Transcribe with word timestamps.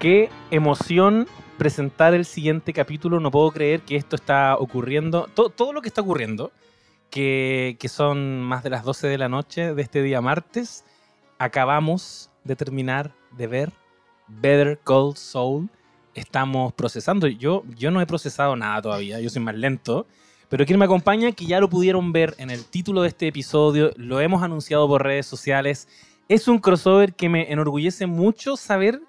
Qué 0.00 0.30
emoción 0.50 1.28
presentar 1.58 2.14
el 2.14 2.24
siguiente 2.24 2.72
capítulo. 2.72 3.20
No 3.20 3.30
puedo 3.30 3.50
creer 3.50 3.82
que 3.82 3.96
esto 3.96 4.16
está 4.16 4.56
ocurriendo. 4.56 5.28
To- 5.34 5.50
todo 5.50 5.74
lo 5.74 5.82
que 5.82 5.88
está 5.88 6.00
ocurriendo, 6.00 6.52
que, 7.10 7.76
que 7.78 7.88
son 7.88 8.40
más 8.42 8.62
de 8.64 8.70
las 8.70 8.82
12 8.82 9.08
de 9.08 9.18
la 9.18 9.28
noche 9.28 9.74
de 9.74 9.82
este 9.82 10.02
día 10.02 10.22
martes, 10.22 10.86
acabamos 11.38 12.30
de 12.44 12.56
terminar 12.56 13.12
de 13.36 13.46
ver 13.46 13.72
Better 14.26 14.80
Call 14.82 15.16
Saul. 15.16 15.68
Estamos 16.14 16.72
procesando. 16.72 17.26
Yo, 17.26 17.62
yo 17.76 17.90
no 17.90 18.00
he 18.00 18.06
procesado 18.06 18.56
nada 18.56 18.80
todavía, 18.80 19.20
yo 19.20 19.28
soy 19.28 19.42
más 19.42 19.54
lento. 19.54 20.06
Pero 20.48 20.64
quien 20.64 20.78
me 20.78 20.86
acompaña, 20.86 21.30
que 21.32 21.44
ya 21.44 21.60
lo 21.60 21.68
pudieron 21.68 22.10
ver 22.10 22.34
en 22.38 22.50
el 22.50 22.64
título 22.64 23.02
de 23.02 23.08
este 23.08 23.28
episodio, 23.28 23.92
lo 23.96 24.18
hemos 24.20 24.42
anunciado 24.42 24.88
por 24.88 25.04
redes 25.04 25.26
sociales. 25.26 25.88
Es 26.26 26.48
un 26.48 26.58
crossover 26.58 27.12
que 27.14 27.28
me 27.28 27.52
enorgullece 27.52 28.06
mucho 28.06 28.56
saber 28.56 29.00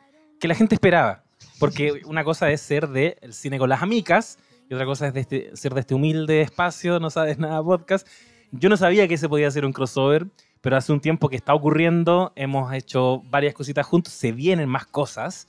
que 0.42 0.48
la 0.48 0.56
gente 0.56 0.76
esperaba. 0.76 1.24
Porque 1.60 2.02
una 2.06 2.24
cosa 2.24 2.50
es 2.52 2.60
ser 2.62 2.88
de 2.90 3.18
el 3.22 3.34
cine 3.34 3.60
con 3.60 3.70
las 3.70 3.82
amicas 3.84 4.40
y 4.70 4.74
otra 4.74 4.86
cosa 4.86 5.08
es 5.08 5.14
de 5.14 5.20
este- 5.22 5.56
ser 5.56 5.74
de 5.74 5.82
este 5.82 5.94
humilde 5.94 6.42
espacio, 6.42 7.00
no 7.00 7.10
sabes 7.10 7.38
nada 7.38 7.64
podcast. 7.64 8.08
Yo 8.52 8.68
no 8.68 8.76
sabía 8.76 9.08
que 9.08 9.18
se 9.18 9.30
podía 9.30 9.48
hacer 9.48 9.66
un 9.66 9.72
crossover, 9.72 10.26
pero 10.60 10.76
hace 10.76 10.92
un 10.92 11.00
tiempo 11.00 11.30
que 11.30 11.36
está 11.36 11.54
ocurriendo, 11.54 12.34
hemos 12.36 12.74
hecho 12.74 13.22
varias 13.30 13.54
cositas 13.54 13.86
juntos, 13.86 14.14
se 14.14 14.32
vienen 14.32 14.68
más 14.68 14.86
cosas. 14.88 15.48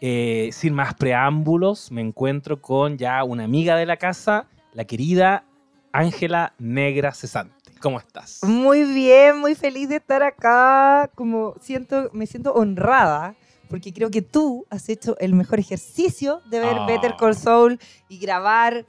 Eh, 0.00 0.48
sin 0.52 0.72
más 0.72 0.94
preámbulos, 0.94 1.90
me 1.90 2.00
encuentro 2.00 2.62
con 2.62 2.96
ya 2.96 3.22
una 3.24 3.44
amiga 3.44 3.76
de 3.76 3.84
la 3.84 3.98
casa, 3.98 4.46
la 4.72 4.84
querida 4.84 5.44
Ángela 5.92 6.54
Negra 6.58 7.12
Cesante. 7.12 7.54
¿Cómo 7.80 7.98
estás? 7.98 8.40
Muy 8.44 8.84
bien, 8.84 9.38
muy 9.38 9.54
feliz 9.54 9.88
de 9.88 9.96
estar 9.96 10.22
acá. 10.22 11.10
Como 11.14 11.54
siento, 11.60 12.08
me 12.12 12.26
siento 12.26 12.52
honrada 12.54 13.34
porque 13.70 13.92
creo 13.92 14.10
que 14.10 14.20
tú 14.20 14.66
has 14.68 14.88
hecho 14.88 15.16
el 15.18 15.32
mejor 15.32 15.60
ejercicio 15.60 16.42
de 16.50 16.60
ver 16.60 16.76
Ah. 16.78 16.86
Better 16.86 17.14
Call 17.18 17.36
Saul 17.36 17.78
y 18.08 18.18
grabar 18.18 18.84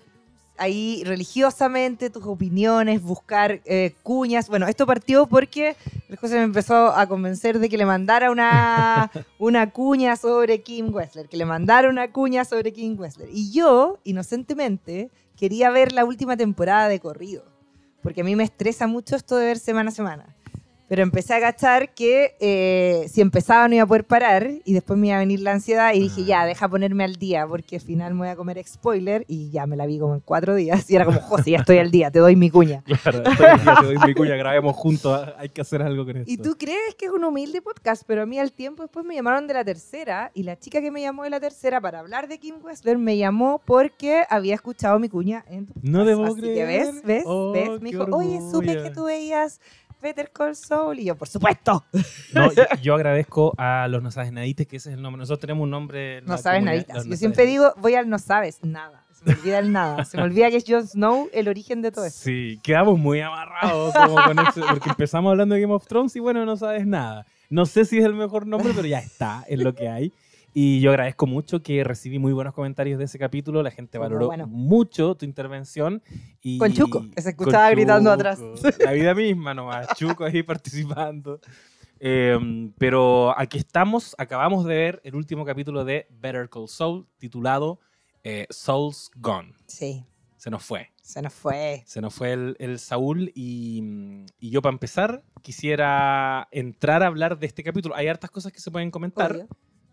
ahí 0.58 1.04
religiosamente 1.06 2.10
tus 2.10 2.26
opiniones, 2.26 3.02
buscar 3.02 3.62
eh, 3.66 3.94
cuñas. 4.04 4.50
Bueno, 4.50 4.68
esto 4.68 4.86
partió 4.86 5.26
porque 5.28 5.76
el 6.10 6.18
José 6.18 6.36
me 6.36 6.44
empezó 6.44 6.88
a 6.88 7.08
convencer 7.08 7.60
de 7.60 7.70
que 7.70 7.78
le 7.78 7.86
mandara 7.86 8.30
una, 8.32 9.10
una 9.40 9.70
cuña 9.70 10.16
sobre 10.18 10.62
Kim 10.62 10.94
Wessler, 10.94 11.30
que 11.30 11.38
le 11.38 11.46
mandara 11.46 11.90
una 11.90 12.12
cuña 12.12 12.44
sobre 12.44 12.74
Kim 12.74 13.00
Wessler. 13.00 13.30
Y 13.32 13.52
yo, 13.52 14.00
inocentemente, 14.04 15.10
quería 15.38 15.70
ver 15.70 15.94
la 15.94 16.04
última 16.04 16.36
temporada 16.36 16.90
de 16.90 17.00
corrido 17.00 17.52
porque 18.02 18.22
a 18.22 18.24
mí 18.24 18.36
me 18.36 18.44
estresa 18.44 18.88
mucho 18.88 19.16
esto 19.16 19.36
de 19.36 19.46
ver 19.46 19.60
semana 19.60 19.90
a 19.90 19.94
semana. 19.94 20.36
Pero 20.92 21.04
empecé 21.04 21.34
a 21.34 21.38
agachar 21.38 21.94
que 21.94 22.36
eh, 22.42 23.06
si 23.10 23.22
empezaba 23.22 23.66
no 23.70 23.76
iba 23.76 23.84
a 23.84 23.88
poder 23.88 24.04
parar 24.04 24.50
y 24.66 24.74
después 24.74 25.00
me 25.00 25.08
iba 25.08 25.16
a 25.16 25.20
venir 25.20 25.40
la 25.40 25.54
ansiedad 25.54 25.94
y 25.94 26.02
dije, 26.02 26.24
Ah. 26.24 26.28
ya, 26.28 26.46
deja 26.46 26.68
ponerme 26.68 27.06
al 27.06 27.16
día 27.16 27.48
porque 27.48 27.78
al 27.78 27.82
final 27.82 28.12
me 28.14 28.20
voy 28.20 28.28
a 28.28 28.36
comer 28.36 28.62
spoiler 28.68 29.24
y 29.30 29.50
ya 29.52 29.66
me 29.68 29.78
la 29.78 29.86
vi 29.86 30.00
como 30.00 30.16
en 30.16 30.20
cuatro 30.20 30.54
días 30.54 30.90
y 30.92 30.98
era 30.98 31.06
como, 31.06 31.22
José, 31.22 31.52
ya 31.52 31.60
estoy 31.60 31.78
al 31.78 31.92
día, 31.92 32.12
te 32.12 32.20
doy 32.20 32.36
mi 32.36 32.50
cuña. 32.50 32.84
Claro, 33.04 33.20
estoy 33.24 33.46
ya 33.66 33.76
te 33.80 33.86
doy 33.86 33.98
mi 34.06 34.14
cuña, 34.14 34.36
grabemos 34.36 34.76
juntos, 34.76 35.30
hay 35.38 35.48
que 35.48 35.62
hacer 35.62 35.82
algo 35.82 36.04
con 36.06 36.18
esto. 36.18 36.30
Y 36.30 36.36
tú 36.36 36.58
crees 36.60 36.94
que 36.98 37.06
es 37.06 37.12
un 37.12 37.24
humilde 37.24 37.62
podcast, 37.62 38.04
pero 38.06 38.24
a 38.24 38.26
mí 38.26 38.38
al 38.38 38.52
tiempo 38.52 38.84
después 38.84 39.06
me 39.06 39.16
llamaron 39.16 39.48
de 39.48 39.54
la 39.54 39.64
tercera 39.64 40.30
y 40.34 40.44
la 40.44 40.60
chica 40.60 40.82
que 40.82 40.92
me 40.92 41.00
llamó 41.02 41.24
de 41.24 41.30
la 41.30 41.40
tercera 41.40 41.80
para 41.80 42.00
hablar 42.00 42.28
de 42.28 42.38
Kim 42.38 42.56
Wessler 42.62 42.98
me 42.98 43.16
llamó 43.18 43.62
porque 43.64 44.24
había 44.30 44.56
escuchado 44.56 45.00
mi 45.00 45.08
cuña 45.08 45.46
en 45.48 45.68
tu 45.68 45.74
No 45.84 46.00
podcast. 46.00 46.08
debo 46.10 46.26
Así 46.26 46.36
que 46.36 46.42
creer. 46.42 46.68
ves, 46.68 47.04
ves, 47.06 47.24
Oh, 47.26 47.54
ves. 47.54 47.82
Me 47.82 47.92
dijo, 47.92 48.04
oye, 48.12 48.40
supe 48.52 48.72
orgullo". 48.72 48.84
que 48.84 48.90
tú 48.92 49.06
veías 49.06 49.62
Better 50.02 50.32
Call 50.32 50.56
Saul 50.56 51.00
y 51.00 51.06
yo, 51.06 51.16
por 51.16 51.28
supuesto. 51.28 51.86
No, 52.34 52.52
yo, 52.54 52.64
yo 52.82 52.96
agradezco 52.96 53.54
a 53.58 53.88
los 53.88 54.02
No 54.02 54.12
Sabes 54.12 54.32
Nadites, 54.32 54.68
que 54.68 54.78
ese 54.78 54.90
es 54.90 54.96
el 54.96 55.02
nombre. 55.02 55.20
Nosotros 55.20 55.42
tenemos 55.42 55.64
un 55.64 55.70
nombre. 55.70 56.22
No 56.24 56.38
sabes 56.38 56.64
los 56.64 56.88
Yo 56.88 57.10
No 57.10 57.16
siempre 57.16 57.44
Sabes 57.44 57.50
digo, 57.52 57.74
voy 57.78 57.96
al 57.96 58.10
no 58.10 58.20
sabes 58.20 58.60
nada. 58.64 59.06
Se 59.14 59.26
me 59.26 59.34
olvida 59.34 59.60
el 59.60 59.72
nada. 59.72 60.06
Se 60.06 60.18
me 60.18 60.24
olvida 60.24 60.50
que 60.50 60.58
es 60.58 60.66
Jon 60.68 60.88
Snow 60.88 61.30
el 61.32 61.48
origen 61.48 61.82
de 61.82 61.92
todo 61.92 62.06
esto. 62.06 62.22
Sí, 62.24 62.60
quedamos 62.64 62.98
muy 62.98 63.22
amarrados 63.22 63.94
como 63.94 64.16
con 64.16 64.36
porque 64.70 64.90
empezamos 64.90 65.30
hablando 65.32 65.54
de 65.56 65.62
Game 65.62 65.74
of 65.74 65.86
Thrones 65.86 66.16
y 66.16 66.20
bueno, 66.20 66.44
no 66.46 66.58
sabes 66.58 66.88
nada. 66.88 67.26
No 67.50 67.66
sé 67.66 67.86
si 67.86 68.00
es 68.00 68.06
el 68.06 68.16
mejor 68.16 68.48
nombre, 68.48 68.74
pero 68.76 68.88
ya 68.88 69.00
está, 69.00 69.44
es 69.48 69.60
lo 69.60 69.76
que 69.76 69.90
hay. 69.90 70.12
Y 70.54 70.82
yo 70.82 70.90
agradezco 70.90 71.28
mucho 71.28 71.64
que 71.64 71.84
recibí 71.84 72.20
muy 72.20 72.34
buenos 72.34 72.54
comentarios 72.54 73.00
de 73.00 73.06
ese 73.06 73.18
capítulo. 73.18 73.64
La 73.64 73.72
gente 73.72 73.98
valoró 73.98 74.28
bueno. 74.28 74.48
mucho 74.48 75.16
tu 75.16 75.26
intervención. 75.26 76.04
Y 76.42 76.58
Con 76.58 76.74
Chuco, 76.74 77.06
que 77.10 77.22
se 77.22 77.30
escuchaba 77.30 77.70
gritando 77.72 78.12
atrás. 78.12 78.40
La 78.80 78.92
vida 78.92 79.14
misma 79.14 79.54
nomás, 79.54 79.88
Chuco 79.96 80.26
ahí 80.26 80.44
participando. 80.44 81.40
Eh, 82.00 82.38
pero 82.78 83.38
aquí 83.40 83.60
estamos, 83.60 84.16
acabamos 84.18 84.66
de 84.66 84.76
ver 84.76 85.02
el 85.06 85.16
último 85.16 85.46
capítulo 85.46 85.86
de 85.86 86.08
Better 86.10 86.50
Call 86.50 86.68
Saul, 86.68 87.08
titulado 87.18 87.80
eh, 88.24 88.48
Soul's 88.50 89.10
Gone. 89.16 89.54
Sí, 89.68 90.04
Se 90.36 90.50
nos 90.50 90.64
fue. 90.64 90.90
se 91.02 91.22
nos 91.22 91.34
fue. 91.34 91.84
Se 91.86 92.02
nos 92.02 92.14
fue 92.14 92.34
el, 92.34 92.56
el 92.60 92.80
Saúl 92.80 93.32
y, 93.36 94.26
y 94.40 94.50
yo 94.50 94.62
para 94.62 94.74
empezar 94.74 95.24
quisiera 95.44 96.48
entrar 96.52 97.04
a 97.04 97.08
hablar 97.08 97.40
de 97.40 97.48
este 97.48 97.64
capítulo. 97.64 97.96
Hay 97.96 98.08
hartas 98.08 98.32
cosas 98.32 98.52
que 98.52 98.60
se 98.60 98.72
pueden 98.72 98.92
comentar 98.92 99.32
Obvio. 99.32 99.48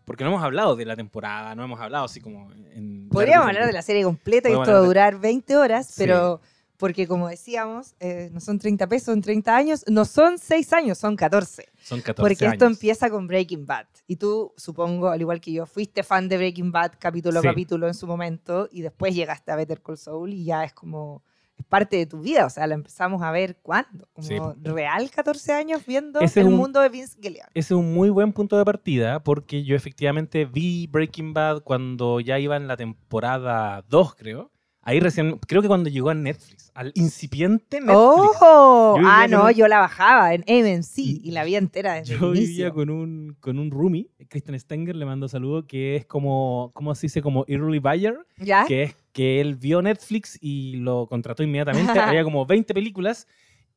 Porque 0.09 0.25
no 0.25 0.31
hemos 0.31 0.43
hablado 0.43 0.75
de 0.75 0.85
la 0.85 0.97
temporada, 0.97 1.55
no 1.55 1.63
hemos 1.63 1.79
hablado 1.81 2.07
así 2.07 2.21
como 2.21 2.51
en... 2.73 3.09
Podríamos 3.11 3.47
hablar 3.47 3.67
de 3.67 3.73
la 3.73 3.83
serie 3.83 4.03
completa 4.03 4.49
y 4.49 4.53
esto 4.53 4.73
va 4.73 4.79
a 4.79 4.81
durar 4.81 5.21
20 5.21 5.57
horas, 5.57 5.87
Sí. 5.87 5.95
pero 5.99 6.41
porque 6.79 7.07
como 7.07 7.29
decíamos, 7.29 7.95
eh, 8.01 8.31
no 8.33 8.41
son 8.41 8.59
30 8.59 8.87
pesos 8.87 9.13
en 9.15 9.21
30 9.21 9.57
años, 9.57 9.85
no 9.89 10.05
son 10.05 10.39
6 10.39 10.73
años, 10.73 10.97
son 10.99 11.15
14. 11.17 11.67
Son 11.83 12.01
14 12.01 12.23
Porque 12.23 12.47
esto 12.47 12.65
años. 12.67 12.77
empieza 12.79 13.11
con 13.11 13.27
Breaking 13.27 13.67
Bad. 13.67 13.87
Y 14.07 14.17
tú, 14.17 14.53
supongo, 14.57 15.09
al 15.11 15.21
igual 15.21 15.41
que 15.41 15.53
yo, 15.53 15.67
fuiste 15.67 16.03
fan 16.03 16.29
de 16.29 16.37
Breaking 16.39 16.71
Bad 16.73 16.93
capítulo 16.99 17.41
a 17.41 17.43
Sí. 17.43 17.49
capítulo 17.49 17.87
en 17.89 17.95
su 17.95 18.07
momento 18.07 18.69
y 18.73 18.83
después 18.83 19.15
llegaste 19.15 19.51
a 19.53 19.57
Better 19.57 19.83
Call 19.83 19.99
Saul 19.99 20.33
y 20.33 20.45
ya 20.45 20.65
es 20.65 20.73
como, 20.73 21.23
es 21.59 21.65
parte 21.67 21.97
de 21.97 22.07
tu 22.07 22.21
vida. 22.21 22.47
O 22.47 22.51
sea, 22.51 22.67
la 22.67 22.75
empezamos 22.75 23.23
a 23.23 23.31
ver 23.31 23.59
cuándo? 23.63 24.09
Como 24.13 24.27
Sí. 24.27 24.37
real 24.63 25.11
14 25.11 25.53
años 25.53 25.83
viendo 25.87 26.21
Ese 26.21 26.41
es 26.41 26.47
el 26.47 26.53
un- 26.53 26.59
mundo 26.59 26.81
de 26.81 26.89
Vince 26.89 27.17
Gilligan. 27.21 27.49
Ese 27.55 27.75
es 27.75 27.79
un 27.79 27.93
muy 27.93 28.11
buen 28.11 28.33
punto 28.33 28.57
de 28.57 28.65
partida 28.65 29.23
porque 29.23 29.65
yo 29.65 29.75
efectivamente 29.77 30.45
vi 30.45 30.87
Breaking 30.87 31.35
Bad 31.35 31.63
cuando 31.63 32.21
ya 32.21 32.39
iba 32.39 32.57
en 32.57 32.69
la 32.69 32.77
temporada 32.77 33.85
2, 33.89 34.15
creo. 34.15 34.51
Ahí 34.83 35.01
recién, 35.01 35.39
creo 35.47 35.61
que 35.61 35.69
cuando 35.69 35.91
llegó 35.91 36.09
a 36.09 36.15
Netflix, 36.15 36.71
al 36.75 36.93
incipiente 36.95 37.79
Netflix. 37.81 37.95
¡Oh! 38.41 38.95
Yo 38.97 39.01
vivía 39.01 39.21
Ah, 39.23 39.29
no, 39.29 39.45
un- 39.47 39.53
yo 39.53 39.69
la 39.69 39.81
bajaba 39.81 40.33
en 40.33 40.45
AMC 40.49 40.99
y 41.23 41.31
la 41.33 41.45
vi 41.45 41.57
entera 41.57 41.95
desde 41.95 42.15
Yo 42.17 42.29
el 42.29 42.33
vivía 42.33 42.47
inicio. 42.47 42.75
con 42.75 42.89
un, 42.89 43.37
con 43.41 43.59
un 43.59 43.71
roomie, 43.71 44.09
Christian 44.31 44.59
Stenger, 44.59 44.97
le 44.97 45.05
mando 45.05 45.29
saludo, 45.29 45.67
que 45.67 45.97
es 45.97 46.07
como, 46.07 46.71
¿cómo 46.73 46.95
se 46.95 47.03
dice? 47.09 47.21
Como 47.21 47.45
early 47.49 47.81
buyer, 47.81 48.17
¿Ya? 48.39 48.65
que 48.67 48.85
es 48.85 48.95
que 49.19 49.41
él 49.41 49.57
vio 49.57 49.83
Netflix 49.83 50.39
y 50.41 50.77
lo 50.77 51.09
contrató 51.09 51.43
inmediatamente. 51.43 51.91
Había 51.99 52.23
como 52.23 52.47
20 52.47 52.73
películas 52.73 53.27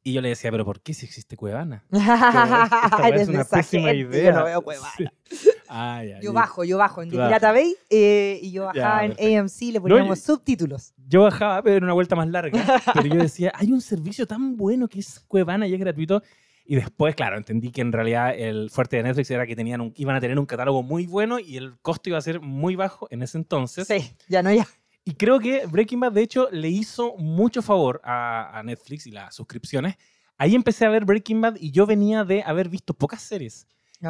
y 0.04 0.14
yo 0.14 0.22
le 0.22 0.30
decía, 0.30 0.52
pero 0.52 0.64
¿por 0.66 0.82
qué 0.82 0.94
si 0.94 1.08
existe 1.08 1.36
Cuevana? 1.36 1.84
Es 3.14 3.28
una 3.28 3.44
pésima 3.44 3.92
idea. 3.92 4.32
Yo 4.32 4.38
no 4.40 4.46
veo 4.46 4.62
Cuevana. 4.64 4.94
Sí. 5.30 5.50
Ay, 5.68 6.12
ay, 6.12 6.22
Yo 6.22 6.32
bajo, 6.34 6.64
yo 6.64 6.78
bajo 6.78 7.02
en 7.02 7.10
Claro. 7.10 7.28
Pirata 7.30 7.52
Bay 7.54 7.76
eh, 7.90 8.40
y 8.42 8.52
yo 8.52 8.64
Ya, 8.74 8.82
bajaba 8.84 9.06
en 9.06 9.12
perfecto. 9.16 9.40
AMC 9.40 9.74
le 9.74 9.82
poníamos 9.82 10.20
yo- 10.20 10.34
subtítulos. 10.36 10.94
Yo 11.08 11.24
bajaba, 11.24 11.64
pero 11.64 11.78
en 11.78 11.84
una 11.86 11.94
vuelta 11.94 12.16
más 12.16 12.28
larga. 12.30 12.82
Pero 12.94 13.08
yo 13.08 13.16
decía, 13.16 13.52
hay 13.56 13.72
un 13.72 13.82
servicio 13.82 14.28
tan 14.28 14.56
bueno 14.58 14.88
que 14.88 15.00
es 15.00 15.20
Cuevana 15.28 15.66
y 15.68 15.74
es 15.74 15.80
gratuito. 15.80 16.22
Y 16.66 16.76
después, 16.76 17.16
claro, 17.16 17.38
entendí 17.38 17.72
que 17.72 17.82
en 17.82 17.92
realidad 17.92 18.34
el 18.38 18.70
fuerte 18.70 18.98
de 18.98 19.04
Netflix 19.04 19.32
era 19.32 19.46
que 19.48 19.56
tenían 19.56 19.82
un- 19.82 19.94
iban 19.98 20.16
a 20.16 20.22
tener 20.22 20.38
un 20.38 20.46
catálogo 20.46 20.84
muy 20.84 21.06
bueno 21.08 21.40
y 21.40 21.58
el 21.58 21.80
costo 21.82 22.10
iba 22.10 22.18
a 22.18 22.22
ser 22.22 22.40
muy 22.42 22.76
bajo 22.76 23.08
en 23.10 23.24
ese 23.24 23.38
entonces. 23.40 23.88
Sí, 23.88 24.14
ya 24.30 24.44
no 24.44 24.54
ya. 24.54 24.68
Y 25.12 25.16
creo 25.16 25.40
que 25.42 25.66
Breaking 25.66 26.00
Bad, 26.00 26.14
de 26.14 26.22
hecho, 26.22 26.48
le 26.52 26.70
hizo 26.70 27.18
mucho 27.18 27.62
favor 27.62 28.00
a, 28.06 28.58
a 28.58 28.64
Netflix 28.64 29.08
y 29.08 29.12
las 29.12 29.36
suscripciones. 29.36 29.98
Ahí 30.38 30.56
empecé 30.56 30.86
a 30.86 30.90
ver 30.90 31.04
Breaking 31.04 31.42
Bad 31.42 31.56
y 31.60 31.72
yo 31.72 31.86
venía 31.86 32.24
de 32.24 32.44
haber 32.44 32.70
visto 32.70 32.94
pocas 32.94 33.22
series. 33.22 33.68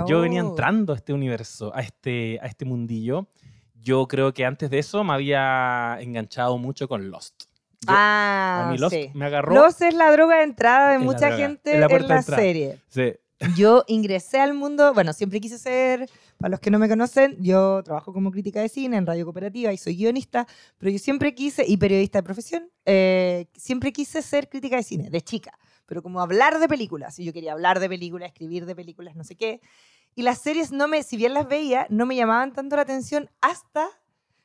Yo 0.08 0.22
venía 0.22 0.46
Oh. 0.46 0.50
entrando 0.50 0.94
a 0.94 0.96
este 0.96 1.12
universo, 1.12 1.76
a 1.76 1.82
este, 1.82 2.38
a 2.44 2.46
este 2.46 2.66
mundillo. 2.66 3.28
Yo 3.74 4.08
creo 4.08 4.32
que 4.32 4.46
antes 4.46 4.70
de 4.70 4.78
eso 4.78 5.04
me 5.04 5.14
había 5.14 5.98
enganchado 6.02 6.60
mucho 6.60 6.88
con 6.88 7.10
Lost. 7.10 7.46
Yo- 7.82 7.88
Ah, 7.88 8.68
a 8.68 8.72
mí 8.72 8.78
Lost 8.78 8.94
sí. 8.96 9.10
me 9.16 9.26
agarró. 9.26 9.56
Lost 9.56 9.82
es 9.82 9.96
la 9.96 10.12
droga 10.12 10.38
de 10.38 10.44
entrada 10.44 10.92
de 10.92 11.00
mucha 11.00 11.32
gente 11.36 11.74
es 11.74 11.80
la 11.80 11.88
en 11.88 12.08
la 12.08 12.22
serie. 12.22 12.78
Sí. 12.90 13.14
Yo 13.56 13.84
ingresé 13.88 14.40
al 14.40 14.54
mundo, 14.54 14.94
bueno, 14.94 15.14
siempre 15.14 15.42
quise 15.42 15.58
ser, 15.58 16.10
para 16.38 16.52
los 16.52 16.60
que 16.60 16.70
no 16.70 16.78
me 16.80 16.88
conocen, 16.88 17.38
yo 17.40 17.82
trabajo 17.84 18.14
como 18.14 18.32
crítica 18.32 18.62
de 18.62 18.70
cine 18.70 18.98
en 18.98 19.06
Radio 19.06 19.26
Cooperativa 19.26 19.74
y 19.74 19.78
soy 19.78 19.96
guionista, 19.96 20.48
pero 20.78 20.92
yo 20.92 21.00
siempre 21.00 21.34
quise, 21.34 21.66
y 21.68 21.78
periodista 21.78 22.20
de 22.20 22.24
profesión, 22.24 22.70
eh, 22.86 23.48
siempre 23.56 23.92
quise 23.92 24.22
ser 24.22 24.48
crítica 24.48 24.76
de 24.76 24.84
cine, 24.84 25.10
de 25.10 25.22
chica, 25.22 25.58
pero 25.88 26.04
como 26.04 26.22
hablar 26.22 26.60
de 26.60 26.68
películas, 26.68 27.18
y 27.20 27.26
yo 27.26 27.34
quería 27.34 27.54
hablar 27.54 27.80
de 27.80 27.90
películas, 27.90 28.28
escribir 28.28 28.66
de 28.66 28.76
películas, 28.76 29.16
no 29.16 29.24
sé 29.24 29.36
qué, 29.36 29.60
y 30.14 30.22
las 30.22 30.38
series 30.40 30.72
no 30.72 30.88
me, 30.88 31.02
si 31.04 31.18
bien 31.18 31.34
las 31.34 31.48
veía, 31.48 31.88
no 31.90 32.06
me 32.06 32.16
llamaban 32.16 32.54
tanto 32.54 32.76
la 32.76 32.84
atención 32.84 33.30
hasta, 33.42 33.88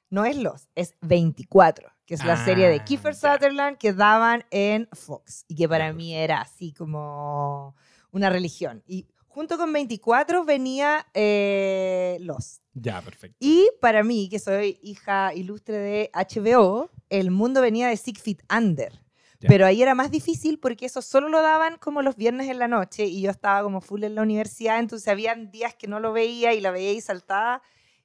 no 0.08 0.24
es 0.24 0.36
Los, 0.36 0.68
es 0.74 0.94
24, 1.02 1.88
que 2.06 2.14
es 2.14 2.24
la 2.24 2.34
Ah, 2.34 2.44
serie 2.44 2.68
de 2.68 2.82
Kiefer 2.84 3.14
ya. 3.14 3.34
Sutherland 3.34 3.76
que 3.76 3.92
daban 3.92 4.44
en 4.50 4.88
Fox, 4.92 5.44
y 5.48 5.56
que 5.56 5.68
para 5.68 5.92
mí 5.92 6.14
era 6.14 6.40
así 6.40 6.72
como 6.72 7.74
una 8.16 8.30
religión. 8.30 8.82
Y 8.86 9.06
junto 9.28 9.58
con 9.58 9.72
24 9.72 10.44
venía 10.44 11.06
eh, 11.12 12.16
Lost. 12.20 12.62
Ya, 12.72 13.02
perfecto. 13.02 13.36
Y 13.38 13.68
para 13.80 14.02
mí, 14.02 14.28
que 14.30 14.38
soy 14.38 14.78
hija 14.82 15.34
ilustre 15.34 15.76
de 15.76 16.10
HBO, 16.14 16.90
el 17.10 17.30
mundo 17.30 17.60
venía 17.60 17.88
de 17.88 17.96
Six 17.96 18.22
Feet 18.22 18.38
Under. 18.50 18.92
Ya. 19.38 19.48
Pero 19.48 19.66
ahí 19.66 19.82
era 19.82 19.94
más 19.94 20.10
difícil 20.10 20.58
porque 20.58 20.86
eso 20.86 21.02
solo 21.02 21.28
lo 21.28 21.42
daban 21.42 21.76
como 21.76 22.00
los 22.00 22.16
viernes 22.16 22.48
en 22.48 22.58
la 22.58 22.68
noche 22.68 23.04
y 23.04 23.20
yo 23.20 23.30
estaba 23.30 23.62
como 23.62 23.82
full 23.82 24.02
en 24.04 24.14
la 24.14 24.22
universidad, 24.22 24.78
entonces 24.78 25.06
habían 25.08 25.50
días 25.50 25.74
que 25.74 25.86
no 25.86 26.00
lo 26.00 26.14
veía 26.14 26.54
y 26.54 26.62
la 26.62 26.70
veía 26.70 26.92
y 26.92 27.00
saltaba. 27.02 27.62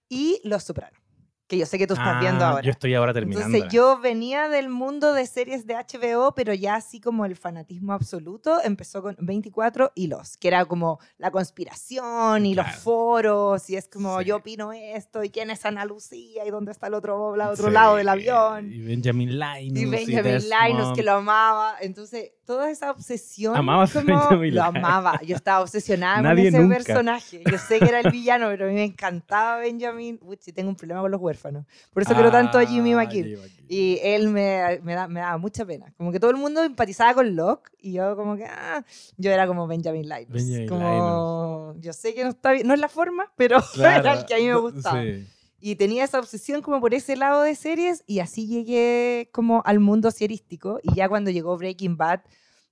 Y 0.09 0.41
Los 0.43 0.65
Sopranos, 0.65 1.00
que 1.51 1.57
yo 1.57 1.65
sé 1.65 1.77
que 1.77 1.85
tú 1.85 1.95
estás 1.95 2.17
viendo 2.21 2.45
Ah, 2.45 2.51
ahora. 2.51 2.61
Yo 2.63 2.71
estoy 2.71 2.93
ahora 2.95 3.13
terminando. 3.13 3.45
Entonces 3.45 3.73
yo 3.73 3.99
venía 3.99 4.47
del 4.47 4.69
mundo 4.69 5.11
de 5.13 5.25
series 5.27 5.67
de 5.67 5.75
HBO, 5.75 6.33
pero 6.33 6.53
ya 6.53 6.75
así 6.75 7.01
como 7.01 7.25
el 7.25 7.35
fanatismo 7.35 7.91
absoluto 7.91 8.59
empezó 8.63 9.01
con 9.01 9.17
24 9.19 9.91
y 9.93 10.07
los, 10.07 10.37
que 10.37 10.47
era 10.47 10.63
como 10.63 10.99
la 11.17 11.29
conspiración 11.29 12.45
y 12.45 12.55
los 12.55 12.65
Claro. 12.65 12.79
foros 12.81 13.69
y 13.69 13.75
es 13.75 13.89
como 13.89 14.19
Sí. 14.19 14.25
yo 14.27 14.37
opino 14.37 14.71
esto 14.71 15.25
y 15.25 15.29
quién 15.29 15.49
es 15.51 15.65
Ana 15.65 15.83
Lucía 15.83 16.45
y 16.45 16.49
dónde 16.51 16.71
está 16.71 16.87
el 16.87 16.93
otro, 16.93 17.35
la 17.35 17.49
otro 17.49 17.69
lado 17.69 17.97
del 17.97 18.07
avión. 18.07 18.71
Y 18.71 18.79
Benjamin 18.79 19.37
Linus. 19.37 19.81
Y 19.81 19.85
Benjamin 19.85 20.23
Desmond. 20.23 20.63
Linus, 20.67 20.93
que 20.95 21.03
lo 21.03 21.11
amaba. 21.13 21.75
Entonces, 21.81 22.31
toda 22.45 22.69
esa 22.71 22.91
obsesión. 22.91 23.55
Amabas 23.57 23.93
a 23.95 24.01
como- 24.03 24.17
Benjamin 24.19 24.55
Lo 24.55 24.63
amaba. 24.63 25.19
Yo 25.23 25.35
estaba 25.35 25.61
obsesionada 25.61 26.21
Nadie 26.21 26.45
con 26.51 26.55
ese 26.55 26.59
nunca. 26.63 26.75
personaje. 26.77 27.43
Yo 27.49 27.57
sé 27.57 27.79
que 27.79 27.85
era 27.85 27.99
el 27.99 28.11
villano, 28.11 28.47
pero 28.47 28.65
a 28.65 28.67
mí 28.69 28.75
me 28.75 28.83
encantaba 28.85 29.57
Benjamin. 29.57 30.17
Uy, 30.23 30.37
sí, 30.41 30.53
tengo 30.53 30.69
un 30.69 30.75
problema 30.75 31.01
con 31.01 31.11
los 31.11 31.19
huérfanos. 31.21 31.40
Por 31.93 32.03
eso 32.03 32.13
quiero 32.13 32.31
tanto 32.31 32.57
a 32.57 32.65
Jimmy 32.65 32.93
Ah, 32.93 32.97
McGill. 32.97 33.37
Y 33.67 33.99
él 34.03 34.27
me, 34.29 34.79
me, 34.83 34.93
da- 34.95 35.07
me 35.07 35.19
daba 35.21 35.37
mucha 35.37 35.65
pena. 35.65 35.93
Como 35.97 36.11
que 36.11 36.19
todo 36.19 36.31
el 36.31 36.37
mundo 36.37 36.63
empatizaba 36.63 37.13
con 37.13 37.35
Locke 37.35 37.71
y 37.79 37.93
yo 37.93 38.15
como 38.15 38.35
que, 38.35 38.45
ah, 38.45 38.83
yo 39.17 39.31
era 39.31 39.47
como 39.47 39.65
Benjamin 39.67 40.07
Linus. 40.09 40.27
Benjamin 40.29 40.67
como, 40.67 41.73
yo 41.79 41.93
sé 41.93 42.13
que 42.13 42.23
no 42.23 42.29
está 42.31 42.51
bien, 42.51 42.67
no 42.67 42.73
es 42.73 42.79
la 42.79 42.89
forma, 42.89 43.31
pero 43.35 43.59
Claro, 43.73 43.99
era 44.09 44.13
el 44.19 44.25
que 44.25 44.33
a 44.33 44.37
mí 44.37 44.47
me 44.47 44.55
gustaba. 44.57 45.01
sí. 45.01 45.25
Y 45.63 45.75
tenía 45.75 46.03
esa 46.03 46.19
obsesión 46.19 46.61
como 46.63 46.81
por 46.81 46.93
ese 46.95 47.15
lado 47.15 47.43
de 47.43 47.53
series 47.55 48.03
y 48.07 48.19
así 48.19 48.47
llegué 48.47 49.29
como 49.31 49.61
al 49.65 49.79
mundo 49.79 50.09
serístico 50.09 50.79
y 50.81 50.95
ya 50.95 51.07
cuando 51.07 51.29
llegó 51.29 51.55
Breaking 51.55 51.97
Bad 51.97 52.21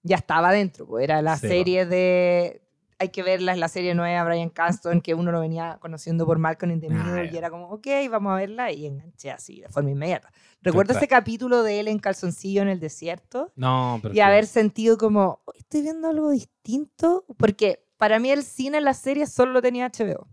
ya 0.02 0.16
estaba 0.16 0.52
dentro, 0.52 0.88
pues 0.88 1.04
era 1.04 1.22
la 1.22 1.38
Sí, 1.38 1.48
serie 1.50 1.86
de... 1.86 2.62
Hay 3.02 3.10
que 3.10 3.24
verla, 3.24 3.54
es 3.54 3.58
la 3.58 3.70
serie 3.70 3.96
nueva, 3.96 4.26
Brian 4.26 4.50
Cranston, 4.50 5.00
que 5.00 5.14
uno 5.14 5.32
lo 5.32 5.40
venía 5.40 5.78
conociendo 5.80 6.26
por 6.26 6.38
Malcolm 6.38 6.72
in 6.74 6.82
the 6.82 6.88
Ah, 6.88 6.94
Middle 6.94 7.26
y 7.26 7.32
ya. 7.32 7.38
era 7.40 7.50
como, 7.50 7.70
ok, 7.70 7.88
vamos 8.12 8.34
a 8.34 8.36
verla 8.36 8.72
y 8.74 8.86
enganché 8.86 9.32
así 9.32 9.62
de 9.62 9.70
forma 9.70 9.90
inmediata. 9.92 10.32
Recuerdo 10.62 10.90
Claro. 10.92 11.00
ese 11.00 11.08
capítulo 11.08 11.64
de 11.64 11.80
él 11.80 11.88
en 11.88 12.00
calzoncillo 12.00 12.62
en 12.62 12.68
el 12.68 12.82
desierto 12.82 13.54
No, 13.56 14.00
pero. 14.02 14.14
y 14.14 14.20
haber 14.20 14.46
sentido 14.46 14.98
como, 14.98 15.42
"Oh, 15.46 15.52
estoy 15.56 15.82
viendo 15.82 16.10
algo 16.10 16.30
distinto, 16.32 17.24
porque 17.38 17.86
para 17.96 18.20
mí 18.20 18.32
el 18.32 18.44
cine, 18.44 18.82
las 18.82 18.98
series, 19.00 19.32
solo 19.32 19.54
lo 19.54 19.62
tenía 19.62 19.86
HBO. 19.86 20.28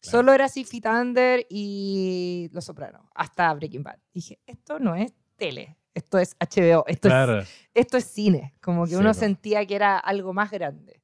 Solo 0.00 0.32
era 0.32 0.48
Six 0.48 0.68
Feet 0.70 0.86
Under 0.86 1.46
y 1.48 2.48
Los 2.52 2.64
Sopranos, 2.64 3.02
hasta 3.14 3.52
Breaking 3.54 3.82
Bad. 3.84 3.98
Dije, 4.12 4.40
esto 4.46 4.78
no 4.80 4.94
es 4.96 5.12
tele, 5.36 5.76
esto 5.94 6.18
es 6.18 6.34
HBO, 6.40 6.84
esto, 6.86 7.08
Claro. 7.08 7.40
es, 7.40 7.48
esto 7.74 7.96
es 7.98 8.04
cine. 8.04 8.54
Como 8.60 8.84
que 8.84 8.90
Sí, 8.90 8.96
uno 8.96 9.12
sentía 9.14 9.64
que 9.66 9.74
era 9.76 9.98
algo 9.98 10.32
más 10.32 10.50
grande. 10.52 11.01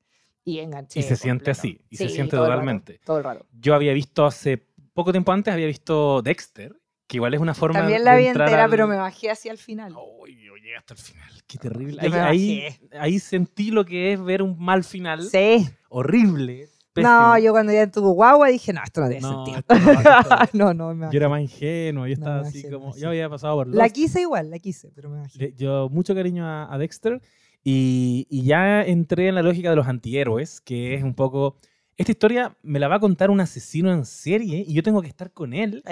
Y 0.51 0.61
enganché. 0.61 1.01
Y 1.01 1.03
se 1.03 1.17
siente 1.17 1.51
así, 1.51 1.81
y 1.91 1.97
se 1.97 2.09
Sí, 2.09 2.15
siente 2.15 2.31
todo 2.37 2.45
el 2.45 2.51
rato, 2.51 2.61
totalmente. 2.61 3.01
todo 3.05 3.19
el 3.19 3.25
rato. 3.25 3.47
Yo 3.53 3.75
había 3.75 3.93
visto 3.93 4.25
hace 4.25 4.57
poco 4.95 5.13
tiempo 5.13 5.33
antes, 5.33 5.53
había 5.53 5.67
visto 5.67 6.23
Dexter, 6.23 6.75
que 7.07 7.17
igual 7.19 7.35
es 7.35 7.41
una 7.41 7.55
forma 7.55 7.79
También 7.81 7.99
de 8.01 8.05
la 8.05 8.17
vi 8.17 8.27
entrar 8.27 8.49
entera, 8.49 8.65
al- 8.65 8.71
pero 8.71 8.87
me 8.87 8.97
bajé 8.97 9.31
hacia 9.31 9.53
el 9.53 9.59
final. 9.59 9.95
Uy, 10.21 10.43
yo 10.43 10.55
llegué 10.57 10.77
hasta 10.77 10.95
el 10.95 11.01
final. 11.01 11.31
Qué 11.47 11.59
terrible. 11.59 12.01
Ahí, 12.03 12.13
ahí, 12.13 12.69
ahí 12.99 13.19
sentí 13.19 13.71
lo 13.71 13.85
que 13.85 14.13
es 14.13 14.23
ver 14.23 14.43
un 14.43 14.59
mal 14.59 14.85
final. 14.85 15.23
Sí. 15.25 15.69
Horrible. 15.89 16.69
No, 16.97 17.03
pésimo. 17.05 17.39
yo 17.39 17.53
cuando 17.53 17.73
ya 17.73 17.89
tuvo 17.91 18.11
guagua 18.11 18.49
dije, 18.49 18.73
no, 18.73 18.83
esto 18.83 19.01
no 19.03 19.09
tiene 19.09 19.21
No, 19.23 19.45
sentido. 19.47 19.59
esto 19.59 19.75
no, 19.79 19.91
esto 19.93 20.57
no, 20.59 20.75
no, 20.75 20.95
me 20.95 21.07
Yo 21.13 21.17
era 21.17 21.29
más 21.29 21.41
ingenuo, 21.43 22.07
yo 22.07 22.17
No, 22.17 22.21
estaba 22.21 22.43
me 22.43 22.49
así 22.49 22.69
como. 22.69 22.97
Yo 22.97 23.09
había 23.11 23.29
pasado 23.31 23.55
por 23.57 23.69
La 23.69 23.85
Lost. 23.85 23.95
quise 23.95 24.21
igual, 24.23 24.51
la 24.51 24.59
quise, 24.59 24.91
pero 24.95 25.09
me 25.09 25.19
bajé. 25.21 25.39
Le- 25.39 25.53
Yo 25.55 25.89
mucho 25.91 26.15
cariño 26.15 26.45
a, 26.45 26.73
a 26.75 26.77
Dexter 26.79 27.21
y, 27.71 28.27
y 28.31 28.45
ya 28.45 28.83
entré 28.83 29.29
en 29.29 29.35
la 29.35 29.43
lógica 29.43 29.69
de 29.71 29.77
los 29.77 29.87
antihéroes, 29.87 30.61
que 30.63 30.95
es 30.95 31.03
un 31.03 31.15
poco... 31.15 31.57
Esta 31.99 32.13
historia 32.13 32.57
me 32.63 32.79
la 32.79 32.87
va 32.89 32.95
a 32.97 33.01
contar 33.01 33.29
un 33.29 33.41
asesino 33.41 33.93
en 33.93 34.07
serie 34.07 34.65
y 34.67 34.73
yo 34.73 34.83
tengo 34.83 35.03
que 35.03 35.09
estar 35.09 35.33
con 35.33 35.53
él. 35.53 35.83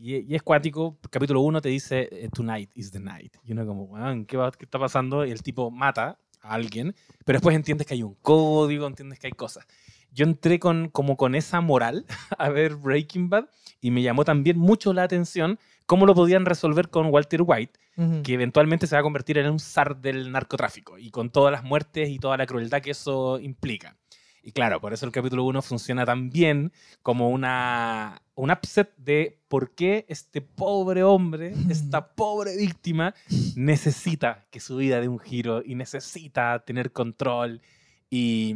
Y, 0.00 0.16
y 0.30 0.34
es 0.36 0.42
cuático. 0.42 0.98
Capítulo 1.10 1.40
1 1.40 1.60
te 1.62 1.70
dice, 1.70 2.08
eh, 2.12 2.28
Tonight 2.32 2.70
is 2.74 2.92
the 2.92 3.00
night. 3.00 3.34
Y 3.42 3.52
uno 3.52 3.66
como, 3.66 3.84
"Weón, 3.84 4.26
¿qué, 4.26 4.36
va- 4.36 4.52
¿qué 4.52 4.66
está 4.66 4.78
pasando? 4.78 5.24
Y 5.26 5.30
el 5.32 5.42
tipo 5.42 5.70
mata 5.70 6.18
a 6.42 6.52
alguien, 6.54 6.94
pero 7.24 7.38
después 7.38 7.56
entiendes 7.56 7.86
que 7.88 7.94
hay 7.94 8.02
un 8.04 8.14
código, 8.22 8.86
entiendes 8.86 9.18
que 9.18 9.26
hay 9.28 9.32
cosas. 9.32 9.66
Yo 10.12 10.26
entré 10.26 10.58
con, 10.60 10.90
como 10.90 11.16
con 11.16 11.34
esa 11.34 11.60
moral 11.60 12.04
a 12.38 12.50
ver 12.50 12.76
Breaking 12.76 13.30
Bad 13.30 13.46
y 13.80 13.90
me 13.90 14.02
llamó 14.02 14.24
también 14.24 14.58
mucho 14.58 14.92
la 14.92 15.02
atención 15.04 15.58
cómo 15.86 16.04
lo 16.06 16.14
podían 16.14 16.44
resolver 16.44 16.90
con 16.90 17.06
Walter 17.06 17.40
White, 17.44 17.78
Ujú. 17.96 18.22
que 18.22 18.34
eventualmente 18.34 18.86
se 18.86 18.94
va 18.94 19.00
a 19.00 19.02
convertir 19.02 19.38
en 19.38 19.50
un 19.50 19.58
zar 19.58 19.96
del 20.00 20.30
narcotráfico 20.30 20.98
y 20.98 21.10
con 21.10 21.30
todas 21.30 21.50
las 21.52 21.64
muertes 21.64 22.08
y 22.10 22.18
toda 22.18 22.36
la 22.36 22.44
crueldad 22.46 22.82
que 22.82 22.90
eso 22.90 23.38
implica. 23.40 23.96
Y 24.42 24.52
claro, 24.52 24.80
por 24.80 24.92
eso 24.92 25.06
el 25.06 25.12
capítulo 25.12 25.42
1 25.44 25.60
funciona 25.62 26.04
tan 26.04 26.30
bien 26.30 26.72
como 27.02 27.30
una, 27.30 28.22
un 28.36 28.50
upset 28.52 28.94
de 28.96 29.40
por 29.48 29.74
qué 29.74 30.04
este 30.08 30.40
pobre 30.40 31.02
hombre, 31.02 31.52
esta 31.68 32.14
pobre 32.14 32.56
víctima, 32.56 33.12
necesita 33.56 34.46
que 34.50 34.60
su 34.60 34.76
vida 34.76 35.00
dé 35.00 35.08
un 35.08 35.18
giro 35.18 35.62
y 35.64 35.74
necesita 35.74 36.62
tener 36.64 36.92
control. 36.92 37.60
Y, 38.08 38.54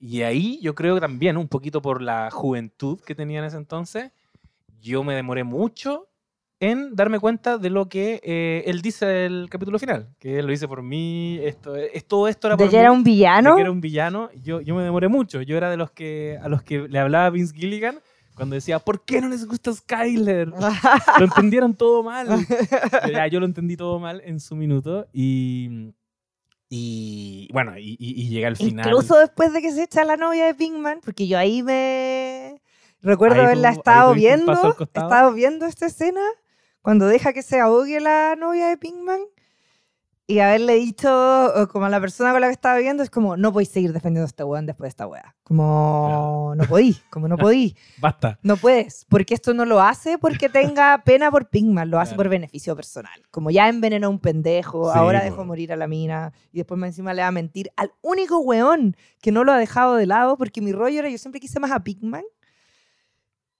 y 0.00 0.22
ahí 0.22 0.58
yo 0.62 0.74
creo 0.74 0.94
que 0.94 1.00
también, 1.02 1.36
un 1.36 1.48
poquito 1.48 1.82
por 1.82 2.00
la 2.00 2.30
juventud 2.30 2.98
que 3.00 3.14
tenía 3.14 3.40
en 3.40 3.44
ese 3.44 3.58
entonces, 3.58 4.10
yo 4.80 5.04
me 5.04 5.14
demoré 5.14 5.44
mucho 5.44 6.08
en 6.60 6.94
darme 6.94 7.18
cuenta 7.18 7.58
de 7.58 7.68
lo 7.70 7.88
que 7.88 8.20
eh, 8.22 8.62
él 8.66 8.80
dice 8.80 9.06
del 9.06 9.48
capítulo 9.50 9.78
final, 9.78 10.08
que 10.18 10.38
él 10.38 10.46
lo 10.46 10.52
dice 10.52 10.68
por 10.68 10.82
mí, 10.82 11.38
esto, 11.42 11.76
es, 11.76 12.04
todo 12.06 12.28
esto 12.28 12.48
era 12.48 12.56
¿De 12.56 12.64
por 12.64 12.72
mí 12.72 12.78
era 12.78 12.92
un 12.92 13.04
de 13.04 13.10
villano? 13.10 13.54
que 13.54 13.60
era 13.60 13.70
un 13.70 13.80
villano, 13.80 14.30
yo, 14.42 14.60
yo 14.60 14.74
me 14.74 14.82
demoré 14.82 15.08
mucho. 15.08 15.42
Yo 15.42 15.56
era 15.56 15.70
de 15.70 15.76
los 15.76 15.90
que 15.90 16.38
a 16.42 16.48
los 16.48 16.62
que 16.62 16.88
le 16.88 16.98
hablaba 16.98 17.30
Vince 17.30 17.54
Gilligan 17.54 17.98
cuando 18.34 18.54
decía, 18.54 18.78
¿por 18.78 19.04
qué 19.04 19.20
no 19.20 19.28
les 19.28 19.46
gusta 19.46 19.72
Skyler? 19.72 20.48
Lo 21.18 21.24
entendieron 21.24 21.74
todo 21.74 22.02
mal. 22.02 22.28
Ya, 23.12 23.26
yo 23.28 23.40
lo 23.40 23.46
entendí 23.46 23.76
todo 23.76 23.98
mal 23.98 24.22
en 24.24 24.40
su 24.40 24.56
minuto 24.56 25.06
y, 25.12 25.92
y 26.68 27.48
bueno, 27.52 27.78
y, 27.78 27.96
llega 28.28 28.48
al 28.48 28.56
final. 28.56 28.86
Incluso 28.86 29.18
después 29.18 29.52
de 29.52 29.62
que 29.62 29.70
se 29.70 29.84
echa 29.84 30.04
la 30.04 30.16
novia 30.16 30.46
de 30.46 30.54
Pinkman, 30.54 31.00
porque 31.04 31.28
yo 31.28 31.38
ahí 31.38 31.62
me 31.62 32.60
recuerdo 33.02 33.36
Ahí 33.36 33.44
haberla 33.46 33.72
tú- 33.72 33.78
estado 33.78 34.14
viendo, 34.14 34.76
estado 34.80 35.32
viendo 35.32 35.66
esta 35.66 35.86
escena 35.86 36.22
cuando 36.84 37.06
deja 37.06 37.32
que 37.32 37.40
se 37.42 37.58
ahogue 37.58 37.98
la 37.98 38.36
novia 38.38 38.68
de 38.68 38.76
Pinkman 38.76 39.20
y 40.26 40.38
haberle 40.38 40.74
dicho 40.74 41.08
como 41.72 41.86
a 41.86 41.88
la 41.88 41.98
persona 42.00 42.32
con 42.32 42.40
la 42.42 42.46
que 42.48 42.52
estaba 42.52 42.76
viendo 42.78 43.02
es 43.02 43.08
como 43.10 43.36
no 43.38 43.52
podéis 43.52 43.70
seguir 43.70 43.92
defendiendo 43.92 44.24
a 44.24 44.28
este 44.28 44.44
weón 44.44 44.66
después 44.66 44.86
de 44.86 44.88
esta 44.90 45.06
wea. 45.06 45.34
Como 45.44 46.52
no 46.56 46.64
podí, 46.64 46.96
como 47.10 47.26
no 47.28 47.36
podí. 47.38 47.74
Basta. 48.00 48.38
No 48.42 48.56
puedes, 48.58 49.06
porque 49.08 49.32
esto 49.34 49.54
no 49.54 49.64
lo 49.64 49.80
hace 49.80 50.18
porque 50.18 50.48
tenga 50.50 51.02
pena 51.04 51.30
por 51.30 51.48
Pinkman, 51.48 51.90
lo 51.90 51.98
hace 52.00 52.10
Claro. 52.10 52.16
por 52.18 52.28
beneficio 52.30 52.76
personal. 52.76 53.22
Como 53.30 53.50
ya 53.50 53.68
envenenó 53.68 54.08
a 54.08 54.10
un 54.10 54.18
pendejo, 54.18 54.92
Sí, 54.92 54.98
ahora 54.98 55.20
po. 55.20 55.24
dejó 55.24 55.44
morir 55.46 55.72
a 55.72 55.76
la 55.76 55.86
mina 55.86 56.32
y 56.52 56.58
después 56.58 56.78
más 56.78 56.88
encima 56.88 57.14
le 57.14 57.22
va 57.22 57.28
a 57.28 57.32
mentir 57.32 57.70
al 57.76 57.92
único 58.02 58.38
weón 58.40 58.94
que 59.22 59.32
no 59.32 59.42
lo 59.44 59.52
ha 59.52 59.58
dejado 59.58 59.94
de 59.96 60.06
lado, 60.06 60.36
porque 60.38 60.60
mi 60.60 60.72
rollo 60.72 60.98
era 61.00 61.08
yo 61.10 61.16
siempre 61.18 61.40
quise 61.40 61.60
más 61.60 61.70
a 61.70 61.80
Pinkman. 61.82 62.24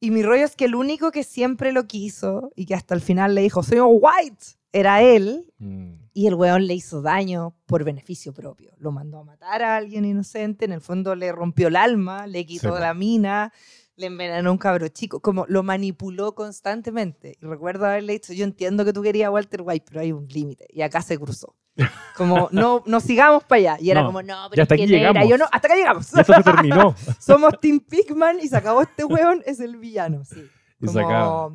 Y 0.05 0.11
mi 0.11 0.23
rollo 0.23 0.45
es 0.45 0.55
que 0.55 0.67
el 0.67 0.75
único 0.75 1.11
que 1.11 1.25
siempre 1.25 1.73
lo 1.73 1.87
quiso 1.87 2.53
y 2.55 2.67
que 2.67 2.75
hasta 2.75 2.95
el 2.95 3.01
final 3.01 3.35
le 3.35 3.41
dijo, 3.41 3.63
señor 3.63 3.89
White, 3.91 4.45
era 4.71 5.01
él. 5.01 5.51
Mm, 5.59 5.93
Y 6.13 6.27
el 6.27 6.35
weón 6.35 6.67
le 6.67 6.75
hizo 6.75 7.01
daño 7.01 7.57
por 7.65 7.85
beneficio 7.85 8.35
propio. 8.35 8.73
Lo 8.79 8.93
mandó 8.93 9.19
a 9.19 9.25
matar 9.25 9.63
a 9.63 9.77
alguien 9.77 10.05
inocente, 10.05 10.67
en 10.67 10.73
el 10.73 10.83
fondo 10.83 11.15
le 11.15 11.33
rompió 11.33 11.69
el 11.69 11.77
alma, 11.77 12.27
le 12.27 12.45
quitó 12.45 12.79
la 12.79 12.93
mina, 12.93 13.51
le 13.97 14.07
envenenó 14.07 14.51
un 14.51 14.59
cabro 14.59 14.89
chico, 14.89 15.21
como 15.21 15.45
lo 15.49 15.63
manipuló 15.63 16.35
constantemente. 16.35 17.37
Y 17.41 17.47
recuerdo 17.47 17.87
haberle 17.87 18.15
dicho, 18.15 18.33
yo 18.33 18.45
entiendo 18.45 18.85
que 18.85 18.93
tú 18.93 19.03
querías 19.03 19.29
a 19.29 19.31
Walter 19.31 19.63
White, 19.63 19.87
pero 19.89 20.01
hay 20.01 20.13
un 20.13 20.27
límite. 20.29 20.67
Y 20.71 20.83
acá 20.83 21.01
se 21.03 21.19
cruzó. 21.19 21.55
Como, 22.17 22.49
no, 22.53 22.83
no 22.87 23.01
sigamos 23.01 23.45
para 23.45 23.59
allá. 23.59 23.77
Y 23.81 23.91
era 23.91 24.01
No, 24.03 24.07
como, 24.07 24.23
no, 24.23 24.47
pero 24.51 24.63
hasta 24.63 24.75
aquí 24.77 24.87
llegamos. 24.87 25.29
Yo 25.29 25.37
no, 25.39 25.45
hasta 25.51 25.67
acá 25.69 25.75
llegamos. 25.77 26.13
Y 26.15 26.21
esto 26.21 26.33
se 26.35 26.43
terminó. 26.45 26.95
Somos 27.21 27.59
Team 27.61 27.81
Pigman 27.81 28.39
y 28.41 28.47
se 28.49 28.57
acabó 28.57 28.83
este 28.83 29.05
weón, 29.05 29.43
es 29.47 29.59
el 29.61 29.77
villano. 29.77 30.25
Sí. 30.25 30.45
Y 30.81 30.89
se 30.89 30.93
Como- 30.95 31.07
acaba. 31.09 31.51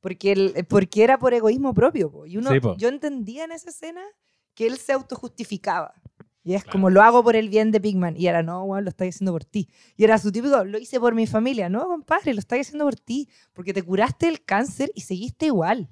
Porque, 0.00 0.32
el- 0.32 0.66
porque 0.68 1.02
era 1.04 1.18
por 1.18 1.32
egoísmo 1.32 1.72
propio. 1.72 2.10
po. 2.10 2.26
Y 2.26 2.36
uno, 2.36 2.50
Sí, 2.50 2.58
yo 2.76 2.88
entendía 2.88 3.44
en 3.44 3.52
esa 3.52 3.70
escena 3.70 4.02
que 4.54 4.66
él 4.66 4.76
se 4.78 4.92
autojustificaba. 4.92 5.94
Y 6.46 6.54
es 6.54 6.62
Claro. 6.62 6.72
como, 6.72 6.90
lo 6.90 7.02
hago 7.02 7.24
por 7.24 7.36
el 7.36 7.48
bien 7.48 7.70
de 7.70 7.80
Pigman. 7.80 8.16
Y 8.18 8.26
era, 8.26 8.42
no, 8.42 8.64
weón, 8.64 8.84
lo 8.84 8.90
estoy 8.90 9.08
haciendo 9.08 9.32
por 9.32 9.44
ti. 9.44 9.68
Y 9.96 10.04
era 10.04 10.18
su 10.18 10.30
típico, 10.30 10.62
lo 10.64 10.78
hice 10.78 11.00
por 11.00 11.14
mi 11.14 11.26
familia. 11.26 11.68
No, 11.70 11.88
compadre, 11.88 12.34
lo 12.34 12.40
estoy 12.40 12.60
haciendo 12.60 12.84
por 12.84 12.96
ti. 12.96 13.28
Porque 13.54 13.72
te 13.72 13.82
curaste 13.82 14.28
el 14.28 14.44
cáncer 14.44 14.92
y 14.94 15.00
seguiste 15.00 15.46
igual. 15.46 15.88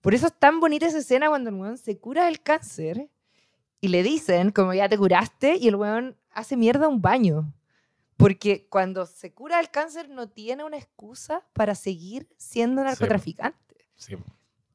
Por 0.00 0.14
eso 0.14 0.28
es 0.28 0.38
tan 0.38 0.60
bonita 0.60 0.86
esa 0.86 0.98
escena 0.98 1.28
cuando 1.28 1.50
el 1.50 1.56
weón 1.56 1.76
se 1.76 1.98
cura 1.98 2.28
el 2.28 2.40
cáncer 2.40 3.10
y 3.80 3.88
le 3.88 4.04
dicen, 4.04 4.52
como 4.52 4.72
ya 4.74 4.88
te 4.88 4.96
curaste, 4.96 5.56
y 5.56 5.66
el 5.68 5.74
weón 5.76 6.16
hace 6.30 6.56
mierda 6.56 6.86
un 6.88 7.02
baño. 7.02 7.52
Porque 8.16 8.68
cuando 8.68 9.06
se 9.06 9.32
cura 9.32 9.60
el 9.60 9.70
cáncer 9.70 10.08
no 10.08 10.28
tiene 10.28 10.64
una 10.64 10.76
excusa 10.76 11.44
para 11.52 11.74
seguir 11.74 12.28
siendo 12.36 12.82
narcotraficante. 12.84 13.76
Sí. 13.96 14.16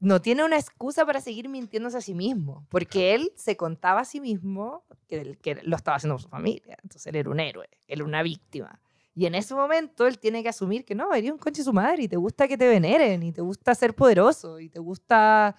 No 0.04 0.20
tiene 0.20 0.44
una 0.44 0.56
excusa 0.56 1.04
para 1.06 1.20
seguir 1.20 1.48
mintiéndose 1.48 1.96
a 1.96 2.00
sí 2.00 2.14
mismo. 2.14 2.66
Porque 2.68 3.14
él 3.14 3.32
se 3.36 3.56
contaba 3.56 4.00
a 4.00 4.04
sí 4.04 4.20
mismo 4.20 4.84
que, 5.08 5.36
que 5.42 5.56
lo 5.62 5.76
estaba 5.76 5.96
haciendo 5.96 6.14
por 6.14 6.22
su 6.22 6.28
familia. 6.28 6.76
Entonces 6.82 7.06
él 7.06 7.16
era 7.16 7.30
un 7.30 7.40
héroe, 7.40 7.68
él 7.88 7.98
era 8.00 8.04
una 8.04 8.22
víctima. 8.22 8.80
Y 9.16 9.26
en 9.26 9.34
ese 9.34 9.54
momento 9.54 10.06
él 10.06 10.18
tiene 10.18 10.42
que 10.42 10.48
asumir 10.48 10.84
que 10.84 10.94
no, 10.94 11.14
eres 11.14 11.30
un 11.30 11.38
conche 11.38 11.62
su 11.62 11.72
madre 11.72 12.02
y 12.02 12.08
te 12.08 12.16
gusta 12.16 12.48
que 12.48 12.58
te 12.58 12.66
veneren 12.66 13.22
y 13.22 13.32
te 13.32 13.40
gusta 13.42 13.74
ser 13.74 13.94
poderoso 13.94 14.58
y 14.58 14.68
te 14.68 14.80
gusta 14.80 15.54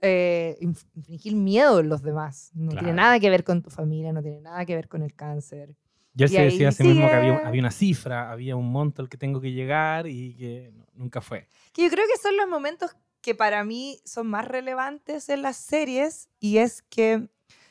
eh, 0.00 0.56
infligir 0.60 1.34
miedo 1.34 1.80
en 1.80 1.88
los 1.88 2.02
demás. 2.02 2.50
No 2.54 2.70
tiene 2.70 2.82
Claro. 2.84 2.96
nada 2.96 3.20
que 3.20 3.28
ver 3.28 3.44
con 3.44 3.60
tu 3.62 3.70
familia, 3.70 4.12
no 4.12 4.22
tiene 4.22 4.40
nada 4.40 4.64
que 4.64 4.74
ver 4.74 4.88
con 4.88 5.02
el 5.02 5.14
cáncer. 5.14 5.74
Y 6.14 6.22
él 6.24 6.30
Y 6.30 6.34
se 6.34 6.42
decía 6.42 6.68
a 6.68 6.72
sí 6.72 6.84
mismo 6.84 7.08
que 7.08 7.16
había, 7.16 7.36
había 7.38 7.60
una 7.60 7.70
cifra, 7.70 8.30
había 8.30 8.54
un 8.54 8.70
monto 8.70 9.02
al 9.02 9.08
que 9.08 9.16
tengo 9.16 9.40
que 9.40 9.52
llegar 9.52 10.06
y 10.06 10.34
que 10.36 10.72
nunca 10.94 11.20
fue. 11.20 11.48
Que 11.72 11.82
yo 11.84 11.90
creo 11.90 12.04
que 12.06 12.20
son 12.20 12.36
los 12.36 12.46
momentos 12.48 12.94
que 13.22 13.34
para 13.34 13.64
mí 13.64 14.00
son 14.04 14.26
más 14.26 14.46
relevantes 14.46 15.28
en 15.30 15.40
las 15.42 15.56
series 15.56 16.28
y 16.40 16.58
es 16.58 16.82
que 16.82 17.28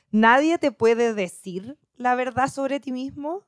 nadie 0.10 0.58
te 0.58 0.72
puede 0.72 1.13
decir 1.13 1.77
la 1.98 2.15
verdad 2.15 2.48
sobre 2.48 2.79
ti 2.79 2.91
mismo. 2.91 3.43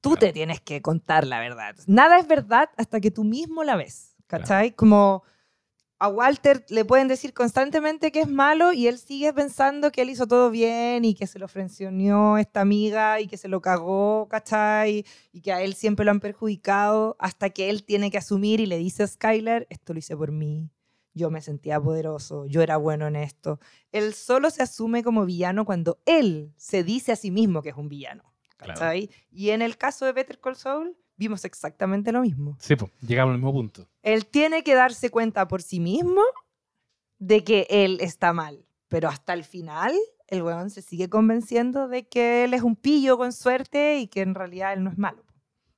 Tú 0.00 0.10
Claro. 0.10 0.20
te 0.20 0.32
tienes 0.32 0.60
que 0.60 0.80
contar 0.80 1.26
la 1.26 1.40
verdad. 1.40 1.74
Nada 1.86 2.18
es 2.18 2.26
verdad 2.26 2.70
hasta 2.76 3.00
que 3.00 3.10
tú 3.10 3.24
mismo 3.24 3.64
la 3.64 3.76
ves. 3.76 4.14
¿Cachai? 4.28 4.72
Como 4.74 5.22
a 5.98 6.08
Walter 6.08 6.64
le 6.68 6.84
pueden 6.84 7.08
decir 7.08 7.32
constantemente 7.32 8.12
que 8.12 8.20
es 8.20 8.28
malo 8.28 8.72
y 8.72 8.86
él 8.86 8.98
sigue 8.98 9.32
pensando 9.32 9.90
que 9.92 10.02
él 10.02 10.10
hizo 10.10 10.26
todo 10.26 10.50
bien 10.50 11.04
y 11.04 11.14
que 11.14 11.26
se 11.26 11.38
lo 11.38 11.48
frencionó 11.48 12.36
esta 12.38 12.60
amiga 12.60 13.20
y 13.20 13.26
que 13.28 13.36
se 13.36 13.48
lo 13.48 13.60
cagó, 13.62 14.28
¿cachai? 14.28 15.06
Y 15.32 15.40
que 15.40 15.52
a 15.52 15.62
él 15.62 15.74
siempre 15.74 16.04
lo 16.04 16.10
han 16.10 16.20
perjudicado 16.20 17.16
hasta 17.18 17.50
que 17.50 17.70
él 17.70 17.82
tiene 17.84 18.10
que 18.10 18.18
asumir 18.18 18.60
y 18.60 18.66
le 18.66 18.78
dice 18.78 19.04
a 19.04 19.06
Skyler, 19.06 19.66
esto 19.70 19.92
lo 19.94 19.98
hice 20.00 20.16
por 20.16 20.32
mí, 20.32 20.68
yo 21.16 21.30
me 21.30 21.40
sentía 21.40 21.80
poderoso, 21.80 22.44
yo 22.44 22.60
era 22.60 22.76
bueno 22.76 23.06
en 23.06 23.16
esto. 23.16 23.58
Él 23.90 24.12
solo 24.12 24.50
se 24.50 24.62
asume 24.62 25.02
como 25.02 25.24
villano 25.24 25.64
cuando 25.64 25.98
él 26.04 26.52
se 26.56 26.84
dice 26.84 27.12
a 27.12 27.16
sí 27.16 27.30
mismo 27.30 27.62
que 27.62 27.70
es 27.70 27.76
un 27.76 27.88
villano, 27.88 28.22
Claro. 28.58 29.08
Y 29.30 29.50
en 29.50 29.62
el 29.62 29.76
caso 29.76 30.06
de 30.06 30.12
Better 30.12 30.40
Call 30.40 30.56
Saul 30.56 30.96
vimos 31.16 31.44
exactamente 31.44 32.12
lo 32.12 32.20
mismo. 32.20 32.56
Sí, 32.60 32.76
pues, 32.76 32.90
llegamos 33.00 33.32
al 33.32 33.38
mismo 33.38 33.52
punto. 33.52 33.88
Él 34.02 34.26
tiene 34.26 34.62
que 34.62 34.74
darse 34.74 35.10
cuenta 35.10 35.48
por 35.48 35.62
sí 35.62 35.80
mismo 35.80 36.22
de 37.18 37.44
que 37.44 37.66
él 37.70 37.98
está 38.00 38.32
mal. 38.32 38.66
Pero 38.88 39.08
hasta 39.08 39.32
el 39.32 39.44
final, 39.44 39.94
el 40.26 40.42
weón 40.42 40.70
se 40.70 40.82
sigue 40.82 41.08
convenciendo 41.08 41.88
de 41.88 42.06
que 42.06 42.44
él 42.44 42.54
es 42.54 42.62
un 42.62 42.76
pillo 42.76 43.16
con 43.16 43.32
suerte 43.32 43.98
y 43.98 44.06
que 44.06 44.20
en 44.20 44.34
realidad 44.34 44.74
él 44.74 44.84
no 44.84 44.90
es 44.90 44.98
malo. 44.98 45.24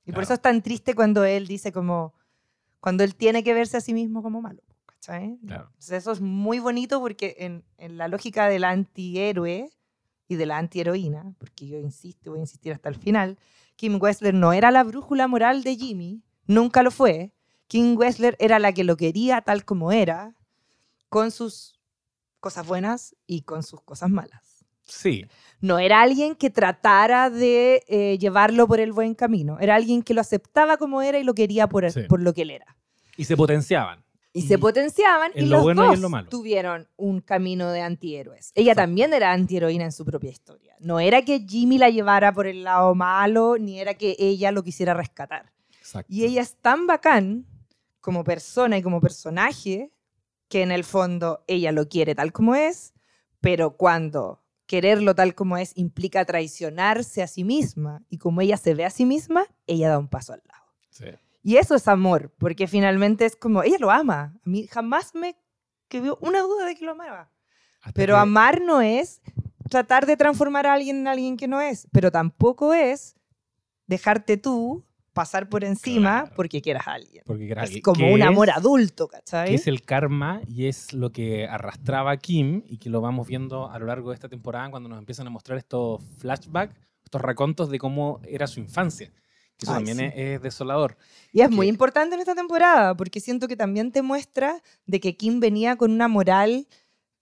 Y 0.05 0.11
por 0.11 0.23
eso 0.23 0.33
es 0.33 0.41
tan 0.41 0.61
triste 0.61 0.95
cuando 0.95 1.23
él 1.23 1.47
dice 1.47 1.71
como, 1.71 2.13
cuando 2.79 3.03
él 3.03 3.15
tiene 3.15 3.43
que 3.43 3.53
verse 3.53 3.77
a 3.77 3.81
sí 3.81 3.93
mismo 3.93 4.21
como 4.21 4.41
malo. 4.41 4.61
¿Cachai? 4.99 5.37
Claro. 5.45 5.65
Entonces 5.69 5.91
eso 5.91 6.11
es 6.11 6.21
muy 6.21 6.59
bonito 6.59 6.99
porque 6.99 7.35
en, 7.39 7.63
en 7.77 7.97
la 7.97 8.07
lógica 8.07 8.47
del 8.47 8.63
antihéroe 8.63 9.69
y 10.27 10.35
de 10.35 10.45
la 10.45 10.57
antiheroína, 10.57 11.33
porque 11.39 11.67
yo 11.67 11.79
insisto, 11.79 12.31
voy 12.31 12.39
a 12.39 12.43
insistir 12.43 12.73
hasta 12.73 12.89
el 12.89 12.95
final, 12.95 13.37
Kim 13.75 13.97
Wessler 14.01 14.33
no 14.33 14.53
era 14.53 14.71
la 14.71 14.83
brújula 14.83 15.27
moral 15.27 15.63
de 15.63 15.75
Jimmy, 15.75 16.21
nunca 16.45 16.83
lo 16.83 16.91
fue. 16.91 17.33
Kim 17.67 17.97
Wessler 17.97 18.35
era 18.39 18.59
la 18.59 18.73
que 18.73 18.83
lo 18.83 18.97
quería 18.97 19.41
tal 19.41 19.63
como 19.65 19.91
era, 19.91 20.35
con 21.07 21.31
sus 21.31 21.79
cosas 22.39 22.67
buenas 22.67 23.15
y 23.25 23.41
con 23.41 23.63
sus 23.63 23.81
cosas 23.81 24.09
malas. 24.09 24.65
Sí, 24.83 25.25
No 25.61 25.77
era 25.77 26.01
alguien 26.01 26.35
que 26.35 26.49
tratara 26.49 27.29
de 27.29 27.83
eh, 27.87 28.17
llevarlo 28.17 28.67
por 28.67 28.79
el 28.79 28.91
buen 28.91 29.13
camino, 29.13 29.57
era 29.59 29.75
alguien 29.75 30.01
que 30.01 30.13
lo 30.15 30.21
aceptaba 30.21 30.77
como 30.77 31.01
era 31.03 31.19
y 31.19 31.23
lo 31.23 31.33
quería 31.35 31.67
por, 31.67 31.89
Sí. 31.91 32.01
por 32.09 32.21
lo 32.21 32.33
que 32.33 32.41
él 32.43 32.49
era. 32.51 32.75
y 33.17 33.25
se 33.25 33.35
potenciaban. 33.37 34.03
Y, 34.31 34.39
Y 34.39 34.41
se 34.47 34.59
potenciaban 34.59 35.31
en 35.33 35.45
y 35.45 35.47
lo 35.47 35.55
los 35.57 35.63
bueno 35.63 35.93
y 35.93 35.97
dos 35.97 36.09
malo. 36.11 36.29
tuvieron 36.29 36.87
un 36.97 37.19
camino 37.21 37.71
de 37.71 37.81
antihéroes. 37.81 38.51
Ella 38.53 38.73
Exacto. 38.73 38.83
también 38.87 39.13
era 39.13 39.31
antiheroína 39.31 39.85
en 39.85 39.91
su 39.91 40.05
propia 40.05 40.29
historia. 40.29 40.75
No 40.79 40.99
era 40.99 41.23
que 41.23 41.39
Jimmy 41.47 41.77
la 41.79 41.89
llevara 41.89 42.31
por 42.31 42.45
el 42.45 42.63
lado 42.63 42.93
malo, 42.93 43.57
ni 43.57 43.79
era 43.79 43.95
que 43.95 44.15
ella 44.19 44.51
lo 44.51 44.63
quisiera 44.63 44.93
rescatar. 44.93 45.51
Exacto. 45.79 46.13
Y 46.13 46.25
ella 46.25 46.41
es 46.43 46.55
tan 46.57 46.85
bacán 46.85 47.47
como 48.01 48.23
persona 48.23 48.77
y 48.77 48.83
como 48.83 49.01
personaje 49.01 49.91
que 50.47 50.61
en 50.61 50.71
el 50.71 50.83
fondo 50.83 51.43
ella 51.47 51.71
lo 51.71 51.87
quiere 51.89 52.13
tal 52.15 52.31
como 52.31 52.53
es, 52.55 52.93
pero 53.41 53.77
cuando 53.77 54.43
quererlo 54.67 55.15
tal 55.15 55.33
como 55.33 55.57
es 55.57 55.71
implica 55.75 56.23
traicionarse 56.25 57.23
a 57.23 57.27
sí 57.27 57.43
misma 57.43 58.03
y 58.09 58.19
como 58.19 58.41
ella 58.41 58.57
se 58.57 58.75
ve 58.75 58.85
a 58.85 58.89
sí 58.91 59.05
misma, 59.05 59.45
ella 59.65 59.89
da 59.89 59.97
un 59.97 60.07
paso 60.07 60.33
al 60.33 60.41
lado. 60.47 60.63
Sí. 60.91 61.05
Y 61.41 61.57
eso 61.57 61.75
es 61.75 61.87
amor, 61.87 62.33
porque 62.37 62.67
finalmente 62.67 63.25
es 63.25 63.35
como, 63.35 63.63
ella 63.63 63.77
lo 63.79 63.91
ama. 63.91 64.35
A 64.45 64.49
mí 64.49 64.67
jamás 64.67 65.15
me 65.15 65.37
quedó 65.87 66.17
una 66.21 66.41
duda 66.41 66.65
de 66.65 66.75
que 66.75 66.85
lo 66.85 66.91
amaba. 66.91 67.31
Hasta 67.81 67.93
Pero 67.93 68.15
que- 68.15 68.19
amar 68.21 68.61
no 68.61 68.81
es 68.81 69.21
tratar 69.69 70.05
de 70.05 70.17
transformar 70.17 70.67
a 70.67 70.73
alguien 70.73 70.97
en 70.97 71.07
alguien 71.07 71.37
que 71.37 71.47
no 71.47 71.61
es, 71.61 71.87
pero 71.91 72.11
tampoco 72.11 72.73
es 72.73 73.15
dejarte 73.87 74.37
tú 74.37 74.85
pasar 75.13 75.49
por 75.49 75.63
encima 75.63 76.21
Claro. 76.21 76.35
porque 76.35 76.61
quieras 76.61 76.87
a 76.87 76.93
alguien. 76.93 77.23
porque 77.25 77.49
era 77.49 77.63
Es 77.63 77.81
como 77.81 78.11
un 78.13 78.21
amor 78.21 78.49
es- 78.49 78.55
adulto, 78.57 79.07
¿cachai? 79.07 79.49
que 79.49 79.55
es 79.55 79.67
el 79.67 79.81
karma 79.81 80.41
y 80.47 80.67
es 80.67 80.93
lo 80.93 81.11
que 81.11 81.47
arrastraba 81.47 82.11
a 82.11 82.17
Kim 82.17 82.63
y 82.67 82.77
que 82.77 82.89
lo 82.89 83.01
vamos 83.01 83.27
viendo 83.27 83.69
a 83.69 83.79
lo 83.79 83.85
largo 83.87 84.09
de 84.09 84.15
esta 84.15 84.29
temporada 84.29 84.69
cuando 84.69 84.87
nos 84.89 84.99
empiezan 84.99 85.27
a 85.27 85.29
mostrar 85.29 85.57
estos 85.57 86.01
flashbacks, 86.19 86.75
estos 87.03 87.21
racontos 87.21 87.69
de 87.69 87.79
cómo 87.79 88.19
era 88.27 88.45
su 88.47 88.59
infancia. 88.59 89.11
Que 89.59 89.65
eso 89.65 89.73
Ay, 89.73 89.83
también 89.83 89.97
sí. 89.97 90.05
es, 90.05 90.13
es 90.15 90.41
desolador. 90.41 90.97
Y 91.33 91.41
es 91.41 91.51
muy 91.51 91.65
que- 91.67 91.69
importante 91.69 92.15
en 92.15 92.21
esta 92.21 92.33
temporada, 92.33 92.95
porque 92.95 93.19
siento 93.19 93.47
que 93.47 93.55
también 93.57 93.91
te 93.91 94.01
muestra 94.01 94.63
de 94.87 94.99
que 94.99 95.15
Kim 95.17 95.39
venía 95.39 95.75
con 95.75 95.91
una 95.91 96.07
moral 96.07 96.67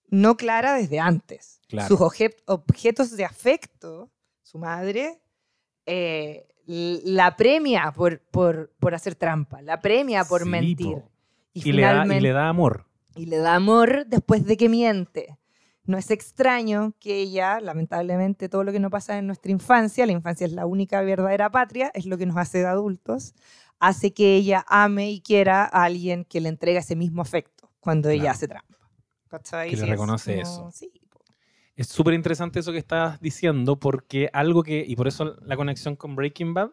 no 0.10 0.38
clara 0.38 0.76
desde 0.76 1.00
antes. 1.00 1.60
Claro. 1.68 1.88
Sus 1.90 2.00
obje- 2.00 2.36
objetos 2.46 3.12
de 3.18 3.26
afecto, 3.26 4.10
su 4.44 4.58
madre, 4.60 5.20
eh, 5.86 6.48
la 6.68 7.36
premia 7.36 7.92
por, 7.96 8.20
por, 8.22 8.72
por 8.80 8.94
hacer 8.94 9.16
trampa, 9.16 9.62
la 9.62 9.80
premia 9.82 10.24
por 10.26 10.44
Sí, 10.44 10.50
mentir. 10.50 10.94
po. 10.94 11.10
Y, 11.54 11.68
Y, 11.70 11.72
le 11.74 11.82
da, 11.82 11.88
y 11.90 11.92
finalmente, 11.94 12.22
le 12.22 12.32
da 12.34 12.50
amor. 12.50 12.86
y 13.16 13.26
le 13.26 13.38
da 13.38 13.56
amor 13.56 14.06
después 14.06 14.46
de 14.46 14.58
que 14.58 14.70
miente. 14.70 15.38
No 15.88 15.98
es 15.98 16.12
extraño 16.12 16.94
que 17.00 17.20
ella, 17.22 17.60
lamentablemente, 17.62 18.50
todo 18.50 18.64
lo 18.64 18.72
que 18.72 18.80
no 18.80 18.90
pasa 18.90 19.18
en 19.18 19.26
nuestra 19.26 19.52
infancia, 19.52 20.06
la 20.06 20.12
infancia 20.12 20.46
es 20.46 20.54
la 20.54 20.66
única 20.66 21.02
verdadera 21.02 21.50
patria, 21.50 21.92
es 21.96 22.06
lo 22.06 22.18
que 22.18 22.26
nos 22.26 22.38
hace 22.38 22.60
de 22.60 22.68
adultos, 22.68 23.34
hace 23.80 24.14
que 24.14 24.36
ella 24.36 24.66
ame 24.68 25.10
y 25.12 25.22
quiera 25.22 25.64
a 25.64 25.86
alguien 25.86 26.26
que 26.26 26.42
le 26.42 26.50
entrega 26.50 26.82
ese 26.82 26.96
mismo 26.96 27.22
afecto 27.22 27.72
cuando 27.80 28.10
ella 28.10 28.22
Claro. 28.24 28.36
hace 28.36 28.48
trampa. 28.48 28.78
¿Cachai? 29.30 29.70
Que 29.72 29.78
le 29.78 29.84
es 29.84 29.90
reconoce 29.90 30.32
como- 30.42 30.42
eso. 30.42 30.72
sí. 30.74 30.92
Es 31.76 31.88
súper 31.88 32.16
interesante 32.16 32.60
eso 32.60 32.72
que 32.72 32.80
estás 32.80 33.20
diciendo 33.22 33.80
porque 33.80 34.30
algo 34.34 34.64
que, 34.64 34.84
y 34.88 34.96
por 34.96 35.08
eso 35.08 35.36
la 35.42 35.56
conexión 35.56 35.96
con 35.96 36.16
Breaking 36.16 36.54
Bad, 36.56 36.72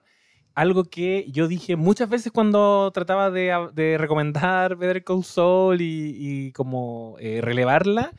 algo 0.54 0.84
que 0.84 1.26
yo 1.30 1.46
dije 1.46 1.76
muchas 1.76 2.08
veces 2.08 2.32
cuando 2.32 2.90
trataba 2.92 3.30
de, 3.30 3.52
de 3.74 3.98
recomendar 3.98 4.76
Better 4.76 5.04
Call 5.04 5.22
Saul 5.24 5.80
y, 5.82 6.14
y 6.16 6.52
como 6.52 7.16
eh, 7.20 7.40
relevarla, 7.42 8.12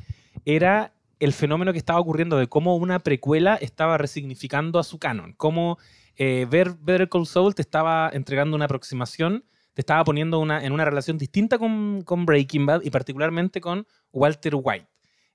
era 0.45 0.93
el 1.19 1.33
fenómeno 1.33 1.71
que 1.71 1.77
estaba 1.77 1.99
ocurriendo 1.99 2.37
de 2.37 2.47
cómo 2.47 2.75
una 2.75 2.99
precuela 2.99 3.55
estaba 3.55 3.97
resignificando 3.97 4.79
a 4.79 4.83
su 4.83 4.99
canon, 4.99 5.33
cómo 5.33 5.77
eh, 6.17 6.45
ver 6.49 6.75
Better 6.79 7.09
Call 7.09 7.25
Saul 7.25 7.55
te 7.55 7.61
estaba 7.61 8.09
entregando 8.13 8.55
una 8.55 8.65
aproximación, 8.65 9.43
te 9.73 9.81
estaba 9.81 10.03
poniendo 10.03 10.39
una, 10.39 10.63
en 10.63 10.71
una 10.71 10.85
relación 10.85 11.17
distinta 11.17 11.57
con, 11.57 12.03
con 12.03 12.25
Breaking 12.25 12.65
Bad 12.65 12.81
y 12.83 12.89
particularmente 12.89 13.59
con 13.59 13.87
Walter 14.11 14.53
White. 14.55 14.87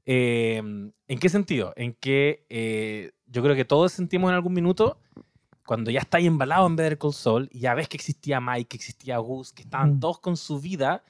Eh, 0.06 0.56
¿En 0.58 1.18
qué 1.18 1.28
sentido? 1.28 1.72
En 1.76 1.94
que 1.94 2.46
eh, 2.48 3.12
yo 3.26 3.42
creo 3.42 3.54
que 3.54 3.64
todos 3.64 3.92
sentimos 3.92 4.30
en 4.30 4.34
algún 4.34 4.54
minuto 4.54 4.98
cuando 5.66 5.90
ya 5.90 6.00
estáis 6.00 6.26
embalados 6.26 6.68
en 6.68 6.76
Better 6.76 6.98
Call 6.98 7.12
Saul 7.12 7.48
y 7.52 7.60
ya 7.60 7.74
ves 7.74 7.88
que 7.88 7.96
existía 7.96 8.40
Mike, 8.40 8.68
que 8.68 8.76
existía 8.76 9.18
Gus, 9.18 9.52
que 9.52 9.62
estaban 9.62 9.96
Mm. 9.96 10.00
todos 10.00 10.18
con 10.18 10.36
su 10.36 10.60
vida, 10.60 11.04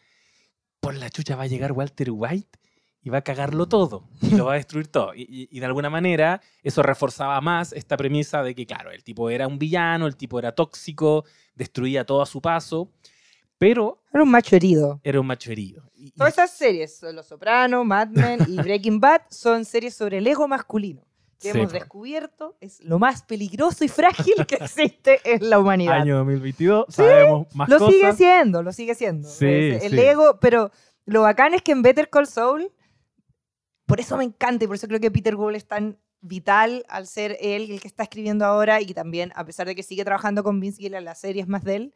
por 0.80 0.94
la 0.94 1.10
chucha 1.10 1.36
va 1.36 1.44
a 1.44 1.46
llegar 1.46 1.72
Walter 1.72 2.10
White 2.10 2.58
y 3.02 3.08
va 3.10 3.18
a 3.18 3.22
cagarlo 3.22 3.66
todo 3.66 4.08
y 4.20 4.34
lo 4.36 4.44
va 4.46 4.52
a 4.52 4.56
destruir 4.56 4.88
todo. 4.88 5.14
Y, 5.14 5.22
y- 5.22 5.48
y 5.50 5.60
de 5.60 5.66
alguna 5.66 5.88
manera 5.90 6.40
eso 6.62 6.82
reforzaba 6.82 7.40
más 7.40 7.72
esta 7.72 7.96
premisa 7.96 8.42
de 8.42 8.54
que, 8.54 8.66
claro, 8.66 8.90
el 8.90 9.02
tipo 9.02 9.30
era 9.30 9.46
un 9.48 9.58
villano, 9.58 10.06
el 10.06 10.16
tipo 10.16 10.38
era 10.38 10.52
tóxico, 10.52 11.24
destruía 11.54 12.04
todo 12.04 12.20
a 12.22 12.26
su 12.26 12.40
paso, 12.42 12.90
pero 13.58 14.02
Era 14.12 14.22
un 14.22 14.30
macho 14.30 14.56
herido. 14.56 15.00
era 15.02 15.20
un 15.20 15.26
macho 15.26 15.50
herido. 15.52 15.82
Y- 15.94 16.08
y- 16.08 16.10
Todas 16.12 16.32
esas 16.34 16.50
series, 16.52 17.02
Los 17.14 17.26
Sopranos, 17.26 17.84
Mad 17.84 18.08
Men 18.08 18.40
y 18.48 18.56
Breaking 18.62 19.00
Bad, 19.00 19.22
son 19.30 19.64
series 19.64 19.94
sobre 19.94 20.18
el 20.18 20.26
ego 20.26 20.46
masculino. 20.48 21.02
Que 21.38 21.52
Sí, 21.52 21.58
hemos 21.58 21.72
po. 21.72 21.78
descubierto 21.78 22.56
es 22.60 22.80
lo 22.84 22.98
más 22.98 23.22
peligroso 23.22 23.82
y 23.82 23.88
frágil 23.88 24.34
que 24.46 24.56
existe 24.56 25.20
en 25.24 25.48
la 25.48 25.58
humanidad. 25.58 25.94
Año 26.02 26.18
2022, 26.18 26.84
Sí, 26.88 26.96
sabemos 26.96 27.46
más 27.54 27.66
lo 27.70 27.78
cosas. 27.78 27.94
sigue 27.94 28.12
siendo, 28.12 28.62
lo 28.62 28.72
sigue 28.74 28.94
siendo. 28.94 29.26
Sí, 29.26 29.46
el 29.46 29.90
sí. 29.92 29.98
ego, 30.00 30.38
pero 30.38 30.70
lo 31.06 31.22
bacán 31.22 31.54
es 31.54 31.62
que 31.62 31.72
en 31.72 31.80
Better 31.80 32.10
Call 32.10 32.26
Saul, 32.26 32.70
por 33.90 33.98
eso 33.98 34.16
me 34.16 34.22
encanta 34.22 34.64
y 34.64 34.68
por 34.68 34.76
eso 34.76 34.86
creo 34.86 35.00
que 35.00 35.10
Peter 35.10 35.34
Gould 35.34 35.56
es 35.56 35.66
tan 35.66 35.98
vital 36.20 36.84
al 36.88 37.08
ser 37.08 37.36
él 37.40 37.72
el 37.72 37.80
que 37.80 37.88
está 37.88 38.04
escribiendo 38.04 38.44
ahora 38.44 38.80
y 38.80 38.94
también, 38.94 39.32
a 39.34 39.44
pesar 39.44 39.66
de 39.66 39.74
que 39.74 39.82
sigue 39.82 40.04
trabajando 40.04 40.44
con 40.44 40.60
Vince 40.60 40.76
Gilligan, 40.78 41.04
la 41.04 41.16
serie 41.16 41.42
es 41.42 41.48
más 41.48 41.64
de 41.64 41.74
él. 41.74 41.94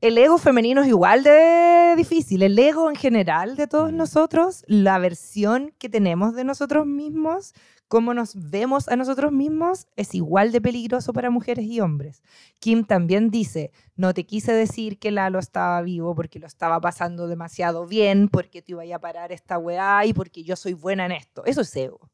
El 0.00 0.16
ego 0.16 0.38
femenino 0.38 0.80
es 0.80 0.88
igual 0.88 1.22
de 1.22 1.92
difícil. 1.98 2.42
El 2.42 2.58
ego 2.58 2.88
en 2.88 2.96
general 2.96 3.56
de 3.56 3.66
todos 3.66 3.92
Mm. 3.92 3.96
nosotros, 3.96 4.64
la 4.68 4.98
versión 4.98 5.74
que 5.78 5.90
tenemos 5.90 6.34
de 6.34 6.44
nosotros 6.44 6.86
mismos, 6.86 7.52
cómo 7.88 8.14
nos 8.14 8.34
vemos 8.50 8.88
a 8.88 8.96
nosotros 8.96 9.30
mismos, 9.32 9.86
es 9.96 10.14
igual 10.14 10.50
de 10.52 10.60
peligroso 10.60 11.12
para 11.12 11.30
mujeres 11.30 11.64
y 11.66 11.80
hombres. 11.80 12.22
Kim 12.58 12.84
también 12.84 13.30
dice, 13.30 13.70
no 13.94 14.12
te 14.12 14.24
quise 14.24 14.52
decir 14.52 14.98
que 14.98 15.10
Lalo 15.10 15.38
estaba 15.38 15.80
vivo 15.82 16.14
porque 16.14 16.38
lo 16.38 16.46
estaba 16.46 16.80
pasando 16.80 17.28
demasiado 17.28 17.86
bien, 17.86 18.28
porque 18.28 18.62
te 18.62 18.72
iba 18.72 18.82
a 18.94 18.98
parar 18.98 19.30
esta 19.32 19.58
weá 19.58 20.04
y 20.04 20.12
porque 20.12 20.42
yo 20.42 20.56
soy 20.56 20.72
buena 20.72 21.06
en 21.06 21.12
esto. 21.12 21.44
Eso 21.44 21.60
es 21.60 21.74
ego. 21.76 22.10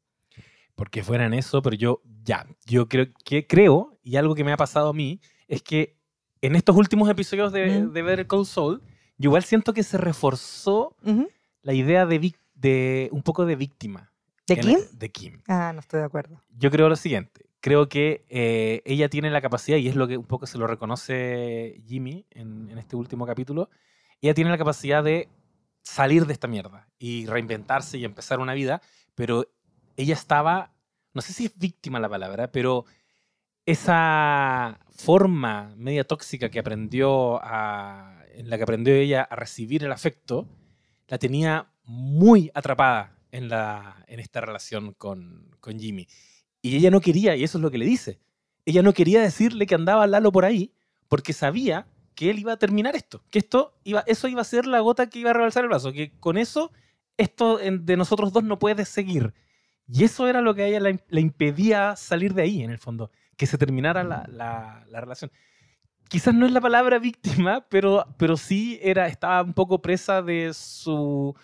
porque 0.75 1.03
fueran 1.03 1.33
eso, 1.35 1.61
pero 1.61 1.75
yo 1.75 2.01
ya, 2.23 2.47
yo 2.65 2.89
creo 2.89 3.05
que 3.23 3.45
creo, 3.45 3.97
y 4.01 4.15
algo 4.15 4.33
que 4.33 4.43
me 4.43 4.51
ha 4.51 4.57
pasado 4.57 4.89
a 4.89 4.93
mí, 4.93 5.19
es 5.47 5.61
que 5.61 5.95
en 6.41 6.55
estos 6.55 6.75
últimos 6.75 7.07
episodios 7.09 7.51
de, 7.53 7.81
Mm. 7.81 7.93
de 7.93 8.01
Better 8.01 8.27
Call 8.27 8.45
Saul, 8.45 8.81
yo 9.17 9.29
igual 9.29 9.43
siento 9.43 9.73
que 9.73 9.83
se 9.83 9.97
reforzó 9.99 10.95
la 11.61 11.73
idea 11.73 12.05
de 12.07 13.09
un 13.11 13.21
poco 13.21 13.45
de 13.45 13.55
víctima. 13.55 14.11
¿De 14.47 14.57
Kim? 14.57 14.79
De 14.93 15.11
Kim. 15.11 15.41
Ah, 15.47 15.71
no 15.73 15.79
estoy 15.79 15.99
de 15.99 16.05
acuerdo. 16.05 16.41
Yo 16.49 16.69
creo 16.69 16.89
lo 16.89 16.95
siguiente. 16.95 17.45
Creo 17.61 17.87
que 17.87 18.25
eh, 18.29 18.81
ella 18.85 19.09
tiene 19.09 19.29
la 19.29 19.41
capacidad, 19.41 19.77
y 19.77 19.87
es 19.87 19.95
lo 19.95 20.07
que 20.07 20.17
un 20.17 20.25
poco 20.25 20.45
se 20.47 20.57
lo 20.57 20.67
reconoce 20.67 21.81
Jimmy 21.85 22.25
en, 22.31 22.69
en 22.69 22.77
este 22.77 22.95
último 22.97 23.25
capítulo, 23.25 23.69
ella 24.21 24.33
tiene 24.33 24.51
la 24.51 24.57
capacidad 24.57 25.03
de 25.03 25.29
salir 25.81 26.25
de 26.25 26.33
esta 26.33 26.47
mierda 26.47 26.89
y 26.97 27.25
reinventarse 27.25 27.97
y 27.97 28.05
empezar 28.05 28.39
una 28.39 28.53
vida, 28.53 28.81
pero 29.15 29.47
ella 29.95 30.13
estaba, 30.13 30.73
no 31.13 31.21
sé 31.21 31.33
si 31.33 31.45
es 31.45 31.57
víctima 31.57 31.99
la 31.99 32.09
palabra, 32.09 32.51
pero 32.51 32.85
esa 33.65 34.79
forma 34.89 35.73
media 35.77 36.03
tóxica 36.05 36.49
que 36.49 36.59
aprendió 36.59 37.39
a, 37.43 38.23
en 38.33 38.49
la 38.49 38.57
que 38.57 38.63
aprendió 38.63 38.93
ella 38.93 39.23
a 39.23 39.35
recibir 39.35 39.83
el 39.83 39.91
afecto, 39.91 40.47
la 41.07 41.17
tenía 41.17 41.71
muy 41.85 42.51
atrapada 42.53 43.17
en, 43.33 43.49
la, 43.49 44.05
en 44.07 44.19
esta 44.19 44.39
relación 44.41 44.93
con, 44.93 45.49
con 45.59 45.77
Jimmy. 45.79 46.07
Y 46.61 46.77
ella 46.77 46.89
no 46.91 47.01
quería, 47.01 47.35
y 47.35 47.43
eso 47.43 47.57
es 47.57 47.61
lo 47.61 47.69
que 47.71 47.77
le 47.77 47.85
dice, 47.85 48.19
ella 48.65 48.81
no 48.81 48.93
quería 48.93 49.21
decirle 49.21 49.65
que 49.65 49.75
andaba 49.75 50.07
Lalo 50.07 50.31
por 50.31 50.45
ahí 50.45 50.71
porque 51.09 51.33
sabía 51.33 51.87
que 52.15 52.29
él 52.29 52.39
iba 52.39 52.53
a 52.53 52.57
terminar 52.57 52.95
esto, 52.95 53.23
que 53.29 53.39
esto 53.39 53.77
iba, 53.83 54.03
eso 54.07 54.27
iba 54.27 54.41
a 54.41 54.45
ser 54.45 54.65
la 54.67 54.79
gota 54.79 55.09
que 55.09 55.19
iba 55.19 55.31
a 55.31 55.33
rebalsar 55.33 55.63
el 55.63 55.69
vaso, 55.69 55.91
que 55.91 56.11
con 56.19 56.37
eso 56.37 56.71
esto 57.17 57.57
de 57.57 57.97
nosotros 57.97 58.31
dos 58.31 58.43
no 58.43 58.59
puede 58.59 58.85
seguir. 58.85 59.33
Y 59.87 60.03
eso 60.05 60.27
era 60.27 60.39
lo 60.39 60.53
que 60.55 60.63
a 60.63 60.67
ella 60.67 60.79
le, 60.79 61.03
le 61.09 61.21
impedía 61.21 61.95
salir 61.97 62.33
de 62.33 62.43
ahí, 62.43 62.63
en 62.63 62.71
el 62.71 62.77
fondo, 62.77 63.11
que 63.35 63.45
se 63.47 63.57
terminara 63.57 64.03
la, 64.03 64.25
la- 64.29 64.85
la 64.87 65.01
relación. 65.01 65.31
Quizás 66.07 66.33
no 66.33 66.45
es 66.45 66.51
la 66.51 66.61
palabra 66.61 66.99
víctima, 66.99 67.65
pero, 67.69 68.05
pero 68.17 68.37
sí 68.37 68.79
era, 68.81 69.07
estaba 69.07 69.41
un 69.41 69.53
poco 69.53 69.81
presa 69.81 70.21
de 70.21 70.53
su 70.53 71.35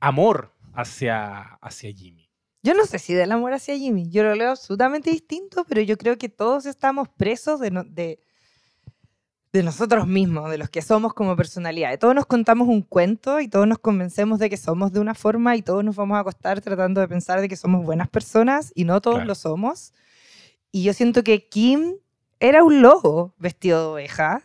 amor 0.00 0.54
hacia, 0.76 1.40
hacia 1.60 1.92
Jimmy. 1.92 2.28
Yo 2.62 2.74
no 2.74 2.84
sé 2.84 2.98
si 2.98 3.14
del 3.14 3.30
amor 3.32 3.52
hacia 3.52 3.76
Jimmy. 3.76 4.10
Yo 4.10 4.22
lo 4.24 4.34
leo 4.34 4.50
absolutamente 4.50 5.10
distinto, 5.10 5.64
pero 5.68 5.80
yo 5.82 5.96
creo 5.96 6.18
que 6.18 6.28
todos 6.28 6.66
estamos 6.66 7.08
presos 7.08 7.60
de, 7.60 7.70
no- 7.70 7.84
de, 7.84 8.18
de 9.52 9.62
nosotros 9.62 10.06
mismos, 10.06 10.50
de 10.50 10.58
los 10.58 10.68
que 10.68 10.82
somos 10.82 11.14
como 11.14 11.36
personalidad. 11.36 11.96
Todos 11.98 12.14
nos 12.14 12.26
contamos 12.26 12.68
un 12.68 12.82
cuento 12.82 13.40
y 13.40 13.48
todos 13.48 13.66
nos 13.68 13.78
convencemos 13.78 14.38
de 14.38 14.50
que 14.50 14.56
somos 14.56 14.92
de 14.92 15.00
una 15.00 15.14
forma 15.14 15.56
y 15.56 15.62
todos 15.62 15.84
nos 15.84 15.96
vamos 15.96 16.16
a 16.16 16.20
acostar 16.20 16.60
tratando 16.60 17.00
de 17.00 17.08
pensar 17.08 17.40
de 17.40 17.48
que 17.48 17.56
somos 17.56 17.84
buenas 17.84 18.08
personas 18.08 18.72
y 18.74 18.84
no 18.84 19.00
todos 19.00 19.16
Claro. 19.18 19.28
lo 19.28 19.34
somos. 19.34 19.92
Y 20.72 20.82
yo 20.82 20.92
siento 20.92 21.22
que 21.22 21.48
Kim 21.48 21.94
era 22.40 22.64
un 22.64 22.82
lobo 22.82 23.34
vestido 23.38 23.80
de 23.80 23.86
oveja, 23.92 24.42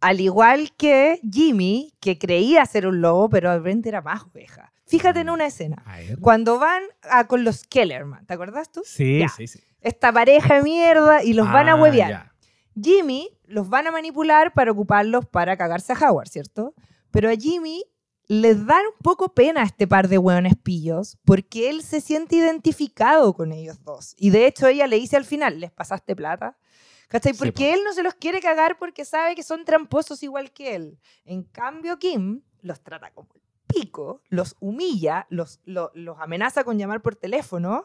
al 0.00 0.20
igual 0.20 0.72
que 0.76 1.20
Jimmy, 1.28 1.92
que 2.00 2.18
creía 2.18 2.64
ser 2.66 2.86
un 2.86 3.00
lobo, 3.00 3.28
pero 3.30 3.50
al 3.50 3.62
frente 3.62 3.88
era 3.88 4.00
más 4.00 4.22
oveja. 4.22 4.69
Fíjate 4.90 5.20
en 5.20 5.30
una 5.30 5.46
escena. 5.46 5.84
Cuando 6.20 6.58
van 6.58 6.82
a- 7.02 7.26
con 7.26 7.44
los 7.44 7.64
Kellerman, 7.64 8.26
¿te 8.26 8.34
acuerdas 8.34 8.70
tú? 8.72 8.82
Sí, 8.84 9.20
Ya. 9.20 9.28
sí, 9.28 9.46
sí. 9.46 9.60
Esta 9.80 10.12
pareja 10.12 10.56
de 10.56 10.62
mierda 10.62 11.22
y 11.24 11.32
los 11.32 11.50
van 11.50 11.68
a 11.68 11.72
Ah, 11.72 11.76
huevear. 11.76 12.10
ya. 12.10 12.34
Jimmy 12.80 13.28
los 13.46 13.68
van 13.68 13.86
a 13.86 13.90
manipular 13.90 14.52
para 14.52 14.70
ocuparlos 14.72 15.26
para 15.26 15.56
cagarse 15.56 15.92
a 15.92 15.96
Howard, 16.10 16.28
¿cierto? 16.28 16.74
Pero 17.10 17.28
a 17.30 17.34
Jimmy 17.34 17.84
les 18.28 18.64
da 18.64 18.76
un 18.78 18.94
poco 19.02 19.34
pena 19.34 19.62
a 19.62 19.64
este 19.64 19.88
par 19.88 20.06
de 20.08 20.18
hueones 20.18 20.54
pillos 20.56 21.18
porque 21.24 21.68
él 21.68 21.82
se 21.82 22.00
siente 22.00 22.36
identificado 22.36 23.32
con 23.34 23.52
ellos 23.52 23.82
dos. 23.82 24.14
Y 24.16 24.30
de 24.30 24.46
hecho 24.46 24.68
ella 24.68 24.86
le 24.86 24.96
dice 24.96 25.16
al 25.16 25.24
final, 25.24 25.58
¿les 25.60 25.72
pasaste 25.72 26.14
plata? 26.14 26.56
¿Cachai? 27.08 27.32
Sí, 27.32 27.38
Porque 27.38 27.72
él 27.74 27.80
no 27.84 27.92
se 27.92 28.04
los 28.04 28.14
quiere 28.14 28.40
cagar 28.40 28.78
porque 28.78 29.04
sabe 29.04 29.34
que 29.34 29.42
son 29.42 29.64
tramposos 29.64 30.22
igual 30.22 30.52
que 30.52 30.76
él. 30.76 30.98
En 31.24 31.42
cambio, 31.42 31.98
Kim 31.98 32.42
los 32.60 32.80
trata 32.82 33.10
como 33.10 33.30
el 33.34 33.40
pico, 33.74 34.22
los 34.28 34.56
humilla, 34.60 35.26
los, 35.30 35.60
lo- 35.64 35.90
los 35.94 36.18
amenaza 36.20 36.64
con 36.64 36.78
llamar 36.78 37.00
por 37.02 37.16
teléfono, 37.16 37.84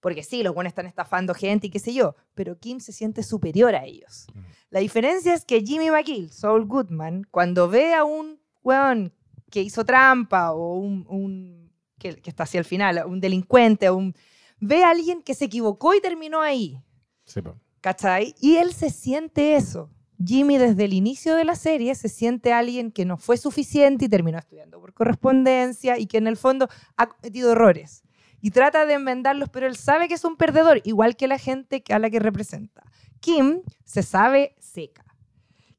porque 0.00 0.22
sí, 0.24 0.42
los 0.42 0.54
buenos 0.54 0.70
están 0.72 0.86
estafando 0.86 1.32
gente 1.34 1.68
y 1.68 1.70
qué 1.70 1.78
sé 1.78 1.94
yo, 1.94 2.16
pero 2.34 2.58
Kim 2.58 2.80
se 2.80 2.92
siente 2.92 3.22
superior 3.22 3.74
a 3.74 3.84
ellos. 3.84 4.26
La 4.70 4.80
diferencia 4.80 5.32
es 5.34 5.44
que 5.44 5.60
Jimmy 5.60 5.90
McGill, 5.90 6.30
Saul 6.30 6.66
Goodman, 6.66 7.24
cuando 7.30 7.68
ve 7.68 7.94
a 7.94 8.04
un 8.04 8.40
weón 8.62 9.12
que 9.50 9.60
hizo 9.62 9.84
trampa 9.84 10.52
o 10.52 10.74
un, 10.76 11.04
un- 11.08 11.72
que, 11.98 12.16
que 12.16 12.30
está 12.30 12.42
hacia 12.44 12.58
el 12.58 12.64
final, 12.64 13.04
un 13.06 13.20
delincuente, 13.20 13.88
o 13.88 13.96
un, 13.96 14.14
ve 14.58 14.82
a 14.82 14.90
alguien 14.90 15.22
que 15.22 15.34
se 15.34 15.44
equivocó 15.44 15.94
y 15.94 16.00
terminó 16.00 16.40
ahí. 16.40 16.82
Sí. 17.24 17.40
¿Cachai? 17.80 18.34
Y 18.40 18.56
él 18.56 18.72
se 18.72 18.90
siente 18.90 19.54
eso. 19.56 19.88
Jimmy 20.24 20.58
desde 20.58 20.84
el 20.84 20.92
inicio 20.92 21.34
de 21.34 21.44
la 21.44 21.56
serie 21.56 21.94
se 21.94 22.08
siente 22.08 22.52
alguien 22.52 22.92
que 22.92 23.04
no 23.04 23.16
fue 23.16 23.36
suficiente 23.36 24.04
y 24.04 24.08
terminó 24.08 24.38
estudiando 24.38 24.80
por 24.80 24.92
correspondencia 24.94 25.98
y 25.98 26.06
que 26.06 26.18
en 26.18 26.26
el 26.26 26.36
fondo 26.36 26.68
ha 26.96 27.08
cometido 27.08 27.52
errores. 27.52 28.02
Y 28.40 28.50
trata 28.50 28.86
de 28.86 28.94
enmendarlos, 28.94 29.48
pero 29.50 29.66
él 29.66 29.76
sabe 29.76 30.08
que 30.08 30.14
es 30.14 30.24
un 30.24 30.36
perdedor, 30.36 30.80
igual 30.84 31.16
que 31.16 31.28
la 31.28 31.38
gente 31.38 31.82
que- 31.82 31.94
a 31.94 31.98
la 31.98 32.10
que 32.10 32.18
representa. 32.18 32.82
Kim 33.20 33.62
se 33.84 34.02
sabe 34.02 34.56
seca. 34.58 35.04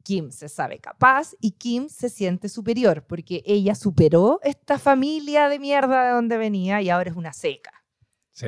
Kim 0.03 0.31
se 0.31 0.49
sabe 0.49 0.79
capaz 0.79 1.33
y 1.39 1.51
Kim 1.51 1.87
se 1.87 2.09
siente 2.09 2.49
superior 2.49 3.05
porque 3.05 3.41
ella 3.45 3.75
superó 3.75 4.39
esta 4.43 4.77
familia 4.77 5.47
de 5.47 5.59
mierda 5.59 6.05
de 6.05 6.11
donde 6.11 6.37
venía 6.37 6.81
y 6.81 6.89
ahora 6.89 7.09
es 7.09 7.15
una 7.15 7.31
seca. 7.33 7.71
Sí. 8.31 8.47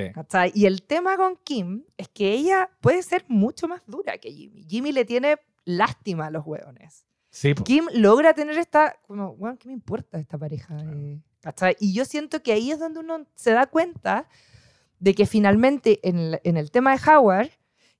Y 0.53 0.65
el 0.65 0.81
tema 0.83 1.15
con 1.15 1.37
Kim 1.43 1.85
es 1.95 2.09
que 2.09 2.33
ella 2.33 2.69
puede 2.81 3.03
ser 3.03 3.23
mucho 3.27 3.67
más 3.67 3.81
dura 3.85 4.17
que 4.17 4.31
Jimmy. 4.31 4.65
Jimmy 4.67 4.91
le 4.91 5.05
tiene 5.05 5.37
lástima 5.65 6.27
a 6.27 6.29
los 6.31 6.45
hueones. 6.45 7.05
Sí. 7.29 7.53
Kim 7.53 7.85
logra 7.93 8.33
tener 8.33 8.57
esta, 8.57 8.97
como, 9.05 9.35
bueno, 9.35 9.57
¿qué 9.59 9.67
me 9.67 9.73
importa 9.73 10.17
esta 10.19 10.37
pareja? 10.37 10.77
¿cachai? 11.41 11.75
Y 11.79 11.93
yo 11.93 12.05
siento 12.05 12.41
que 12.41 12.53
ahí 12.53 12.71
es 12.71 12.79
donde 12.79 13.01
uno 13.01 13.25
se 13.35 13.51
da 13.51 13.67
cuenta 13.67 14.27
de 14.99 15.13
que 15.13 15.25
finalmente 15.25 15.99
en 16.07 16.17
el, 16.17 16.41
en 16.43 16.57
el 16.57 16.71
tema 16.71 16.95
de 16.95 17.11
Howard, 17.11 17.49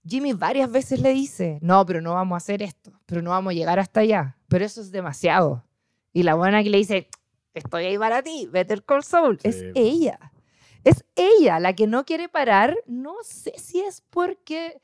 Jimmy 0.08 0.34
varias 0.34 0.72
veces 0.72 1.02
le 1.02 1.14
dice, 1.14 1.60
no, 1.62 1.86
pero 1.86 2.00
no 2.02 2.14
vamos 2.14 2.36
a 2.36 2.38
hacer 2.38 2.62
esto, 2.62 2.92
pero 3.06 3.22
no 3.22 3.32
vamos 3.32 3.52
a 3.52 3.54
llegar 3.56 3.80
hasta 3.80 4.02
allá, 4.02 4.38
pero 4.48 4.64
eso 4.64 4.80
es 4.80 4.92
demasiado. 4.92 5.66
Y 6.14 6.24
la 6.24 6.36
buena 6.36 6.64
que 6.64 6.70
le 6.70 6.78
dice, 6.78 7.10
estoy 7.54 7.86
ahí 7.86 7.98
para 7.98 8.24
ti, 8.24 8.48
Better 8.52 8.84
Call 8.84 9.04
Saul, 9.04 9.40
es 9.44 9.64
ella. 9.76 10.32
Es 10.84 11.04
ella 11.16 11.60
la 11.60 11.74
que 11.74 11.88
no 11.88 12.06
quiere 12.06 12.30
parar. 12.30 12.78
No 12.86 13.16
sé 13.24 13.54
si 13.58 13.82
es 13.82 14.02
porque 14.02 14.82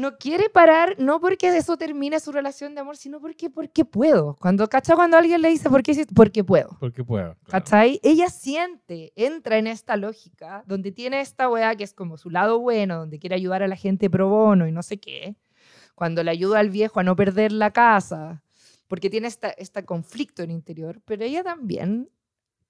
no 0.00 0.16
quiere 0.16 0.48
parar, 0.48 0.96
no 0.98 1.20
porque 1.20 1.52
de 1.52 1.58
eso 1.58 1.76
termine 1.76 2.18
su 2.18 2.32
relación 2.32 2.74
de 2.74 2.80
amor, 2.80 2.96
sino 2.96 3.20
porque, 3.20 3.50
porque 3.50 3.84
puedo. 3.84 4.36
Cuando, 4.40 4.66
¿cachai? 4.68 4.96
Cuando 4.96 5.16
alguien 5.16 5.42
le 5.42 5.50
dice, 5.50 5.68
¿por 5.68 5.82
qué? 5.82 6.06
Porque 6.14 6.42
puedo. 6.42 6.76
Porque 6.80 7.04
puedo. 7.04 7.34
claro. 7.34 7.50
¿Cachai? 7.50 8.00
Ella 8.02 8.28
siente, 8.28 9.12
entra 9.14 9.58
en 9.58 9.66
esta 9.66 9.96
lógica, 9.96 10.64
donde 10.66 10.90
tiene 10.90 11.20
esta 11.20 11.48
weá 11.48 11.76
que 11.76 11.84
es 11.84 11.92
como 11.92 12.16
su 12.16 12.30
lado 12.30 12.58
bueno, 12.58 12.98
donde 12.98 13.18
quiere 13.18 13.36
ayudar 13.36 13.62
a 13.62 13.68
la 13.68 13.76
gente 13.76 14.08
pro 14.10 14.28
bono 14.28 14.66
y 14.66 14.72
no 14.72 14.82
sé 14.82 14.98
qué. 14.98 15.36
Cuando 15.94 16.24
le 16.24 16.30
ayuda 16.30 16.58
al 16.58 16.70
viejo 16.70 16.98
a 16.98 17.02
no 17.02 17.14
perder 17.14 17.52
la 17.52 17.70
casa, 17.70 18.42
porque 18.88 19.10
tiene 19.10 19.28
esta, 19.28 19.50
este 19.50 19.84
conflicto 19.84 20.42
en 20.42 20.50
el 20.50 20.56
interior, 20.56 21.00
pero 21.04 21.24
ella 21.24 21.44
también 21.44 22.08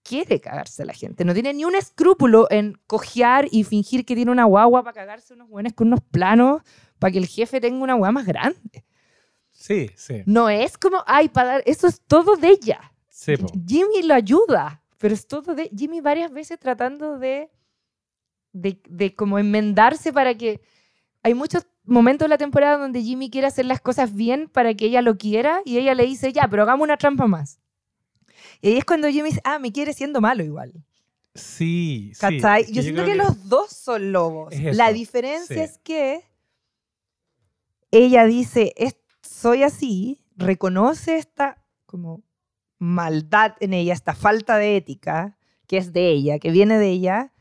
quiere 0.03 0.41
cagarse 0.41 0.83
a 0.83 0.87
la 0.87 0.95
gente. 0.95 1.25
No 1.25 1.35
tiene 1.35 1.55
ni 1.55 1.65
un 1.65 1.75
escrúpulo 1.75 2.47
en 2.51 2.79
cojear 2.87 3.47
y 3.51 3.65
fingir 3.65 4.05
que 4.05 4.15
tiene 4.15 4.31
una 4.31 4.45
guagua 4.45 4.83
para 4.83 4.95
cagarse 4.95 5.35
unos 5.35 5.49
buenos 5.49 5.73
con 5.73 5.89
unos 5.89 6.01
planos 6.01 6.63
para 7.01 7.11
que 7.11 7.19
el 7.19 7.27
jefe 7.27 7.61
tenga 7.61 7.83
una 7.83 7.95
guagua 7.95 8.13
más 8.13 8.27
grande. 8.27 8.85
Sí, 9.51 9.91
sí. 9.97 10.23
No 10.27 10.49
es 10.49 10.79
como, 10.79 11.03
ay, 11.07 11.29
para 11.29 11.49
dar, 11.49 11.63
eso 11.67 11.89
es 11.89 12.01
todo 12.07 12.37
de 12.37 12.51
ella. 12.51 12.93
Sí. 13.09 13.35
Jimmy 13.67 14.03
lo 14.05 14.15
ayuda, 14.15 14.83
pero 14.99 15.13
es 15.13 15.27
todo 15.27 15.55
de 15.55 15.69
Jimmy 15.77 16.01
varias 16.01 16.31
veces 16.31 16.59
tratando 16.59 17.19
de, 17.19 17.51
de, 18.53 18.81
de 18.89 19.15
como 19.15 19.39
enmendarse 19.39 20.13
para 20.13 20.37
que... 20.37 20.61
Hay 21.23 21.35
muchos 21.35 21.67
momentos 21.85 22.25
de 22.25 22.31
la 22.31 22.39
temporada 22.39 22.79
donde 22.79 23.03
Jimmy 23.03 23.29
quiere 23.29 23.47
hacer 23.47 23.67
las 23.67 23.81
cosas 23.81 24.15
bien 24.15 24.49
para 24.49 24.73
que 24.73 24.87
ella 24.87 25.03
lo 25.03 25.19
quiera 25.19 25.61
y 25.67 25.77
ella 25.77 25.95
le 25.95 26.07
dice, 26.07 26.33
ya, 26.33 26.49
pero 26.49 26.63
hagamos 26.63 26.85
una 26.85 26.97
trampa 26.97 27.27
más. 27.27 27.61
Y 28.63 28.69
ahí 28.69 28.79
es 28.79 28.85
cuando 28.87 29.09
Jimmy 29.09 29.31
dice, 29.31 29.43
ah, 29.45 29.59
me 29.59 29.73
quiere 29.73 29.93
siendo 29.93 30.23
malo 30.23 30.43
igual. 30.43 30.73
Sí, 31.35 32.13
sí. 32.15 32.21
¿Cachai? 32.21 32.63
Es 32.63 32.73
yo 32.73 32.83
siento 32.83 33.03
creo 33.03 33.15
que, 33.15 33.23
los 33.23 33.49
dos 33.49 33.71
son 33.71 34.13
lobos. 34.13 34.53
Es 34.53 34.75
La 34.77 34.93
diferencia 34.93 35.57
sí. 35.57 35.61
es 35.61 35.79
que 35.79 36.30
ella 37.91 38.25
dice, 38.27 38.73
"Es- 38.77 38.97
soy 39.23 39.63
así, 39.63 40.25
reconoce 40.37 41.17
esta 41.17 41.63
como 41.87 42.23
maldad 42.79 43.55
en 43.61 43.75
ella, 43.75 43.93
esta 43.93 44.15
falta 44.15 44.57
de 44.57 44.77
ética 44.77 45.37
que 45.67 45.77
es 45.77 45.93
de 45.93 46.09
ella, 46.09 46.39
que 46.39 46.51
viene 46.51 46.79
de 46.79 46.89
ella, 46.89 47.33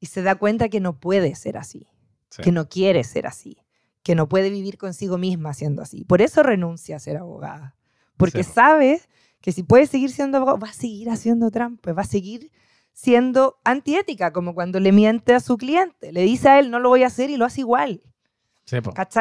y 0.00 0.06
se 0.06 0.22
da 0.22 0.34
cuenta 0.34 0.68
que 0.68 0.80
no 0.80 0.98
puede 0.98 1.34
ser 1.34 1.56
así, 1.56 1.86
Sí. 2.30 2.42
que 2.42 2.50
no 2.52 2.68
quiere 2.68 3.04
ser 3.04 3.26
así, 3.26 3.58
que 4.02 4.14
no 4.14 4.28
puede 4.28 4.50
vivir 4.50 4.78
consigo 4.78 5.18
misma 5.18 5.52
siendo 5.54 5.82
así. 5.82 6.04
Por 6.04 6.22
eso 6.22 6.42
renuncia 6.42 6.96
a 6.96 7.00
ser 7.00 7.16
abogada, 7.18 7.76
porque 8.16 8.42
Sí. 8.42 8.52
sabe 8.54 9.00
que 9.40 9.52
si 9.52 9.62
puede 9.62 9.86
seguir 9.86 10.10
siendo 10.10 10.38
abogada, 10.38 10.58
va 10.58 10.68
a 10.68 10.72
seguir 10.72 11.10
haciendo 11.10 11.50
trampas, 11.50 11.96
va 11.96 12.02
a 12.02 12.06
seguir 12.06 12.50
siendo 12.92 13.60
antiética, 13.64 14.32
como 14.32 14.54
cuando 14.54 14.80
le 14.80 14.90
miente 14.92 15.32
a 15.34 15.40
su 15.40 15.56
cliente. 15.56 16.12
Le 16.12 16.22
dice 16.22 16.48
a 16.48 16.58
él, 16.58 16.70
no 16.70 16.80
lo 16.80 16.88
voy 16.88 17.02
a 17.04 17.06
hacer 17.06 17.30
y 17.30 17.36
lo 17.36 17.44
hace 17.44 17.60
igual. 17.60 18.02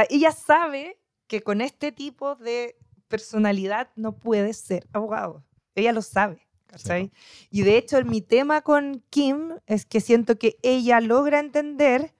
Ella 0.09 0.31
sabe 0.31 0.99
que 1.27 1.41
con 1.41 1.61
este 1.61 1.91
tipo 1.91 2.35
de 2.35 2.77
personalidad 3.07 3.89
no 3.95 4.17
puede 4.17 4.53
ser 4.53 4.87
abogado. 4.93 5.43
Ella 5.75 5.93
lo 5.93 6.01
sabe. 6.01 6.49
¿cachai? 6.69 7.11
Y 7.49 7.63
de 7.63 7.77
hecho, 7.77 8.03
mi 8.05 8.21
tema 8.21 8.61
con 8.61 9.03
Kim 9.09 9.57
es 9.65 9.85
que 9.85 10.01
siento 10.01 10.37
que 10.37 10.57
ella 10.61 11.01
logra 11.01 11.39
entender 11.39 12.13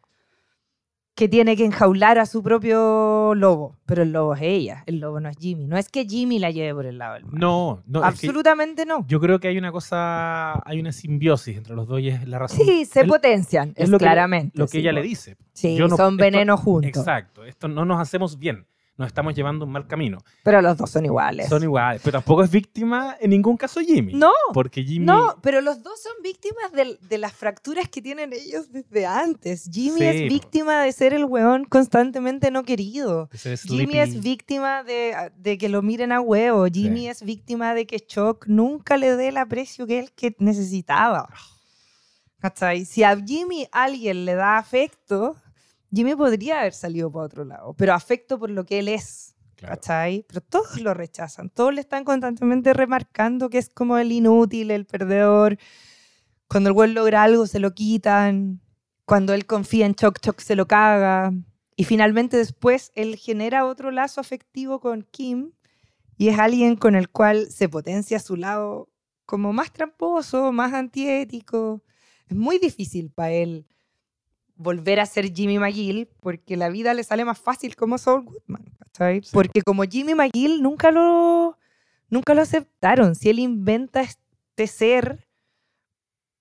que 1.20 1.28
tiene 1.28 1.58
que 1.58 1.66
enjaular 1.66 2.18
a 2.18 2.26
su 2.26 2.42
propio 2.42 3.36
lobo, 3.36 3.76
pero 3.86 4.04
el 4.04 4.14
lobo 4.14 4.36
es 4.36 4.42
ella, 4.42 4.84
el 4.86 5.00
lobo 5.02 5.20
no 5.20 5.28
es 5.28 5.36
Jimmy. 5.38 5.68
No 5.68 5.78
es 5.78 5.90
que 5.90 6.06
Jimmy 6.06 6.40
la 6.40 6.50
lleve 6.50 6.74
por 6.74 6.86
el 6.86 6.98
lado 6.98 7.16
del 7.16 7.26
mal. 7.26 7.38
No, 7.38 7.84
no. 7.88 8.00
es 8.00 8.04
que 8.22 8.28
Absolutamente 8.28 8.86
no. 8.86 9.06
yo 9.06 9.20
creo 9.20 9.38
que 9.42 9.50
hay 9.50 9.58
una 9.58 9.74
cosa, 9.74 10.54
hay 10.66 10.80
una 10.80 10.94
simbiosis 10.94 11.58
entre 11.58 11.76
los 11.76 11.90
dos 11.90 12.00
y 12.00 12.08
es 12.08 12.26
la 12.26 12.40
razón. 12.40 12.66
Sí, 12.66 12.86
se 12.86 13.02
es 13.02 13.06
potencian, 13.08 13.72
es 13.76 13.84
es, 13.84 13.90
lo 13.90 13.98
que- 13.98 14.06
claramente. 14.06 14.58
Lo 14.58 14.66
que 14.68 14.72
sí, 14.72 14.78
ella 14.78 14.94
le 14.94 15.02
dice. 15.02 15.36
Sí, 15.52 15.76
Yo 15.76 15.90
no- 15.90 15.98
son 15.98 16.16
venenos 16.16 16.62
juntos. 16.62 16.88
Exacto. 16.88 17.44
Esto 17.44 17.68
no 17.68 17.84
nos 17.84 18.00
hacemos 18.00 18.40
bien. 18.40 18.66
Nos 19.00 19.08
estamos 19.08 19.34
llevando 19.34 19.64
un 19.66 19.72
mal 19.72 19.88
camino. 19.88 20.18
Pero 20.44 20.62
los 20.62 20.76
dos 20.78 20.90
son 20.92 21.06
iguales. 21.06 21.48
Son 21.48 21.64
iguales. 21.64 22.02
Pero 22.04 22.18
tampoco 22.20 22.44
es 22.44 22.52
víctima 22.52 23.16
en 23.22 23.30
ningún 23.30 23.56
caso 23.56 23.80
Jimmy. 23.80 24.14
No, 24.14 24.34
Porque 24.54 24.84
Jimmy. 24.84 25.06
no, 25.06 25.38
pero 25.42 25.62
los 25.62 25.82
dos 25.82 26.02
son 26.04 26.12
víctimas 26.22 26.72
del- 26.74 27.00
de, 27.08 27.18
las 27.18 27.32
fracturas 27.32 27.88
que 27.88 28.02
tienen 28.02 28.34
ellos 28.34 28.72
desde 28.74 29.06
antes. 29.06 29.70
Jimmy 29.72 30.00
Sí, 30.00 30.06
es 30.06 30.22
víctima 30.30 30.84
de 30.84 30.92
ser 30.92 31.14
el 31.14 31.24
weón 31.24 31.64
constantemente 31.64 32.52
no 32.52 32.64
querido. 32.64 33.30
Jimmy 33.64 34.00
es 34.00 34.22
víctima 34.22 34.84
de, 34.84 35.32
de 35.38 35.58
que 35.58 35.70
lo 35.70 35.82
miren 35.82 36.12
a 36.12 36.20
huevo. 36.20 36.66
Jimmy 36.66 37.00
Sí. 37.04 37.08
es 37.08 37.24
víctima 37.24 37.74
de 37.74 37.88
que 37.88 38.02
Chuck 38.02 38.48
nunca 38.48 38.98
le 38.98 39.16
dé 39.16 39.30
el 39.30 39.38
aprecio 39.38 39.88
que 39.88 40.00
él 40.00 40.12
que 40.14 40.36
necesitaba. 40.40 41.30
¿Cachai? 42.40 42.84
Si 42.86 43.04
a 43.04 43.16
Jimmy 43.16 43.68
alguien 43.72 44.26
le 44.26 44.36
da 44.36 44.58
afecto, 44.58 45.36
Jimmy 45.92 46.16
podría 46.16 46.62
haber 46.62 46.74
salido 46.74 47.12
para 47.12 47.26
otro 47.26 47.46
lado, 47.46 47.74
pero 47.74 47.94
afecto 47.94 48.38
por 48.38 48.50
lo 48.50 48.66
que 48.66 48.80
él 48.80 48.88
es. 48.88 49.36
Claro. 49.56 49.76
¿Cachai? 49.76 50.26
Pero 50.28 50.42
todos 50.42 50.80
lo 50.80 50.94
rechazan, 50.94 51.50
todos 51.50 51.74
le 51.74 51.82
están 51.82 52.06
constantemente 52.06 52.74
remarcando 52.74 53.50
que 53.50 53.58
es 53.58 53.70
como 53.70 53.98
el 53.98 54.12
inútil, 54.12 54.72
el 54.72 54.86
perdedor. 54.86 55.58
Cuando 56.48 56.70
el 56.70 56.74
güey 56.74 56.94
logra 56.94 57.24
algo, 57.24 57.46
se 57.46 57.60
lo 57.60 57.74
quitan. 57.74 58.62
Cuando 59.06 59.34
él 59.34 59.46
confía 59.46 59.86
en 59.86 59.96
Chuck, 59.96 60.20
Chuck 60.20 60.40
se 60.40 60.56
lo 60.56 60.68
caga. 60.68 61.34
Y 61.76 61.84
finalmente 61.84 62.38
después 62.38 62.92
él 62.96 63.16
genera 63.16 63.66
otro 63.66 63.92
lazo 63.92 64.22
afectivo 64.22 64.80
con 64.80 65.04
Kim 65.12 65.52
y 66.18 66.28
es 66.28 66.38
alguien 66.38 66.76
con 66.76 66.96
el 66.96 67.10
cual 67.10 67.50
se 67.50 67.70
potencia 67.70 68.20
su 68.20 68.36
lado 68.36 68.90
como 69.26 69.54
más 69.54 69.72
tramposo, 69.72 70.52
más 70.52 70.74
antiético. 70.74 71.82
Es 72.28 72.36
muy 72.36 72.60
difícil 72.60 73.10
para 73.10 73.32
él 73.32 73.66
volver 74.60 75.00
a 75.00 75.06
ser 75.06 75.34
Jimmy 75.34 75.58
McGill 75.58 76.08
porque 76.20 76.58
la 76.58 76.68
vida 76.70 76.94
le 76.94 77.04
sale 77.06 77.24
más 77.24 77.40
fácil 77.40 77.78
como 77.78 77.98
Saul 77.98 78.26
Goodman, 78.26 78.66
¿cachai? 78.78 79.22
Sí. 79.24 79.30
Porque 79.34 79.62
como 79.62 79.84
Jimmy 79.84 80.14
McGill 80.16 80.62
nunca 80.62 80.92
lo, 80.92 81.58
nunca 82.10 82.34
lo 82.34 82.42
aceptaron. 82.42 83.16
Si 83.16 83.30
él 83.30 83.40
inventa 83.40 84.02
este 84.02 84.68
ser 84.68 85.26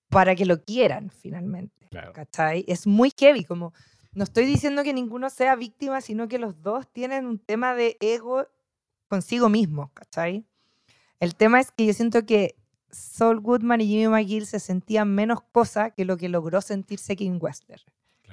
para 0.09 0.35
que 0.35 0.45
lo 0.45 0.61
quieran 0.63 1.09
finalmente, 1.09 1.87
Claro. 1.89 2.11
¿cachai? 2.13 2.65
Es 2.67 2.85
muy 2.85 3.11
heavy, 3.17 3.45
como 3.45 3.73
no 4.13 4.25
estoy 4.25 4.45
diciendo 4.45 4.83
que 4.83 4.93
ninguno 4.93 5.29
sea 5.29 5.55
víctima, 5.55 6.01
sino 6.01 6.27
que 6.27 6.39
los 6.39 6.61
dos 6.61 6.91
tienen 6.91 7.25
un 7.25 7.39
tema 7.39 7.73
de 7.73 7.95
ego 8.01 8.47
consigo 9.07 9.47
mismo, 9.47 9.91
¿cachai? 9.93 10.45
El 11.21 11.35
tema 11.35 11.59
es 11.61 11.71
que 11.71 11.85
yo 11.85 11.93
siento 11.93 12.25
que 12.25 12.55
Saul 12.91 13.39
Goodman 13.39 13.79
y 13.81 13.87
Jimmy 13.87 14.07
McGill 14.09 14.45
se 14.45 14.59
sentían 14.59 15.15
menos 15.15 15.39
cosa 15.53 15.91
que 15.91 16.03
lo 16.03 16.17
que 16.17 16.27
logró 16.27 16.59
sentirse 16.59 17.15
Kim 17.15 17.37
Wester 17.41 17.81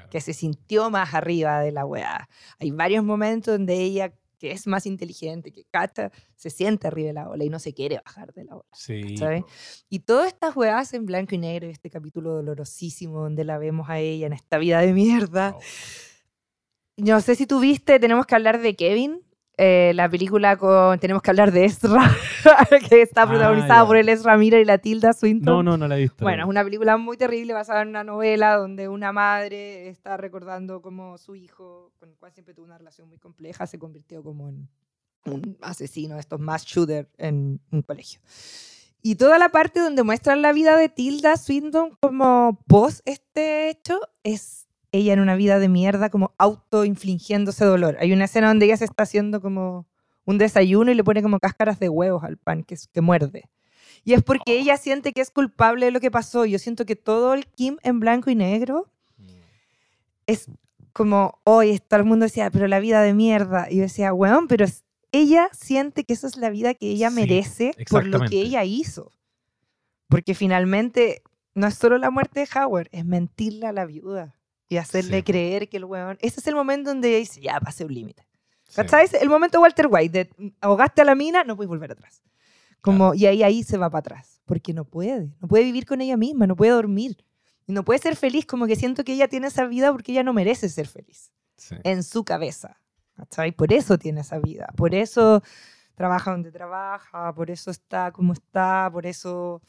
claro. 0.06 0.10
que 0.10 0.20
se 0.20 0.32
sintió 0.32 0.90
más 0.90 1.14
arriba 1.14 1.60
de 1.60 1.72
la 1.72 1.84
weá. 1.84 2.28
Hay 2.58 2.70
varios 2.70 3.04
momentos 3.04 3.54
donde 3.54 3.74
ella, 3.74 4.12
que 4.38 4.52
es 4.52 4.66
más 4.66 4.86
inteligente, 4.86 5.52
que 5.52 5.64
cacha, 5.70 6.10
se 6.34 6.50
siente 6.50 6.86
arriba 6.86 7.08
de 7.08 7.12
la 7.14 7.28
ola 7.28 7.44
y 7.44 7.48
no 7.48 7.58
se 7.58 7.74
quiere 7.74 8.00
bajar 8.04 8.32
de 8.34 8.44
la 8.44 8.56
ola. 8.56 8.68
Sí. 8.72 9.16
¿sabes? 9.16 9.44
Y 9.88 10.00
todas 10.00 10.28
estas 10.28 10.56
weas 10.56 10.92
en 10.94 11.06
blanco 11.06 11.34
y 11.34 11.38
negro, 11.38 11.68
este 11.68 11.90
capítulo 11.90 12.32
dolorosísimo 12.34 13.20
donde 13.20 13.44
la 13.44 13.58
vemos 13.58 13.88
a 13.90 13.98
ella 13.98 14.26
en 14.26 14.32
esta 14.32 14.58
vida 14.58 14.80
de 14.80 14.92
mierda. 14.92 15.52
Wow. 15.52 15.60
No 16.98 17.20
sé 17.20 17.34
si 17.34 17.46
tú 17.46 17.60
viste, 17.60 18.00
tenemos 18.00 18.24
que 18.24 18.34
hablar 18.34 18.60
de 18.60 18.74
Kevin. 18.74 19.25
Eh, 19.58 19.92
la 19.94 20.08
película 20.08 20.56
con. 20.56 20.98
Tenemos 20.98 21.22
que 21.22 21.30
hablar 21.30 21.50
de 21.50 21.64
Ezra, 21.64 22.10
que 22.88 23.02
está 23.02 23.22
Ah, 23.22 23.28
protagonizada 23.28 23.86
por 23.86 23.96
el 23.96 24.08
Ezra 24.08 24.36
Mira 24.36 24.60
y 24.60 24.64
la 24.64 24.78
Tilda 24.78 25.12
Swinton. 25.12 25.54
No, 25.54 25.62
no, 25.62 25.76
no 25.76 25.88
la 25.88 25.96
he 25.96 26.02
visto. 26.02 26.24
Bueno, 26.24 26.42
es 26.42 26.48
una 26.48 26.62
película 26.62 26.96
muy 26.96 27.16
terrible 27.16 27.54
basada 27.54 27.82
en 27.82 27.88
una 27.88 28.04
novela 28.04 28.56
donde 28.56 28.88
una 28.88 29.12
madre 29.12 29.88
está 29.88 30.16
recordando 30.16 30.82
cómo 30.82 31.16
su 31.16 31.34
hijo, 31.34 31.92
con 31.98 32.10
el 32.10 32.16
cual 32.16 32.32
siempre 32.32 32.54
tuvo 32.54 32.66
una 32.66 32.76
relación 32.76 33.08
muy 33.08 33.18
compleja, 33.18 33.66
se 33.66 33.78
convirtió 33.78 34.22
como 34.22 34.48
en 34.48 34.68
un 35.24 35.56
asesino 35.62 36.18
estos 36.18 36.38
mass 36.38 36.64
shooter 36.64 37.08
en 37.16 37.60
un 37.70 37.82
colegio. 37.82 38.20
Y 39.02 39.14
toda 39.14 39.38
la 39.38 39.50
parte 39.50 39.80
donde 39.80 40.02
muestran 40.02 40.42
la 40.42 40.52
vida 40.52 40.76
de 40.76 40.88
Tilda 40.88 41.36
Swinton 41.36 41.96
como 42.00 42.58
post 42.66 43.00
este 43.04 43.70
hecho 43.70 44.00
es 44.22 44.65
ella 44.92 45.12
en 45.12 45.20
una 45.20 45.34
vida 45.36 45.58
de 45.58 45.68
mierda 45.68 46.10
como 46.10 46.32
autoinfligiéndose 46.38 47.64
dolor. 47.64 47.96
Hay 48.00 48.12
una 48.12 48.24
escena 48.26 48.48
donde 48.48 48.66
ella 48.66 48.76
se 48.76 48.84
está 48.84 49.02
haciendo 49.04 49.40
como 49.40 49.86
un 50.24 50.38
desayuno 50.38 50.90
y 50.90 50.94
le 50.94 51.04
pone 51.04 51.22
como 51.22 51.38
cáscaras 51.38 51.78
de 51.78 51.88
huevos 51.88 52.24
al 52.24 52.36
pan 52.36 52.62
que, 52.64 52.76
que 52.92 53.00
muerde. 53.00 53.48
Y 54.04 54.12
es 54.14 54.22
porque 54.22 54.58
ella 54.58 54.76
siente 54.76 55.12
que 55.12 55.20
es 55.20 55.30
culpable 55.30 55.86
de 55.86 55.92
lo 55.92 56.00
que 56.00 56.10
pasó. 56.10 56.44
Yo 56.44 56.58
siento 56.58 56.86
que 56.86 56.96
todo 56.96 57.34
el 57.34 57.46
Kim 57.46 57.76
en 57.82 58.00
blanco 58.00 58.30
y 58.30 58.34
negro 58.34 58.86
Mm. 59.18 59.24
es 60.26 60.46
como, 60.92 61.38
hoy 61.44 61.78
todo 61.78 62.00
el 62.00 62.06
mundo 62.06 62.24
decía, 62.24 62.50
pero 62.50 62.66
la 62.68 62.78
vida 62.80 63.02
de 63.02 63.14
mierda. 63.14 63.66
Y 63.70 63.76
yo 63.76 63.82
decía, 63.82 64.12
weón, 64.12 64.46
pero 64.48 64.64
es- 64.64 64.84
ella 65.12 65.48
siente 65.52 66.04
que 66.04 66.12
esa 66.12 66.26
es 66.26 66.36
la 66.36 66.50
vida 66.50 66.74
que 66.74 66.88
ella 66.90 67.08
Sí, 67.10 67.16
merece 67.16 67.72
por 67.90 68.06
lo 68.06 68.20
que 68.20 68.40
ella 68.40 68.64
hizo. 68.64 69.12
Porque 70.08 70.34
finalmente 70.34 71.22
no 71.54 71.66
es 71.66 71.74
solo 71.74 71.98
la 71.98 72.10
muerte 72.10 72.40
de 72.40 72.48
Howard, 72.60 72.88
es 72.92 73.04
mentirle 73.04 73.66
a 73.66 73.72
la 73.72 73.86
viuda 73.86 74.35
y 74.68 74.76
hacerle 74.78 75.18
Sí. 75.18 75.22
creer 75.24 75.68
que 75.68 75.76
el 75.76 75.84
weón... 75.84 76.18
Ese 76.20 76.40
es 76.40 76.46
el 76.46 76.54
momento 76.54 76.90
donde 76.90 77.16
dice, 77.18 77.40
ya, 77.40 77.60
pasé 77.60 77.84
un 77.84 77.94
límite. 77.94 78.26
Sí. 78.68 78.76
¿Cachai? 78.76 79.04
Es 79.04 79.14
El 79.14 79.28
momento 79.28 79.60
Walter 79.60 79.86
White, 79.90 80.18
de 80.18 80.30
mm, 80.44 80.48
ahogaste 80.60 81.02
a 81.02 81.04
la 81.04 81.14
mina, 81.14 81.44
no 81.44 81.56
puedes 81.56 81.68
volver 81.68 81.92
atrás. 81.92 82.22
Como, 82.80 83.14
Y 83.14 83.26
ahí, 83.26 83.42
ahí 83.42 83.62
se 83.64 83.78
va 83.78 83.90
para 83.90 84.00
atrás, 84.00 84.40
porque 84.44 84.72
no 84.72 84.84
puede, 84.84 85.28
no 85.40 85.48
puede 85.48 85.64
vivir 85.64 85.86
con 85.86 86.00
ella 86.00 86.16
misma, 86.16 86.46
no 86.46 86.54
puede 86.56 86.72
dormir. 86.72 87.16
Y 87.66 87.72
no 87.72 87.84
puede 87.84 87.98
ser 87.98 88.14
feliz, 88.16 88.46
como 88.46 88.66
que 88.66 88.76
siento 88.76 89.02
que 89.02 89.12
ella 89.14 89.26
tiene 89.28 89.48
esa 89.48 89.66
vida 89.66 89.90
porque 89.92 90.12
ella 90.12 90.22
no 90.22 90.32
merece 90.32 90.68
ser 90.68 90.86
feliz, 90.86 91.32
Sí. 91.56 91.74
en 91.84 92.02
su 92.02 92.24
cabeza. 92.24 92.78
¿cachai? 93.16 93.50
Por 93.50 93.72
eso 93.72 93.96
tiene 93.98 94.20
esa 94.20 94.38
vida, 94.38 94.68
por 94.76 94.94
eso 94.94 95.42
trabaja 95.94 96.30
donde 96.32 96.52
trabaja, 96.52 97.32
por 97.34 97.50
eso 97.50 97.70
está 97.70 98.12
como 98.12 98.34
está, 98.34 98.90
por 98.92 99.06
eso 99.06 99.62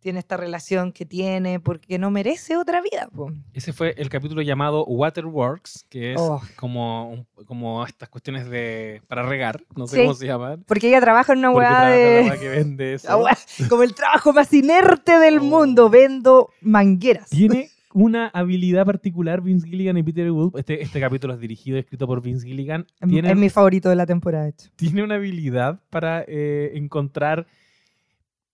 tiene 0.00 0.18
esta 0.18 0.36
relación 0.36 0.92
que 0.92 1.04
tiene, 1.06 1.60
porque 1.60 1.98
no 1.98 2.10
merece 2.10 2.56
otra 2.56 2.80
vida. 2.80 3.08
po. 3.14 3.30
Ese 3.52 3.72
fue 3.72 3.94
el 3.98 4.08
capítulo 4.08 4.42
llamado 4.42 4.84
Waterworks, 4.86 5.84
que 5.88 6.12
es 6.14 6.20
Oh. 6.20 6.40
como, 6.56 7.26
como 7.46 7.84
estas 7.86 8.08
cuestiones 8.08 8.48
de 8.48 9.02
para 9.08 9.22
regar, 9.22 9.62
no 9.76 9.86
sé 9.86 9.96
Sí. 9.96 10.02
cómo 10.02 10.14
se 10.14 10.26
llaman. 10.26 10.64
Porque 10.66 10.88
ella 10.88 11.00
trabaja 11.00 11.32
en 11.34 11.40
una 11.40 11.50
hueá 11.50 11.90
de... 11.90 12.36
que 12.40 12.48
vende 12.48 12.94
eso. 12.94 13.20
Como 13.68 13.82
el 13.82 13.94
trabajo 13.94 14.32
más 14.32 14.52
inerte 14.52 15.18
del 15.18 15.38
Oh. 15.38 15.42
mundo, 15.44 15.90
vendo 15.90 16.50
mangueras. 16.60 17.28
Tiene 17.30 17.68
una 17.92 18.28
habilidad 18.28 18.86
particular 18.86 19.40
Vince 19.42 19.66
Gilligan 19.66 19.96
y 19.98 20.02
Peter 20.04 20.30
Wood. 20.30 20.56
Este, 20.58 20.80
este 20.80 21.00
capítulo 21.00 21.34
es 21.34 21.40
dirigido 21.40 21.76
y 21.76 21.80
escrito 21.80 22.06
por 22.06 22.22
Vince 22.22 22.46
Gilligan. 22.46 22.86
Es 23.00 23.36
mi 23.36 23.50
favorito 23.50 23.88
de 23.88 23.96
la 23.96 24.06
temporada, 24.06 24.44
de 24.44 24.50
hecho. 24.50 24.70
tiene 24.76 25.02
una 25.02 25.16
habilidad 25.16 25.80
para 25.90 26.24
eh, 26.28 26.70
encontrar 26.74 27.46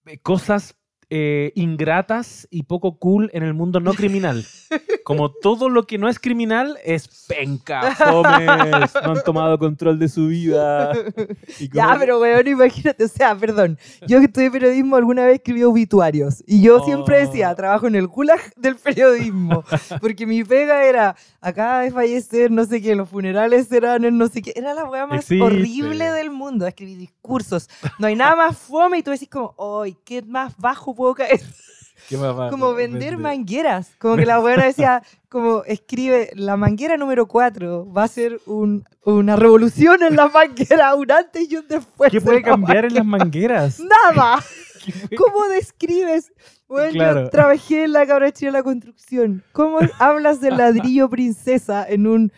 eh, 0.07 0.19
cosas 0.19 0.75
eh, 1.09 1.53
ingratas 1.55 2.49
y 2.51 2.65
poco 2.65 2.99
cool 2.99 3.31
en 3.33 3.43
el 3.45 3.55
mundo 3.55 3.79
no 3.81 3.95
criminal. 3.95 4.45
Como 5.05 5.31
todo 5.31 5.69
lo 5.69 5.87
que 5.87 5.99
no 5.99 6.09
es 6.09 6.19
criminal 6.19 6.77
es 6.85 7.27
penca, 7.29 7.95
fomes, 7.95 8.93
no 9.05 9.13
han 9.13 9.23
tomado 9.25 9.57
control 9.57 10.01
de 10.01 10.09
su 10.09 10.27
vida. 10.27 10.93
Y 11.61 11.69
como- 11.69 11.75
Ya, 11.93 11.97
pero 11.99 12.19
weón, 12.21 12.47
imagínate, 12.49 13.05
o 13.05 13.09
sea, 13.09 13.35
perdón. 13.37 13.79
Yo 14.09 14.19
que 14.19 14.25
estudié 14.27 14.51
periodismo 14.51 14.97
alguna 14.97 15.25
vez 15.27 15.37
escribí 15.37 15.63
obituarios. 15.63 16.43
Y 16.47 16.61
yo 16.61 16.81
siempre 16.85 17.17
Oh. 17.17 17.27
decía, 17.27 17.55
trabajo 17.55 17.87
en 17.87 17.95
el 17.95 18.09
gulag 18.09 18.41
del 18.57 18.75
periodismo. 18.77 19.63
Porque 20.01 20.27
mi 20.27 20.43
pega 20.43 20.83
era, 20.85 21.15
acaba 21.41 21.81
de 21.83 21.93
fallecer, 21.93 22.51
no 22.51 22.65
sé 22.65 22.83
qué, 22.83 22.97
los 22.97 23.09
funerales 23.09 23.69
serán 23.69 24.05
en 24.05 24.19
no 24.19 24.27
sé 24.27 24.43
qué. 24.43 24.53
Era 24.57 24.75
la 24.75 24.85
weá 24.87 25.07
más 25.07 25.21
Existe. 25.21 25.41
horrible 25.43 26.11
del 26.11 26.31
mundo. 26.33 26.67
Escribí 26.67 26.97
discursos. 26.97 27.69
No 28.01 28.09
hay 28.09 28.17
nada 28.17 28.35
más 28.35 28.59
fome 28.59 28.99
y 28.99 29.03
tú 29.05 29.13
decís 29.13 29.29
como, 29.31 29.55
¡ay, 29.83 29.97
qué 30.05 30.21
más 30.23 30.53
bajo 30.59 30.95
puedo 30.97 31.15
caer! 31.15 31.41
¿Qué 32.09 32.17
va? 32.17 32.51
Como 32.51 32.73
vender 32.75 33.19
mangueras. 33.19 33.91
Como 33.99 34.17
que 34.17 34.27
la 34.27 34.39
buena 34.39 34.65
decía, 34.67 35.03
como 35.29 35.65
escribe, 35.65 36.31
la 36.35 36.57
manguera 36.57 36.97
número 36.97 37.27
4 37.27 37.93
va 37.93 38.05
a 38.05 38.09
ser 38.09 38.41
un- 38.47 38.85
una 39.05 39.35
revolución 39.37 40.03
en 40.05 40.15
la 40.17 40.29
manguera, 40.29 40.95
un 40.95 41.11
antes 41.11 41.51
y 41.51 41.57
un 41.57 41.67
después. 41.67 42.11
¿Qué 42.13 42.21
de 42.21 42.25
puede 42.25 42.43
cambiar 42.43 42.85
en 42.85 42.95
las 42.95 43.05
manguera". 43.05 43.61
mangueras? 43.61 43.81
Nada. 44.15 44.41
¿Qué 44.85 44.93
puede- 44.93 45.17
¿Cómo 45.17 45.49
describes? 45.49 46.33
Bueno, 46.69 46.93
Claro. 46.93 47.23
yo 47.25 47.31
trabajé 47.31 47.85
en 47.85 47.93
la 47.93 48.07
cabra 48.07 48.31
de 48.31 48.51
la 48.53 48.63
construcción. 48.63 49.43
¿Cómo 49.53 49.79
hablas 49.99 50.41
del 50.41 50.57
ladrillo 50.59 51.09
princesa 51.09 51.85
en 51.89 52.07
un 52.07 52.33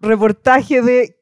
reportaje 0.00 0.82
de 0.82 1.16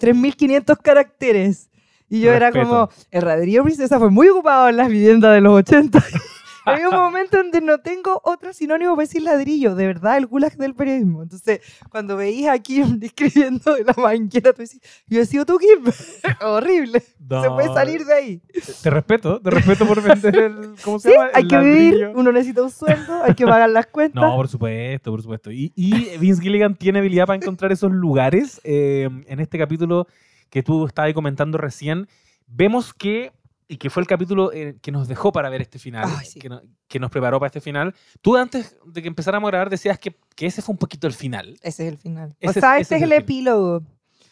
3.500 0.00 0.76
caracteres? 0.80 1.67
Y 2.10 2.20
yo 2.20 2.32
era 2.32 2.52
como, 2.52 2.88
el 3.10 3.24
ladrillo 3.24 3.64
princesa 3.64 3.98
fue 3.98 4.10
muy 4.10 4.28
ocupado 4.28 4.68
en 4.68 4.76
las 4.76 4.88
viviendas 4.88 5.34
de 5.34 5.40
los 5.40 5.54
80. 5.54 6.02
Había 6.64 6.90
un 6.90 6.96
momento 6.96 7.38
donde 7.38 7.62
no 7.62 7.78
tengo 7.78 8.20
otro 8.24 8.52
sinónimo 8.52 8.94
para 8.94 9.06
decir 9.06 9.22
ladrillo, 9.22 9.74
de 9.74 9.86
verdad, 9.86 10.18
el 10.18 10.26
gulag 10.26 10.54
del 10.58 10.74
periodismo. 10.74 11.22
Entonces, 11.22 11.60
cuando 11.88 12.14
veías 12.18 12.54
aquí 12.54 12.82
describiendo 12.98 13.74
de 13.74 13.84
la 13.84 13.94
manguera, 13.96 14.52
tú 14.52 14.60
decís, 14.60 14.78
yo 15.06 15.18
he 15.18 15.24
sido 15.24 15.46
tu 15.46 15.56
Kim. 15.56 15.90
Horrible. 16.42 17.02
No. 17.26 17.42
Se 17.42 17.48
puede 17.50 17.68
salir 17.72 18.04
de 18.04 18.12
ahí. 18.12 18.42
Te 18.82 18.90
respeto, 18.90 19.40
te 19.40 19.48
respeto 19.50 19.86
por 19.86 20.02
vender 20.02 20.36
el. 20.36 20.74
¿Cómo 20.84 20.98
se 20.98 21.08
Sí, 21.08 21.14
llama? 21.14 21.30
hay 21.32 21.42
El 21.44 21.48
que 21.48 21.58
vivir, 21.58 22.12
uno 22.14 22.32
necesita 22.32 22.62
un 22.62 22.70
sueldo, 22.70 23.22
hay 23.22 23.34
que 23.34 23.46
pagar 23.46 23.70
las 23.70 23.86
cuentas. 23.86 24.22
No, 24.22 24.36
por 24.36 24.48
supuesto, 24.48 25.10
por 25.10 25.22
supuesto. 25.22 25.50
Y, 25.50 25.72
y 25.74 26.18
Vince 26.18 26.42
Gilligan 26.42 26.74
tiene 26.74 26.98
habilidad 26.98 27.26
para 27.26 27.36
encontrar 27.38 27.72
esos 27.72 27.92
lugares. 27.92 28.60
Eh, 28.64 29.08
en 29.26 29.40
este 29.40 29.58
capítulo 29.58 30.06
que 30.50 30.62
tú 30.62 30.86
estabas 30.86 31.12
comentando 31.14 31.58
recién, 31.58 32.08
vemos 32.46 32.94
que, 32.94 33.32
y 33.68 33.76
que 33.76 33.90
fue 33.90 34.00
el 34.02 34.06
capítulo 34.06 34.50
eh, 34.52 34.76
que 34.80 34.90
nos 34.92 35.08
dejó 35.08 35.30
para 35.32 35.50
ver 35.50 35.60
este 35.60 35.78
final, 35.78 36.04
Ay, 36.18 36.26
sí. 36.26 36.38
que, 36.40 36.48
no- 36.48 36.62
que 36.88 36.98
nos 36.98 37.10
preparó 37.10 37.38
para 37.38 37.48
este 37.48 37.60
final. 37.60 37.94
Tú 38.22 38.36
antes 38.36 38.76
de 38.86 39.02
que 39.02 39.08
empezáramos 39.08 39.48
a 39.48 39.50
grabar 39.50 39.68
decías 39.70 39.98
que, 39.98 40.16
que 40.34 40.46
ese 40.46 40.62
fue 40.62 40.72
un 40.72 40.78
poquito 40.78 41.06
el 41.06 41.12
final. 41.12 41.58
Ese 41.62 41.86
es 41.86 41.92
el 41.92 41.98
final. 41.98 42.34
Ese 42.40 42.46
o 42.46 42.50
es- 42.50 42.60
sea, 42.60 42.74
ese 42.76 42.82
este 42.82 42.96
es 42.96 43.02
es 43.02 43.06
el 43.06 43.12
epílogo, 43.12 43.82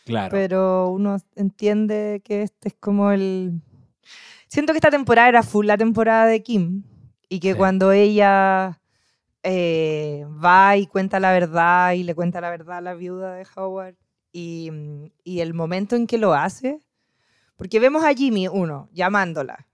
Claro. 0.07 0.31
pero 0.31 0.89
uno 0.91 1.19
entiende 1.35 2.23
que 2.25 2.43
este 2.43 2.69
es 2.69 2.75
como 2.81 3.11
el... 3.13 3.61
Siento 4.49 4.73
que 4.73 4.79
esta 4.79 4.91
temporada 4.91 5.29
era 5.29 5.43
full 5.43 5.67
la 5.67 5.77
temporada 5.77 6.27
de 6.27 6.43
Kim 6.43 6.85
y 7.29 7.41
que 7.41 7.53
Sí. 7.53 7.59
cuando 7.59 7.91
ella 7.93 8.81
eh, 9.43 10.25
va 10.43 10.77
y 10.77 10.87
cuenta 10.87 11.21
la 11.21 11.33
verdad 11.33 11.93
y 11.93 12.05
le 12.05 12.15
cuenta 12.15 12.41
la 12.41 12.51
verdad 12.51 12.79
a 12.79 12.81
la 12.81 12.95
viuda 12.95 13.35
de 13.35 13.47
Howard 13.57 13.97
y, 14.37 14.71
y 15.25 15.41
el 15.41 15.55
momento 15.55 15.97
en 15.97 16.07
que 16.07 16.19
lo 16.19 16.35
hace, 16.35 16.81
porque 17.57 17.81
vemos 17.81 18.05
a 18.05 18.13
Jimmy, 18.13 18.49
uno, 18.49 18.89
llamándola. 18.93 19.67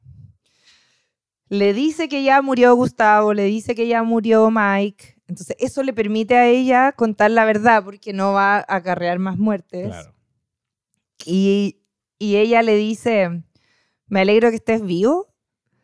Le 1.48 1.74
dice 1.74 2.08
que 2.08 2.22
ya 2.22 2.40
murió 2.42 2.74
Gustavo, 2.74 3.34
le 3.34 3.44
dice 3.44 3.74
que 3.74 3.86
ya 3.86 4.02
murió 4.02 4.50
Mike. 4.50 5.16
Entonces, 5.26 5.56
eso 5.58 5.82
le 5.82 5.92
permite 5.92 6.36
a 6.36 6.46
ella 6.48 6.92
contar 6.92 7.30
la 7.30 7.44
verdad 7.44 7.84
porque 7.84 8.12
no 8.12 8.32
va 8.32 8.56
a 8.58 8.64
acarrear 8.76 9.18
más 9.18 9.36
muertes. 9.38 9.88
claro. 9.88 10.14
Y, 11.24 11.78
y 12.18 12.36
ella 12.36 12.62
le 12.62 12.74
dice, 12.76 13.42
me 14.06 14.20
alegro 14.20 14.50
que 14.50 14.56
estés 14.56 14.82
vivo. 14.82 15.28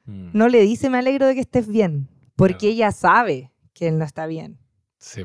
Mm. 0.05 0.31
No 0.33 0.49
le 0.49 0.63
dice, 0.63 0.89
me 0.91 0.99
alegro 0.99 1.27
de 1.27 1.35
que 1.35 1.41
estés 1.41 1.69
bien, 1.69 2.09
porque 2.37 2.59
Claro. 2.59 2.73
ella 2.75 2.93
sabe 2.93 3.53
que 3.75 3.89
él 3.89 3.99
no 3.99 4.05
está 4.05 4.27
bien. 4.27 4.59
Sí. 4.99 5.23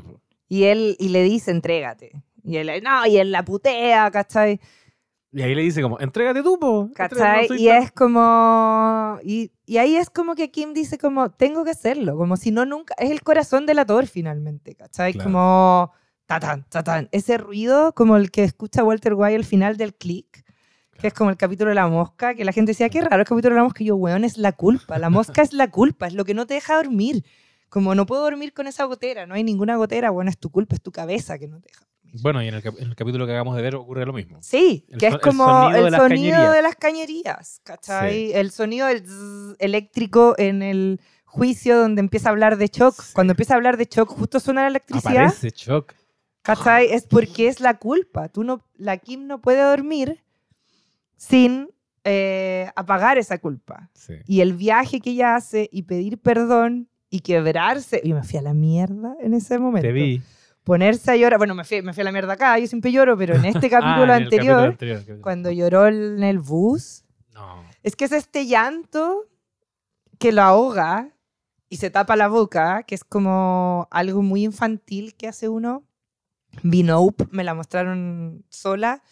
Y 0.48 0.64
él 0.64 0.96
y 1.00 1.08
le 1.08 1.22
dice, 1.22 1.50
entrégate. 1.50 2.22
Y 2.44 2.58
él, 2.58 2.70
no, 2.82 3.06
y 3.06 3.16
él 3.16 3.32
la 3.32 3.44
putea, 3.44 4.10
¿cachai? 4.10 4.60
Y 5.32 5.42
ahí 5.42 5.54
le 5.54 5.62
dice 5.62 5.82
como, 5.82 5.98
entrégate 5.98 6.44
tú, 6.44 6.60
po. 6.60 6.90
¿Cachai? 6.94 7.46
Y 7.56 7.66
tan-". 7.66 7.82
es 7.82 7.90
como. 7.90 9.18
Y, 9.24 9.50
y 9.66 9.78
ahí 9.78 9.96
es 9.96 10.08
como 10.08 10.36
que 10.36 10.52
Kim 10.52 10.74
dice, 10.74 10.96
como, 10.96 11.30
tengo 11.30 11.64
que 11.64 11.72
hacerlo. 11.72 12.16
Como 12.16 12.36
si 12.36 12.52
no 12.52 12.64
nunca. 12.64 12.94
Es 12.98 13.10
el 13.10 13.22
corazón 13.22 13.66
delator 13.66 14.06
finalmente, 14.06 14.76
¿cachai? 14.76 15.12
Claro. 15.14 15.28
Como. 15.28 15.92
Tatán, 16.26 16.64
tatán. 16.68 17.08
Ese 17.10 17.36
ruido, 17.36 17.92
como 17.94 18.16
el 18.16 18.30
que 18.30 18.44
escucha 18.44 18.84
Walter 18.84 19.14
White 19.14 19.36
al 19.36 19.44
final 19.44 19.76
del 19.76 19.94
click, 19.94 20.44
que 20.98 21.08
es 21.08 21.12
como 21.12 21.30
el 21.30 21.36
capítulo 21.36 21.70
de 21.70 21.74
la 21.74 21.88
mosca, 21.88 22.34
que 22.34 22.44
la 22.44 22.52
gente 22.52 22.70
decía, 22.70 22.88
qué 22.88 23.00
raro 23.00 23.20
el 23.20 23.28
capítulo 23.28 23.56
de 23.56 23.60
la 23.60 23.64
mosca. 23.64 23.82
Y 23.82 23.86
yo, 23.86 23.96
weón, 23.96 24.24
es 24.24 24.38
la 24.38 24.52
culpa. 24.52 24.98
La 24.98 25.10
mosca 25.10 25.42
es 25.42 25.52
la 25.52 25.68
culpa, 25.70 26.06
es 26.06 26.14
lo 26.14 26.24
que 26.24 26.34
no 26.34 26.46
te 26.46 26.54
deja 26.54 26.76
dormir. 26.76 27.24
Como 27.68 27.96
no 27.96 28.06
puedo 28.06 28.22
dormir 28.22 28.54
con 28.54 28.68
esa 28.68 28.84
gotera, 28.84 29.26
no 29.26 29.34
hay 29.34 29.42
ninguna 29.42 29.74
gotera, 29.74 30.10
bueno, 30.10 30.30
es 30.30 30.38
tu 30.38 30.50
culpa, 30.50 30.76
es 30.76 30.80
tu 30.80 30.92
cabeza 30.92 31.40
que 31.40 31.48
no 31.48 31.60
te 31.60 31.70
deja. 31.72 31.84
Bueno, 32.22 32.42
y 32.42 32.48
en 32.48 32.54
el, 32.54 32.62
en 32.66 32.88
el 32.88 32.96
capítulo 32.96 33.26
que 33.26 33.32
acabamos 33.32 33.56
de 33.56 33.62
ver 33.62 33.74
ocurre 33.76 34.06
lo 34.06 34.12
mismo. 34.12 34.38
Sí, 34.42 34.86
El 34.88 34.98
que 34.98 35.06
es 35.08 35.14
el 35.14 35.20
como 35.20 35.44
sonido 35.44 35.78
el 35.78 35.84
de 35.84 35.90
las 35.90 36.00
sonido 36.00 36.30
cañerías. 36.36 36.54
de 36.54 36.62
las 36.62 36.76
cañerías, 36.76 37.60
¿cachai? 37.64 38.32
El 38.32 38.50
sonido 38.50 38.86
del 38.86 39.56
eléctrico 39.58 40.34
en 40.38 40.62
el 40.62 41.00
juicio 41.24 41.78
donde 41.78 42.00
empieza 42.00 42.28
a 42.28 42.32
hablar 42.32 42.56
de 42.56 42.68
Choc. 42.68 42.94
Sí. 43.02 43.12
Cuando 43.14 43.32
empieza 43.32 43.54
a 43.54 43.56
hablar 43.56 43.76
de 43.76 43.86
Choc, 43.86 44.08
justo 44.08 44.38
suena 44.40 44.62
la 44.62 44.68
electricidad, 44.68 45.24
Aparece 45.26 45.50
Chuck. 45.50 45.92
¿cachai? 46.42 46.92
Es 46.92 47.06
porque 47.06 47.48
es 47.48 47.60
la 47.60 47.78
culpa. 47.78 48.28
Tú 48.28 48.44
no, 48.44 48.64
la 48.76 48.96
Kim 48.98 49.26
no 49.26 49.40
puede 49.40 49.62
dormir 49.62 50.22
sin 51.16 51.68
eh, 52.04 52.70
apagar 52.76 53.18
esa 53.18 53.38
culpa. 53.38 53.90
Sí. 53.94 54.14
Y 54.26 54.40
el 54.40 54.52
viaje 54.54 55.00
que 55.00 55.10
ella 55.10 55.36
hace 55.36 55.68
y 55.72 55.82
pedir 55.82 56.18
perdón 56.18 56.88
y 57.10 57.20
quebrarse. 57.20 58.00
Y 58.04 58.12
me 58.12 58.22
fui 58.22 58.38
a 58.38 58.42
la 58.42 58.54
mierda 58.54 59.16
en 59.20 59.34
ese 59.34 59.58
momento. 59.58 59.86
Te 59.88 59.92
vi. 59.92 60.22
Ponerse 60.64 61.10
a 61.12 61.16
llorar. 61.16 61.38
Bueno, 61.38 61.54
me 61.54 61.64
fui, 61.64 61.82
me 61.82 61.92
fui 61.92 62.00
a 62.00 62.04
la 62.04 62.12
mierda 62.12 62.32
acá, 62.32 62.58
yo 62.58 62.66
siempre 62.66 62.90
lloro, 62.90 63.16
pero 63.16 63.36
en 63.36 63.44
este 63.44 63.68
capítulo 63.70 64.12
Ah, 64.12 64.16
en 64.16 64.22
el 64.22 64.30
capítulo 64.30 64.58
anterior, 64.58 64.96
anterior, 64.98 65.20
cuando 65.20 65.50
lloró 65.50 65.86
en 65.88 66.22
el 66.22 66.38
bus, 66.38 67.04
No. 67.34 67.62
es 67.82 67.94
que 67.96 68.06
es 68.06 68.12
este 68.12 68.46
llanto 68.46 69.26
que 70.18 70.32
lo 70.32 70.42
ahoga 70.42 71.10
y 71.68 71.76
se 71.76 71.90
tapa 71.90 72.16
la 72.16 72.28
boca, 72.28 72.82
que 72.84 72.94
es 72.94 73.04
como 73.04 73.88
algo 73.90 74.22
muy 74.22 74.44
infantil 74.44 75.14
que 75.16 75.28
hace 75.28 75.48
uno. 75.48 75.84
Binope, 76.62 77.26
me 77.30 77.42
la 77.44 77.52
mostraron 77.54 78.44
sola 78.48 79.02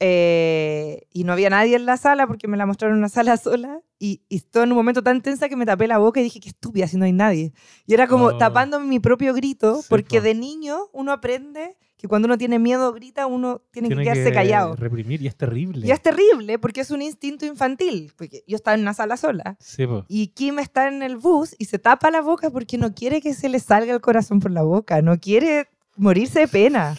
eh, 0.00 1.06
y 1.12 1.24
no 1.24 1.32
había 1.32 1.50
nadie 1.50 1.76
en 1.76 1.84
la 1.86 1.96
sala 1.96 2.26
porque 2.26 2.46
me 2.48 2.56
la 2.56 2.66
mostraron 2.66 2.96
en 2.96 2.98
una 3.00 3.08
sala 3.08 3.36
sola 3.36 3.80
y, 3.98 4.22
y 4.28 4.36
estuve 4.36 4.62
en 4.64 4.70
un 4.72 4.76
momento 4.76 5.02
tan 5.02 5.22
tensa 5.22 5.48
que 5.48 5.56
me 5.56 5.66
tapé 5.66 5.88
la 5.88 5.98
boca 5.98 6.20
y 6.20 6.24
dije, 6.24 6.40
qué 6.40 6.48
estúpida 6.50 6.86
si 6.86 6.96
no 6.96 7.04
hay 7.04 7.12
nadie. 7.12 7.52
Y 7.86 7.94
era 7.94 8.06
como 8.06 8.26
Oh. 8.26 8.38
tapando 8.38 8.78
mi 8.80 9.00
propio 9.00 9.34
grito 9.34 9.82
Sí, 9.82 9.86
porque 9.88 10.18
po. 10.18 10.24
de 10.24 10.34
niño 10.34 10.78
uno 10.92 11.10
aprende 11.12 11.76
que 11.96 12.06
cuando 12.06 12.26
uno 12.26 12.38
tiene 12.38 12.60
miedo 12.60 12.92
grita, 12.92 13.26
uno 13.26 13.60
tiene, 13.72 13.88
Tiene 13.88 14.04
que 14.04 14.12
quedarse 14.12 14.32
callado. 14.32 14.76
reprimir 14.76 15.20
y 15.20 15.26
es 15.26 15.34
terrible. 15.34 15.84
Y 15.84 15.90
es 15.90 16.00
terrible 16.00 16.56
porque 16.60 16.82
es 16.82 16.92
un 16.92 17.02
instinto 17.02 17.44
infantil. 17.44 18.12
Porque 18.16 18.44
yo 18.46 18.54
estaba 18.54 18.76
en 18.76 18.82
una 18.82 18.94
sala 18.94 19.16
sola 19.16 19.56
Sí, 19.58 19.84
y 20.06 20.28
Kim 20.28 20.60
está 20.60 20.86
en 20.86 21.02
el 21.02 21.16
bus 21.16 21.56
y 21.58 21.64
se 21.64 21.80
tapa 21.80 22.12
la 22.12 22.20
boca 22.20 22.50
porque 22.50 22.78
no 22.78 22.94
quiere 22.94 23.20
que 23.20 23.34
se 23.34 23.48
le 23.48 23.58
salga 23.58 23.92
el 23.92 24.00
corazón 24.00 24.38
por 24.38 24.52
la 24.52 24.62
boca, 24.62 25.02
no 25.02 25.18
quiere 25.18 25.66
morirse 25.96 26.38
de 26.40 26.46
pena. 26.48 26.94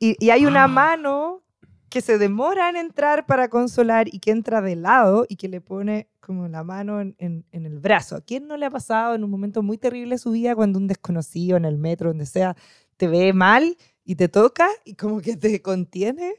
Y, 0.00 0.16
y 0.18 0.30
hay 0.30 0.44
una 0.44 0.64
Ah. 0.64 0.68
mano 0.68 1.42
que 1.90 2.00
se 2.00 2.16
demora 2.18 2.70
en 2.70 2.76
entrar 2.76 3.26
para 3.26 3.48
consolar 3.50 4.06
y 4.08 4.20
que 4.20 4.30
entra 4.30 4.62
de 4.62 4.76
lado 4.76 5.26
y 5.28 5.36
que 5.36 5.48
le 5.48 5.60
pone 5.60 6.08
como 6.20 6.48
la 6.48 6.62
mano 6.64 7.00
en, 7.00 7.16
en- 7.18 7.44
en 7.50 7.66
el 7.66 7.80
brazo. 7.80 8.16
¿A 8.16 8.20
quién 8.20 8.46
no 8.46 8.56
le 8.56 8.64
ha 8.66 8.70
pasado 8.70 9.14
en 9.14 9.24
un 9.24 9.30
momento 9.30 9.62
muy 9.62 9.76
terrible 9.76 10.14
de 10.14 10.18
su 10.18 10.30
vida 10.30 10.54
cuando 10.54 10.78
un 10.78 10.86
desconocido 10.86 11.56
en 11.56 11.64
el 11.64 11.76
metro, 11.78 12.10
donde 12.10 12.26
sea, 12.26 12.56
te 12.96 13.08
ve 13.08 13.32
mal 13.32 13.76
y 14.04 14.14
te 14.14 14.28
toca 14.28 14.68
y 14.84 14.94
como 14.94 15.20
que 15.20 15.36
te 15.36 15.60
contiene? 15.60 16.34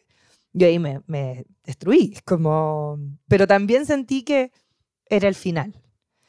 Yo 0.53 0.67
ahí 0.67 0.79
me, 0.79 1.01
me 1.07 1.45
destruí. 1.63 2.11
Es 2.15 2.21
como... 2.23 2.97
Pero 3.27 3.45
también 3.47 3.85
sentí 3.85 4.23
que 4.23 4.51
era 5.07 5.27
el 5.27 5.35
final 5.35 5.75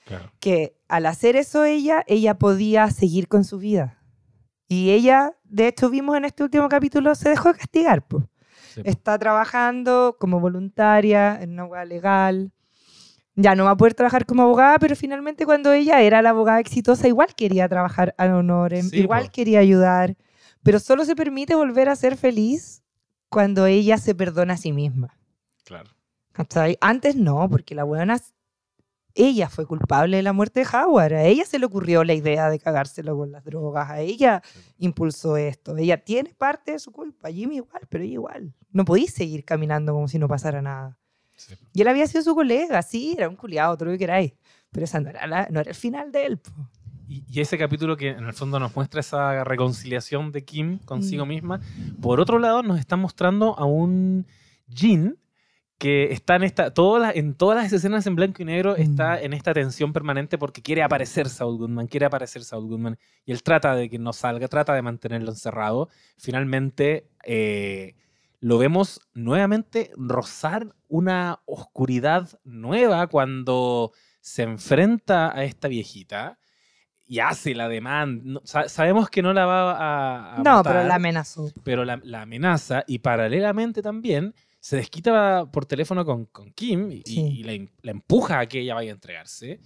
Claro. 0.05 0.33
que 0.41 0.77
al 0.89 1.07
hacer 1.07 1.37
eso 1.37 1.63
ella, 1.65 2.03
ella 2.09 2.37
podía 2.39 2.91
seguir 2.91 3.29
con 3.29 3.45
su 3.45 3.59
vida. 3.59 4.03
Y 4.67 4.91
ella, 4.91 5.37
de 5.45 5.69
hecho, 5.69 5.91
vimos 5.91 6.17
en 6.17 6.25
este 6.25 6.43
último 6.43 6.69
capítulo, 6.69 7.15
se 7.15 7.29
dejó 7.29 7.53
de 7.53 7.59
castigar. 7.59 8.07
po. 8.07 8.29
Sí, 8.75 8.83
po. 8.83 8.89
Está 8.89 9.19
trabajando 9.19 10.17
como 10.19 10.41
voluntaria 10.41 11.41
en 11.41 11.53
una 11.53 11.63
abogada 11.63 11.85
legal. 11.85 12.53
Ya 13.35 13.55
no 13.55 13.65
va 13.65 13.71
a 13.71 13.77
poder 13.77 13.95
trabajar 13.95 14.27
como 14.27 14.43
abogada, 14.43 14.79
pero 14.79 14.95
finalmente 14.95 15.47
cuando 15.47 15.73
ella 15.73 16.03
era 16.03 16.21
la 16.21 16.31
abogada 16.31 16.61
exitosa, 16.61 17.09
igual 17.09 17.35
quería 17.35 17.69
trabajar 17.69 18.15
a 18.19 18.27
honorem, 18.27 18.83
Sí, 18.89 18.99
igual 18.99 19.27
po. 19.27 19.31
quería 19.33 19.61
ayudar, 19.61 20.17
pero 20.63 20.79
solo 20.79 21.05
se 21.05 21.17
permite 21.17 21.55
volver 21.55 21.89
a 21.89 21.97
ser 21.97 22.17
feliz 22.17 22.83
cuando 23.31 23.65
ella 23.67 23.97
se 23.97 24.15
perdona 24.15 24.55
a 24.55 24.57
sí 24.59 24.73
misma. 24.73 25.17
Claro. 25.65 25.91
Antes 26.81 27.17
no, 27.17 27.49
porque 27.49 27.75
la 27.75 27.85
buena 27.85 28.19
ella 29.15 29.49
fue 29.49 29.67
culpable 29.67 30.17
de 30.19 30.23
la 30.23 30.33
muerte 30.33 30.61
de 30.61 30.67
Howard. 30.77 31.13
A 31.15 31.25
ella 31.25 31.45
se 31.45 31.59
le 31.59 31.67
ocurrió 31.67 32.05
la 32.05 32.15
idea 32.15 32.49
de 32.51 32.59
cagárselo 32.59 33.17
con 33.17 33.33
las 33.33 33.45
drogas. 33.45 33.91
A 33.91 34.01
ella 34.01 34.43
impulsó 34.79 35.37
esto. 35.37 35.77
Ella 35.77 35.99
tiene 36.03 36.35
parte 36.35 36.73
de 36.73 36.79
su 36.79 36.91
culpa. 36.93 37.31
Jimmy 37.31 37.57
igual, 37.57 37.83
pero 37.89 38.05
ella 38.05 38.13
igual. 38.15 38.55
No 38.71 38.85
podéis 38.85 39.13
seguir 39.13 39.45
caminando 39.45 39.93
como 39.93 40.09
si 40.09 40.19
no 40.19 40.29
pasara 40.29 40.63
nada. 40.63 40.99
Sí. 41.35 41.55
Y 41.73 41.83
él 41.83 41.89
había 41.89 42.07
sido 42.07 42.23
su 42.23 42.35
colega, 42.35 42.81
sí, 42.83 43.15
era 43.17 43.29
un 43.29 43.37
culiado, 43.37 43.77
todo 43.77 43.87
lo 43.87 43.93
que 43.93 43.99
queráis. 43.99 44.33
Pero 44.71 44.85
esa 44.85 45.01
no 45.01 45.11
era, 45.11 45.27
la- 45.27 45.49
no 45.51 45.61
era 45.61 45.71
el 45.71 45.77
final 45.77 46.13
de 46.13 46.27
él. 46.27 46.39
po. 46.39 46.51
Y, 47.09 47.25
y 47.29 47.41
ese 47.41 47.59
capítulo 47.59 47.97
que 47.97 48.09
en 48.11 48.25
el 48.25 48.33
fondo 48.33 48.59
nos 48.59 48.75
muestra 48.75 49.01
esa 49.01 49.45
reconciliación 49.45 50.33
de 50.33 50.45
Kim 50.45 50.79
consigo 50.79 51.27
Mm. 51.27 51.29
misma. 51.29 51.61
Por 52.01 52.21
otro 52.21 52.39
lado, 52.39 52.63
nos 52.63 52.79
está 52.79 52.97
mostrando 52.97 53.59
a 53.59 53.65
un 53.67 54.27
Jin 54.69 55.19
que 55.83 56.13
está 56.13 56.37
en 56.37 56.45
esta, 56.45 56.73
todas 56.73 57.03
las- 57.03 57.17
en 57.17 57.35
todas 57.35 57.61
las 57.61 57.73
escenas 57.73 58.07
en 58.07 58.15
blanco 58.15 58.41
y 58.41 58.45
negro, 58.45 58.77
está 58.77 59.15
Mm. 59.17 59.25
en 59.25 59.33
esta 59.33 59.53
tensión 59.53 59.93
permanente 59.93 60.39
porque 60.39 60.63
quiere 60.63 60.81
aparecer 60.85 61.29
Saul 61.29 61.59
Goodman, 61.59 61.89
quiere 61.89 62.07
aparecer 62.07 62.45
Saul 62.45 62.69
Goodman, 62.69 62.97
y 63.27 63.33
él 63.33 63.43
trata 63.43 63.75
de 63.75 63.91
que 63.91 63.99
no 63.99 64.13
salga, 64.13 64.47
trata 64.47 64.75
de 64.75 64.83
mantenerlo 64.83 65.31
encerrado. 65.33 65.89
Finalmente, 66.17 67.09
eh, 67.25 67.97
lo 68.39 68.59
vemos 68.59 69.01
nuevamente 69.13 69.91
rozar 69.97 70.69
una 70.89 71.41
oscuridad 71.47 72.29
nueva 72.45 73.09
cuando 73.09 73.91
se 74.21 74.45
enfrenta 74.45 75.37
a 75.37 75.43
esta 75.43 75.67
viejita 75.67 76.39
y 77.09 77.19
hace 77.19 77.57
la 77.57 77.69
demanda. 77.69 78.23
No- 78.25 78.41
sa- 78.45 78.69
sabemos 78.69 79.11
que 79.11 79.21
no 79.21 79.33
la 79.33 79.47
va 79.47 79.73
a, 79.73 80.35
a 80.35 80.39
No, 80.39 80.59
matar, 80.59 80.73
pero 80.75 80.85
la 80.87 80.95
amenazó. 80.95 81.51
pero 81.65 81.85
la, 81.85 82.01
la 82.05 82.23
amenaza 82.23 82.85
y 82.87 83.01
paralelamente 83.01 83.83
también 83.83 84.33
se 84.63 84.77
desquita 84.77 85.51
por 85.51 85.67
teléfono 85.67 86.05
con, 86.05 86.27
con 86.27 86.53
Kim 86.53 86.93
y, 86.93 87.03
Sí. 87.05 87.21
y 87.21 87.43
la, 87.43 87.53
em- 87.53 87.69
la 87.83 87.91
empuja 87.91 88.39
a 88.39 88.47
que 88.47 88.61
ella 88.61 88.75
vaya 88.75 88.93
a 88.93 88.95
entregarse. 88.95 89.59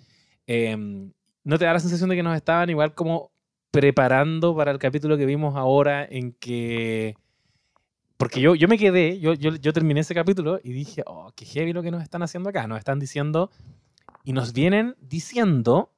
Em, 0.47 1.13
¿No 1.45 1.59
te 1.59 1.67
da 1.67 1.75
la 1.75 1.81
sensación 1.81 2.09
de 2.09 2.17
que 2.17 2.23
nos 2.23 2.35
estaban 2.35 2.71
igual 2.71 2.95
como 2.95 3.31
preparando 3.71 4.57
para 4.57 4.71
el 4.71 4.79
capítulo 4.79 5.19
que 5.19 5.27
vimos 5.27 5.55
ahora 5.55 6.07
en 6.09 6.33
que... 6.33 7.15
Porque 8.17 8.41
yo, 8.41 8.55
yo 8.55 8.69
me 8.69 8.79
quedé, 8.79 9.21
yo, 9.21 9.35
yo, 9.35 9.55
yo 9.57 9.73
terminé 9.75 10.01
ese 10.01 10.15
capítulo 10.15 10.59
y 10.65 10.73
dije, 10.73 11.03
oh, 11.07 11.31
qué 11.37 11.45
heavy 11.45 11.75
lo 11.75 11.83
que 11.83 11.91
nos 11.91 12.03
están 12.03 12.23
haciendo 12.23 12.49
acá. 12.49 12.67
Nos 12.67 12.79
están 12.79 12.99
diciendo 12.99 13.51
y 14.25 14.33
nos 14.33 14.55
vienen 14.55 14.97
diciendo 15.03 15.93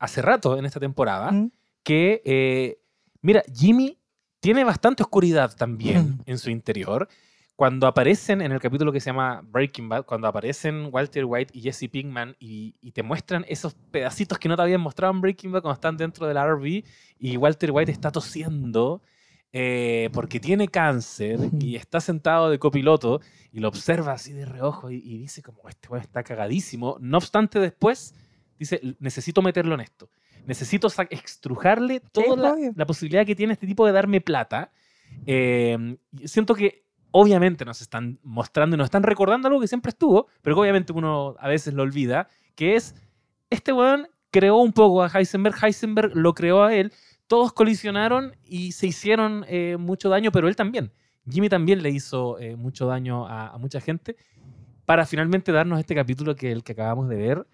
hace 0.00 0.20
rato 0.20 0.58
en 0.58 0.66
esta 0.66 0.80
temporada 0.80 1.30
¿Mm? 1.30 1.52
que, 1.84 2.22
eh, 2.24 2.78
mira, 3.22 3.44
Jimmy 3.54 3.96
tiene 4.40 4.64
bastante 4.64 5.04
oscuridad 5.04 5.54
también 5.56 6.08
Mm. 6.08 6.22
en 6.26 6.38
su 6.38 6.50
interior. 6.50 7.08
Cuando 7.56 7.86
aparecen 7.86 8.42
en 8.42 8.52
el 8.52 8.60
capítulo 8.60 8.92
que 8.92 9.00
se 9.00 9.06
llama 9.06 9.40
Breaking 9.42 9.88
Bad, 9.88 10.04
cuando 10.04 10.28
aparecen 10.28 10.90
Walter 10.92 11.24
White 11.24 11.58
y 11.58 11.62
Jesse 11.62 11.88
Pinkman 11.90 12.36
y, 12.38 12.76
y 12.82 12.92
te 12.92 13.02
muestran 13.02 13.46
esos 13.48 13.74
pedacitos 13.90 14.38
que 14.38 14.46
no 14.46 14.56
te 14.56 14.62
habían 14.62 14.82
mostrado 14.82 15.14
en 15.14 15.22
Breaking 15.22 15.52
Bad 15.52 15.62
cuando 15.62 15.74
están 15.74 15.96
dentro 15.96 16.26
del 16.26 16.36
RV 16.36 16.84
y 17.18 17.36
Walter 17.38 17.70
White 17.72 17.90
está 17.90 18.12
tosiendo 18.12 19.00
eh, 19.54 20.10
porque 20.12 20.38
tiene 20.38 20.68
cáncer 20.68 21.38
y 21.58 21.76
está 21.76 21.98
sentado 22.02 22.50
de 22.50 22.58
copiloto 22.58 23.22
y 23.50 23.60
lo 23.60 23.68
observa 23.68 24.12
así 24.12 24.34
de 24.34 24.44
reojo 24.44 24.90
y, 24.90 24.96
y 24.96 25.16
dice 25.16 25.42
como 25.42 25.66
este 25.66 25.88
weón 25.88 26.02
está 26.02 26.22
cagadísimo. 26.22 26.98
No 27.00 27.16
obstante 27.16 27.58
después 27.58 28.14
dice 28.58 28.82
necesito 28.98 29.40
meterlo 29.40 29.74
en 29.74 29.80
esto. 29.80 30.10
Necesito 30.44 30.88
extrujarle 31.08 32.00
toda 32.00 32.36
la, 32.36 32.72
la 32.74 32.86
posibilidad 32.86 33.24
que 33.24 33.34
tiene 33.34 33.54
este 33.54 33.66
tipo 33.66 33.86
de 33.86 33.92
darme 33.92 34.20
plata. 34.20 34.70
Eh, 35.26 35.96
y 36.20 36.28
siento 36.28 36.54
que 36.54 36.85
obviamente 37.18 37.64
nos 37.64 37.80
están 37.80 38.18
mostrando 38.22 38.76
y 38.76 38.78
nos 38.78 38.86
están 38.86 39.02
recordando 39.02 39.48
algo 39.48 39.60
que 39.60 39.68
siempre 39.68 39.88
estuvo, 39.88 40.28
pero 40.42 40.54
que 40.54 40.60
obviamente 40.60 40.92
uno 40.92 41.34
a 41.38 41.48
veces 41.48 41.72
lo 41.72 41.82
olvida, 41.82 42.28
que 42.54 42.76
es, 42.76 42.94
este 43.48 43.72
weón 43.72 44.06
creó 44.30 44.58
un 44.58 44.74
poco 44.74 45.02
a 45.02 45.08
Heisenberg, 45.08 45.56
Heisenberg 45.64 46.14
lo 46.14 46.34
creó 46.34 46.64
a 46.64 46.74
él, 46.74 46.92
todos 47.26 47.54
colisionaron 47.54 48.36
y 48.44 48.72
se 48.72 48.88
hicieron 48.88 49.46
eh, 49.48 49.78
mucho 49.78 50.10
daño, 50.10 50.30
pero 50.30 50.46
él 50.46 50.56
también. 50.56 50.92
Jimmy 51.28 51.48
también 51.48 51.82
le 51.82 51.88
hizo 51.88 52.38
eh, 52.38 52.54
mucho 52.54 52.86
daño 52.86 53.26
a, 53.26 53.48
a 53.48 53.58
mucha 53.58 53.80
gente 53.80 54.16
para 54.84 55.06
finalmente 55.06 55.52
darnos 55.52 55.80
este 55.80 55.94
capítulo 55.94 56.36
que 56.36 56.52
el 56.52 56.62
que 56.62 56.72
acabamos 56.72 57.08
de 57.08 57.16
ver, 57.16 57.46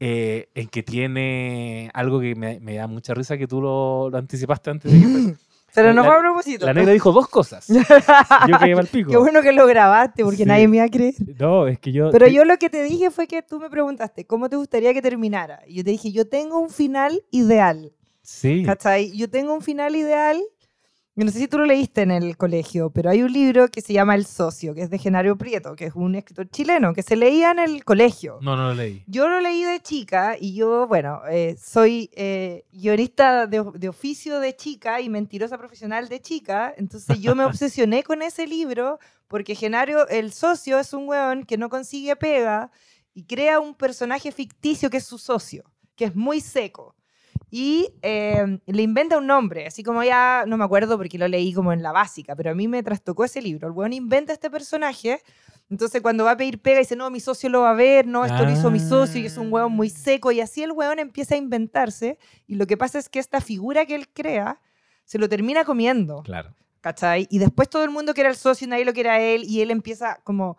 eh, 0.00 0.48
en 0.54 0.68
que 0.68 0.82
tiene 0.82 1.90
algo 1.92 2.20
que 2.20 2.34
me, 2.34 2.58
me 2.58 2.74
da 2.76 2.86
mucha 2.86 3.12
risa 3.12 3.36
que 3.36 3.46
tú 3.46 3.60
lo, 3.60 4.08
lo 4.08 4.16
anticipaste 4.16 4.70
antes 4.70 4.92
de 4.92 4.98
que... 4.98 5.34
Pero 5.74 5.92
no 5.92 6.02
La- 6.02 6.08
fue 6.08 6.16
a 6.16 6.20
propósito. 6.20 6.66
La 6.66 6.72
negra 6.74 6.92
dijo 6.92 7.10
dos 7.12 7.28
cosas. 7.28 7.66
Yo 8.48 8.58
caí 8.58 8.72
al 8.72 8.86
pico. 8.86 9.10
Qué 9.10 9.16
bueno 9.16 9.42
que 9.42 9.52
lo 9.52 9.66
grabaste 9.66 10.22
porque 10.22 10.38
Sí. 10.38 10.44
nadie 10.44 10.68
me 10.68 10.76
iba 10.76 10.86
a 10.86 10.88
creer. 10.88 11.14
No, 11.38 11.66
es 11.66 11.78
que 11.78 11.92
yo... 11.92 12.10
Pero 12.10 12.26
yo 12.28 12.44
lo 12.44 12.56
que 12.58 12.70
te 12.70 12.82
dije 12.82 13.10
fue 13.10 13.26
que 13.26 13.42
tú 13.42 13.58
me 13.58 13.68
preguntaste 13.70 14.26
cómo 14.26 14.48
te 14.48 14.56
gustaría 14.56 14.92
que 14.94 15.02
terminara. 15.02 15.60
Y 15.66 15.74
yo 15.76 15.84
te 15.84 15.90
dije, 15.90 16.12
yo 16.12 16.28
tengo 16.28 16.58
un 16.58 16.70
final 16.70 17.24
ideal. 17.30 17.92
Sí. 18.22 18.62
¿Cachai? 18.64 19.16
Yo 19.16 19.28
tengo 19.28 19.52
un 19.54 19.60
final 19.62 19.96
ideal. 19.96 20.40
No 21.16 21.30
sé 21.30 21.38
si 21.38 21.46
tú 21.46 21.58
lo 21.58 21.64
leíste 21.64 22.02
en 22.02 22.10
el 22.10 22.36
colegio, 22.36 22.90
pero 22.90 23.08
hay 23.08 23.22
un 23.22 23.32
libro 23.32 23.68
que 23.68 23.80
se 23.80 23.92
llama 23.92 24.16
El 24.16 24.26
Socio, 24.26 24.74
que 24.74 24.82
es 24.82 24.90
de 24.90 24.98
Genario 24.98 25.38
Prieto, 25.38 25.76
que 25.76 25.86
es 25.86 25.94
un 25.94 26.16
escritor 26.16 26.48
chileno, 26.50 26.92
que 26.92 27.04
se 27.04 27.14
leía 27.14 27.52
en 27.52 27.60
el 27.60 27.84
colegio. 27.84 28.38
No, 28.40 28.56
no 28.56 28.70
lo 28.70 28.74
leí. 28.74 29.04
Yo 29.06 29.28
lo 29.28 29.40
leí 29.40 29.62
de 29.62 29.78
chica 29.78 30.36
y 30.40 30.54
yo, 30.54 30.88
bueno, 30.88 31.20
eh, 31.30 31.56
soy 31.62 32.10
eh, 32.14 32.64
guionista 32.72 33.46
de, 33.46 33.64
de 33.74 33.88
oficio 33.88 34.40
de 34.40 34.56
chica 34.56 35.00
y 35.00 35.08
mentirosa 35.08 35.56
profesional 35.56 36.08
de 36.08 36.20
chica, 36.20 36.74
entonces 36.76 37.20
yo 37.20 37.36
me 37.36 37.44
obsesioné 37.44 38.02
con 38.02 38.20
ese 38.20 38.48
libro 38.48 38.98
porque 39.28 39.54
Genario, 39.54 40.08
el 40.08 40.32
socio, 40.32 40.80
es 40.80 40.92
un 40.92 41.08
weón 41.08 41.44
que 41.44 41.56
no 41.56 41.68
consigue 41.68 42.16
pega 42.16 42.72
y 43.14 43.22
crea 43.22 43.60
un 43.60 43.74
personaje 43.74 44.32
ficticio 44.32 44.90
que 44.90 44.96
es 44.96 45.06
su 45.06 45.18
socio, 45.18 45.62
que 45.94 46.06
es 46.06 46.16
muy 46.16 46.40
seco. 46.40 46.96
Y 47.56 47.88
eh, 48.02 48.58
le 48.66 48.82
inventa 48.82 49.16
un 49.16 49.28
nombre, 49.28 49.68
así 49.68 49.84
como 49.84 50.02
ya, 50.02 50.44
no 50.44 50.56
me 50.56 50.64
acuerdo 50.64 50.96
porque 50.96 51.18
lo 51.18 51.28
leí 51.28 51.52
como 51.52 51.72
en 51.72 51.84
la 51.84 51.92
básica, 51.92 52.34
pero 52.34 52.50
a 52.50 52.54
mí 52.54 52.66
me 52.66 52.82
trastocó 52.82 53.24
ese 53.24 53.40
libro. 53.40 53.68
El 53.68 53.74
weón 53.74 53.92
inventa 53.92 54.32
este 54.32 54.50
personaje 54.50 55.20
entonces, 55.70 56.02
cuando 56.02 56.24
va 56.24 56.32
a 56.32 56.36
pedir 56.36 56.60
pega, 56.60 56.78
dice, 56.78 56.94
no, 56.94 57.10
mi 57.10 57.20
socio 57.20 57.48
lo 57.48 57.62
va 57.62 57.70
a 57.70 57.74
ver, 57.74 58.06
no, 58.06 58.24
esto 58.24 58.44
lo 58.44 58.50
hizo 58.50 58.70
mi 58.70 58.80
socio 58.80 59.20
y 59.20 59.26
es 59.26 59.38
un 59.38 59.52
hueón 59.52 59.72
muy 59.72 59.88
seco. 59.88 60.30
Y 60.30 60.40
así 60.40 60.62
el 60.62 60.72
hueón 60.72 60.98
empieza 60.98 61.34
a 61.34 61.38
inventarse. 61.38 62.18
Y 62.46 62.56
lo 62.56 62.66
que 62.66 62.76
pasa 62.76 62.98
es 62.98 63.08
que 63.08 63.18
esta 63.18 63.40
figura 63.40 63.86
que 63.86 63.94
él 63.94 64.08
crea 64.08 64.60
se 65.04 65.18
lo 65.18 65.28
termina 65.28 65.64
comiendo, 65.64 66.22
Claro. 66.22 66.54
¿cachai? 66.80 67.26
Y 67.30 67.38
después 67.38 67.70
todo 67.70 67.82
el 67.82 67.90
mundo 67.90 68.12
quiere 68.12 68.28
al 68.28 68.36
socio 68.36 68.66
y 68.66 68.70
nadie 68.70 68.84
lo 68.84 68.92
quiere 68.92 69.08
a 69.08 69.20
él. 69.20 69.44
Y 69.44 69.62
él 69.62 69.70
empieza 69.70 70.20
como 70.22 70.58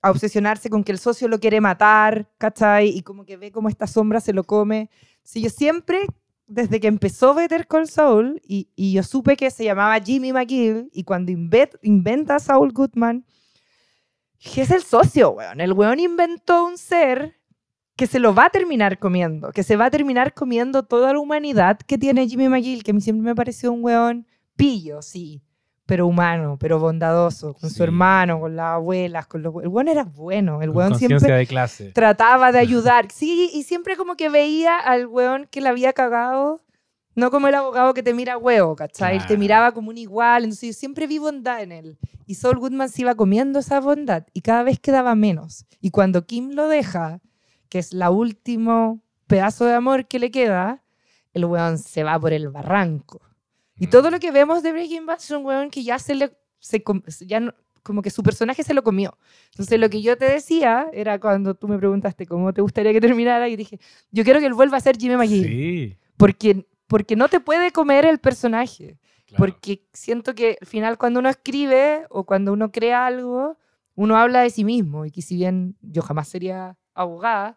a 0.00 0.10
obsesionarse 0.10 0.70
con 0.70 0.84
que 0.84 0.92
el 0.92 0.98
socio 0.98 1.28
lo 1.28 1.38
quiere 1.38 1.60
matar, 1.60 2.28
¿cachai? 2.38 2.88
Y 2.88 3.02
como 3.02 3.26
que 3.26 3.36
ve 3.36 3.52
como 3.52 3.68
esta 3.68 3.86
sombra 3.86 4.20
se 4.20 4.32
lo 4.32 4.44
come. 4.44 4.88
Si 5.22 5.42
yo 5.42 5.50
siempre, 5.50 6.06
desde 6.46 6.80
que 6.80 6.86
empezó 6.86 7.34
Better 7.34 7.66
Call 7.66 7.88
Saul, 7.88 8.40
y, 8.46 8.68
yo 8.92 9.02
supe 9.02 9.36
que 9.36 9.50
se 9.50 9.64
llamaba 9.64 10.00
Jimmy 10.00 10.32
McGill, 10.32 10.88
y 10.92 11.04
cuando 11.04 11.32
inventa 11.32 12.38
Saul 12.38 12.72
Goodman, 12.72 13.24
dije, 14.38 14.62
es 14.62 14.70
el 14.70 14.82
socio, 14.82 15.30
weón. 15.30 15.60
El 15.60 15.72
weón 15.72 15.98
inventó 15.98 16.64
un 16.64 16.78
ser 16.78 17.36
que 17.96 18.06
se 18.06 18.18
lo 18.18 18.34
va 18.34 18.46
a 18.46 18.50
terminar 18.50 18.98
comiendo, 18.98 19.52
que 19.52 19.62
se 19.62 19.76
va 19.76 19.86
a 19.86 19.90
terminar 19.90 20.34
comiendo 20.34 20.82
toda 20.84 21.12
la 21.14 21.18
humanidad 21.18 21.78
que 21.78 21.98
tiene 21.98 22.28
Jimmy 22.28 22.48
McGill, 22.48 22.84
que 22.84 22.90
a 22.90 22.94
mí 22.94 23.00
siempre 23.00 23.24
me 23.24 23.34
pareció 23.34 23.72
un 23.72 23.82
weón 23.82 24.26
pillo, 24.54 25.02
sí, 25.02 25.42
pero 25.86 26.06
humano, 26.06 26.56
pero 26.58 26.78
bondadoso, 26.80 27.54
con 27.54 27.70
Sí. 27.70 27.76
su 27.76 27.84
hermano, 27.84 28.40
con 28.40 28.56
las 28.56 28.74
abuelas, 28.74 29.26
con 29.28 29.42
los... 29.42 29.54
El 29.62 29.68
weón 29.68 29.86
era 29.88 30.02
bueno, 30.04 30.60
el 30.62 30.68
Con 30.68 30.76
weón 30.78 30.98
siempre 30.98 31.32
de 31.32 31.46
clase. 31.46 31.92
trataba 31.92 32.50
de 32.52 32.58
ayudar. 32.58 33.08
Sí, 33.12 33.50
y 33.54 33.62
siempre 33.62 33.96
como 33.96 34.16
que 34.16 34.28
veía 34.28 34.78
al 34.78 35.06
weón 35.06 35.46
que 35.50 35.60
la 35.60 35.70
había 35.70 35.92
cagado, 35.92 36.60
no 37.14 37.30
como 37.30 37.48
el 37.48 37.54
abogado 37.54 37.94
que 37.94 38.02
te 38.02 38.12
mira 38.14 38.36
huevo, 38.36 38.74
¿cachai? 38.76 39.16
Él 39.16 39.26
Te 39.26 39.38
miraba 39.38 39.72
como 39.72 39.90
un 39.90 39.96
igual, 39.96 40.44
entonces 40.44 40.68
yo 40.70 40.78
siempre 40.78 41.06
vi 41.06 41.18
bondad 41.18 41.62
en 41.62 41.72
él. 41.72 41.98
Y 42.26 42.34
Saul 42.34 42.58
Goodman 42.58 42.88
se 42.88 43.02
iba 43.02 43.14
comiendo 43.14 43.60
esa 43.60 43.80
bondad 43.80 44.24
y 44.34 44.40
cada 44.40 44.64
vez 44.64 44.80
quedaba 44.80 45.14
menos. 45.14 45.64
Y 45.80 45.90
cuando 45.92 46.26
Kim 46.26 46.50
lo 46.50 46.66
deja, 46.68 47.20
que 47.68 47.78
es 47.78 47.92
la 47.92 48.10
último 48.10 49.00
pedazo 49.28 49.64
de 49.64 49.74
amor 49.74 50.06
que 50.08 50.18
le 50.18 50.30
queda, 50.32 50.82
el 51.32 51.44
weón 51.44 51.78
se 51.78 52.02
va 52.02 52.18
por 52.18 52.32
el 52.32 52.48
barranco. 52.48 53.20
Y 53.78 53.88
todo 53.88 54.10
lo 54.10 54.18
que 54.20 54.30
vemos 54.30 54.62
de 54.62 54.72
Breaking 54.72 55.06
Bad 55.06 55.18
es 55.18 55.30
un 55.30 55.44
weón 55.44 55.70
que 55.70 55.82
ya 55.84 55.98
se 55.98 56.14
le... 56.14 56.36
Se, 56.58 56.82
ya 57.26 57.40
no- 57.40 57.54
como 57.82 58.02
que 58.02 58.10
su 58.10 58.24
personaje 58.24 58.64
se 58.64 58.74
lo 58.74 58.82
comió. 58.82 59.16
Entonces 59.52 59.78
lo 59.78 59.88
que 59.88 60.02
yo 60.02 60.18
te 60.18 60.24
decía 60.24 60.88
era 60.92 61.20
cuando 61.20 61.54
tú 61.54 61.68
me 61.68 61.78
preguntaste 61.78 62.26
cómo 62.26 62.52
te 62.52 62.60
gustaría 62.60 62.92
que 62.92 63.00
terminara 63.00 63.48
y 63.48 63.54
dije, 63.54 63.78
yo 64.10 64.24
quiero 64.24 64.40
que 64.40 64.46
él 64.46 64.54
vuelva 64.54 64.76
a 64.76 64.80
ser 64.80 64.96
Jimmy 64.98 65.14
McGill. 65.16 65.44
Sí. 65.46 65.96
Porque, 66.16 66.66
porque 66.88 67.14
no 67.14 67.28
te 67.28 67.38
puede 67.38 67.70
comer 67.70 68.04
el 68.04 68.18
personaje. 68.18 68.98
claro. 69.26 69.38
Porque 69.38 69.86
siento 69.92 70.34
que 70.34 70.58
al 70.60 70.66
final 70.66 70.98
cuando 70.98 71.20
uno 71.20 71.28
escribe 71.28 72.06
o 72.10 72.24
cuando 72.24 72.52
uno 72.52 72.72
crea 72.72 73.06
algo, 73.06 73.56
uno 73.94 74.16
habla 74.16 74.40
de 74.40 74.50
sí 74.50 74.64
mismo. 74.64 75.04
Y 75.04 75.12
que 75.12 75.22
si 75.22 75.36
bien 75.36 75.76
yo 75.80 76.02
jamás 76.02 76.26
sería 76.26 76.76
abogada, 76.92 77.56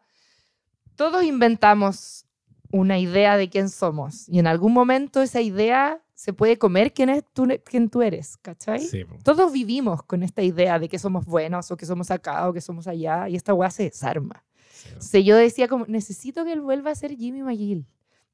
todos 0.96 1.24
inventamos 1.24 2.26
una 2.72 3.00
idea 3.00 3.36
de 3.36 3.50
quién 3.50 3.70
somos. 3.70 4.30
Y 4.30 4.38
en 4.38 4.46
algún 4.46 4.74
momento 4.74 5.24
esa 5.24 5.41
idea 5.41 6.04
se 6.20 6.34
puede 6.34 6.58
comer 6.58 6.92
quién, 6.92 7.08
es 7.08 7.24
tú, 7.32 7.48
quién 7.64 7.88
tú 7.88 8.02
eres, 8.02 8.36
¿cachai? 8.36 8.82
Sí. 8.82 9.06
Todos 9.24 9.54
vivimos 9.54 10.04
con 10.04 10.22
esta 10.22 10.42
idea 10.42 10.78
de 10.78 10.90
que 10.90 11.00
somos 11.00 11.26
buenos 11.26 11.72
o 11.72 11.78
que 11.78 11.86
somos 11.86 12.12
acá 12.12 12.50
o 12.50 12.52
que 12.52 12.60
somos 12.60 12.88
allá 12.88 13.30
y 13.30 13.38
esta 13.38 13.54
weá 13.54 13.72
se 13.72 13.84
desarma. 13.84 14.44
Entonces 14.88 15.24
yo 15.24 15.38
decía 15.38 15.70
como, 15.70 15.86
necesito 15.86 16.44
que 16.44 16.52
él 16.52 16.60
vuelva 16.60 16.92
a 16.92 16.96
ser 16.96 17.16
Jimmy 17.16 17.42
McGill. 17.42 17.88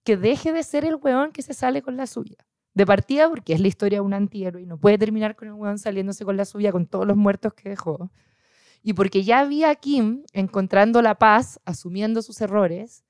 Que 0.04 0.18
deje 0.18 0.52
de 0.52 0.64
ser 0.64 0.84
el 0.84 0.96
weón 0.96 1.32
que 1.32 1.44
se 1.44 1.54
sale 1.54 1.84
con 1.84 1.96
la 1.96 2.08
suya. 2.08 2.48
De 2.74 2.88
partida 2.88 3.30
porque 3.30 3.54
es 3.54 3.60
la 3.60 3.68
historia 3.68 4.00
de 4.00 4.02
un 4.02 4.16
antihéroe 4.16 4.64
y 4.64 4.66
no 4.66 4.80
puede 4.80 4.98
terminar 4.98 5.36
con 5.36 5.50
el 5.50 5.54
weón 5.54 5.78
saliéndose 5.78 6.26
con 6.26 6.38
la 6.38 6.46
suya 6.46 6.72
con 6.72 6.88
todos 6.88 7.06
los 7.06 7.18
muertos 7.18 7.54
que 7.54 7.70
dejó. 7.70 8.10
Y 8.82 8.94
porque 8.94 9.24
ya 9.24 9.42
había 9.42 9.70
a 9.70 9.76
Kim 9.76 10.24
encontrando 10.34 11.04
la 11.04 11.20
paz, 11.20 11.60
asumiendo 11.66 12.24
sus 12.24 12.42
errores, 12.42 13.06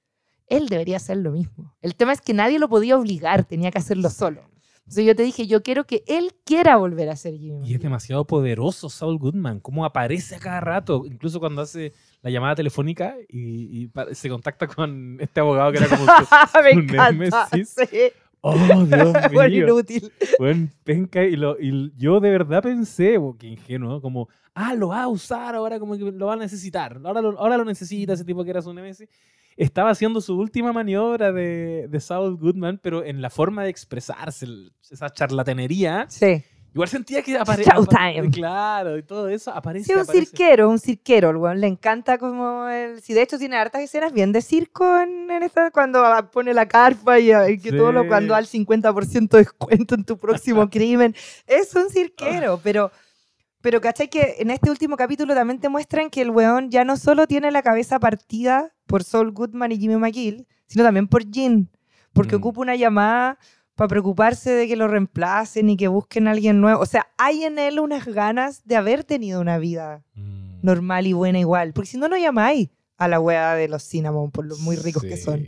él 0.48 0.68
debería 0.68 0.98
hacer 0.98 1.16
lo 1.16 1.32
mismo. 1.32 1.78
El 1.82 1.96
tema 1.96 2.12
es 2.12 2.20
que 2.20 2.34
nadie 2.34 2.60
lo 2.60 2.68
podía 2.68 2.98
obligar, 2.98 3.46
tenía 3.46 3.72
que 3.72 3.78
hacerlo 3.78 4.10
solo. 4.10 4.54
Entonces 4.86 5.06
yo 5.06 5.16
te 5.16 5.24
dije, 5.24 5.48
yo 5.48 5.64
quiero 5.64 5.86
que 5.86 6.04
él 6.06 6.32
quiera 6.46 6.78
volver 6.78 7.10
a 7.10 7.16
ser 7.16 7.36
Jimmy. 7.38 7.68
Y 7.68 7.74
es 7.74 7.80
demasiado 7.82 8.26
poderoso 8.26 8.88
Saul 8.88 9.18
Goodman, 9.18 9.60
cómo 9.60 9.84
aparece 9.84 10.36
a 10.36 10.40
cada 10.40 10.62
rato, 10.62 11.04
incluso 11.08 11.40
cuando 11.40 11.64
hace 11.64 11.92
la 12.22 12.30
llamada 12.30 12.54
telefónica 12.54 13.16
y, 13.28 13.86
y 13.86 13.92
se 14.14 14.30
contacta 14.30 14.68
con 14.68 15.18
este 15.20 15.40
abogado 15.40 15.72
que 15.72 15.80
era 15.80 15.88
como 15.88 16.06
Me 16.64 16.74
un 16.74 16.80
encanta. 16.84 17.50
Oh, 18.42 18.54
Dios 18.86 19.14
mío. 19.32 19.48
inútil. 19.48 20.12
Buen 20.38 20.72
penca. 20.84 21.24
Y, 21.24 21.36
lo, 21.36 21.60
y 21.60 21.92
yo 21.98 22.20
de 22.20 22.30
verdad 22.30 22.62
pensé, 22.62 23.18
oh, 23.18 23.36
qué 23.40 23.48
ingenuo, 23.48 24.00
como, 24.02 24.30
ah, 24.54 24.76
lo 24.76 24.90
va 24.90 25.02
a 25.02 25.08
usar 25.08 25.56
ahora, 25.56 25.80
como 25.80 25.98
que 25.98 26.12
lo 26.12 26.28
va 26.28 26.34
a 26.34 26.38
necesitar. 26.38 27.02
Ahora 27.04 27.22
lo, 27.22 27.40
ahora 27.40 27.58
lo 27.58 27.66
necesita 27.66 28.14
ese 28.14 28.24
tipo 28.24 28.44
que 28.44 28.52
era 28.52 28.62
su 28.62 28.72
nemesis. 28.72 29.10
Estaba 29.58 29.90
haciendo 29.92 30.20
su 30.22 30.38
última 30.38 30.74
maniobra 30.74 31.32
de, 31.32 31.88
de 31.90 32.00
Saul 32.02 32.36
Goodman, 32.38 32.80
pero 32.82 33.04
en 33.06 33.22
la 33.22 33.30
forma 33.30 33.64
de 33.64 33.70
expresarse, 33.70 34.46
el- 34.46 34.74
esa 34.92 35.10
charlatanería. 35.10 36.06
Sí. 36.10 36.44
Igual 36.74 36.90
sentía 36.90 37.22
que 37.22 37.38
aparecía. 37.38 37.74
Showtime. 37.74 38.32
Claro, 38.32 38.98
y 38.98 39.04
todo 39.04 39.30
eso 39.30 39.50
aparece. 39.52 39.86
Sí, 39.86 39.94
un 39.94 40.02
aparece. 40.02 40.26
cirquero, 40.26 40.70
un 40.70 40.78
cirquero, 40.78 41.30
el 41.30 41.38
weón 41.38 41.62
le 41.62 41.68
encanta 41.68 42.18
como 42.18 42.68
el... 42.68 43.02
Si 43.02 43.14
de 43.14 43.22
hecho 43.22 43.38
tiene 43.38 43.56
hartas 43.56 43.82
escenas 43.82 44.12
bien 44.12 44.34
de 44.34 44.42
circo 44.42 45.00
en, 45.00 45.32
en 45.32 45.44
esta, 45.44 45.72
cuando 45.72 46.04
pone 46.34 46.54
la 46.54 46.68
carpa 46.68 47.18
y, 47.18 47.32
y 47.32 47.58
que 47.60 47.72
todo 47.72 47.94
lo 47.94 48.02
Sí. 48.02 48.08
cuando 48.10 48.36
al 48.36 48.46
50% 48.46 49.30
de 49.30 49.38
descuento 49.38 49.96
en 49.96 50.04
tu 50.04 50.18
próximo 50.18 50.70
crimen. 50.70 51.16
Es 51.48 51.74
un 51.76 51.90
cirquero, 51.90 52.60
pero... 52.62 52.92
Pero 53.66 53.82
¿cachai? 53.82 54.10
Que 54.10 54.36
en 54.38 54.52
este 54.52 54.70
último 54.70 54.96
capítulo 54.96 55.34
también 55.34 55.60
te 55.60 55.70
muestran 55.70 56.12
que 56.12 56.22
el 56.22 56.30
weón 56.30 56.70
ya 56.70 56.86
no 56.86 56.98
solo 56.98 57.26
tiene 57.26 57.50
la 57.50 57.64
cabeza 57.64 58.00
partida 58.00 58.76
por 58.86 59.04
Saul 59.04 59.32
Goodman 59.32 59.72
y 59.72 59.80
Jimmy 59.80 59.96
McGill, 59.98 60.46
sino 60.68 60.84
también 60.84 61.08
por 61.08 61.26
Jean. 61.32 61.72
Porque 62.14 62.36
Mm. 62.36 62.38
ocupa 62.42 62.62
una 62.62 62.76
llamada 62.76 63.40
para 63.74 63.88
preocuparse 63.88 64.52
de 64.52 64.68
que 64.68 64.76
lo 64.76 64.88
reemplacen 64.88 65.68
y 65.72 65.78
que 65.78 65.88
busquen 65.88 66.28
a 66.28 66.32
alguien 66.34 66.62
nuevo. 66.62 66.80
O 66.80 66.86
sea, 66.86 67.08
hay 67.18 67.44
en 67.44 67.58
él 67.58 67.80
unas 67.80 68.06
ganas 68.06 68.62
de 68.66 68.76
haber 68.76 69.04
tenido 69.04 69.42
una 69.42 69.58
vida 69.58 70.04
Mm. 70.14 70.60
normal 70.62 71.08
y 71.08 71.14
buena 71.14 71.40
igual. 71.40 71.74
Porque 71.74 71.90
si 71.90 71.98
no, 71.98 72.08
no 72.08 72.18
llamáis 72.20 72.70
a 72.98 73.08
la 73.08 73.20
wea 73.20 73.56
de 73.56 73.68
los 73.68 73.82
cinnamon 73.82 74.30
por 74.30 74.46
lo 74.46 74.58
muy 74.60 74.76
ricos 74.76 75.02
que 75.02 75.18
son. 75.18 75.48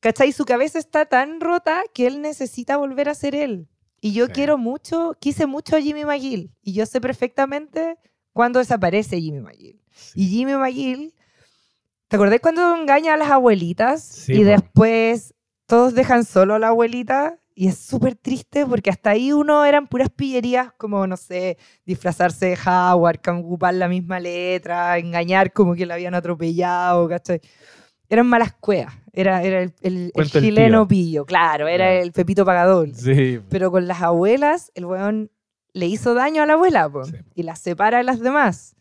¿Cachai? 0.00 0.32
Su 0.32 0.46
cabeza 0.46 0.78
está 0.78 1.04
tan 1.04 1.42
rota 1.42 1.82
que 1.92 2.06
él 2.06 2.22
necesita 2.22 2.78
volver 2.78 3.10
a 3.10 3.14
ser 3.14 3.34
él. 3.34 3.68
Y 4.00 4.12
yo 4.12 4.26
Sí. 4.26 4.32
quiero 4.32 4.58
mucho, 4.58 5.16
quise 5.20 5.46
mucho 5.46 5.76
a 5.76 5.80
Jimmy 5.80 6.04
McGill. 6.04 6.52
Y 6.62 6.72
yo 6.72 6.86
sé 6.86 7.00
perfectamente 7.00 7.96
cuándo 8.32 8.58
desaparece 8.60 9.20
Jimmy 9.20 9.40
McGill. 9.40 9.80
Sí. 9.90 10.12
Y 10.22 10.26
Jimmy 10.28 10.52
McGill, 10.54 11.14
¿te 12.08 12.16
acordás 12.16 12.40
cuando 12.40 12.76
engaña 12.76 13.14
a 13.14 13.16
las 13.16 13.30
abuelitas? 13.30 14.02
Sí, 14.02 14.34
y 14.34 14.38
po. 14.38 14.44
después 14.44 15.34
todos 15.66 15.94
dejan 15.94 16.24
solo 16.24 16.54
a 16.54 16.58
la 16.58 16.68
abuelita. 16.68 17.38
Y 17.54 17.66
es 17.66 17.76
súper 17.78 18.14
triste 18.14 18.64
porque 18.64 18.88
hasta 18.88 19.10
ahí 19.10 19.32
uno 19.32 19.64
eran 19.64 19.88
puras 19.88 20.10
pillerías 20.10 20.72
como, 20.74 21.08
no 21.08 21.16
sé, 21.16 21.58
disfrazarse 21.84 22.46
de 22.46 22.58
Howard, 22.64 23.18
ocupar 23.28 23.74
la 23.74 23.88
misma 23.88 24.20
letra, 24.20 24.96
engañar 24.96 25.52
como 25.52 25.74
que 25.74 25.84
la 25.84 25.94
habían 25.94 26.14
atropellado, 26.14 27.08
¿cachai? 27.08 27.40
Eran 28.10 28.26
malas 28.26 28.52
cuevas. 28.54 28.94
Era, 29.12 29.42
era 29.42 29.62
el, 29.62 29.74
el- 29.82 30.12
el 30.14 30.22
el 30.22 30.30
chileno 30.30 30.82
tío. 30.82 30.88
pillo, 30.88 31.26
claro, 31.26 31.66
era 31.68 31.86
Claro. 31.86 32.02
el 32.02 32.12
Pepito 32.12 32.44
Pagador. 32.44 32.94
Sí. 32.94 33.40
Pero 33.50 33.70
con 33.70 33.86
las 33.86 34.00
abuelas, 34.02 34.70
el 34.74 34.84
weón 34.86 35.30
le 35.72 35.86
hizo 35.86 36.14
daño 36.14 36.42
a 36.42 36.46
la 36.46 36.54
abuela 36.54 36.88
po, 36.88 37.04
Sí. 37.04 37.16
y 37.34 37.42
las 37.42 37.58
separa 37.60 37.98
de 37.98 38.04
las 38.04 38.20
demás. 38.20 38.74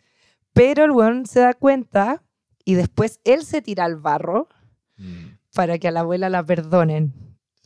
Pero 0.53 0.85
el 0.85 0.91
weón 0.91 1.25
se 1.25 1.41
da 1.41 1.53
cuenta 1.53 2.23
y 2.63 2.75
después 2.75 3.19
él 3.25 3.43
se 3.43 3.61
tira 3.61 3.85
al 3.85 3.97
barro 3.97 4.47
Mm. 4.97 5.37
para 5.53 5.77
que 5.77 5.87
a 5.87 5.91
la 5.91 5.99
abuela 6.01 6.29
la 6.29 6.43
perdonen. 6.43 7.13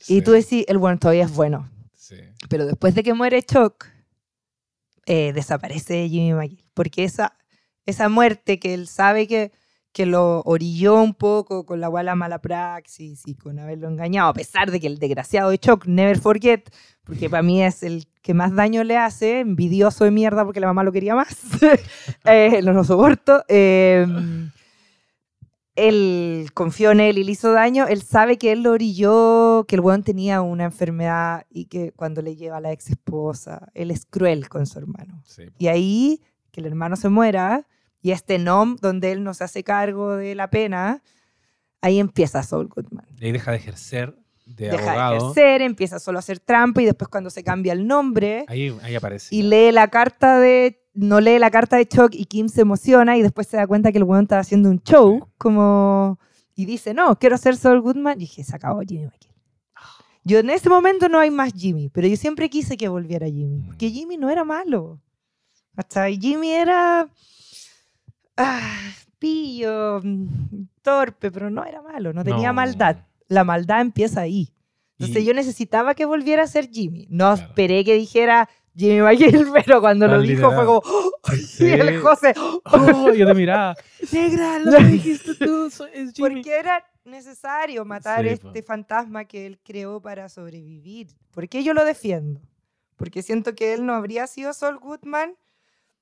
Y 0.07 0.21
tú 0.21 0.31
decís, 0.31 0.65
el 0.67 0.77
weón 0.77 0.97
todavía 0.97 1.25
es 1.25 1.33
bueno. 1.33 1.69
Sí. 1.93 2.15
Pero 2.49 2.65
después 2.65 2.95
de 2.95 3.03
que 3.03 3.13
muere 3.13 3.41
Chuck, 3.43 3.85
eh, 5.05 5.31
desaparece 5.33 6.07
Jimmy 6.09 6.33
McGill. 6.33 6.63
Porque 6.73 7.03
esa, 7.03 7.37
esa 7.85 8.09
muerte 8.09 8.59
que 8.59 8.73
él 8.73 8.87
sabe 8.87 9.27
que, 9.27 9.51
que 9.93 10.05
lo 10.05 10.41
orilló 10.45 11.01
un 11.01 11.13
poco 11.13 11.65
con 11.65 11.81
la 11.81 11.87
guala 11.87 12.15
mala 12.15 12.39
praxis 12.39 13.23
y 13.25 13.35
con 13.35 13.59
haberlo 13.59 13.87
engañado, 13.87 14.29
a 14.29 14.33
pesar 14.33 14.71
de 14.71 14.79
que 14.79 14.87
el 14.87 14.99
desgraciado 14.99 15.49
de 15.49 15.57
Chuck, 15.57 15.85
never 15.85 16.17
forget, 16.17 16.69
porque 17.03 17.29
para 17.29 17.43
mí 17.43 17.63
es 17.63 17.83
el 17.83 18.07
que 18.21 18.33
más 18.33 18.55
daño 18.55 18.83
le 18.83 18.97
hace, 18.97 19.39
envidioso 19.39 20.05
de 20.05 20.11
mierda 20.11 20.45
porque 20.45 20.59
la 20.59 20.67
mamá 20.67 20.83
lo 20.83 20.91
quería 20.91 21.15
más, 21.15 21.37
eh, 22.25 22.61
no 22.63 22.73
lo 22.73 22.83
soporto. 22.83 23.43
eh, 23.47 24.05
él 25.75 26.49
confió 26.53 26.91
en 26.91 26.99
él 26.99 27.17
y 27.17 27.23
le 27.23 27.31
hizo 27.31 27.53
daño, 27.53 27.87
él 27.87 28.01
sabe 28.01 28.37
que 28.37 28.51
él 28.51 28.63
lo 28.63 28.71
orilló, 28.71 29.65
que 29.67 29.75
el 29.75 29.81
weón 29.81 30.03
tenía 30.03 30.41
una 30.41 30.65
enfermedad 30.65 31.45
y 31.49 31.65
que 31.65 31.91
cuando 31.93 32.21
le 32.21 32.35
lleva 32.35 32.57
a 32.57 32.61
la 32.61 32.71
ex 32.71 32.89
esposa, 32.89 33.69
él 33.73 33.91
es 33.91 34.05
cruel 34.05 34.49
con 34.49 34.65
su 34.65 34.79
hermano. 34.79 35.23
Sí. 35.25 35.43
Y 35.57 35.67
ahí, 35.67 36.21
que 36.51 36.59
el 36.59 36.67
hermano 36.67 36.97
se 36.97 37.09
muera, 37.09 37.67
y 38.01 38.11
este 38.11 38.37
NOM, 38.39 38.77
donde 38.81 39.11
él 39.11 39.23
no 39.23 39.33
se 39.33 39.43
hace 39.43 39.63
cargo 39.63 40.15
de 40.15 40.35
la 40.35 40.49
pena, 40.49 41.01
ahí 41.81 41.99
empieza 41.99 42.41
Saul 42.43 42.67
Goodman. 42.67 43.05
Y 43.19 43.25
ahí 43.25 43.31
deja 43.31 43.51
de 43.51 43.57
ejercer 43.57 44.15
de 44.45 44.69
Deja 44.69 44.77
de 44.83 44.89
abogado. 44.89 45.15
ejercer, 45.31 45.61
empieza 45.61 45.99
solo 45.99 46.17
a 46.17 46.19
hacer 46.19 46.39
trampa 46.39 46.81
y 46.81 46.85
después 46.85 47.07
cuando 47.09 47.29
se 47.29 47.43
cambia 47.43 47.73
el 47.73 47.87
nombre 47.87 48.45
Ahí, 48.47 48.75
ahí 48.83 48.95
aparece. 48.95 49.33
y 49.33 49.43
lee 49.43 49.71
la 49.71 49.87
carta 49.87 50.39
de 50.39 50.81
no 50.93 51.21
lee 51.21 51.39
la 51.39 51.49
carta 51.51 51.77
de 51.77 51.87
Chuck 51.87 52.13
y 52.13 52.25
Kim 52.25 52.49
se 52.49 52.61
emociona 52.61 53.15
y 53.17 53.21
después 53.21 53.47
se 53.47 53.55
da 53.55 53.65
cuenta 53.65 53.93
que 53.93 53.97
el 53.99 54.03
weón 54.03 54.23
está 54.23 54.39
haciendo 54.39 54.69
un 54.69 54.81
show 54.83 55.29
como 55.37 56.19
y 56.53 56.65
dice 56.65 56.93
no 56.93 57.17
quiero 57.17 57.37
ser 57.37 57.55
Saul 57.55 57.79
Goodman 57.79 58.17
y 58.17 58.21
dije 58.21 58.43
se 58.43 58.53
acabó 58.53 58.81
Jimmy 58.81 59.05
McGill 59.05 59.31
yo 60.25 60.39
en 60.39 60.49
ese 60.49 60.67
momento 60.67 61.07
no 61.07 61.17
hay 61.19 61.31
más 61.31 61.53
Jimmy 61.53 61.87
pero 61.87 62.07
yo 62.07 62.17
siempre 62.17 62.49
quise 62.49 62.75
que 62.75 62.89
volviera 62.89 63.27
Jimmy 63.27 63.61
porque 63.61 63.87
Mm. 63.87 63.91
Jimmy 63.93 64.17
no 64.17 64.29
era 64.29 64.43
malo 64.43 64.99
hasta 65.77 66.09
Jimmy 66.09 66.51
era 66.51 67.07
ah, 68.37 68.91
pillo 69.19 69.99
mm, 70.03 70.25
torpe 70.81 71.31
pero 71.31 71.49
no 71.49 71.63
era 71.65 71.81
malo 71.81 72.13
no 72.13 72.23
tenía 72.23 72.49
No. 72.49 72.53
maldad 72.55 72.97
la 73.27 73.43
maldad 73.43 73.81
empieza 73.81 74.21
ahí 74.21 74.53
entonces 74.99 75.23
Y- 75.23 75.25
yo 75.25 75.33
necesitaba 75.33 75.95
que 75.95 76.05
volviera 76.05 76.43
a 76.43 76.47
ser 76.47 76.69
Jimmy. 76.69 77.07
No 77.09 77.33
Claro. 77.33 77.49
esperé 77.49 77.83
que 77.83 77.95
dijera 77.95 78.47
Jimmy 78.75 79.01
McGill, 79.01 79.47
pero 79.65 79.81
cuando 79.81 80.07
lo 80.07 80.17
Tan 80.19 80.27
dijo 80.27 80.51
fue 80.51 80.63
como... 80.65 80.81
¡Oh! 80.85 81.11
Sí. 81.35 81.65
Y 81.65 81.71
el 81.71 81.99
José... 82.01 82.33
Oh, 82.65 83.11
yo 83.11 83.25
te 83.25 83.33
miraba. 83.33 83.75
Negra, 84.11 84.59
lo 84.59 84.77
que 84.77 84.83
dijiste 84.83 85.33
tú 85.35 85.65
es 85.91 86.13
Jimmy. 86.13 86.35
Porque 86.35 86.55
era 86.55 86.85
necesario 87.03 87.83
matar 87.83 88.21
Sí, 88.25 88.29
este 88.29 88.61
po. 88.61 88.67
fantasma 88.67 89.25
que 89.25 89.47
él 89.47 89.59
creó 89.63 89.99
para 90.03 90.29
sobrevivir. 90.29 91.07
¿Por 91.31 91.49
qué 91.49 91.63
yo 91.63 91.73
lo 91.73 91.83
defiendo? 91.83 92.39
Porque 92.95 93.23
siento 93.23 93.55
que 93.55 93.73
él 93.73 93.83
no 93.87 93.93
habría 93.95 94.27
sido 94.27 94.53
Saul 94.53 94.77
Goodman 94.77 95.33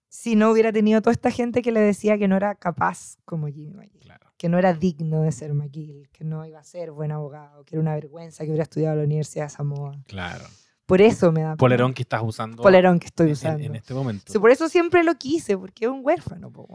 si 0.09 0.35
no 0.35 0.51
hubiera 0.51 0.71
tenido 0.73 1.01
toda 1.01 1.13
esta 1.13 1.31
gente 1.31 1.61
que 1.61 1.71
le 1.71 1.79
decía 1.79 2.17
que 2.17 2.27
no 2.27 2.35
era 2.35 2.55
capaz 2.55 3.15
como 3.25 3.47
Jimmy 3.47 3.73
McGill. 3.73 4.01
Claro. 4.01 4.27
Que 4.37 4.49
no 4.49 4.57
era 4.57 4.73
digno 4.73 5.21
de 5.21 5.31
ser 5.31 5.53
McGill, 5.53 6.09
que 6.11 6.23
no 6.23 6.45
iba 6.45 6.59
a 6.59 6.63
ser 6.63 6.91
buen 6.91 7.11
abogado, 7.11 7.63
que 7.63 7.75
era 7.75 7.81
una 7.81 7.93
vergüenza 7.93 8.43
que 8.43 8.49
hubiera 8.49 8.63
estudiado 8.63 8.93
en 8.95 8.99
la 9.01 9.05
Universidad 9.05 9.45
de 9.45 9.49
Samoa. 9.51 9.97
Claro. 10.07 10.45
Por 10.85 11.01
eso 11.01 11.31
me 11.31 11.43
da... 11.43 11.55
Polerón 11.55 11.93
que 11.93 12.01
estás 12.01 12.23
usando 12.23 12.63
Polerón 12.63 12.97
que 12.99 13.05
estoy 13.05 13.27
en- 13.27 13.33
usando. 13.33 13.63
En, 13.63 13.75
este 13.75 13.93
momento. 13.93 14.33
Sí, 14.33 14.39
por 14.39 14.49
eso 14.49 14.67
siempre 14.69 15.03
lo 15.03 15.13
quise, 15.15 15.55
porque 15.55 15.85
es 15.85 15.91
un 15.91 15.99
huérfano, 16.03 16.51
po. 16.51 16.67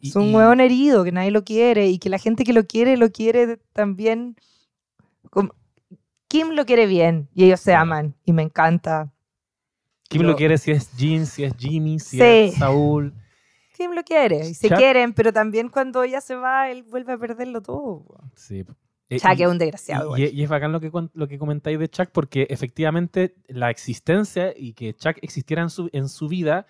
Y- 0.00 0.08
es 0.08 0.16
un 0.16 0.24
y- 0.30 0.34
huevón 0.34 0.58
herido, 0.58 1.04
que 1.04 1.12
nadie 1.12 1.30
lo 1.30 1.44
quiere, 1.44 1.86
y 1.88 1.98
que 2.00 2.08
la 2.08 2.18
gente 2.18 2.42
que 2.42 2.52
lo 2.52 2.66
quiere, 2.66 2.96
lo 2.96 3.10
quiere 3.12 3.58
también. 3.72 4.34
como- 5.30 5.54
Kim 6.26 6.50
lo 6.50 6.64
quiere 6.66 6.86
bien, 6.86 7.28
y 7.34 7.44
ellos 7.44 7.60
se 7.60 7.74
aman, 7.74 8.14
y 8.24 8.32
me 8.32 8.42
encanta. 8.42 9.12
¿Quién 10.10 10.22
yo- 10.24 10.28
lo 10.28 10.36
quiere? 10.36 10.58
Si 10.58 10.70
es 10.72 10.94
Jean, 10.96 11.24
si 11.24 11.44
es 11.44 11.54
Jimmy, 11.56 11.98
si 11.98 12.18
Sí. 12.18 12.22
es 12.22 12.54
Saúl. 12.56 13.14
Kim 13.76 13.92
lo 13.92 14.02
quiere, 14.02 14.46
y 14.46 14.52
se 14.52 14.68
Chuck- 14.68 14.76
quieren, 14.76 15.14
pero 15.14 15.32
también 15.32 15.70
cuando 15.70 16.02
ella 16.02 16.20
se 16.20 16.34
va, 16.34 16.70
él 16.70 16.82
vuelve 16.82 17.14
a 17.14 17.18
perderlo 17.18 17.62
todo. 17.62 18.04
Sí. 18.36 18.62
Eh, 19.08 19.18
Chuck 19.18 19.38
y- 19.38 19.42
es 19.42 19.48
un 19.48 19.56
desgraciado. 19.58 20.18
Y, 20.18 20.42
es 20.42 20.48
bacán 20.50 20.70
lo 20.72 20.80
que, 20.80 20.90
lo 21.14 21.26
que 21.28 21.38
comentáis 21.38 21.78
de 21.78 21.88
Chuck 21.88 22.10
porque 22.12 22.46
efectivamente 22.50 23.34
la 23.48 23.70
existencia 23.70 24.52
y 24.54 24.74
que 24.74 24.92
Chuck 24.94 25.16
existiera 25.22 25.62
en 25.62 25.70
su, 25.70 25.88
en 25.92 26.08
su 26.10 26.28
vida 26.28 26.66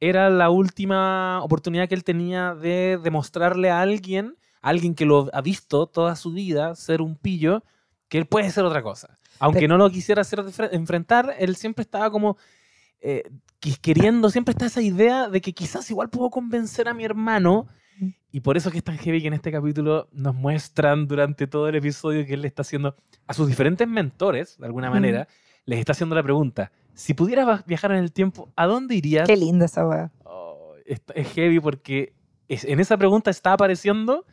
era 0.00 0.30
la 0.30 0.48
última 0.50 1.42
oportunidad 1.42 1.88
que 1.88 1.94
él 1.94 2.02
tenía 2.04 2.54
de 2.54 2.98
demostrarle 3.02 3.70
a 3.70 3.80
alguien, 3.80 4.36
a 4.62 4.70
alguien 4.70 4.94
que 4.94 5.04
lo 5.04 5.28
ha 5.32 5.40
visto 5.42 5.86
toda 5.86 6.16
su 6.16 6.32
vida 6.32 6.74
ser 6.74 7.02
un 7.02 7.16
pillo, 7.16 7.62
que 8.08 8.18
él 8.18 8.26
puede 8.26 8.50
ser 8.50 8.64
otra 8.64 8.82
cosa. 8.82 9.18
Aunque 9.38 9.60
Pero- 9.60 9.76
no 9.76 9.84
lo 9.84 9.90
quisiera 9.90 10.22
hacer 10.22 10.42
enfrentar, 10.72 11.34
él 11.38 11.56
siempre 11.56 11.82
estaba 11.82 12.10
como 12.10 12.36
eh, 13.04 13.30
queriendo, 13.80 14.30
siempre 14.30 14.52
está 14.52 14.66
esa 14.66 14.82
idea 14.82 15.28
de 15.28 15.40
que 15.40 15.52
quizás 15.52 15.90
igual 15.90 16.10
puedo 16.10 16.30
convencer 16.30 16.88
a 16.88 16.94
mi 16.94 17.04
hermano 17.04 17.66
Y 18.32 18.40
por 18.40 18.56
eso 18.56 18.70
que 18.70 18.78
es 18.78 18.84
tan 18.84 18.98
heavy 18.98 19.20
que 19.22 19.28
en 19.28 19.34
este 19.34 19.52
capítulo 19.52 20.08
nos 20.12 20.34
muestran 20.34 21.06
durante 21.06 21.46
todo 21.46 21.68
el 21.68 21.76
episodio 21.76 22.26
que 22.26 22.34
él 22.34 22.42
le 22.42 22.48
está 22.48 22.62
haciendo 22.62 22.96
a 23.28 23.32
sus 23.34 23.46
diferentes 23.46 23.86
mentores, 23.86 24.58
de 24.58 24.66
alguna 24.66 24.90
manera, 24.90 25.28
les 25.66 25.78
está 25.78 25.92
haciendo 25.92 26.14
la 26.16 26.22
pregunta, 26.22 26.72
si 26.94 27.14
pudieras 27.14 27.64
viajar 27.66 27.92
en 27.92 27.98
el 27.98 28.10
tiempo, 28.12 28.50
¿a 28.56 28.66
dónde 28.66 28.96
irías? 28.96 29.26
Qué 29.28 29.36
linda 29.36 29.66
esa 29.66 29.86
weá. 29.86 30.10
Oh, 30.24 30.74
es, 30.84 31.00
es 31.14 31.28
heavy 31.32 31.60
porque 31.60 32.12
es- 32.48 32.64
en 32.64 32.80
esa 32.80 32.96
pregunta 32.96 33.30
está 33.30 33.52
apareciendo 33.52 34.24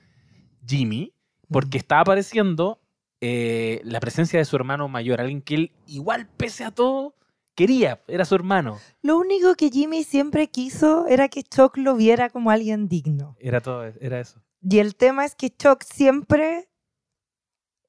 Jimmy, 0.65 1.13
porque 1.49 1.77
está 1.77 1.99
apareciendo 1.99 2.79
eh, 3.21 3.81
la 3.83 3.99
presencia 3.99 4.39
de 4.39 4.45
su 4.45 4.55
hermano 4.55 4.87
mayor, 4.87 5.21
alguien 5.21 5.41
que 5.41 5.55
él 5.55 5.71
igual 5.85 6.27
pese 6.37 6.63
a 6.63 6.71
todo 6.71 7.13
quería, 7.55 8.01
era 8.07 8.25
su 8.25 8.35
hermano. 8.35 8.79
Lo 9.01 9.17
único 9.17 9.55
que 9.55 9.69
Jimmy 9.69 10.03
siempre 10.03 10.47
quiso 10.47 11.07
era 11.07 11.29
que 11.29 11.43
Chuck 11.43 11.77
lo 11.77 11.95
viera 11.95 12.29
como 12.29 12.51
alguien 12.51 12.87
digno. 12.87 13.35
Era 13.39 13.61
todo, 13.61 13.83
era 13.85 14.19
eso. 14.19 14.41
Y 14.61 14.79
el 14.79 14.95
tema 14.95 15.25
es 15.25 15.35
que 15.35 15.49
Chuck 15.49 15.83
siempre 15.83 16.69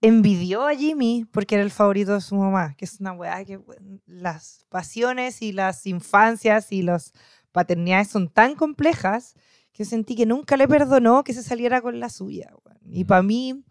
envidió 0.00 0.66
a 0.66 0.74
Jimmy 0.74 1.26
porque 1.30 1.54
era 1.54 1.64
el 1.64 1.70
favorito 1.70 2.14
de 2.14 2.20
su 2.20 2.34
mamá, 2.34 2.74
que 2.76 2.84
es 2.84 2.98
una 3.00 3.12
weá 3.12 3.44
que 3.44 3.60
las 4.06 4.66
pasiones 4.68 5.42
y 5.42 5.52
las 5.52 5.86
infancias 5.86 6.72
y 6.72 6.82
las 6.82 7.12
paternidades 7.52 8.08
son 8.08 8.28
tan 8.28 8.56
complejas 8.56 9.34
que 9.72 9.84
yo 9.84 9.90
sentí 9.90 10.16
que 10.16 10.26
nunca 10.26 10.56
le 10.56 10.68
perdonó 10.68 11.24
que 11.24 11.32
se 11.32 11.42
saliera 11.42 11.80
con 11.80 12.00
la 12.00 12.10
suya. 12.10 12.52
Y 12.84 13.04
para 13.04 13.22
mí, 13.22 13.64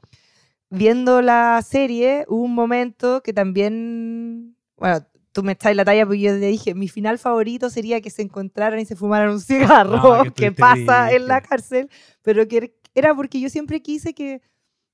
viendo 0.69 1.21
la 1.21 1.61
serie, 1.61 2.25
hubo 2.27 2.43
un 2.43 2.55
momento 2.55 3.21
que 3.21 3.33
también, 3.33 4.55
bueno, 4.77 5.05
tú 5.31 5.43
me 5.43 5.53
echáis 5.53 5.75
la 5.77 5.85
talla 5.85 6.05
porque 6.05 6.19
yo 6.21 6.31
te 6.31 6.45
dije, 6.47 6.73
mi 6.75 6.87
final 6.87 7.17
favorito 7.19 7.69
sería 7.69 8.01
que 8.01 8.09
se 8.09 8.21
encontraran 8.21 8.79
y 8.79 8.85
se 8.85 8.95
fumaran 8.95 9.29
un 9.29 9.39
cigarro, 9.39 10.13
Ah, 10.13 10.23
que 10.35 10.51
pasa 10.51 11.11
en 11.11 11.27
la 11.27 11.37
triste. 11.39 11.49
cárcel, 11.49 11.89
pero 12.21 12.47
que 12.47 12.75
era 12.93 13.15
porque 13.15 13.39
yo 13.39 13.49
siempre 13.49 13.81
quise 13.81 14.13
que 14.13 14.41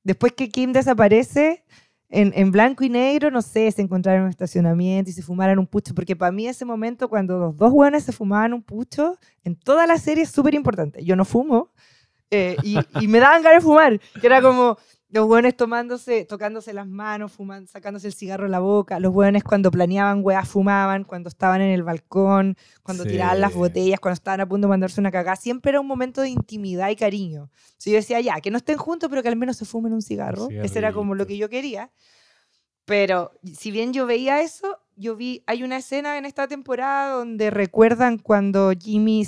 después 0.03 0.33
que 0.33 0.49
Kim 0.49 0.71
desaparece, 0.73 1.63
en, 2.09 2.31
en 2.35 2.51
blanco 2.51 2.85
y 2.85 2.89
negro, 2.89 3.31
no 3.31 3.41
sé, 3.41 3.69
se 3.71 3.81
encontraran 3.81 4.19
en 4.21 4.23
un 4.25 4.29
estacionamiento 4.29 5.09
y 5.09 5.13
se 5.13 5.21
fumaran 5.21 5.59
un 5.59 5.67
pucho, 5.67 5.93
porque 5.93 6.15
para 6.15 6.31
mí 6.31 6.47
ese 6.47 6.63
momento 6.63 7.09
cuando 7.09 7.37
los 7.37 7.57
dos 7.57 7.71
hueones 7.73 8.05
se 8.05 8.13
fumaban 8.13 8.53
un 8.53 8.63
pucho, 8.63 9.17
en 9.43 9.55
toda 9.57 9.85
la 9.87 9.97
serie 9.97 10.23
es 10.23 10.29
súper 10.31 10.53
importante. 10.55 11.03
Yo 11.03 11.17
no 11.17 11.25
fumo 11.25 11.73
eh, 12.31 12.55
y, 12.63 12.77
y 13.01 13.07
me 13.09 13.19
daban 13.19 13.41
ganas 13.43 13.61
de 13.61 13.67
fumar, 13.67 13.99
que 14.21 14.27
era 14.27 14.41
como 14.41 14.77
los 15.09 15.25
hueones 15.25 15.55
tomándose, 15.55 16.25
tocándose 16.25 16.73
las 16.73 16.85
manos, 16.87 17.31
fumando, 17.31 17.69
sacándose 17.71 18.07
el 18.07 18.13
cigarro 18.13 18.43
de 18.43 18.49
la 18.49 18.59
boca, 18.59 18.99
los 18.99 19.13
hueones 19.13 19.41
cuando 19.43 19.71
planeaban 19.71 20.19
weas 20.21 20.49
fumaban, 20.49 21.05
cuando 21.05 21.29
estaban 21.29 21.61
en 21.61 21.71
el 21.71 21.83
balcón, 21.83 22.57
cuando 22.83 23.03
Sí. 23.03 23.11
tiraban 23.11 23.39
las 23.39 23.53
botellas, 23.53 24.01
cuando 24.01 24.15
estaban 24.15 24.41
a 24.41 24.45
punto 24.49 24.67
de 24.67 24.69
mandarse 24.69 24.99
una 24.99 25.09
cagada, 25.11 25.37
siempre 25.37 25.69
era 25.69 25.79
un 25.79 25.87
momento 25.87 26.21
de 26.21 26.29
intimidad 26.29 26.89
y 26.89 26.97
cariño. 26.97 27.49
Si 27.77 27.89
yo 27.91 27.95
decía, 27.95 28.19
ya, 28.19 28.41
que 28.41 28.51
no 28.51 28.57
estén 28.57 28.77
juntos, 28.77 29.09
pero 29.09 29.23
que 29.23 29.29
al 29.29 29.37
menos 29.37 29.55
se 29.55 29.63
fumen 29.65 29.93
un 29.93 30.01
cigarro. 30.01 30.49
Ese 30.51 30.79
era 30.79 30.91
como 30.91 31.15
lo 31.15 31.25
que 31.25 31.37
yo 31.37 31.47
quería. 31.47 31.89
Pero 32.85 33.31
si 33.43 33.71
bien 33.71 33.93
yo 33.93 34.05
veía 34.05 34.41
eso, 34.41 34.79
yo 34.95 35.15
vi, 35.15 35.43
hay 35.45 35.63
una 35.63 35.77
escena 35.77 36.17
en 36.17 36.25
esta 36.25 36.47
temporada 36.47 37.11
donde 37.13 37.49
recuerdan 37.49 38.17
cuando 38.17 38.71
Jimmy 38.77 39.25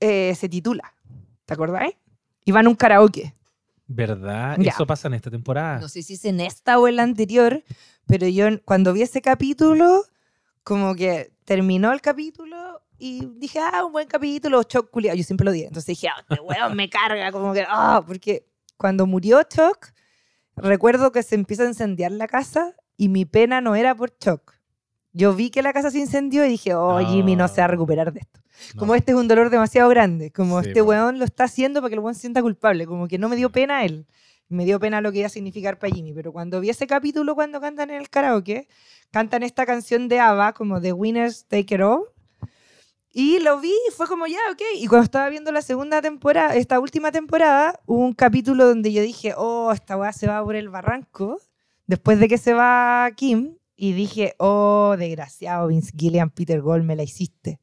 eh, 0.00 0.34
se 0.34 0.48
titula. 0.48 0.94
¿Te 1.46 1.54
acordáis? 1.54 1.96
Y 2.44 2.52
van 2.52 2.66
a 2.66 2.68
un 2.68 2.74
karaoke. 2.76 3.34
¿Verdad? 3.86 4.56
Ya. 4.58 4.70
Eso 4.70 4.86
pasa 4.86 5.08
en 5.08 5.14
esta 5.14 5.30
temporada. 5.30 5.78
No 5.78 5.88
sé 5.88 6.02
si 6.02 6.14
es 6.14 6.24
en 6.24 6.40
esta 6.40 6.78
o 6.78 6.88
en 6.88 6.96
la 6.96 7.02
anterior, 7.04 7.62
pero 8.06 8.26
yo 8.26 8.46
cuando 8.64 8.92
vi 8.92 9.02
ese 9.02 9.22
capítulo, 9.22 10.04
como 10.64 10.94
que 10.94 11.32
terminó 11.44 11.92
el 11.92 12.00
capítulo 12.00 12.82
y 12.98 13.26
dije, 13.36 13.60
ah, 13.60 13.84
un 13.84 13.92
buen 13.92 14.08
capítulo, 14.08 14.62
Chuck 14.64 14.90
culiao. 14.90 15.14
Yo 15.14 15.22
siempre 15.22 15.44
lo 15.44 15.52
dije. 15.52 15.66
Entonces 15.66 15.86
dije, 15.86 16.08
ah, 16.08 16.24
este 16.28 16.42
weón 16.42 16.74
me 16.74 16.90
carga, 16.90 17.30
como 17.30 17.52
que, 17.52 17.64
ah, 17.68 18.02
porque 18.06 18.48
cuando 18.76 19.06
murió 19.06 19.42
Chuck, 19.44 19.92
recuerdo 20.56 21.12
que 21.12 21.22
se 21.22 21.34
empieza 21.36 21.62
a 21.62 21.66
incendiar 21.66 22.10
la 22.12 22.26
casa 22.26 22.74
y 22.96 23.08
mi 23.08 23.24
pena 23.24 23.60
no 23.60 23.76
era 23.76 23.94
por 23.94 24.16
Chuck. 24.18 24.55
Yo 25.16 25.32
vi 25.34 25.50
que 25.50 25.62
la 25.62 25.72
casa 25.72 25.90
se 25.90 25.98
incendió 25.98 26.44
y 26.44 26.50
dije, 26.50 26.74
oh, 26.74 26.98
Jimmy 26.98 27.36
no 27.36 27.48
se 27.48 27.56
va 27.56 27.62
a 27.62 27.64
Ah. 27.64 27.68
recuperar 27.68 28.12
de 28.12 28.20
esto. 28.20 28.40
No. 28.74 28.80
Como 28.80 28.94
este 28.94 29.12
es 29.12 29.16
un 29.16 29.28
dolor 29.28 29.48
demasiado 29.50 29.88
grande, 29.88 30.30
como 30.30 30.60
Sí, 30.62 30.68
este 30.68 30.82
po. 30.82 30.90
weón 30.90 31.18
lo 31.18 31.24
está 31.24 31.44
haciendo 31.44 31.80
para 31.80 31.88
que 31.90 31.94
el 31.94 32.00
weón 32.00 32.14
se 32.14 32.22
sienta 32.22 32.42
culpable, 32.42 32.86
como 32.86 33.08
que 33.08 33.18
no 33.18 33.28
me 33.30 33.36
dio 33.36 33.50
pena 33.50 33.78
a 33.78 33.84
él, 33.84 34.06
me 34.48 34.64
dio 34.64 34.78
pena 34.78 35.00
lo 35.00 35.10
que 35.12 35.18
iba 35.18 35.26
a 35.26 35.30
significar 35.30 35.78
para 35.78 35.92
Jimmy, 35.94 36.12
pero 36.12 36.32
cuando 36.32 36.60
vi 36.60 36.68
ese 36.70 36.86
capítulo 36.86 37.34
cuando 37.34 37.60
cantan 37.60 37.90
en 37.90 37.96
el 38.00 38.10
karaoke, 38.10 38.68
cantan 39.10 39.42
esta 39.42 39.64
canción 39.66 40.08
de 40.08 40.20
ABBA 40.20 40.52
como 40.52 40.80
The 40.80 40.92
Winners 40.92 41.46
Take 41.48 41.74
It 41.76 41.80
All, 41.80 42.04
y 43.12 43.38
lo 43.38 43.58
vi 43.60 43.72
y 43.88 43.92
fue 43.92 44.06
como 44.06 44.26
ya, 44.26 44.38
ok, 44.52 44.60
y 44.76 44.86
cuando 44.86 45.04
estaba 45.04 45.28
viendo 45.30 45.50
la 45.50 45.62
segunda 45.62 46.02
temporada, 46.02 46.54
esta 46.54 46.78
última 46.78 47.10
temporada, 47.12 47.80
hubo 47.86 48.00
un 48.04 48.12
capítulo 48.12 48.66
donde 48.66 48.92
yo 48.92 49.00
dije, 49.02 49.32
oh, 49.36 49.72
esta 49.72 49.96
weá 49.96 50.12
se 50.12 50.26
va 50.26 50.44
por 50.44 50.54
el 50.56 50.68
barranco, 50.68 51.40
después 51.86 52.20
de 52.20 52.28
que 52.28 52.36
se 52.36 52.52
va 52.52 53.08
Kim, 53.16 53.56
y 53.76 53.92
dije, 53.92 54.34
oh, 54.38 54.96
desgraciado, 54.98 55.68
Vince 55.68 55.92
Gillian, 55.96 56.30
Peter 56.30 56.60
Gold, 56.60 56.84
me 56.84 56.96
la 56.96 57.02
hiciste 57.02 57.60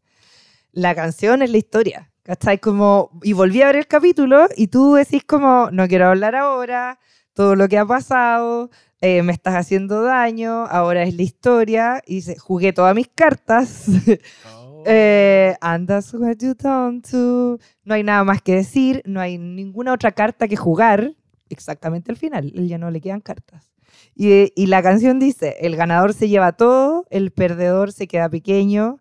la 0.74 0.96
canción 0.96 1.42
es 1.42 1.52
la 1.52 1.58
historia. 1.58 2.10
¿Cachai? 2.24 2.60
Como, 2.60 3.12
y 3.22 3.34
volví 3.34 3.62
a 3.62 3.68
ver 3.68 3.76
el 3.78 3.88
capítulo 3.88 4.48
y 4.56 4.68
tú 4.68 4.96
decís 4.96 5.24
como, 5.26 5.70
no 5.72 5.88
quiero 5.88 6.08
hablar 6.08 6.36
ahora, 6.36 7.00
todo 7.34 7.56
lo 7.56 7.68
que 7.68 7.78
ha 7.78 7.86
pasado, 7.86 8.70
eh, 9.02 9.24
me 9.24 9.34
estás 9.34 9.56
haciendo 9.56 10.04
daño, 10.04 10.66
ahora 10.68 11.04
es 11.04 11.16
la 11.16 11.22
historia. 11.22 12.02
Y 12.06 12.16
dice, 12.16 12.38
jugué 12.38 12.74
todas 12.74 12.96
mis 12.96 13.08
cartas. 13.10 13.88
Oh. 14.46 14.84
eh, 14.86 15.56
and 15.62 15.88
that's 15.88 16.14
what 16.14 16.36
you 16.42 16.54
done 16.56 17.02
to. 17.02 17.58
No 17.86 17.94
hay 17.94 18.04
nada 18.04 18.26
más 18.26 18.42
que 18.42 18.56
decir, 18.56 19.02
no 19.06 19.22
hay 19.22 19.38
ninguna 19.38 19.94
otra 19.94 20.12
carta 20.12 20.48
que 20.50 20.58
jugar. 20.58 21.14
Exactamente 21.48 22.12
al 22.12 22.18
final, 22.18 22.52
ya 22.52 22.78
no 22.78 22.92
le 22.92 23.00
quedan 23.00 23.22
cartas. 23.22 23.73
Y, 24.16 24.52
y 24.56 24.68
la 24.68 24.84
canción 24.84 25.20
dice, 25.20 25.58
el 25.62 25.76
ganador 25.76 26.14
se 26.14 26.30
lleva 26.30 26.52
todo, 26.54 27.06
el 27.10 27.32
perdedor 27.32 27.92
se 27.92 28.08
queda 28.08 28.30
pequeño, 28.30 29.00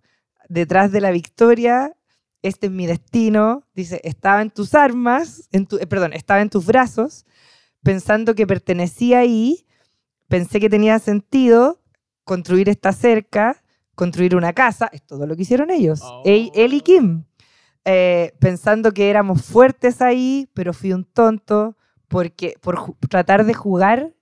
detrás 0.49 0.93
de 0.93 1.01
la 1.01 1.11
victoria, 1.11 1.95
este 2.43 2.67
es 2.67 2.73
mi 2.73 2.87
destino, 2.87 3.65
dice, 3.75 4.01
estaba 4.05 4.43
en 4.43 4.51
tus 4.51 4.75
armas, 4.75 5.49
en 5.53 5.67
tu, 5.67 5.77
eh, 5.79 5.87
perdón, 5.87 6.13
estaba 6.13 6.41
en 6.41 6.51
tus 6.51 6.67
brazos, 6.67 7.25
pensando 7.83 8.35
que 8.35 8.47
pertenecía 8.47 9.21
ahí, 9.21 9.67
pensé 10.29 10.61
que 10.61 10.69
tenía 10.69 10.99
sentido 10.99 11.81
construir 12.25 12.69
esta 12.69 12.93
cerca, 12.93 13.63
construir 13.95 14.37
una 14.37 14.53
casa, 14.53 14.89
es 14.93 15.03
todo 15.03 15.27
lo 15.27 15.37
que 15.37 15.43
hicieron 15.43 15.71
ellos, 15.71 16.03
él, 16.25 16.51
él 16.55 16.75
y 16.75 16.81
Kim, 16.81 17.25
eh, 17.85 18.33
pensando 18.41 18.93
que 18.93 19.11
éramos 19.11 19.45
fuertes 19.45 20.03
ahí, 20.03 20.49
pero 20.55 20.73
fui 20.73 20.93
un 20.93 21.05
tonto 21.05 21.77
porque 22.09 22.55
por 22.61 22.97
tratar 23.09 23.45
de 23.45 23.55
jugar 23.55 24.15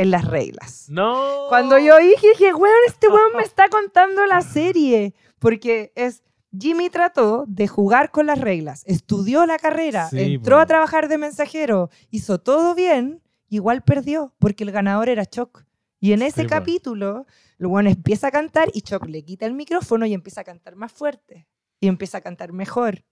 en 0.00 0.10
las 0.10 0.24
reglas. 0.24 0.86
No. 0.88 1.46
Cuando 1.48 1.78
yo 1.78 1.96
dije, 1.98 2.28
dije, 2.30 2.54
weón, 2.54 2.74
este 2.86 3.08
weón 3.08 3.36
me 3.36 3.42
está 3.42 3.68
contando 3.68 4.24
la 4.26 4.40
serie. 4.42 5.14
Porque 5.38 5.92
es, 5.94 6.22
Jimmy 6.58 6.90
trató 6.90 7.44
de 7.48 7.68
jugar 7.68 8.10
con 8.10 8.26
las 8.26 8.40
reglas, 8.40 8.82
estudió 8.86 9.46
la 9.46 9.58
carrera, 9.58 10.08
Sí, 10.10 10.34
entró 10.34 10.58
a 10.58 10.66
trabajar 10.66 11.08
de 11.08 11.16
mensajero, 11.16 11.88
hizo 12.10 12.40
todo 12.40 12.74
bien, 12.74 13.22
igual 13.48 13.82
perdió, 13.82 14.34
porque 14.38 14.64
el 14.64 14.72
ganador 14.72 15.08
era 15.08 15.24
Chuck. 15.26 15.64
Y 15.98 16.12
en 16.12 16.22
ese 16.22 16.42
Sí, 16.42 16.46
capítulo, 16.48 17.26
el 17.58 17.66
weón 17.66 17.86
empieza 17.86 18.28
a 18.28 18.30
cantar 18.30 18.70
y 18.74 18.82
Chuck 18.82 19.06
le 19.06 19.22
quita 19.22 19.46
el 19.46 19.54
micrófono 19.54 20.06
y 20.06 20.14
empieza 20.14 20.40
a 20.40 20.44
cantar 20.44 20.76
más 20.76 20.92
fuerte. 20.92 21.46
Y 21.78 21.88
empieza 21.88 22.18
a 22.18 22.20
cantar 22.20 22.52
mejor. 22.52 23.04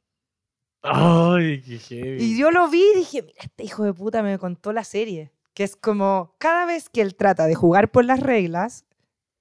Ay, 0.83 1.61
qué 1.63 1.79
heavy. 1.79 2.23
Y 2.23 2.39
yo 2.39 2.51
lo 2.51 2.69
vi 2.69 2.83
y 2.95 2.99
dije, 2.99 3.23
mira, 3.23 3.43
este 3.43 3.65
hijo 3.65 3.85
de 3.85 3.93
puta 3.93 4.23
me 4.23 4.39
contó 4.39 4.73
la 4.73 4.85
serie. 4.85 5.33
Que 5.59 5.65
es 5.65 5.75
como, 5.75 6.37
cada 6.39 6.67
vez 6.67 6.89
que 6.89 7.01
él 7.01 7.17
trata 7.17 7.47
de 7.49 7.57
jugar 7.57 7.91
por 7.91 8.05
las 8.05 8.21
reglas, 8.21 8.85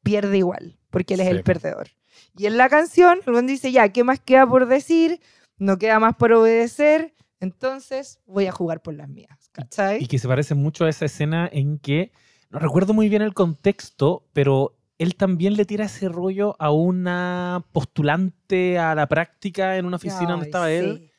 pierde 0.02 0.40
igual, 0.40 0.80
porque 0.90 1.14
él 1.14 1.20
es 1.20 1.28
Sí, 1.28 1.32
el 1.32 1.44
perdedor. 1.44 1.90
Y 2.36 2.48
en 2.48 2.58
la 2.58 2.70
canción, 2.70 3.20
el 3.24 3.34
buen 3.34 3.46
dice, 3.46 3.72
ya, 3.72 3.90
¿qué 3.90 4.04
más 4.04 4.20
queda 4.20 4.48
por 4.48 4.68
decir? 4.68 5.22
No 5.60 5.78
queda 5.78 6.00
más 6.00 6.16
por 6.16 6.34
obedecer, 6.34 7.14
entonces 7.40 8.20
voy 8.26 8.48
a 8.48 8.52
jugar 8.52 8.82
por 8.82 8.96
las 8.96 9.08
mías. 9.10 9.52
¿Cachai? 9.52 10.02
Y 10.02 10.08
que 10.08 10.18
se 10.18 10.28
parece 10.28 10.56
mucho 10.56 10.86
a 10.86 10.90
esa 10.90 11.06
escena 11.06 11.48
en 11.54 11.78
que, 11.78 12.12
no 12.50 12.58
recuerdo 12.58 12.96
muy 12.96 13.10
bien 13.10 13.22
el 13.22 13.36
contexto, 13.36 14.26
pero 14.34 14.76
él 14.98 15.14
también 15.14 15.54
le 15.54 15.66
tira 15.66 15.86
ese 15.86 16.10
rollo 16.10 16.56
a 16.58 16.72
una 16.72 17.64
postulante 17.72 18.80
a 18.80 18.96
la 18.96 19.06
práctica 19.08 19.78
en 19.78 19.86
una 19.86 19.98
oficina 19.98 20.32
donde 20.32 20.46
Ay, 20.46 20.50
estaba 20.50 20.72
él. 20.72 21.12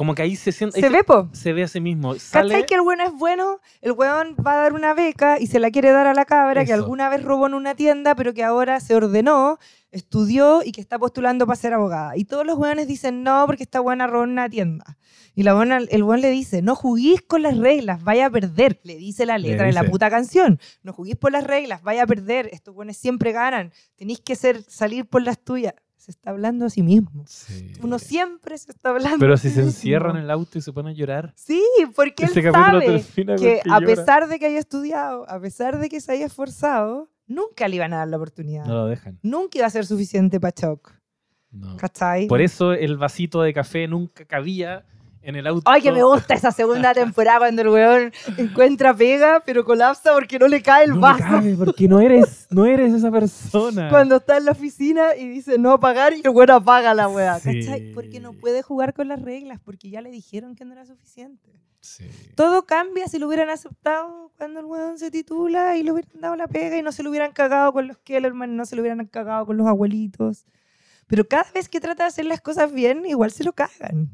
Como 0.00 0.14
que 0.14 0.22
ahí 0.22 0.34
se 0.34 0.50
siente... 0.50 0.80
Se 0.80 0.88
ve, 0.88 1.04
po. 1.04 1.28
se 1.32 1.52
ve 1.52 1.64
a 1.64 1.68
sí 1.68 1.78
mismo. 1.78 2.14
¿Cachai 2.14 2.48
Sale, 2.48 2.64
que 2.64 2.74
el 2.74 2.80
bueno 2.80 3.04
es 3.04 3.12
bueno? 3.12 3.60
El 3.82 3.92
weón 3.92 4.34
va 4.34 4.54
a 4.54 4.56
dar 4.56 4.72
una 4.72 4.94
beca 4.94 5.38
y 5.38 5.46
se 5.46 5.60
la 5.60 5.70
quiere 5.70 5.90
dar 5.90 6.06
a 6.06 6.14
la 6.14 6.24
cabra 6.24 6.64
que 6.64 6.72
Eso. 6.72 6.80
alguna 6.80 7.10
vez 7.10 7.22
robó 7.22 7.46
en 7.48 7.52
una 7.52 7.74
tienda, 7.74 8.14
pero 8.14 8.32
que 8.32 8.42
ahora 8.42 8.80
se 8.80 8.94
ordenó, 8.94 9.58
estudió 9.90 10.62
y 10.64 10.72
que 10.72 10.80
está 10.80 10.98
postulando 10.98 11.46
para 11.46 11.56
ser 11.60 11.74
abogada. 11.74 12.16
Y 12.16 12.24
todos 12.24 12.46
los 12.46 12.56
weones 12.56 12.88
dicen 12.88 13.22
no 13.22 13.44
porque 13.44 13.62
esta 13.62 13.80
buena 13.80 14.06
robó 14.06 14.24
en 14.24 14.30
una 14.30 14.48
tienda. 14.48 14.96
Y 15.34 15.42
la 15.42 15.52
buena, 15.52 15.76
el 15.76 16.02
weón 16.02 16.22
le 16.22 16.30
dice, 16.30 16.62
no 16.62 16.76
juguís 16.76 17.20
con 17.20 17.42
las 17.42 17.58
reglas, 17.58 18.02
vaya 18.02 18.24
a 18.24 18.30
perder. 18.30 18.80
Le 18.84 18.96
dice 18.96 19.26
la 19.26 19.36
Le 19.36 19.48
letra 19.48 19.66
de 19.66 19.74
la 19.74 19.84
puta 19.84 20.08
canción. 20.08 20.58
No 20.82 20.94
juguís 20.94 21.16
por 21.16 21.30
las 21.30 21.44
reglas, 21.44 21.82
vaya 21.82 22.04
a 22.04 22.06
perder. 22.06 22.48
Estos 22.52 22.74
weones 22.74 22.96
siempre 22.96 23.32
ganan. 23.32 23.70
Tenéis 23.96 24.22
que 24.22 24.34
ser, 24.34 24.62
salir 24.62 25.04
por 25.04 25.20
las 25.20 25.38
tuyas. 25.38 25.74
Se 26.00 26.10
está 26.10 26.30
hablando 26.30 26.66
a 26.66 26.70
sí 26.70 26.82
mismo. 26.82 27.24
Sí. 27.26 27.72
Uno 27.82 27.98
siempre 27.98 28.56
se 28.58 28.72
está 28.72 28.90
hablando. 28.90 29.18
Pero 29.18 29.34
a 29.34 29.36
si 29.36 29.48
sí 29.48 29.54
se 29.54 29.60
mismo. 29.60 29.70
encierra 29.70 30.10
en 30.10 30.16
el 30.16 30.30
auto 30.30 30.58
y 30.58 30.62
se 30.62 30.72
pone 30.72 30.90
a 30.90 30.92
llorar, 30.92 31.32
Sí, 31.36 31.62
porque 31.94 32.24
él 32.24 32.30
sabe 32.42 33.04
que 33.38 33.60
a 33.70 33.80
pesar 33.80 34.28
de 34.28 34.38
que 34.38 34.46
haya 34.46 34.58
estudiado, 34.58 35.28
a 35.28 35.38
pesar 35.40 35.78
de 35.78 35.88
que 35.88 36.00
se 36.00 36.12
haya 36.12 36.26
esforzado, 36.26 37.10
nunca 37.26 37.68
le 37.68 37.76
iban 37.76 37.92
a 37.92 37.98
dar 37.98 38.08
la 38.08 38.16
oportunidad. 38.16 38.64
no 38.64 38.74
lo 38.74 38.86
dejan. 38.86 39.18
Nunca 39.22 39.58
iba 39.58 39.66
a 39.66 39.70
ser 39.70 39.86
suficiente 39.86 40.40
para 40.40 40.52
Chuck. 40.52 40.92
No. 41.50 41.76
¿Cachai? 41.76 42.26
Por 42.28 42.40
eso 42.40 42.72
el 42.72 42.96
vasito 42.96 43.42
de 43.42 43.52
café 43.52 43.86
nunca 43.88 44.24
cabía 44.24 44.86
en 45.22 45.36
el 45.36 45.46
auto. 45.46 45.62
Ay, 45.70 45.82
que 45.82 45.92
me 45.92 46.02
gusta 46.02 46.34
esa 46.34 46.50
segunda 46.50 46.92
temporada 46.94 47.38
cuando 47.40 47.62
el 47.62 47.68
weón 47.68 48.12
encuentra 48.36 48.94
pega, 48.94 49.42
pero 49.44 49.64
colapsa 49.64 50.12
porque 50.14 50.38
no 50.38 50.48
le 50.48 50.62
cae 50.62 50.84
el 50.84 50.90
No 50.94 51.00
vaso. 51.00 51.18
cabe, 51.22 51.54
porque 51.56 51.88
no 51.88 52.00
eres, 52.00 52.46
no 52.50 52.64
eres 52.66 52.92
esa 52.94 53.10
persona. 53.10 53.88
Cuando 53.90 54.16
está 54.16 54.38
en 54.38 54.46
la 54.46 54.52
oficina 54.52 55.14
y 55.16 55.28
dice 55.28 55.58
no 55.58 55.78
pagar 55.78 56.12
y 56.14 56.22
el 56.24 56.30
weón 56.30 56.50
apaga 56.50 56.94
la 56.94 57.08
weá. 57.08 57.38
Sí. 57.38 57.60
¿Cachai? 57.60 57.92
Porque 57.92 58.20
no 58.20 58.32
puede 58.32 58.62
jugar 58.62 58.94
con 58.94 59.08
las 59.08 59.20
reglas, 59.20 59.60
porque 59.64 59.90
ya 59.90 60.00
le 60.00 60.10
dijeron 60.10 60.54
que 60.56 60.64
no 60.64 60.72
era 60.72 60.84
suficiente. 60.86 61.50
Sí. 61.82 62.04
Todo 62.34 62.66
cambia 62.66 63.06
si 63.08 63.18
lo 63.18 63.26
hubieran 63.26 63.48
aceptado 63.48 64.30
cuando 64.36 64.60
el 64.60 64.66
weón 64.66 64.98
se 64.98 65.10
titula 65.10 65.76
y 65.78 65.82
le 65.82 65.92
hubieran 65.92 66.20
dado 66.20 66.36
la 66.36 66.46
pega 66.46 66.76
y 66.76 66.82
no 66.82 66.92
se 66.92 67.02
lo 67.02 67.08
hubieran 67.10 67.32
cagado 67.32 67.72
con 67.72 67.88
los 67.88 67.96
Kellerman, 67.98 68.54
no 68.54 68.66
se 68.66 68.76
lo 68.76 68.82
hubieran 68.82 69.06
cagado 69.06 69.46
con 69.46 69.56
los 69.56 69.66
abuelitos. 69.66 70.44
Pero 71.06 71.26
cada 71.26 71.50
vez 71.54 71.68
que 71.68 71.80
trata 71.80 72.04
de 72.04 72.08
hacer 72.08 72.26
las 72.26 72.40
cosas 72.42 72.72
bien, 72.72 73.04
igual 73.06 73.30
se 73.30 73.44
lo 73.44 73.52
cagan. 73.52 74.10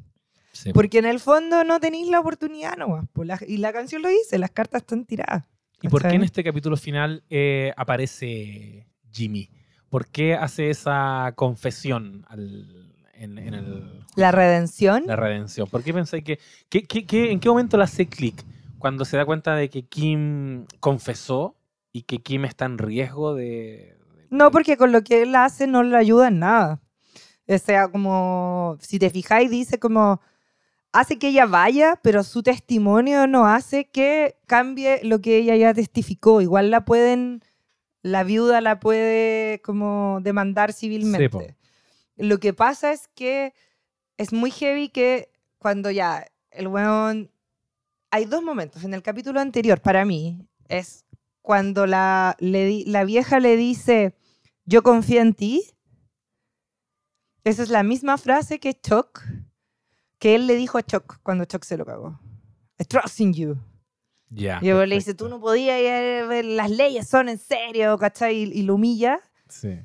Sí. 0.57 0.73
Porque 0.73 0.99
en 0.99 1.07
el 1.07 1.21
fondo 1.21 1.65
no 1.65 1.79
tenéis 1.81 2.09
la 2.09 2.21
oportunidad 2.21 2.77
nomás. 2.77 3.05
La- 3.17 3.39
y 3.47 3.59
la 3.59 3.73
canción 3.73 4.03
lo 4.03 4.09
dice, 4.09 4.39
las 4.39 4.51
cartas 4.51 4.83
están 4.83 5.05
tiradas. 5.05 5.45
¿Y 5.83 5.89
por 5.89 6.03
qué 6.03 6.15
en 6.15 6.23
este 6.23 6.43
capítulo 6.43 6.77
final 6.77 7.23
eh, 7.29 7.73
aparece 7.77 8.87
Jimmy? 9.13 9.51
¿Por 9.91 10.07
qué 10.09 10.35
hace 10.35 10.71
esa 10.71 11.33
confesión 11.37 12.25
al- 12.29 12.93
en, 13.15 13.39
en 13.39 13.55
el, 13.55 14.05
La 14.17 14.33
redención. 14.33 15.05
la 15.07 15.17
redención? 15.17 15.69
¿Por 15.69 15.83
qué 15.83 15.93
pensáis 15.95 16.25
que, 16.25 16.39
que- 16.69 16.83
que- 16.85 17.05
que- 17.07 17.31
¿En 17.33 17.41
qué 17.41 17.49
momento 17.49 17.77
le 17.77 17.85
hace 17.85 18.07
clic? 18.07 18.45
Cuando 18.79 19.05
se 19.05 19.17
da 19.17 19.25
cuenta 19.25 19.55
de 19.55 19.69
que 19.71 19.85
Kim 19.87 20.67
confesó 20.81 21.57
y 21.93 22.03
que 22.03 22.19
Kim 22.19 22.45
está 22.45 22.65
en 22.67 22.79
riesgo 22.79 23.35
de... 23.35 23.45
de- 23.45 24.27
No, 24.31 24.51
porque 24.51 24.77
con 24.77 24.93
lo 24.93 25.03
que 25.03 25.23
él 25.23 25.35
hace 25.35 25.67
no 25.67 25.83
le 25.83 25.97
ayuda 25.97 26.29
en 26.29 26.39
nada. 26.41 26.81
O 27.49 27.59
sea, 27.59 27.89
como, 27.89 28.77
si 28.81 28.99
te 28.99 29.09
fijáis, 29.11 29.51
dice 29.51 29.79
como, 29.79 30.21
hace 31.01 31.19
que 31.19 31.29
ella 31.29 31.47
vaya, 31.47 32.01
pero 32.03 32.25
su 32.25 32.43
testimonio 32.43 33.27
no 33.27 33.47
hace 33.47 33.85
que 33.85 34.39
cambie 34.47 35.01
lo 35.05 35.21
que 35.21 35.37
ella 35.37 35.55
ya 35.55 35.75
testificó. 35.75 36.41
Igual 36.41 36.71
la 36.71 36.85
pueden, 36.85 37.43
la 38.03 38.25
viuda 38.25 38.63
la 38.63 38.81
puede 38.81 39.61
como 39.63 40.21
demandar 40.23 40.73
civilmente. 40.73 41.57
lo 42.17 42.39
que 42.39 42.55
pasa 42.55 42.93
es 42.93 43.09
que 43.09 43.53
es 44.17 44.33
muy 44.33 44.51
heavy 44.51 44.89
que 44.89 45.31
cuando 45.59 45.91
ya 45.91 46.27
el 46.51 46.69
weón... 46.69 47.31
Hay 48.11 48.25
dos 48.25 48.43
momentos. 48.43 48.85
En 48.85 48.95
el 48.95 49.03
capítulo 49.03 49.41
anterior, 49.41 49.81
para 49.83 50.05
mí, 50.05 50.47
es 50.69 51.05
cuando 51.43 51.87
la, 51.87 52.37
le 52.39 52.85
la 52.87 53.05
vieja 53.05 53.41
le 53.41 53.57
dice, 53.57 54.15
yo 54.65 54.83
confío 54.83 55.21
en 55.21 55.35
ti. 55.35 55.65
Esa 57.45 57.63
es 57.63 57.69
la 57.69 57.83
misma 57.83 58.17
frase 58.17 58.59
que 58.61 58.75
Chuck, 58.75 59.23
que 60.27 60.35
él 60.35 60.49
le 60.49 60.57
dijo 60.57 60.77
a 60.77 60.83
Chuck 60.83 61.21
cuando 61.23 61.45
Chuck 61.45 61.63
se 61.63 61.77
lo 61.77 61.87
cagó. 61.87 62.19
I 62.81 62.85
trust 62.85 63.21
in 63.21 63.33
you. 63.33 63.57
Ya. 64.29 64.59
y 64.61 64.67
luego 64.67 64.85
le 64.85 64.97
dice, 64.97 65.15
tú 65.15 65.29
no 65.29 65.39
podías, 65.39 65.79
ver, 66.27 66.45
las 66.45 66.69
leyes 66.69 67.07
son 67.09 67.29
en 67.29 67.39
serio, 67.39 67.97
¿cachai? 67.97 68.35
Y, 68.39 68.43
y 68.59 68.63
lo 68.63 68.75
humilla. 68.75 69.21
Sí. 69.49 69.79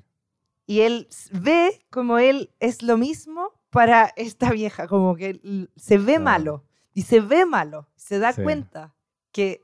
Y 0.65 0.79
él 0.81 1.07
ve 1.31 1.85
como 1.91 2.17
él 2.17 2.49
es 2.59 2.81
lo 2.81 2.97
mismo 2.97 3.51
para 3.69 4.11
esta 4.15 4.49
vieja, 4.51 4.87
como 4.87 5.15
que 5.15 5.39
se 5.75 5.99
ve 5.99 6.13
Claro. 6.13 6.23
malo. 6.23 6.63
Y 6.95 7.03
se 7.03 7.19
ve 7.19 7.45
malo, 7.45 7.87
se 7.95 8.17
da 8.17 8.33
Sí. 8.33 8.41
cuenta 8.41 8.95
que 9.31 9.61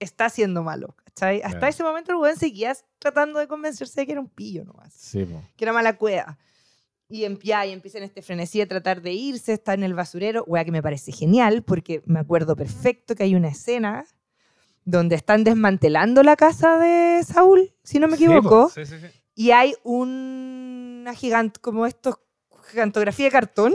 está 0.00 0.24
haciendo 0.24 0.64
malo. 0.64 0.96
¿cachai? 1.04 1.36
Hasta 1.42 1.58
Claro. 1.60 1.66
ese 1.68 1.84
momento 1.84 2.10
el 2.10 2.18
weón 2.18 2.36
seguía 2.36 2.74
tratando 2.98 3.38
de 3.38 3.46
convencerse 3.46 4.00
de 4.00 4.06
que 4.06 4.12
era 4.12 4.20
un 4.20 4.28
pillo 4.28 4.64
nomás, 4.64 4.92
Sí, 4.94 5.28
que 5.56 5.64
era 5.64 5.72
mala 5.72 5.96
cueva. 5.96 6.38
Y, 7.10 7.24
em- 7.24 7.38
ya, 7.42 7.64
y 7.64 7.72
empieza 7.72 7.98
en 7.98 8.04
este 8.04 8.20
frenesí 8.22 8.58
de 8.58 8.66
tratar 8.66 9.00
de 9.00 9.12
irse, 9.12 9.54
está 9.54 9.72
en 9.74 9.82
el 9.82 9.94
basurero, 9.94 10.44
wea 10.46 10.64
que 10.64 10.72
me 10.72 10.82
parece 10.82 11.10
genial, 11.10 11.62
porque 11.62 12.02
me 12.04 12.18
acuerdo 12.20 12.54
perfecto 12.54 13.14
que 13.14 13.22
hay 13.22 13.34
una 13.34 13.48
escena 13.48 14.04
donde 14.84 15.16
están 15.16 15.42
desmantelando 15.44 16.22
la 16.22 16.36
casa 16.36 16.78
de 16.78 17.22
Saúl, 17.24 17.72
si 17.82 17.98
no 17.98 18.08
me 18.08 18.16
equivoco. 18.16 18.70
Sí, 18.74 18.84
sí, 18.86 18.96
sí. 19.00 19.06
Y 19.34 19.50
hay 19.52 19.74
una 19.84 21.14
gigante, 21.14 21.60
como 21.60 21.86
estos, 21.86 22.16
gigantografía 22.70 23.26
de 23.26 23.30
cartón, 23.32 23.74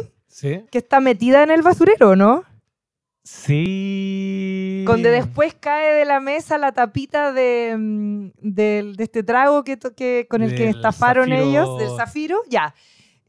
que 0.71 0.77
está 0.79 0.99
metida 0.99 1.41
en 1.43 1.51
el 1.51 1.61
basurero, 1.61 2.15
¿no? 2.15 2.43
Sí. 3.23 4.83
Donde 4.85 5.09
después 5.11 5.55
cae 5.59 5.93
de 5.93 6.05
la 6.05 6.19
mesa 6.19 6.57
la 6.57 6.71
tapita 6.71 7.31
de, 7.31 7.75
mm, 7.77 8.31
del- 8.41 8.95
de 8.95 9.03
este 9.03 9.23
trago 9.23 9.63
que, 9.63 9.77
que- 9.95 10.27
con 10.29 10.41
el 10.43 10.55
que 10.55 10.69
estafaron 10.69 11.29
zafiro. 11.29 11.49
ellos, 11.49 11.79
del 11.79 11.89
zafiro, 11.95 12.41
ya. 12.49 12.73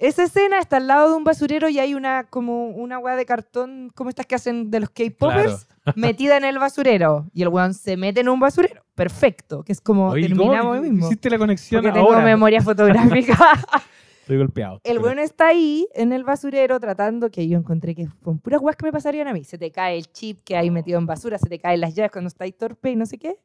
Esa 0.04 0.24
escena 0.24 0.58
está 0.58 0.76
al 0.76 0.86
lado 0.86 1.08
de 1.08 1.16
un 1.16 1.24
basurero 1.24 1.70
y 1.70 1.78
hay 1.78 1.94
una 1.94 2.24
como 2.24 2.68
una 2.68 2.98
weá 2.98 3.16
de 3.16 3.24
cartón, 3.24 3.90
como 3.94 4.10
estas 4.10 4.26
que 4.26 4.34
hacen 4.34 4.70
de 4.70 4.80
los 4.80 4.90
K-popers, 4.90 5.66
metida 5.96 6.36
en 6.36 6.44
el 6.44 6.58
basurero. 6.58 7.30
Y 7.32 7.40
el 7.40 7.48
weón 7.48 7.72
se 7.72 7.96
mete 7.96 8.20
en 8.20 8.28
un 8.28 8.38
basurero. 8.38 8.84
Perfecto. 8.94 9.62
Que 9.62 9.72
es 9.72 9.80
como 9.80 10.10
Oye, 10.10 10.28
terminamos 10.28 10.60
¿cómo 10.60 10.72
ahí 10.74 10.80
mismo. 10.82 11.06
Hiciste 11.06 11.30
la 11.30 11.38
conexión 11.38 11.80
Porque 11.82 11.94
tengo 11.94 12.12
ahora. 12.12 12.22
memoria 12.22 12.60
fotográfica. 12.60 13.34
Estoy 14.20 14.36
golpeado. 14.36 14.78
El 14.84 14.98
bueno 14.98 15.22
está 15.22 15.46
ahí 15.46 15.88
en 15.94 16.12
el 16.12 16.22
basurero 16.22 16.78
tratando, 16.80 17.30
que 17.30 17.48
yo 17.48 17.56
encontré 17.56 17.94
que 17.94 18.06
son 18.22 18.38
puras 18.40 18.60
weas 18.60 18.76
que 18.76 18.84
me 18.84 18.92
pasarían 18.92 19.28
a 19.28 19.32
mí. 19.32 19.42
Se 19.44 19.56
te 19.56 19.70
cae 19.70 19.96
el 19.96 20.12
chip 20.12 20.44
que 20.44 20.58
hay 20.58 20.70
metido 20.70 20.98
en 20.98 21.06
basura, 21.06 21.38
se 21.38 21.48
te 21.48 21.58
caen 21.58 21.80
las 21.80 21.94
llaves 21.94 22.12
cuando 22.12 22.28
estáis 22.28 22.54
torpe 22.58 22.90
y 22.90 22.96
no 22.96 23.06
sé 23.06 23.16
qué. 23.16 23.38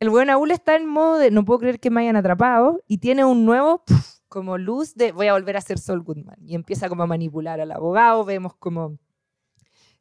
El 0.00 0.10
buen 0.10 0.28
Aúl 0.28 0.50
está 0.50 0.76
en 0.76 0.86
modo 0.86 1.16
de 1.16 1.30
no 1.30 1.46
puedo 1.46 1.60
creer 1.60 1.80
que 1.80 1.88
me 1.88 2.02
hayan 2.02 2.16
atrapado 2.16 2.82
y 2.86 2.98
tiene 2.98 3.24
un 3.24 3.46
nuevo 3.46 3.82
puf, 3.86 4.15
como 4.36 4.58
luz 4.58 4.94
de 4.96 5.12
voy 5.12 5.28
a 5.28 5.32
volver 5.32 5.56
a 5.56 5.62
ser 5.62 5.78
Sol 5.78 6.02
Goodman. 6.02 6.36
Y 6.44 6.54
empieza 6.54 6.90
como 6.90 7.02
a 7.02 7.06
manipular 7.06 7.58
al 7.58 7.72
abogado, 7.72 8.22
vemos 8.26 8.54
como 8.54 8.98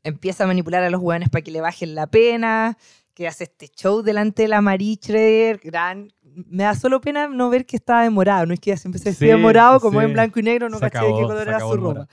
empieza 0.04 0.44
a 0.44 0.48
manipular 0.48 0.84
a 0.84 0.90
los 0.90 1.00
hueones 1.02 1.30
para 1.30 1.42
que 1.42 1.52
le 1.52 1.62
bajen 1.62 1.96
la 1.96 2.06
pena, 2.08 2.78
que 3.14 3.30
hace 3.30 3.46
este 3.46 3.70
show 3.70 4.02
delante 4.02 4.42
de 4.42 4.50
la 4.50 4.60
Marie 4.60 5.00
Schroeder, 5.02 5.62
gran... 5.64 6.12
Me 6.22 6.64
da 6.64 6.76
solo 6.76 7.00
pena 7.00 7.30
no 7.30 7.50
ver 7.50 7.66
que 7.66 7.78
estaba 7.78 8.04
demorado, 8.04 8.46
no 8.46 8.54
es 8.54 8.60
que 8.60 8.72
ya 8.72 8.78
siempre 8.78 9.00
se 9.00 9.14
Sí, 9.14 9.24
vestía 9.26 9.38
morado, 9.38 9.80
como 9.80 10.02
sí. 10.02 10.06
en 10.06 10.12
blanco 10.12 10.38
y 10.38 10.44
negro, 10.44 10.68
no 10.68 10.82
caché 10.82 11.00
de 11.06 11.14
qué 11.14 11.22
color 11.22 11.48
era 11.48 11.60
su 11.62 11.78
ropa. 11.78 12.10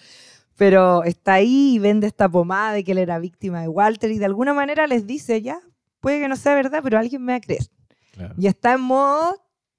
Pero 0.57 1.03
está 1.03 1.35
ahí 1.35 1.75
y 1.75 1.79
vende 1.81 2.07
esta 2.07 2.29
pomada 2.29 2.73
de 2.73 2.85
que 2.85 2.93
él 2.93 2.99
era 2.99 3.19
víctima 3.19 3.63
de 3.63 3.67
Walter 3.69 4.13
y 4.13 4.19
de 4.19 4.27
alguna 4.27 4.55
manera 4.55 4.87
les 4.87 5.09
dice, 5.09 5.43
ya, 5.43 5.59
puede 5.99 6.21
que 6.21 6.29
no 6.29 6.37
sea 6.37 6.55
verdad, 6.55 6.83
pero 6.85 7.01
alguien 7.01 7.25
me 7.25 7.33
va 7.33 7.39
a 7.39 7.41
creer. 7.41 7.67
Claro. 8.13 8.35
Y 8.39 8.47
está 8.47 8.75
en 8.75 8.83
modo 8.83 9.35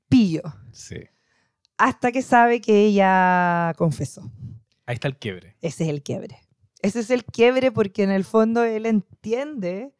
pillo, 0.09 0.41
Sí. 0.73 0.97
Hasta 1.83 2.11
que 2.11 2.21
sabe 2.21 2.61
que 2.61 2.85
ella 2.85 3.73
confesó. 3.77 4.31
Ahí 4.85 4.95
está 4.95 5.07
el 5.07 5.17
quiebre. 5.17 5.55
Ese 5.61 5.83
es 5.83 5.89
el 5.89 6.01
quiebre. 6.01 6.39
Ese 6.81 6.99
es 7.01 7.09
el 7.09 7.23
quiebre 7.25 7.71
porque 7.71 8.03
en 8.03 8.11
el 8.11 8.23
fondo 8.23 8.63
él 8.63 8.85
entiende, 8.85 9.93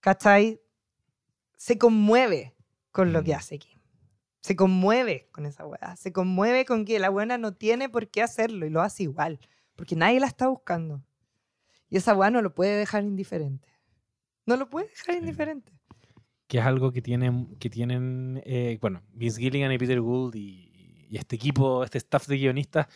¿cachai? 0.00 0.60
Se 1.56 1.78
conmueve 1.78 2.54
con 2.92 3.12
lo 3.12 3.22
que 3.22 3.32
Mm. 3.32 3.36
hace 3.36 3.58
Kim. 3.58 3.78
Se 4.40 4.54
conmueve 4.56 5.28
con 5.32 5.46
esa 5.46 5.66
weá. 5.66 5.96
Se 5.96 6.12
conmueve 6.12 6.64
con 6.64 6.84
que 6.84 6.98
la 6.98 7.10
buena 7.10 7.38
no 7.38 7.52
tiene 7.54 7.88
por 7.88 8.08
qué 8.08 8.22
hacerlo 8.22 8.66
y 8.66 8.70
lo 8.70 8.80
hace 8.82 9.02
igual. 9.04 9.38
Porque 9.76 9.96
nadie 9.96 10.20
la 10.20 10.26
está 10.26 10.48
buscando. 10.48 11.02
Y 11.90 11.96
esa 11.96 12.14
weá 12.14 12.30
no 12.30 12.42
lo 12.42 12.54
puede 12.54 12.76
dejar 12.76 13.02
indiferente. 13.04 13.68
No 14.46 14.56
lo 14.56 14.68
puede 14.70 14.88
dejar 14.88 15.16
indiferente. 15.16 15.72
Que 16.46 16.58
es 16.58 16.64
algo 16.64 16.92
que 16.92 17.02
tienen, 17.02 17.56
que 17.58 17.68
tienen 17.68 18.40
eh, 18.46 18.78
bueno, 18.80 19.02
Vince 19.12 19.40
Gilligan 19.40 19.70
y 19.72 19.78
Peter 19.78 20.00
Gould 20.00 20.34
y, 20.36 20.67
y 21.10 21.16
este 21.18 21.36
equipo, 21.36 21.84
este 21.84 21.98
staff 21.98 22.26
de 22.26 22.36
guionistas, 22.38 22.86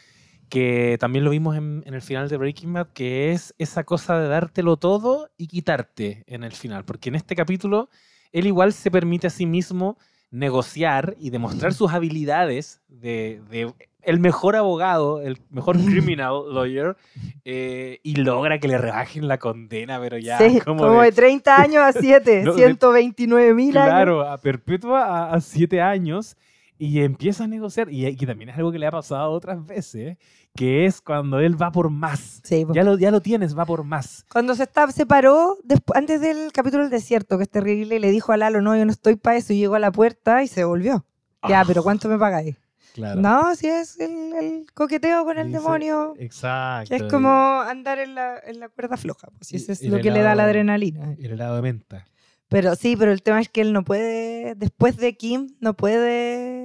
que 0.48 0.96
también 1.00 1.24
lo 1.24 1.30
vimos 1.30 1.56
en, 1.56 1.82
en 1.86 1.94
el 1.94 2.02
final 2.02 2.28
de 2.28 2.36
Breaking 2.36 2.72
Bad, 2.74 2.88
que 2.92 3.32
es 3.32 3.54
esa 3.58 3.84
cosa 3.84 4.18
de 4.20 4.28
dártelo 4.28 4.76
todo 4.76 5.30
y 5.38 5.46
quitarte 5.46 6.24
en 6.26 6.44
el 6.44 6.52
final. 6.52 6.84
Porque 6.84 7.08
en 7.08 7.14
este 7.14 7.34
capítulo, 7.34 7.88
él 8.32 8.46
igual 8.46 8.72
se 8.74 8.90
permite 8.90 9.26
a 9.28 9.30
sí 9.30 9.46
mismo 9.46 9.96
negociar 10.30 11.14
y 11.18 11.30
demostrar 11.30 11.72
sus 11.74 11.92
habilidades 11.92 12.80
de, 12.88 13.40
de 13.50 13.72
el 14.02 14.18
mejor 14.18 14.56
abogado, 14.56 15.20
el 15.22 15.38
mejor 15.50 15.76
criminal 15.84 16.52
lawyer, 16.52 16.96
eh, 17.44 18.00
y 18.02 18.16
logra 18.16 18.58
que 18.58 18.66
le 18.68 18.76
rebajen 18.78 19.28
la 19.28 19.38
condena, 19.38 20.00
pero 20.00 20.18
ya 20.18 20.38
sí, 20.38 20.58
como, 20.60 20.82
como, 20.82 21.00
de- 21.00 21.06
de 21.06 21.12
30 21.12 21.60
años 21.60 21.82
a 21.82 21.92
7, 21.92 22.42
No, 22.44 22.52
de- 22.54 22.64
129 22.64 23.54
mil 23.54 23.76
años. 23.76 23.88
Claro, 23.92 24.28
a 24.28 24.38
perpetua 24.38 25.04
a, 25.04 25.34
a 25.34 25.40
siete 25.40 25.80
años 25.80 26.36
y 26.78 27.00
empieza 27.02 27.44
a 27.44 27.46
negociar. 27.46 27.90
Y, 27.90 28.06
y 28.06 28.16
también 28.16 28.50
es 28.50 28.56
algo 28.56 28.72
que 28.72 28.78
le 28.78 28.86
ha 28.86 28.90
pasado 28.90 29.30
otras 29.30 29.64
veces, 29.64 30.18
que 30.54 30.84
es 30.86 31.00
cuando 31.00 31.38
él 31.40 31.60
va 31.60 31.70
por 31.72 31.90
más. 31.90 32.40
Sí, 32.44 32.64
po. 32.64 32.74
Ya 32.74 32.82
lo, 32.84 32.98
ya 32.98 33.10
lo 33.10 33.20
tienes, 33.20 33.56
va 33.56 33.64
por 33.64 33.84
más. 33.84 34.24
Cuando 34.32 34.54
se 34.54 34.64
está, 34.64 34.90
separó, 34.90 35.56
despu- 35.64 35.92
antes 35.96 36.20
del 36.20 36.52
capítulo 36.52 36.82
del 36.82 36.90
desierto, 36.90 37.36
que 37.38 37.44
es 37.44 37.50
terrible, 37.50 37.96
y 37.96 37.98
le 37.98 38.10
dijo 38.10 38.32
a 38.32 38.36
Lalo, 38.36 38.60
no, 38.62 38.76
yo 38.76 38.84
no 38.84 38.92
estoy 38.92 39.16
para 39.16 39.36
eso, 39.36 39.52
y 39.52 39.58
llegó 39.58 39.74
a 39.76 39.78
la 39.78 39.92
puerta 39.92 40.42
y 40.42 40.48
se 40.48 40.64
volvió. 40.64 41.04
Ya, 41.48 41.60
Ah. 41.60 41.64
pero 41.66 41.82
¿cuánto 41.82 42.08
me 42.08 42.18
pagáis? 42.18 42.56
Claro. 42.94 43.20
No, 43.22 43.54
si 43.54 43.68
es 43.68 43.98
el, 44.00 44.32
el 44.34 44.66
coqueteo 44.74 45.24
con 45.24 45.38
el 45.38 45.46
Dice- 45.46 45.58
demonio. 45.60 46.12
Exacto. 46.18 46.90
Que 46.90 46.96
es 46.96 47.10
como 47.10 47.28
andar 47.30 47.98
en 47.98 48.14
la, 48.14 48.38
en 48.44 48.60
la 48.60 48.68
cuerda 48.68 48.98
floja. 48.98 49.28
Pues, 49.38 49.50
Y- 49.52 49.56
eso 49.56 49.72
es 49.72 49.82
lo 49.84 49.96
el 49.96 50.02
que 50.02 50.10
le 50.10 50.18
da 50.20 50.34
la 50.34 50.42
helado- 50.42 50.48
adrenalina. 50.50 51.14
El 51.18 51.32
helado 51.32 51.56
de 51.56 51.62
menta. 51.62 52.04
Pero 52.48 52.76
sí, 52.76 52.94
pero 52.98 53.10
el 53.12 53.22
tema 53.22 53.40
es 53.40 53.48
que 53.48 53.62
él 53.62 53.72
no 53.72 53.82
puede, 53.82 54.54
después 54.56 54.98
de 54.98 55.16
Kim, 55.16 55.56
no 55.60 55.72
puede, 55.74 56.61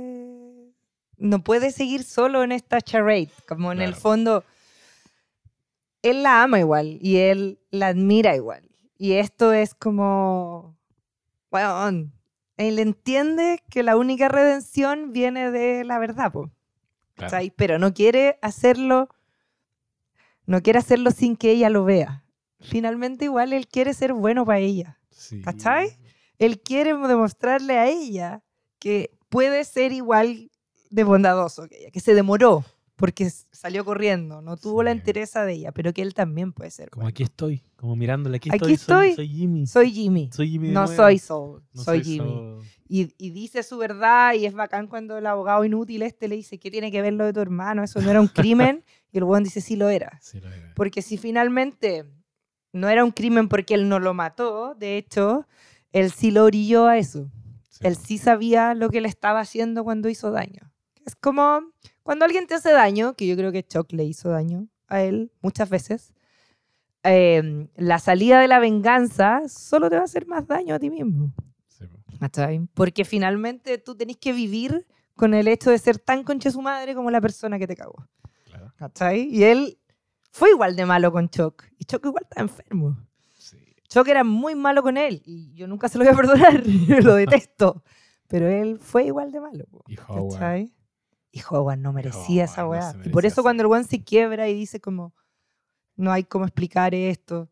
no 1.18 1.44
puede 1.44 1.72
seguir 1.72 2.04
solo 2.04 2.44
en 2.44 2.52
esta 2.52 2.82
charade. 2.82 3.30
Como 3.48 3.72
en 3.72 3.82
el 3.82 3.90
Claro. 3.92 4.02
fondo, 4.02 4.44
él 6.02 6.24
la 6.24 6.44
ama 6.44 6.60
igual 6.60 6.98
y 7.02 7.18
él 7.18 7.60
la 7.72 7.88
admira 7.88 8.36
igual. 8.36 8.70
Y 8.98 9.14
esto 9.14 9.54
es 9.54 9.76
como, 9.76 10.78
bueno, 11.52 12.10
él 12.58 12.80
entiende 12.80 13.62
que 13.70 13.84
la 13.84 13.98
única 13.98 14.28
redención 14.28 15.12
viene 15.12 15.52
de 15.52 15.84
la 15.84 16.00
verdad, 16.00 16.32
po, 16.32 16.50
Claro. 17.16 17.38
pero 17.56 17.80
no 17.80 17.94
quiere 17.94 18.38
hacerlo, 18.42 19.10
no 20.46 20.62
quiere 20.62 20.80
hacerlo 20.80 21.12
sin 21.12 21.36
que 21.36 21.52
ella 21.52 21.70
lo 21.70 21.84
vea. 21.84 22.24
Finalmente 22.60 23.26
igual 23.26 23.54
él 23.54 23.68
quiere 23.68 23.94
ser 23.94 24.14
bueno 24.14 24.46
para 24.46 24.60
ella. 24.60 25.00
Sí. 25.12 25.42
¿Cachai? 25.42 25.98
Él 26.40 26.60
quiere 26.62 26.96
demostrarle 26.96 27.78
a 27.78 27.88
ella 27.88 28.44
que 28.80 29.12
puede 29.30 29.64
ser 29.64 29.92
igual 29.92 30.50
de 30.98 31.04
bondadoso 31.04 31.68
que 31.70 31.78
ella, 31.80 31.92
que 31.92 32.00
se 32.00 32.14
demoró 32.16 32.66
porque 32.96 33.30
salió 33.52 33.86
corriendo, 33.86 34.42
no 34.42 34.58
tuvo 34.58 34.82
la 34.82 34.92
Sí. 34.92 34.98
entereza 34.98 35.46
de 35.46 35.54
ella, 35.54 35.72
pero 35.72 35.94
que 35.94 36.02
él 36.02 36.16
también 36.16 36.52
puede 36.52 36.72
ser. 36.72 36.90
Como 36.90 37.02
bueno. 37.04 37.10
aquí 37.12 37.22
estoy, 37.22 37.62
como 37.76 37.96
mirándole, 37.96 38.38
aquí, 38.38 38.50
Aquí 38.52 38.74
estoy. 38.74 39.10
Soy, 39.10 39.16
soy 39.16 39.28
Jimmy. 39.30 39.68
Soy 39.68 39.92
Jimmy, 39.92 40.30
Soy 40.34 40.50
Jimmy 40.50 40.70
no 40.70 40.86
nuevo. 40.86 40.96
soy 40.96 41.20
Soul, 41.20 41.64
No 41.74 41.84
soy 41.84 42.04
Jimmy. 42.04 42.30
Saul. 42.30 42.64
Y, 42.90 43.14
y 43.20 43.30
dice 43.30 43.62
su 43.62 43.78
verdad 43.78 44.34
y 44.34 44.48
es 44.48 44.54
bacán 44.56 44.88
cuando 44.88 45.16
el 45.18 45.28
abogado 45.28 45.64
inútil 45.64 46.02
este 46.02 46.28
le 46.28 46.38
dice, 46.38 46.58
¿qué 46.58 46.72
tiene 46.72 46.92
que 46.92 47.04
ver 47.04 47.14
lo 47.14 47.26
de 47.26 47.34
tu 47.34 47.40
hermano? 47.40 47.84
Eso 47.84 48.02
no 48.02 48.10
era 48.10 48.20
un 48.20 48.30
crimen. 48.30 48.84
y 49.12 49.18
el 49.20 49.26
buen 49.26 49.44
dice, 49.44 49.62
sí 49.62 49.76
lo 49.76 49.90
era. 49.90 50.18
Sí, 50.20 50.40
lo 50.40 50.48
era. 50.52 50.74
Porque 50.76 51.04
si 51.04 51.18
finalmente 51.18 52.04
no 52.74 52.90
era 52.90 53.04
un 53.06 53.12
crimen 53.12 53.48
porque 53.48 53.76
él 53.76 53.90
no 53.90 54.00
lo 54.00 54.16
mató, 54.16 54.74
de 54.74 54.98
hecho, 54.98 55.46
él 55.92 56.10
sí 56.12 56.32
lo 56.32 56.46
orilló 56.46 56.88
a 56.88 56.98
eso. 56.98 57.30
Sí, 57.70 57.82
Él 57.86 57.96
sí 57.96 58.18
sabía 58.18 58.74
lo 58.74 58.90
que 58.90 59.02
le 59.02 59.08
estaba 59.08 59.40
haciendo 59.40 59.84
cuando 59.84 60.10
hizo 60.10 60.32
daño. 60.32 60.67
Es 61.08 61.16
como 61.16 61.62
cuando 62.04 62.26
alguien 62.26 62.48
te 62.48 62.54
hace 62.54 62.74
daño, 62.74 63.14
que 63.14 63.26
yo 63.26 63.38
creo 63.38 63.54
que 63.54 63.66
Chuck 63.66 63.94
le 63.94 64.04
hizo 64.04 64.30
daño 64.30 64.68
a 64.90 65.02
él 65.02 65.32
muchas 65.42 65.70
veces, 65.70 66.14
eh, 67.04 67.70
la 67.78 68.00
salida 68.00 68.42
de 68.42 68.50
la 68.50 68.60
venganza 68.60 69.48
solo 69.48 69.90
te 69.90 69.96
va 69.96 70.02
a 70.02 70.06
hacer 70.06 70.28
más 70.28 70.46
daño 70.46 70.76
a 70.76 70.80
ti 70.80 70.90
mismo. 70.90 71.34
Sí. 71.70 71.86
Porque 72.74 73.06
finalmente 73.06 73.78
tú 73.78 73.96
tenés 73.96 74.18
que 74.18 74.34
vivir 74.34 74.86
con 75.16 75.34
el 75.34 75.48
hecho 75.48 75.72
de 75.72 75.78
ser 75.78 75.98
tan 75.98 76.26
concha 76.26 76.52
su 76.52 76.62
madre 76.62 76.94
como 76.94 77.10
la 77.10 77.22
persona 77.22 77.58
que 77.58 77.68
te 77.68 77.78
cagó. 77.78 78.06
Claro. 78.44 78.74
Y 79.16 79.44
él 79.44 79.80
fue 80.30 80.50
igual 80.50 80.76
de 80.76 80.86
malo 80.86 81.14
con 81.14 81.30
Chuck. 81.30 81.64
Y 81.78 81.86
Chuck 81.86 82.06
igual 82.06 82.24
está 82.30 82.42
enfermo. 82.42 82.98
Sí. 83.38 83.58
Chuck 83.88 84.10
era 84.10 84.26
muy 84.26 84.56
malo 84.56 84.84
con 84.84 84.98
él 84.98 85.22
y 85.26 85.54
yo 85.54 85.68
nunca 85.68 85.88
se 85.88 85.98
lo 85.98 86.04
voy 86.04 86.14
a 86.14 86.18
perdonar, 86.18 86.64
lo 87.02 87.16
detesto. 87.16 87.82
Pero 88.28 88.50
él 88.50 88.78
fue 88.78 89.06
igual 89.06 89.32
de 89.32 89.40
malo. 89.40 89.66
Y 89.88 89.98
Howard. 90.06 90.68
Y 91.38 91.42
Howard 91.50 91.78
no 91.80 91.94
merecía 91.94 92.46
esa 92.46 92.66
Howard 92.66 92.80
no 92.96 93.00
weá. 93.00 93.08
y 93.08 93.10
por 93.10 93.26
eso 93.26 93.36
eso. 93.36 93.44
cuando 93.44 93.62
el 93.64 93.68
weón 93.68 93.84
se 93.86 94.04
quiebra 94.04 94.48
y 94.50 94.54
dice 94.54 94.80
como, 94.80 95.14
no 95.96 96.12
hay 96.12 96.24
cómo 96.24 96.46
explicar 96.46 96.94
esto. 96.96 97.50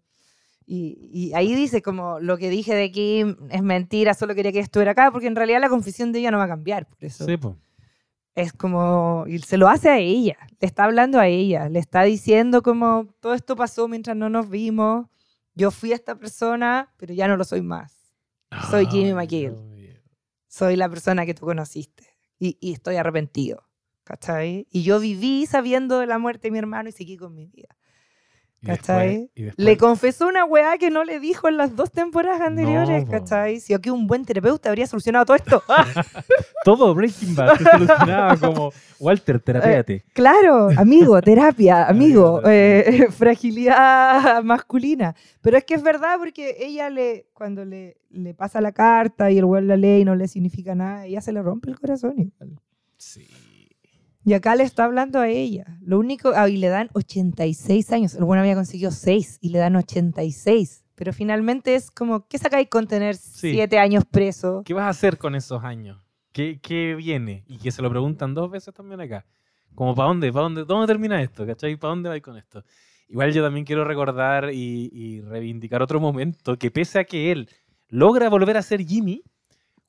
Y, 0.67 1.09
y 1.13 1.33
ahí 1.33 1.53
dice 1.53 1.81
como, 1.81 2.19
lo 2.19 2.37
que 2.37 2.49
dije 2.49 2.73
de 2.73 2.91
Kim 2.91 3.37
es 3.51 3.61
mentira, 3.61 4.13
solo 4.15 4.33
quería 4.33 4.51
que 4.51 4.59
estuviera 4.59 4.91
acá, 4.91 5.11
porque 5.11 5.27
en 5.27 5.35
realidad 5.35 5.61
la 5.61 5.69
confesión 5.69 6.11
de 6.11 6.19
ella 6.19 6.31
no 6.31 6.39
va 6.39 6.45
a 6.45 6.47
cambiar. 6.47 6.87
Por 6.87 7.03
eso 7.05 7.25
Sí, 7.25 7.37
po. 7.37 7.55
es 8.33 8.51
como, 8.51 9.25
y 9.27 9.37
se 9.39 9.57
lo 9.57 9.67
hace 9.67 9.89
a 9.89 9.99
ella, 9.99 10.37
le 10.59 10.65
está 10.67 10.85
hablando 10.85 11.19
a 11.19 11.27
ella, 11.27 11.69
le 11.69 11.77
está 11.79 12.01
diciendo 12.03 12.63
como, 12.63 13.07
todo 13.19 13.33
esto 13.35 13.55
pasó 13.55 13.87
mientras 13.87 14.17
no 14.17 14.29
nos 14.29 14.49
vimos, 14.49 15.05
yo 15.53 15.69
fui 15.71 15.91
esta 15.91 16.15
persona, 16.15 16.91
pero 16.97 17.13
ya 17.13 17.27
no 17.27 17.37
lo 17.37 17.43
soy 17.43 17.61
más. 17.61 17.95
Soy 18.71 18.85
Jimmy 18.87 19.13
McGill. 19.13 19.53
Soy 20.47 20.75
la 20.77 20.87
persona 20.89 21.25
que 21.25 21.33
tú 21.33 21.45
conociste 21.45 22.07
y, 22.39 22.57
y 22.59 22.73
estoy 22.73 22.95
arrepentido. 22.95 23.64
¿Cachai? 24.05 24.67
Y 24.71 24.83
yo 24.83 24.99
viví 25.01 25.45
sabiendo 25.45 25.99
de 25.99 26.05
la 26.07 26.17
muerte 26.19 26.47
de 26.47 26.51
mi 26.51 26.59
hermano 26.59 26.87
y 26.87 26.93
seguí 26.93 27.17
con 27.17 27.35
mi 27.35 27.47
vida. 27.47 27.75
Y 28.61 28.67
después- 28.67 28.79
¿Cachai? 28.87 29.31
y 29.35 29.43
después- 29.43 29.65
Le 29.65 29.77
confesó 29.77 30.27
una 30.27 30.45
weá 30.45 30.77
que 30.77 30.89
no 30.89 31.03
le 31.03 31.19
dijo 31.19 31.47
en 31.49 31.57
las 31.57 31.75
dos 31.75 31.91
temporadas 31.91 32.41
anteriores, 32.41 33.05
po. 33.05 33.11
¿cachai? 33.11 33.59
Si 33.59 33.73
aquí 33.73 33.89
un 33.89 34.07
buen 34.07 34.23
terapeuta 34.25 34.69
habría 34.69 34.87
solucionado 34.87 35.25
todo 35.25 35.35
esto. 35.37 35.61
Todo 36.63 36.95
Breaking 36.95 37.35
Bad 37.35 37.57
se 37.57 37.63
solucionaba 37.63 38.37
como 38.37 38.71
Walter, 38.99 39.39
terapéate. 39.39 40.03
Claro, 40.13 40.69
amigo, 40.77 41.21
terapia, 41.21 41.85
amigo, 41.87 42.37
Amigo, 42.37 42.41
eh, 42.49 43.07
fragilidad 43.11 44.43
masculina. 44.43 45.15
Pero 45.41 45.57
es 45.57 45.63
que 45.63 45.75
es 45.75 45.83
verdad 45.83 46.17
porque 46.17 46.55
ella 46.59 46.89
le, 46.89 47.27
cuando 47.33 47.65
le, 47.65 47.97
le 48.09 48.33
pasa 48.33 48.61
la 48.61 48.71
carta 48.71 49.29
y 49.31 49.37
el 49.37 49.45
weón 49.45 49.67
la 49.67 49.77
lee 49.77 50.01
y 50.01 50.05
no 50.05 50.15
le 50.15 50.27
significa 50.27 50.73
nada, 50.75 51.05
ella 51.05 51.21
se 51.21 51.31
le 51.33 51.41
rompe 51.41 51.69
el 51.69 51.79
corazón 51.79 52.13
igual. 52.19 52.59
Sí. 52.97 53.27
Y 54.25 54.33
acá 54.33 54.55
le 54.55 54.63
está 54.63 54.85
hablando 54.85 55.19
a 55.19 55.29
ella. 55.29 55.65
Lo 55.81 55.99
único, 55.99 56.31
ah, 56.35 56.49
y 56.49 56.57
le 56.57 56.67
dan 56.67 56.89
86 56.93 57.91
años. 57.91 58.15
El 58.15 58.25
bueno 58.25 58.41
había 58.41 58.55
conseguido 58.55 58.89
6 58.89 59.37
y 59.39 59.49
le 59.49 59.59
dan 59.59 59.75
86. 59.75 60.83
Pero 60.95 61.13
finalmente 61.13 61.75
es 61.75 61.91
como, 61.91 62.27
¿qué 62.27 62.39
sacáis 62.39 62.67
con 62.69 62.87
tener 62.87 63.15
Sí. 63.15 63.51
7 63.51 63.77
años 63.77 64.03
preso? 64.09 64.63
¿Qué 64.65 64.73
vas 64.73 64.85
a 64.85 64.89
hacer 64.89 65.19
con 65.19 65.35
esos 65.35 65.63
años? 65.63 66.01
¿Qué, 66.31 66.59
qué 66.61 66.95
viene? 66.95 67.43
Y 67.47 67.59
que 67.59 67.71
se 67.71 67.81
lo 67.81 67.89
preguntan 67.89 68.33
dos 68.33 68.49
veces 68.49 68.73
también 68.73 68.99
acá. 68.99 69.25
Como, 69.75 69.93
¿para 69.93 70.07
dónde? 70.07 70.33
¿Para 70.33 70.43
dónde? 70.43 70.65
¿Dónde 70.65 70.87
termina 70.87 71.21
esto? 71.21 71.45
¿Cachai? 71.45 71.75
¿Para 71.75 71.89
dónde 71.91 72.09
vais 72.09 72.23
con 72.23 72.37
esto? 72.37 72.63
Igual 73.07 73.31
yo 73.31 73.43
también 73.43 73.65
quiero 73.65 73.85
recordar 73.85 74.49
y, 74.51 74.89
y 74.91 75.21
reivindicar 75.21 75.83
otro 75.83 75.99
momento 75.99 76.57
que 76.57 76.71
pese 76.71 76.97
a 76.99 77.03
que 77.03 77.31
él 77.31 77.47
logra 77.89 78.29
volver 78.29 78.57
a 78.57 78.63
ser 78.63 78.81
Jimmy, 78.83 79.21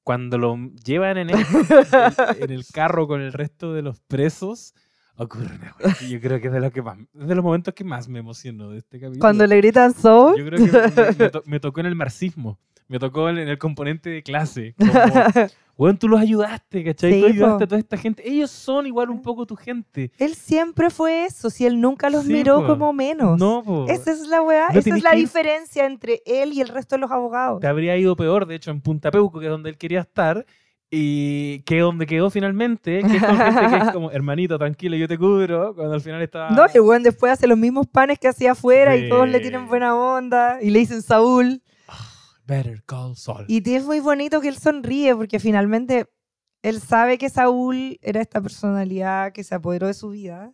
cuando 0.07 0.39
lo 0.39 0.57
llevan 0.85 1.19
en 1.19 1.31
el, 1.31 1.37
en 2.41 2.51
el 2.53 2.65
carro 2.73 3.09
con 3.09 3.21
el 3.21 3.33
resto 3.33 3.75
de 3.75 3.83
los 3.83 3.99
presos, 4.03 4.73
ocurre 5.17 5.47
una 5.57 5.75
que 5.99 6.09
yo 6.09 6.21
creo 6.21 6.41
que 6.41 6.47
es 6.47 6.53
de, 6.53 6.61
lo 6.61 6.71
que 6.71 6.81
más, 6.81 6.97
es 7.19 7.27
de 7.27 7.35
los 7.35 7.43
momentos 7.45 7.75
que 7.75 7.83
más 7.83 8.07
me 8.09 8.21
emociono 8.21 8.71
de 8.71 8.79
este 8.79 9.01
capítulo. 9.01 9.19
Cuando 9.21 9.45
le 9.49 9.57
gritan 9.57 9.93
Soul. 9.95 10.39
Yo 10.39 10.47
creo 10.47 10.65
que 10.65 10.71
me, 10.71 11.13
me 11.25 11.29
to- 11.33 11.43
me 11.47 11.59
tocó 11.59 11.81
en 11.81 11.87
el 11.87 11.97
marxismo. 11.97 12.61
Me 12.89 12.99
tocó 12.99 13.29
en, 13.29 13.39
el 13.39 13.59
componente 13.59 14.11
de 14.11 14.23
clase. 14.23 14.75
Como, 14.79 14.93
weón, 15.77 15.99
tú 15.99 16.09
los 16.09 16.21
ayudaste, 16.21 16.85
¿cachai? 16.85 17.13
Sí, 17.15 17.21
tú 17.21 17.27
ayudaste 17.27 17.59
po. 17.59 17.65
a 17.65 17.67
toda 17.67 17.79
esta 17.81 17.97
gente. 17.97 18.29
Ellos 18.29 18.51
son 18.51 18.87
igual 18.87 19.11
un 19.11 19.23
poco 19.23 19.45
tu 19.45 19.57
gente. 19.57 20.13
Él 20.19 20.35
siempre 20.35 20.89
fue 20.91 21.25
eso, 21.25 21.51
si 21.51 21.67
él 21.67 21.81
nunca 21.81 22.09
los 22.11 22.25
Sí, 22.25 22.33
miró 22.33 22.61
po. 22.61 22.69
como 22.69 22.93
menos. 22.93 23.39
No, 23.39 23.63
po. 23.65 23.87
Esa 23.89 24.13
es 24.13 24.27
la 24.29 24.41
weá, 24.43 24.69
No 24.73 24.79
esa 24.79 24.97
es 24.97 25.03
la 25.03 25.15
ir- 25.15 25.19
diferencia 25.19 25.85
entre 25.85 26.23
él 26.27 26.53
y 26.53 26.61
el 26.61 26.69
resto 26.69 26.95
de 26.95 27.01
los 27.01 27.11
abogados. 27.11 27.61
Te 27.61 27.67
habría 27.67 27.97
ido 27.97 28.15
peor, 28.15 28.47
de 28.47 28.55
hecho, 28.55 28.71
en 28.71 28.81
Punta 28.81 29.11
Peuco, 29.11 29.41
que 29.41 29.47
es 29.47 29.51
donde 29.51 29.71
él 29.71 29.77
quería 29.79 30.01
estar. 30.01 30.47
Y 30.89 31.63
que 31.63 31.81
donde 31.81 32.07
quedó 32.07 32.31
finalmente, 32.31 33.03
que 33.03 33.17
es 33.17 33.23
con 33.25 33.37
gente 33.37 33.61
que 33.71 33.77
es 33.87 33.91
como, 33.91 34.11
hermanito, 34.13 34.57
tranquilo, 34.57 34.95
yo 34.97 35.09
te 35.09 35.19
cubro. 35.19 35.75
Cuando 35.75 35.95
al 35.95 36.01
final 36.01 36.23
estaba. 36.23 36.51
No, 36.51 36.65
el 36.73 36.81
weón 36.81 37.03
después 37.03 37.33
hace 37.33 37.49
los 37.49 37.59
mismos 37.59 37.89
panes 37.89 38.21
que 38.21 38.29
hacía 38.29 38.53
afuera 38.53 38.97
y 38.97 39.09
todos 39.09 39.29
le 39.29 39.39
Sí. 39.39 39.43
tienen 39.43 39.67
buena 39.67 39.97
onda 39.97 40.59
y 40.63 40.71
le 40.71 40.79
dicen 40.79 41.03
Saúl. 41.03 41.61
Better 42.47 42.83
Call. 42.85 43.15
Y 43.49 43.69
es 43.75 43.85
muy 43.85 44.01
bonito 44.01 44.41
que 44.41 44.49
él 44.49 44.57
sonríe 44.57 45.15
porque 45.15 45.41
finalmente 45.41 46.07
él 46.63 46.81
sabe 46.81 47.19
que 47.19 47.29
Saúl 47.29 47.99
era 48.03 48.21
esta 48.21 48.41
personalidad 48.41 49.33
que 49.33 49.45
se 49.45 49.55
apoderó 49.55 49.87
de 49.87 49.95
su 49.95 50.11
vida, 50.11 50.53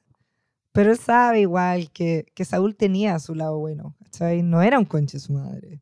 pero 0.72 0.90
él 0.90 0.98
sabe 0.98 1.40
igual 1.40 1.90
que, 1.90 2.26
que 2.34 2.44
Saúl 2.44 2.76
tenía 2.76 3.18
su 3.18 3.34
lado 3.34 3.58
bueno, 3.58 3.96
¿cachai? 4.02 4.42
No 4.42 4.62
era 4.62 4.78
un 4.78 4.84
conche 4.84 5.18
su 5.18 5.34
madre. 5.34 5.80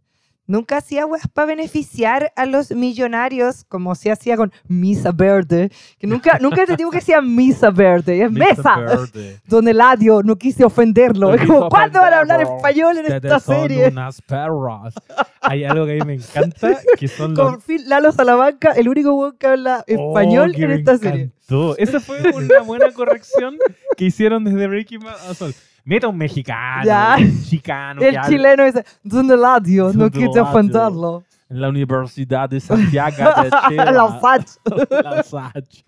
Nunca 0.50 0.78
hacía 0.78 1.06
weas 1.06 1.28
para 1.28 1.46
beneficiar 1.46 2.32
a 2.34 2.44
los 2.44 2.72
millonarios 2.72 3.62
como 3.68 3.94
se 3.94 4.10
hacía 4.10 4.36
con 4.36 4.52
Misa 4.66 5.12
Verde, 5.12 5.70
que 5.96 6.08
nunca, 6.08 6.38
nunca 6.40 6.66
te 6.66 6.74
digo 6.74 6.90
que 6.90 7.00
sea 7.00 7.20
Misa 7.20 7.70
Verde, 7.70 8.24
es 8.24 8.32
mesa. 8.32 8.76
Verde. 8.80 9.40
Don 9.46 9.68
Eladio, 9.68 10.24
no 10.24 10.34
quise 10.34 10.64
ofenderlo. 10.64 11.28
No 11.28 11.34
Es 11.34 11.46
como, 11.46 11.68
¿cuándo 11.68 12.00
van 12.00 12.14
a 12.14 12.18
hablar 12.18 12.42
español 12.42 12.98
en 12.98 13.04
Ustedes 13.04 13.22
esta 13.22 13.38
son 13.38 13.54
serie? 13.60 13.88
unas 13.90 14.20
perras. 14.22 14.94
Hay 15.40 15.62
algo 15.62 15.86
que 15.86 15.92
a 15.92 16.04
mí 16.04 16.04
me 16.04 16.14
encanta, 16.14 16.80
que 16.98 17.06
son 17.06 17.34
los 17.34 17.38
Con 17.38 17.60
fin, 17.60 17.88
Lalo 17.88 18.10
Salamanca, 18.10 18.72
el 18.72 18.88
único 18.88 19.14
weón 19.14 19.36
que 19.38 19.46
habla 19.46 19.84
español 19.86 20.50
Oh, 20.52 20.56
que 20.56 20.64
en 20.64 20.70
esta 20.72 20.98
serie. 20.98 21.30
Esa 21.78 22.00
fue 22.00 22.22
una 22.32 22.62
buena 22.62 22.90
corrección 22.90 23.56
que 23.96 24.06
hicieron 24.06 24.42
desde 24.42 24.66
Breaking 24.66 24.98
Bad 24.98 25.30
a 25.30 25.34
Sol. 25.34 25.54
Meta 25.90 26.06
un 26.06 26.16
mexicano, 26.16 26.84
Ya. 26.84 27.16
un 27.18 27.42
chicano 27.42 28.00
El 28.00 28.16
chileno 28.22 28.64
dice, 28.64 28.84
Don 29.02 29.28
Eladio, 29.28 29.92
no 29.92 30.06
Eladio. 30.06 30.42
ofenderlo. 30.44 31.24
en 31.48 31.60
la 31.60 31.68
Universidad 31.68 32.48
de 32.48 32.60
Santiago 32.60 33.16
de 33.42 33.50
Chile. 33.68 33.84
La 33.92 34.20
Sach. 34.20 34.46
La 34.88 35.22
Sach. 35.24 35.82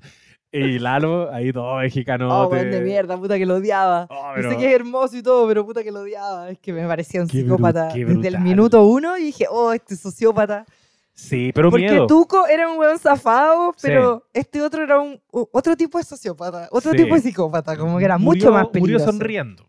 Y 0.51 0.81
Lalo, 0.81 1.33
ahí 1.33 1.53
todo 1.53 1.77
mexicano. 1.77 2.29
Oh, 2.29 2.49
weón 2.49 2.69
de 2.73 2.81
mierda, 2.81 3.17
puta 3.17 3.39
que 3.39 3.47
lo 3.47 3.55
odiaba. 3.55 4.09
Oh, 4.11 4.33
pero- 4.35 4.51
que 4.59 4.67
es 4.69 4.75
hermoso 4.75 5.17
y 5.17 5.23
todo, 5.23 5.47
pero 5.47 5.65
puta 5.65 5.85
que 5.85 5.93
lo 5.93 6.01
odiaba. 6.01 6.51
Es 6.51 6.59
que 6.59 6.73
me 6.73 6.85
parecía 6.87 7.23
un 7.23 7.29
Qué 7.29 7.43
psicópata. 7.43 7.87
Desde 7.95 8.27
el 8.29 8.41
minuto 8.41 8.85
uno 8.85 9.17
y 9.17 9.23
dije, 9.27 9.47
oh, 9.49 9.73
este 9.73 9.95
sociópata. 9.97 10.67
Sí, 11.15 11.53
pero 11.55 11.71
Porque 11.71 11.89
miedo. 11.89 12.07
Tuco 12.09 12.47
era 12.49 12.69
un 12.69 12.77
weón 12.79 12.99
zafado, 12.99 13.73
Sí. 13.77 13.87
pero 13.87 14.27
este 14.35 14.61
otro 14.63 14.83
era 14.83 14.99
un 14.99 15.21
otro 15.31 15.77
tipo 15.77 15.97
de 15.99 16.05
sociópata, 16.05 16.67
otro 16.73 16.91
Sí. 16.91 16.97
tipo 16.97 17.15
de 17.15 17.21
psicópata, 17.21 17.77
como 17.77 17.99
que 17.99 18.05
era 18.05 18.19
mucho 18.19 18.47
Murió- 18.49 18.53
más 18.53 18.67
peligroso. 18.69 19.05
Murió 19.07 19.13
sonriendo. 19.21 19.65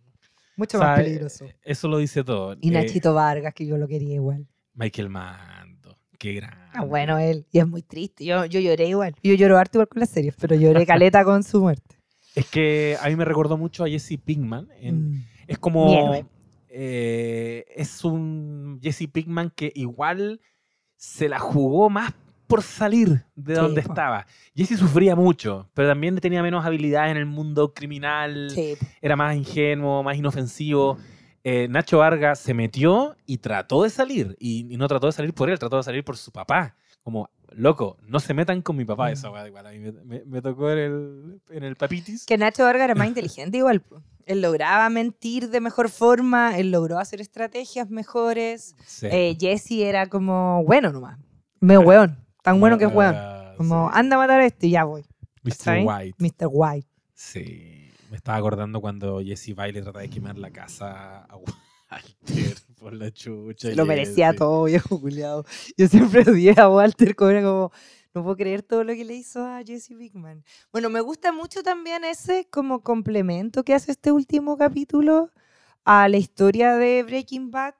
Mucho 0.56 0.78
O 0.78 0.82
sea, 0.82 0.90
más 0.92 1.00
peligroso. 1.00 1.46
Eso 1.64 1.88
lo 1.88 1.98
dice 1.98 2.24
todo. 2.24 2.56
Y 2.62 2.70
Eh, 2.70 2.72
Nachito 2.72 3.14
Vargas, 3.14 3.54
que 3.54 3.66
yo 3.66 3.78
lo 3.78 3.88
quería 3.88 4.16
igual. 4.16 4.48
Michael 4.74 5.10
Mando. 5.10 5.98
Qué 6.20 6.34
grande. 6.34 6.58
Ah, 6.74 6.84
bueno, 6.86 7.18
él. 7.18 7.46
Y 7.52 7.60
es 7.60 7.68
muy 7.68 7.82
triste. 7.82 8.24
Yo, 8.26 8.46
yo 8.46 8.60
lloré 8.60 8.88
igual. 8.88 9.16
Yo 9.24 9.34
lloro 9.34 9.58
harto 9.58 9.78
igual 9.78 9.88
con 9.90 10.00
las 10.00 10.10
series, 10.10 10.36
pero 10.40 10.56
lloré 10.56 10.86
caleta 10.86 11.24
con 11.26 11.44
su 11.44 11.60
muerte. 11.62 11.98
Es 12.36 12.48
que 12.50 12.98
a 13.02 13.10
mí 13.10 13.16
me 13.16 13.26
recordó 13.26 13.58
mucho 13.58 13.84
a 13.84 13.88
Jesse 13.90 14.18
Pinkman. 14.24 14.68
en- 14.80 15.12
Mm. 15.12 15.24
Es 15.48 15.58
como. 15.60 16.16
eh, 16.70 17.66
es 17.76 18.04
un 18.04 18.80
Jesse 18.82 19.08
Pinkman 19.12 19.52
que 19.56 19.72
igual 19.76 20.40
se 20.96 21.28
la 21.30 21.38
jugó 21.40 21.90
más 21.90 22.14
por 22.48 22.62
salir 22.62 23.24
de 23.36 23.54
donde 23.56 23.82
estaba. 23.82 24.26
Jesse 24.56 24.78
sufría 24.78 25.16
mucho, 25.16 25.70
pero 25.74 25.88
también 25.90 26.16
tenía 26.20 26.42
menos 26.44 26.66
habilidades 26.66 27.12
en 27.12 27.18
el 27.18 27.26
mundo 27.26 27.74
criminal. 27.74 28.50
Sí. 28.54 28.76
Era 29.02 29.16
más 29.16 29.36
ingenuo, 29.36 30.04
más 30.04 30.18
inofensivo. 30.18 30.98
Eh, 31.44 31.68
Nacho 31.70 31.98
Vargas 31.98 32.40
se 32.40 32.54
metió 32.54 33.16
y 33.26 33.38
trató 33.40 33.84
de 33.84 33.90
salir. 33.90 34.36
Y, 34.40 34.74
y 34.74 34.78
no 34.78 34.88
trató 34.88 35.08
de 35.08 35.14
salir 35.14 35.34
por 35.34 35.50
él, 35.50 35.60
trató 35.60 35.78
de 35.78 35.84
salir 35.84 36.04
por 36.04 36.16
su 36.18 36.32
papá. 36.32 36.76
Como, 37.04 37.30
loco, 37.52 37.98
no 38.08 38.20
se 38.22 38.34
metan 38.34 38.62
con 38.62 38.78
mi 38.78 38.86
papá. 38.86 39.10
Mm. 39.10 39.14
Esa 39.14 39.30
weá, 39.30 39.46
igual 39.48 39.68
a 39.68 39.72
mí 39.72 39.80
me, 39.80 39.92
me- 40.04 40.24
me 40.26 40.42
tocó 40.42 40.72
en 40.72 40.78
el, 40.78 41.42
en 41.50 41.64
el 41.64 41.76
papitis. 41.76 42.26
Que 42.26 42.38
Nacho 42.38 42.64
Vargas 42.64 42.86
era 42.86 42.96
más 42.96 43.08
inteligente 43.08 43.58
igual. 43.58 43.84
Él 44.26 44.42
lograba 44.42 44.90
mentir 44.90 45.50
de 45.50 45.60
mejor 45.60 45.90
forma, 45.90 46.58
él 46.58 46.72
logró 46.72 46.98
hacer 46.98 47.20
estrategias 47.20 47.90
mejores. 47.90 48.74
Sí. 48.86 49.08
Eh, 49.12 49.36
Jesse 49.38 49.72
era 49.82 50.08
como 50.08 50.64
bueno 50.64 50.94
nomás. 50.94 51.20
Me 51.60 51.78
weón. 51.78 52.23
Tan 52.44 52.60
bueno 52.60 52.78
que 52.78 52.86
es 52.86 52.94
weón. 52.94 53.16
Ah, 53.18 53.54
Como 53.58 53.90
sí. 53.90 53.94
anda 53.98 54.16
a 54.16 54.20
matar 54.20 54.40
a 54.42 54.46
este 54.46 54.68
y 54.68 54.72
ya 54.72 54.84
voy. 54.84 55.04
Mr. 55.44 55.80
White. 55.84 56.16
Mr. 56.20 56.48
White. 56.52 56.88
Sí. 57.16 57.90
Me 58.12 58.18
estaba 58.18 58.38
acordando 58.38 58.80
cuando 58.80 59.22
Jesse 59.22 59.56
Bailey 59.56 59.82
trataba 59.82 60.04
de 60.04 60.10
quemar 60.10 60.38
la 60.38 60.52
casa 60.52 61.24
a 61.26 61.36
Walter 61.36 61.56
por 62.80 62.94
la 62.94 63.12
chucha. 63.12 63.70
Se 63.70 63.76
lo 63.76 63.84
Jesse. 63.84 63.88
merecía 63.88 64.34
todo, 64.36 64.66
viejo 64.66 65.00
culiado. 65.02 65.46
Yo 65.78 65.88
siempre 65.88 66.22
odié 66.30 66.54
a 66.60 66.70
Walter, 66.70 67.16
como 67.16 67.32
era 67.32 67.42
como, 67.42 67.72
no 68.14 68.24
puedo 68.24 68.36
creer 68.38 68.62
todo 68.62 68.84
lo 68.84 68.94
que 68.94 69.04
le 69.06 69.16
hizo 69.16 69.44
a 69.46 69.64
Jesse 69.64 69.98
Bigman. 69.98 70.44
Bueno, 70.72 70.90
me 70.90 71.02
gusta 71.02 71.32
mucho 71.32 71.64
también 71.64 72.04
ese 72.04 72.48
como 72.52 72.82
complemento 72.82 73.64
que 73.64 73.74
hace 73.74 73.92
este 73.92 74.12
último 74.12 74.58
capítulo 74.58 75.32
a 75.86 76.08
la 76.08 76.18
historia 76.18 76.76
de 76.76 77.04
Breaking 77.04 77.50
Bad. 77.52 77.74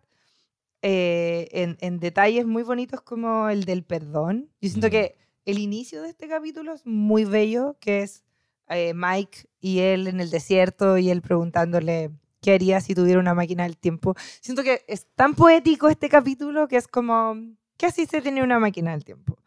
Eh, 0.84 1.48
en, 1.52 1.78
en 1.82 2.00
detalles 2.00 2.46
muy 2.46 2.62
bonitos 2.62 3.02
como 3.02 3.50
el 3.50 3.64
del 3.64 3.84
perdón. 3.84 4.50
Yo 4.62 4.70
siento 4.70 4.88
Mm. 4.88 4.92
que 4.92 5.16
el 5.46 5.58
inicio 5.58 6.02
de 6.04 6.10
este 6.10 6.28
capítulo 6.28 6.74
es 6.74 6.86
muy 6.86 7.26
bello, 7.26 7.76
que 7.80 8.04
es 8.04 8.24
eh, 8.70 8.94
Mike 8.94 9.46
y 9.60 9.80
él 9.80 10.08
en 10.08 10.20
el 10.22 10.30
desierto 10.30 10.98
y 10.98 11.10
él 11.10 11.22
preguntándole 11.22 12.12
qué 12.42 12.54
haría 12.54 12.80
si 12.82 12.94
tuviera 12.96 13.20
una 13.20 13.34
máquina 13.34 13.64
del 13.64 13.78
tiempo. 13.78 14.16
Siento 14.42 14.64
que 14.64 14.84
es 14.88 15.08
tan 15.16 15.34
poético 15.36 15.90
este 15.90 16.10
capítulo 16.10 16.68
que 16.68 16.78
es 16.78 16.88
como, 16.88 17.36
¿qué 17.78 17.86
así 17.88 18.06
se 18.06 18.22
tiene 18.22 18.44
una 18.44 18.60
máquina 18.60 18.92
del 18.92 19.04
tiempo? 19.06 19.38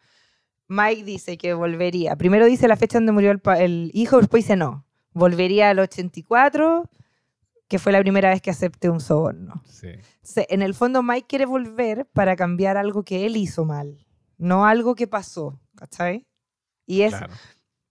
Mike 0.68 1.04
dice 1.04 1.38
que 1.38 1.54
volvería. 1.54 2.16
Primero 2.16 2.46
dice 2.46 2.66
la 2.68 2.76
fecha 2.76 2.98
donde 2.98 3.12
murió 3.12 3.30
el, 3.30 3.40
el 3.58 3.90
hijo, 3.94 4.18
después 4.18 4.44
dice 4.44 4.56
no. 4.56 4.84
Volvería 5.12 5.70
al 5.70 5.78
84, 5.78 6.90
que 7.68 7.78
fue 7.78 7.92
la 7.92 8.00
primera 8.00 8.30
vez 8.30 8.40
que 8.40 8.50
acepté 8.50 8.88
un 8.90 9.00
soborno. 9.00 9.62
Sí. 9.66 9.88
En 10.48 10.62
el 10.62 10.74
fondo 10.74 11.02
Mike 11.02 11.26
quiere 11.28 11.46
volver 11.46 12.06
para 12.06 12.36
cambiar 12.36 12.76
algo 12.76 13.02
que 13.02 13.26
él 13.26 13.36
hizo 13.36 13.64
mal, 13.64 14.06
no 14.38 14.66
algo 14.66 14.94
que 14.94 15.06
pasó, 15.06 15.58
¿cachai? 15.76 16.26
Y 16.86 17.02
es 17.02 17.14
Claro. 17.16 17.32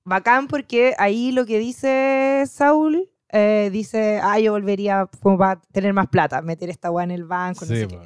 bacán 0.05 0.47
porque 0.47 0.93
ahí 0.97 1.31
lo 1.31 1.45
que 1.45 1.59
dice 1.59 2.43
Saúl, 2.49 3.09
eh, 3.29 3.69
dice, 3.71 4.19
ah, 4.23 4.39
yo 4.39 4.53
volvería 4.53 5.09
como 5.21 5.37
para 5.37 5.59
tener 5.73 5.93
más 5.93 6.07
plata, 6.07 6.41
meter 6.41 6.69
esta 6.69 6.89
weá 6.91 7.03
en 7.03 7.11
el 7.11 7.25
banco, 7.25 7.65
no 7.65 7.71
Sí, 7.75 7.81
sé 7.81 7.87
qué. 7.87 7.97
po. 7.97 8.03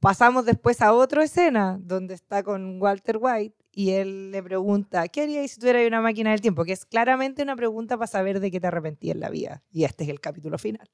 Pasamos 0.00 0.44
después 0.46 0.80
a 0.82 0.92
otra 0.92 1.24
escena 1.24 1.78
donde 1.80 2.14
está 2.14 2.42
con 2.42 2.80
Walter 2.80 3.18
White 3.20 3.56
y 3.74 3.90
él 3.90 4.30
le 4.30 4.42
pregunta, 4.42 5.08
¿qué 5.08 5.22
harías 5.22 5.50
si 5.50 5.60
tuvieras 5.60 5.86
una 5.86 6.00
máquina 6.00 6.30
del 6.30 6.40
tiempo? 6.40 6.64
Que 6.64 6.72
es 6.72 6.84
claramente 6.84 7.42
una 7.42 7.56
pregunta 7.56 7.96
para 7.96 8.06
saber 8.06 8.40
de 8.40 8.50
qué 8.50 8.60
te 8.60 8.66
arrepentí 8.68 9.10
en 9.10 9.20
la 9.20 9.30
vida. 9.30 9.62
Y 9.72 9.84
este 9.84 10.04
es 10.04 10.10
el 10.10 10.20
capítulo 10.20 10.58
final. 10.58 10.88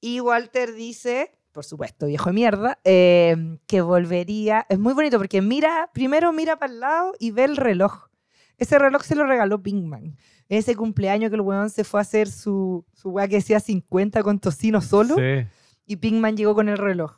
Y 0.00 0.20
Walter 0.20 0.74
dice, 0.74 1.32
por 1.52 1.64
supuesto, 1.64 2.06
viejo 2.06 2.30
de 2.30 2.34
mierda, 2.34 2.78
eh, 2.84 3.58
que 3.66 3.80
volvería. 3.80 4.64
Es 4.68 4.78
muy 4.78 4.94
bonito 4.94 5.18
porque 5.18 5.42
mira, 5.42 5.90
primero 5.92 6.32
mira 6.32 6.58
para 6.58 6.72
el 6.72 6.80
lado 6.80 7.12
y 7.18 7.30
ve 7.32 7.44
el 7.44 7.56
reloj. 7.56 8.08
Ese 8.56 8.78
reloj 8.78 9.02
se 9.02 9.14
lo 9.14 9.24
regaló 9.26 9.62
Pinkman. 9.62 10.16
Ese 10.48 10.74
cumpleaños 10.76 11.30
que 11.30 11.36
el 11.36 11.42
weón 11.42 11.68
se 11.70 11.84
fue 11.84 12.00
a 12.00 12.02
hacer 12.02 12.28
su, 12.30 12.84
su 12.94 13.10
weá 13.10 13.28
que 13.28 13.36
decía 13.36 13.60
50 13.60 14.22
con 14.22 14.38
tocino 14.38 14.80
solo 14.80 15.14
Sí. 15.16 15.46
y 15.86 15.96
Pinkman 15.96 16.36
llegó 16.36 16.54
con 16.54 16.68
el 16.68 16.78
reloj. 16.78 17.12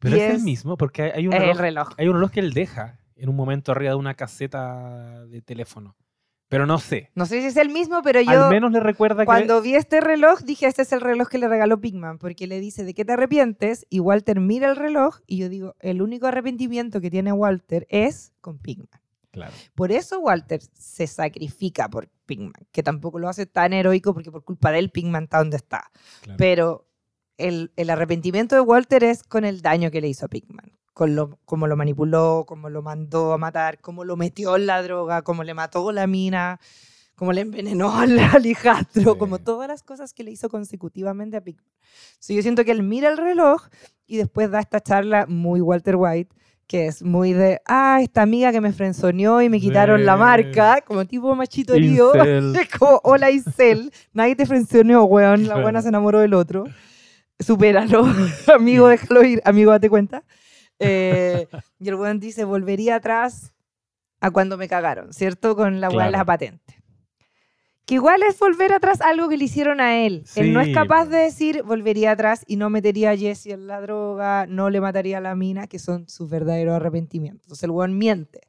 Pero 0.00 0.16
Y 0.16 0.20
es, 0.20 0.34
el 0.34 0.42
mismo, 0.42 0.76
porque 0.76 1.02
hay- 1.14 1.26
un, 1.26 1.32
reloj, 1.32 1.50
el 1.50 1.58
reloj. 1.58 1.88
hay 1.96 2.08
un 2.08 2.14
reloj 2.14 2.30
que 2.30 2.40
él 2.40 2.52
deja 2.52 3.00
en 3.18 3.28
un 3.28 3.36
momento 3.36 3.72
arriba 3.72 3.90
de 3.90 3.96
una 3.96 4.14
caseta 4.14 5.26
de 5.26 5.42
teléfono. 5.42 5.96
Pero 6.48 6.66
no 6.66 6.78
sé. 6.78 7.10
No 7.14 7.26
sé 7.26 7.40
si 7.42 7.48
es 7.48 7.56
el 7.56 7.68
mismo, 7.68 8.00
pero 8.02 8.22
yo 8.22 8.44
Al 8.44 8.50
menos 8.50 8.72
le 8.72 8.80
recuerda 8.80 9.22
que... 9.22 9.26
cuando 9.26 9.60
vi 9.60 9.74
este 9.74 10.00
reloj 10.00 10.40
dije, 10.40 10.66
este 10.66 10.82
es 10.82 10.92
el 10.92 11.02
reloj 11.02 11.28
que 11.28 11.36
le 11.36 11.46
regaló 11.46 11.78
Pinkman, 11.78 12.16
porque 12.16 12.46
le 12.46 12.58
dice, 12.58 12.84
¿de 12.84 12.94
qué 12.94 13.04
te 13.04 13.12
arrepientes? 13.12 13.86
Y 13.90 14.00
Walter 14.00 14.40
mira 14.40 14.70
el 14.70 14.76
reloj 14.76 15.18
y 15.26 15.36
yo 15.36 15.50
digo, 15.50 15.74
el 15.80 16.00
único 16.00 16.26
arrepentimiento 16.26 17.02
que 17.02 17.10
tiene 17.10 17.32
Walter 17.32 17.86
es 17.90 18.32
con 18.40 18.58
Pinkman. 18.58 19.00
Claro. 19.30 19.52
Por 19.74 19.92
eso 19.92 20.20
Walter 20.20 20.60
se 20.72 21.06
sacrifica 21.06 21.88
por 21.90 22.08
Pinkman, 22.24 22.66
que 22.72 22.82
tampoco 22.82 23.18
lo 23.18 23.28
hace 23.28 23.44
tan 23.44 23.74
heroico 23.74 24.14
porque 24.14 24.30
por 24.30 24.42
culpa 24.42 24.72
de 24.72 24.78
él 24.78 24.90
Pinkman 24.90 25.24
está 25.24 25.38
donde 25.38 25.58
está. 25.58 25.90
claro. 26.22 26.38
Pero 26.38 26.88
el, 27.36 27.72
el 27.76 27.90
arrepentimiento 27.90 28.54
de 28.54 28.62
Walter 28.62 29.04
es 29.04 29.22
con 29.22 29.44
el 29.44 29.60
daño 29.60 29.90
que 29.90 30.00
le 30.00 30.08
hizo 30.08 30.24
a 30.24 30.28
Pinkman. 30.28 30.77
Con 30.98 31.14
lo, 31.14 31.38
cómo 31.44 31.68
lo 31.68 31.76
manipuló, 31.76 32.44
cómo 32.44 32.68
lo 32.70 32.82
mandó 32.82 33.32
a 33.32 33.38
matar, 33.38 33.78
cómo 33.80 34.02
lo 34.02 34.16
metió 34.16 34.56
en 34.56 34.66
la 34.66 34.82
droga, 34.82 35.22
cómo 35.22 35.44
le 35.44 35.54
mató 35.54 35.92
la 35.92 36.08
mina, 36.08 36.58
cómo 37.14 37.32
le 37.32 37.42
envenenó 37.42 37.92
al 38.00 38.18
Alejandro, 38.18 39.12
Sí. 39.12 39.16
como 39.16 39.38
todas 39.38 39.68
las 39.68 39.84
cosas 39.84 40.12
que 40.12 40.24
le 40.24 40.32
hizo 40.32 40.48
consecutivamente 40.48 41.36
a 41.36 41.40
Pinkman. 41.40 41.72
So, 42.18 42.32
yo 42.32 42.42
siento 42.42 42.64
que 42.64 42.72
él 42.72 42.82
mira 42.82 43.10
el 43.10 43.16
reloj 43.16 43.68
y 44.08 44.16
después 44.16 44.50
da 44.50 44.58
esta 44.58 44.80
charla 44.80 45.26
muy 45.28 45.60
Walter 45.60 45.94
White, 45.94 46.34
que 46.66 46.86
es 46.88 47.04
muy 47.04 47.32
de, 47.32 47.60
ah, 47.68 48.00
esta 48.02 48.22
amiga 48.22 48.50
que 48.50 48.60
me 48.60 48.72
frenzoneó 48.72 49.40
y 49.40 49.48
me 49.48 49.60
quitaron 49.60 50.04
la 50.04 50.14
Sí. 50.14 50.18
marca, 50.18 50.80
como 50.84 51.06
tipo 51.06 51.32
machito 51.36 51.78
lío. 51.78 52.10
Como, 52.80 53.00
hola 53.04 53.30
Isel, 53.30 53.92
nadie 54.12 54.34
te 54.34 54.46
frencionó, 54.46 55.04
weón, 55.04 55.46
la 55.46 55.60
buena 55.62 55.80
se 55.80 55.90
enamoró 55.90 56.18
del 56.18 56.34
otro. 56.34 56.64
Supéralo, 57.38 58.04
amigo, 58.52 58.88
déjalo 58.88 59.22
ir, 59.22 59.40
amigo, 59.44 59.70
date 59.70 59.88
cuenta. 59.88 60.24
Eh, 60.78 61.48
y 61.78 61.88
el 61.88 61.94
weón 61.94 62.20
dice, 62.20 62.44
volvería 62.44 62.96
atrás 62.96 63.52
a 64.20 64.30
cuando 64.30 64.56
me 64.56 64.68
cagaron, 64.68 65.12
¿cierto? 65.12 65.56
Con 65.56 65.80
la 65.80 65.88
weá 65.90 66.06
de 66.06 66.12
la 66.12 66.24
patente. 66.24 66.82
Que 67.84 67.94
igual 67.94 68.22
es 68.22 68.38
volver 68.38 68.72
atrás 68.72 69.00
algo 69.00 69.28
que 69.28 69.38
le 69.38 69.44
hicieron 69.44 69.80
a 69.80 70.04
él. 70.04 70.24
él 70.36 70.52
no 70.52 70.60
es 70.60 70.74
capaz 70.74 71.06
de 71.06 71.18
decir, 71.18 71.62
volvería 71.62 72.10
atrás 72.10 72.44
y 72.46 72.56
no 72.56 72.68
metería 72.68 73.12
a 73.12 73.16
Jesse 73.16 73.46
en 73.46 73.66
la 73.66 73.80
droga, 73.80 74.46
no 74.46 74.68
le 74.68 74.80
mataría 74.80 75.18
a 75.18 75.20
la 75.22 75.34
mina, 75.34 75.66
que 75.66 75.78
son 75.78 76.06
sus 76.08 76.28
verdaderos 76.28 76.74
arrepentimientos. 76.74 77.44
Entonces 77.44 77.64
el 77.64 77.70
weón 77.70 77.96
miente. 77.96 78.40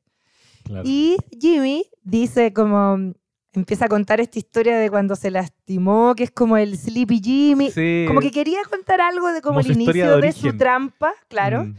Claro. 0.66 0.84
Y 0.86 1.16
Jimmy 1.40 1.86
dice 2.04 2.52
como, 2.52 3.14
empieza 3.54 3.86
a 3.86 3.88
contar 3.88 4.20
esta 4.20 4.40
historia 4.40 4.78
de 4.78 4.90
cuando 4.90 5.16
se 5.16 5.32
lastimó, 5.32 6.16
que 6.16 6.26
es 6.26 6.32
como 6.32 6.58
el 6.58 6.78
Sleepy 6.78 7.22
Jimmy. 7.24 7.72
Sí. 7.72 8.06
Como 8.08 8.20
que 8.20 8.32
quería 8.32 8.60
contar 8.70 9.02
algo 9.02 9.32
de 9.32 9.42
como, 9.42 9.62
Como 9.62 9.72
el 9.72 9.82
inicio 9.82 10.18
de 10.18 10.22
de, 10.22 10.32
su 10.34 10.58
trampa, 10.58 11.14
claro. 11.28 11.66
Mm, 11.66 11.76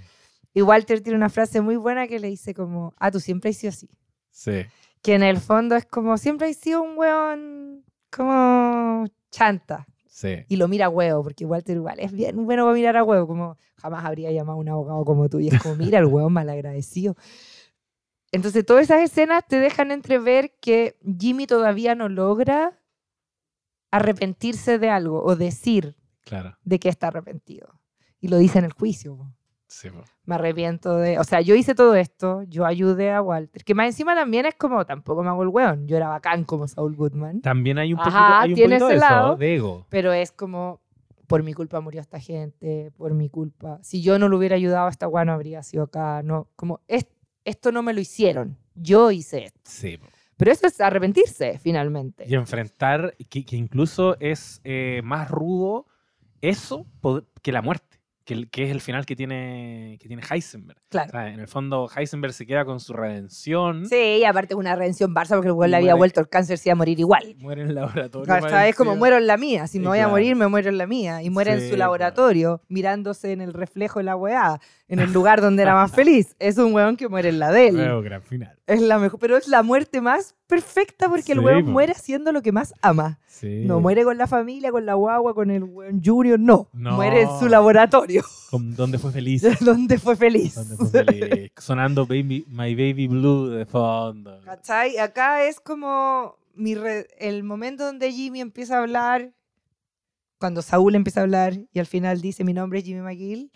Y 0.52 0.62
Walter 0.62 1.00
tiene 1.00 1.16
una 1.16 1.28
frase 1.28 1.60
muy 1.60 1.76
buena 1.76 2.08
que 2.08 2.18
le 2.18 2.28
dice 2.28 2.54
como, 2.54 2.94
ah, 2.98 3.10
tú 3.10 3.20
siempre 3.20 3.50
has 3.50 3.56
sido 3.56 3.70
así. 3.70 3.88
sí. 4.30 4.64
Que 5.02 5.14
en 5.14 5.22
el 5.22 5.38
fondo 5.38 5.76
es 5.76 5.86
como, 5.86 6.18
siempre 6.18 6.48
has 6.50 6.56
sido 6.58 6.82
un 6.82 6.98
weón 6.98 7.84
como 8.10 9.06
chanta. 9.30 9.86
Sí. 10.06 10.44
Y 10.48 10.56
lo 10.56 10.68
mira 10.68 10.86
a 10.86 10.88
huevo, 10.90 11.22
porque 11.22 11.46
Walter 11.46 11.74
igual 11.76 11.98
es 12.00 12.12
bien 12.12 12.44
bueno 12.44 12.64
para 12.64 12.74
mirar 12.74 12.96
a 12.98 13.04
huevo, 13.04 13.26
como 13.26 13.56
jamás 13.76 14.04
habría 14.04 14.30
llamado 14.30 14.58
a 14.58 14.60
un 14.60 14.68
abogado 14.68 15.02
como 15.06 15.30
tú. 15.30 15.38
Y 15.40 15.48
es 15.48 15.62
como, 15.62 15.76
mira 15.76 15.98
el 16.00 16.04
huevo 16.04 16.28
malagradecido. 16.28 17.16
Entonces, 18.30 18.66
todas 18.66 18.82
esas 18.84 19.00
escenas 19.00 19.46
te 19.48 19.56
dejan 19.56 19.90
entrever 19.90 20.52
que 20.60 20.98
Jimmy 21.18 21.46
todavía 21.46 21.94
no 21.94 22.10
logra 22.10 22.78
arrepentirse 23.90 24.78
de 24.78 24.90
algo 24.90 25.22
o 25.24 25.34
decir 25.36 25.96
Claro. 26.24 26.56
de 26.62 26.78
que 26.78 26.88
está 26.90 27.08
arrepentido. 27.08 27.80
Y 28.20 28.28
lo 28.28 28.36
dice 28.36 28.58
en 28.58 28.66
el 28.66 28.72
juicio. 28.72 29.32
Sí. 29.70 29.88
Me 30.24 30.34
arrepiento 30.34 30.96
de... 30.96 31.20
O 31.20 31.24
sea, 31.24 31.40
yo 31.40 31.54
hice 31.54 31.76
todo 31.76 31.94
esto, 31.94 32.42
yo 32.48 32.66
ayudé 32.66 33.12
a 33.12 33.22
Walter. 33.22 33.62
Que 33.62 33.72
más 33.72 33.86
encima 33.86 34.16
también 34.16 34.44
es 34.44 34.56
como, 34.56 34.84
tampoco 34.84 35.22
me 35.22 35.28
hago 35.28 35.44
el 35.44 35.48
hueón. 35.48 35.86
Yo 35.86 35.96
era 35.96 36.08
bacán 36.08 36.42
como 36.44 36.66
Saul 36.66 36.96
Goodman. 36.96 37.40
También 37.40 37.78
hay 37.78 37.92
un 37.92 37.98
poquito, 37.98 38.16
Ajá, 38.16 38.40
hay 38.42 38.50
un 38.50 38.54
tiene 38.56 38.74
poquito 38.80 38.88
de 38.88 38.94
ese 38.96 39.04
eso, 39.06 39.14
lado. 39.14 39.36
de 39.36 39.54
ego. 39.54 39.86
pero 39.88 40.12
es 40.12 40.32
como 40.32 40.80
por 41.28 41.44
mi 41.44 41.54
culpa 41.54 41.80
murió 41.80 42.00
esta 42.00 42.18
gente, 42.18 42.90
por 42.96 43.14
mi 43.14 43.28
culpa. 43.28 43.78
Si 43.82 44.02
yo 44.02 44.18
no 44.18 44.28
lo 44.28 44.36
hubiera 44.38 44.56
ayudado, 44.56 44.88
esta 44.88 45.06
weá 45.06 45.24
no 45.24 45.32
habría 45.32 45.62
sido 45.62 45.84
acá. 45.84 46.22
No, 46.24 46.48
como 46.56 46.80
es, 46.88 47.06
esto 47.44 47.70
no 47.70 47.84
me 47.84 47.92
lo 47.92 48.00
hicieron, 48.00 48.58
yo 48.74 49.12
hice 49.12 49.44
esto. 49.44 49.60
Sí. 49.62 50.00
Pero 50.36 50.50
eso 50.50 50.66
es 50.66 50.80
arrepentirse, 50.80 51.60
finalmente. 51.60 52.24
Y 52.26 52.34
enfrentar, 52.34 53.14
que, 53.28 53.44
que 53.44 53.56
incluso 53.56 54.16
es 54.18 54.60
eh, 54.64 55.02
más 55.04 55.30
rudo 55.30 55.86
eso 56.40 56.86
que 57.42 57.52
la 57.52 57.62
muerte, 57.62 57.89
que, 58.50 58.64
es 58.64 58.70
el 58.70 58.80
final 58.80 59.06
que 59.06 59.16
tiene, 59.16 59.98
que 60.00 60.08
tiene 60.08 60.22
Heisenberg. 60.28 60.78
O 60.78 60.88
Claro. 60.90 61.10
sea, 61.10 61.28
en 61.28 61.40
el 61.40 61.48
fondo, 61.48 61.88
Heisenberg 61.94 62.32
se 62.32 62.46
queda 62.46 62.64
con 62.64 62.80
su 62.80 62.92
redención. 62.92 63.86
Sí, 63.86 64.18
y 64.20 64.24
aparte 64.24 64.54
es 64.54 64.58
una 64.58 64.76
redención 64.76 65.14
Barça 65.14 65.30
porque 65.34 65.48
el 65.48 65.52
güey 65.54 65.70
le 65.70 65.76
había 65.76 65.94
vuelto 65.94 66.20
el 66.20 66.28
cáncer, 66.28 66.58
se 66.58 66.68
iba 66.68 66.72
a 66.74 66.76
morir 66.76 66.98
igual. 67.00 67.34
Muere 67.38 67.62
en 67.62 67.68
el 67.68 67.74
laboratorio. 67.74 68.24
Claro, 68.26 68.46
esta 68.46 68.62
vez 68.62 68.74
como 68.76 68.96
muero 68.96 69.16
en 69.16 69.26
la 69.26 69.36
mía, 69.36 69.66
si 69.66 69.78
me 69.80 69.88
voy 69.88 69.98
a 69.98 70.08
morir, 70.08 70.36
me 70.36 70.48
muero 70.48 70.68
en 70.68 70.78
la 70.78 70.86
mía. 70.86 71.22
Y 71.22 71.30
muere 71.30 71.52
en 71.52 71.68
su 71.70 71.76
laboratorio, 71.76 72.62
mirándose 72.68 73.32
en 73.32 73.40
el 73.40 73.52
reflejo 73.52 73.98
de 73.98 74.04
la 74.04 74.16
weá, 74.16 74.60
en 74.88 74.98
el 75.00 75.12
lugar 75.12 75.40
donde 75.40 75.62
era 75.62 75.74
más 75.74 75.92
feliz. 75.92 76.34
Es 76.38 76.58
un 76.58 76.72
weón 76.74 76.96
que 76.96 77.08
muere 77.08 77.28
en 77.28 77.38
la 77.38 77.50
de 77.52 77.68
él. 77.68 77.76
Gran 78.04 78.22
final. 78.22 78.56
Es 78.66 78.80
la 78.80 78.98
mejor, 78.98 79.18
pero 79.20 79.36
es 79.36 79.48
la 79.48 79.62
muerte 79.62 80.00
más 80.00 80.34
perfecta 80.50 81.08
porque 81.08 81.32
el 81.32 81.38
Sí, 81.38 81.44
weón 81.44 81.64
po. 81.64 81.70
muere 81.70 81.92
haciendo 81.92 82.30
lo 82.32 82.42
que 82.42 82.52
más 82.52 82.74
ama. 82.82 83.18
Sí. 83.26 83.62
No 83.64 83.80
muere 83.80 84.04
con 84.04 84.18
la 84.18 84.26
familia, 84.26 84.70
con 84.70 84.84
la 84.84 84.92
guagua, 84.94 85.32
con 85.34 85.50
el 85.50 85.64
weón 85.64 86.02
Junior, 86.04 86.38
no. 86.38 86.68
No. 86.74 86.96
Muere 86.96 87.22
en 87.22 87.28
su 87.38 87.48
laboratorio, 87.48 88.22
Con- 88.50 88.74
donde 88.76 88.98
fue 88.98 89.12
feliz. 89.12 89.42
donde 89.60 89.98
fue 89.98 90.16
feliz. 90.16 90.54
donde 90.56 90.76
fue 90.76 90.90
feliz. 91.04 91.52
Sonando 91.56 92.04
baby, 92.04 92.44
My 92.48 92.74
Baby 92.74 93.06
Blue 93.06 93.48
de 93.48 93.64
fondo. 93.64 94.38
¿Cachai? 94.44 94.98
Acá 94.98 95.44
es 95.46 95.58
como 95.60 96.36
mi 96.54 96.74
re- 96.74 97.06
el 97.18 97.42
momento 97.44 97.86
donde 97.86 98.12
Jimmy 98.12 98.40
empieza 98.42 98.76
a 98.76 98.80
hablar, 98.80 99.32
cuando 100.38 100.60
Saúl 100.62 100.94
empieza 100.94 101.20
a 101.20 101.22
hablar 101.22 101.54
y 101.72 101.78
al 101.78 101.86
final 101.86 102.20
dice 102.20 102.44
mi 102.44 102.52
nombre 102.52 102.80
es 102.80 102.84
Jimmy 102.84 103.00
McGill, 103.02 103.50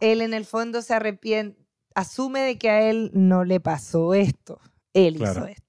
él 0.00 0.20
en 0.22 0.34
el 0.34 0.44
fondo 0.44 0.80
se 0.82 0.94
arrepiente, 0.94 1.58
asume 1.94 2.40
de 2.40 2.58
que 2.58 2.68
a 2.70 2.82
él 2.90 3.10
no 3.14 3.44
le 3.44 3.60
pasó 3.60 4.12
esto, 4.14 4.60
él 4.92 5.16
hizo 5.16 5.24
Claro. 5.24 5.46
esto, 5.46 5.63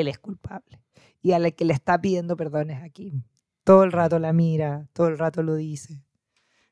él 0.00 0.08
es 0.08 0.18
culpable. 0.18 0.80
Y 1.20 1.32
a 1.32 1.38
la 1.38 1.50
que 1.50 1.64
le 1.64 1.72
está 1.72 2.00
pidiendo 2.00 2.36
perdón 2.36 2.70
es 2.70 2.82
a 2.82 2.88
Kim. 2.88 3.22
Todo 3.64 3.84
el 3.84 3.92
rato 3.92 4.18
la 4.18 4.32
mira, 4.32 4.88
todo 4.92 5.08
el 5.08 5.18
rato 5.18 5.42
lo 5.42 5.54
dice. 5.54 6.02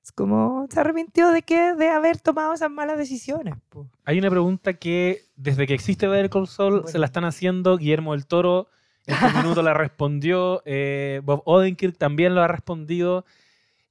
Es 0.03 0.13
como, 0.13 0.67
se 0.71 0.81
arrepintió 0.81 1.31
de 1.31 1.43
que 1.43 1.75
de 1.75 1.89
haber 1.91 2.19
tomado 2.19 2.53
esas 2.55 2.71
malas 2.71 2.99
decisiones. 2.99 3.55
po. 3.69 3.89
Hay 4.05 4.19
una 4.19 4.31
pregunta 4.31 4.73
que 4.75 5.23
desde 5.37 5.67
que 5.67 5.75
existe 5.75 6.09
Better 6.09 6.31
Call 6.31 6.49
Saul 6.49 6.73
Bueno. 6.73 6.89
se 6.89 6.99
la 6.99 7.07
están 7.07 7.25
haciendo. 7.25 7.77
Guillermo 7.77 8.13
del 8.13 8.27
Toro 8.27 8.69
en 9.07 9.15
este 9.15 9.27
minuto 9.59 9.63
la 9.63 9.75
respondió. 9.75 10.63
eh, 10.65 11.21
Bob 11.23 11.43
Odenkirk 11.45 11.97
también 11.97 12.35
lo 12.35 12.43
ha 12.43 12.49
respondido. 12.49 13.25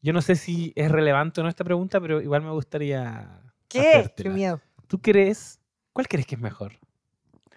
Yo 0.01 0.11
no 0.13 0.21
sé 0.21 0.36
si 0.36 0.73
es 0.75 0.91
relevante 0.91 1.41
o 1.41 1.43
no 1.43 1.49
esta 1.49 1.63
pregunta, 1.63 2.01
pero 2.01 2.21
igual 2.21 2.41
me 2.41 2.51
gustaría 2.51 3.41
¿Qué? 3.67 4.11
Qué 4.17 4.30
miedo. 4.30 4.59
¿Tú 4.88 4.99
crees? 5.01 5.59
¿Cuál 5.93 6.07
crees 6.07 6.25
que 6.25 6.36
es 6.36 6.41
mejor? 6.41 6.78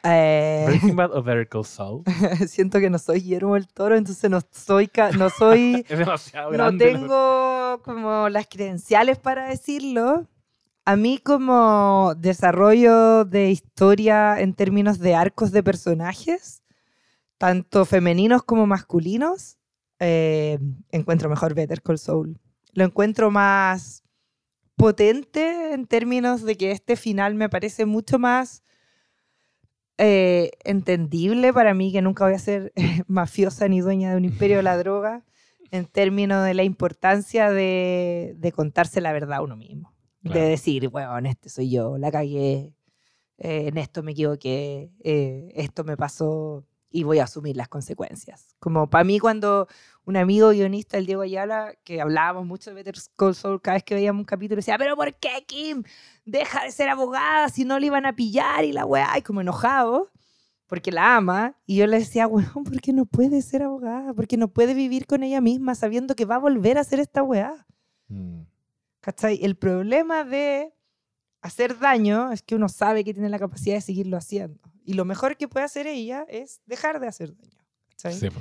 Eh, 0.05 0.65
¿Breaking 0.67 0.97
Bad 0.97 1.13
o 1.17 1.23
Better 1.23 1.49
Call 1.49 1.65
Saul? 1.65 2.03
siento 2.49 2.81
que 2.81 2.91
no 2.91 2.99
soy 2.99 3.21
Guillermo 3.21 3.55
del 3.55 3.69
Toro, 3.69 3.97
entonces 3.97 4.29
no 4.31 4.41
soy, 4.51 4.91
no 5.17 5.31
soy, 5.31 5.85
Es 5.89 5.99
demasiado 5.99 6.51
no 6.51 6.57
grande. 6.57 6.93
la- 6.93 6.99
tengo 6.99 7.83
como 7.85 8.29
las 8.29 8.47
credenciales 8.49 9.19
para 9.19 9.49
decirlo. 9.49 10.27
A 10.85 10.97
mí 10.97 11.19
como 11.19 12.15
desarrollo 12.17 13.25
de 13.25 13.51
historia 13.51 14.41
en 14.41 14.53
términos 14.55 14.99
de 14.99 15.15
arcos 15.15 15.53
de 15.53 15.63
personajes, 15.63 16.65
tanto 17.39 17.85
femeninos 17.85 18.43
como 18.43 18.67
masculinos, 18.67 19.59
eh, 20.01 20.59
encuentro 20.91 21.31
mejor 21.31 21.55
Better 21.55 21.81
Call 21.83 21.99
Saul. 22.01 22.41
Lo 22.73 22.85
encuentro 22.85 23.31
más 23.31 24.03
potente 24.75 25.73
en 25.73 25.87
términos 25.87 26.43
de 26.43 26.57
que 26.57 26.73
este 26.73 26.97
final 26.97 27.35
me 27.37 27.49
parece 27.49 27.87
mucho 27.87 28.19
más 28.19 28.65
eh, 29.99 30.51
entendible 30.65 31.53
para 31.53 31.75
mí, 31.75 31.93
que 31.93 32.03
nunca 32.03 32.25
voy 32.25 32.35
a 32.35 32.39
ser 32.39 32.73
mafiosa 33.07 33.69
ni 33.69 33.81
dueña 33.81 34.11
de 34.11 34.17
un 34.17 34.25
imperio 34.25 34.59
de 34.59 34.63
la 34.63 34.77
droga, 34.77 35.25
en 35.71 35.87
términos 35.87 36.45
de 36.45 36.55
la 36.55 36.65
importancia 36.65 37.51
de, 37.51 38.35
de 38.37 38.53
contarse 38.53 39.01
la 39.01 39.13
verdad 39.13 39.39
a 39.39 39.43
uno 39.43 39.57
mismo. 39.57 39.95
Claro. 40.23 40.41
De 40.41 40.47
decir, 40.47 40.89
bueno, 40.89 41.19
este 41.29 41.49
soy 41.49 41.71
yo, 41.71 41.99
la 41.99 42.13
cagué, 42.13 42.75
eh, 43.39 43.67
en 43.67 43.79
esto 43.79 44.05
me 44.05 44.13
equivoqué, 44.13 44.93
eh, 45.03 45.53
esto 45.57 45.83
me 45.83 45.97
pasó 45.97 46.65
y 46.91 47.03
voy 47.03 47.19
a 47.19 47.25
asumir 47.25 47.57
las 47.57 47.67
consecuencias. 47.69 48.55
Como 48.61 48.89
para 48.89 49.03
mí 49.03 49.19
cuando 49.19 49.67
un 50.05 50.17
amigo 50.17 50.51
guionista, 50.51 50.99
el 50.99 51.07
Diego 51.07 51.23
Ayala, 51.23 51.75
que 51.85 52.01
hablábamos 52.01 52.47
mucho 52.47 52.71
de 52.71 52.75
Better 52.75 52.95
Call 53.17 53.35
Saul, 53.35 53.61
cada 53.61 53.77
vez 53.77 53.85
que 53.85 53.95
veíamos 53.95 54.21
un 54.21 54.25
capítulo 54.25 54.57
decía, 54.57 54.77
pero 54.79 54.97
¿por 54.97 55.15
qué 55.15 55.45
Kim 55.47 55.85
deja 56.25 56.65
de 56.65 56.73
ser 56.73 56.89
abogada 56.89 57.49
si 57.49 57.65
no 57.65 57.79
le 57.79 57.87
iban 57.87 58.07
a 58.07 58.17
pillar 58.17 58.65
y 58.65 58.73
la 58.73 58.85
weá? 58.85 59.17
Y 59.17 59.23
como 59.23 59.41
enojado, 59.41 60.11
porque 60.67 60.91
la 60.91 61.17
ama. 61.17 61.57
Y 61.67 61.77
yo 61.77 61.87
le 61.87 61.99
decía, 61.99 62.27
weón, 62.27 62.45
¿por 62.65 62.81
qué 62.81 62.93
no 62.93 63.05
puede 63.07 63.43
ser 63.43 63.63
abogada? 63.63 64.13
Porque 64.13 64.37
no 64.37 64.49
puede 64.49 64.75
vivir 64.75 65.07
con 65.07 65.23
ella 65.23 65.41
misma 65.41 65.75
sabiendo 65.75 66.17
que 66.17 66.25
va 66.25 66.37
a 66.37 66.39
volver 66.39 66.79
a 66.79 66.81
hacer 66.81 66.99
esta 66.99 67.23
weá. 67.23 67.67
Mm, 68.09 68.41
¿Cachai? 69.01 69.39
El 69.45 69.57
problema 69.57 70.25
de 70.25 70.73
hacer 71.43 71.79
daño 71.79 72.33
es 72.33 72.43
que 72.43 72.55
uno 72.55 72.69
sabe 72.69 73.05
que 73.05 73.15
tiene 73.15 73.29
la 73.29 73.39
capacidad 73.39 73.77
de 73.77 73.81
seguirlo 73.81 74.17
haciendo. 74.17 74.61
Y 74.85 74.95
lo 74.95 75.05
mejor 75.05 75.37
que 75.37 75.47
puede 75.47 75.65
hacer 75.65 75.87
ella 75.87 76.25
es 76.29 76.61
dejar 76.67 76.99
de 76.99 77.07
hacer 77.07 77.37
daño. 77.37 77.59
¿cachai? 77.91 78.15
sí, 78.15 78.31
po. 78.31 78.41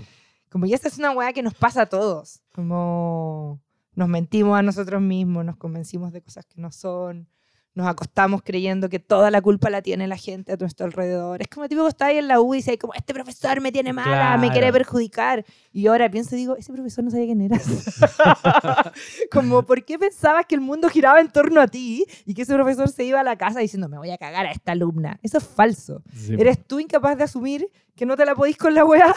Como 0.51 0.65
ya 0.65 0.75
esta 0.75 0.89
es 0.89 0.97
una 0.97 1.11
weá 1.11 1.31
que 1.31 1.41
nos 1.41 1.53
pasa 1.53 1.83
a 1.83 1.85
todos. 1.85 2.41
Como 2.53 3.61
nos 3.95 4.09
mentimos 4.09 4.59
a 4.59 4.61
nosotros 4.61 5.01
mismos, 5.01 5.45
nos 5.45 5.55
convencimos 5.55 6.11
de 6.11 6.21
cosas 6.21 6.45
que 6.45 6.59
no 6.59 6.73
son, 6.73 7.29
nos 7.73 7.87
acostamos 7.87 8.41
creyendo 8.43 8.89
que 8.89 8.99
toda 8.99 9.31
la 9.31 9.41
culpa 9.41 9.69
la 9.69 9.81
tiene 9.81 10.05
la 10.05 10.17
gente 10.17 10.51
a 10.51 10.57
nuestro 10.57 10.85
alrededor. 10.85 11.41
Es 11.41 11.47
como 11.47 11.69
tipo 11.69 11.83
que 11.83 11.87
está 11.87 12.07
ahí 12.07 12.17
en 12.17 12.27
la 12.27 12.41
U 12.41 12.53
y 12.53 12.57
dice, 12.57 12.77
como 12.77 12.93
este 12.93 13.13
profesor 13.13 13.61
me 13.61 13.71
tiene 13.71 13.93
mala, 13.93 14.37
me 14.37 14.51
quiere 14.51 14.73
perjudicar. 14.73 15.45
Y 15.71 15.87
ahora 15.87 16.11
pienso 16.11 16.35
y 16.35 16.39
digo, 16.39 16.57
ese 16.57 16.73
profesor 16.73 17.05
no 17.05 17.11
sabía 17.11 17.27
quién 17.27 17.39
eras. 17.39 17.63
como, 19.31 19.63
¿por 19.63 19.85
qué 19.85 19.97
pensabas 19.97 20.45
que 20.45 20.55
el 20.55 20.61
mundo 20.61 20.89
giraba 20.89 21.21
en 21.21 21.31
torno 21.31 21.61
a 21.61 21.67
ti 21.67 22.05
y 22.25 22.33
que 22.33 22.41
ese 22.41 22.53
profesor 22.55 22.89
se 22.89 23.05
iba 23.05 23.21
a 23.21 23.23
la 23.23 23.37
casa 23.37 23.61
diciendo, 23.61 23.87
me 23.87 23.97
voy 23.97 24.11
a 24.11 24.17
cagar 24.17 24.45
a 24.47 24.51
esta 24.51 24.73
alumna? 24.73 25.17
Eso 25.23 25.37
es 25.37 25.45
falso. 25.45 26.03
Sí. 26.13 26.35
Eres 26.37 26.61
tú 26.67 26.81
incapaz 26.81 27.17
de 27.17 27.23
asumir 27.23 27.69
que 27.95 28.05
no 28.05 28.17
te 28.17 28.25
la 28.25 28.35
podís 28.35 28.57
con 28.57 28.73
la 28.73 28.83
weá. 28.83 29.15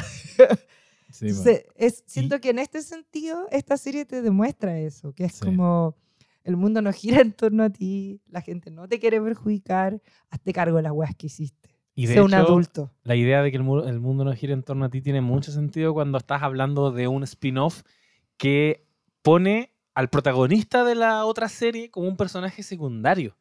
Sí, 1.14 1.28
es, 1.76 2.02
siento 2.06 2.40
que 2.40 2.50
en 2.50 2.58
este 2.58 2.82
sentido 2.82 3.46
esta 3.50 3.76
serie 3.76 4.04
te 4.04 4.20
demuestra 4.20 4.78
eso, 4.78 5.12
que 5.12 5.24
es 5.26 5.34
Sí. 5.34 5.44
como 5.44 5.96
el 6.42 6.56
mundo 6.56 6.82
no 6.82 6.92
gira 6.92 7.20
en 7.20 7.32
torno 7.32 7.62
a 7.62 7.70
ti, 7.70 8.20
la 8.26 8.40
gente 8.42 8.70
no 8.70 8.88
te 8.88 8.98
quiere 8.98 9.20
perjudicar, 9.20 10.02
hazte 10.30 10.52
cargo 10.52 10.76
de 10.78 10.82
las 10.82 10.92
weas 10.92 11.14
que 11.14 11.26
hiciste. 11.28 11.70
Y 11.94 12.06
de 12.06 12.14
Sé 12.14 12.20
un 12.20 12.26
hecho, 12.34 12.36
adulto. 12.38 12.90
la 13.04 13.14
idea 13.14 13.42
de 13.42 13.50
que 13.52 13.56
el, 13.56 13.62
mu- 13.62 13.84
el 13.84 14.00
mundo 14.00 14.24
no 14.24 14.32
gira 14.34 14.52
en 14.52 14.64
torno 14.64 14.84
a 14.84 14.90
ti 14.90 15.00
tiene 15.00 15.20
mucho 15.20 15.52
sentido 15.52 15.94
cuando 15.94 16.18
estás 16.18 16.42
hablando 16.42 16.90
de 16.90 17.06
un 17.06 17.22
spin-off 17.22 17.82
que 18.36 18.84
pone 19.22 19.72
al 19.94 20.10
protagonista 20.10 20.84
de 20.84 20.96
la 20.96 21.24
otra 21.24 21.48
serie 21.48 21.90
como 21.90 22.08
un 22.08 22.16
personaje 22.16 22.64
secundario. 22.64 23.36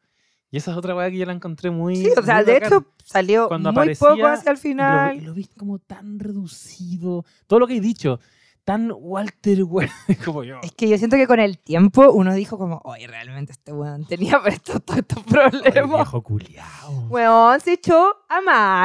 Y 0.54 0.58
esa 0.58 0.70
es 0.70 0.76
otra 0.76 0.94
weá 0.94 1.10
que 1.10 1.16
yo 1.18 1.26
la 1.26 1.32
encontré 1.32 1.68
muy. 1.72 1.96
Sí, 1.96 2.10
o 2.16 2.22
sea, 2.22 2.44
de 2.44 2.52
bacán. 2.52 2.66
hecho 2.68 2.86
salió 3.04 3.48
Cuando 3.48 3.72
muy 3.72 3.80
aparecía 3.82 4.08
poco 4.08 4.26
hacia 4.28 4.50
el 4.52 4.56
lo, 4.56 4.60
final. 4.62 5.16
y 5.16 5.20
lo 5.22 5.34
viste 5.34 5.56
como 5.56 5.80
tan 5.80 6.20
reducido. 6.20 7.24
Todo 7.48 7.58
lo 7.58 7.66
que 7.66 7.76
he 7.76 7.80
dicho. 7.80 8.20
Tan 8.62 8.92
Walter 8.96 9.64
White 9.64 9.92
como 10.24 10.44
yo. 10.44 10.60
Es 10.62 10.70
que 10.70 10.88
yo 10.88 10.96
siento 10.96 11.16
que 11.16 11.26
con 11.26 11.40
el 11.40 11.58
tiempo 11.58 12.08
uno 12.12 12.32
dijo 12.34 12.56
como, 12.56 12.80
oye, 12.84 13.08
realmente 13.08 13.50
este 13.50 13.72
weón 13.72 14.06
tenía 14.06 14.38
por 14.40 14.48
esto 14.50 14.78
todos 14.78 15.00
estos 15.00 15.18
El 15.18 15.24
problemas. 15.24 15.90
viejo 15.96 16.22
culiao. 16.22 17.08
Weón 17.10 17.60
se 17.60 17.72
echó 17.72 18.14
a 18.28 18.40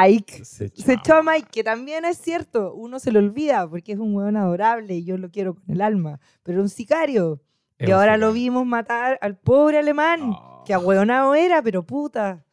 Mike. 0.06 0.44
Se 0.44 0.70
Se 0.70 0.92
echó 0.94 1.14
a 1.14 1.22
Mike, 1.22 1.48
que 1.52 1.62
también 1.62 2.04
es 2.04 2.18
cierto, 2.18 2.74
uno 2.74 2.98
se 2.98 3.12
lo 3.12 3.20
olvida 3.20 3.70
porque 3.70 3.92
es 3.92 3.98
un 4.00 4.12
weón 4.14 4.36
adorable 4.36 4.96
y 4.96 5.04
yo 5.04 5.16
lo 5.16 5.30
quiero 5.30 5.54
con 5.54 5.70
el 5.70 5.80
alma, 5.82 6.18
pero 6.42 6.60
un 6.62 6.68
sicario. 6.68 7.40
Y 7.80 7.90
ahora 7.92 8.16
lo 8.16 8.32
vimos 8.32 8.66
matar 8.66 9.18
al 9.22 9.36
pobre 9.36 9.78
alemán, 9.78 10.32
Oh, 10.34 10.62
que 10.66 10.74
ahueonado 10.74 11.34
era, 11.34 11.62
pero 11.62 11.84
puta, 11.84 12.44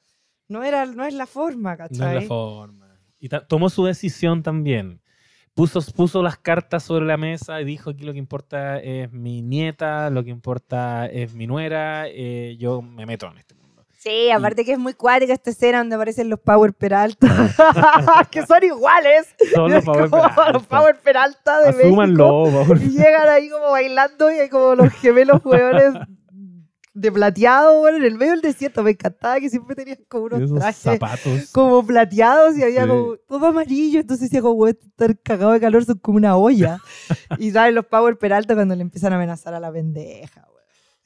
no, 0.47 0.63
era, 0.63 0.86
no 0.86 1.05
es 1.05 1.13
la 1.13 1.25
forma, 1.28 1.71
No 1.71 1.78
¿cachai? 1.78 2.17
es 2.17 2.23
la 2.23 2.28
forma. 2.28 2.88
Y 3.19 3.30
tomó 3.47 3.69
su 3.69 3.84
decisión 3.86 4.43
también. 4.43 5.01
Puso, 5.53 5.82
puso 5.93 6.21
las 6.21 6.38
cartas 6.38 6.84
sobre 6.84 7.05
la 7.05 7.17
mesa 7.17 7.59
y 7.59 7.65
dijo 7.65 7.89
aquí 7.89 8.03
lo 8.05 8.13
que 8.13 8.19
importa 8.19 8.78
es 8.80 9.11
mi 9.11 9.41
nieta, 9.41 10.11
lo 10.11 10.23
que 10.23 10.30
importa 10.30 11.07
es 11.07 11.34
mi 11.34 11.47
nuera, 11.47 12.05
eh, 12.07 12.55
yo 12.59 12.84
me 12.84 13.07
meto 13.07 13.25
en 13.32 13.39
este. 13.39 13.57
Sí, 13.99 14.29
aparte 14.31 14.63
que 14.63 14.73
es 14.73 14.79
muy 14.79 14.93
cuática 14.93 15.33
esta 15.33 15.49
escena 15.49 15.79
donde 15.79 15.95
aparecen 15.95 16.29
los 16.29 16.39
Power 16.39 16.73
Peralta, 16.73 17.27
que 18.31 18.45
son 18.45 18.63
iguales. 18.63 19.27
Son 19.53 19.71
los 19.71 19.83
Power 19.83 20.09
Peralta. 20.09 20.51
los 20.53 20.65
Power 20.67 20.99
Peralta 21.03 21.59
de 21.61 21.69
Asúmanlo, 21.69 22.27
Power 22.27 22.67
México. 22.79 22.91
Y 22.93 22.97
llegan 22.97 23.27
ahí 23.27 23.49
como 23.49 23.71
bailando 23.71 24.31
y 24.31 24.35
hay 24.35 24.49
como 24.49 24.75
los 24.75 24.93
gemelos 24.93 25.41
hueones 25.43 25.93
de 26.93 27.11
plateado, 27.11 27.79
bueno, 27.79 27.97
en 27.97 28.05
el 28.05 28.15
medio 28.15 28.31
del 28.33 28.41
desierto. 28.41 28.81
Me 28.83 28.91
encantaba 28.91 29.39
que 29.39 29.49
siempre 29.49 29.75
tenían 29.75 29.99
como 30.07 30.25
unos 30.25 30.41
Esos 30.41 30.59
trajes 30.59 30.77
zapatos. 30.81 31.51
como 31.51 31.85
plateados 31.85 32.57
y 32.57 32.63
había 32.63 32.83
Sí. 32.83 32.87
como 32.89 33.15
todo 33.27 33.47
amarillo. 33.47 33.99
Entonces 33.99 34.29
decía 34.29 34.41
como, 34.41 34.53
"Weón, 34.53 34.77
estar 34.81 35.17
cagado 35.19 35.51
de 35.51 35.59
calor, 35.59 35.85
son 35.85 35.97
como 35.99 36.17
una 36.17 36.37
olla. 36.37 36.79
y 37.39 37.51
saben 37.51 37.75
los 37.75 37.85
Power 37.87 38.17
Peralta 38.17 38.55
cuando 38.55 38.75
le 38.75 38.81
empiezan 38.83 39.11
a 39.13 39.17
amenazar 39.17 39.53
a 39.53 39.59
la 39.59 39.71
pendeja. 39.71 40.47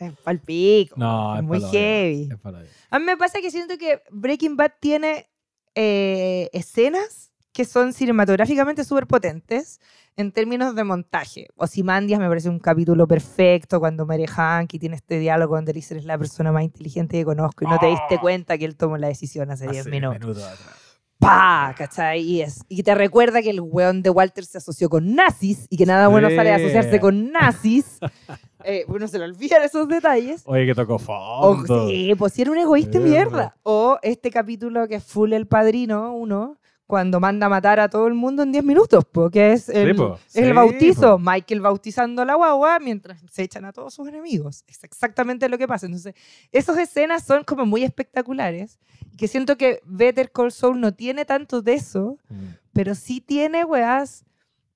Es 0.01 0.13
palpico. 0.23 0.95
No, 0.97 1.35
es 1.35 1.41
es 1.41 1.45
muy 1.47 1.61
heavy. 1.61 2.29
es 2.31 2.69
A 2.89 2.99
mí 2.99 3.05
me 3.05 3.17
pasa 3.17 3.39
que 3.39 3.51
siento 3.51 3.77
que 3.77 4.01
Breaking 4.11 4.57
Bad 4.57 4.71
tiene 4.79 5.29
eh, 5.75 6.49
escenas 6.53 7.31
que 7.53 7.65
son 7.65 7.93
cinematográficamente 7.93 8.83
súper 8.83 9.07
potentes 9.07 9.79
en 10.15 10.31
términos 10.31 10.73
de 10.73 10.83
montaje. 10.85 11.47
Ozymandias 11.55 12.19
me 12.19 12.27
parece 12.27 12.49
un 12.49 12.59
capítulo 12.59 13.07
perfecto 13.07 13.79
cuando 13.79 14.05
muere 14.05 14.25
Hank 14.27 14.73
y 14.73 14.79
tiene 14.79 14.95
este 14.95 15.19
diálogo 15.19 15.55
donde 15.55 15.73
dice 15.73 15.93
eres 15.93 16.05
la 16.05 16.17
persona 16.17 16.51
más 16.51 16.63
inteligente 16.63 17.17
que 17.17 17.25
conozco 17.25 17.65
y 17.65 17.67
no 17.67 17.77
te 17.77 17.87
diste 17.87 18.19
cuenta 18.19 18.57
que 18.57 18.65
él 18.65 18.75
tomó 18.77 18.97
la 18.97 19.07
decisión 19.07 19.51
hace 19.51 19.67
10 19.67 19.81
Hace 19.81 19.89
minutos. 19.91 20.19
minutos 20.19 20.43
atrás. 20.43 20.77
¡Pah! 21.19 21.75
¿Cachai? 21.77 22.21
Y, 22.21 22.41
es, 22.41 22.61
y 22.67 22.81
te 22.81 22.95
recuerda 22.95 23.43
que 23.43 23.51
el 23.51 23.61
weón 23.61 24.01
de 24.01 24.09
Walter 24.09 24.43
se 24.43 24.57
asoció 24.57 24.89
con 24.89 25.13
nazis 25.13 25.67
y 25.69 25.77
que 25.77 25.85
nada 25.85 26.07
bueno 26.07 26.29
Sí. 26.29 26.35
sale 26.35 26.49
de 26.49 26.55
asociarse 26.55 26.99
con 26.99 27.31
nazis. 27.31 27.99
Eh, 28.65 28.85
uno 28.87 29.07
se 29.07 29.17
le 29.19 29.25
olvidan 29.25 29.61
esos 29.63 29.87
detalles. 29.87 30.43
Oye, 30.45 30.65
que 30.65 30.75
tocó 30.75 30.95
O, 30.95 30.99
fondo. 30.99 31.87
sí, 31.89 32.13
pues 32.17 32.33
si 32.33 32.41
era 32.41 32.51
un 32.51 32.57
egoísta 32.57 32.99
Mierda. 32.99 33.29
mierda. 33.29 33.55
O 33.63 33.97
este 34.01 34.29
capítulo 34.31 34.87
que 34.87 34.95
es 34.95 35.03
full 35.03 35.33
el 35.33 35.47
padrino, 35.47 36.13
uno, 36.13 36.57
cuando 36.87 37.21
manda 37.21 37.45
a 37.45 37.49
matar 37.49 37.79
a 37.79 37.87
todo 37.89 38.05
el 38.07 38.13
mundo 38.13 38.43
en 38.43 38.51
10 38.51 38.65
minutos, 38.65 39.05
porque 39.09 39.53
es 39.53 39.69
el, 39.69 39.95
po, 39.95 40.19
es 40.27 40.35
el 40.35 40.47
sí, 40.47 40.51
bautizo. 40.51 41.17
po. 41.17 41.19
Michael 41.19 41.61
bautizando 41.61 42.21
a 42.21 42.25
la 42.25 42.35
guagua 42.35 42.79
mientras 42.79 43.21
se 43.31 43.43
echan 43.43 43.63
a 43.63 43.71
todos 43.71 43.93
sus 43.93 44.09
enemigos. 44.09 44.65
Es 44.67 44.83
exactamente 44.83 45.47
lo 45.47 45.57
que 45.57 45.69
pasa. 45.69 45.85
Entonces, 45.85 46.13
esas 46.51 46.77
escenas 46.77 47.23
son 47.23 47.45
como 47.45 47.65
muy 47.65 47.83
espectaculares. 47.85 48.77
Que 49.17 49.29
siento 49.29 49.55
que 49.57 49.79
Better 49.85 50.31
Call 50.31 50.51
Saul 50.51 50.81
no 50.81 50.93
tiene 50.93 51.23
tanto 51.23 51.61
de 51.61 51.75
eso, 51.75 52.17
Mm. 52.29 52.35
pero 52.73 52.93
sí 52.93 53.21
tiene 53.21 53.63
weas 53.63 54.25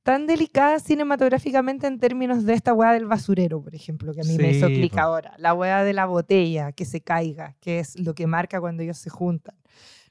tan 0.06 0.28
delicadas 0.28 0.84
cinematográficamente 0.84 1.88
en 1.88 1.98
términos 1.98 2.46
de 2.46 2.54
esta 2.54 2.74
wea 2.74 2.94
del 2.94 3.08
basurero, 3.08 3.60
por 3.60 3.74
ejemplo, 3.74 4.14
que 4.14 4.22
a 4.22 4.24
mí 4.24 4.38
me 4.38 4.52
Sí, 4.52 4.58
hizo 4.58 4.68
clic 4.68 4.96
ahora. 5.00 5.34
La 5.40 5.56
wea 5.56 5.84
de 5.84 5.94
la 5.94 6.06
botella 6.06 6.72
que 6.74 6.86
se 6.86 7.02
caiga, 7.02 7.56
que 7.60 7.80
es 7.80 8.00
lo 8.00 8.14
que 8.14 8.28
marca 8.28 8.62
cuando 8.62 8.84
ellos 8.84 9.00
se 9.00 9.10
juntan. 9.10 9.56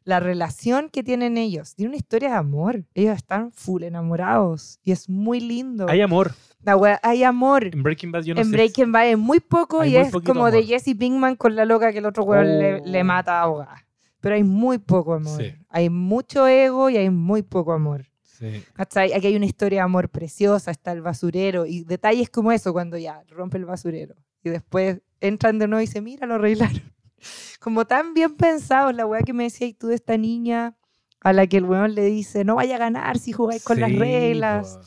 La 0.02 0.18
relación 0.18 0.90
que 0.90 1.04
tienen 1.04 1.38
ellos. 1.38 1.76
Tiene 1.76 1.90
una 1.90 1.96
historia 1.96 2.30
de 2.30 2.34
amor. 2.34 2.84
Ellos 2.92 3.14
están 3.16 3.52
full 3.52 3.84
enamorados 3.84 4.80
y 4.82 4.90
es 4.90 5.08
muy 5.08 5.38
lindo. 5.38 5.86
Hay 5.88 6.00
amor. 6.00 6.32
La 6.64 6.76
wea- 6.76 6.98
hay 7.04 7.22
amor. 7.22 7.64
En 7.72 7.82
Breaking 7.84 8.10
Bad 8.10 8.24
yo 8.24 8.34
no 8.34 8.40
en 8.40 8.46
sé. 8.48 8.52
Breaking 8.52 8.90
Bad 8.90 9.10
es 9.10 9.18
muy 9.18 9.38
poco 9.38 9.80
Hay 9.82 9.90
y 9.94 9.98
muy 9.98 10.06
es 10.08 10.12
como 10.12 10.50
de 10.50 10.58
amor. 10.58 10.64
Jesse 10.68 10.96
Pinkman 10.98 11.36
con 11.36 11.54
la 11.54 11.64
loca 11.64 11.92
que 11.92 11.98
el 11.98 12.06
otro 12.06 12.24
weón 12.24 12.58
le, 12.58 12.74
Oh. 12.80 12.84
le 12.84 13.04
mata 13.04 13.38
a 13.38 13.42
ahogada. 13.42 13.86
Pero 14.20 14.34
hay 14.34 14.42
muy 14.44 14.78
poco 14.78 15.14
amor. 15.14 15.40
Sí. 15.40 15.52
Hay 15.68 15.88
mucho 15.88 16.48
ego 16.48 16.90
y 16.90 16.96
hay 16.96 17.10
muy 17.10 17.42
poco 17.42 17.72
amor. 17.72 18.06
Sí. 18.38 18.64
Aquí 18.76 19.26
hay 19.26 19.36
una 19.36 19.46
historia 19.46 19.78
de 19.78 19.84
amor 19.84 20.10
preciosa, 20.10 20.72
está 20.72 20.90
el 20.92 21.02
basurero 21.02 21.66
y 21.66 21.84
detalles 21.84 22.30
como 22.30 22.50
eso 22.50 22.72
cuando 22.72 22.98
ya 22.98 23.22
rompe 23.28 23.58
el 23.58 23.64
basurero 23.64 24.16
y 24.42 24.50
después 24.50 25.00
entran 25.20 25.58
de 25.58 25.68
nuevo 25.68 25.80
y 25.80 25.86
dicen, 25.86 26.04
mira, 26.04 26.26
lo 26.26 26.34
arreglaron. 26.34 26.82
Como 27.60 27.86
tan 27.86 28.12
bien 28.12 28.36
pensado, 28.36 28.92
la 28.92 29.06
weá 29.06 29.22
que 29.22 29.32
me 29.32 29.44
decías 29.44 29.72
tú 29.78 29.86
de 29.86 29.94
esta 29.94 30.18
niña 30.18 30.76
a 31.20 31.32
la 31.32 31.46
que 31.46 31.56
el 31.56 31.64
weón 31.64 31.94
le 31.94 32.04
dice, 32.04 32.44
no 32.44 32.56
vaya 32.56 32.74
a 32.74 32.78
ganar 32.78 33.18
si 33.18 33.32
jugáis 33.32 33.64
con 33.64 33.80
las 33.80 33.90
reglas. 33.90 34.78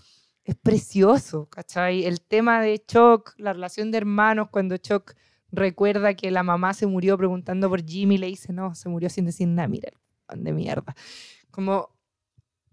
Es 0.43 0.55
precioso, 0.55 1.49
¿cachai? 1.49 2.05
El 2.05 2.21
tema 2.21 2.61
de 2.61 2.77
Chuck, 2.85 3.33
la 3.37 3.53
relación 3.53 3.89
de 3.89 3.97
hermanos, 3.97 4.49
cuando 4.51 4.77
Chuck 4.77 5.15
recuerda 5.51 6.13
que 6.13 6.29
la 6.29 6.43
mamá 6.43 6.75
se 6.75 6.85
murió 6.85 7.17
preguntando 7.17 7.67
por 7.69 7.83
Jimmy, 7.83 8.19
le 8.19 8.27
dice, 8.27 8.53
no, 8.53 8.75
se 8.75 8.87
murió 8.87 9.09
sin 9.09 9.25
decir 9.25 9.47
nada, 9.47 9.67
mira, 9.67 9.89
de 10.35 10.53
mierda. 10.53 10.95
Como 11.49 11.89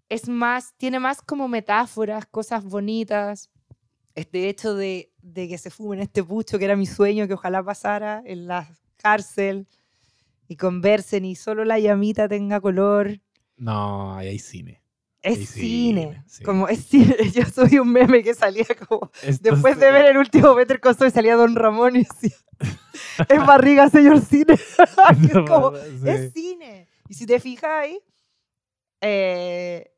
es 0.09 0.29
más, 0.29 0.75
tiene 0.77 0.99
más 1.01 1.23
como 1.23 1.49
metáforas, 1.49 2.27
cosas 2.27 2.65
bonitas. 2.65 3.51
Este 4.15 4.49
hecho 4.49 4.75
de, 4.77 5.11
de 5.23 5.49
que 5.49 5.59
se 5.59 5.71
fumen 5.71 5.99
este 6.01 6.23
pucho, 6.23 6.59
que 6.59 6.65
era 6.67 6.77
mi 6.77 6.87
sueño, 6.87 7.27
que 7.27 7.35
ojalá 7.35 7.63
pasara 7.65 8.23
en 8.25 8.47
la 8.47 8.69
cárcel 8.97 9.67
y 10.47 10.57
conversen 10.57 11.25
y 11.25 11.35
solo 11.35 11.65
la 11.65 11.79
llamita 11.81 12.29
tenga 12.29 12.61
color. 12.61 13.21
No, 13.57 14.15
ahí 14.17 14.29
hay 14.29 14.39
cine. 14.39 14.81
Es 15.21 15.39
Sí, 15.39 15.47
cine. 15.47 16.23
sí. 16.27 16.45
Como 16.45 16.69
es 16.69 16.85
cine. 16.85 17.17
Yo 17.35 17.45
soy 17.47 17.79
un 17.79 17.91
meme 17.91 18.23
que 18.23 18.35
salía 18.35 18.67
como. 18.87 19.11
Esto 19.23 19.51
Después 19.51 19.79
de 19.81 19.91
ver 19.91 20.05
el 20.07 20.19
último 20.19 20.55
Better 20.55 20.81
Call 20.81 20.95
Saul 20.97 21.11
salía 21.11 21.35
Don 21.35 21.55
Ramón 21.57 21.97
y 21.97 22.05
decía. 22.05 22.37
es 23.29 23.47
barriga, 23.47 23.89
señor 23.91 24.21
cine. 24.21 24.55
Es 25.29 25.33
como, 25.49 25.73
Sí. 25.77 26.09
es 26.09 26.33
cine. 26.33 26.87
Y 27.09 27.15
si 27.15 27.27
te 27.27 27.41
fijas 27.41 27.71
ahí, 27.71 27.99
eh, 29.01 29.91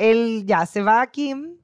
él 0.00 0.44
ya 0.46 0.64
se 0.66 0.82
va 0.82 1.02
a 1.02 1.06
Kim 1.10 1.56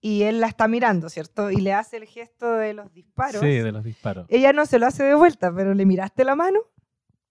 y 0.00 0.22
él 0.22 0.40
la 0.40 0.46
está 0.46 0.66
mirando, 0.68 1.08
¿cierto? 1.08 1.50
Y 1.50 1.56
le 1.56 1.72
hace 1.72 1.96
el 1.98 2.04
gesto 2.06 2.52
de 2.54 2.72
los 2.74 2.92
disparos. 2.92 3.40
Sí, 3.40 3.48
de 3.48 3.70
los 3.72 3.84
disparos. 3.84 4.26
Ella 4.28 4.52
no 4.52 4.66
se 4.66 4.78
lo 4.78 4.86
hace 4.86 5.04
de 5.04 5.14
vuelta, 5.14 5.54
pero 5.54 5.74
le 5.74 5.84
miraste 5.86 6.24
la 6.24 6.34
mano, 6.34 6.60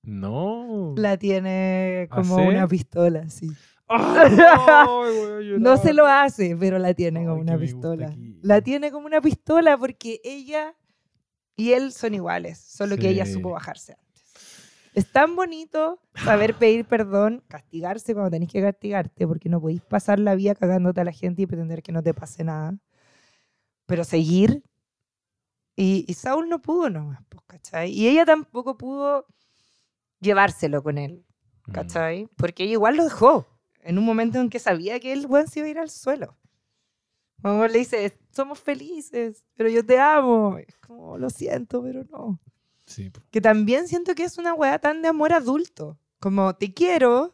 No. 0.04 0.94
la 0.98 1.18
tiene 1.18 2.08
¿Ah, 2.10 2.16
como 2.16 2.36
sí? 2.38 2.42
una 2.48 2.68
pistola, 2.68 3.26
llorar. 3.26 3.58
No 5.60 5.78
se 5.78 5.94
lo 5.94 6.06
hace, 6.06 6.56
pero 6.60 6.78
la 6.78 6.94
tiene 6.94 7.26
como 7.26 7.42
una 7.42 7.58
pistola. 7.58 8.16
La 8.42 8.62
tiene 8.62 8.92
como 8.92 9.08
una 9.08 9.20
pistola 9.22 9.78
porque 9.78 10.22
ella 10.24 10.76
y 11.56 11.74
él 11.74 11.92
son 11.92 12.14
iguales, 12.14 12.60
solo 12.60 12.96
que 12.98 13.10
ella 13.10 13.26
Sí. 13.26 13.34
supo 13.34 13.50
bajarse 13.52 13.94
antes. 13.94 14.09
Es 14.94 15.12
tan 15.12 15.36
bonito 15.36 16.00
saber 16.16 16.56
pedir 16.56 16.86
perdón, 16.86 17.44
castigarse 17.48 18.14
cuando 18.14 18.32
tenéis 18.32 18.52
que 18.52 18.62
castigarte, 18.62 19.28
porque 19.28 19.50
no 19.50 19.62
podéis 19.62 19.82
pasar 19.82 20.20
la 20.20 20.36
vida 20.36 20.56
cagándote 20.56 21.02
a 21.02 21.04
la 21.04 21.12
gente 21.12 21.44
y 21.44 21.46
pretender 21.46 21.84
que 21.84 21.92
no 21.92 22.02
te 22.04 22.14
pase 22.14 22.44
nada. 22.44 22.78
Pero 23.86 24.04
seguir. 24.04 24.64
Y, 25.76 26.06
y 26.08 26.14
Saúl 26.14 26.50
no 26.50 26.62
pudo 26.62 26.90
nomás, 26.90 27.22
pues, 27.30 27.42
¿cachai? 27.48 27.92
Y 27.92 28.08
ella 28.08 28.26
tampoco 28.26 28.78
pudo 28.78 29.26
llevárselo 30.20 30.84
con 30.84 30.98
él. 30.98 31.24
Mm. 31.70 31.72
¿cachai? 31.72 32.30
Porque 32.36 32.64
ella 32.64 32.74
igual 32.74 32.98
lo 32.98 33.04
dejó 33.04 33.48
en 33.82 33.98
un 33.98 34.06
momento 34.06 34.40
en 34.40 34.50
que 34.50 34.60
sabía 34.60 35.00
que 35.00 35.14
el 35.14 35.26
weón 35.26 35.48
se 35.48 35.60
iba 35.60 35.68
a 35.68 35.72
ir 35.72 35.80
al 35.80 35.90
suelo. 35.90 36.38
Como 37.42 37.66
le 37.68 37.80
dice, 37.80 38.18
somos 38.32 38.60
felices, 38.60 39.46
pero 39.56 39.70
yo 39.70 39.86
te 39.86 39.98
amo. 39.98 40.58
Es 40.58 40.78
como, 40.78 41.18
lo 41.18 41.30
siento, 41.30 41.82
pero 41.82 42.04
no. 42.12 42.40
Sí. 42.90 43.12
Que 43.32 43.40
también 43.40 43.88
siento 43.88 44.16
que 44.16 44.24
es 44.24 44.38
una 44.38 44.54
weá 44.54 44.80
tan 44.80 45.02
de 45.02 45.08
amor 45.08 45.32
adulto. 45.32 46.00
Como, 46.20 46.56
te 46.56 46.74
quiero, 46.74 47.34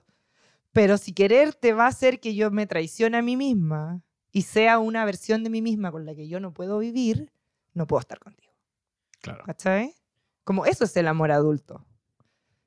pero 0.74 0.97
si 0.97 1.14
querer 1.14 1.56
te 1.56 1.74
va 1.74 1.86
a 1.86 1.89
hacer 1.89 2.20
que 2.20 2.36
yo 2.36 2.51
me 2.51 2.68
traicione 2.68 3.18
a 3.18 3.22
mí 3.22 3.38
misma 3.38 4.03
y 4.32 4.41
sea 4.41 4.78
una 4.80 5.06
versión 5.06 5.43
de 5.43 5.49
mí 5.49 5.62
misma 5.62 5.91
con 5.91 6.06
la 6.06 6.14
que 6.14 6.28
yo 6.28 6.41
no 6.41 6.53
puedo 6.53 6.78
vivir, 6.80 7.32
no 7.74 7.88
puedo 7.88 8.01
estar 8.01 8.20
contigo. 8.20 8.53
claro. 9.22 9.43
¿Cachai? 9.45 9.95
Como 10.43 10.66
eso 10.66 10.84
es 10.84 10.95
el 10.97 11.08
amor 11.08 11.32
adulto. 11.32 11.86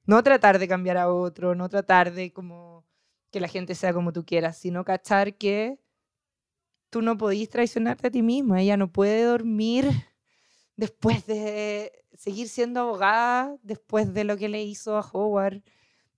No 0.07 0.22
tratar 0.22 0.59
de 0.59 0.66
cambiar 0.66 0.97
a 0.97 1.12
otro, 1.12 1.55
no 1.55 1.68
tratar 1.68 2.12
de 2.12 2.32
como 2.32 2.86
que 3.30 3.41
la 3.41 3.49
gente 3.49 3.74
sea 3.74 3.93
como 3.93 4.12
tú 4.12 4.24
quieras, 4.24 4.57
sino 4.57 4.84
cachar 4.84 5.34
que 5.34 5.78
tú 6.91 7.03
no 7.03 7.18
podís 7.18 7.51
traicionarte 7.51 8.07
a 8.09 8.11
ti 8.11 8.22
misma. 8.22 8.62
Ella 8.62 8.76
no 8.76 8.91
puede 8.91 9.22
dormir 9.22 10.08
después 10.79 11.26
de 11.26 11.93
seguir 12.14 12.49
siendo 12.49 12.81
abogada, 12.81 13.57
después 13.62 14.14
de 14.14 14.22
lo 14.22 14.37
que 14.37 14.49
le 14.49 14.62
hizo 14.62 14.97
a 14.97 15.01
Howard. 15.01 15.62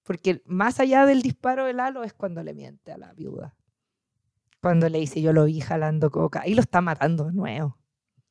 Porque 0.02 0.42
más 0.44 0.78
allá 0.80 1.06
del 1.06 1.22
disparo 1.22 1.64
del 1.64 1.80
halo 1.80 2.04
es 2.04 2.12
cuando 2.12 2.42
le 2.42 2.52
miente 2.52 2.92
a 2.92 2.98
la 2.98 3.12
viuda. 3.14 3.56
Cuando 4.60 4.88
le 4.90 4.98
dice, 4.98 5.22
yo 5.22 5.32
lo 5.32 5.46
vi 5.46 5.60
jalando 5.60 6.10
coca. 6.10 6.46
Y 6.46 6.54
lo 6.54 6.60
está 6.60 6.82
matando 6.82 7.24
de 7.24 7.32
nuevo. 7.32 7.78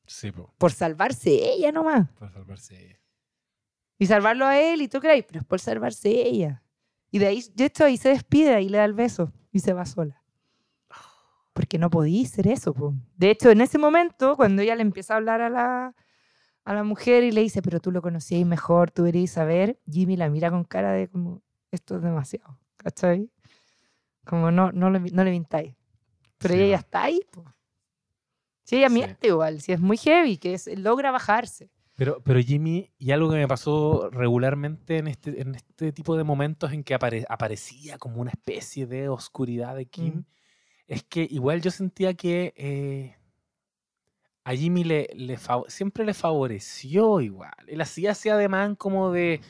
Sí, 0.05 0.31
po. 0.31 0.53
Por 0.59 0.71
salvarse 0.71 1.31
ella 1.31 1.71
nomás. 1.71 2.09
Para 2.11 2.31
salvarse. 2.31 3.01
Y 3.97 4.05
salvarlo 4.05 4.45
a 4.45 4.59
él 4.59 4.83
y 4.83 4.87
tú 4.87 4.99
crees, 4.99 5.25
pero 5.25 5.39
es 5.39 5.45
por 5.45 5.59
salvarse 5.59 6.09
ella. 6.09 6.63
Y 7.09 7.17
de 7.17 7.25
ahí, 7.25 7.43
de 7.55 7.65
hecho, 7.65 7.85
ahí 7.85 7.97
se 7.97 8.09
despide 8.09 8.61
y 8.61 8.69
le 8.69 8.77
da 8.77 8.85
el 8.85 8.93
beso 8.93 9.33
y 9.51 9.59
se 9.59 9.73
va 9.73 9.85
sola. 9.85 10.23
Porque 11.53 11.79
no 11.79 11.89
podía 11.89 12.27
ser 12.27 12.47
eso. 12.47 12.71
po. 12.71 12.93
De 13.15 13.31
hecho, 13.31 13.49
en 13.49 13.61
ese 13.61 13.79
momento, 13.79 14.35
cuando 14.35 14.61
ella 14.61 14.75
le 14.75 14.83
empieza 14.83 15.15
a 15.15 15.17
hablar 15.17 15.41
a 15.41 15.49
la, 15.49 15.95
a 16.69 16.73
la 16.75 16.83
mujer 16.83 17.23
y 17.23 17.31
le 17.31 17.41
dice, 17.41 17.61
pero 17.61 17.79
tú 17.79 17.91
lo 17.91 18.01
conocías 18.01 18.45
mejor, 18.45 18.91
tú 18.91 19.03
deberías 19.03 19.31
saber, 19.31 19.79
Jimmy 19.89 20.15
la 20.17 20.29
mira 20.29 20.51
con 20.51 20.63
cara 20.63 20.91
de 20.91 21.07
como, 21.07 21.41
esto 21.71 21.95
es 21.97 22.03
demasiado. 22.03 22.57
¿Cachai? 22.77 23.29
Como 24.25 24.51
no, 24.51 24.71
no, 24.71 24.89
le, 24.89 24.99
no 24.99 25.23
le 25.23 25.31
mintáis. 25.31 25.75
Pero 26.37 26.53
Sí, 26.53 26.59
ella 26.61 26.69
ya 26.71 26.77
está 26.77 27.03
ahí. 27.03 27.21
po. 27.31 27.43
Sí, 28.63 28.77
ella 28.77 28.89
Sí. 28.89 28.93
miente 28.93 29.27
igual, 29.27 29.61
si 29.61 29.71
es 29.71 29.79
muy 29.79 29.97
heavy, 29.97 30.37
que 30.37 30.53
es, 30.53 30.67
logra 30.77 31.11
bajarse. 31.11 31.71
Pero, 31.95 32.21
pero 32.23 32.39
Jimmy, 32.39 32.91
y 32.97 33.11
algo 33.11 33.29
que 33.29 33.35
me 33.37 33.47
pasó 33.47 34.09
regularmente 34.11 34.99
en 34.99 35.07
este, 35.07 35.41
en 35.41 35.55
este 35.55 35.91
tipo 35.91 36.15
de 36.15 36.23
momentos 36.23 36.71
en 36.71 36.83
que 36.83 36.93
apare- 36.95 37.25
aparecía 37.27 37.97
como 37.97 38.21
una 38.21 38.29
especie 38.31 38.85
de 38.85 39.09
oscuridad 39.09 39.75
de 39.75 39.87
Kim, 39.87 40.13
Mm. 40.19 40.25
es 40.87 41.03
que 41.03 41.27
igual 41.29 41.61
yo 41.61 41.71
sentía 41.71 42.13
que 42.13 42.53
eh, 42.55 43.17
a 44.51 44.55
Jimmy 44.55 44.83
le, 44.83 45.07
le 45.15 45.37
siempre 45.67 46.05
le 46.05 46.13
favoreció 46.13 47.21
igual. 47.21 47.51
Él 47.67 47.81
hacía 47.81 48.11
ese 48.11 48.31
ademán 48.31 48.75
como 48.75 49.11
de, 49.11 49.41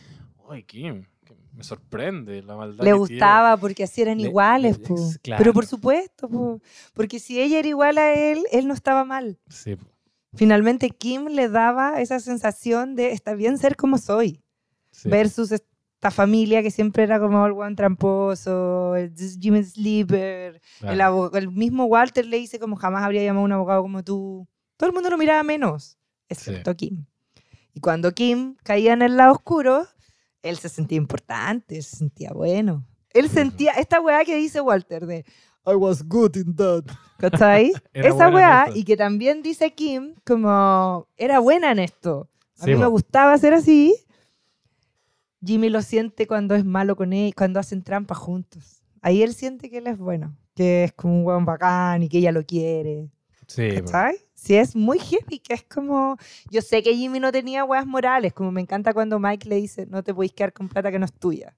¡ay, 0.49 0.63
Kim! 0.63 1.05
Me 1.53 1.63
sorprende 1.63 2.41
la 2.41 2.55
maldad. 2.55 2.83
le 2.83 2.91
que 2.91 2.97
gustaba 2.97 3.57
porque 3.57 3.83
así 3.83 4.01
eran 4.01 4.17
Le- 4.17 4.27
iguales, 4.27 4.77
le- 4.79 4.87
po. 4.87 4.93
ex- 4.95 5.19
pero 5.23 5.53
por 5.53 5.63
claro. 5.63 5.67
supuesto, 5.67 6.29
po. 6.29 6.61
porque 6.93 7.19
si 7.19 7.39
ella 7.41 7.59
era 7.59 7.67
igual 7.67 7.97
a 7.97 8.13
él, 8.13 8.43
él 8.51 8.67
no 8.67 8.73
estaba 8.73 9.03
mal. 9.05 9.37
tiene". 9.63 9.79
Sí, 9.81 9.87
finalmente 10.35 10.89
Kim 10.89 11.25
le 11.27 11.49
daba 11.49 12.01
esa 12.01 12.19
sensación 12.19 12.95
de 12.95 13.11
está 13.11 13.33
bien 13.35 13.57
ser 13.57 13.75
como 13.75 13.97
soy, 13.97 14.41
Sí. 14.91 15.09
versus 15.09 15.51
esta 15.51 16.11
familia 16.11 16.61
que 16.61 16.71
siempre 16.71 17.03
era 17.03 17.19
como 17.19 17.45
el 17.45 17.51
weón 17.53 17.75
tramposo, 17.75 18.95
el 18.95 19.13
Jimmy 19.39 19.63
Sleeper, 19.63 20.61
Claro. 20.79 21.29
el, 21.33 21.37
el 21.43 21.51
mismo 21.51 21.85
Walter 21.85 22.25
le 22.25 22.37
dice 22.37 22.59
como 22.59 22.75
jamás 22.75 23.03
habría 23.03 23.23
llamado 23.23 23.43
a 23.43 23.45
un 23.45 23.51
abogado 23.53 23.81
como 23.81 24.03
tú. 24.03 24.47
Todo 24.79 24.87
el 24.91 24.93
mundo 24.93 25.09
lo 25.09 25.17
miraba 25.17 25.43
menos, 25.43 25.97
excepto 26.29 26.73
Kim. 26.73 27.03
Y 27.73 27.81
cuando 27.81 28.13
Kim 28.13 28.55
caía 28.63 28.93
en 28.93 29.01
el 29.01 29.17
lado 29.17 29.33
oscuro, 29.33 29.85
él 30.41 30.57
se 30.57 30.69
sentía 30.69 30.97
importante, 30.97 31.81
se 31.81 31.97
sentía 31.97 32.31
bueno. 32.31 32.85
Él 33.09 33.27
Sí. 33.27 33.33
sentía 33.35 33.73
esta 33.73 33.99
weá 33.99 34.23
que 34.23 34.37
dice 34.37 34.61
Walter 34.61 35.05
de 35.05 35.25
I 35.67 35.73
was 35.75 36.01
good 36.07 36.37
in 36.37 36.55
that. 36.55 36.85
¿Cachai? 37.17 37.73
Esa 37.93 38.29
weá, 38.29 38.69
y 38.73 38.85
que 38.85 38.95
también 38.95 39.41
dice 39.41 39.73
Kim 39.73 40.15
como 40.25 41.09
era 41.17 41.39
buena 41.39 41.73
en 41.73 41.79
esto. 41.79 42.29
A 42.57 42.63
Sí, 42.63 42.71
mí 42.71 42.77
me 42.77 42.87
gustaba 42.87 43.37
ser 43.37 43.53
así. 43.53 43.93
Jimmy 45.45 45.69
lo 45.69 45.81
siente 45.81 46.25
cuando 46.25 46.55
es 46.55 46.63
malo 46.63 46.95
con 46.95 47.11
él, 47.11 47.35
cuando 47.35 47.59
hacen 47.59 47.83
trampa 47.83 48.15
juntos. 48.15 48.81
Ahí 49.01 49.23
él 49.23 49.33
siente 49.33 49.69
que 49.69 49.79
él 49.79 49.87
es 49.87 49.97
bueno, 49.97 50.37
que 50.55 50.85
es 50.85 50.93
como 50.93 51.19
un 51.19 51.25
weón 51.25 51.43
bacán 51.43 52.01
y 52.03 52.07
que 52.07 52.19
ella 52.19 52.31
lo 52.31 52.45
quiere. 52.45 53.09
Sí. 53.45 53.69
¿Cachai? 53.81 54.15
Sí, 54.39 54.55
es 54.55 54.73
muy 54.73 54.99
heavy, 54.99 55.39
que 55.39 55.53
es 55.53 55.63
como... 55.63 56.17
Yo 56.49 56.61
sé 56.61 56.81
que 56.81 56.95
Jimmy 56.95 57.19
no 57.19 57.29
tenía 57.29 57.65
weas 57.65 57.85
morales, 57.85 58.33
como 58.33 58.53
me 58.53 58.61
encanta 58.61 58.93
cuando 58.93 59.19
Mike 59.19 59.49
le 59.49 59.57
dice, 59.57 59.85
no 59.85 60.01
te 60.01 60.13
podéis 60.13 60.31
quedar 60.31 60.53
con 60.53 60.69
plata 60.69 60.91
que 60.91 60.97
no 60.97 61.05
es 61.05 61.11
tuya. 61.11 61.57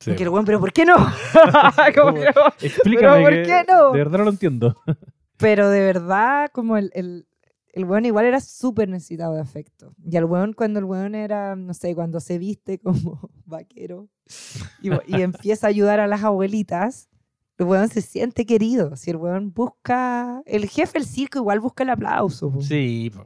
Sí, 0.00 0.10
y 0.10 0.16
que 0.16 0.24
el 0.24 0.30
weón, 0.30 0.44
pero 0.44 0.58
¿por 0.58 0.72
qué 0.72 0.84
no? 0.84 0.96
Como 1.94 2.18
no. 2.18 2.48
Explícame. 2.60 3.22
¿por 3.22 3.42
qué 3.44 3.64
no? 3.68 3.92
De 3.92 3.98
verdad 3.98 4.18
no 4.18 4.24
lo 4.24 4.30
entiendo. 4.30 4.76
Pero 5.38 5.68
de 5.68 5.80
verdad, 5.80 6.48
como 6.50 6.78
el, 6.78 6.90
el, 6.94 7.28
el 7.74 7.84
weón 7.84 8.06
igual 8.06 8.24
era 8.24 8.40
súper 8.40 8.88
necesitado 8.88 9.34
de 9.34 9.42
afecto. 9.42 9.94
Y 10.02 10.16
el 10.16 10.24
weón, 10.24 10.54
cuando 10.54 10.78
el 10.78 10.86
weón 10.86 11.14
era, 11.14 11.54
no 11.56 11.74
sé, 11.74 11.94
cuando 11.94 12.20
se 12.20 12.38
viste 12.38 12.78
como 12.78 13.30
vaquero 13.44 14.08
y, 14.80 14.88
y 15.06 15.20
empieza 15.20 15.66
a 15.66 15.70
ayudar 15.70 16.00
a 16.00 16.06
las 16.06 16.24
abuelitas, 16.24 17.10
el 17.58 17.66
weón 17.66 17.88
se 17.88 18.02
siente 18.02 18.44
querido. 18.46 18.96
Si 18.96 19.10
el 19.10 19.16
weón 19.16 19.52
busca, 19.52 20.42
el 20.46 20.68
jefe 20.68 20.98
del 20.98 21.06
circo 21.06 21.38
igual 21.38 21.60
busca 21.60 21.82
el 21.84 21.90
aplauso. 21.90 22.50
po. 22.52 22.60
Sí, 22.62 23.10
po. 23.14 23.24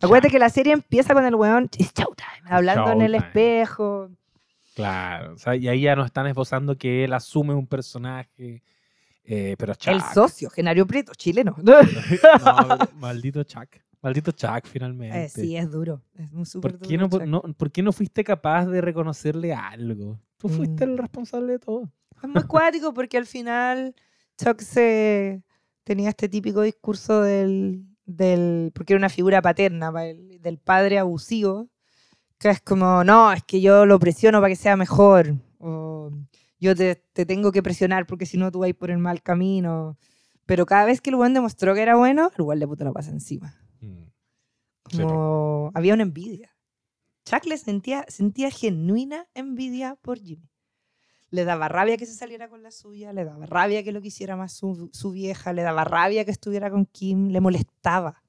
Acuérdate 0.00 0.28
que 0.30 0.38
la 0.40 0.50
serie 0.50 0.72
empieza 0.72 1.14
con 1.14 1.24
el 1.24 1.34
weón, 1.34 1.68
showtime, 1.70 2.48
hablando 2.50 2.90
en 2.92 3.02
el 3.02 3.14
espejo. 3.14 4.10
Claro. 4.74 5.34
o 5.34 5.38
sea, 5.38 5.54
y 5.54 5.68
ahí 5.68 5.82
ya 5.82 5.94
nos 5.94 6.06
están 6.06 6.26
esbozando 6.26 6.76
que 6.76 7.04
él 7.04 7.12
asume 7.12 7.54
un 7.54 7.66
personaje. 7.68 8.62
eh, 9.24 9.54
pero 9.56 9.74
Chuck. 9.76 9.94
El 9.94 10.00
socio, 10.02 10.50
Genario 10.50 10.86
Prieto, 10.86 11.12
chileno. 11.16 11.54
No, 11.62 11.74
maldito 12.98 13.42
Chuck. 13.44 13.68
Maldito 14.02 14.32
Chuck, 14.32 14.66
finalmente. 14.66 15.24
Eh, 15.24 15.28
sí, 15.28 15.56
es 15.56 15.70
duro. 15.70 16.02
Es 16.18 16.32
un 16.32 16.44
súper 16.44 16.76
¿Por 16.76 16.88
qué, 16.88 16.98
no, 16.98 17.08
duro, 17.08 17.24
Chuck. 17.24 17.30
no, 17.30 17.40
¿Por 17.54 17.70
qué 17.70 17.82
no 17.82 17.92
fuiste 17.92 18.22
capaz 18.24 18.66
de 18.66 18.80
reconocerle 18.80 19.54
algo? 19.54 20.18
Tú 20.38 20.48
fuiste 20.48 20.84
Mm. 20.86 20.90
el 20.90 20.98
responsable 20.98 21.52
de 21.52 21.58
todo. 21.60 21.88
Es 22.24 22.30
muy 22.30 22.42
cuático 22.44 22.94
porque 22.94 23.18
al 23.18 23.26
final 23.26 23.94
Chuck 24.38 24.60
se 24.60 25.42
tenía 25.84 26.08
este 26.08 26.28
típico 26.28 26.62
discurso 26.62 27.20
del, 27.20 27.84
del 28.06 28.72
porque 28.74 28.94
era 28.94 28.98
una 28.98 29.10
figura 29.10 29.42
paterna 29.42 29.92
del 29.92 30.58
padre 30.58 30.98
abusivo, 30.98 31.68
que 32.38 32.48
es 32.48 32.62
como, 32.62 33.04
no, 33.04 33.30
es 33.30 33.42
que 33.44 33.60
yo 33.60 33.84
lo 33.84 33.98
presiono 33.98 34.40
para 34.40 34.48
que 34.48 34.56
sea 34.56 34.74
mejor, 34.76 35.34
o 35.58 36.10
yo 36.58 36.74
te, 36.74 36.96
te 36.96 37.26
tengo 37.26 37.52
que 37.52 37.62
presionar 37.62 38.06
porque 38.06 38.24
si 38.24 38.38
no 38.38 38.50
tú 38.50 38.60
vas 38.60 38.72
por 38.72 38.90
el 38.90 38.98
mal 38.98 39.22
camino. 39.22 39.98
Pero 40.46 40.64
cada 40.64 40.86
vez 40.86 41.02
que 41.02 41.10
el 41.10 41.16
buen 41.16 41.34
demostró 41.34 41.74
que 41.74 41.82
era 41.82 41.96
bueno, 41.96 42.30
el 42.36 42.44
buen 42.44 42.58
le 42.58 42.66
puto 42.66 42.84
la 42.84 42.92
pasa 42.92 43.10
encima. 43.10 43.54
Mm. 43.80 44.04
Sí, 44.90 45.02
Como 45.02 45.70
había 45.74 45.92
una 45.92 46.04
envidia. 46.04 46.56
Chuck 47.26 47.44
le 47.44 47.58
sentía, 47.58 48.06
sentía 48.08 48.50
genuina 48.50 49.26
envidia 49.34 49.96
por 50.00 50.18
Jimmy. 50.18 50.53
Le 51.34 51.44
daba 51.44 51.66
rabia 51.66 51.96
que 51.96 52.06
se 52.06 52.14
saliera 52.14 52.48
con 52.48 52.62
la 52.62 52.70
suya, 52.70 53.12
le 53.12 53.24
daba 53.24 53.44
rabia 53.46 53.82
que 53.82 53.90
lo 53.90 54.00
quisiera 54.00 54.36
más 54.36 54.52
su, 54.52 54.88
su 54.92 55.10
vieja, 55.10 55.52
le 55.52 55.62
daba 55.62 55.82
rabia 55.82 56.24
que 56.24 56.30
estuviera 56.30 56.70
con 56.70 56.86
Kim, 56.86 57.30
le 57.30 57.40
molestaba 57.40 58.22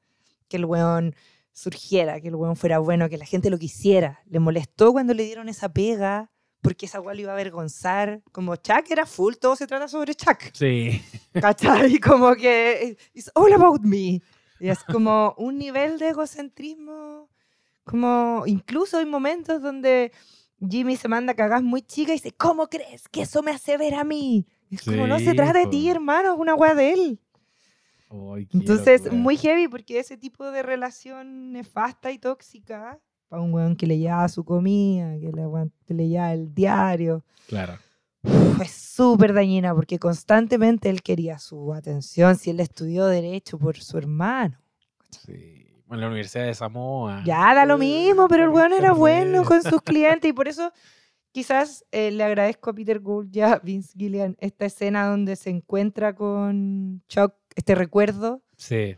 que 0.47 0.57
el 0.57 0.65
weón 0.65 1.15
surgiera, 1.51 2.19
que 2.19 2.29
el 2.29 2.35
weón 2.35 2.55
fuera 2.55 2.79
bueno, 2.79 3.07
que 3.07 3.19
la 3.19 3.25
gente 3.25 3.51
lo 3.51 3.59
quisiera. 3.59 4.21
Le 4.25 4.39
molestó 4.39 4.91
cuando 4.91 5.13
le 5.13 5.23
dieron 5.23 5.49
esa 5.49 5.69
pega, 5.71 6.31
porque 6.61 6.87
esa 6.87 6.99
weá 6.99 7.13
lo 7.13 7.21
iba 7.21 7.31
a 7.31 7.35
avergonzar. 7.35 8.23
Como 8.31 8.55
Chuck 8.55 8.89
era 8.89 9.05
full, 9.05 9.35
todo 9.35 9.55
se 9.55 9.67
trata 9.67 9.87
sobre 9.87 10.15
Chuck. 10.15 10.39
Sí. 10.53 10.99
¿Cachai? 11.33 11.99
Como 11.99 12.33
que 12.33 12.97
it's 13.13 13.29
all 13.35 13.53
about 13.53 13.81
me. 13.81 14.19
Y 14.59 14.69
es 14.69 14.83
como 14.83 15.35
un 15.37 15.59
nivel 15.59 15.99
de 15.99 16.09
egocentrismo, 16.09 17.29
como 17.83 18.43
incluso 18.47 18.97
hay 18.97 19.05
momentos 19.05 19.61
donde 19.61 20.11
Jimmy 20.59 20.95
se 20.95 21.07
manda 21.07 21.33
cagadas 21.33 21.63
muy 21.63 21.81
chica 21.81 22.11
y 22.11 22.15
dice, 22.15 22.31
¿cómo 22.31 22.67
crees 22.67 23.07
que 23.09 23.21
eso 23.21 23.43
me 23.43 23.51
hace 23.51 23.77
ver 23.77 23.95
a 23.95 24.03
mí? 24.03 24.47
Es 24.71 24.83
como, 24.83 25.07
no 25.07 25.19
se 25.19 25.33
trata 25.33 25.59
de 25.59 25.67
ti, 25.67 25.89
hermano, 25.89 26.33
es 26.33 26.39
una 26.39 26.55
weá 26.55 26.73
de 26.75 26.93
él. 26.93 27.19
Entonces, 28.53 29.03
locura. 29.03 29.21
muy 29.21 29.37
heavy 29.37 29.67
porque 29.67 29.99
ese 29.99 30.17
tipo 30.17 30.49
de 30.51 30.63
relación 30.63 31.51
nefasta 31.51 32.11
y 32.11 32.19
tóxica, 32.19 32.99
para 33.27 33.41
un 33.41 33.53
weón 33.53 33.75
que 33.75 33.87
le 33.87 33.97
llevaba 33.97 34.27
su 34.29 34.43
comida, 34.45 35.17
que 35.19 35.31
le, 35.31 35.43
que 35.85 35.93
le 35.93 36.33
el 36.33 36.53
diario, 36.53 37.25
Claro. 37.47 37.77
fue 38.55 38.67
súper 38.67 39.33
dañina 39.33 39.73
porque 39.75 39.99
constantemente 39.99 40.89
él 40.89 41.01
quería 41.01 41.39
su 41.39 41.73
atención 41.73 42.37
si 42.37 42.51
él 42.51 42.59
estudió 42.59 43.05
derecho 43.07 43.57
por 43.57 43.77
su 43.77 43.97
hermano. 43.97 44.57
Sí. 45.09 45.64
En 45.95 46.01
la 46.01 46.07
Universidad 46.07 46.45
de 46.45 46.53
Samoa. 46.53 47.23
Ya 47.25 47.53
da 47.53 47.65
lo 47.65 47.77
mismo, 47.77 48.27
pero 48.27 48.43
el 48.43 48.49
weón 48.49 48.73
era 48.73 48.93
bueno 48.93 49.43
con 49.43 49.63
su 49.63 49.69
sus 49.69 49.81
clientes 49.81 50.29
y 50.29 50.33
por 50.33 50.47
eso 50.47 50.71
quizás 51.31 51.83
eh, 51.91 52.11
le 52.11 52.23
agradezco 52.23 52.69
a 52.69 52.73
Peter 52.73 52.99
Gould 52.99 53.35
y 53.35 53.41
a 53.41 53.59
Vince 53.59 53.93
Gillian 53.97 54.37
esta 54.39 54.65
escena 54.65 55.07
donde 55.07 55.35
se 55.35 55.49
encuentra 55.49 56.15
con 56.15 57.01
Chuck, 57.07 57.33
este 57.55 57.75
recuerdo 57.75 58.41
Sí. 58.57 58.97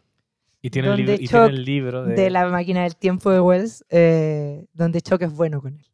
Y 0.61 0.69
tiene, 0.69 0.89
el 0.89 0.97
Donde 0.97 1.03
libro, 1.03 1.23
y 1.23 1.27
tiene 1.27 1.45
Chuck 1.45 1.49
el 1.49 1.65
libro 1.65 2.03
de... 2.03 2.15
de 2.15 2.29
la 2.29 2.47
máquina 2.47 2.83
del 2.83 2.95
tiempo 2.95 3.31
de 3.31 3.39
Wells, 3.39 3.85
eh, 3.89 4.65
donde 4.73 5.01
Chuck 5.01 5.21
es 5.21 5.31
bueno 5.31 5.61
con 5.61 5.77
él. 5.77 5.85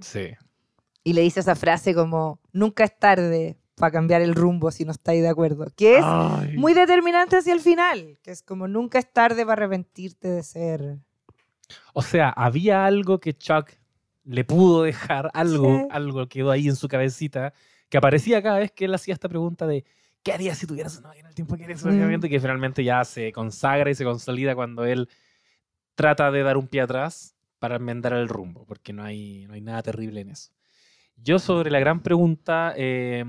Sí. 0.00 0.30
Y 1.02 1.14
le 1.14 1.22
dice 1.22 1.40
esa 1.40 1.54
frase 1.54 1.94
como, 1.94 2.40
nunca 2.52 2.84
es 2.84 2.98
tarde 2.98 3.56
para 3.80 3.90
cambiar 3.90 4.22
el 4.22 4.34
rumbo 4.36 4.70
si 4.70 4.84
no 4.84 4.92
estáis 4.92 5.22
de 5.22 5.28
acuerdo. 5.28 5.66
Que 5.74 5.96
es 5.98 6.04
Ay. 6.06 6.56
muy 6.56 6.74
determinante 6.74 7.36
hacia 7.38 7.52
el 7.54 7.60
final, 7.60 8.18
que 8.22 8.30
es 8.30 8.42
como 8.42 8.68
nunca 8.68 8.98
es 9.00 9.12
tarde 9.12 9.44
para 9.44 9.64
arrepentirte 9.64 10.28
de 10.28 10.42
ser. 10.44 10.98
O 11.94 12.02
sea, 12.02 12.28
había 12.30 12.84
algo 12.84 13.18
que 13.18 13.32
Chuck 13.36 13.70
le 14.24 14.44
pudo 14.44 14.82
dejar, 14.82 15.30
algo, 15.34 15.78
Sí. 15.80 15.86
algo 15.90 16.28
quedó 16.28 16.50
ahí 16.50 16.68
en 16.68 16.76
su 16.76 16.86
cabecita, 16.86 17.52
que 17.88 17.98
aparecía 17.98 18.42
cada 18.42 18.58
vez 18.58 18.70
que 18.70 18.84
él 18.84 18.94
hacía 18.94 19.14
esta 19.14 19.28
pregunta 19.28 19.66
de 19.66 19.84
¿qué 20.22 20.32
harías 20.32 20.58
si 20.58 20.66
tuvieras 20.66 20.98
una 20.98 21.08
máquina 21.08 21.28
del 21.28 21.34
tiempo 21.34 21.56
que 21.56 21.64
eres 21.64 21.84
Mm. 21.84 22.24
y 22.24 22.28
que 22.28 22.40
finalmente 22.40 22.84
ya 22.84 23.02
se 23.04 23.32
consagra 23.32 23.90
y 23.90 23.94
se 23.94 24.04
consolida 24.04 24.54
cuando 24.54 24.84
él 24.84 25.08
trata 25.94 26.30
de 26.30 26.42
dar 26.42 26.56
un 26.58 26.68
pie 26.68 26.82
atrás 26.82 27.34
para 27.58 27.76
enmendar 27.76 28.12
el 28.12 28.28
rumbo, 28.28 28.64
porque 28.66 28.92
no 28.92 29.02
hay, 29.02 29.46
no 29.46 29.54
hay 29.54 29.60
nada 29.60 29.82
terrible 29.82 30.20
en 30.20 30.30
eso. 30.30 30.52
Yo 31.22 31.38
sobre 31.38 31.70
la 31.70 31.78
gran 31.80 32.00
pregunta 32.00 32.72
eh, 32.76 33.24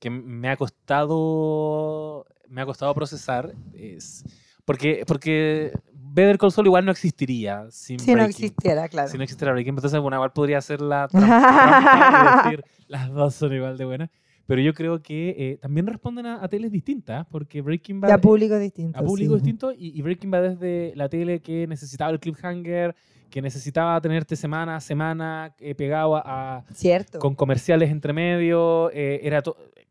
que 0.00 0.10
me 0.10 0.48
ha 0.48 0.56
costado 0.56 2.26
me 2.48 2.60
ha 2.62 2.66
costado 2.66 2.94
procesar 2.94 3.52
es 3.74 4.24
porque 4.64 5.04
porque 5.06 5.72
Better 5.92 6.38
Call 6.38 6.50
Saul 6.52 6.66
igual 6.66 6.84
no 6.84 6.90
existiría 6.92 7.66
sin 7.70 7.98
Si 8.00 8.10
no 8.14 8.22
Breaking- 8.22 8.28
existiera, 8.30 8.88
claro. 8.88 9.08
si 9.08 9.16
no 9.16 9.22
existiera 9.24 9.52
Breaking 9.52 9.74
entonces 9.74 10.00
bueno 10.00 10.16
igual 10.16 10.32
podría 10.32 10.60
ser 10.60 10.80
la 10.80 11.06
trampa, 11.08 11.28
trampa 11.40 12.42
decir 12.44 12.64
las 12.88 13.10
dos 13.12 13.34
son 13.34 13.52
igual 13.54 13.76
de 13.78 13.84
buenas 13.84 14.10
pero 14.50 14.62
yo 14.62 14.74
creo 14.74 15.00
que 15.00 15.30
eh, 15.38 15.58
también 15.62 15.86
responden 15.86 16.26
a, 16.26 16.42
a 16.42 16.48
teles 16.48 16.72
distintas 16.72 17.24
porque 17.30 17.60
Breaking 17.62 18.00
Bad 18.00 18.08
Y 18.08 18.12
a 18.12 18.18
público 18.18 18.58
distinto. 18.58 18.98
a 18.98 19.02
público 19.04 19.34
sí. 19.34 19.40
distinto 19.40 19.70
y, 19.72 19.96
y 19.96 20.02
Breaking 20.02 20.28
Bad 20.28 20.44
es 20.46 20.58
de 20.58 20.92
la 20.96 21.08
tele 21.08 21.40
que 21.40 21.68
necesitaba 21.68 22.10
el 22.10 22.18
cliffhanger, 22.18 22.96
que 23.30 23.40
necesitaba 23.40 24.00
tenerte 24.00 24.34
semana 24.34 24.74
a 24.74 24.80
semana 24.80 25.54
eh, 25.60 25.76
pegado 25.76 26.16
a, 26.16 26.64
Cierto. 26.74 27.20
con 27.20 27.36
comerciales 27.36 27.90
entre 27.90 28.12
medio, 28.12 28.90
eh, 28.92 29.20
era 29.22 29.40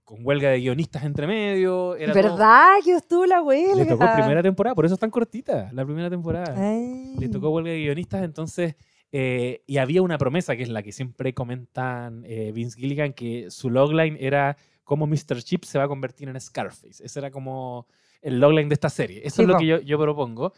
con 0.04 0.26
huelga 0.26 0.50
de 0.50 0.60
guionistas 0.60 1.06
entre 1.06 1.26
medio. 1.26 1.96
Era 1.96 2.12
todo- 2.12 2.22
¿Verdad 2.24 2.68
que 2.84 2.92
estuvo 2.96 3.26
la 3.26 3.42
huelga? 3.42 3.76
Le 3.76 3.86
tocó 3.86 4.06
primera 4.14 4.44
temporada, 4.44 4.76
por 4.76 4.84
eso 4.84 4.96
es 4.96 5.00
tan 5.00 5.10
cortita 5.10 5.70
la 5.72 5.86
primera 5.86 6.10
temporada. 6.10 6.54
Ay. 6.58 7.16
Le 7.18 7.30
tocó 7.30 7.50
huelga 7.52 7.72
de 7.72 7.80
guionistas, 7.80 8.24
entonces... 8.24 8.76
eh, 9.12 9.64
y 9.66 9.78
había 9.78 10.02
una 10.02 10.18
promesa 10.18 10.56
que 10.56 10.64
es 10.64 10.70
la 10.70 10.84
que 10.84 10.92
siempre 10.92 11.34
comentan 11.34 12.24
eh, 12.28 12.52
Vince 12.54 12.80
Gilligan, 12.80 13.14
que 13.14 13.50
su 13.50 13.70
logline 13.70 14.18
era 14.20 14.56
cómo 14.84 15.08
Mr. 15.08 15.42
Chip 15.44 15.64
se 15.66 15.78
va 15.78 15.86
a 15.86 15.88
convertir 15.88 16.30
en 16.30 16.40
Scarface. 16.40 17.04
Ese 17.04 17.20
era 17.20 17.32
como 17.32 17.88
el 18.22 18.40
logline 18.40 18.70
de 18.70 18.74
esta 18.74 18.90
serie. 18.90 19.22
Eso 19.24 19.38
Sí, 19.38 19.42
es 19.44 19.48
lo 19.48 19.54
po. 19.56 19.60
que 19.60 19.66
yo, 19.68 19.80
yo 19.82 20.00
propongo. 20.00 20.54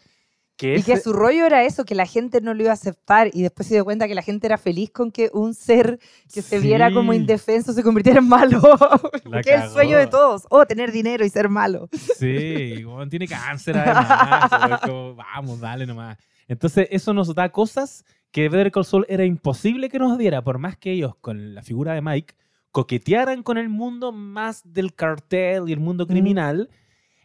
Que 0.54 0.76
Y 0.76 0.82
que 0.82 0.92
ese- 0.92 1.04
su 1.04 1.14
rollo 1.14 1.46
era 1.46 1.64
eso, 1.64 1.84
que 1.86 1.94
la 1.94 2.04
gente 2.04 2.42
no 2.42 2.52
lo 2.52 2.60
iba 2.62 2.70
a 2.70 2.74
aceptar 2.74 3.30
y 3.32 3.40
después 3.40 3.66
se 3.66 3.74
dio 3.74 3.84
cuenta 3.86 4.06
que 4.06 4.14
la 4.14 4.20
gente 4.22 4.46
era 4.46 4.58
feliz 4.58 4.90
con 4.90 5.10
que 5.10 5.30
un 5.32 5.54
ser 5.54 5.98
que 6.32 6.42
se 6.42 6.58
viera 6.58 6.92
como 6.92 7.12
Sí. 7.12 7.18
indefenso 7.20 7.72
se 7.72 7.82
convirtiera 7.82 8.18
en 8.18 8.28
malo. 8.28 8.60
Que 9.44 9.54
es 9.54 9.62
el 9.64 9.70
sueño 9.70 9.96
de 9.96 10.08
todos. 10.08 10.46
O 10.50 10.66
tener 10.66 10.92
dinero 10.92 11.24
y 11.24 11.30
ser 11.30 11.48
malo. 11.48 11.88
Sí, 12.18 12.84
weón, 12.84 13.08
tiene 13.08 13.26
cáncer 13.26 13.78
además. 13.78 14.80
como, 14.82 15.14
vamos, 15.14 15.58
dale 15.60 15.86
nomás. 15.86 16.18
Entonces, 16.48 16.86
eso 16.90 17.14
nos 17.14 17.34
da 17.34 17.48
cosas 17.50 18.04
que 18.32 18.48
Better 18.48 18.72
Call 18.72 18.84
Saul 18.84 19.06
era 19.08 19.24
imposible 19.24 19.88
que 19.88 19.98
nos 19.98 20.18
diera, 20.18 20.42
por 20.42 20.58
más 20.58 20.76
que 20.76 20.92
ellos, 20.92 21.14
con 21.20 21.54
la 21.54 21.62
figura 21.62 21.92
de 21.92 22.00
Mike, 22.00 22.34
coquetearan 22.72 23.42
con 23.42 23.58
el 23.58 23.68
mundo 23.68 24.10
más 24.10 24.62
del 24.64 24.94
cartel 24.94 25.68
y 25.68 25.72
el 25.72 25.80
mundo 25.80 26.06
criminal, 26.06 26.70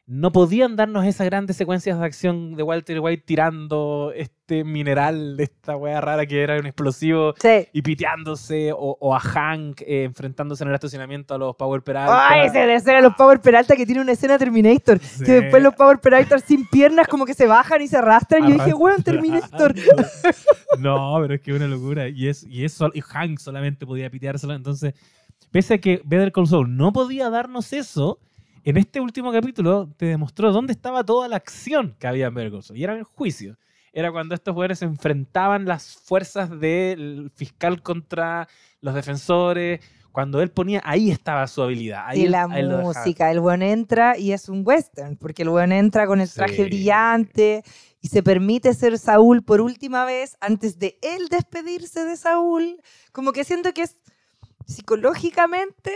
no 0.09 0.31
podían 0.31 0.77
darnos 0.77 1.05
esas 1.05 1.25
grandes 1.27 1.57
secuencias 1.57 1.99
de 1.99 2.05
acción 2.05 2.55
de 2.55 2.63
Walter 2.63 3.01
White 3.01 3.23
tirando 3.25 4.13
este 4.15 4.63
mineral 4.63 5.35
de 5.35 5.43
esta 5.43 5.75
wea 5.75 5.99
rara 5.99 6.25
que 6.25 6.41
era 6.41 6.57
un 6.57 6.65
explosivo 6.65 7.33
Sí. 7.41 7.67
y 7.73 7.81
piteándose, 7.81 8.71
o, 8.71 8.97
o 9.01 9.13
a 9.13 9.19
Hank 9.19 9.81
eh, 9.81 10.05
enfrentándose 10.05 10.63
en 10.63 10.69
el 10.69 10.75
estacionamiento 10.75 11.33
a 11.35 11.37
los 11.37 11.55
Power 11.57 11.81
Peralta. 11.81 12.29
Ay, 12.29 12.49
de 12.49 12.73
escena 12.75 12.95
de 12.97 13.03
los 13.03 13.15
Power 13.15 13.41
Peralta 13.41 13.75
que 13.75 13.85
tiene 13.85 13.99
una 13.99 14.13
escena 14.13 14.37
Terminator. 14.37 14.97
Sí. 14.99 15.25
Que 15.25 15.31
después 15.41 15.61
los 15.61 15.75
Power 15.75 15.99
Peralta 15.99 16.39
sin 16.39 16.65
piernas 16.67 17.09
como 17.09 17.25
que 17.25 17.33
se 17.33 17.45
bajan 17.45 17.81
y 17.81 17.89
se 17.89 17.97
arrastran. 17.97 18.45
Y 18.45 18.47
yo 18.47 18.53
dije, 18.63 18.73
weón, 18.73 19.03
Terminator. 19.03 19.75
No, 20.79 21.17
pero 21.21 21.33
es 21.35 21.41
que 21.41 21.53
una 21.53 21.67
locura. 21.67 22.07
Y, 22.07 22.27
es, 22.27 22.43
y, 22.43 22.63
es 22.63 22.73
sol- 22.73 22.91
y 22.93 23.01
Hank 23.01 23.39
solamente 23.39 23.85
podía 23.85 24.09
piteárselo. 24.09 24.53
Entonces, 24.53 24.93
pese 25.51 25.75
a 25.75 25.77
que 25.79 26.01
Better 26.05 26.31
Call 26.31 26.47
Saul 26.47 26.75
no 26.75 26.93
podía 26.93 27.29
darnos 27.29 27.73
eso, 27.73 28.19
en 28.69 28.77
este 28.77 28.99
último 28.99 29.31
capítulo 29.31 29.89
te 29.97 30.07
demostró 30.07 30.51
dónde 30.51 30.73
estaba 30.73 31.03
toda 31.03 31.27
la 31.27 31.37
acción 31.37 31.95
que 31.99 32.07
había 32.07 32.27
en 32.27 32.33
Saul. 32.61 32.77
Y 32.79 32.83
era 32.83 32.93
el 32.93 33.03
juicio. 33.03 33.57
Era 33.93 34.11
cuando 34.11 34.35
estos 34.35 34.53
jugadores 34.53 34.79
se 34.79 34.85
enfrentaban 34.85 35.65
las 35.65 35.95
fuerzas 35.95 36.49
del 36.59 37.31
fiscal 37.33 37.81
contra 37.81 38.47
los 38.81 38.93
defensores. 38.93 39.79
Cuando 40.11 40.41
él 40.41 40.51
ponía, 40.51 40.81
ahí 40.83 41.11
estaba 41.11 41.47
su 41.47 41.61
habilidad. 41.61 42.03
Ahí 42.07 42.21
y 42.21 42.25
él- 42.25 42.31
la 42.31 42.47
dejaba. 42.47 42.81
música, 42.83 43.31
el 43.31 43.39
buen 43.39 43.61
entra 43.61 44.17
y 44.17 44.31
es 44.33 44.49
un 44.49 44.63
western, 44.65 45.15
porque 45.15 45.43
el 45.43 45.49
buen 45.49 45.71
entra 45.71 46.05
con 46.07 46.19
el 46.21 46.29
traje 46.29 46.55
Sí. 46.55 46.63
brillante 46.63 47.63
y 48.01 48.07
se 48.09 48.21
permite 48.23 48.73
ser 48.73 48.97
Saúl 48.97 49.43
por 49.43 49.61
última 49.61 50.05
vez 50.05 50.35
antes 50.41 50.77
de 50.79 50.97
él 51.01 51.27
despedirse 51.29 52.03
de 52.03 52.17
Saúl. 52.17 52.81
Como 53.11 53.31
que 53.31 53.43
siento 53.43 53.73
que 53.73 53.83
es 53.83 53.97
psicológicamente 54.65 55.91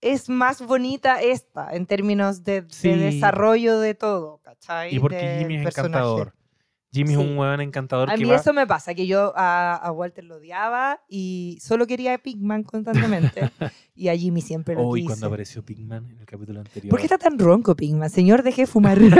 es 0.00 0.28
más 0.28 0.60
bonita 0.64 1.20
esta 1.22 1.74
en 1.74 1.86
términos 1.86 2.44
de, 2.44 2.62
de 2.62 2.70
Sí. 2.70 2.90
desarrollo 2.90 3.78
de 3.80 3.94
todo, 3.94 4.38
¿cachai? 4.42 4.94
Y 4.94 4.98
porque 5.00 5.38
Jimmy 5.40 5.56
es 5.56 5.64
personaje. 5.64 5.88
encantador. 5.88 6.34
Jimmy 6.96 7.12
es 7.14 7.18
Sí. 7.18 7.24
un 7.26 7.38
hueón 7.38 7.60
encantador 7.60 8.10
A 8.10 8.14
que 8.14 8.24
mí 8.24 8.30
va- 8.30 8.36
eso 8.36 8.52
me 8.52 8.66
pasa, 8.66 8.94
que 8.94 9.06
yo 9.06 9.32
a, 9.36 9.74
a 9.76 9.92
Walter 9.92 10.24
lo 10.24 10.36
odiaba 10.36 11.00
y 11.08 11.58
solo 11.60 11.86
quería 11.86 12.14
a 12.14 12.18
Pigman 12.18 12.62
constantemente. 12.62 13.50
y 13.94 14.08
a 14.08 14.16
Jimmy 14.16 14.40
siempre 14.42 14.74
lo 14.74 14.92
quise. 14.92 15.06
cuando 15.06 15.26
apareció 15.28 15.62
Pigman 15.64 16.10
en 16.10 16.18
el 16.20 16.26
capítulo 16.26 16.60
anterior. 16.60 16.90
¿Por 16.90 16.98
qué 16.98 17.06
está 17.06 17.18
tan 17.18 17.38
ronco, 17.38 17.74
Pigman? 17.76 18.10
Señor, 18.10 18.42
deje 18.42 18.62
de 18.62 18.66
fumar. 18.66 18.98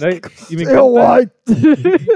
No, 0.00 0.08
y- 0.10 0.20
y 0.50 0.56
me 0.56 0.62
encanta, 0.64 1.20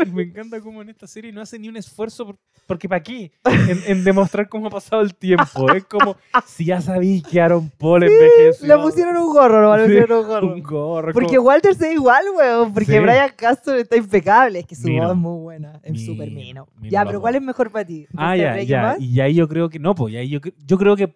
y 0.06 0.10
me 0.10 0.22
encanta 0.24 0.60
cómo 0.60 0.82
en 0.82 0.90
esta 0.90 1.06
serie 1.06 1.32
no 1.32 1.40
hace 1.40 1.58
ni 1.58 1.68
un 1.68 1.76
esfuerzo, 1.78 2.26
por- 2.26 2.36
porque 2.66 2.86
¿para 2.88 3.02
qué? 3.02 3.32
En, 3.44 3.80
en 3.86 4.04
demostrar 4.04 4.48
cómo 4.48 4.66
ha 4.66 4.70
pasado 4.70 5.00
el 5.02 5.14
tiempo. 5.14 5.72
Es 5.72 5.84
como, 5.86 6.16
si 6.46 6.66
ya 6.66 6.80
sabí 6.82 7.22
que 7.22 7.40
Aaron 7.40 7.70
Paul 7.78 8.02
envejeció. 8.04 8.66
Le 8.68 8.82
pusieron 8.82 9.16
un 9.16 9.32
gorro, 9.32 9.62
no, 9.62 9.76
le 9.76 9.84
Sí, 9.86 9.90
pusieron 9.92 10.18
un 10.20 10.26
gorro. 10.26 10.54
un 10.54 10.62
gorro. 10.62 11.12
Porque 11.14 11.36
como- 11.36 11.48
Walter 11.48 11.74
se 11.74 11.86
ve 11.88 11.92
igual, 11.94 12.24
weón. 12.36 12.72
Porque 12.74 12.92
Sí. 12.92 12.98
Brian 12.98 13.30
Castor 13.36 13.76
está 13.78 13.96
impecable. 13.96 14.41
Es 14.48 14.66
que 14.66 14.74
su 14.74 14.88
Mino. 14.88 15.04
voz 15.04 15.12
es 15.12 15.18
muy 15.18 15.40
buena. 15.40 15.80
Es 15.82 16.04
súper 16.04 16.30
mino. 16.30 16.68
mino 16.76 16.90
Ya, 16.90 17.04
pero. 17.04 17.20
¿cuál 17.20 17.36
es 17.36 17.42
mejor 17.42 17.70
para 17.70 17.84
ti? 17.84 18.06
Ah, 18.16 18.36
¿Entonces 18.36 18.68
ya, 18.68 18.96
ya. 18.98 19.04
Y 19.04 19.20
ahí 19.20 19.34
yo 19.34 19.48
creo 19.48 19.68
que, 19.68 19.78
no, 19.78 19.94
pues, 19.94 20.14
ahí 20.14 20.28
yo, 20.28 20.40
yo 20.64 20.78
creo 20.78 20.96
que 20.96 21.14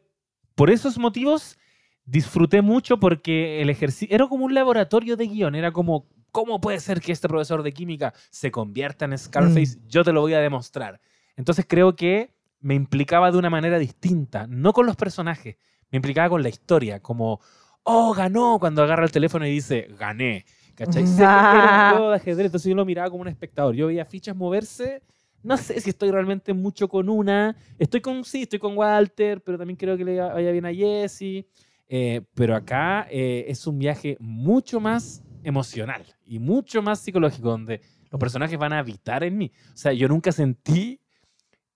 por 0.55 0.71
esos 0.71 0.99
motivos 0.99 1.59
disfruté 2.05 2.63
mucho 2.63 2.99
porque 2.99 3.61
el 3.61 3.71
ejercicio 3.71 4.15
era 4.15 4.27
como 4.27 4.45
un 4.45 4.55
laboratorio 4.55 5.17
de 5.17 5.27
guion. 5.27 5.55
Era 5.55 5.73
como, 5.73 6.07
¿cómo 6.31 6.61
puede 6.61 6.81
ser 6.81 7.01
que 7.01 7.13
este 7.13 7.29
profesor 7.29 7.63
de 7.63 7.73
química 7.73 8.15
se 8.31 8.51
convierta 8.51 9.05
en 9.05 9.19
Scarface? 9.19 9.79
Yo 9.89 10.05
te 10.05 10.13
lo 10.13 10.21
voy 10.21 10.35
a 10.35 10.41
demostrar. 10.41 11.01
Entonces 11.37 11.67
creo 11.69 11.97
que 11.97 12.35
me 12.61 12.75
implicaba 12.75 13.31
de 13.31 13.39
una 13.39 13.51
manera 13.51 13.79
distinta, 13.79 14.47
no 14.49 14.73
con 14.73 14.87
los 14.87 14.97
personajes, 14.97 15.57
me 15.91 15.97
implicaba 15.97 16.31
con 16.31 16.43
la 16.43 16.49
historia, 16.49 17.01
como, 17.01 17.41
oh, 17.83 18.15
ganó, 18.15 18.59
cuando 18.59 18.83
agarra 18.83 19.05
el 19.05 19.13
teléfono 19.13 19.47
y 19.47 19.51
dice, 19.51 19.89
gané. 19.99 20.45
¿Cachai? 20.77 21.05
Era 21.19 21.91
un 21.91 21.97
juego 21.97 22.11
de 22.11 22.17
ajedrez, 22.17 22.47
entonces 22.47 22.69
yo 22.69 22.77
lo 22.77 22.85
miraba 22.85 23.11
como 23.11 23.23
un 23.23 23.29
espectador. 23.29 23.75
Yo 23.75 23.89
veía 23.89 24.05
fichas 24.05 24.37
moverse, 24.37 25.03
no 25.43 25.57
sé 25.57 25.81
si 25.81 25.91
estoy 25.91 26.11
realmente 26.11 26.53
mucho 26.53 26.89
con 26.89 27.09
una. 27.09 27.57
Estoy 27.79 28.01
con, 28.01 28.25
sí, 28.25 28.43
estoy 28.43 28.59
con 28.59 28.77
Walter, 28.77 29.43
pero 29.43 29.59
también 29.59 29.77
creo 29.77 29.97
que 29.97 30.05
le 30.05 30.21
vaya 30.21 30.53
bien 30.53 30.67
a 30.67 30.73
Jesse. 30.73 31.47
Eh, 31.89 32.23
pero 32.35 32.55
acá 32.57 33.07
eh, 33.11 33.45
es 33.49 33.67
un 33.67 33.79
viaje 33.79 34.17
mucho 34.19 34.81
más 34.81 35.23
emocional 35.45 36.05
y 36.25 36.39
mucho 36.39 36.83
más 36.83 37.01
psicológico, 37.01 37.51
donde 37.51 37.81
los 38.11 38.19
personajes 38.19 38.59
van 38.59 38.73
a 38.73 38.81
habitar 38.81 39.25
en 39.25 39.39
mí. 39.39 39.53
O 39.73 39.77
sea, 39.77 39.93
yo 39.93 40.09
nunca 40.09 40.33
sentí 40.33 41.01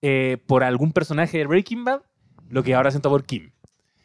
eh, 0.01 0.37
por 0.45 0.63
algún 0.63 0.91
personaje 0.91 1.37
de 1.37 1.45
Breaking 1.45 1.85
Bad 1.85 2.01
lo 2.49 2.63
que 2.63 2.75
ahora 2.75 2.91
siento 2.91 3.09
por 3.09 3.23
Kim. 3.23 3.51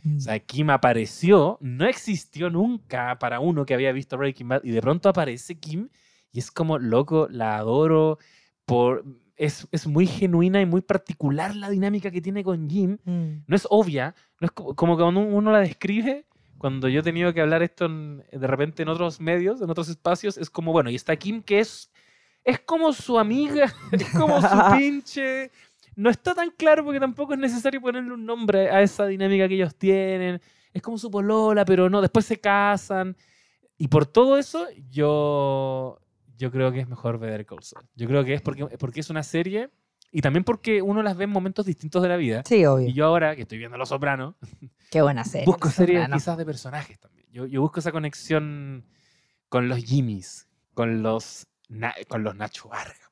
Mm. 0.06 0.16
O 0.16 0.20
sea, 0.20 0.38
Kim 0.38 0.70
apareció, 0.70 1.58
no 1.60 1.86
existió 1.86 2.48
nunca 2.50 3.18
para 3.18 3.40
uno 3.40 3.66
que 3.66 3.74
había 3.74 3.92
visto 3.92 4.16
Breaking 4.16 4.48
Bad 4.48 4.64
y 4.64 4.70
de 4.70 4.80
pronto 4.80 5.08
aparece 5.08 5.58
Kim 5.58 5.88
y 6.32 6.38
es 6.38 6.50
como, 6.50 6.78
loco, 6.78 7.28
la 7.30 7.56
adoro, 7.56 8.18
por, 8.64 9.04
es, 9.36 9.66
es 9.72 9.86
muy 9.86 10.06
genuina 10.06 10.60
y 10.60 10.66
muy 10.66 10.80
particular 10.82 11.54
la 11.56 11.70
dinámica 11.70 12.10
que 12.10 12.20
tiene 12.20 12.44
con 12.44 12.68
Jim. 12.68 12.98
Mm. 13.04 13.44
No 13.46 13.56
es 13.56 13.66
obvia, 13.70 14.14
no 14.40 14.46
es 14.46 14.50
co- 14.52 14.74
como 14.74 14.96
que 14.96 15.02
cuando 15.02 15.20
uno 15.20 15.50
la 15.50 15.60
describe, 15.60 16.26
cuando 16.58 16.88
yo 16.88 17.00
he 17.00 17.02
tenido 17.02 17.32
que 17.34 17.40
hablar 17.40 17.62
esto 17.62 17.86
en- 17.86 18.22
de 18.32 18.46
repente 18.46 18.82
en 18.82 18.88
otros 18.88 19.20
medios, 19.20 19.60
en 19.60 19.70
otros 19.70 19.88
espacios, 19.88 20.36
es 20.38 20.50
como, 20.50 20.72
bueno, 20.72 20.88
y 20.90 20.94
está 20.94 21.16
Kim 21.16 21.42
que 21.42 21.60
es, 21.60 21.90
es 22.44 22.60
como 22.60 22.92
su 22.92 23.18
amiga, 23.18 23.72
es 23.92 24.10
como 24.10 24.40
su 24.40 24.48
pinche... 24.78 25.50
No 25.96 26.10
está 26.10 26.34
tan 26.34 26.50
claro 26.50 26.84
porque 26.84 27.00
tampoco 27.00 27.32
es 27.32 27.38
necesario 27.38 27.80
ponerle 27.80 28.12
un 28.12 28.24
nombre 28.24 28.70
a 28.70 28.82
esa 28.82 29.06
dinámica 29.06 29.48
que 29.48 29.54
ellos 29.54 29.74
tienen. 29.74 30.40
Es 30.72 30.82
como 30.82 30.98
su 30.98 31.10
polola, 31.10 31.64
pero 31.64 31.88
no, 31.90 32.00
después 32.02 32.26
se 32.26 32.38
casan. 32.38 33.16
Y 33.78 33.88
por 33.88 34.06
todo 34.06 34.38
eso, 34.38 34.66
yo, 34.90 35.98
yo 36.36 36.50
creo 36.50 36.70
que 36.70 36.80
es 36.80 36.88
mejor 36.88 37.18
ver 37.18 37.46
Call 37.46 37.62
Saul. 37.62 37.86
Yo 37.94 38.06
creo 38.06 38.24
que 38.24 38.34
es 38.34 38.42
porque, 38.42 38.66
porque 38.78 39.00
es 39.00 39.10
una 39.10 39.22
serie 39.22 39.70
y 40.12 40.20
también 40.20 40.44
porque 40.44 40.82
uno 40.82 41.02
las 41.02 41.16
ve 41.16 41.24
en 41.24 41.30
momentos 41.30 41.66
distintos 41.66 42.02
de 42.02 42.08
la 42.08 42.16
vida. 42.16 42.42
Sí, 42.46 42.64
obvio. 42.66 42.88
Y 42.88 42.92
yo 42.92 43.06
ahora, 43.06 43.34
que 43.34 43.42
estoy 43.42 43.58
viendo 43.58 43.76
Los 43.78 43.88
Sopranos, 43.88 44.34
Qué 44.90 45.02
buena 45.02 45.24
serie. 45.24 45.46
busco 45.46 45.68
series 45.70 45.98
Soprano. 46.00 46.16
quizás 46.16 46.38
de 46.38 46.44
personajes 46.44 46.98
también. 47.00 47.26
Yo, 47.32 47.46
yo 47.46 47.60
busco 47.60 47.80
esa 47.80 47.92
conexión 47.92 48.84
con 49.48 49.68
los 49.68 49.78
Jimmys, 49.78 50.48
con 50.74 51.02
los, 51.02 51.46
con 52.08 52.22
los 52.22 52.34
Nacho 52.36 52.68
Vargas. 52.68 53.05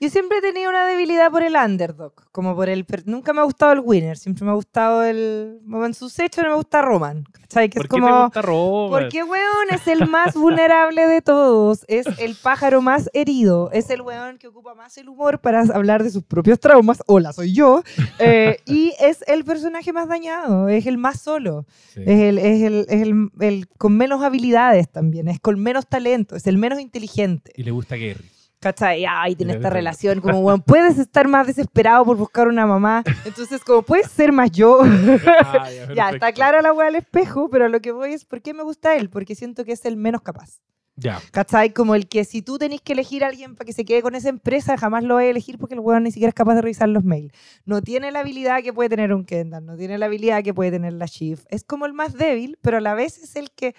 Yo 0.00 0.08
siempre 0.10 0.38
he 0.38 0.40
tenido 0.40 0.70
una 0.70 0.86
debilidad 0.86 1.28
por 1.28 1.42
el 1.42 1.56
underdog, 1.56 2.12
como 2.30 2.54
por 2.54 2.68
el... 2.68 2.86
Nunca 3.06 3.32
me 3.32 3.40
ha 3.40 3.44
gustado 3.44 3.72
el 3.72 3.80
winner, 3.80 4.16
siempre 4.16 4.44
me 4.44 4.52
ha 4.52 4.54
gustado 4.54 5.02
el... 5.02 5.58
En 5.68 5.92
sus 5.92 6.16
hechos 6.20 6.44
no 6.44 6.50
me 6.50 6.56
gusta 6.56 6.82
Roman, 6.82 7.24
¿cachai? 7.32 7.68
Que 7.68 7.78
¿Por 7.80 7.86
es 7.86 7.88
qué 7.88 8.00
como... 8.00 8.06
te 8.06 8.22
gusta 8.24 8.42
Robert? 8.42 9.04
Porque, 9.06 9.24
weón, 9.24 9.70
es 9.72 9.88
el 9.88 10.08
más 10.08 10.34
vulnerable 10.34 11.04
de 11.08 11.20
todos. 11.20 11.84
Es 11.88 12.06
el 12.20 12.36
pájaro 12.36 12.80
más 12.80 13.10
herido. 13.12 13.70
Es 13.72 13.90
el 13.90 14.02
weón 14.02 14.38
que 14.38 14.46
ocupa 14.46 14.76
más 14.76 14.96
el 14.98 15.08
humor 15.08 15.40
para 15.40 15.62
hablar 15.62 16.04
de 16.04 16.10
sus 16.10 16.22
propios 16.22 16.60
traumas. 16.60 17.02
Hola, 17.06 17.32
soy 17.32 17.52
yo. 17.52 17.82
Eh, 18.20 18.58
y 18.66 18.94
es 19.00 19.22
el 19.28 19.44
personaje 19.44 19.92
más 19.92 20.08
dañado. 20.08 20.68
Es 20.68 20.86
el 20.86 20.98
más 20.98 21.20
solo. 21.20 21.66
Sí. 21.94 22.02
Es, 22.04 22.20
el, 22.20 22.38
es, 22.38 22.62
el, 22.62 22.86
es 22.88 23.02
el, 23.02 23.30
el 23.40 23.68
con 23.68 23.96
menos 23.96 24.22
habilidades 24.22 24.90
también. 24.90 25.28
Es 25.28 25.38
con 25.40 25.60
menos 25.60 25.86
talento. 25.86 26.34
Es 26.34 26.46
el 26.48 26.58
menos 26.58 26.80
inteligente. 26.80 27.52
Y 27.56 27.62
le 27.62 27.70
gusta 27.70 27.96
Gary. 27.96 28.24
¿Cachai? 28.60 29.04
Ay, 29.08 29.36
tiene 29.36 29.52
esta 29.52 29.70
relación. 29.70 30.20
Como, 30.20 30.40
weón, 30.40 30.62
puedes 30.62 30.98
estar 30.98 31.28
más 31.28 31.46
desesperado 31.46 32.04
por 32.04 32.16
buscar 32.16 32.48
una 32.48 32.66
mamá. 32.66 33.04
Entonces, 33.24 33.62
como, 33.62 33.82
puedes 33.82 34.10
ser 34.10 34.32
más 34.32 34.50
yo. 34.50 34.80
Ah, 34.82 35.68
ya, 35.70 35.92
Ya, 35.94 36.10
está 36.10 36.32
clara 36.32 36.60
la 36.60 36.72
weá 36.72 36.86
del 36.86 36.96
espejo, 36.96 37.48
pero 37.50 37.68
lo 37.68 37.80
que 37.80 37.92
voy 37.92 38.14
es, 38.14 38.24
¿por 38.24 38.42
qué 38.42 38.54
me 38.54 38.64
gusta 38.64 38.96
él? 38.96 39.10
Porque 39.10 39.34
siento 39.36 39.64
que 39.64 39.72
es 39.72 39.84
el 39.84 39.96
menos 39.96 40.22
capaz. 40.22 40.60
Ya. 40.96 41.20
¿Cachai? 41.30 41.72
Como 41.72 41.94
el 41.94 42.08
que 42.08 42.24
si 42.24 42.42
tú 42.42 42.58
tenés 42.58 42.80
que 42.80 42.94
elegir 42.94 43.22
a 43.22 43.28
alguien 43.28 43.54
para 43.54 43.66
que 43.66 43.72
se 43.72 43.84
quede 43.84 44.02
con 44.02 44.16
esa 44.16 44.28
empresa, 44.30 44.76
jamás 44.76 45.04
lo 45.04 45.14
vas 45.14 45.22
a 45.22 45.26
elegir 45.28 45.56
porque 45.56 45.74
el 45.74 45.80
weón 45.80 46.02
ni 46.02 46.10
siquiera 46.10 46.30
es 46.30 46.34
capaz 46.34 46.56
de 46.56 46.62
revisar 46.62 46.88
los 46.88 47.04
mails. 47.04 47.32
No 47.64 47.80
tiene 47.82 48.10
la 48.10 48.18
habilidad 48.18 48.64
que 48.64 48.72
puede 48.72 48.88
tener 48.88 49.14
un 49.14 49.24
Kendall, 49.24 49.64
no 49.64 49.76
tiene 49.76 49.96
la 49.96 50.06
habilidad 50.06 50.42
que 50.42 50.52
puede 50.52 50.72
tener 50.72 50.94
la 50.94 51.06
Chief. 51.06 51.44
Es 51.50 51.62
como 51.62 51.86
el 51.86 51.92
más 51.92 52.14
débil, 52.14 52.58
pero 52.60 52.78
a 52.78 52.80
la 52.80 52.94
vez 52.94 53.18
es 53.18 53.36
el 53.36 53.52
que, 53.52 53.76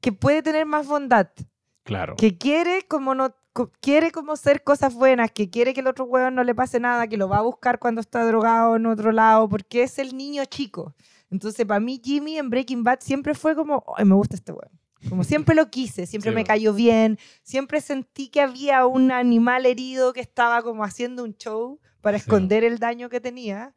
que 0.00 0.12
puede 0.12 0.42
tener 0.42 0.64
más 0.64 0.86
bondad, 0.86 1.28
Claro. 1.82 2.16
que 2.16 2.38
quiere 2.38 2.86
como 2.88 3.14
no 3.14 3.34
quiere 3.80 4.10
como 4.10 4.36
ser 4.36 4.62
cosas 4.62 4.94
buenas, 4.94 5.30
que 5.32 5.50
quiere 5.50 5.74
que 5.74 5.80
el 5.80 5.86
otro 5.86 6.04
weón 6.04 6.34
no 6.34 6.44
le 6.44 6.54
pase 6.54 6.80
nada, 6.80 7.06
que 7.08 7.16
lo 7.16 7.28
va 7.28 7.38
a 7.38 7.42
buscar 7.42 7.78
cuando 7.78 8.00
está 8.00 8.24
drogado 8.24 8.76
en 8.76 8.86
otro 8.86 9.12
lado, 9.12 9.48
porque 9.48 9.82
es 9.82 9.98
el 9.98 10.16
niño 10.16 10.44
chico. 10.44 10.94
Entonces, 11.30 11.64
para 11.66 11.80
mí, 11.80 12.00
Jimmy 12.02 12.38
en 12.38 12.50
Breaking 12.50 12.82
Bad 12.84 13.00
siempre 13.00 13.34
fue 13.34 13.54
como, 13.54 13.84
ay, 13.96 14.04
me 14.04 14.14
gusta 14.14 14.36
este 14.36 14.52
weón. 14.52 14.70
Como 15.08 15.24
siempre 15.24 15.54
lo 15.54 15.70
quise, 15.70 16.06
siempre 16.06 16.30
Sí, 16.30 16.34
me 16.34 16.44
cayó 16.44 16.74
bien, 16.74 17.18
siempre 17.42 17.80
sentí 17.80 18.28
que 18.28 18.42
había 18.42 18.84
un 18.86 19.10
animal 19.12 19.64
herido 19.64 20.12
que 20.12 20.20
estaba 20.20 20.62
como 20.62 20.84
haciendo 20.84 21.24
un 21.24 21.34
show 21.34 21.80
para 22.02 22.18
Sí. 22.18 22.22
esconder 22.24 22.64
el 22.64 22.78
daño 22.78 23.08
que 23.08 23.20
tenía. 23.20 23.74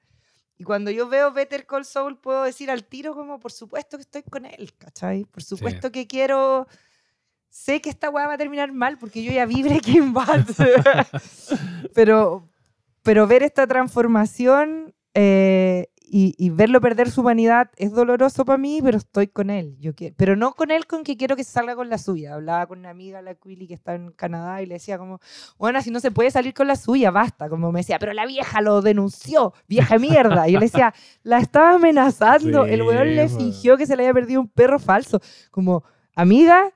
Y 0.57 0.65
cuando 0.65 0.91
yo 0.91 1.07
veo 1.07 1.31
Better 1.31 1.65
Call 1.65 1.85
Saul, 1.85 2.17
puedo 2.19 2.43
decir 2.43 2.69
al 2.69 2.83
tiro 2.83 3.15
como, 3.15 3.39
por 3.39 3.51
supuesto 3.53 3.97
que 3.97 4.01
estoy 4.01 4.23
con 4.23 4.45
él, 4.45 4.73
¿cachai? 4.77 5.23
Por 5.25 5.43
supuesto 5.43 5.91
que 5.91 6.07
quiero... 6.07 6.67
Sé 7.53 7.81
que 7.81 7.91
esta 7.91 8.09
weá 8.09 8.25
va 8.25 8.33
a 8.33 8.37
terminar 8.39 8.71
mal 8.71 8.97
porque 8.97 9.21
yo 9.21 9.31
ya 9.31 9.45
vi 9.45 9.61
Breaking 9.61 10.11
Bad. 10.13 10.43
pero, 11.93 12.49
pero 13.03 13.27
ver 13.27 13.43
esta 13.43 13.67
transformación 13.67 14.95
eh, 15.13 15.85
y, 16.01 16.33
y 16.39 16.49
verlo 16.49 16.81
perder 16.81 17.11
su 17.11 17.21
humanidad 17.21 17.69
es 17.75 17.91
doloroso 17.91 18.43
para 18.43 18.57
mí, 18.57 18.79
pero 18.81 18.97
estoy 18.97 19.27
con 19.27 19.51
él. 19.51 19.77
Yo 19.79 19.93
quiero, 19.93 20.15
pero 20.17 20.35
no 20.35 20.53
con 20.53 20.71
él 20.71 20.87
con 20.87 21.03
que 21.03 21.15
quiero 21.15 21.35
que 21.35 21.43
salga 21.43 21.75
con 21.75 21.91
la 21.91 21.99
suya. 21.99 22.33
Hablaba 22.33 22.65
con 22.65 22.79
una 22.79 22.89
amiga, 22.89 23.21
la 23.21 23.35
Quilly, 23.35 23.67
que 23.67 23.75
está 23.75 23.93
en 23.93 24.09
Canadá, 24.13 24.63
y 24.63 24.65
le 24.65 24.73
decía 24.73 24.97
como, 24.97 25.19
bueno, 25.59 25.79
si 25.83 25.91
no 25.91 25.99
se 25.99 26.09
puede 26.09 26.31
salir 26.31 26.55
con 26.55 26.65
la 26.65 26.75
suya, 26.75 27.11
basta. 27.11 27.49
Como 27.49 27.71
me 27.71 27.81
decía, 27.81 27.99
pero 27.99 28.13
la 28.13 28.25
vieja 28.25 28.61
lo 28.61 28.81
denunció, 28.81 29.53
vieja 29.67 29.99
mierda. 29.99 30.49
Y 30.49 30.53
yo 30.53 30.59
le 30.59 30.65
decía, 30.65 30.91
la 31.21 31.37
estaba 31.37 31.75
amenazando. 31.75 32.65
Sí, 32.65 32.71
el 32.71 32.81
weón 32.81 33.15
le 33.15 33.29
fingió 33.29 33.77
que 33.77 33.85
se 33.85 33.95
le 33.95 34.01
había 34.07 34.13
perdido 34.15 34.41
un 34.41 34.47
perro 34.47 34.79
falso. 34.79 35.21
Como, 35.51 35.83
amiga, 36.15 36.73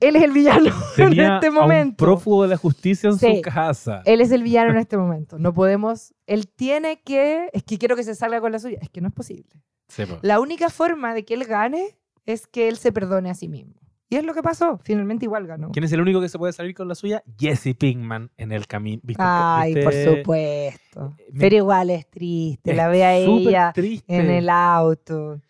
él 0.00 0.16
es 0.16 0.22
el 0.22 0.32
villano 0.32 0.70
Tenía 0.96 1.26
en 1.26 1.32
este 1.34 1.46
a 1.46 1.50
un 1.50 1.54
momento. 1.56 1.96
prófugo 2.04 2.42
de 2.44 2.48
la 2.48 2.56
justicia 2.56 3.10
en 3.10 3.18
Sí. 3.18 3.36
su 3.36 3.42
casa. 3.42 4.02
Él 4.04 4.20
es 4.20 4.30
el 4.30 4.42
villano 4.42 4.70
en 4.70 4.78
este 4.78 4.96
momento. 4.96 5.38
No 5.38 5.52
podemos. 5.54 6.14
Él 6.26 6.48
tiene 6.48 7.00
que. 7.02 7.48
Es 7.52 7.62
que 7.64 7.78
quiero 7.78 7.96
que 7.96 8.04
se 8.04 8.14
salga 8.14 8.40
con 8.40 8.52
la 8.52 8.58
suya. 8.58 8.78
Es 8.80 8.88
que 8.90 9.00
no 9.00 9.08
es 9.08 9.14
posible. 9.14 9.46
Sí. 9.88 10.04
La 10.22 10.40
única 10.40 10.68
forma 10.70 11.14
de 11.14 11.24
que 11.24 11.34
él 11.34 11.44
gane 11.44 11.96
es 12.26 12.46
que 12.46 12.68
él 12.68 12.76
se 12.76 12.92
perdone 12.92 13.30
a 13.30 13.34
sí 13.34 13.48
mismo. 13.48 13.74
Y 14.10 14.16
es 14.16 14.24
lo 14.24 14.32
que 14.32 14.42
pasó. 14.42 14.78
Finalmente 14.84 15.26
igual 15.26 15.46
ganó. 15.46 15.70
¿Quién 15.70 15.84
es 15.84 15.92
el 15.92 16.00
único 16.00 16.20
que 16.20 16.30
se 16.30 16.38
puede 16.38 16.52
salir 16.54 16.74
con 16.74 16.88
la 16.88 16.94
suya? 16.94 17.22
Jesse 17.38 17.74
Pinkman 17.78 18.30
en 18.38 18.52
el 18.52 18.66
camino. 18.66 19.00
¿Viste? 19.04 19.22
Ay, 19.26 19.74
por 19.74 19.92
¿Viste? 19.92 20.16
supuesto. 20.18 21.14
Me- 21.32 21.40
Pero 21.40 21.56
igual 21.56 21.90
es 21.90 22.08
triste. 22.08 22.72
La 22.74 22.86
Es 22.86 22.90
ve 22.90 23.04
a 23.04 23.14
ella 23.16 23.72
triste. 23.74 24.16
en 24.16 24.30
el 24.30 24.48
auto. 24.48 25.40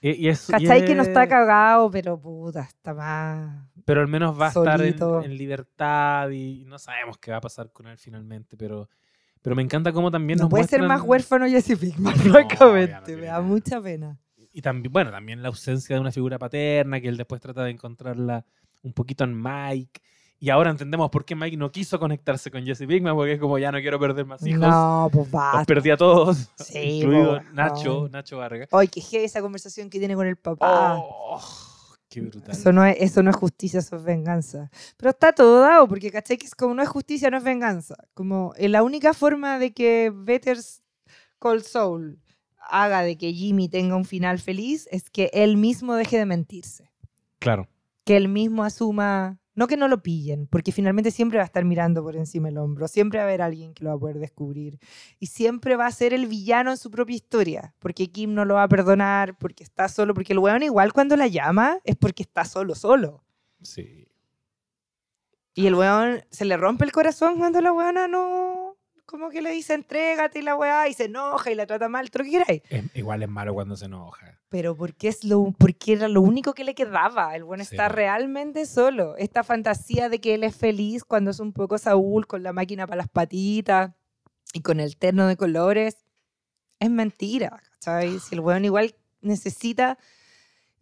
Y- 0.00 0.12
y 0.26 0.28
es- 0.28 0.48
y 0.48 0.52
¿Cachai 0.52 0.84
que 0.86 0.94
no 0.94 1.02
es- 1.02 1.08
está 1.08 1.26
cagado? 1.26 1.90
Pero 1.90 2.18
puta, 2.18 2.62
está 2.62 2.94
más. 2.94 3.66
Pero 3.86 4.00
al 4.00 4.08
menos 4.08 4.38
va 4.38 4.46
a 4.46 4.48
estar 4.48 4.82
en, 4.82 5.38
libertad 5.38 6.28
y 6.30 6.64
no 6.66 6.76
sabemos 6.76 7.18
qué 7.18 7.30
va 7.30 7.36
a 7.36 7.40
pasar 7.40 7.70
con 7.72 7.86
él 7.86 7.96
finalmente, 7.96 8.56
pero, 8.56 8.90
pero 9.40 9.54
me 9.54 9.62
encanta 9.62 9.92
cómo 9.92 10.10
también 10.10 10.38
No 10.38 10.44
nos 10.44 10.50
puede 10.50 10.66
ser 10.66 10.82
más 10.82 11.02
huérfano 11.02 11.46
Jesse 11.46 11.78
Pinkman, 11.78 12.14
No, 12.16 12.32
francamente. 12.32 13.12
no 13.12 13.18
me 13.18 13.26
da 13.26 13.40
mucha 13.40 13.80
pena. 13.80 14.18
Y 14.52 14.60
también, 14.60 14.92
bueno, 14.92 15.12
también 15.12 15.40
la 15.40 15.48
ausencia 15.48 15.94
de 15.94 16.00
una 16.00 16.10
figura 16.10 16.36
paterna, 16.36 17.00
que 17.00 17.08
él 17.08 17.16
después 17.16 17.40
trata 17.40 17.62
de 17.62 17.70
encontrarla 17.70 18.44
un 18.82 18.92
poquito 18.92 19.22
en 19.22 19.40
Mike. 19.40 20.00
Y 20.40 20.50
ahora 20.50 20.70
entendemos 20.70 21.08
por 21.10 21.24
qué 21.24 21.36
Mike 21.36 21.56
no 21.56 21.70
quiso 21.70 22.00
conectarse 22.00 22.50
con 22.50 22.64
Jesse 22.66 22.86
Pinkman, 22.88 23.14
porque 23.14 23.34
es 23.34 23.40
como 23.40 23.56
ya 23.56 23.70
no 23.70 23.78
quiero 23.80 24.00
perder 24.00 24.26
más 24.26 24.44
hijos. 24.44 24.60
No, 24.60 25.08
pues 25.12 25.26
Los 25.26 25.30
basta. 25.30 25.64
perdí 25.64 25.90
a 25.90 25.96
todos, 25.96 26.50
Sí, 26.56 26.78
incluido 27.02 27.38
po, 27.38 27.44
Nacho. 27.52 28.08
Nacho 28.10 28.38
Vargas. 28.38 28.68
Ay, 28.72 28.88
qué 28.88 29.24
esa 29.24 29.40
conversación 29.40 29.88
que 29.90 30.00
tiene 30.00 30.16
con 30.16 30.26
el 30.26 30.36
papá. 30.36 30.96
Oh, 30.96 31.40
qué 32.08 32.20
brutal. 32.20 32.50
Eso 32.50 32.72
no, 32.72 32.84
es, 32.84 32.96
eso 33.00 33.22
no 33.22 33.30
es 33.30 33.36
justicia, 33.36 33.80
eso 33.80 33.96
es 33.96 34.04
venganza. 34.04 34.70
Pero 34.96 35.10
está 35.10 35.32
todo 35.32 35.60
dado, 35.60 35.88
porque 35.88 36.10
¿cachai? 36.10 36.38
Que 36.38 36.48
como 36.56 36.74
no 36.74 36.82
es 36.82 36.88
justicia, 36.88 37.30
no 37.30 37.38
es 37.38 37.44
venganza. 37.44 37.96
Como 38.14 38.52
eh, 38.56 38.68
la 38.68 38.82
única 38.82 39.14
forma 39.14 39.58
de 39.58 39.72
que 39.72 40.12
Better 40.14 40.58
Call 41.38 41.62
Saul 41.62 42.20
haga 42.68 43.02
de 43.02 43.16
que 43.16 43.32
Jimmy 43.32 43.68
tenga 43.68 43.96
un 43.96 44.04
final 44.04 44.38
feliz 44.38 44.88
es 44.90 45.10
que 45.10 45.30
él 45.32 45.56
mismo 45.56 45.94
deje 45.94 46.18
de 46.18 46.26
mentirse. 46.26 46.90
Claro. 47.38 47.68
Que 48.04 48.16
él 48.16 48.28
mismo 48.28 48.64
asuma, 48.64 49.38
no 49.56 49.66
que 49.66 49.76
no 49.76 49.88
lo 49.88 50.02
pillen, 50.02 50.46
porque 50.46 50.70
finalmente 50.70 51.10
siempre 51.10 51.38
va 51.38 51.42
a 51.42 51.46
estar 51.46 51.64
mirando 51.64 52.02
por 52.02 52.14
encima 52.14 52.48
del 52.48 52.58
hombro, 52.58 52.86
siempre 52.86 53.18
va 53.18 53.24
a 53.24 53.28
haber 53.28 53.42
alguien 53.42 53.74
que 53.74 53.82
lo 53.82 53.90
va 53.90 53.96
a 53.96 53.98
poder 53.98 54.18
descubrir. 54.18 54.78
Y 55.18 55.26
siempre 55.26 55.76
va 55.76 55.86
a 55.86 55.90
ser 55.90 56.12
el 56.12 56.26
villano 56.26 56.70
en 56.70 56.76
su 56.76 56.90
propia 56.90 57.16
historia, 57.16 57.74
porque 57.78 58.06
Kim 58.08 58.34
no 58.34 58.44
lo 58.44 58.54
va 58.54 58.64
a 58.64 58.68
perdonar, 58.68 59.36
porque 59.38 59.64
está 59.64 59.88
solo, 59.88 60.14
porque 60.14 60.34
el 60.34 60.38
weón 60.38 60.62
igual 60.62 60.92
cuando 60.92 61.16
la 61.16 61.26
llama 61.26 61.80
es 61.84 61.96
porque 61.96 62.22
está 62.22 62.44
solo, 62.44 62.74
solo. 62.74 63.24
Sí. 63.62 64.06
Y 65.54 65.66
el 65.66 65.74
weón 65.74 66.22
se 66.30 66.44
le 66.44 66.58
rompe 66.58 66.84
el 66.84 66.92
corazón 66.92 67.38
cuando 67.38 67.62
la 67.62 67.72
weona 67.72 68.06
no, 68.06 68.65
como 69.06 69.30
que 69.30 69.40
le 69.40 69.50
dice 69.50 69.74
entrégate 69.74 70.40
y 70.40 70.42
la 70.42 70.56
weá 70.56 70.88
y 70.88 70.92
se 70.94 71.04
enoja 71.04 71.50
y 71.50 71.54
la 71.54 71.66
trata 71.66 71.88
mal, 71.88 72.10
todo 72.10 72.24
lo 72.24 72.30
que 72.30 72.38
queráis. 72.38 72.62
Igual 72.94 73.22
es 73.22 73.28
malo 73.28 73.54
cuando 73.54 73.76
se 73.76 73.86
enoja. 73.86 74.38
Pero 74.48 74.76
porque 74.76 75.08
es 75.08 75.24
lo, 75.24 75.52
porque 75.56 75.94
era 75.94 76.08
lo 76.08 76.20
único 76.20 76.52
que 76.54 76.64
le 76.64 76.74
quedaba. 76.74 77.34
El 77.34 77.44
bueno 77.44 77.64
Sí, 77.64 77.74
está 77.74 77.88
realmente 77.88 78.66
solo. 78.66 79.16
Esta 79.16 79.44
fantasía 79.44 80.08
de 80.08 80.20
que 80.20 80.34
él 80.34 80.44
es 80.44 80.54
feliz 80.54 81.04
cuando 81.04 81.30
es 81.30 81.40
un 81.40 81.52
poco 81.52 81.78
Saúl 81.78 82.26
con 82.26 82.42
la 82.42 82.52
máquina 82.52 82.86
para 82.86 82.98
las 82.98 83.08
patitas 83.08 83.92
y 84.52 84.60
con 84.60 84.80
el 84.80 84.96
terno 84.96 85.26
de 85.26 85.36
colores 85.36 85.96
es 86.80 86.90
mentira. 86.90 87.62
¿cachai? 87.72 88.18
Si 88.18 88.34
el 88.34 88.40
weón 88.40 88.64
igual 88.64 88.94
necesita. 89.20 89.98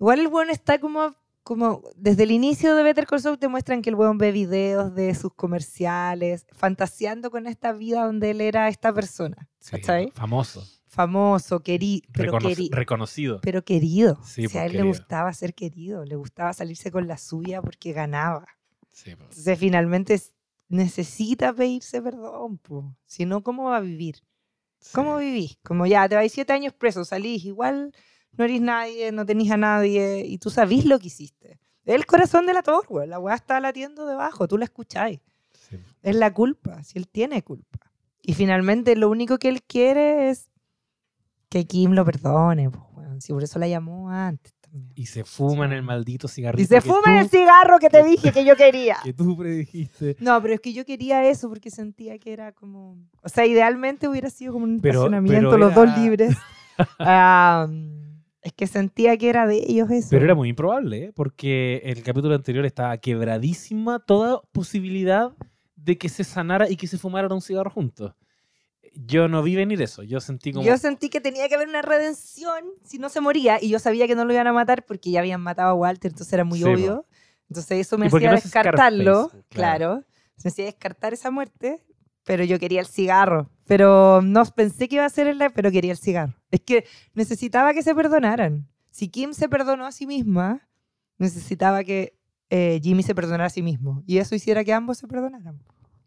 Igual 0.01 0.21
el 0.21 0.29
weón 0.29 0.51
está 0.51 0.79
como. 0.79 1.15
Como 1.45 1.83
desde 1.95 2.23
el 2.25 2.31
inicio 2.31 2.75
de 2.75 2.83
Better 2.83 3.07
Call 3.07 3.21
Saul 3.21 3.39
te 3.39 3.49
muestran 3.49 3.83
que 3.83 3.91
el 3.91 3.97
weón 3.97 4.17
ve 4.19 4.33
videos 4.33 4.95
de 4.95 5.15
sus 5.15 5.33
comerciales, 5.35 6.47
fantaseando 6.53 7.31
con 7.31 7.47
esta 7.47 7.73
vida 7.73 8.05
donde 8.07 8.31
él 8.31 8.41
era 8.41 8.69
esta 8.69 8.93
persona. 8.95 9.49
Sí, 9.61 9.73
¿Cachai? 9.73 10.11
famoso, 10.15 10.67
Famoso, 10.87 11.61
querido, 11.61 12.07
pero 12.13 12.33
recono- 12.33 12.49
queri- 12.49 12.71
reconocido. 12.71 13.41
pero 13.43 13.63
querido. 13.65 14.19
Sí, 14.25 14.47
o 14.47 14.49
sea, 14.49 14.63
a 14.63 14.65
pues, 14.65 14.75
él 14.75 14.81
le 14.81 14.89
gustaba 14.89 15.33
ser 15.35 15.53
querido, 15.53 16.05
le 16.05 16.17
gustaba 16.17 16.53
salirse 16.53 16.91
con 16.91 17.07
la 17.09 17.19
suya 17.19 17.61
porque 17.61 17.93
ganaba. 17.93 18.47
Sí, 18.93 19.15
po. 19.17 19.25
Entonces, 19.25 19.59
finalmente 19.59 20.21
necesita 20.69 21.53
pedirse 21.53 22.01
perdón. 22.01 22.59
po. 22.59 22.97
Si 23.07 23.27
no, 23.27 23.43
¿cómo 23.43 23.65
va 23.65 23.79
a 23.79 23.81
vivir? 23.81 24.17
¿Cómo 24.93 25.19
Sí. 25.19 25.25
vivís? 25.27 25.59
Como 25.65 25.85
ya, 25.87 26.09
te 26.09 26.15
vais 26.15 26.33
siete 26.33 26.53
años 26.53 26.73
preso, 26.73 27.05
salís, 27.05 27.45
igual 27.45 27.93
no 28.37 28.45
eres 28.45 28.61
nadie, 28.61 29.13
no 29.13 29.25
tenés 29.27 29.51
a 29.51 29.57
nadie 29.57 30.25
y 30.27 30.39
tú 30.39 30.51
sabís 30.51 30.85
lo 30.85 30.99
que 30.99 31.07
hiciste. 31.09 31.59
Es 31.85 31.95
el 31.95 32.07
corazón 32.07 32.47
de 32.47 32.55
la 32.55 32.63
torre, 32.63 33.07
la 33.07 33.19
weá 33.19 33.35
está 33.35 33.61
latiendo 33.61 34.07
debajo, 34.07 34.49
tú 34.49 34.57
la 34.59 34.65
escucháis. 34.65 35.21
Sí. 35.69 35.79
Es 36.03 36.17
la 36.17 36.33
culpa, 36.33 36.83
si 36.83 36.99
él 36.99 37.09
tiene 37.09 37.43
culpa. 37.43 37.79
Y 38.23 38.35
finalmente 38.35 38.97
lo 38.97 39.11
único 39.11 39.39
que 39.39 39.49
él 39.49 39.63
quiere 39.63 40.31
es 40.31 40.49
que 41.51 41.67
Kim 41.67 41.93
lo 41.93 42.05
perdone. 42.05 42.71
po, 42.71 42.89
weón. 42.97 43.21
Si 43.21 43.33
por 43.33 43.43
eso 43.45 43.59
la 43.59 43.69
llamó 43.69 44.11
antes 44.11 44.53
también. 44.61 44.93
Y 44.97 45.07
se 45.07 45.25
fuma 45.25 45.67
en 45.67 45.73
el 45.73 45.83
maldito 45.83 46.27
cigarrito. 46.27 46.63
Y 46.63 46.67
se 46.67 46.77
que 46.77 46.81
fuma 46.81 47.21
el 47.21 47.29
cigarro 47.29 47.79
que 47.79 47.91
te 47.91 48.03
dije 48.03 48.33
que 48.33 48.45
yo 48.45 48.57
quería. 48.57 48.97
Que 49.05 49.13
tú 49.13 49.37
predijiste. 49.37 50.17
No, 50.21 50.41
pero 50.43 50.55
es 50.55 50.61
que 50.61 50.73
yo 50.73 50.85
quería 50.87 51.29
eso 51.29 51.49
porque 51.51 51.71
sentía 51.71 52.19
que 52.19 52.33
era 52.33 52.53
como... 52.53 52.97
O 53.23 53.29
sea, 53.29 53.45
idealmente 53.47 54.09
hubiera 54.09 54.31
sido 54.31 54.55
como 54.55 54.65
un 54.65 54.81
Pero- 54.81 55.01
estacionamiento, 55.01 55.51
pero 55.51 55.59
los 55.59 55.75
dos 55.75 55.85
era- 55.89 55.97
libres. 55.99 56.37
Ah, 56.99 57.69
es 58.45 58.53
que 58.53 58.67
sentía 58.67 59.17
que 59.17 59.31
era 59.31 59.47
de 59.47 59.65
ellos 59.67 59.91
eso. 59.91 60.09
Pero 60.11 60.27
era 60.27 60.35
muy 60.35 60.51
improbable, 60.51 61.05
¿eh? 61.05 61.13
porque 61.15 61.81
el 61.85 62.03
capítulo 62.03 62.35
anterior 62.35 62.67
estaba 62.67 62.97
quebradísima 62.99 64.01
toda 64.01 64.43
posibilidad 64.53 65.33
de 65.77 65.97
que 65.97 66.11
se 66.11 66.25
sanara 66.25 66.69
y 66.69 66.77
que 66.77 66.87
se 66.87 66.99
fumaran 66.99 67.33
un 67.33 67.41
cigarro 67.41 67.71
juntos. 67.71 68.13
Yo 68.95 69.29
no 69.29 69.43
vi 69.43 69.57
venir 69.57 69.81
eso. 69.81 70.03
Yo 70.03 70.21
sentí 70.21 70.53
como. 70.53 70.65
Yo 70.65 70.77
sentí 70.77 71.09
que 71.09 71.23
tenía 71.23 71.49
que 71.49 71.55
haber 71.55 71.69
una 71.69 71.83
redención 71.83 72.65
si 72.85 72.99
no 72.99 73.09
se 73.09 73.21
moría 73.21 73.59
y 73.61 73.71
yo 73.71 73.79
sabía 73.79 74.07
que 74.07 74.15
no 74.15 74.27
lo 74.27 74.33
iban 74.35 74.47
a 74.47 74.53
matar 74.53 74.85
porque 74.85 75.11
ya 75.11 75.21
habían 75.21 75.41
matado 75.41 75.71
a 75.71 75.75
Walter, 75.75 76.13
entonces 76.13 76.33
era 76.33 76.45
muy 76.45 76.59
Sí, 76.59 76.65
obvio. 76.65 77.07
Entonces 77.49 77.79
eso 77.79 77.97
me 77.97 78.07
hacía 78.07 78.31
no 78.31 78.37
es 78.37 78.45
descartarlo, 78.45 79.31
claro. 79.31 79.45
claro. 79.49 80.05
Me 80.45 80.49
hacía 80.49 80.67
descartar 80.67 81.15
esa 81.15 81.31
muerte, 81.31 81.83
pero 82.25 82.45
yo 82.45 82.59
quería 82.59 82.81
el 82.81 82.87
cigarro. 82.87 83.51
Pero 83.67 84.21
no 84.23 84.45
pensé 84.47 84.89
que 84.89 84.97
iba 84.97 85.05
a 85.05 85.09
ser 85.11 85.27
el, 85.27 85.39
pero 85.55 85.71
quería 85.71 85.93
el 85.93 85.99
cigarro. 85.99 86.35
Es 86.51 86.61
que 86.61 86.85
necesitaba 87.15 87.73
que 87.73 87.83
se 87.83 87.95
perdonaran. 87.95 88.69
Si 88.91 89.09
Kim 89.09 89.33
se 89.33 89.49
perdonó 89.49 89.87
a 89.87 89.93
sí 89.93 90.07
misma, 90.07 90.69
necesitaba 91.19 91.85
que 91.85 92.17
eh, 92.51 92.81
Jimmy 92.83 93.03
se 93.03 93.15
perdonara 93.15 93.47
a 93.47 93.51
sí 93.51 93.63
mismo. 93.63 94.03
Y 94.07 94.19
eso 94.19 94.35
hiciera 94.35 94.65
que 94.65 94.73
ambos 94.73 94.99
se 94.99 95.07
perdonaran. 95.09 95.61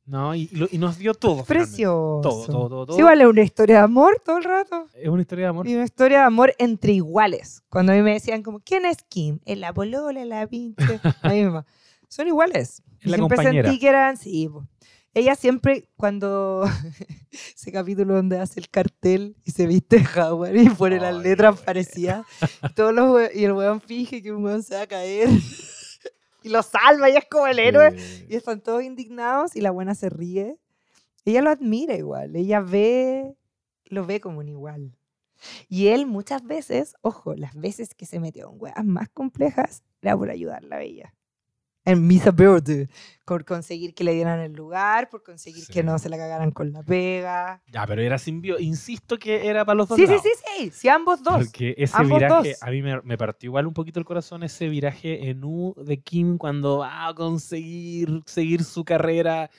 No, 0.06 0.34
y, 0.35 0.48
y 0.52 0.56
lo- 0.56 0.68
y 0.72 0.77
nos 0.77 0.98
dio 0.98 1.14
todo. 1.14 1.44
Precioso. 1.44 2.22
Todo, 2.23 2.45
todo, 2.45 2.69
todo, 2.69 2.85
todo. 2.85 2.95
Sí, 2.95 3.02
vale, 3.03 3.27
una 3.27 3.41
historia 3.41 3.77
de 3.80 3.84
amor 3.84 4.22
todo 4.23 4.38
el 4.38 4.45
rato. 4.45 4.88
Es 4.95 5.10
una 5.10 5.22
historia 5.22 5.45
de 5.45 5.49
amor. 5.49 5.68
Y 5.68 5.76
una 5.76 5.84
historia 5.84 6.19
de 6.19 6.23
amor 6.23 6.53
entre 6.60 6.94
iguales. 6.94 7.61
Cuando 7.69 7.91
a 7.91 7.95
mí 7.95 8.02
me 8.02 8.14
decían 8.14 8.41
como, 8.41 8.61
¿quién 8.61 8.85
es 8.85 8.98
Kim? 9.10 9.39
El 9.45 9.60
la 9.61 9.73
polola, 9.73 10.23
la 10.23 10.48
pinche. 10.48 10.85
La 11.23 11.34
misma. 11.34 11.65
Son 12.07 12.26
iguales. 12.27 12.81
Es 13.02 13.11
la 13.11 13.18
siempre 13.18 13.35
compañera. 13.35 13.68
sentí 13.68 13.80
que 13.81 13.89
eran, 13.89 14.15
sí. 14.15 14.48
po. 14.48 14.65
Ella 15.18 15.34
siempre, 15.34 15.89
cuando 15.95 16.64
ese 17.31 17.72
capítulo 17.72 18.14
donde 18.14 18.38
hace 18.38 18.60
el 18.60 18.69
cartel 18.69 19.35
y 19.44 19.49
se 19.49 19.65
viste 19.65 20.06
Howard 20.15 20.56
y 20.56 20.69
pone 20.69 20.99
las 20.99 21.15
letras 21.15 21.60
qué 21.60 21.65
parecía 21.65 22.23
y, 22.61 22.73
todos 22.73 22.94
los 22.94 23.34
y 23.34 23.44
el 23.44 23.53
weón 23.53 23.81
finge 23.81 24.22
que 24.22 24.31
un 24.31 24.45
weón 24.45 24.61
se 24.61 24.76
va 24.76 24.81
a 24.81 24.88
caer 24.88 25.27
y 26.44 26.49
lo 26.49 26.61
salva 26.61 27.10
y 27.10 27.15
es 27.15 27.26
como 27.26 27.48
el 27.48 27.57
héroe. 27.57 27.98
Sí. 27.98 28.27
Y 28.30 28.35
están 28.35 28.61
todos 28.61 28.84
indignados 28.84 29.56
y 29.56 29.61
la 29.61 29.72
buena 29.72 29.95
se 29.95 30.11
ríe. 30.11 30.60
Ella 31.26 31.41
lo 31.41 31.49
admira 31.49 31.95
igual. 31.95 32.35
Ella 32.35 32.60
ve, 32.60 33.34
lo 33.85 34.06
ve 34.06 34.22
como 34.22 34.38
un 34.38 34.49
igual. 34.49 34.95
Y 35.68 35.88
él 35.88 36.06
muchas 36.06 36.45
veces, 36.45 36.94
ojo, 37.02 37.34
las 37.34 37.56
veces 37.56 37.95
que 37.95 38.06
se 38.06 38.19
metió 38.19 38.52
en 38.52 38.61
weas 38.61 38.85
más 38.85 39.10
complejas, 39.10 39.81
era 39.99 40.15
por 40.15 40.30
ayudar 40.30 40.64
a 40.64 40.68
la 40.68 40.77
bella. 40.77 41.16
En 41.88 42.05
Misa 42.05 42.31
Verde. 42.31 42.89
Por 43.26 43.43
conseguir 43.43 43.93
que 43.93 44.03
le 44.03 44.14
dieran 44.14 44.39
el 44.39 44.53
lugar, 44.53 45.09
por 45.09 45.22
conseguir 45.23 45.64
Sí. 45.65 45.73
que 45.73 45.84
no 45.84 45.99
se 45.99 46.07
la 46.09 46.18
cagaran 46.18 46.51
con 46.51 46.72
la 46.72 46.81
pega. 46.84 47.61
Ya, 47.68 47.85
pero 47.85 48.01
era 48.01 48.18
simbio. 48.18 48.57
Insisto 48.59 49.18
que 49.18 49.47
era 49.47 49.65
para 49.65 49.76
los 49.76 49.88
dos 49.89 49.97
Sí, 49.97 50.03
sí, 50.05 50.07
lados. 50.09 50.23
sí, 50.23 50.30
sí. 50.65 50.72
Sí, 50.73 50.89
ambos 50.89 51.22
dos. 51.23 51.38
Porque 51.45 51.76
ese 51.77 51.93
Ambos 51.97 52.19
viraje, 52.19 52.49
dos. 52.51 52.64
a 52.64 52.69
mí 52.72 52.81
me, 52.81 53.01
me 53.01 53.18
partió 53.18 53.47
igual 53.49 53.68
un 53.68 53.73
poquito 53.73 53.99
el 53.99 54.05
corazón 54.05 54.43
ese 54.43 54.69
viraje 54.69 55.30
en 55.30 55.43
U 55.43 55.73
de 55.77 55.99
Kim 56.01 56.38
cuando 56.38 56.77
va 56.80 57.07
a 57.07 57.14
conseguir 57.14 58.22
seguir 58.26 58.64
su 58.64 58.85
carrera 58.85 59.49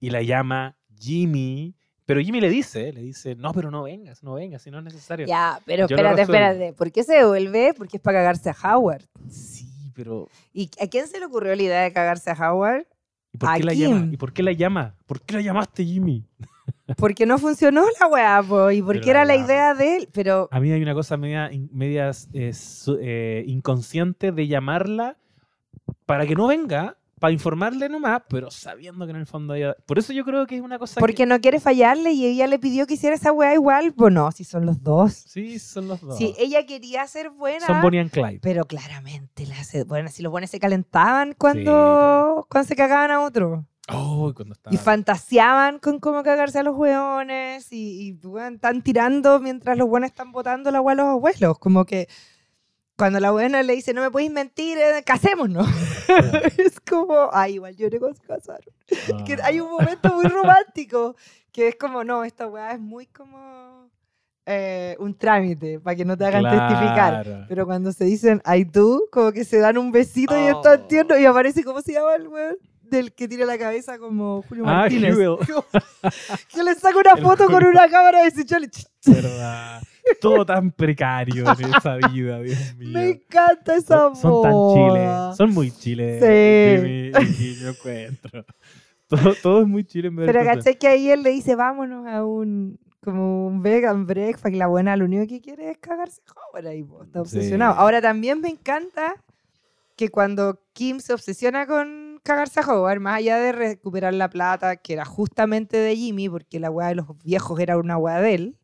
y 0.00 0.10
la 0.10 0.22
llama 0.22 0.76
Jimmy. 0.98 1.74
Pero 2.06 2.20
Jimmy 2.20 2.40
le 2.40 2.48
dice, 2.48 2.92
le 2.92 3.02
dice, 3.02 3.34
no, 3.34 3.52
pero 3.52 3.70
no 3.70 3.82
vengas, 3.82 4.22
no 4.22 4.34
vengas, 4.34 4.62
si 4.62 4.70
no 4.70 4.78
es 4.78 4.84
necesario. 4.84 5.26
Ya, 5.26 5.60
pero 5.66 5.86
Yo 5.88 5.94
espérate, 5.96 6.22
espérate. 6.22 6.72
¿Por 6.72 6.90
qué 6.90 7.02
se 7.02 7.14
devuelve? 7.14 7.74
Porque 7.76 7.98
es 7.98 8.02
para 8.02 8.20
cagarse 8.20 8.48
a 8.50 8.56
Howard. 8.74 9.02
Sí, 9.28 9.68
pero 9.98 10.28
¿Y 10.52 10.70
a 10.80 10.86
quién 10.86 11.08
se 11.08 11.18
le 11.18 11.26
ocurrió 11.26 11.56
la 11.56 11.62
idea 11.62 11.82
de 11.82 11.92
cagarse 11.92 12.30
a 12.30 12.34
Howard? 12.34 12.86
¿y 13.32 13.38
por 13.38 13.48
¿A 13.48 13.56
qué 13.56 13.64
la 13.64 13.74
llama? 13.74 14.08
¿Y 14.12 14.16
por 14.16 14.32
qué 14.32 14.44
la 14.44 14.52
llama? 14.52 14.94
¿Por 15.06 15.20
qué 15.22 15.34
la 15.34 15.40
llamaste 15.40 15.84
Jimmy? 15.84 16.24
Porque 16.96 17.26
no 17.26 17.36
funcionó 17.36 17.84
la 17.98 18.06
weá, 18.06 18.42
po, 18.42 18.70
y 18.70 18.80
porque 18.80 19.00
Pero 19.00 19.10
era 19.10 19.24
la 19.24 19.36
idea 19.36 19.74
de 19.74 19.96
él. 19.96 20.08
Pero 20.12 20.48
A 20.50 20.60
mí 20.60 20.70
hay 20.70 20.82
una 20.82 20.94
cosa 20.94 21.16
media, 21.16 21.50
media 21.70 22.10
eh, 22.32 22.52
eh, 23.00 23.44
inconsciente 23.46 24.32
de 24.32 24.46
llamarla 24.46 25.16
para 26.06 26.26
que 26.26 26.34
no 26.34 26.46
venga, 26.46 26.96
para 27.18 27.32
informarle 27.32 27.88
nomás, 27.88 28.22
pero 28.28 28.50
sabiendo 28.50 29.04
que 29.06 29.10
en 29.10 29.16
el 29.16 29.26
fondo 29.26 29.54
ella... 29.54 29.74
Por 29.86 29.98
eso 29.98 30.12
yo 30.12 30.24
creo 30.24 30.46
que 30.46 30.56
es 30.56 30.62
una 30.62 30.78
cosa 30.78 31.00
porque 31.00 31.14
que... 31.14 31.26
no 31.26 31.40
quiere 31.40 31.60
fallarle 31.60 32.12
y 32.12 32.26
ella 32.26 32.46
le 32.46 32.58
pidió 32.58 32.86
que 32.86 32.94
hiciera 32.94 33.16
esa 33.16 33.32
weá 33.32 33.54
igual. 33.54 33.92
Pues 33.94 34.12
no, 34.12 34.30
si 34.32 34.44
son 34.44 34.66
los 34.66 34.82
dos. 34.82 35.12
Sí, 35.12 35.58
son 35.58 35.88
los 35.88 36.00
dos. 36.00 36.16
Si 36.16 36.34
ella 36.38 36.66
quería 36.66 37.06
ser 37.06 37.30
buena. 37.30 37.66
Son 37.66 37.80
Bonnie 37.80 38.00
and 38.00 38.10
Clyde. 38.10 38.40
Pero 38.40 38.64
claramente 38.64 39.46
la 39.46 39.60
hace 39.60 39.84
buena. 39.84 40.10
Si 40.10 40.22
los 40.22 40.30
buenos 40.30 40.50
se 40.50 40.60
calentaban 40.60 41.34
cuando, 41.36 42.46
cuando 42.48 42.68
se 42.68 42.76
cagaban 42.76 43.10
a 43.10 43.20
otro. 43.20 43.66
Oh, 43.90 44.32
cuando. 44.34 44.54
Y 44.70 44.76
fantaseaban 44.76 45.78
con 45.78 45.98
cómo 45.98 46.22
cagarse 46.22 46.58
a 46.58 46.62
los 46.62 46.76
hueones 46.76 47.72
y, 47.72 48.08
y 48.08 48.26
weón, 48.26 48.54
están 48.54 48.82
tirando 48.82 49.40
mientras 49.40 49.78
los 49.78 49.88
buenos 49.88 50.10
están 50.10 50.30
botando 50.30 50.70
la 50.70 50.78
agua 50.78 50.92
a 50.92 50.96
los 50.96 51.06
abuelos. 51.06 51.58
Como 51.58 51.84
que 51.84 52.08
cuando 52.98 53.20
la 53.20 53.30
buena 53.30 53.62
le 53.62 53.74
dice, 53.76 53.94
no 53.94 54.02
me 54.02 54.10
podéis 54.10 54.30
mentir, 54.32 54.76
eh, 54.76 55.02
casémonos. 55.06 55.66
es 56.58 56.80
como, 56.80 57.30
ay, 57.32 57.54
igual 57.54 57.76
lloré 57.76 57.98
cuando 58.00 58.18
se 58.20 58.26
casaron. 58.26 58.74
Que 59.24 59.34
Ah. 59.34 59.44
hay 59.44 59.60
un 59.60 59.70
momento 59.70 60.12
muy 60.14 60.26
romántico 60.26 61.14
que 61.52 61.68
es 61.68 61.76
como, 61.76 62.02
no, 62.04 62.24
esta 62.24 62.46
weá 62.48 62.72
es 62.72 62.80
muy 62.80 63.06
como 63.06 63.88
eh, 64.46 64.96
un 64.98 65.16
trámite 65.16 65.78
para 65.78 65.94
que 65.94 66.04
no 66.04 66.16
te 66.16 66.24
hagan 66.24 66.42
testificar. 66.42 67.24
Claro. 67.24 67.44
Pero 67.48 67.66
cuando 67.66 67.92
se 67.92 68.04
dicen 68.04 68.42
I 68.46 68.64
do, 68.64 69.02
como 69.12 69.30
que 69.32 69.44
se 69.44 69.58
dan 69.58 69.78
un 69.78 69.92
besito 69.92 70.34
y 70.36 70.46
es 70.48 70.54
Oh. 70.54 70.60
tan 70.62 70.88
tierno 70.88 71.16
y 71.18 71.24
aparece, 71.24 71.62
¿cómo 71.64 71.80
se 71.82 71.92
llama 71.92 72.14
el 72.16 72.26
weón? 72.28 72.56
Del 72.82 73.12
que 73.12 73.28
tira 73.28 73.44
la 73.44 73.58
cabeza 73.58 73.98
como 73.98 74.42
Julio 74.48 74.64
Ah, 74.66 74.88
Martínez. 74.88 75.14
Que 76.48 76.62
le 76.62 76.74
saca 76.74 76.96
una 76.98 77.12
El 77.16 77.22
foto 77.22 77.46
con 77.46 77.62
una 77.64 77.88
cámara 77.90 78.22
de 78.22 78.30
Sichole. 78.30 78.70
¿Verdad? 79.04 79.82
Todo 80.20 80.44
tan 80.46 80.70
precario 80.72 81.44
en 81.58 81.74
esa 81.74 81.96
vida, 81.96 82.40
Dios 82.40 82.74
mío. 82.78 82.90
Me 82.92 83.10
encanta 83.10 83.76
esa 83.76 83.98
son, 84.12 84.16
son 84.16 84.42
tan 84.42 84.52
chiles. 84.74 85.36
Son 85.36 85.50
muy 85.54 85.70
chiles. 85.70 86.22
Sí. 86.22 87.44
Y 87.44 87.54
yo 87.56 87.70
encuentro. 87.70 88.44
Todo, 89.06 89.34
todo 89.42 89.62
es 89.62 89.66
muy 89.68 89.84
chile 89.84 90.08
en 90.08 90.16
verdad. 90.16 90.32
Pero 90.32 90.44
caché 90.44 90.76
que 90.76 90.86
ahí 90.88 91.10
él 91.10 91.22
le 91.22 91.30
dice, 91.30 91.54
vámonos 91.54 92.06
a 92.06 92.24
un 92.24 92.78
como 93.02 93.46
un 93.46 93.62
vegan 93.62 94.06
breakfast, 94.06 94.48
que 94.52 94.56
la 94.58 94.66
buena 94.66 94.96
lo 94.96 95.04
único 95.06 95.26
que 95.26 95.40
quiere 95.40 95.70
es 95.70 95.78
cagarse 95.78 96.20
Howard 96.52 96.66
ahí, 96.66 96.82
po, 96.82 97.04
está 97.04 97.20
Sí. 97.24 97.36
obsesionado. 97.38 97.74
Ahora 97.74 98.02
también 98.02 98.40
me 98.40 98.48
encanta 98.48 99.14
que 99.96 100.10
cuando 100.10 100.60
Kim 100.74 101.00
se 101.00 101.14
obsesiona 101.14 101.66
con 101.66 102.20
cagarse 102.22 102.60
a 102.60 102.64
Howard, 102.66 103.00
más 103.00 103.16
allá 103.18 103.38
de 103.38 103.52
recuperar 103.52 104.12
la 104.12 104.28
plata, 104.28 104.76
que 104.76 104.92
era 104.92 105.04
justamente 105.06 105.76
de 105.78 105.96
Jimmy, 105.96 106.28
porque 106.28 106.60
la 106.60 106.70
weá 106.70 106.88
de 106.88 106.96
los 106.96 107.06
viejos 107.24 107.58
era 107.60 107.78
una 107.78 107.96
weá 107.96 108.20
de 108.20 108.34
él, 108.34 108.56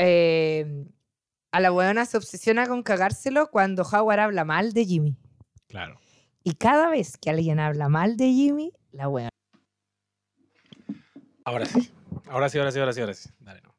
eh, 0.00 0.86
a 1.52 1.60
la 1.60 1.72
weona 1.72 2.06
se 2.06 2.16
obsesiona 2.16 2.66
con 2.66 2.82
cagárselo 2.82 3.50
cuando 3.50 3.82
Howard 3.82 4.20
habla 4.20 4.44
mal 4.44 4.72
de 4.72 4.84
Jimmy. 4.84 5.16
Claro. 5.68 6.00
Y 6.42 6.54
cada 6.54 6.88
vez 6.88 7.18
que 7.18 7.30
alguien 7.30 7.60
habla 7.60 7.88
mal 7.88 8.16
de 8.16 8.26
Jimmy, 8.32 8.72
la 8.92 9.08
weona 9.08 9.30
Ahora 11.44 11.66
sí. 11.66 11.90
Ahora 12.28 12.48
sí, 12.48 12.58
ahora 12.58 12.72
sí, 12.72 12.78
ahora 12.78 12.92
sí, 12.92 13.00
ahora 13.00 13.14
sí. 13.14 13.30
Dale, 13.40 13.60
no. 13.62 13.74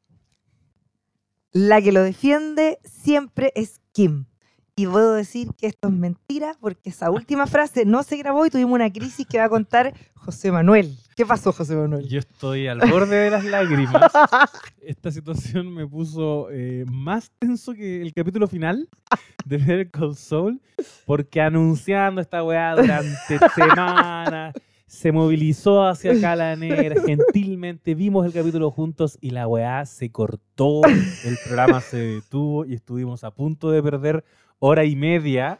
La 1.52 1.80
que 1.80 1.92
lo 1.92 2.02
defiende 2.02 2.78
siempre 2.84 3.52
es 3.54 3.80
Kim. 3.92 4.26
Y 4.74 4.86
puedo 4.86 5.12
decir 5.12 5.48
que 5.58 5.66
esto 5.66 5.88
es 5.88 5.94
mentira 5.94 6.56
porque 6.58 6.88
esa 6.88 7.10
última 7.10 7.46
frase 7.46 7.84
no 7.84 8.02
se 8.02 8.16
grabó 8.16 8.46
y 8.46 8.50
tuvimos 8.50 8.72
una 8.72 8.90
crisis 8.90 9.26
que 9.26 9.36
va 9.36 9.44
a 9.44 9.48
contar 9.50 9.92
José 10.14 10.50
Manuel. 10.50 10.96
¿Qué 11.14 11.26
pasó, 11.26 11.52
José 11.52 11.76
Manuel? 11.76 12.08
Yo 12.08 12.20
estoy 12.20 12.68
al 12.68 12.78
borde 12.90 13.16
de 13.16 13.30
las 13.30 13.44
lágrimas. 13.44 14.10
Esta 14.80 15.10
situación 15.10 15.74
me 15.74 15.86
puso 15.86 16.48
eh, 16.50 16.86
más 16.88 17.30
tenso 17.38 17.74
que 17.74 18.00
el 18.00 18.14
capítulo 18.14 18.48
final 18.48 18.88
de 19.44 19.58
Better 19.58 19.90
Call 19.90 20.16
Saul, 20.16 20.58
porque 21.04 21.42
anunciando 21.42 22.22
esta 22.22 22.42
weá 22.42 22.74
durante 22.74 23.38
semanas, 23.54 24.54
se 24.86 25.12
movilizó 25.12 25.84
hacia 25.84 26.12
acá 26.12 26.34
la 26.34 26.56
negra, 26.56 27.02
gentilmente 27.04 27.94
vimos 27.94 28.24
el 28.24 28.32
capítulo 28.32 28.70
juntos 28.70 29.18
y 29.20 29.30
la 29.30 29.46
weá 29.46 29.84
se 29.84 30.10
cortó, 30.10 30.82
el 30.86 31.36
programa 31.44 31.82
se 31.82 31.98
detuvo 31.98 32.64
y 32.64 32.74
estuvimos 32.74 33.22
a 33.24 33.30
punto 33.30 33.70
de 33.70 33.82
perder 33.82 34.24
hora 34.64 34.84
y 34.84 34.94
media. 34.94 35.58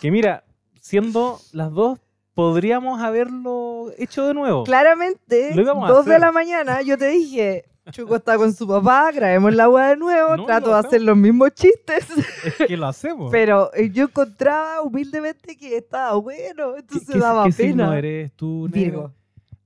Que 0.00 0.10
mira, 0.10 0.42
siendo 0.80 1.38
las 1.52 1.70
dos, 1.72 1.98
podríamos 2.34 3.00
haberlo 3.02 3.90
hecho 3.98 4.26
de 4.26 4.32
nuevo. 4.34 4.64
Claramente, 4.64 5.54
Lo 5.54 5.60
íbamos 5.62 5.90
a 5.90 5.92
dos 5.92 6.06
de 6.06 6.18
la 6.18 6.32
mañana, 6.32 6.80
yo 6.80 6.96
te 6.96 7.08
dije, 7.08 7.64
Chuco 7.90 8.16
está 8.16 8.38
con 8.38 8.54
su 8.54 8.66
papá, 8.66 9.10
grabemos 9.12 9.52
la 9.54 9.64
agua 9.64 9.88
de 9.88 9.96
nuevo, 9.96 10.36
No, 10.38 10.46
trato 10.46 10.68
lo 10.68 10.72
de 10.72 10.78
hacemos. 10.78 10.86
hacer 10.94 11.02
los 11.02 11.16
mismos 11.18 11.50
chistes, 11.54 12.06
Es 12.44 12.54
que 12.66 12.76
lo 12.78 12.86
hacemos. 12.86 13.30
pero 13.32 13.70
eh, 13.74 13.90
yo 13.90 14.04
encontraba 14.04 14.80
humildemente 14.82 15.54
que 15.56 15.76
estaba 15.76 16.14
bueno, 16.16 16.72
¿Qué, 16.74 16.80
entonces 16.80 17.08
qué- 17.12 17.18
daba 17.18 17.44
qué 17.44 17.52
signo 17.52 17.84
pena. 17.84 17.98
eres 17.98 18.32
tú, 18.32 18.68
negro? 18.72 18.80
Virgo. 18.80 19.12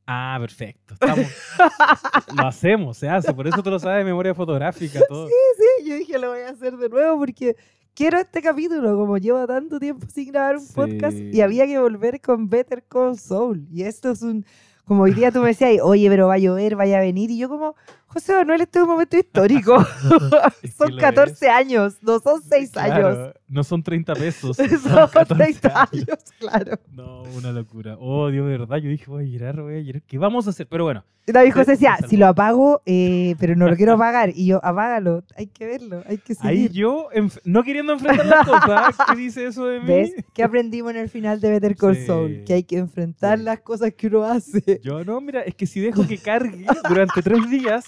Ah, 0.07 0.37
perfecto. 0.41 0.95
Estamos- 0.95 1.27
lo 2.37 2.47
hacemos, 2.47 2.97
se 2.99 3.09
hace. 3.09 3.33
Por 3.33 3.47
eso 3.47 3.63
tú 3.63 3.71
lo 3.71 3.79
sabes 3.79 3.99
de 3.99 4.05
memoria 4.05 4.35
fotográfica. 4.35 5.01
Todo. 5.09 5.29
Sí, 5.29 5.89
yo 5.89 5.95
dije, 5.95 6.19
lo 6.19 6.31
voy 6.31 6.41
a 6.41 6.49
hacer 6.51 6.77
de 6.77 6.89
nuevo 6.89 7.19
porque 7.19 7.57
quiero 7.95 8.19
este 8.19 8.43
capítulo, 8.43 8.97
como 8.97 9.19
llevo 9.19 9.47
tanto 9.47 9.79
tiempo 9.79 10.07
sin 10.13 10.33
grabar 10.33 10.57
un 10.57 10.67
podcast 10.67 11.17
y 11.17 11.41
había 11.41 11.67
que 11.67 11.79
volver 11.79 12.21
con 12.21 12.49
Better 12.49 12.83
Call 12.89 13.19
Saul. 13.19 13.67
Y 13.73 13.83
esto 13.83 14.11
es 14.11 14.23
un, 14.23 14.45
como 14.85 15.05
hoy 15.05 15.15
día 15.15 15.31
tú 15.31 15.41
me 15.41 15.49
decías, 15.49 15.73
oye, 15.83 16.09
pero 16.11 16.27
va 16.29 16.35
a 16.35 16.39
llover, 16.39 16.77
vaya 16.77 16.99
a 16.99 17.01
venir. 17.01 17.31
Y 17.31 17.39
yo 17.39 17.49
como, 17.49 17.75
José 18.07 18.35
Manuel, 18.35 18.61
este 18.63 18.79
es 18.79 18.83
un 18.83 18.91
momento 18.91 19.17
histórico. 19.17 19.77
Es 20.63 20.71
que 20.73 20.77
son 20.77 20.97
lo 20.97 21.01
14 21.01 21.49
años, 21.49 21.99
no 22.03 22.19
son 22.21 22.43
6 22.43 22.77
años. 22.77 23.35
No 23.49 23.65
son 23.65 23.83
30 23.83 24.15
pesos. 24.15 24.57
Son, 24.57 24.69
Son 24.69 25.09
14 25.09 25.35
30 25.35 25.69
años. 25.69 25.91
años, 25.93 26.19
claro. 26.39 26.79
No, 26.93 27.23
una 27.37 27.53
locura. 27.53 27.97
Oh, 27.99 28.29
Dios, 28.31 28.47
de 28.47 28.59
verdad. 28.59 28.79
Yo 28.79 28.89
dije, 28.89 29.07
voy 29.07 29.25
a 29.25 29.27
llorar, 29.27 29.63
voy 29.63 29.77
a 29.77 29.81
llorar. 29.81 30.03
¿Qué 30.03 30.19
vamos 30.19 30.47
a 30.47 30.51
hacer? 30.51 30.67
Pero 30.67 30.85
bueno, 30.85 31.05
David 31.27 31.53
Sí, 31.53 31.59
José 31.59 31.71
decía, 31.73 31.97
si 32.09 32.17
lo 32.17 32.27
apago, 32.27 32.83
eh, 32.85 33.35
pero 33.39 33.57
no 33.57 33.69
lo 33.69 33.77
quiero 33.77 33.95
apagar. 33.95 34.31
Y 34.35 34.47
yo, 34.47 34.61
apágalo, 34.65 35.25
hay 35.37 35.47
que 35.47 35.67
verlo, 35.67 36.03
hay 36.07 36.19
que 36.19 36.35
ahí 36.41 36.57
seguir. 36.67 36.73
yo, 36.73 37.09
enf- 37.15 37.41
no 37.45 37.63
queriendo 37.63 37.93
enfrentar 37.95 38.27
las 38.27 38.47
cosas, 38.47 38.95
¿qué 39.09 39.17
dice 39.17 39.47
eso 39.47 39.67
de 39.67 39.81
mí? 39.81 39.87
¿Ves? 39.87 40.13
¿Qué 40.35 40.43
aprendimos 40.43 40.91
en 40.93 40.99
el 40.99 41.09
final 41.09 41.41
de 41.41 41.51
Better 41.51 41.77
Call 41.77 41.97
Sí. 41.97 42.07
Saul? 42.07 42.45
Que 42.45 42.55
hay 42.55 42.63
que 42.65 42.77
enfrentar 42.79 43.39
Sí. 43.39 43.45
las 43.45 43.61
cosas 43.61 43.93
que 43.95 44.07
uno 44.09 44.25
hace. 44.25 44.81
Yo 44.83 45.03
no, 45.05 45.21
mira, 45.21 45.41
es 45.43 45.55
que 45.55 45.67
si 45.67 45.81
dejo 45.81 46.07
que 46.07 46.19
cargue 46.19 46.67
durante 46.89 47.23
tres 47.23 47.49
días, 47.49 47.85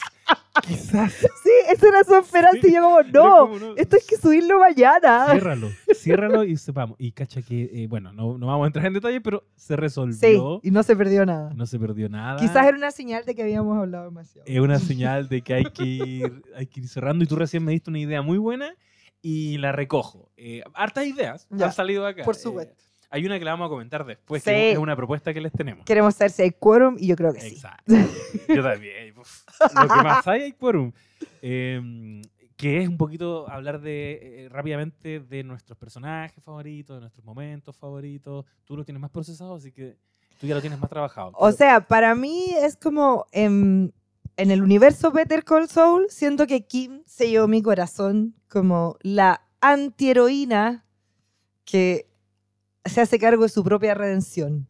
quizás. 0.66 1.12
Sí, 1.46 1.50
esa 1.70 1.88
era 1.88 2.02
su 2.04 2.14
esperanza 2.16 2.58
Sí, 2.60 2.68
y 2.68 2.72
yo 2.74 2.82
como, 2.82 3.02
no, 3.02 3.38
como 3.40 3.58
no- 3.58 3.76
esto 3.76 3.96
hay 3.96 4.02
que 4.08 4.16
subirlo 4.16 4.58
mañana. 4.58 5.26
Ciérralo, 5.30 5.68
ciérralo 5.94 6.42
y 6.44 6.56
sepamos. 6.56 6.96
Y 6.98 7.12
cacha 7.12 7.40
que, 7.42 7.70
eh, 7.72 7.86
bueno, 7.88 8.12
no, 8.12 8.36
no 8.38 8.46
vamos 8.48 8.64
a 8.64 8.66
entrar 8.68 8.86
en 8.86 8.94
detalle, 8.94 9.20
pero 9.20 9.44
se 9.54 9.74
Sí, 9.74 9.76
resolvió. 9.76 10.60
y 10.64 10.70
no 10.72 10.82
se 10.82 10.96
perdió 10.96 11.24
nada. 11.26 11.52
No 11.54 11.66
se 11.66 11.78
perdió 11.78 12.08
nada. 12.08 12.40
Quizás 12.40 12.66
era 12.66 12.76
una 12.76 12.90
señal 12.90 13.24
de 13.26 13.34
que 13.34 13.42
habíamos 13.42 13.76
hablado 13.78 14.04
demasiado. 14.06 14.46
Es 14.46 14.60
una 14.60 14.78
señal 14.78 15.28
de 15.28 15.42
que 15.42 15.54
hay 15.54 15.64
que 15.64 15.84
ir, 15.84 16.42
hay 16.56 16.66
que 16.66 16.80
ir 16.80 16.88
cerrando. 16.88 17.24
Y 17.24 17.26
tú 17.26 17.36
recién 17.36 17.64
me 17.64 17.72
diste 17.72 17.90
una 17.90 17.98
idea 17.98 18.22
muy 18.22 18.38
buena 18.38 18.74
y 19.22 19.58
la 19.58 19.72
recojo. 19.72 20.30
Eh, 20.36 20.62
hartas 20.74 21.06
ideas 21.06 21.46
Ya, 21.50 21.66
han 21.66 21.72
salido 21.72 22.06
acá. 22.06 22.22
por 22.24 22.36
Eh, 22.36 22.38
supuesto. 22.38 22.84
hay 23.10 23.26
una 23.26 23.38
que 23.38 23.44
la 23.44 23.52
vamos 23.52 23.66
a 23.66 23.68
comentar 23.70 24.04
después, 24.06 24.42
Sí. 24.42 24.50
que 24.50 24.72
es 24.72 24.78
una 24.78 24.94
propuesta 24.96 25.34
que 25.34 25.40
les 25.40 25.52
tenemos. 25.52 25.84
Queremos 25.84 26.14
saber 26.14 26.30
si 26.30 26.42
hay 26.42 26.50
quórum 26.52 26.96
y 26.98 27.08
yo 27.08 27.16
creo 27.16 27.32
que 27.32 27.40
sí. 27.40 27.48
Exacto. 27.54 27.92
Yo 28.48 28.62
también. 28.62 29.18
uf. 29.18 29.42
Lo 29.74 29.82
que 29.88 30.02
más 30.02 30.26
hay 30.28 30.42
hay 30.42 30.52
quórum. 30.52 30.92
Eh, 31.42 32.22
que 32.56 32.80
es 32.80 32.88
un 32.88 32.96
poquito 32.96 33.46
hablar 33.50 33.80
de 33.82 34.44
eh, 34.44 34.48
rápidamente 34.48 35.20
de 35.20 35.44
nuestros 35.44 35.76
personajes 35.76 36.42
favoritos, 36.42 36.96
de 36.96 37.00
nuestros 37.02 37.22
momentos 37.24 37.76
favoritos. 37.76 38.46
Tú 38.64 38.76
lo 38.78 38.84
tienes 38.84 39.00
más 39.00 39.10
procesado, 39.10 39.56
así 39.56 39.72
que 39.72 39.98
tú 40.38 40.46
ya 40.46 40.54
lo 40.54 40.60
tienes 40.60 40.78
más 40.78 40.90
trabajado. 40.90 41.28
O 41.34 41.46
Pero- 41.46 41.56
sea, 41.56 41.80
para 41.86 42.14
mí 42.14 42.46
es 42.60 42.76
como 42.76 43.26
em, 43.32 43.90
en 44.36 44.50
el 44.50 44.62
universo 44.62 45.10
Better 45.12 45.44
Call 45.44 45.68
Saul, 45.68 46.06
siento 46.10 46.46
que 46.46 46.66
Kim 46.66 47.02
se 47.06 47.28
llevó 47.30 47.48
mi 47.48 47.62
corazón 47.62 48.34
como 48.48 48.96
la 49.00 49.42
antiheroína 49.60 50.84
que 51.64 52.08
se 52.84 53.00
hace 53.00 53.18
cargo 53.18 53.42
de 53.44 53.48
su 53.48 53.64
propia 53.64 53.94
redención. 53.94 54.68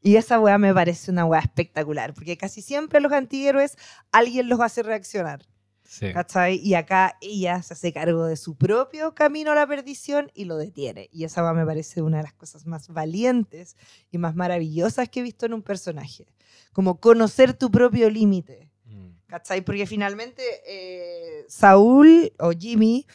Y 0.00 0.16
esa 0.16 0.38
weá 0.38 0.56
me 0.58 0.72
parece 0.72 1.10
una 1.10 1.24
weá 1.24 1.40
espectacular, 1.40 2.14
porque 2.14 2.36
casi 2.36 2.62
siempre 2.62 3.00
los 3.00 3.12
antihéroes 3.12 3.76
alguien 4.12 4.48
los 4.48 4.60
hace 4.60 4.82
reaccionar. 4.82 5.42
Sí. 5.88 6.12
¿Cachai? 6.12 6.56
Y 6.56 6.74
acá 6.74 7.16
ella 7.22 7.62
se 7.62 7.72
hace 7.72 7.94
cargo 7.94 8.26
de 8.26 8.36
su 8.36 8.56
propio 8.56 9.14
camino 9.14 9.52
a 9.52 9.54
la 9.54 9.66
perdición 9.66 10.30
y 10.34 10.44
lo 10.44 10.58
detiene. 10.58 11.08
Y 11.10 11.24
esa 11.24 11.42
weá 11.42 11.54
me 11.54 11.64
parece 11.64 12.02
una 12.02 12.18
de 12.18 12.24
las 12.24 12.34
cosas 12.34 12.66
más 12.66 12.88
valientes 12.88 13.74
y 14.10 14.18
más 14.18 14.34
maravillosas 14.34 15.08
que 15.08 15.20
he 15.20 15.22
visto 15.22 15.46
en 15.46 15.54
un 15.54 15.62
personaje. 15.62 16.26
Como 16.74 17.00
conocer 17.00 17.54
tu 17.54 17.70
propio 17.70 18.10
límite. 18.10 18.70
Mm. 18.84 19.12
¿Cachai? 19.28 19.62
Porque 19.62 19.86
finalmente 19.86 20.42
eh, 20.66 21.46
Saúl 21.48 22.34
o 22.38 22.50
Jimmy 22.50 23.06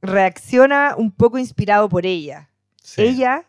reacciona 0.00 0.94
un 0.96 1.12
poco 1.12 1.36
inspirado 1.36 1.90
por 1.90 2.06
ella. 2.06 2.48
Sí. 2.82 3.02
Ella 3.02 3.46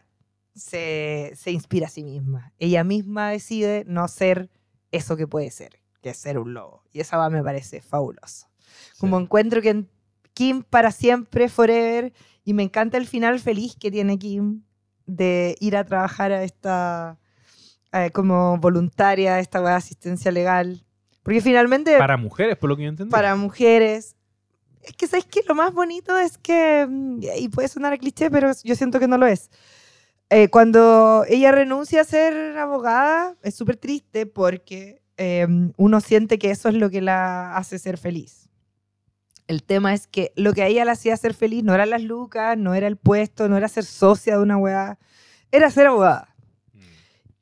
se, 0.56 1.32
se 1.38 1.52
inspira 1.52 1.88
a 1.88 1.90
sí 1.90 2.04
misma. 2.04 2.52
Ella 2.60 2.84
misma 2.84 3.30
decide 3.30 3.86
no 3.88 4.10
ser 4.10 4.50
eso 4.92 5.16
que 5.16 5.26
puede 5.26 5.52
ser, 5.52 5.80
que 6.02 6.10
es 6.10 6.18
ser 6.18 6.38
un 6.38 6.54
lobo. 6.54 6.84
Y 6.92 7.00
esa 7.00 7.16
va 7.16 7.30
me 7.30 7.42
parece 7.42 7.82
fabuloso. 7.82 8.53
Como 9.00 9.18
Sí. 9.18 9.24
encuentro 9.24 9.62
que 9.62 9.86
Kim 10.34 10.64
para 10.64 10.92
siempre, 10.92 11.50
forever, 11.50 12.14
y 12.44 12.54
me 12.54 12.64
encanta 12.64 12.98
el 12.98 13.08
final 13.08 13.40
feliz 13.40 13.76
que 13.80 13.92
tiene 13.92 14.18
Kim 14.18 14.64
de 15.06 15.56
ir 15.60 15.76
a 15.78 15.84
trabajar 15.86 16.32
a 16.32 16.44
esta, 16.44 17.18
eh, 17.92 18.10
como 18.12 18.58
voluntaria, 18.58 19.36
a 19.36 19.40
esta 19.40 19.62
de 19.62 19.70
asistencia 19.72 20.32
legal. 20.32 20.84
Porque 21.22 21.40
finalmente 21.42 21.98
Para 21.98 22.18
mujeres, 22.18 22.58
por 22.58 22.70
lo 22.70 22.76
que 22.78 22.84
yo 22.84 22.90
entendí. 22.90 23.12
para 23.12 23.36
mujeres. 23.36 24.16
Es 24.82 24.92
que, 24.94 25.08
¿sabes 25.08 25.26
qué? 25.26 25.42
Lo 25.48 25.56
más 25.56 25.74
bonito 25.74 26.18
es 26.18 26.38
que, 26.38 26.86
mm, 26.90 27.20
y 27.38 27.48
puede 27.50 27.68
sonar 27.70 27.94
a 27.94 27.98
cliché, 27.98 28.30
pero 28.30 28.52
yo 28.64 28.76
siento 28.76 29.00
que 29.00 29.08
no 29.08 29.18
lo 29.18 29.26
es. 29.28 29.50
Eh, 30.30 30.50
cuando 30.50 31.24
ella 31.30 31.52
renuncia 31.52 32.02
a 32.02 32.06
ser 32.06 32.58
abogada, 32.58 33.36
es 33.44 33.56
súper 33.56 33.78
triste 33.78 34.26
porque 34.26 35.02
eh, 35.18 35.46
uno 35.78 36.02
siente 36.02 36.40
que 36.40 36.50
eso 36.50 36.70
es 36.70 36.76
lo 36.76 36.90
que 36.90 37.02
la 37.02 37.56
hace 37.56 37.78
ser 37.80 37.98
feliz. 37.98 38.43
El 39.54 39.64
tema 39.64 39.94
es 39.94 40.08
que 40.08 40.34
lo 40.36 40.54
que 40.54 40.64
a 40.64 40.68
ella 40.68 40.84
la 40.84 40.94
hacía 40.94 41.16
ser 41.16 41.34
feliz 41.36 41.64
no 41.64 41.74
eran 41.76 41.92
las 41.92 42.02
lucas, 42.02 42.58
no 42.58 42.74
era 42.74 42.88
el 42.88 42.98
puesto, 42.98 43.48
no 43.48 43.56
era 43.56 43.68
ser 43.68 43.86
socia 43.86 44.36
de 44.38 44.42
una 44.44 44.58
weá, 44.58 44.98
era 45.52 45.70
ser 45.70 45.88
abogada. 45.88 46.36
Mm. 46.74 46.80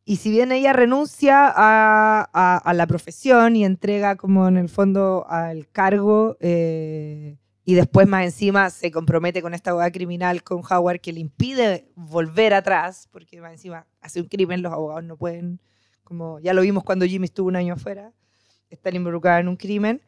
Y 0.06 0.16
si 0.18 0.30
bien 0.30 0.52
ella 0.52 0.74
renuncia 0.74 1.48
a, 1.48 2.30
a- 2.34 2.58
a 2.58 2.74
la 2.74 2.86
profesión 2.86 3.56
y 3.56 3.64
entrega 3.64 4.18
como 4.18 4.48
en 4.50 4.58
el 4.58 4.68
fondo 4.68 5.26
al 5.30 5.70
cargo 5.70 6.36
eh, 6.42 7.38
y 7.64 7.74
después 7.76 8.08
más 8.08 8.26
encima 8.26 8.70
se 8.70 8.92
compromete 8.92 9.42
con 9.42 9.54
esta 9.54 9.70
abogada 9.70 9.92
criminal 9.92 10.44
con 10.44 10.62
Howard 10.70 11.00
que 11.00 11.14
le 11.14 11.22
impide 11.22 11.88
volver 11.96 12.54
atrás, 12.54 13.08
porque 13.12 13.40
más 13.40 13.54
encima 13.54 13.88
hace 14.02 14.20
un 14.20 14.28
crimen, 14.28 14.62
los 14.62 14.74
abogados 14.74 15.04
no 15.06 15.16
pueden, 15.16 15.62
como 16.04 16.40
ya 16.42 16.54
lo 16.54 16.62
vimos 16.64 16.84
cuando 16.84 17.06
Jimmy 17.06 17.26
estuvo 17.26 17.48
un 17.48 17.56
año 17.56 17.76
afuera, 17.76 18.12
estar 18.70 18.94
involucrada 18.94 19.40
en 19.40 19.48
un 19.48 19.56
crimen. 19.56 20.02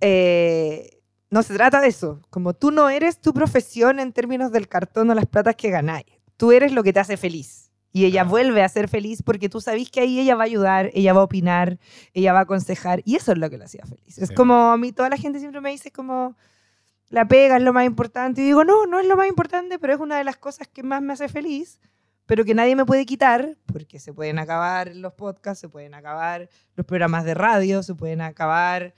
Eh, 0.00 0.98
no 1.32 1.42
se 1.42 1.54
trata 1.54 1.80
de 1.80 1.88
eso, 1.88 2.20
como 2.28 2.52
tú 2.52 2.70
no 2.70 2.90
eres 2.90 3.18
tu 3.18 3.32
profesión 3.32 3.98
en 3.98 4.12
términos 4.12 4.52
del 4.52 4.68
cartón 4.68 5.10
o 5.10 5.14
las 5.14 5.24
platas 5.26 5.56
que 5.56 5.70
ganáis, 5.70 6.04
tú 6.36 6.52
eres 6.52 6.72
lo 6.72 6.82
que 6.82 6.92
te 6.92 7.00
hace 7.00 7.16
feliz. 7.16 7.70
Y 7.90 8.04
ella 8.04 8.24
vuelve 8.24 8.62
a 8.62 8.68
ser 8.68 8.86
feliz 8.88 9.22
porque 9.22 9.48
tú 9.48 9.60
sabís 9.60 9.90
que 9.90 10.00
ahí 10.00 10.20
ella 10.20 10.34
va 10.34 10.42
a 10.42 10.46
ayudar, 10.46 10.90
ella 10.94 11.12
va 11.14 11.20
a 11.20 11.24
opinar, 11.24 11.78
ella 12.12 12.32
va 12.34 12.40
a 12.40 12.42
aconsejar. 12.42 13.00
Y 13.06 13.16
eso 13.16 13.32
es 13.32 13.38
lo 13.38 13.48
que 13.50 13.56
la 13.58 13.64
hacía 13.64 13.84
feliz. 13.86 14.18
Es 14.18 14.28
Sí. 14.28 14.34
como 14.34 14.54
a 14.72 14.76
mí, 14.76 14.92
toda 14.92 15.08
la 15.08 15.16
gente 15.16 15.38
siempre 15.40 15.60
me 15.62 15.70
dice 15.70 15.90
como, 15.90 16.36
la 17.08 17.26
pega 17.26 17.56
es 17.56 17.62
lo 17.62 17.72
más 17.72 17.84
importante. 17.86 18.42
Y 18.42 18.44
digo, 18.44 18.64
no, 18.64 18.86
no 18.86 18.98
es 19.00 19.06
lo 19.06 19.16
más 19.16 19.26
importante, 19.28 19.78
pero 19.78 19.94
es 19.94 20.00
una 20.00 20.18
de 20.18 20.24
las 20.24 20.36
cosas 20.36 20.68
que 20.68 20.82
más 20.82 21.00
me 21.02 21.14
hace 21.14 21.28
feliz, 21.28 21.80
pero 22.26 22.44
que 22.44 22.54
nadie 22.54 22.76
me 22.76 22.84
puede 22.86 23.04
quitar, 23.06 23.56
porque 23.66 23.98
se 23.98 24.12
pueden 24.14 24.38
acabar 24.38 24.94
los 24.94 25.12
podcasts, 25.14 25.60
se 25.60 25.68
pueden 25.70 25.94
acabar 25.94 26.48
los 26.76 26.86
programas 26.86 27.24
de 27.24 27.34
radio, 27.34 27.82
se 27.82 27.94
pueden 27.94 28.20
acabar 28.22 28.94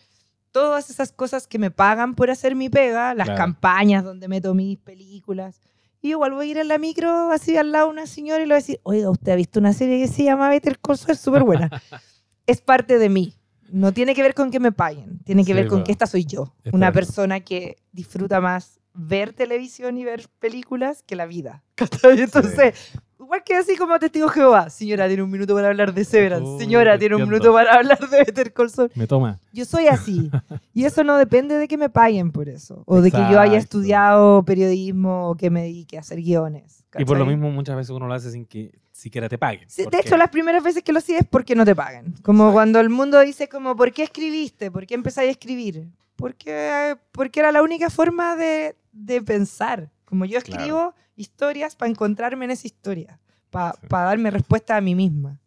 todas 0.54 0.88
esas 0.88 1.10
cosas 1.10 1.48
que 1.48 1.58
me 1.58 1.72
pagan 1.72 2.14
por 2.14 2.30
hacer 2.30 2.54
mi 2.54 2.68
pega, 2.68 3.12
las 3.12 3.26
Claro. 3.26 3.38
campañas 3.38 4.04
donde 4.04 4.28
meto 4.28 4.54
mis 4.54 4.78
películas. 4.78 5.60
Y 6.00 6.10
igual 6.10 6.32
voy 6.32 6.46
a 6.46 6.50
ir 6.52 6.58
en 6.58 6.68
la 6.68 6.78
micro 6.78 7.32
así 7.32 7.56
al 7.56 7.72
lado 7.72 7.86
de 7.86 7.92
una 7.94 8.06
señora 8.06 8.38
y 8.40 8.46
le 8.46 8.54
voy 8.54 8.58
a 8.58 8.62
decir, 8.62 8.80
oiga, 8.84 9.10
usted 9.10 9.32
ha 9.32 9.34
visto 9.34 9.58
una 9.58 9.72
serie 9.72 9.98
que 10.00 10.06
se 10.06 10.22
llama 10.22 10.48
Better 10.48 10.78
Call 10.78 10.96
Saul, 10.96 11.10
es 11.10 11.18
súper 11.20 11.42
buena. 11.42 11.68
es 12.46 12.60
parte 12.60 12.98
de 13.00 13.08
mí. 13.08 13.34
No 13.72 13.92
tiene 13.92 14.14
que 14.14 14.22
ver 14.22 14.34
con 14.34 14.52
que 14.52 14.60
me 14.60 14.70
paguen, 14.70 15.18
tiene 15.24 15.42
que 15.42 15.52
Sí, 15.52 15.54
ver 15.54 15.66
con 15.66 15.82
que 15.82 15.90
esta 15.90 16.06
soy 16.06 16.24
yo. 16.24 16.54
Una 16.72 16.92
persona 16.92 17.40
que 17.40 17.76
disfruta 17.90 18.40
más 18.40 18.78
ver 18.92 19.32
televisión 19.32 19.98
y 19.98 20.04
ver 20.04 20.28
películas 20.38 21.02
que 21.02 21.16
la 21.16 21.26
vida. 21.26 21.64
Entonces, 22.04 22.74
igual 23.18 23.42
que 23.44 23.54
así 23.56 23.76
como 23.76 23.98
testigo 23.98 24.26
de 24.26 24.32
Jehová, 24.32 24.70
señora 24.70 25.06
tiene 25.08 25.22
un 25.22 25.30
minuto 25.30 25.54
para 25.54 25.68
hablar 25.68 25.92
de 25.94 26.04
Severance, 26.04 26.46
Oh, 26.48 26.58
señora 26.58 26.98
tiene 26.98 27.16
un 27.16 27.22
minuto 27.22 27.52
para 27.52 27.74
hablar 27.74 27.98
de 27.98 28.18
Better 28.18 28.52
Call 28.52 28.70
Saul. 28.70 28.90
Me 28.94 29.06
toma. 29.06 29.38
Yo 29.52 29.64
soy 29.64 29.86
así. 29.88 30.30
Y 30.72 30.84
eso 30.84 31.04
no 31.04 31.16
depende 31.18 31.56
de 31.56 31.68
que 31.68 31.76
me 31.78 31.88
paguen 31.88 32.30
por 32.32 32.48
eso. 32.48 32.82
O 32.86 33.00
de 33.00 33.10
que 33.10 33.16
yo 33.18 33.24
haya 33.40 33.54
Exacto. 33.54 33.56
estudiado 33.78 34.42
periodismo 34.44 35.28
o 35.30 35.36
que 35.36 35.50
me 35.50 35.62
dedique 35.62 35.96
a 35.96 36.00
hacer 36.00 36.18
guiones. 36.20 36.84
Y 36.98 37.04
por 37.04 37.16
lo 37.16 37.24
¿cachai? 37.24 37.36
mismo 37.36 37.50
muchas 37.50 37.76
veces 37.76 37.90
uno 37.90 38.06
lo 38.06 38.14
hace 38.14 38.30
sin 38.30 38.46
que 38.46 38.72
siquiera 38.92 39.28
te 39.28 39.36
paguen. 39.38 39.68
Sí, 39.68 39.84
de 39.90 39.98
hecho, 39.98 40.16
las 40.16 40.30
primeras 40.30 40.62
veces 40.62 40.82
que 40.84 40.92
lo 40.92 40.98
hacía 40.98 41.18
es 41.18 41.26
porque 41.28 41.54
no 41.56 41.64
te 41.64 41.74
pagan. 41.74 42.14
Como 42.22 42.44
Exacto. 42.44 42.52
cuando 42.52 42.80
el 42.80 42.88
mundo 42.90 43.18
dice 43.20 43.48
como, 43.48 43.74
¿por 43.74 43.92
qué 43.92 44.04
escribiste? 44.04 44.70
¿Por 44.70 44.86
qué 44.86 44.94
empezáis 44.94 45.28
a 45.28 45.32
escribir? 45.32 45.88
Porque, 46.16 46.96
porque 47.10 47.40
era 47.40 47.50
la 47.50 47.62
única 47.62 47.90
forma 47.90 48.36
de, 48.36 48.76
de 48.92 49.20
pensar. 49.22 49.90
Como 50.14 50.26
yo 50.26 50.40
Claro. 50.42 50.62
escribo 50.62 50.94
historias 51.16 51.74
para 51.74 51.90
encontrarme 51.90 52.44
en 52.44 52.52
esa 52.52 52.68
historia, 52.68 53.18
para 53.50 53.72
Sí. 53.72 53.88
darme 53.90 54.30
respuesta 54.30 54.76
a 54.76 54.80
mí 54.80 54.94
misma. 54.94 55.40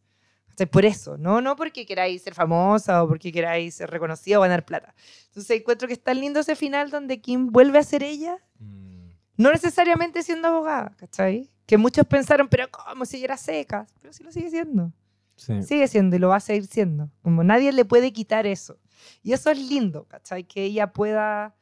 O 0.50 0.54
sea, 0.58 0.68
por 0.68 0.84
eso, 0.84 1.18
¿no? 1.18 1.40
no 1.40 1.56
porque 1.56 1.86
queráis 1.86 2.22
ser 2.24 2.34
famosa 2.34 3.02
o 3.02 3.08
porque 3.08 3.32
queráis 3.32 3.76
ser 3.76 3.90
reconocida 3.90 4.40
o 4.40 4.42
ganar 4.42 4.66
plata. 4.66 4.94
Entonces 5.28 5.58
encuentro 5.58 5.88
que 5.88 5.94
es 5.94 6.04
tan 6.04 6.20
lindo 6.20 6.42
ese 6.42 6.58
final 6.58 6.90
donde 6.90 7.22
Kim 7.22 7.48
vuelve 7.48 7.80
a 7.80 7.84
ser 7.84 8.04
ella 8.04 8.40
Mm, 8.60 9.12
no 9.38 9.52
necesariamente 9.54 10.22
siendo 10.22 10.50
abogada, 10.50 10.92
¿cachai? 10.98 11.50
Que 11.66 11.78
muchos 11.78 12.06
pensaron, 12.06 12.50
pero 12.50 12.68
¿cómo 12.70 13.06
si 13.06 13.16
ella 13.18 13.26
era 13.28 13.38
seca? 13.38 13.88
Pero 14.02 14.12
sí 14.12 14.22
lo 14.26 14.34
sigue 14.34 14.50
siendo. 14.50 14.92
sí. 15.38 15.64
Sigue 15.64 15.88
siendo 15.88 16.18
y 16.18 16.20
lo 16.20 16.28
va 16.28 16.36
a 16.38 16.40
seguir 16.42 16.66
siendo. 16.68 17.10
Como 17.22 17.42
nadie 17.46 17.72
le 17.72 17.86
puede 17.86 18.12
quitar 18.12 18.46
eso. 18.46 18.80
Y 19.24 19.32
eso 19.32 19.50
es 19.50 19.60
lindo, 19.60 20.04
¿cachai? 20.10 20.44
Que 20.44 20.64
ella 20.66 20.92
pueda, 20.92 21.56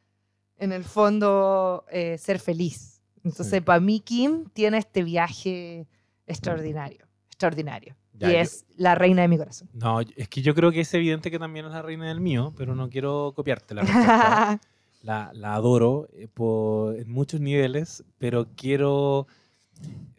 en 0.58 0.72
el 0.72 0.86
fondo, 0.86 1.86
eh, 1.92 2.18
ser 2.18 2.40
feliz. 2.40 2.95
Entonces, 3.26 3.50
Sí. 3.56 3.62
para 3.62 3.80
mí, 3.80 4.00
Kim 4.00 4.46
tiene 4.54 4.78
este 4.78 5.04
viaje 5.04 5.88
extraordinario. 6.28 7.06
Extraordinario. 7.28 7.96
Ya, 8.14 8.30
y 8.30 8.34
yo- 8.34 8.40
es 8.40 8.66
la 8.78 8.96
reina 8.96 9.24
de 9.24 9.28
mi 9.28 9.38
corazón. 9.38 9.68
No, 9.74 10.00
es 10.00 10.30
que 10.30 10.42
yo 10.42 10.56
creo 10.56 10.72
que 10.72 10.82
es 10.82 10.94
evidente 10.94 11.30
que 11.32 11.40
también 11.40 11.66
es 11.66 11.72
la 11.74 11.82
reina 11.82 12.08
del 12.08 12.22
mío, 12.22 12.54
pero 12.56 12.74
no 12.76 12.90
quiero 12.90 13.34
copiarte 13.36 13.74
la 13.76 13.82
la, 15.04 15.32
la 15.34 15.54
adoro 15.54 16.08
eh, 16.14 16.28
por, 16.34 16.96
en 16.96 17.12
muchos 17.12 17.42
niveles, 17.42 18.04
pero 18.18 18.48
quiero 18.56 19.28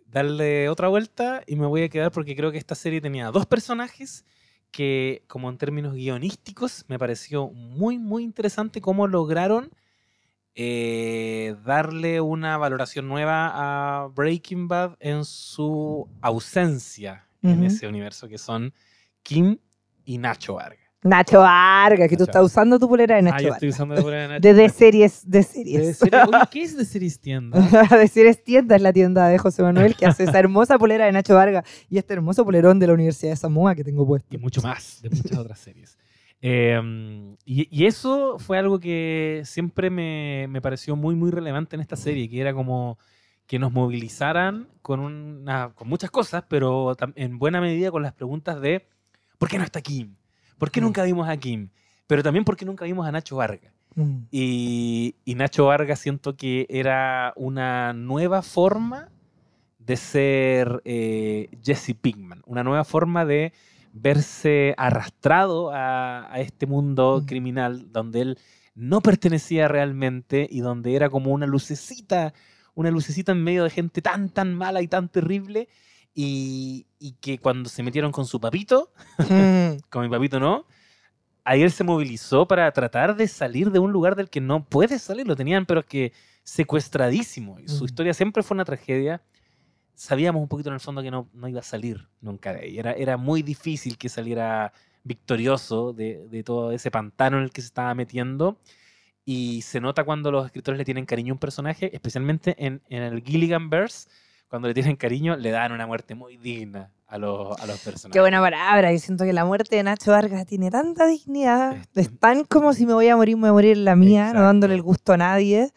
darle 0.07 0.69
otra 0.69 0.89
vuelta 0.89 1.43
y 1.47 1.57
me 1.57 1.67
voy 1.67 1.83
a 1.83 1.89
quedar 1.89 2.13
porque 2.13 2.37
creo 2.37 2.53
que 2.53 2.59
esta 2.59 2.75
serie 2.75 3.01
tenía 3.01 3.31
dos 3.31 3.47
personajes 3.47 4.25
que, 4.71 5.23
como 5.27 5.49
en 5.49 5.59
términos 5.59 5.95
guionísticos, 5.95 6.85
me 6.89 6.99
pareció 6.99 7.49
muy, 7.49 7.99
muy 7.99 8.23
interesante 8.25 8.81
cómo 8.81 9.07
lograron 9.07 9.71
eh, 10.59 11.55
darle 11.65 12.21
una 12.21 12.57
valoración 12.57 13.07
nueva 13.09 13.53
a 14.03 14.07
Breaking 14.09 14.69
Bad 14.69 14.97
en 15.01 15.25
su 15.25 16.09
ausencia 16.23 17.27
en 17.43 17.59
Ujú. 17.59 17.67
ese 17.67 17.87
universo, 17.87 18.27
que 18.27 18.39
son 18.39 18.73
Kim 19.23 19.59
y 20.05 20.17
Nacho 20.19 20.55
Vargas. 20.55 20.81
Nacho 21.03 21.41
Vargas, 21.41 22.09
que 22.09 22.17
tú 22.17 22.23
Nacho 22.23 22.31
estás 22.33 22.43
usando 22.43 22.79
tu 22.81 22.89
polera 22.89 23.15
de 23.17 23.23
Nacho 23.23 23.37
Ah, 23.37 23.41
yo 23.41 23.45
Vargas. 23.51 23.57
estoy 23.59 23.69
usando 23.69 23.95
la 23.95 24.01
palabra 24.03 24.23
de 24.23 24.29
Nacho. 24.29 24.41
De, 24.49 24.55
de 24.55 24.69
series, 24.71 25.23
de 25.31 25.39
De 25.39 25.45
series. 25.45 25.99
serie- 25.99 26.21
Oye, 26.23 26.39
¿qué 26.51 26.63
es 26.63 26.77
de 26.77 26.85
series 26.87 27.21
tienda? 27.21 27.61
de 28.01 28.09
series 28.09 28.43
tienda 28.43 28.75
es 28.77 28.83
la 28.83 28.93
tienda 28.93 29.29
de 29.29 29.39
José 29.39 29.63
Manuel 29.63 29.95
que 29.95 30.07
hace 30.07 30.25
esa 30.25 30.39
hermosa 30.39 30.79
polera 30.79 31.05
de 31.05 31.13
Nacho 31.13 31.35
Vargas 31.35 31.65
y 31.91 31.99
este 31.99 32.15
hermoso 32.15 32.45
polerón 32.45 32.79
de 32.81 32.87
la 32.89 32.95
Universidad 32.95 33.31
de 33.33 33.37
Samoa 33.37 33.75
que 33.75 33.85
tengo 33.85 34.05
puesto. 34.07 34.35
y 34.35 34.39
mucho 34.39 34.63
más, 34.63 35.01
de 35.03 35.11
muchas 35.11 35.39
otras 35.39 35.59
series. 35.61 35.97
Eh, 36.43 36.81
y, 37.45 37.69
y 37.71 37.87
eso 37.87 38.39
fue 38.39 38.59
algo 38.59 38.79
que 38.79 39.43
siempre 39.45 39.91
me, 39.91 40.47
me 40.49 40.61
pareció 40.61 40.97
muy, 40.97 41.15
muy 41.15 41.31
relevante 41.31 41.77
en 41.77 41.81
esta 41.81 41.97
serie, 41.97 42.29
que 42.29 42.41
era 42.41 42.53
como 42.55 42.99
que 43.47 43.59
nos 43.59 43.73
movilizaran 43.73 44.69
con, 44.83 45.01
una, 45.01 45.71
con 45.75 45.89
muchas 45.89 46.11
cosas, 46.11 46.45
pero 46.49 46.97
en 47.15 47.39
buena 47.39 47.61
medida 47.61 47.91
con 47.91 48.03
las 48.03 48.13
preguntas 48.13 48.61
de 48.61 48.87
¿por 49.39 49.49
qué 49.49 49.59
no 49.59 49.65
está 49.65 49.81
Kim? 49.81 50.17
¿Por 50.59 50.71
qué 50.71 50.81
Mm. 50.81 50.85
nunca 50.85 51.03
vimos 51.05 51.29
a 51.29 51.37
Kim? 51.37 51.69
Pero 52.09 52.23
también 52.23 52.45
¿por 52.45 52.57
qué 52.57 52.65
nunca 52.65 52.85
vimos 52.85 53.07
a 53.07 53.13
Nacho 53.13 53.37
Vargas? 53.37 53.73
Mm. 53.95 54.19
Y, 54.33 55.15
y 55.25 55.35
Nacho 55.37 55.67
Vargas 55.67 56.01
siento 56.01 56.37
que 56.37 56.67
era 56.69 57.33
una 57.37 57.93
nueva 57.93 58.43
forma 58.43 59.11
de 59.79 59.97
ser 59.97 60.83
eh, 60.85 61.49
Jesse 61.63 61.95
Pinkman, 62.01 62.43
una 62.47 62.65
nueva 62.65 62.83
forma 62.85 63.25
de 63.25 63.53
verse 64.01 64.75
arrastrado 64.77 65.71
a, 65.73 66.33
a 66.33 66.41
este 66.41 66.67
mundo 66.67 67.21
Mm. 67.23 67.27
criminal 67.27 67.93
donde 67.93 68.21
él 68.21 68.39
no 68.75 69.01
pertenecía 69.01 69.69
realmente 69.69 70.47
y 70.51 70.61
donde 70.61 70.95
era 70.95 71.09
como 71.09 71.33
una 71.33 71.47
lucecita, 71.47 72.35
una 72.75 72.91
lucecita 72.91 73.33
en 73.33 73.43
medio 73.43 73.65
de 73.65 73.71
gente 73.71 74.03
tan, 74.03 74.29
tan 74.29 74.55
mala 74.55 74.83
y 74.83 74.89
tan 74.89 75.09
terrible. 75.09 75.69
Y, 76.19 76.87
y 76.99 77.13
que 77.21 77.39
cuando 77.39 77.69
se 77.69 77.83
metieron 77.83 78.11
con 78.13 78.27
su 78.27 78.41
papito, 78.41 78.91
Mm. 79.19 79.77
con 79.91 80.03
mi 80.03 80.09
papito 80.09 80.41
no, 80.41 80.67
ahí 81.45 81.63
él 81.63 81.71
se 81.71 81.85
movilizó 81.85 82.47
para 82.47 82.71
tratar 82.73 83.17
de 83.17 83.29
salir 83.29 83.71
de 83.71 83.79
un 83.79 83.93
lugar 83.93 84.15
del 84.17 84.29
que 84.31 84.41
no 84.41 84.65
puede 84.65 84.99
salir. 84.99 85.27
Lo 85.27 85.37
tenían, 85.37 85.65
pero 85.67 85.83
que 85.85 86.13
secuestradísimo. 86.43 87.59
Y 87.61 87.69
su 87.69 87.83
Mm. 87.85 87.87
historia 87.87 88.15
siempre 88.15 88.43
fue 88.43 88.55
una 88.55 88.65
tragedia. 88.65 89.23
Sabíamos 89.97 90.43
un 90.43 90.49
poquito 90.49 90.69
en 90.69 90.75
el 90.75 90.81
fondo 90.81 91.03
que 91.03 91.11
no, 91.11 91.29
no 91.33 91.49
iba 91.49 91.61
a 91.61 91.65
salir 91.65 92.07
nunca 92.21 92.53
de 92.53 92.61
ahí. 92.61 92.79
Era, 92.79 92.93
era 92.93 93.17
muy 93.17 93.43
difícil 93.43 93.97
que 93.99 94.09
saliera 94.09 94.73
victorioso 95.03 95.93
de, 95.93 96.29
de 96.29 96.43
todo 96.43 96.71
ese 96.73 96.91
pantano 96.91 97.39
en 97.39 97.45
el 97.45 97.51
que 97.51 97.63
se 97.63 97.69
estaba 97.69 97.95
metiendo. 97.95 98.59
Y 99.25 99.63
se 99.63 99.81
nota 99.81 100.05
cuando 100.05 100.31
los 100.31 100.47
escritores 100.47 100.79
le 100.79 100.85
tienen 100.85 101.07
cariño 101.07 101.33
a 101.33 101.35
un 101.35 101.39
personaje, 101.41 101.91
especialmente 101.95 102.55
en, 102.65 102.83
en 102.89 103.03
el 103.03 103.23
Gilligan 103.25 103.71
Verse, 103.71 104.09
cuando 104.49 104.69
le 104.69 104.75
tienen 104.75 104.95
cariño, 104.97 105.37
le 105.37 105.51
dan 105.51 105.73
una 105.73 105.87
muerte 105.87 106.15
muy 106.15 106.37
digna 106.37 106.93
a 107.09 107.19
los, 107.19 107.59
a 107.61 107.67
los 107.67 107.79
personajes. 107.81 108.13
Qué 108.13 108.21
buena 108.21 108.41
palabra. 108.41 108.93
Yo 108.93 108.99
siento 109.01 109.25
que 109.25 109.33
la 109.33 109.45
muerte 109.45 109.75
de 109.77 109.83
Nacho 109.83 110.13
Vargas 110.13 110.47
tiene 110.47 110.71
tanta 110.71 111.07
dignidad. 111.07 111.77
Es- 111.95 112.17
tan 112.21 112.45
como 112.45 112.73
si 112.73 112.87
me 112.87 112.93
voy 112.93 113.09
a 113.09 113.17
morir, 113.17 113.37
me 113.37 113.43
voy 113.43 113.49
a 113.49 113.53
morir 113.53 113.77
la 113.79 113.97
mía, 113.97 114.21
Exacto. 114.27 114.39
no 114.41 114.45
dándole 114.47 114.75
el 114.75 114.83
gusto 114.83 115.15
a 115.15 115.17
nadie. 115.17 115.73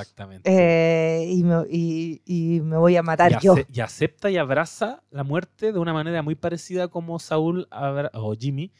Exactamente. 0.00 0.50
eh, 0.50 1.26
y, 1.30 1.42
me, 1.44 1.64
y- 1.70 2.22
y 2.24 2.60
me 2.60 2.76
voy 2.76 2.96
a 2.96 3.02
matar 3.02 3.32
y, 3.32 3.44
yo. 3.44 3.54
y 3.72 3.80
acepta 3.80 4.30
y 4.30 4.36
abraza 4.36 5.02
la 5.10 5.24
muerte 5.24 5.72
de 5.72 5.78
una 5.78 5.92
manera 5.92 6.22
muy 6.22 6.34
parecida 6.34 6.88
como 6.88 7.18
Saúl 7.18 7.68
o 8.14 8.34
Jimmy 8.38 8.72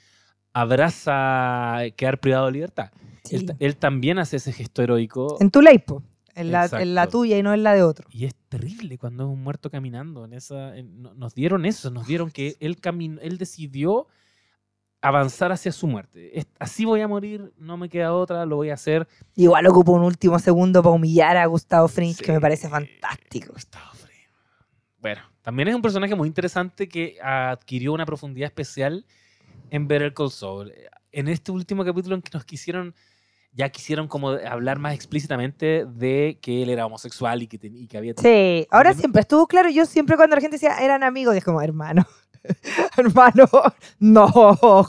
abraza 0.55 1.79
quedar 1.97 2.19
privado 2.21 2.47
de 2.47 2.53
libertad. 2.53 2.91
Sí. 3.25 3.37
Él, 3.37 3.47
ta- 3.47 3.57
él 3.59 3.77
también 3.77 4.19
hace 4.19 4.37
ese 4.37 4.53
gesto 4.53 4.83
heroico. 4.83 5.37
En 5.41 5.51
tu 5.51 5.61
ley, 5.61 5.79
po. 5.79 6.03
En 6.35 6.51
la, 6.51 6.65
en 6.65 6.95
la 6.95 7.03
Exacto. 7.03 7.19
tuya 7.19 7.39
y 7.39 7.43
no 7.43 7.53
en 7.53 7.63
la 7.63 7.75
de 7.75 7.83
otro. 7.83 8.09
Y 8.11 8.25
es 8.25 8.35
terrible 8.49 8.97
cuando 8.97 9.25
es 9.25 9.29
un 9.31 9.43
muerto 9.43 9.71
caminando. 9.71 10.25
En 10.25 10.33
esa, 10.33 10.77
en- 10.77 11.03
no- 11.03 11.15
nos 11.15 11.35
dieron 11.35 11.67
eso, 11.67 11.91
nos 11.91 12.07
dieron 12.07 12.31
que 12.31 12.57
él, 12.61 12.81
camin- 12.81 13.19
él 13.23 13.37
decidió 13.39 14.07
avanzar 15.03 15.51
hacia 15.53 15.73
su 15.73 15.87
muerte. 15.89 16.47
Así 16.59 16.85
voy 16.85 17.01
a 17.01 17.09
morir, 17.09 17.53
no 17.59 17.77
me 17.77 17.89
queda 17.89 18.15
otra, 18.15 18.47
lo 18.47 18.57
voy 18.57 18.71
a 18.71 18.75
hacer. 18.75 19.07
Igual 19.35 19.67
ocupo 19.67 19.93
un 19.93 20.03
último 20.05 20.39
segundo 20.39 20.83
para 20.83 20.95
humillar 20.95 21.37
a 21.37 21.45
Gustavo 21.47 21.89
Fringe, 21.89 22.23
que 22.23 22.31
me 22.33 22.39
Sí, 22.39 22.43
parece 22.43 22.69
fantástico. 22.69 23.53
Gustavo 23.53 23.93
Fring. 23.95 24.29
Bueno, 25.01 25.21
también 25.43 25.69
es 25.69 25.75
un 25.75 25.83
personaje 25.83 26.15
muy 26.15 26.29
interesante 26.29 26.89
que 26.89 27.17
adquirió 27.21 27.93
una 27.93 28.07
profundidad 28.07 28.47
especial 28.47 29.05
en 29.71 29.89
Better 29.89 30.15
Call 30.15 30.31
Saul. 30.31 30.73
En 31.11 31.27
este 31.29 31.51
último 31.51 31.85
capítulo 31.85 32.15
en 32.15 32.23
que 32.23 32.31
nos 32.33 32.45
quisieron, 32.45 32.95
ya 33.53 33.69
quisieron 33.71 34.07
como 34.07 34.31
hablar 34.31 34.79
más 34.79 34.95
explícitamente 34.95 35.85
de 35.85 36.39
que 36.41 36.63
él 36.63 36.71
era 36.71 36.87
homosexual 36.87 37.43
y 37.43 37.49
que, 37.49 37.59
ten- 37.59 37.77
y 37.77 37.89
que 37.89 37.99
había... 37.99 38.15
Sí, 38.17 38.67
ahora 38.71 38.95
siempre 38.95 39.23
estuvo 39.23 39.47
claro. 39.49 39.69
Yo 39.69 39.85
siempre 39.85 40.17
cuando 40.17 40.37
la 40.37 40.41
gente 40.41 40.55
decía 40.57 40.79
eran 40.79 41.03
amigos, 41.03 41.35
es 41.35 41.45
como, 41.45 41.61
hermano, 41.61 42.07
hermano, 42.97 43.47
no, 44.01 44.29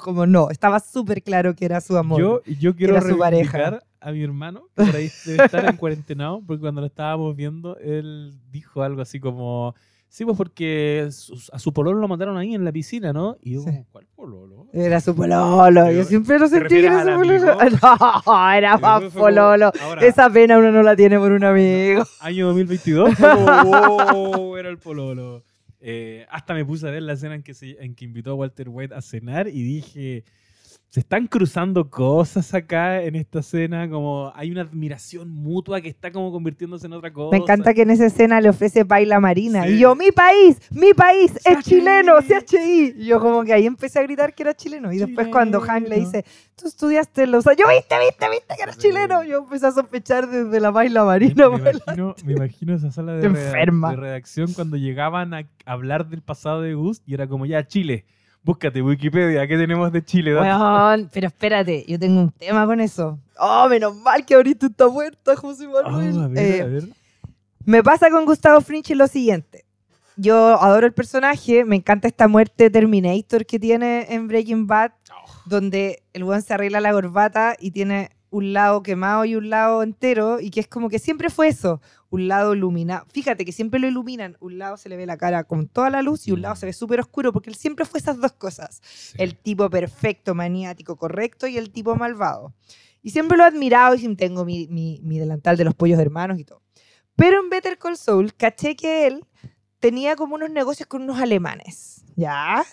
como 0.03 0.25
no. 0.25 0.49
Estaba 0.49 0.79
súper 0.79 1.21
claro 1.23 1.55
que 1.55 1.65
era 1.65 1.81
su 1.81 1.97
amor. 1.97 2.19
Yo, 2.19 2.41
yo 2.59 2.75
quiero 2.75 2.97
Era 2.97 3.07
su 3.09 3.17
pareja. 3.17 3.79
a 3.99 4.11
mi 4.11 4.23
hermano, 4.23 4.63
que 4.75 4.83
por 4.85 4.95
ahí 4.95 5.09
debe 5.25 5.45
estar 5.45 5.65
en 5.69 5.77
cuarentenado, 5.77 6.41
porque 6.45 6.61
cuando 6.61 6.81
lo 6.81 6.87
estábamos 6.87 7.35
viendo, 7.35 7.77
él 7.77 8.33
dijo 8.51 8.81
algo 8.83 9.01
así 9.01 9.19
como, 9.19 9.75
sí, 10.09 10.25
pues 10.25 10.35
porque 10.37 11.07
a 11.51 11.59
su 11.59 11.73
pololo 11.73 11.99
lo 11.99 12.07
mataron 12.07 12.37
ahí 12.37 12.53
en 12.53 12.65
la 12.65 12.71
piscina, 12.71 13.13
¿no? 13.13 13.37
Y 13.41 13.53
yo, 13.53 13.61
Sí. 13.61 13.71
¿cuál 13.91 14.05
pololo? 14.15 14.67
Era 14.73 14.99
su 14.99 15.15
pololo. 15.15 15.85
Yo 15.91 15.97
Pero, 15.97 16.03
siempre 16.05 16.39
lo 16.39 16.49
¿te 16.49 16.57
sentí 16.59 16.75
que 16.75 16.85
era 16.85 17.03
su 17.03 17.19
pololo. 17.19 17.57
No, 18.25 18.51
era 18.51 18.77
más 18.77 18.99
como, 19.03 19.09
pololo. 19.11 19.71
ahora, 19.81 20.05
Esa 20.05 20.29
pena 20.29 20.57
uno 20.57 20.71
no 20.71 20.81
la 20.83 20.95
tiene 20.95 21.17
por 21.19 21.31
un 21.31 21.43
amigo. 21.43 22.03
Año 22.19 22.47
2022, 22.47 23.15
fue 23.15 23.29
como, 23.29 23.45
"Oh, 24.51 24.57
era 24.57 24.69
el 24.69 24.77
pololo. 24.79 25.43
Eh, 25.85 26.25
hasta 26.29 26.53
me 26.53 26.63
puse 26.65 26.87
a 26.87 26.91
ver 26.91 27.03
la 27.03 27.13
escena 27.13 27.35
en 27.35 27.43
que, 27.43 27.53
se- 27.53 27.77
en 27.83 27.93
que 27.93 28.05
invitó 28.05 28.31
a 28.31 28.35
Walter 28.35 28.69
White 28.69 28.95
a 28.95 29.01
cenar 29.01 29.49
y 29.49 29.63
dije, 29.63 30.23
se 30.93 30.99
están 30.99 31.25
cruzando 31.25 31.89
cosas 31.89 32.53
acá 32.53 33.01
en 33.01 33.15
esta 33.15 33.39
escena, 33.39 33.89
como 33.89 34.31
hay 34.35 34.51
una 34.51 34.61
admiración 34.61 35.27
mutua 35.31 35.81
que 35.81 35.89
está 35.89 36.11
como 36.11 36.31
convirtiéndose 36.31 36.85
en 36.85 36.93
otra 36.93 37.11
cosa. 37.11 37.35
Me 37.35 37.41
encanta 37.41 37.73
que 37.73 37.81
en 37.81 37.89
esa 37.89 38.05
escena 38.05 38.39
le 38.39 38.49
ofrece 38.49 38.83
baila 38.83 39.19
marina. 39.19 39.63
Sí. 39.63 39.69
Y 39.71 39.79
yo, 39.79 39.95
mi 39.95 40.11
país, 40.11 40.59
mi 40.69 40.93
país 40.93 41.31
es 41.45 41.57
CHI. 41.57 41.63
chileno, 41.63 42.13
CHI. 42.21 42.93
Y 42.95 43.05
yo 43.07 43.19
como 43.19 43.43
que 43.43 43.53
ahí 43.53 43.65
empecé 43.65 43.97
a 43.97 44.03
gritar 44.03 44.35
que 44.35 44.43
era 44.43 44.53
chileno. 44.53 44.93
Y 44.93 44.99
después 44.99 45.29
cuando 45.29 45.59
Hank 45.61 45.87
le 45.89 45.95
dice, 45.99 46.25
tú 46.55 46.67
estudiaste 46.67 47.25
los... 47.25 47.43
Yo, 47.45 47.67
viste, 47.69 47.95
viste, 47.97 48.29
viste 48.29 48.53
que 48.55 48.61
eres 48.61 48.75
Sí. 48.75 48.81
chileno. 48.89 49.23
Yo 49.23 49.39
empecé 49.39 49.65
a 49.65 49.71
sospechar 49.71 50.29
desde 50.29 50.59
la 50.59 50.69
baila 50.69 50.99
Me, 51.01 51.07
marina. 51.07 51.49
me 51.49 51.57
baila- 51.57 51.81
imagino, 51.87 52.15
me 52.23 52.33
imagino 52.33 52.75
esa 52.75 52.91
sala 52.91 53.13
de 53.13 53.29
redacción 53.95 54.53
cuando 54.53 54.77
llegaban 54.77 55.33
a 55.33 55.47
hablar 55.65 56.07
del 56.07 56.21
pasado 56.21 56.61
de 56.61 56.75
Gus 56.75 57.01
y 57.07 57.15
era 57.15 57.25
como 57.25 57.47
ya 57.47 57.65
Chile. 57.67 58.05
Búscate 58.43 58.81
Wikipedia, 58.81 59.47
¿qué 59.47 59.57
tenemos 59.57 59.91
de 59.91 60.03
Chile? 60.03 60.33
Pero 61.13 61.27
espérate, 61.27 61.85
yo 61.87 61.97
tengo 61.97 62.19
un 62.21 62.31
tema 62.31 62.65
con 62.65 62.81
eso. 62.81 63.17
Oh, 63.39 63.67
menos 63.69 63.95
mal 63.95 64.25
que 64.25 64.35
abriste 64.35 64.65
esta 64.65 64.87
puerta, 64.89 65.35
José 65.35 65.65
Ah, 65.85 65.89
Manuel. 65.89 66.19
a 66.23 66.27
ver, 66.27 66.37
Eh, 66.55 66.61
a 66.61 66.65
ver. 66.65 66.83
Me 67.65 67.81
pasa 67.81 68.09
con 68.09 68.25
Gustavo 68.25 68.59
Fringe 68.59 68.95
lo 68.95 69.07
siguiente. 69.07 69.63
Yo 70.17 70.61
adoro 70.61 70.85
el 70.85 70.93
personaje, 70.93 71.63
me 71.63 71.77
encanta 71.77 72.07
esta 72.07 72.27
muerte 72.27 72.69
Terminator 72.69 73.45
que 73.45 73.57
tiene 73.59 74.07
en 74.13 74.27
Breaking 74.27 74.67
Bad, 74.67 74.91
donde 75.45 76.03
el 76.13 76.23
buen 76.25 76.41
se 76.41 76.53
arregla 76.53 76.81
la 76.81 76.91
corbata 76.91 77.55
y 77.59 77.71
tiene 77.71 78.11
un 78.33 78.51
lado 78.51 78.81
quemado 78.83 79.25
y 79.25 79.35
un 79.35 79.49
lado 79.49 79.83
entero, 79.83 80.39
y 80.39 80.49
que 80.49 80.59
es 80.59 80.67
como 80.67 80.89
que 80.89 80.97
siempre 80.99 81.29
fue 81.29 81.47
eso, 81.49 81.81
un 82.09 82.27
lado 82.27 82.53
iluminado. 82.55 83.05
Fíjate 83.11 83.45
que 83.45 83.51
siempre 83.51 83.79
lo 83.79 83.87
iluminan, 83.87 84.37
un 84.39 84.57
lado 84.57 84.75
se 84.77 84.89
le 84.89 84.97
ve 84.97 85.05
la 85.05 85.17
cara 85.17 85.43
con 85.43 85.67
toda 85.67 85.89
la 85.89 86.01
luz 86.01 86.27
y 86.27 86.31
un 86.31 86.41
lado 86.41 86.55
se 86.55 86.65
ve 86.65 86.73
súper 86.73 86.99
oscuro, 86.99 87.31
porque 87.31 87.49
él 87.51 87.55
siempre 87.55 87.85
fue 87.85 87.99
esas 87.99 88.19
dos 88.19 88.33
cosas, 88.33 88.81
el 89.17 89.35
tipo 89.37 89.69
perfecto, 89.69 90.33
maniático, 90.35 90.95
correcto 90.97 91.45
y 91.47 91.57
el 91.57 91.71
tipo 91.71 91.95
malvado. 91.95 92.53
Y 93.01 93.11
siempre 93.11 93.37
lo 93.37 93.43
he 93.43 93.47
admirado 93.47 93.95
y 93.95 93.99
siempre 93.99 94.27
tengo 94.27 94.45
mi, 94.45 94.67
mi- 94.67 94.99
mi 95.03 95.19
delantal 95.19 95.55
de 95.57 95.65
los 95.65 95.75
pollos 95.75 95.99
hermanos 95.99 96.39
y 96.39 96.43
todo. 96.45 96.61
Pero 97.15 97.39
en 97.39 97.49
Better 97.49 97.77
Call 97.77 97.97
Saul 97.97 98.33
caché 98.33 98.75
que 98.75 99.05
él 99.05 99.25
tenía 99.79 100.15
como 100.15 100.35
unos 100.35 100.49
negocios 100.49 100.87
con 100.87 101.03
unos 101.03 101.19
alemanes. 101.19 102.03
¿Ya? 102.15 102.63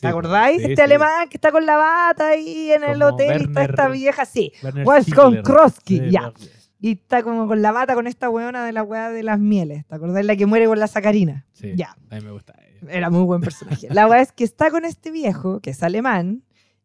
Sí, 0.00 0.06
¿Te 0.06 0.08
acordáis? 0.08 0.56
sí, 0.58 0.62
este 0.64 0.76
sí. 0.76 0.82
alemán 0.82 1.28
que 1.28 1.36
está 1.36 1.52
con 1.52 1.66
la 1.66 1.76
bata 1.76 2.28
ahí 2.28 2.72
en 2.72 2.84
el 2.84 2.94
Como 3.00 3.06
hotel 3.14 3.40
y 3.40 3.44
está 3.44 3.60
Werner- 3.60 3.70
esta 3.70 3.88
vieja. 3.88 4.22
Werner 4.62 4.84
Wolfgang. 4.84 5.42
Kroski, 5.42 5.98
Sí, 5.98 6.10
ya. 6.10 6.32
sí. 6.36 6.48
Y 6.82 6.92
está 6.92 7.22
como 7.22 7.46
con 7.46 7.60
la 7.60 7.72
bata 7.72 7.94
con 7.94 8.06
esta 8.06 8.30
weona 8.30 8.64
de 8.64 8.72
la 8.72 8.82
weá 8.82 9.10
de 9.10 9.22
las 9.22 9.38
mieles. 9.38 9.86
¿Te 9.86 9.94
acordáis? 9.94 10.24
La 10.24 10.34
que 10.36 10.46
muere 10.46 10.66
con 10.66 10.78
la 10.78 10.86
sacarina. 10.86 11.46
Sí, 11.52 11.72
Ya. 11.76 11.94
A 12.08 12.14
mí 12.14 12.22
me 12.24 12.30
gusta. 12.30 12.54
ella. 12.58 12.90
Era 12.92 13.10
muy 13.10 13.24
buen 13.24 13.42
personaje. 13.42 13.88
La 13.90 14.06
weá 14.06 14.22
es 14.22 14.32
que 14.32 14.44
está 14.44 14.70
con 14.70 14.86
este 14.86 15.10
viejo, 15.10 15.60
que 15.60 15.70
es 15.70 15.82
alemán, 15.82 16.44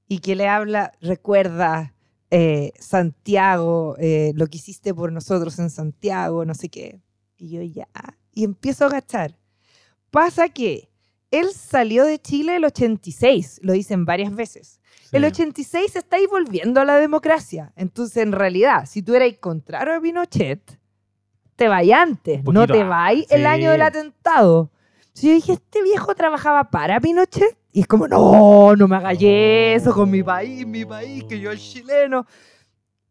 y 0.10 0.20
que 0.20 0.36
le 0.36 0.50
habla, 0.50 0.92
recuerda 1.00 1.94
eh, 2.32 2.74
Santiago, 2.80 3.96
eh, 3.98 4.34
lo 4.36 4.48
que 4.48 4.58
hiciste 4.58 4.94
por 4.94 5.12
nosotros 5.14 5.58
en 5.60 5.70
Santiago, 5.70 6.44
no 6.44 6.54
sé 6.54 6.68
qué. 6.70 7.00
Y 7.38 7.50
yo 7.52 7.62
ya. 7.62 7.88
Y 8.34 8.44
empiezo 8.44 8.84
a 8.84 8.88
agachar. 8.88 9.38
Pasa 10.12 10.50
que 10.50 10.90
él 11.32 11.48
salió 11.54 12.06
de 12.06 12.20
Chile 12.20 12.56
el 12.56 12.66
86, 12.66 13.60
lo 13.64 13.74
dicen 13.74 14.06
varias 14.06 14.34
veces. 14.34 14.80
El 15.12 15.22
Sí. 15.22 15.28
86 15.28 15.96
está 15.96 16.18
ahí 16.18 16.26
volviendo 16.26 16.82
a 16.82 16.86
la 16.86 16.96
democracia. 16.98 17.72
Entonces, 17.76 18.18
en 18.24 18.32
realidad, 18.32 18.86
si 18.86 19.02
tú 19.02 19.14
eras 19.14 19.32
contrario 19.40 19.96
a 19.96 20.02
Pinochet, 20.02 20.80
te 21.56 21.68
vais 21.68 21.92
antes, 21.94 22.44
no 22.44 22.68
te 22.68 22.84
vais 22.84 23.26
el 23.30 23.42
sí. 23.42 23.46
año 23.46 23.72
del 23.72 23.82
atentado. 23.82 24.72
Si 25.14 25.28
yo 25.28 25.34
dije, 25.34 25.54
este 25.54 25.82
viejo 25.84 26.14
trabajaba 26.16 26.70
para 26.70 27.00
Pinochet, 27.00 27.58
y 27.72 27.82
es 27.82 27.88
como, 27.88 28.08
no, 28.08 28.76
no 28.76 28.88
me 28.88 28.96
hagas 28.98 29.18
eso 29.22 29.94
con 29.94 30.10
mi 30.10 30.24
país, 30.24 30.66
mi 30.66 30.86
país, 30.86 31.24
que 31.26 31.40
yo 31.40 31.50
soy 31.52 31.60
chileno. 31.60 32.26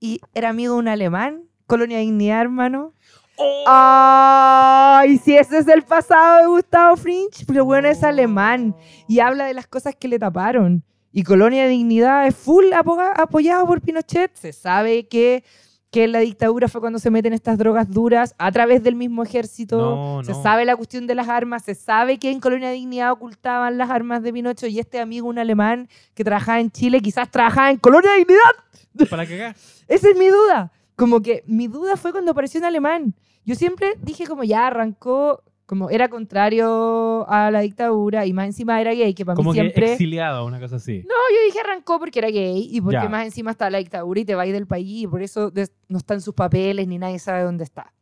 Y 0.00 0.20
era 0.34 0.50
amigo 0.50 0.74
de 0.74 0.80
un 0.80 0.88
alemán, 0.88 1.44
Colonia 1.66 1.98
Dignidad, 1.98 2.42
hermano. 2.42 2.92
¡Oh! 3.36 3.64
¡Ay! 3.66 5.18
Si 5.18 5.36
ese 5.36 5.58
es 5.58 5.68
el 5.68 5.82
pasado 5.82 6.38
de 6.40 6.46
Gustavo 6.46 6.96
Fringe, 6.96 7.44
pero 7.46 7.64
bueno, 7.64 7.88
es 7.88 8.02
alemán 8.04 8.76
y 9.08 9.20
habla 9.20 9.46
de 9.46 9.54
las 9.54 9.66
cosas 9.66 9.94
que 9.96 10.08
le 10.08 10.18
taparon. 10.18 10.84
Y 11.12 11.22
Colonia 11.22 11.62
de 11.62 11.68
Dignidad 11.68 12.26
es 12.26 12.34
full 12.34 12.66
apoyado 12.72 13.66
por 13.66 13.80
Pinochet. 13.80 14.34
Se 14.34 14.52
sabe 14.52 15.06
que, 15.06 15.44
que 15.92 16.04
en 16.04 16.12
la 16.12 16.18
dictadura 16.18 16.66
fue 16.66 16.80
cuando 16.80 16.98
se 16.98 17.08
meten 17.08 17.32
estas 17.32 17.56
drogas 17.56 17.88
duras 17.88 18.34
a 18.36 18.50
través 18.50 18.82
del 18.82 18.96
mismo 18.96 19.22
ejército. 19.22 19.78
No, 19.78 20.24
se 20.24 20.32
no. 20.32 20.42
sabe 20.42 20.64
la 20.64 20.74
cuestión 20.74 21.06
de 21.06 21.14
las 21.14 21.28
armas. 21.28 21.64
Se 21.64 21.76
sabe 21.76 22.18
que 22.18 22.32
en 22.32 22.40
Colonia 22.40 22.68
de 22.68 22.74
Dignidad 22.74 23.12
ocultaban 23.12 23.78
las 23.78 23.90
armas 23.90 24.24
de 24.24 24.32
Pinochet. 24.32 24.70
Y 24.70 24.80
este 24.80 24.98
amigo, 24.98 25.28
un 25.28 25.38
alemán 25.38 25.88
que 26.14 26.24
trabajaba 26.24 26.58
en 26.58 26.72
Chile, 26.72 27.00
quizás 27.00 27.30
trabajaba 27.30 27.70
en 27.70 27.76
Colonia 27.76 28.10
de 28.10 28.18
Dignidad. 28.18 29.08
Para 29.08 29.24
cagar. 29.24 29.54
Esa 29.86 30.08
es 30.08 30.16
mi 30.16 30.26
duda. 30.26 30.72
Como 30.96 31.20
que 31.20 31.44
mi 31.46 31.68
duda 31.68 31.96
fue 31.96 32.10
cuando 32.10 32.32
apareció 32.32 32.58
en 32.58 32.64
alemán. 32.64 33.14
Yo 33.44 33.54
siempre 33.54 33.94
dije 34.02 34.26
como 34.26 34.44
ya 34.44 34.66
arrancó 34.66 35.42
Como 35.66 35.88
era 35.90 36.08
contrario 36.08 37.26
a 37.28 37.50
la 37.50 37.60
dictadura 37.60 38.26
y 38.26 38.32
más 38.34 38.46
encima 38.46 38.80
era 38.80 38.92
gay, 38.92 39.14
que 39.14 39.24
para 39.24 39.34
Como 39.36 39.50
mí 39.52 39.58
siempre... 39.58 39.92
exiliado, 39.92 40.44
una 40.44 40.60
cosa 40.60 40.76
así. 40.76 40.98
No, 41.06 41.14
yo 41.34 41.44
dije 41.46 41.58
arrancó 41.60 41.98
porque 41.98 42.18
era 42.18 42.28
gay 42.28 42.68
y 42.70 42.80
porque 42.82 42.96
Ya. 43.02 43.08
más 43.08 43.24
encima 43.24 43.50
está 43.52 43.70
la 43.70 43.78
dictadura 43.78 44.20
y 44.20 44.24
te 44.26 44.34
va 44.34 44.44
del 44.44 44.66
país 44.66 45.04
y 45.04 45.06
por 45.06 45.22
eso 45.22 45.50
no 45.88 45.98
está 45.98 46.14
en 46.14 46.20
sus 46.20 46.34
papeles 46.34 46.86
ni 46.86 46.98
nadie 46.98 47.18
sabe 47.18 47.42
dónde 47.44 47.64
está. 47.64 47.92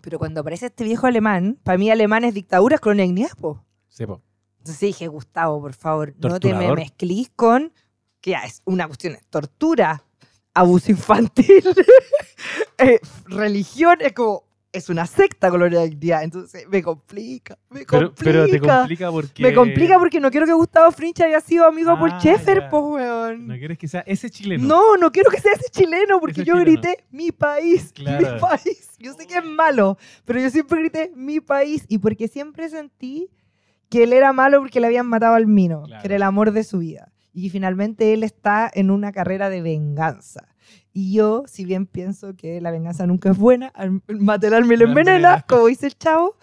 Pero 0.00 0.18
cuando 0.18 0.40
aparece 0.40 0.66
este 0.66 0.84
viejo 0.84 1.06
alemán, 1.06 1.58
para 1.64 1.76
mí 1.78 1.90
alemán 1.90 2.24
es 2.24 2.34
dictadura, 2.34 2.76
es 2.76 2.80
colonia 2.80 3.28
po. 3.40 3.64
Sí, 3.88 4.06
po. 4.06 4.20
Entonces 4.58 4.80
dije, 4.80 5.08
Gustavo, 5.08 5.60
por 5.60 5.74
favor, 5.74 6.14
no 6.18 6.38
te 6.38 6.54
me 6.54 6.72
mezclís 6.72 7.30
con 7.34 7.72
que 8.20 8.30
ya 8.30 8.44
es 8.44 8.62
una 8.64 8.86
cuestión 8.86 9.14
de 9.14 9.20
tortura, 9.28 10.04
abuso 10.54 10.92
infantil, 10.92 11.64
eh, 12.78 13.00
religión, 13.26 13.98
es 14.00 14.12
como, 14.12 14.44
es 14.72 14.88
una 14.88 15.06
secta 15.06 15.50
colonia 15.50 15.80
dignidad. 15.82 16.22
Entonces 16.22 16.66
me 16.68 16.82
complica, 16.82 17.58
me 17.70 17.84
complica. 17.84 18.14
pero 18.24 18.46
te 18.48 18.58
complica 18.58 19.10
porque... 19.10 19.42
Me 19.42 19.52
complica 19.54 19.98
porque 19.98 20.18
no 20.20 20.30
quiero 20.30 20.46
que 20.46 20.52
Gustavo 20.54 20.90
Frinch 20.92 21.20
haya 21.20 21.40
sido 21.40 21.66
amigo 21.66 21.90
Ah, 21.90 22.18
Schaeffer, 22.18 22.60
ya. 22.62 22.68
pues, 22.70 22.82
weón. 22.82 23.46
No 23.46 23.54
quieres 23.58 23.76
que 23.78 23.86
sea 23.88 24.00
ese 24.06 24.30
chileno. 24.30 24.66
No, 24.66 24.96
no 24.96 25.12
quiero 25.12 25.30
que 25.30 25.40
sea 25.40 25.52
ese 25.52 25.68
chileno 25.70 26.18
porque 26.20 26.40
Ese 26.40 26.48
yo 26.48 26.54
chileno. 26.54 26.80
grité 26.80 27.04
mi 27.10 27.32
país, 27.32 27.92
Claro. 27.92 28.34
mi 28.34 28.40
país. 28.40 28.88
Yo 28.98 29.12
sé 29.14 29.26
que 29.26 29.38
es 29.38 29.44
malo, 29.44 29.98
pero 30.24 30.40
yo 30.40 30.48
siempre 30.50 30.80
grité 30.80 31.12
mi 31.14 31.40
país 31.40 31.84
y 31.88 31.98
porque 31.98 32.28
siempre 32.28 32.68
sentí 32.68 33.28
que 33.90 34.04
él 34.04 34.12
era 34.14 34.32
malo 34.32 34.60
porque 34.60 34.80
le 34.80 34.86
habían 34.86 35.06
matado 35.06 35.34
al 35.34 35.46
Mino, 35.46 35.82
Claro. 35.82 36.00
que 36.00 36.06
era 36.08 36.16
el 36.16 36.22
amor 36.22 36.52
de 36.52 36.64
su 36.64 36.78
vida. 36.78 37.12
Y 37.34 37.50
finalmente 37.50 38.12
él 38.14 38.22
está 38.24 38.70
en 38.72 38.90
una 38.90 39.12
carrera 39.12 39.48
de 39.50 39.60
venganza. 39.60 40.48
Y 40.92 41.12
yo, 41.12 41.44
si 41.46 41.64
bien 41.64 41.86
pienso 41.86 42.34
que 42.36 42.60
la 42.60 42.70
venganza 42.70 43.06
nunca 43.06 43.30
es 43.30 43.38
buena, 43.38 43.68
al 43.68 44.02
le 44.06 44.34
Al 44.36 44.82
envenena, 44.82 45.42
como 45.48 45.66
dice 45.66 45.86
el 45.86 45.96
chavo, 45.96 46.36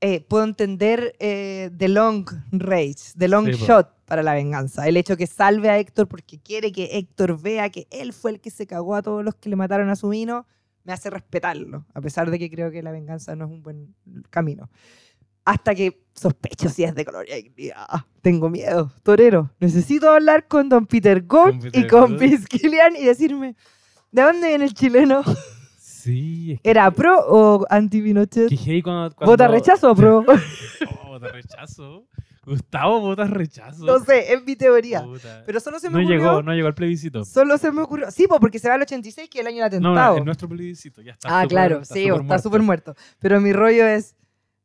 eh, 0.00 0.20
puedo 0.20 0.44
entender 0.44 1.14
eh, 1.18 1.70
the 1.76 1.88
long 1.88 2.26
range, 2.52 3.14
the 3.16 3.28
long 3.28 3.46
Sí, 3.46 3.52
po. 3.58 3.66
shot 3.66 3.88
para 4.04 4.22
la 4.22 4.34
venganza. 4.34 4.86
El 4.88 4.96
hecho 4.96 5.16
que 5.16 5.26
salve 5.26 5.70
a 5.70 5.78
Héctor 5.78 6.06
porque 6.08 6.38
quiere 6.38 6.72
que 6.72 6.98
Héctor 6.98 7.40
vea 7.40 7.68
que 7.70 7.86
él 7.90 8.12
fue 8.12 8.32
el 8.32 8.40
que 8.40 8.50
se 8.50 8.66
cagó 8.66 8.94
a 8.94 9.02
todos 9.02 9.24
los 9.24 9.34
que 9.34 9.48
le 9.48 9.56
mataron 9.56 9.90
a 9.90 9.96
su 9.96 10.08
vino, 10.08 10.46
me 10.84 10.92
hace 10.92 11.10
respetarlo, 11.10 11.84
a 11.92 12.00
pesar 12.00 12.30
de 12.30 12.38
que 12.38 12.50
creo 12.50 12.70
que 12.70 12.82
la 12.82 12.92
venganza 12.92 13.36
no 13.36 13.44
es 13.44 13.50
un 13.50 13.62
buen 13.62 13.94
camino. 14.30 14.70
Hasta 15.48 15.74
que 15.74 16.02
sospecho 16.12 16.68
si 16.68 16.84
es 16.84 16.94
de 16.94 17.04
Gloria 17.04 17.38
y 17.38 17.44
Dignidad. 17.44 17.86
Tengo 18.20 18.50
miedo, 18.50 18.92
torero. 19.02 19.50
Necesito 19.60 20.10
hablar 20.10 20.46
con 20.46 20.68
don 20.68 20.84
Peter 20.86 21.22
Gold 21.24 21.74
y 21.74 21.86
con 21.86 22.00
Gold. 22.10 22.20
Vince 22.20 22.46
Gillian 22.50 22.94
y 22.96 23.04
decirme, 23.06 23.56
¿de 24.12 24.22
dónde 24.22 24.48
viene 24.48 24.66
el 24.66 24.74
chileno? 24.74 25.22
Sí, 25.78 26.52
es 26.52 26.60
que... 26.60 26.68
¿Era 26.70 26.90
pro 26.90 27.18
o 27.26 27.66
anti-Pinochet? 27.70 28.50
que 28.50 28.56
heavy 28.58 28.82
cuando, 28.82 29.14
cuando- 29.16 29.32
¿Vota 29.32 29.48
rechazo 29.48 29.90
o 29.90 29.94
pro? 29.94 30.22
Oh, 31.02 31.08
vota 31.08 31.28
rechazo. 31.28 32.04
Gustavo 32.44 33.00
vota 33.00 33.24
rechazo. 33.24 33.86
no 33.86 33.98
sé, 34.00 34.32
es 34.34 34.44
mi 34.44 34.54
teoría. 34.54 35.02
Puta. 35.02 35.42
Pero 35.46 35.60
solo 35.60 35.78
se 35.78 35.88
me 35.88 35.94
No 35.94 36.00
ocurrió. 36.00 36.18
llegó, 36.18 36.42
no 36.42 36.52
llegó 36.52 36.66
al 36.68 36.74
plebiscito. 36.74 37.24
Solo 37.24 37.56
se 37.56 37.72
me 37.72 37.80
ocurrió. 37.80 38.10
Sí, 38.10 38.26
po, 38.26 38.38
porque 38.38 38.58
se 38.58 38.68
va 38.68 38.74
al 38.74 38.82
86, 38.82 39.30
que 39.30 39.38
es 39.38 39.46
el 39.46 39.48
año 39.48 39.68
del 39.70 39.80
No, 39.82 39.88
atentado. 39.92 40.12
no, 40.12 40.18
en 40.18 40.24
nuestro 40.26 40.46
plebiscito. 40.48 41.00
Ya 41.00 41.12
está 41.12 41.40
ah, 41.40 41.46
claro, 41.46 41.84
sí, 41.86 42.06
está 42.08 42.38
súper 42.38 42.60
muerto. 42.62 42.94
Pero 43.18 43.40
mi 43.40 43.52
rollo 43.54 43.86
es. 43.86 44.14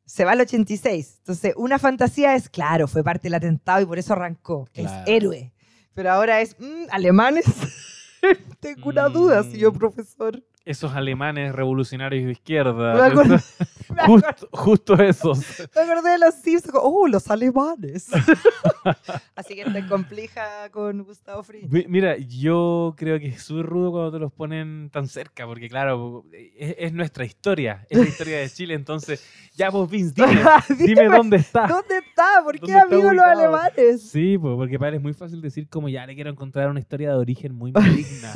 Se 0.06 0.24
va 0.24 0.32
al 0.32 0.40
86. 0.40 1.16
Entonces, 1.18 1.54
una 1.56 1.78
fantasía 1.78 2.34
es, 2.34 2.48
claro, 2.48 2.86
fue 2.88 3.02
parte 3.02 3.22
del 3.24 3.34
atentado 3.34 3.80
y 3.82 3.86
por 3.86 3.98
eso 3.98 4.12
arrancó. 4.12 4.68
Claro. 4.72 5.02
Es 5.02 5.08
héroe. 5.08 5.52
Pero 5.94 6.10
ahora 6.12 6.40
es, 6.40 6.56
mm, 6.58 6.86
alemanes. 6.90 7.44
Tengo 8.60 8.88
una 8.88 9.08
duda, 9.08 9.42
Mm. 9.42 9.50
señor 9.50 9.78
profesor. 9.78 10.42
Esos 10.66 10.92
alemanes 10.94 11.54
revolucionarios 11.54 12.24
de 12.24 12.32
izquierda. 12.32 12.94
Me 12.94 13.00
acuerdo- 13.00 13.36
Me 13.94 14.00
acuerdo, 14.00 14.26
Justo, 14.28 14.48
justo 14.50 14.94
esos. 14.94 15.38
me 15.76 15.82
acordé 15.82 16.12
de 16.12 16.18
los 16.18 16.34
Simpsons. 16.36 16.72
como, 16.72 16.84
Oh, 16.88 17.06
los 17.06 17.30
alemanes. 17.30 18.08
Así 19.36 19.54
que 19.54 19.64
te 19.66 19.86
compleja 19.86 20.70
con 20.70 21.02
Gustavo 21.04 21.42
Fring. 21.42 21.70
Mi- 21.70 21.84
Mira, 21.86 22.16
yo 22.16 22.94
creo 22.96 23.18
que 23.20 23.28
es 23.28 23.42
súper 23.42 23.66
rudo 23.66 23.92
cuando 23.92 24.12
te 24.12 24.18
los 24.18 24.32
ponen 24.32 24.88
tan 24.90 25.06
cerca, 25.06 25.46
porque 25.46 25.68
claro, 25.68 26.24
es, 26.32 26.74
es 26.78 26.92
nuestra 26.92 27.24
historia, 27.24 27.86
es 27.90 27.98
la 27.98 28.04
historia 28.06 28.38
de 28.38 28.48
Chile, 28.50 28.74
entonces, 28.74 29.22
ya 29.54 29.70
vos, 29.70 29.88
Vince, 29.88 30.14
dime, 30.26 30.40
dime 30.94 31.08
dónde 31.08 31.36
está. 31.36 31.66
¿Dónde 31.66 31.98
está? 31.98 32.42
¿Por 32.42 32.54
qué 32.54 32.60
¿Dónde 32.60 32.78
está 32.78 32.94
amigos 32.94 33.14
los 33.14 33.24
alemanes? 33.24 34.02
Sí, 34.10 34.38
porque 34.38 34.78
para 34.78 34.88
él 34.90 34.94
es 34.96 35.02
muy 35.02 35.12
fácil 35.12 35.40
decir 35.40 35.68
como 35.68 35.88
ya 35.88 36.06
le 36.06 36.14
quiero 36.14 36.30
encontrar 36.30 36.70
una 36.70 36.80
historia 36.80 37.10
de 37.10 37.16
origen 37.16 37.54
muy 37.54 37.70
maligna. 37.70 38.32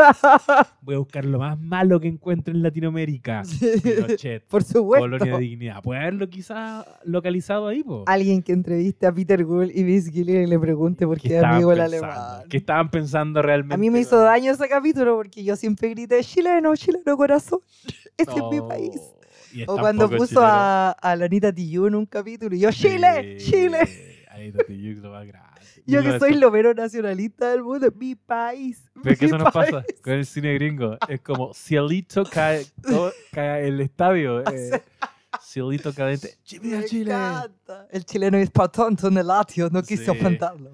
Voy 0.82 0.94
a 0.94 0.98
buscar 0.98 1.24
lo 1.24 1.38
más 1.38 1.59
malo 1.59 1.98
que 2.00 2.09
encuentre 2.18 2.52
en 2.52 2.62
Latinoamérica. 2.62 3.42
Pinochet, 3.82 4.44
Por 4.48 4.62
supuesto. 4.64 5.02
colonia 5.04 5.34
de 5.34 5.38
dignidad. 5.40 5.82
Puede 5.82 6.00
haberlo 6.00 6.28
quizá 6.28 6.84
localizado 7.04 7.68
ahí, 7.68 7.82
pues. 7.82 8.02
Alguien 8.06 8.42
que 8.42 8.52
entreviste 8.52 9.06
a 9.06 9.12
Peter 9.12 9.44
Gould 9.44 9.70
y 9.74 9.82
Vince 9.84 10.10
Gilligan 10.10 10.42
y 10.42 10.46
le 10.46 10.58
pregunte 10.58 11.06
por 11.06 11.20
qué 11.20 11.38
es 11.38 11.44
amigo 11.44 11.72
el 11.72 11.80
alemán. 11.80 12.42
¿Qué 12.50 12.56
estaban 12.58 12.90
pensando 12.90 13.40
realmente? 13.40 13.74
A 13.74 13.78
mí 13.78 13.90
me 13.90 14.00
hizo 14.00 14.18
daño 14.20 14.52
ese 14.52 14.68
capítulo 14.68 15.16
porque 15.16 15.44
yo 15.44 15.56
siempre 15.56 15.88
grité 15.90 16.22
chileno, 16.22 16.74
chileno 16.76 17.16
corazón. 17.16 17.60
Ese 18.18 18.32
es 18.32 18.42
mi 18.50 18.56
No, 18.58 18.68
país. 18.68 19.00
O 19.66 19.78
cuando 19.78 20.10
puso 20.10 20.26
chileno. 20.26 20.46
a, 20.46 20.90
a 20.90 21.16
Lanita 21.16 21.52
en 21.56 21.94
un 21.94 22.04
capítulo 22.06 22.54
y 22.54 22.60
yo, 22.60 22.70
Chile, 22.72 23.36
Sí, 23.38 23.50
Chile. 23.52 23.78
Está 24.38 24.64
Tijoux, 24.64 25.00
lo 25.02 25.10
más 25.10 25.26
grande. 25.26 25.57
Yo 25.89 26.02
que 26.02 26.19
soy 26.19 26.31
1900. 26.31 26.40
lo 26.40 26.51
menos 26.51 26.74
nacionalista 26.77 27.51
del 27.51 27.62
mundo, 27.62 27.89
mi 27.97 28.15
país. 28.15 28.82
Pero 29.02 29.12
es 29.12 29.19
que 29.19 29.27
mi 29.27 29.31
eso 29.31 29.39
nos 29.39 29.52
pasa 29.52 29.85
con 30.02 30.12
el 30.12 30.27
cine 30.27 30.55
gringo. 30.55 30.97
Es 31.09 31.20
como 31.20 31.52
Cielito 31.55 32.24
cae, 32.24 32.66
todo- 32.82 33.12
cae 33.32 33.66
el 33.69 33.81
estadio. 33.81 34.43
Eh, 34.52 34.82
Cielito. 35.43 35.93
Chile 36.44 36.78
Me 36.78 36.85
Chile. 36.85 37.12
encanta. 37.12 37.86
El 37.90 38.05
chileno 38.05 38.39
es 38.39 38.51
pa' 38.51 38.69
tonto 38.69 39.09
en 39.09 39.19
el 39.19 39.27
latio, 39.27 39.69
no 39.70 39.82
quiso 39.82 40.05
Sí. 40.12 40.19
afrontarlo. 40.19 40.73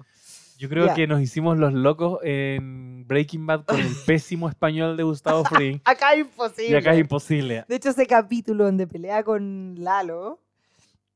Yo 0.57 0.69
creo 0.69 0.93
que 0.93 1.05
nos 1.05 1.19
hicimos 1.21 1.57
los 1.57 1.73
locos 1.73 2.19
en 2.23 3.05
Breaking 3.05 3.45
Bad 3.45 3.65
con 3.65 3.77
el 3.77 3.87
pésimo 4.05 4.47
español 4.47 4.95
de 4.95 5.03
Gustavo 5.03 5.43
Fring. 5.43 5.81
Acá 5.83 6.13
es 6.13 6.19
imposible. 6.21 6.71
y 6.71 6.75
acá 6.75 6.93
es 6.93 6.99
imposible. 7.01 7.65
De 7.67 7.75
hecho, 7.75 7.89
ese 7.89 8.07
capítulo 8.07 8.63
donde 8.63 8.87
pelea 8.87 9.21
con 9.23 9.75
Lalo 9.77 10.39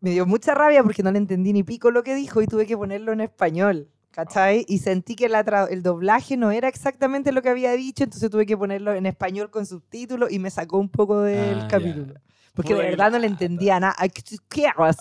me 0.01 0.11
dio 0.11 0.25
mucha 0.25 0.53
rabia 0.53 0.83
porque 0.83 1.03
no 1.03 1.11
le 1.11 1.17
entendí 1.17 1.53
ni 1.53 1.63
pico 1.63 1.91
lo 1.91 2.03
que 2.03 2.15
dijo 2.15 2.41
y 2.41 2.47
tuve 2.47 2.65
que 2.65 2.77
ponerlo 2.77 3.11
en 3.11 3.21
español. 3.21 3.89
¿Cachai? 4.11 4.65
Y 4.67 4.79
sentí 4.79 5.15
que 5.15 5.29
la 5.29 5.41
el 5.69 5.83
doblaje 5.83 6.35
no 6.35 6.51
era 6.51 6.67
exactamente 6.67 7.31
lo 7.31 7.41
que 7.41 7.49
había 7.49 7.71
dicho, 7.73 8.03
entonces 8.03 8.29
tuve 8.29 8.45
que 8.45 8.57
ponerlo 8.57 8.93
en 8.93 9.05
español 9.05 9.49
con 9.51 9.65
subtítulos 9.65 10.31
y 10.31 10.39
me 10.39 10.49
sacó 10.49 10.79
un 10.79 10.89
poco 10.89 11.21
del 11.21 11.59
Ah, 11.61 11.67
capítulo. 11.69 12.15
Porque 12.61 12.73
de 12.75 12.89
verdad 12.89 13.11
no 13.11 13.19
le 13.19 13.27
entendía 13.27 13.79
nada. 13.79 13.95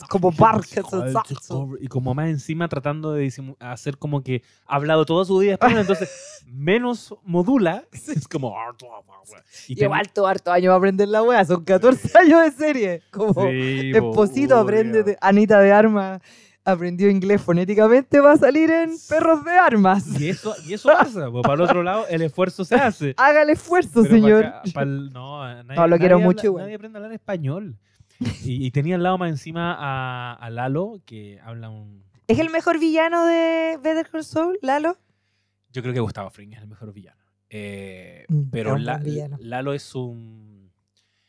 Como 0.09 0.30
barca, 0.30 0.82
Y 1.80 1.89
como 1.89 2.14
más 2.14 2.28
encima 2.28 2.68
tratando 2.68 3.12
de 3.12 3.32
hacer 3.60 3.98
como 3.98 4.22
que 4.22 4.43
ha 4.66 4.76
hablado 4.76 5.05
toda 5.05 5.24
su 5.24 5.39
vida 5.39 5.52
español, 5.55 5.80
entonces 5.80 6.09
menos 6.47 7.14
modula. 7.24 7.85
Es 7.93 8.28
como... 8.28 8.55
Y 9.68 9.74
ten- 9.74 9.85
igual 9.85 10.12
todo 10.12 10.26
harto 10.26 10.52
años 10.52 10.70
va 10.70 10.74
a 10.74 10.78
aprender 10.78 11.09
la 11.09 11.22
wea, 11.22 11.44
son 11.44 11.64
14 11.64 12.18
años 12.18 12.44
de 12.44 12.51
serie. 12.52 13.02
Como 13.10 13.32
Esposito 13.97 14.56
aprende, 14.56 15.18
Anita 15.20 15.60
de 15.60 15.72
Armas 15.72 16.20
aprendió 16.73 17.09
inglés 17.11 17.40
fonéticamente, 17.43 18.20
va 18.20 18.32
a 18.32 18.36
salir 18.36 18.70
en 18.70 18.90
Perros 19.09 19.45
de 19.45 19.53
Armas. 19.53 20.20
Y 20.20 20.28
eso, 20.28 20.55
y 20.66 20.74
eso 20.74 20.89
pasa, 20.89 21.31
pues, 21.31 21.43
para 21.43 21.55
el 21.55 21.61
otro 21.62 21.82
lado 21.82 22.07
el 22.09 22.23
esfuerzo 22.23 22.65
se 22.65 22.74
hace. 22.77 23.15
Haga 23.19 23.43
el 23.43 23.51
esfuerzo, 23.51 24.03
Pero 24.03 24.15
señor. 24.15 24.43
pa' 24.43 24.49
acá, 24.61 24.62
pa'l- 24.74 25.11
no, 25.12 25.62
nadie, 25.65 25.77
No, 25.81 25.86
lo 25.86 25.99
quiero 25.99 26.16
nadie 26.16 26.24
mucho 26.27 26.49
habla-. 26.49 26.62
Nadie 26.62 26.74
aprende 26.74 26.97
a 26.97 27.01
hablar 27.01 27.12
español. 27.12 27.78
Y, 28.45 28.66
y 28.66 28.70
tenía 28.73 28.97
al 28.97 29.03
lado 29.03 29.16
más 29.19 29.31
encima 29.31 29.77
a, 29.78 30.35
a 30.35 30.51
Lalo, 30.51 31.01
que 31.07 31.40
habla 31.45 31.70
un... 31.70 32.03
¿Es 32.27 32.39
el 32.40 32.51
mejor 32.51 32.78
villano 32.81 33.24
de 33.27 33.78
Better 33.82 34.09
Call 34.11 34.24
Saul, 34.24 34.59
Lalo? 34.61 34.97
Yo 35.73 35.82
creo 35.82 35.95
que 35.95 36.01
Gustavo 36.01 36.28
Fring 36.31 36.53
es 36.53 36.61
el 36.61 36.66
mejor 36.69 36.93
villano. 36.93 37.23
Eh, 37.51 38.24
Mm, 38.28 38.51
pero 38.51 38.77
La- 38.77 38.99
villano. 38.99 39.36
Lalo 39.40 39.73
es 39.73 39.95
un... 39.95 40.70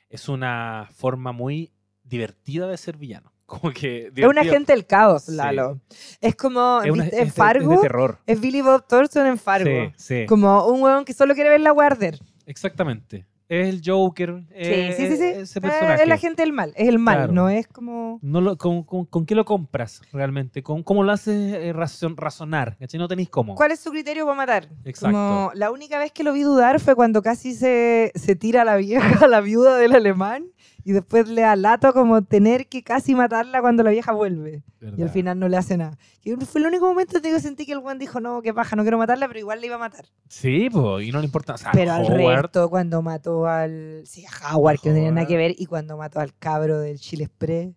Es 0.09 0.27
una 0.27 0.89
forma 0.91 1.31
muy 1.31 1.71
divertida 2.03 2.67
de 2.67 2.75
ser 2.77 2.97
villano. 2.97 3.31
Como 3.49 3.73
que... 3.73 4.03
Es 4.03 4.09
un 4.09 4.15
divertido. 4.15 4.41
agente 4.53 4.73
del 4.73 4.85
caos, 4.85 5.23
Sí. 5.23 5.35
Lalo. 5.35 5.79
Es 6.21 6.35
como, 6.35 6.81
Es 6.83 6.91
una- 6.91 7.05
es 7.07 7.13
en 7.13 7.25
de- 7.25 7.31
Fargo, 7.31 7.71
Es 7.71 7.77
es, 7.77 7.81
de 7.81 7.87
terror. 7.87 8.17
Billy 8.39 8.61
Bob 8.61 8.85
Thornton 8.87 9.25
en 9.25 9.37
Fargo. 9.37 9.69
Sí, 9.97 10.21
sí. 10.21 10.25
Como 10.27 10.67
un 10.67 10.81
huevón 10.81 11.03
que 11.05 11.13
solo 11.13 11.33
quiere 11.33 11.49
ver 11.49 11.61
la 11.61 11.71
guarder. 11.71 12.19
Exactamente. 12.45 13.25
Es 13.47 13.67
el 13.67 13.81
Joker. 13.83 14.43
Sí, 14.49 14.53
eh, 14.53 14.93
sí, 14.95 15.07
sí, 15.07 15.17
sí. 15.17 15.23
Ese 15.23 15.57
Eh, 15.57 15.61
personaje. 15.63 16.03
es 16.03 16.07
la 16.07 16.17
gente 16.17 16.43
del 16.43 16.53
mal, 16.53 16.71
es 16.75 16.87
el 16.87 16.99
mal, 16.99 17.15
Claro. 17.17 17.33
no 17.33 17.49
es 17.49 17.67
como... 17.67 18.19
No 18.21 18.41
lo, 18.41 18.57
con, 18.59 18.83
con- 18.83 19.05
con 19.05 19.25
qué 19.25 19.33
lo 19.33 19.43
compras 19.43 20.01
realmente? 20.13 20.61
¿Con, 20.61 20.83
¿Cómo 20.83 21.03
lo 21.03 21.11
haces 21.11 21.55
eh, 21.55 21.73
razon- 21.73 22.15
razonar? 22.15 22.77
¿Cachai? 22.77 22.99
No 22.99 23.07
tenéis 23.07 23.29
cómo. 23.29 23.55
¿Cuál 23.55 23.71
es 23.71 23.79
su 23.79 23.89
criterio 23.89 24.25
para 24.25 24.37
matar? 24.37 24.69
Exacto. 24.85 25.17
Como 25.17 25.51
la 25.55 25.71
única 25.71 25.97
vez 25.97 26.11
que 26.11 26.23
lo 26.23 26.31
vi 26.33 26.43
dudar 26.43 26.79
fue 26.79 26.93
cuando 26.93 27.23
casi 27.23 27.55
se, 27.55 28.11
se 28.13 28.35
tira 28.35 28.61
a 28.61 28.65
la 28.65 28.75
vieja, 28.75 29.25
a 29.25 29.27
la 29.27 29.41
viuda 29.41 29.77
del 29.77 29.95
alemán, 29.95 30.45
y 30.89 30.91
después 30.91 31.27
le 31.29 31.43
alato 31.43 31.93
como 31.93 32.23
tener 32.23 32.67
que 32.67 32.81
casi 32.81 33.13
matarla 33.13 33.61
cuando 33.61 33.83
la 33.83 33.91
vieja 33.91 34.11
vuelve. 34.11 34.63
Y 34.81 34.85
al 34.85 34.91
¿Verdad? 34.95 35.13
final 35.13 35.39
no 35.39 35.47
le 35.47 35.55
hace 35.55 35.77
nada. 35.77 35.99
Y 36.23 36.31
fue 36.33 36.61
el 36.61 36.65
único 36.65 36.87
momento 36.87 37.17
en 37.17 37.21
que 37.21 37.39
sentí 37.39 37.67
que 37.67 37.73
el 37.73 37.79
buen 37.79 37.99
dijo, 37.99 38.19
no, 38.19 38.41
qué 38.41 38.55
paja, 38.55 38.75
no 38.75 38.81
quiero 38.81 38.97
matarla, 38.97 39.27
pero 39.27 39.39
igual 39.39 39.61
le 39.61 39.67
iba 39.67 39.75
a 39.75 39.79
matar. 39.79 40.05
Sí, 40.29 40.67
pues, 40.71 41.05
y 41.05 41.11
no 41.11 41.19
le 41.19 41.25
importa. 41.25 41.53
O 41.53 41.57
sea, 41.59 41.71
pero 41.73 41.91
al 41.91 42.05
Howard, 42.05 42.41
resto, 42.41 42.69
cuando 42.71 43.03
mató 43.03 43.45
al... 43.45 44.01
Sí, 44.07 44.25
a 44.25 44.55
Howard, 44.55 44.79
que 44.79 44.89
no 44.89 44.95
tenía 44.95 45.11
nada 45.11 45.27
que 45.27 45.37
ver, 45.37 45.53
y 45.59 45.67
cuando 45.67 45.95
mató 45.95 46.21
al 46.21 46.33
cabro 46.39 46.79
del 46.79 46.97
Chile 46.97 47.25
Express. 47.25 47.69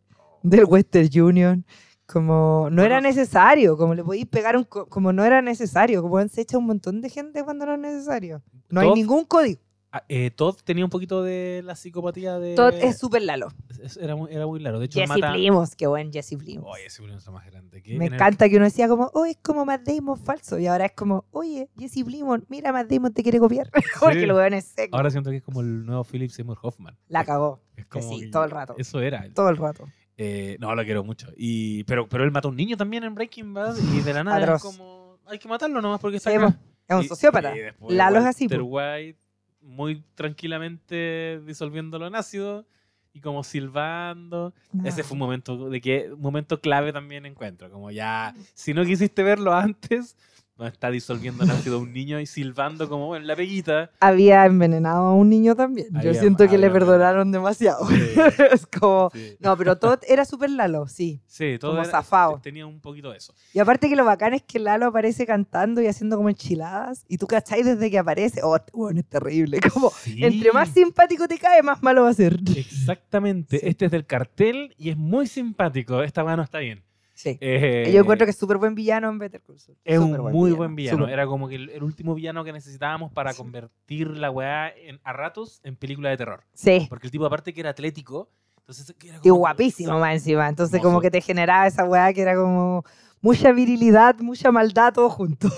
del 0.43 0.65
Western 0.65 1.11
Union. 1.23 1.67
Como 2.07 2.69
no 2.71 2.83
era 2.83 3.01
necesario, 3.03 3.77
como 3.77 3.95
le 3.95 4.03
podéis 4.05 4.27
pegar 4.27 4.57
un. 4.57 4.65
co- 4.65 4.87
Como 4.87 5.13
no 5.13 5.25
era 5.25 5.41
necesario, 5.41 6.03
como 6.03 6.21
se 6.29 6.41
echa 6.43 6.59
un 6.59 6.67
montón 6.67 7.01
de 7.01 7.09
gente 7.11 7.43
cuando 7.45 7.65
no 7.67 7.75
es 7.75 7.79
necesario. 7.79 8.43
No 8.71 8.81
hay 8.81 8.93
ningún 8.93 9.25
código. 9.25 9.61
Ah, 9.95 10.05
eh, 10.09 10.31
Todd 10.31 10.57
tenía 10.65 10.85
un 10.85 10.91
poquito 10.91 11.23
de 11.23 11.61
la 11.65 11.77
psicopatía 11.77 12.39
de. 12.39 12.55
Todd 12.55 12.73
es 12.75 12.99
súper 12.99 13.21
Lalo. 13.23 13.49
es- 13.83 13.99
Era 13.99 14.17
muy, 14.17 14.33
era 14.33 14.47
muy 14.47 14.59
claro. 14.59 14.79
De 14.79 14.87
hecho, 14.87 14.99
Jesse 14.99 15.09
mata. 15.11 15.33
Plimos, 15.35 15.75
qué 15.77 15.87
buen 15.87 16.11
Jesse 16.11 16.37
Plimos. 16.39 16.65
Oye, 16.67 16.87
ese 16.87 17.05
es 17.05 17.29
más 17.31 17.45
grande. 17.45 17.83
que 17.83 17.99
Me 17.99 18.07
el- 18.07 18.15
encanta 18.15 18.49
que 18.49 18.57
uno 18.57 18.65
decía 18.65 18.89
como, 18.89 19.11
oh, 19.13 19.27
es 19.27 19.37
como 19.43 19.67
Matt 19.67 19.83
Damon 19.83 20.19
falso. 20.19 20.59
Y 20.59 20.67
ahora 20.67 20.87
es 20.87 20.93
como, 20.93 21.27
oye, 21.31 21.69
Jesse 21.79 22.05
Plimon, 22.05 22.47
mira, 22.49 22.73
Matt 22.73 22.89
Damon 22.91 23.13
te 23.13 23.23
quiere 23.23 23.39
copiar. 23.39 23.71
Porque 24.01 24.23
el 24.25 24.33
weón 24.33 24.55
es 24.55 24.65
seco. 24.65 24.97
Ahora 24.97 25.11
siento 25.11 25.29
que 25.31 25.37
es 25.37 25.43
como 25.43 25.61
el 25.61 25.85
nuevo 25.85 26.05
Philip 26.05 26.31
Seymour 26.31 26.59
Hoffman. 26.63 26.97
La 27.09 27.25
cagó. 27.25 27.61
Es 27.77 27.87
como 27.87 28.19
sí, 28.19 28.31
todo 28.31 28.45
el 28.45 28.51
rato. 28.51 28.75
Eso 28.79 29.01
era. 29.01 29.27
Todo 29.35 29.49
el 29.51 29.57
rato. 29.57 29.87
Eh, 30.17 30.57
no, 30.61 30.75
lo 30.75 30.85
quiero 30.85 31.03
mucho. 31.05 31.29
Y, 31.37 31.85
pero, 31.85 32.09
pero 32.09 32.23
él 32.25 32.31
mató 32.31 32.49
a 32.49 32.51
un 32.51 32.57
niño 32.57 32.77
también 32.77 33.03
en 33.05 33.15
Breaking 33.15 33.53
Bad 33.55 33.77
y 33.79 34.01
de 34.01 34.13
la 34.15 34.25
nada 34.25 34.55
es 34.57 34.63
como. 34.63 35.19
Hay 35.27 35.39
que 35.39 35.49
matarlo 35.49 35.81
nomás 35.83 36.01
porque 36.01 36.17
está 36.19 36.31
Sí, 36.31 36.37
acá. 36.37 36.51
po. 36.51 36.57
Es 36.89 36.97
un 36.97 37.05
Y- 37.05 37.09
sociópata. 37.09 37.55
y 37.57 37.95
Lalo 37.95 38.19
es 38.21 38.27
así. 38.27 38.49
Po. 38.49 38.57
White 38.63 39.19
muy 39.63 40.05
tranquilamente 40.15 41.41
disolviéndolo 41.47 42.07
en 42.07 42.15
ácido 42.15 42.67
y 43.13 43.21
como 43.21 43.45
silbando. 43.45 44.55
Ese 44.85 45.03
fue 45.03 45.15
un 45.15 45.21
momento 45.21 45.69
de 45.69 45.81
que 45.81 46.13
un 46.13 46.21
momento 46.21 46.61
clave 46.61 46.93
también 46.93 47.27
encuentro. 47.27 47.71
Como 47.71 47.91
ya, 47.91 48.35
si 48.55 48.75
no 48.75 48.85
quisiste 48.85 49.23
verlo 49.23 49.53
antes, 49.55 50.17
no 50.59 50.67
está 50.67 50.91
disolviendo 50.91 51.45
en 51.45 51.51
ácido 51.51 51.77
a 51.77 51.79
un 51.81 51.93
niño 51.93 52.21
y 52.21 52.27
silbando 52.27 52.89
como 52.89 53.17
en 53.17 53.27
la 53.27 53.35
peguita. 53.35 53.91
Había 54.01 54.45
envenenado 54.45 55.07
a 55.07 55.15
un 55.15 55.29
niño 55.31 55.57
también. 55.57 55.89
Yo 55.93 55.99
Había- 56.11 56.15
siento 56.21 56.47
que 56.49 56.59
le 56.59 56.71
perdonaron 56.71 57.33
demasiado. 57.33 57.87
Sí. 57.89 57.95
es 58.53 58.67
como... 58.67 59.11
Sí, 59.15 59.37
No, 59.41 59.57
pero 59.57 59.79
Todd 59.79 60.01
era 60.07 60.25
súper 60.25 60.51
Lalo, 60.51 60.87
sí. 60.89 61.21
Sí, 61.27 61.57
todo 61.59 61.73
Como 61.73 61.83
era- 61.83 61.91
zafado. 61.91 62.39
tenía 62.43 62.67
un 62.67 62.81
poquito 62.81 63.11
de 63.11 63.17
eso. 63.19 63.35
Y 63.55 63.59
aparte 63.61 63.89
que 63.89 63.97
lo 63.97 64.05
bacán 64.05 64.35
es 64.35 64.43
que 64.43 64.59
Lalo 64.59 64.87
aparece 64.87 65.27
cantando 65.27 65.81
y 65.81 65.87
haciendo 65.87 66.17
como 66.17 66.29
enchiladas. 66.29 67.05
Y 67.09 67.17
tú 67.19 67.27
cacháis 67.27 67.65
desde 67.65 67.91
que 67.91 67.99
aparece. 67.99 68.41
Oh, 68.43 68.55
este 68.57 68.71
weón 68.75 68.99
es 68.99 69.07
terrible. 69.07 69.59
Como, 69.73 69.91
Sí. 69.91 70.23
entre 70.23 70.53
más 70.53 70.69
simpático 70.69 71.27
te 71.27 71.39
cae, 71.39 71.63
más 71.63 71.83
malo 71.83 72.03
va 72.05 72.11
a 72.11 72.15
ser. 72.15 72.39
Exactamente. 72.55 73.69
Este 73.69 73.87
es 73.87 73.91
del 73.91 74.05
cartel 74.07 74.75
y 74.79 74.91
es 74.91 74.97
muy 74.97 75.27
simpático. 75.27 76.03
Esta 76.03 76.23
mano 76.25 76.43
está 76.43 76.59
bien. 76.59 76.83
Sí. 77.23 77.39
Eh, 77.41 77.89
Yo 77.95 78.01
encuentro 78.01 78.27
que 78.27 78.31
es 78.33 78.37
súper 78.37 78.57
buen 78.57 78.75
villano 78.75 79.09
en 79.09 79.17
Better 79.19 79.41
Call 79.43 79.59
Saul. 79.61 79.79
Es 79.85 79.99
un 79.99 80.17
Súper 80.17 80.33
muy 80.33 80.51
buen 80.53 80.75
villano. 80.75 80.99
súper. 80.99 81.13
Era 81.13 81.27
como 81.27 81.49
que 81.49 81.55
el, 81.55 81.71
el 81.71 81.83
último 81.85 82.15
villano 82.17 82.43
que 82.43 82.53
necesitábamos 82.53 83.13
para 83.13 83.33
Sí. 83.33 83.39
convertir 83.39 84.09
la 84.17 84.31
weá 84.31 84.71
en, 84.71 84.99
a 85.05 85.13
ratos 85.13 85.61
en 85.63 85.77
película 85.77 86.11
de 86.11 86.17
terror. 86.17 86.43
Sí. 86.53 86.87
Porque 86.89 87.07
el 87.07 87.11
tipo, 87.13 87.25
aparte 87.25 87.55
que 87.55 87.61
era 87.61 87.71
atlético, 87.71 88.29
entonces 88.59 88.93
era 89.05 89.19
Y 89.19 89.29
como 89.29 89.37
guapísimo 89.37 89.99
más 90.01 90.15
encima. 90.15 90.49
Entonces 90.49 90.75
Hermoso. 90.75 90.89
como 90.89 91.01
que 91.01 91.11
te 91.13 91.21
generaba 91.21 91.67
esa 91.69 91.85
weá 91.85 92.13
que 92.13 92.23
era 92.23 92.35
como 92.35 92.85
mucha 93.21 93.53
virilidad, 93.53 94.17
mucha 94.19 94.51
maldad, 94.51 94.93
todo 94.93 95.09
junto. 95.09 95.49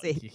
Sí. 0.00 0.30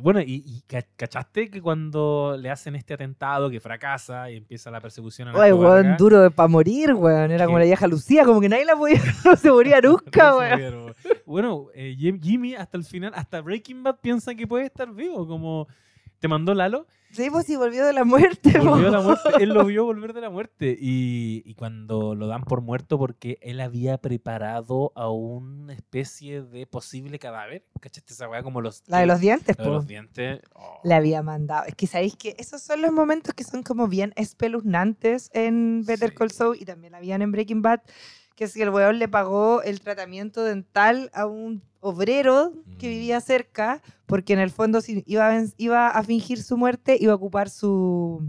Bueno, 0.00 0.20
y, 0.20 0.42
y 0.46 0.62
ca- 0.66 0.84
cachaste 0.96 1.50
que 1.50 1.60
cuando 1.62 2.36
le 2.38 2.50
hacen 2.50 2.74
este 2.76 2.94
atentado 2.94 3.48
que 3.50 3.60
fracasa 3.60 4.30
y 4.30 4.36
empieza 4.36 4.70
la 4.70 4.80
persecución 4.80 5.28
a 5.28 5.32
la 5.32 5.38
Oye, 5.38 5.52
weón, 5.52 5.96
duro 5.96 6.30
para 6.30 6.48
morir, 6.48 6.92
weón. 6.94 7.30
Era 7.30 7.46
como 7.46 7.58
la 7.58 7.64
vieja 7.64 7.86
Lucía, 7.86 8.24
como 8.24 8.40
que 8.40 8.48
nadie 8.48 8.64
la 8.64 8.76
podía, 8.76 9.00
no 9.24 9.36
se 9.36 9.50
moría 9.50 9.80
nunca, 9.82 10.36
weón. 10.36 10.94
Bueno, 11.24 11.66
eh, 11.74 11.94
Jim- 11.98 12.20
Jimmy 12.22 12.54
hasta 12.54 12.76
el 12.76 12.84
final, 12.84 13.12
hasta 13.14 13.40
Breaking 13.40 13.82
Bad 13.82 13.96
piensa 14.00 14.34
que 14.34 14.46
puede 14.46 14.66
estar 14.66 14.90
vivo, 14.92 15.26
como 15.26 15.66
te 16.18 16.28
mandó 16.28 16.54
Lalo, 16.54 16.86
Sí, 17.12 17.30
pues 17.30 17.46
sí, 17.46 17.56
volvió 17.56 17.86
de 17.86 17.92
la 17.94 18.04
muerte, 18.04 18.58
volvió 18.58 18.86
de 18.86 18.90
la 18.90 18.98
po. 18.98 19.04
muerte, 19.04 19.30
él 19.42 19.50
lo 19.50 19.64
vio 19.64 19.84
volver 19.86 20.12
de 20.12 20.20
la 20.20 20.28
muerte 20.28 20.76
y, 20.78 21.40
y 21.46 21.54
cuando 21.54 22.14
lo 22.14 22.26
dan 22.26 22.42
por 22.42 22.60
muerto 22.60 22.98
porque 22.98 23.38
él 23.42 23.60
había 23.60 23.96
preparado 23.98 24.92
a 24.96 25.08
una 25.08 25.72
especie 25.72 26.42
de 26.42 26.66
posible 26.66 27.18
cadáver, 27.18 27.64
¿cachaste 27.80 28.12
esa 28.12 28.28
weá 28.28 28.42
como 28.42 28.60
los... 28.60 28.82
La 28.86 28.98
de 28.98 29.06
los 29.06 29.20
dientes, 29.20 29.56
la 29.56 29.64
de 29.64 29.70
los 29.70 29.86
dientes. 29.86 30.40
oh. 30.54 30.80
Le 30.84 30.94
había 30.94 31.22
mandado. 31.22 31.64
Es 31.66 31.74
que 31.76 31.86
sabéis 31.86 32.16
que 32.16 32.34
esos 32.38 32.60
son 32.60 32.82
los 32.82 32.92
momentos 32.92 33.32
que 33.34 33.44
son 33.44 33.62
como 33.62 33.86
bien 33.88 34.12
espeluznantes 34.16 35.30
en 35.32 35.84
Better 35.86 36.10
Sí. 36.10 36.16
Call 36.16 36.30
Saul 36.32 36.56
y 36.60 36.64
también 36.64 36.94
habían 36.94 37.22
en 37.22 37.32
Breaking 37.32 37.62
Bad, 37.62 37.80
que 38.36 38.44
es 38.44 38.54
que 38.54 38.62
el 38.62 38.70
weón 38.70 38.98
le 39.00 39.08
pagó 39.08 39.62
el 39.62 39.80
tratamiento 39.80 40.44
dental 40.44 41.10
a 41.14 41.26
un 41.26 41.62
obrero 41.80 42.52
que 42.78 42.86
Mm. 42.86 42.90
vivía 42.90 43.20
cerca, 43.20 43.82
porque 44.06 44.32
en 44.34 44.38
el 44.38 44.50
fondo 44.50 44.80
si 44.80 45.02
iba 45.06 45.28
a, 45.36 45.42
iba 45.56 45.88
a 45.88 46.02
fingir 46.04 46.42
su 46.42 46.56
muerte, 46.56 46.96
iba 47.00 47.12
a 47.12 47.16
ocupar 47.16 47.50
su 47.50 48.22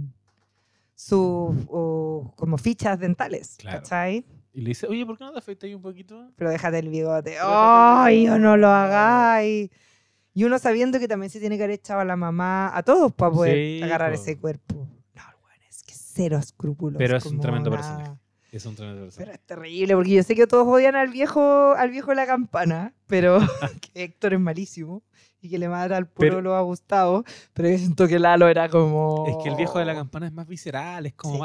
su 0.96 1.56
o, 1.70 2.34
como 2.36 2.58
fichas 2.58 3.00
dentales, 3.00 3.56
Claro. 3.60 3.78
¿cachai? 3.80 4.26
Y 4.54 4.62
le 4.62 4.70
dice, 4.70 4.88
oye, 4.88 5.06
¿por 5.06 5.16
qué 5.18 5.24
no 5.26 5.32
te 5.34 5.38
afeitas 5.40 5.68
ahí 5.68 5.76
un 5.76 5.82
poquito? 5.84 6.32
Pero 6.36 6.50
déjate 6.50 6.80
el 6.80 6.90
bigote. 6.90 7.36
¡Ay, 7.40 8.22
bigote. 8.22 8.40
no 8.40 8.58
lo 8.58 8.68
hagáis! 8.70 9.70
Y 10.34 10.44
uno 10.44 10.58
sabiendo 10.58 11.00
que 11.00 11.08
también 11.08 11.30
se 11.30 11.40
tiene 11.40 11.58
que 11.58 11.64
haber 11.64 11.76
echado 11.76 12.00
a 12.00 12.06
la 12.06 12.16
mamá, 12.16 12.76
a 12.76 12.82
todos 12.82 13.12
para 13.14 13.32
poder 13.32 13.56
Sí, 13.56 13.84
agarrar 13.84 14.12
po. 14.14 14.16
ese 14.22 14.38
cuerpo. 14.40 14.74
No, 15.16 15.22
bueno, 15.42 15.64
es 15.70 15.84
que 15.84 15.94
cero 15.94 16.38
escrúpulos. 16.38 16.98
Pero 16.98 17.18
es 17.18 17.26
un 17.28 17.40
tremendo 17.40 17.70
nada. 17.70 17.82
personaje. 17.82 18.22
Es 18.58 18.66
un 18.66 18.76
tremendo 18.76 19.08
Pero 19.18 19.32
es 19.32 19.40
terrible, 19.42 19.96
porque 19.96 20.12
yo 20.12 20.24
sé 20.24 20.36
que 20.36 20.48
todos 20.48 20.68
odian 20.68 20.96
al 20.96 21.10
viejo, 21.10 21.74
al 21.74 21.90
viejo 21.92 22.10
de 22.12 22.16
la 22.16 22.26
campana, 22.26 22.94
pero 23.08 23.38
que 23.94 24.04
Héctor 24.04 24.34
es 24.34 24.40
malísimo 24.40 25.04
y 25.42 25.50
que 25.50 25.58
le 25.60 25.70
mata 25.70 25.96
al 25.98 26.08
Pero- 26.08 26.34
pueblo 26.34 26.56
a 26.56 26.62
Gustavo, 26.62 27.24
pero 27.54 27.70
yo 27.70 27.78
siento 27.78 28.08
que 28.08 28.18
Lalo 28.20 28.48
era 28.48 28.68
como... 28.70 29.26
Es 29.28 29.36
que 29.44 29.50
el 29.50 29.56
viejo 29.56 29.78
de 29.80 29.86
la 29.86 29.94
campana 29.94 30.26
es 30.28 30.34
más 30.34 30.48
visceral, 30.48 31.06
es 31.06 31.14
como 31.14 31.36
Sí. 31.36 31.40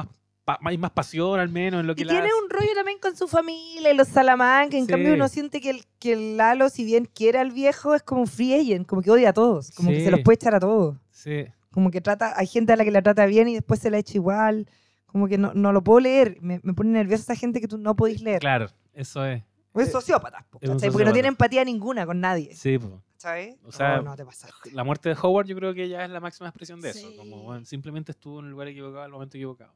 más, 0.46 0.58
hay 0.64 0.78
más 0.78 0.90
pasión 0.92 1.38
al 1.38 1.50
menos 1.50 1.80
en 1.80 1.86
lo 1.86 1.94
que 1.94 2.02
Y 2.02 2.04
tiene 2.06 2.20
hace. 2.20 2.30
un 2.42 2.50
rollo 2.50 2.70
también 2.74 2.98
con 2.98 3.14
su 3.16 3.28
familia 3.28 3.92
y 3.92 3.96
los 3.96 4.08
Salamanca. 4.08 4.76
En 4.76 4.86
Sí. 4.86 4.90
cambio, 4.90 5.12
uno 5.14 5.28
siente 5.28 5.60
que 5.60 5.70
el, 5.70 5.84
que 5.98 6.14
el 6.14 6.36
Lalo, 6.38 6.68
si 6.70 6.84
bien 6.84 7.04
quiere 7.04 7.38
al 7.38 7.52
viejo, 7.52 7.94
es 7.94 8.02
como 8.02 8.22
un 8.22 8.26
free 8.26 8.54
agent, 8.54 8.86
como 8.88 9.02
que 9.02 9.10
odia 9.10 9.28
a 9.28 9.32
todos, 9.34 9.70
como 9.72 9.90
que 9.90 9.98
Sí. 9.98 10.04
se 10.06 10.10
los 10.10 10.20
puede 10.20 10.36
echar 10.36 10.54
a 10.54 10.60
todos. 10.60 10.96
Sí. 11.10 11.44
Como 11.70 11.90
que 11.90 12.00
trata, 12.00 12.32
hay 12.36 12.46
gente 12.46 12.72
a 12.72 12.76
la 12.76 12.84
que 12.84 12.90
la 12.90 13.02
trata 13.02 13.24
bien 13.26 13.46
y 13.48 13.54
después 13.54 13.78
se 13.80 13.90
la 13.90 13.98
echa 13.98 14.14
igual. 14.16 14.66
Como 15.12 15.28
que 15.28 15.38
no, 15.38 15.52
no 15.54 15.72
lo 15.72 15.84
puedo 15.84 16.00
leer. 16.00 16.38
Me, 16.40 16.60
me 16.62 16.72
pone 16.74 16.90
nerviosa 16.90 17.22
esa 17.22 17.36
gente 17.36 17.60
que 17.60 17.68
tú 17.68 17.78
no 17.78 17.94
podís 17.94 18.22
leer. 18.22 18.40
Claro, 18.40 18.66
eso 18.94 19.24
es. 19.24 19.42
O 19.72 19.80
es 19.80 19.90
sociópata, 19.92 20.44
po, 20.50 20.58
es 20.60 20.68
un 20.68 20.76
¿cachai? 20.76 20.90
Porque 20.90 21.04
no 21.04 21.10
sociópata. 21.10 21.12
tiene 21.12 21.28
empatía 21.28 21.64
ninguna 21.64 22.04
con 22.06 22.20
nadie. 22.20 22.54
Sí, 22.54 22.78
po. 22.78 23.02
¿Sabes? 23.16 23.56
O 23.64 23.70
sea, 23.72 23.96
no, 23.98 24.02
no 24.02 24.16
te 24.16 24.24
pasaste. 24.24 24.72
la 24.72 24.82
muerte 24.84 25.08
de 25.10 25.16
Howard 25.22 25.46
yo 25.46 25.54
creo 25.56 25.72
que 25.74 25.88
ya 25.88 26.04
es 26.04 26.10
la 26.10 26.18
máxima 26.20 26.48
expresión 26.48 26.80
de 26.80 26.90
eso. 26.90 27.08
Como 27.16 27.42
bueno, 27.44 27.64
simplemente 27.64 28.12
estuvo 28.12 28.40
en 28.40 28.46
el 28.46 28.50
lugar 28.50 28.68
equivocado 28.68 29.02
al 29.04 29.12
momento 29.12 29.36
equivocado. 29.36 29.72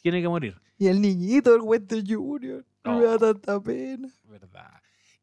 Tiene 0.00 0.22
que 0.22 0.28
morir, 0.28 0.60
Y 0.78 0.86
el 0.86 1.00
niñito, 1.00 1.54
el 1.54 1.60
Wester 1.60 2.02
Junior. 2.06 2.64
Me 2.84 3.02
da 3.02 3.18
tanta 3.18 3.60
pena. 3.60 4.08
¿verdad? 4.24 4.70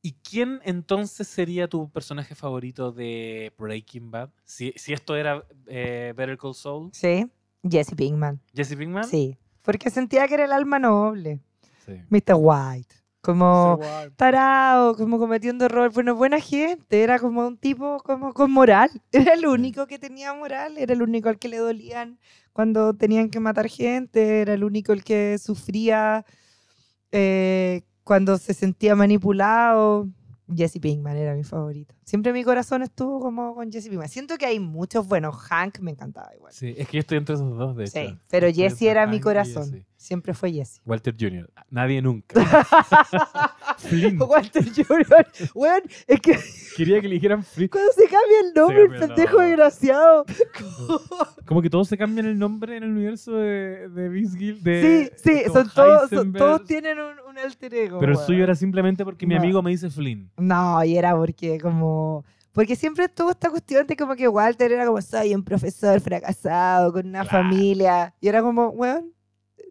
¿Y 0.02 0.14
quién 0.14 0.60
entonces 0.64 1.28
sería 1.28 1.68
tu 1.68 1.90
personaje 1.90 2.36
favorito 2.36 2.92
de 2.92 3.52
Breaking 3.58 4.12
Bad? 4.12 4.30
Si, 4.44 4.72
si 4.76 4.94
esto 4.94 5.16
era 5.16 5.44
eh, 5.68 6.14
Better 6.16 6.38
Call 6.38 6.54
Saul, 6.54 6.90
Sí, 6.94 7.26
Jesse 7.68 7.96
Pinkman. 7.96 8.40
Jesse 8.54 8.76
Pinkman. 8.76 9.06
Sí. 9.06 9.38
Porque 9.66 9.90
sentía 9.90 10.28
que 10.28 10.36
era 10.36 10.46
el 10.46 10.52
alma 10.52 10.80
noble. 10.80 11.40
Sí. 11.86 11.94
Mr. 12.10 12.36
White. 12.38 12.96
Como 13.22 13.78
Mr. 13.78 13.86
White. 13.86 14.16
tarado, 14.16 14.96
como 14.96 15.18
cometiendo 15.18 15.66
error. 15.66 15.92
Bueno, 15.92 16.16
buena 16.16 16.40
gente. 16.40 17.04
Era 17.04 17.20
como 17.20 17.48
un 17.48 17.58
tipo 17.58 17.98
como 18.04 18.34
con 18.34 18.52
moral. 18.52 18.90
Era 19.12 19.34
el 19.34 19.48
único 19.48 19.88
que 19.88 19.98
tenía 20.00 20.34
moral. 20.34 20.78
Era 20.78 20.94
el 20.94 21.02
único 21.02 21.30
al 21.30 21.40
que 21.40 21.50
le 21.50 21.58
dolían 21.58 22.20
cuando 22.54 22.94
tenían 22.94 23.30
que 23.30 23.40
matar 23.40 23.68
gente. 23.68 24.42
Era 24.42 24.54
el 24.54 24.64
único 24.64 24.94
el 24.94 25.04
que 25.04 25.38
sufría 25.40 26.26
eh, 27.12 27.82
cuando 28.04 28.38
se 28.38 28.54
sentía 28.54 28.96
manipulado. 28.96 30.08
Jesse 30.54 30.80
Pinkman 30.80 31.18
era 31.18 31.34
mi 31.36 31.44
favorito. 31.44 31.96
Siempre 32.04 32.32
mi 32.34 32.44
corazón 32.44 32.82
estuvo 32.84 33.20
como 33.20 33.56
con 33.56 33.72
Jesse 33.72 33.90
Pinkman. 33.90 34.10
Siento 34.10 34.38
que 34.38 34.46
hay 34.46 34.60
muchos 34.60 35.08
buenos. 35.08 35.36
Hank 35.36 35.80
me 35.80 35.92
encantaba 35.92 36.30
igual. 36.36 36.54
Sí, 36.54 36.74
es 36.78 36.88
que 36.88 36.98
yo 36.98 37.00
estoy 37.02 37.18
entre 37.18 37.36
esos 37.36 37.58
dos, 37.58 37.76
de 37.76 37.84
hecho. 37.86 37.92
Sí, 37.94 38.18
pero 38.30 38.48
Jesse 38.52 38.84
era 38.84 39.02
Hank 39.02 39.10
mi 39.12 39.18
y 39.18 39.20
corazón. 39.22 39.72
Jesse. 39.72 39.86
Siempre 39.98 40.34
fue 40.36 40.52
Jesse. 40.52 40.82
Walter 40.86 41.16
Jr. 41.20 41.50
Nadie 41.72 42.00
nunca. 42.02 42.36
Flynn. 43.80 44.22
Walter 44.22 44.64
Jr. 44.64 45.28
Weón, 45.56 45.82
es 46.08 46.20
que 46.22 46.38
Quería 46.78 47.02
que 47.02 47.08
le 47.08 47.16
dijeran 47.16 47.44
Flynn. 47.44 47.70
cuando 47.70 47.92
se 47.94 48.04
cambia 48.04 48.40
el 48.42 48.54
nombre, 48.54 48.82
el 48.84 48.90
cambia 48.90 49.04
el 49.06 49.08
pendejo 49.10 49.32
nombre. 49.38 49.48
desgraciado. 49.50 50.26
Como 51.46 51.62
que 51.62 51.70
todos 51.70 51.88
se 51.88 51.98
cambian 51.98 52.28
el 52.28 52.38
nombre 52.38 52.78
en 52.78 52.84
el 52.84 52.92
universo 52.92 53.34
de, 53.34 53.90
de 53.90 54.10
Vince 54.10 54.38
Gill. 54.38 54.64
De, 54.64 55.12
sí, 55.16 55.32
sí, 55.38 55.44
como 55.48 55.54
son 55.56 55.72
todos, 55.74 56.10
son- 56.10 56.18
Heisenberg. 56.20 56.44
todos 56.46 56.66
tienen 56.66 57.00
un, 57.00 57.16
un 57.36 57.46
alter 57.46 57.74
ego. 57.74 58.00
Pero 58.00 58.12
el 58.14 58.18
weón. 58.18 58.28
suyo 58.28 58.44
era 58.44 58.56
simplemente 58.56 59.04
porque 59.04 59.26
mi 59.28 59.36
No. 59.36 59.42
amigo 59.42 59.62
me 59.62 59.72
dice 59.72 59.90
Flynn. 59.90 60.32
No, 60.38 60.84
y 60.84 60.98
era 60.98 61.16
porque 61.16 61.60
como... 61.60 62.24
Porque 62.54 62.76
siempre 62.78 63.10
tuvo 63.10 63.32
esta 63.32 63.50
cuestión 63.50 63.86
de 63.86 63.98
como 63.98 64.16
que 64.16 64.28
Walter 64.30 64.72
era 64.72 64.86
como, 64.86 65.02
soy 65.02 65.36
un 65.36 65.44
profesor 65.44 66.00
fracasado, 66.00 66.94
con 66.94 67.06
una 67.08 67.22
Claro. 67.26 67.44
familia. 67.50 68.14
Y 68.22 68.30
era 68.30 68.42
como, 68.42 68.70
weón, 68.70 69.12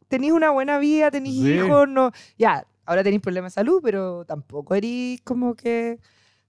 tenéis 0.09 0.33
una 0.35 0.51
buena 0.51 0.79
vida, 0.79 1.11
tenéis 1.11 1.37
Sí. 1.43 1.53
hijos, 1.55 1.89
no... 1.89 2.13
Ya, 2.37 2.67
ahora 2.85 3.03
tenéis 3.03 3.23
problemas 3.23 3.53
de 3.53 3.61
salud, 3.61 3.81
pero 3.83 4.25
tampoco 4.27 4.75
eres 4.75 5.21
como 5.23 5.55
que... 5.55 5.99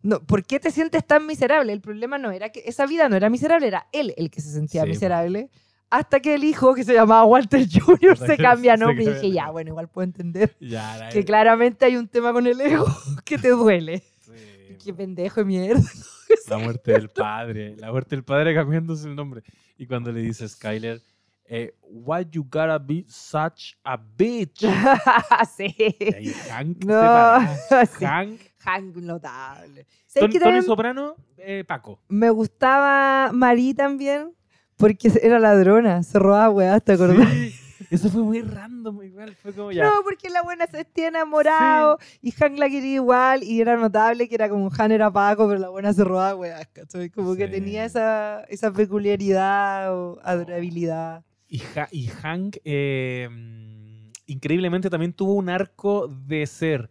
No, 0.02 0.20
¿Por 0.20 0.44
qué 0.44 0.60
te 0.60 0.70
sientes 0.72 1.04
tan 1.08 1.26
miserable? 1.26 1.72
El 1.74 1.82
problema 1.82 2.18
no 2.20 2.30
era 2.32 2.50
que 2.50 2.62
esa 2.66 2.86
vida 2.86 3.08
no 3.10 3.16
era 3.16 3.30
miserable, 3.30 3.66
era 3.68 3.88
él 3.92 4.14
el 4.18 4.30
que 4.30 4.40
se 4.42 4.52
sentía 4.52 4.82
Sí, 4.82 4.88
po. 4.88 4.94
miserable 4.94 5.50
Hasta 5.96 6.20
que 6.20 6.36
el 6.36 6.44
hijo, 6.44 6.74
que 6.76 6.84
se 6.84 6.94
llamaba 6.94 7.24
Walter 7.26 7.66
Jr., 7.72 8.18
se 8.18 8.38
cambia 8.38 8.76
nombre. 8.76 9.04
Y 9.04 9.10
dije, 9.10 9.32
ya, 9.32 9.50
bueno, 9.50 9.70
igual 9.70 9.88
puedo 9.88 10.06
entender 10.06 10.56
Ya, 10.60 11.10
que 11.12 11.24
claramente 11.24 11.86
hay 11.86 11.96
un 11.96 12.08
tema 12.08 12.34
con 12.34 12.46
el 12.48 12.60
ego 12.60 12.86
que 13.24 13.38
te 13.38 13.50
duele. 13.50 14.04
Sí, 14.22 14.78
Qué 14.84 14.94
pendejo 14.94 15.40
de 15.40 15.46
mierda. 15.46 15.84
La 16.50 16.58
muerte 16.58 16.92
del 16.92 17.10
padre. 17.10 17.76
La 17.78 17.92
muerte 17.92 18.16
del 18.16 18.24
padre 18.24 18.54
cambiándose 18.54 19.08
el 19.08 19.16
nombre. 19.16 19.42
Y 19.78 19.86
cuando 19.88 20.12
le 20.12 20.22
dice 20.22 20.48
Skyler, 20.48 21.02
eh, 21.46 21.76
Why 21.84 22.26
you 22.32 22.44
gotta 22.44 22.78
be 22.80 23.06
such 23.08 23.76
a 23.84 23.96
bitch? 23.98 24.66
sí. 25.56 25.76
Y 25.78 26.32
Hank 26.50 26.84
No, 26.84 27.40
sí. 27.98 28.04
Hank. 28.06 28.42
Hank 28.60 28.96
notable. 28.98 29.86
¿Sabes 30.08 30.40
Tony, 30.40 30.62
Soprano, 30.62 31.16
eh, 31.38 31.64
Paco. 31.68 32.00
me 32.08 32.30
gustaba 32.32 33.32
Marie 33.32 33.74
también? 33.76 34.34
Porque 34.78 35.12
era 35.22 35.40
ladrona, 35.40 36.04
se 36.04 36.20
robaba 36.20 36.50
weá, 36.50 36.80
¿te 36.80 36.94
acordás? 36.94 37.28
Sí, 37.32 37.56
Eso 37.90 38.10
fue 38.10 38.24
muy 38.24 38.42
random, 38.42 39.04
igual. 39.04 39.36
Fue 39.36 39.54
como 39.54 39.72
ya. 39.72 39.84
No, 39.86 39.92
porque 40.04 40.30
la 40.30 40.42
buena 40.42 40.66
se 40.66 40.78
sentía 40.78 41.10
enamorado 41.10 41.98
y 42.22 42.32
Hank 42.32 42.58
la 42.58 42.70
quería 42.70 42.96
igual 42.96 43.44
y 43.44 43.62
era 43.62 43.78
notable 43.78 44.28
que 44.28 44.36
era 44.36 44.50
como 44.50 44.70
Han 44.78 44.92
era 44.92 45.12
Paco, 45.12 45.48
pero 45.48 45.60
la 45.60 45.70
buena 45.70 45.94
se 45.94 46.04
robaba 46.04 46.36
weá, 46.36 46.66
¿cachai? 46.66 47.10
Como 47.10 47.36
que 47.36 47.48
tenía 47.48 47.86
esa, 47.86 48.44
esa 48.50 48.72
peculiaridad 48.72 49.94
o 49.96 50.20
adorabilidad. 50.24 51.24
Y, 51.48 51.62
Ha- 51.76 51.90
y 51.92 52.08
Hank, 52.08 52.58
eh, 52.66 53.30
increíblemente, 54.26 54.90
también 54.90 55.14
tuvo 55.14 55.34
un 55.36 55.50
arco 55.50 56.08
de 56.08 56.46
ser 56.48 56.90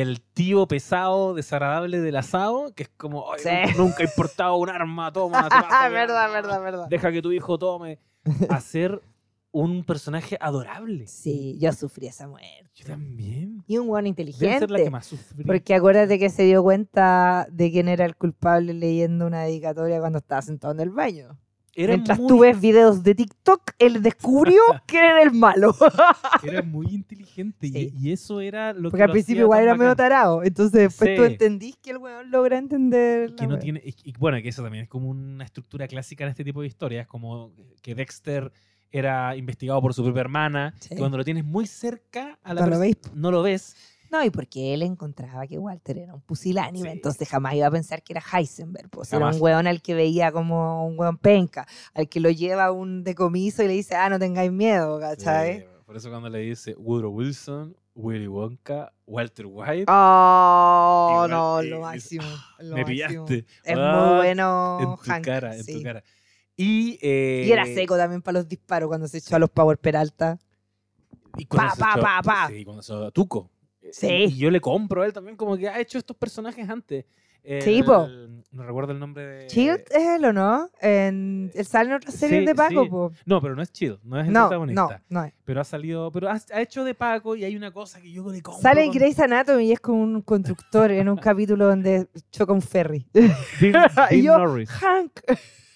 el 0.00 0.20
tío 0.22 0.66
pesado, 0.66 1.34
desagradable 1.34 2.00
del 2.00 2.16
asado, 2.16 2.72
que 2.74 2.84
es 2.84 2.88
como, 2.96 3.30
"Ay, 3.32 3.40
Sí. 3.40 3.76
nunca 3.76 4.02
he 4.02 4.08
portado 4.08 4.56
un 4.56 4.70
arma, 4.70 5.12
toma, 5.12 5.48
Ah, 5.50 5.88
mira, 5.88 5.88
verdad, 6.06 6.32
verdad, 6.32 6.62
verdad. 6.62 6.86
deja 6.88 7.12
que 7.12 7.20
tu 7.20 7.30
hijo 7.32 7.58
tome, 7.58 7.98
a 8.58 8.60
ser 8.60 9.02
un 9.50 9.84
personaje 9.84 10.38
adorable. 10.40 11.06
Sí, 11.06 11.58
yo 11.60 11.72
sufrí 11.72 12.06
esa 12.06 12.26
muerte. 12.26 12.70
Yo 12.74 12.86
también. 12.86 13.62
Y 13.66 13.76
un 13.76 13.86
buen 13.86 14.04
Debe 14.06 14.32
ser 14.32 14.40
la 14.46 14.48
inteligente. 14.54 14.84
que 14.84 14.90
más 14.90 15.06
sufrí. 15.06 15.44
Porque 15.44 15.74
acuérdate 15.74 16.18
que 16.18 16.30
se 16.30 16.44
dio 16.44 16.62
cuenta 16.62 17.46
de 17.50 17.70
quién 17.70 17.88
era 17.88 18.06
el 18.06 18.16
culpable 18.16 18.72
leyendo 18.72 19.26
una 19.26 19.42
dedicatoria 19.42 20.00
cuando 20.00 20.20
estaba 20.20 20.40
sentado 20.40 20.72
en 20.72 20.80
el 20.80 20.88
baño. 20.90 21.38
Era, 21.74 21.94
Mientras 21.94 22.18
muy, 22.18 22.28
tú 22.28 22.38
ves 22.40 22.60
videos 22.60 23.02
de 23.02 23.14
TikTok, 23.14 23.62
él 23.78 24.02
descubrió 24.02 24.60
quién 24.86 25.04
era 25.04 25.22
el 25.22 25.32
malo. 25.32 25.74
era 26.42 26.62
muy 26.62 26.86
inteligente 26.88 27.66
y- 27.66 27.72
Sí. 27.72 27.94
y, 27.98 28.12
eso 28.12 28.40
era 28.40 28.72
lo 28.74 28.88
que 28.88 28.90
Porque 28.90 29.02
al 29.04 29.08
lo 29.08 29.12
principio 29.12 29.42
igual 29.44 29.62
era 29.62 29.74
medio 29.74 29.96
tarado. 29.96 30.42
Entonces 30.44 30.72
después 30.72 31.16
tú 31.16 31.24
entendís 31.24 31.76
que 31.78 31.92
el 31.92 31.96
weón 31.98 32.30
logra 32.30 32.58
entender. 32.58 33.34
que 33.34 33.44
la 33.46 33.54
no 33.54 33.58
tiene 33.58 33.80
y, 33.84 33.94
y 34.04 34.12
bueno 34.18 34.36
que 34.42 34.48
eso 34.50 34.62
también 34.62 34.84
es 34.84 34.88
como 34.90 35.08
una 35.08 35.44
estructura 35.44 35.88
clásica 35.88 36.24
en 36.24 36.30
este 36.30 36.44
tipo 36.44 36.60
de 36.60 36.66
historias 36.66 37.06
como 37.06 37.52
que 37.80 37.94
Dexter 37.94 38.52
era 38.90 39.34
investigado 39.36 39.80
por 39.80 39.94
su 39.94 40.04
propia 40.04 40.20
hermana 40.20 40.74
Sí. 40.78 40.90
que 40.90 40.96
cuando 40.96 41.16
lo 41.16 41.24
tienes 41.24 41.44
muy 41.46 41.66
cerca 41.66 42.38
a 42.42 42.52
la 42.52 42.60
No 42.60 42.66
lo 42.66 42.76
pers- 42.76 42.80
veis. 42.80 42.96
no 43.14 43.30
lo 43.30 43.42
ves 43.42 43.74
No, 44.12 44.22
y 44.22 44.28
porque 44.30 44.74
él 44.74 44.82
encontraba 44.82 45.46
que 45.46 45.58
Walter 45.58 45.96
era 45.96 46.14
un 46.14 46.20
pusilánime, 46.20 46.90
Sí. 46.90 46.96
entonces 46.96 47.26
jamás 47.28 47.54
iba 47.54 47.66
a 47.66 47.70
pensar 47.70 48.02
que 48.02 48.12
era 48.12 48.22
Heisenberg. 48.32 48.90
Pues 48.90 49.10
era 49.10 49.20
Jamás. 49.20 49.36
un 49.36 49.42
weón 49.42 49.66
al 49.66 49.80
que 49.80 49.94
veía 49.94 50.30
como 50.30 50.86
un 50.86 50.98
weón 50.98 51.16
penca, 51.16 51.66
al 51.94 52.08
que 52.10 52.20
lo 52.20 52.28
lleva 52.30 52.66
a 52.66 52.72
un 52.72 53.02
decomiso 53.04 53.62
y 53.62 53.68
le 53.68 53.72
dice, 53.72 53.96
ah, 53.96 54.10
no 54.10 54.18
tengáis 54.18 54.52
miedo, 54.52 55.00
¿cachai? 55.00 55.60
Sí, 55.60 55.64
por 55.86 55.96
eso 55.96 56.10
cuando 56.10 56.28
le 56.28 56.40
dice 56.40 56.74
Woodrow 56.76 57.10
Wilson 57.10 57.74
Willy 57.94 58.26
Wonka 58.26 58.92
Walter 59.06 59.46
White 59.46 59.84
Oh, 59.88 61.26
no, 61.28 61.62
lo 61.62 61.80
máximo. 61.80 62.24
lo 62.60 62.76
me 62.76 62.82
máximo. 62.84 63.24
pillaste 63.26 63.46
Es 63.64 63.76
Ah, 63.78 64.04
muy 64.08 64.16
bueno, 64.16 64.78
en 64.80 64.86
tu 64.96 65.10
Hank, 65.10 65.24
cara 65.24 65.56
en 65.56 65.64
sí. 65.64 65.72
tu 65.74 65.82
cara 65.82 66.02
y 66.56 66.98
eh, 67.02 67.44
Y 67.46 67.52
era 67.52 67.64
seco 67.66 67.96
también 67.96 68.20
para 68.22 68.38
los 68.38 68.48
disparos 68.48 68.88
cuando 68.88 69.08
se 69.08 69.18
echó 69.18 69.36
a 69.36 69.38
los 69.38 69.50
Power 69.50 69.78
Peralta. 69.78 70.38
y 71.36 71.46
cuando 71.46 71.70
Pa, 71.70 71.74
se 71.76 71.80
pa, 71.80 71.92
echó- 71.94 72.02
pa, 72.02 72.22
pa. 72.22 72.48
sí 72.48 72.64
cuando 72.64 72.82
se 72.82 72.92
echó 72.92 73.06
a 73.06 73.10
Tuco 73.10 73.50
Sí. 73.92 74.08
y 74.08 74.36
yo 74.36 74.50
le 74.50 74.60
compro 74.60 75.02
a 75.02 75.06
él 75.06 75.12
también 75.12 75.36
como 75.36 75.56
que 75.56 75.68
ha 75.68 75.78
hecho 75.78 75.98
estos 75.98 76.16
personajes 76.16 76.68
antes 76.68 77.04
Sí, 77.44 77.78
El- 77.78 77.84
po. 77.84 78.06
no 78.52 78.62
recuerdo 78.62 78.92
el 78.92 79.00
nombre 79.00 79.26
de 79.26 79.48
Shield 79.48 79.80
es 79.90 80.06
él 80.16 80.24
o 80.26 80.32
no? 80.32 80.68
En, 80.80 81.50
él 81.52 81.64
sale 81.66 81.90
en 81.90 81.96
otras 81.96 82.14
series 82.14 82.42
Sí, 82.42 82.46
de 82.46 82.54
Paco, 82.54 82.84
sí. 82.84 82.88
po. 82.88 83.12
No, 83.26 83.42
pero 83.42 83.56
no 83.56 83.62
es 83.62 83.72
chido, 83.72 83.98
no 84.04 84.20
es 84.20 84.28
el 84.28 84.32
No, 84.32 84.42
no, 84.42 84.46
protagonista. 84.48 85.02
no 85.08 85.24
es. 85.24 85.32
Pero 85.44 85.60
ha 85.60 85.64
salido, 85.64 86.12
pero 86.12 86.28
ha, 86.30 86.38
ha 86.52 86.60
hecho 86.62 86.84
de 86.84 86.94
Paco 86.94 87.34
y 87.34 87.42
hay 87.42 87.56
una 87.56 87.72
cosa 87.72 88.00
que 88.00 88.12
yo 88.12 88.30
le 88.30 88.40
compro. 88.42 88.62
Sale 88.62 88.84
en 88.84 88.92
Grey's 88.92 89.18
Anatomy 89.18 89.64
y 89.64 89.72
es 89.72 89.80
como 89.80 90.00
un 90.04 90.22
constructor 90.22 90.92
en 90.92 91.08
un 91.08 91.16
capítulo 91.18 91.66
donde 91.66 92.06
choca 92.30 92.52
un 92.52 92.62
ferry. 92.62 93.08
Dean, 93.12 93.34
Y 94.12 94.20
Dean 94.20 94.22
yo, 94.22 94.38
Norris. 94.38 94.68
Hank. 94.70 95.12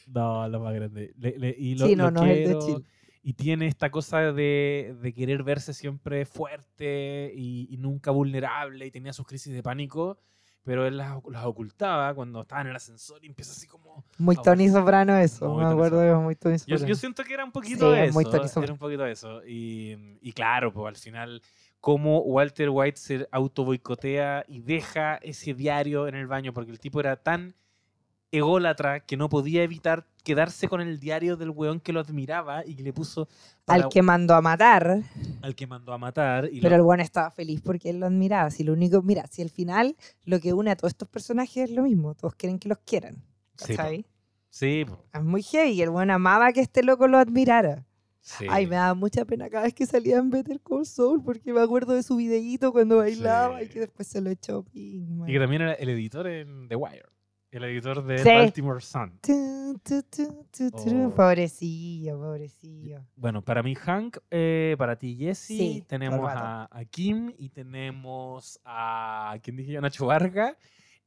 No, 0.07 0.49
lo 0.49 0.61
más 0.61 0.73
grande. 0.73 1.15
Le- 1.19 1.37
le- 1.37 1.57
y 1.59 1.75
lo, 1.75 1.87
sí, 1.89 1.97
no, 1.97 2.05
lo 2.05 2.11
no 2.13 2.25
es 2.27 2.31
el 2.31 2.37
de 2.39 2.45
quiero, 2.45 2.61
Shield. 2.61 2.85
Y 3.29 3.33
tiene 3.33 3.67
esta 3.67 3.91
cosa 3.91 4.33
de, 4.33 4.95
de 5.03 5.13
querer 5.13 5.43
verse 5.43 5.75
siempre 5.75 6.25
fuerte 6.27 7.33
y, 7.35 7.67
y 7.69 7.77
nunca 7.77 8.13
vulnerable 8.13 8.87
y 8.87 8.93
tenía 8.93 9.13
sus 9.13 9.27
crisis 9.27 9.53
de 9.53 9.65
pánico, 9.65 10.17
pero 10.63 10.87
él 10.87 10.97
las, 10.97 11.19
las 11.29 11.45
ocultaba 11.45 12.15
cuando 12.15 12.43
estaba 12.43 12.61
en 12.61 12.69
el 12.69 12.77
ascensor 12.77 13.25
y 13.25 13.27
empieza 13.27 13.51
así 13.51 13.67
como... 13.67 14.05
Muy 14.19 14.37
Tony 14.37 14.69
Soprano 14.69 15.17
eso. 15.17 15.49
Muy 15.49 15.65
me 15.65 15.71
acuerdo 15.73 16.03
es 16.05 16.23
muy 16.23 16.37
Tony 16.37 16.55
Yo, 16.55 16.59
Soprano. 16.61 16.87
yo 16.87 16.95
siento 16.95 17.25
que 17.25 17.35
era 17.35 17.45
un 17.45 17.51
poquito 17.51 17.91
Sí, 17.91 17.97
de 17.97 18.05
es 18.07 18.15
muy 18.15 18.23
eso. 18.23 18.31
Tony 18.31 18.47
Soprano. 18.47 18.65
Era 18.65 18.73
un 18.75 18.79
poquito 18.79 19.03
de 19.03 19.11
eso. 19.11 19.45
Y, 19.45 20.19
y 20.21 20.33
claro, 20.33 20.73
pues 20.73 20.87
al 20.87 20.97
final, 20.97 21.43
cómo 21.81 22.21
Walter 22.21 22.69
White 22.71 22.97
se 23.01 23.29
auto 23.33 23.65
boicotea 23.65 24.45
y 24.47 24.61
deja 24.61 25.17
ese 25.17 25.53
diario 25.53 26.07
en 26.07 26.15
el 26.15 26.29
baño, 26.29 26.53
porque 26.53 26.71
el 26.71 26.79
tipo 26.79 27.01
era 27.01 27.17
tan 27.17 27.57
ególatra 28.33 29.01
que 29.01 29.17
no 29.17 29.29
podía 29.29 29.63
evitar 29.63 30.07
quedarse 30.25 30.67
con 30.69 30.81
el 30.81 30.99
diario 30.99 31.37
del 31.37 31.51
weón 31.51 31.79
que 31.81 31.93
lo 31.93 32.01
admiraba 32.01 32.67
y 32.67 32.75
que 32.75 32.83
le 32.83 32.93
puso 32.93 33.29
para- 33.65 33.85
Al 33.85 33.89
que 33.89 34.03
mandó 34.03 34.35
a 34.35 34.41
matar, 34.43 35.03
al 35.43 35.55
que 35.55 35.67
mandó 35.67 35.93
a 35.93 35.99
matar. 35.99 36.49
Y 36.53 36.61
pero 36.61 36.71
lo- 36.71 36.77
el 36.77 36.83
bueno 36.83 37.03
estaba 37.03 37.31
feliz 37.31 37.61
porque 37.63 37.91
él 37.91 38.01
lo 38.01 38.07
admiraba. 38.07 38.51
Si 38.51 38.65
lo 38.65 38.73
único, 38.73 39.03
mira, 39.03 39.27
si 39.31 39.43
al 39.43 39.51
final 39.51 39.97
lo 40.25 40.41
que 40.41 40.53
une 40.53 40.71
a 40.73 40.77
todos 40.77 40.91
estos 40.93 41.09
personajes 41.09 41.71
es 41.71 41.71
lo 41.71 41.83
mismo, 41.85 42.15
todos 42.15 42.35
quieren 42.35 42.59
que 42.59 42.69
los 42.69 42.79
quieran. 42.79 43.23
Sí. 43.57 43.77
¿cachai? 43.77 44.07
Sí, 44.51 44.85
po, 44.87 44.99
Es 45.13 45.23
muy 45.23 45.43
heavy 45.43 45.71
y 45.73 45.83
el 45.83 45.91
buen 45.91 46.11
amaba 46.11 46.53
que 46.53 46.61
este 46.61 46.83
loco 46.83 47.07
lo 47.09 47.19
admirara. 47.19 47.85
sí. 48.21 48.47
Ay, 48.51 48.67
me 48.67 48.75
daba 48.75 48.95
mucha 48.95 49.25
pena 49.25 49.49
cada 49.49 49.65
vez 49.65 49.75
que 49.75 49.87
salía 49.87 50.17
en 50.19 50.31
Better 50.31 50.61
Call 50.61 50.85
Saul 50.87 51.23
porque 51.23 51.53
me 51.53 51.61
acuerdo 51.61 51.93
de 51.93 52.03
su 52.03 52.17
videíto 52.17 52.73
cuando 52.73 52.97
bailaba 52.97 53.63
y 53.63 53.67
Sí. 53.67 53.73
que 53.75 53.81
después 53.81 54.09
se 54.09 54.21
lo 54.21 54.31
echó 54.31 54.65
Pigman. 54.65 55.29
Y 55.29 55.33
que 55.33 55.39
también 55.39 55.63
era 55.63 55.75
el 55.75 55.89
editor 55.91 56.27
en 56.27 56.67
The 56.69 56.75
Wire. 56.77 57.05
El 57.57 57.65
editor 57.65 58.05
de 58.05 58.19
Sí. 58.19 58.29
Baltimore 58.29 58.81
Sun. 58.83 59.19
Tu. 59.23 59.57
Oh. 60.73 61.13
Pobrecillo, 61.15 62.19
pobrecillo. 62.19 63.01
Bueno, 63.17 63.43
para 63.43 63.63
mí 63.63 63.75
Hank, 63.75 64.19
eh, 64.31 64.75
para 64.79 64.97
ti 64.99 65.17
Jesse, 65.17 65.47
Sí, 65.47 65.85
tenemos 65.89 66.21
a, 66.31 66.69
a 66.71 66.85
Kim 66.85 67.33
y 67.39 67.49
tenemos 67.49 68.61
a, 68.65 69.37
¿quién 69.43 69.57
dije 69.57 69.73
yo? 69.73 69.81
Nacho 69.81 70.07
Varga. 70.07 70.57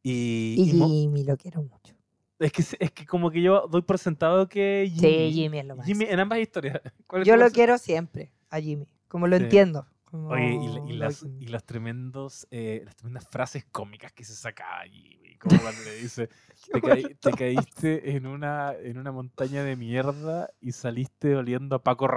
Y, 0.01 0.55
Y 0.57 0.69
y 0.71 0.73
Mo- 0.73 0.87
Jimmy, 0.87 1.23
lo 1.23 1.37
quiero 1.37 1.61
mucho. 1.61 1.93
es, 2.39 2.51
que, 2.51 2.63
es 2.79 2.91
que 2.91 3.05
como 3.05 3.29
que 3.29 3.41
yo 3.41 3.67
doy 3.69 3.81
por 3.83 3.97
sentado 3.99 4.47
que 4.49 4.89
Jimmy, 4.93 5.07
Sí, 5.29 5.31
Jimmy 5.33 5.59
es 5.59 5.65
lo 5.65 5.75
más. 5.75 5.85
Jimmy 5.85 6.05
en 6.05 6.19
ambas 6.19 6.39
historias. 6.39 6.81
¿Cuál 7.07 7.21
es 7.21 7.27
Yo 7.27 7.35
lo 7.37 7.49
quiero 7.51 7.77
siempre, 7.77 8.31
a 8.49 8.59
Jimmy. 8.59 8.87
Como 9.07 9.27
lo 9.27 9.37
Sí. 9.37 9.43
entiendo. 9.43 9.85
como 10.05 10.29
Oye, 10.29 10.55
y, 10.87 10.93
las, 10.93 11.23
y 11.39 11.45
los 11.47 11.63
tremendos, 11.65 12.47
eh, 12.49 12.81
las 12.83 12.95
tremendas 12.95 13.27
frases 13.29 13.65
cómicas 13.71 14.11
que 14.11 14.23
se 14.23 14.33
sacaba 14.33 14.81
Jimmy. 14.89 15.18
Como 15.39 15.59
cuando 15.61 15.81
le 15.83 15.95
dice, 15.95 16.29
te, 16.71 17.15
te 17.15 17.31
caíste 17.31 18.11
en 18.15 18.27
una, 18.27 18.73
en 18.73 18.97
una 18.97 19.11
montaña 19.11 19.63
de 19.63 19.75
mierda 19.75 20.49
y 20.59 20.73
saliste 20.73 21.35
oliendo 21.35 21.77
a 21.77 21.83
Paco 21.83 22.07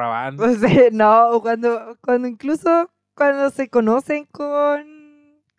sea, 0.49 0.89
no, 0.93 1.40
cuando, 1.40 1.97
cuando 2.01 2.28
incluso 2.28 2.90
cuando 3.15 3.51
se 3.51 3.69
conocen 3.69 4.27
con, 4.27 5.02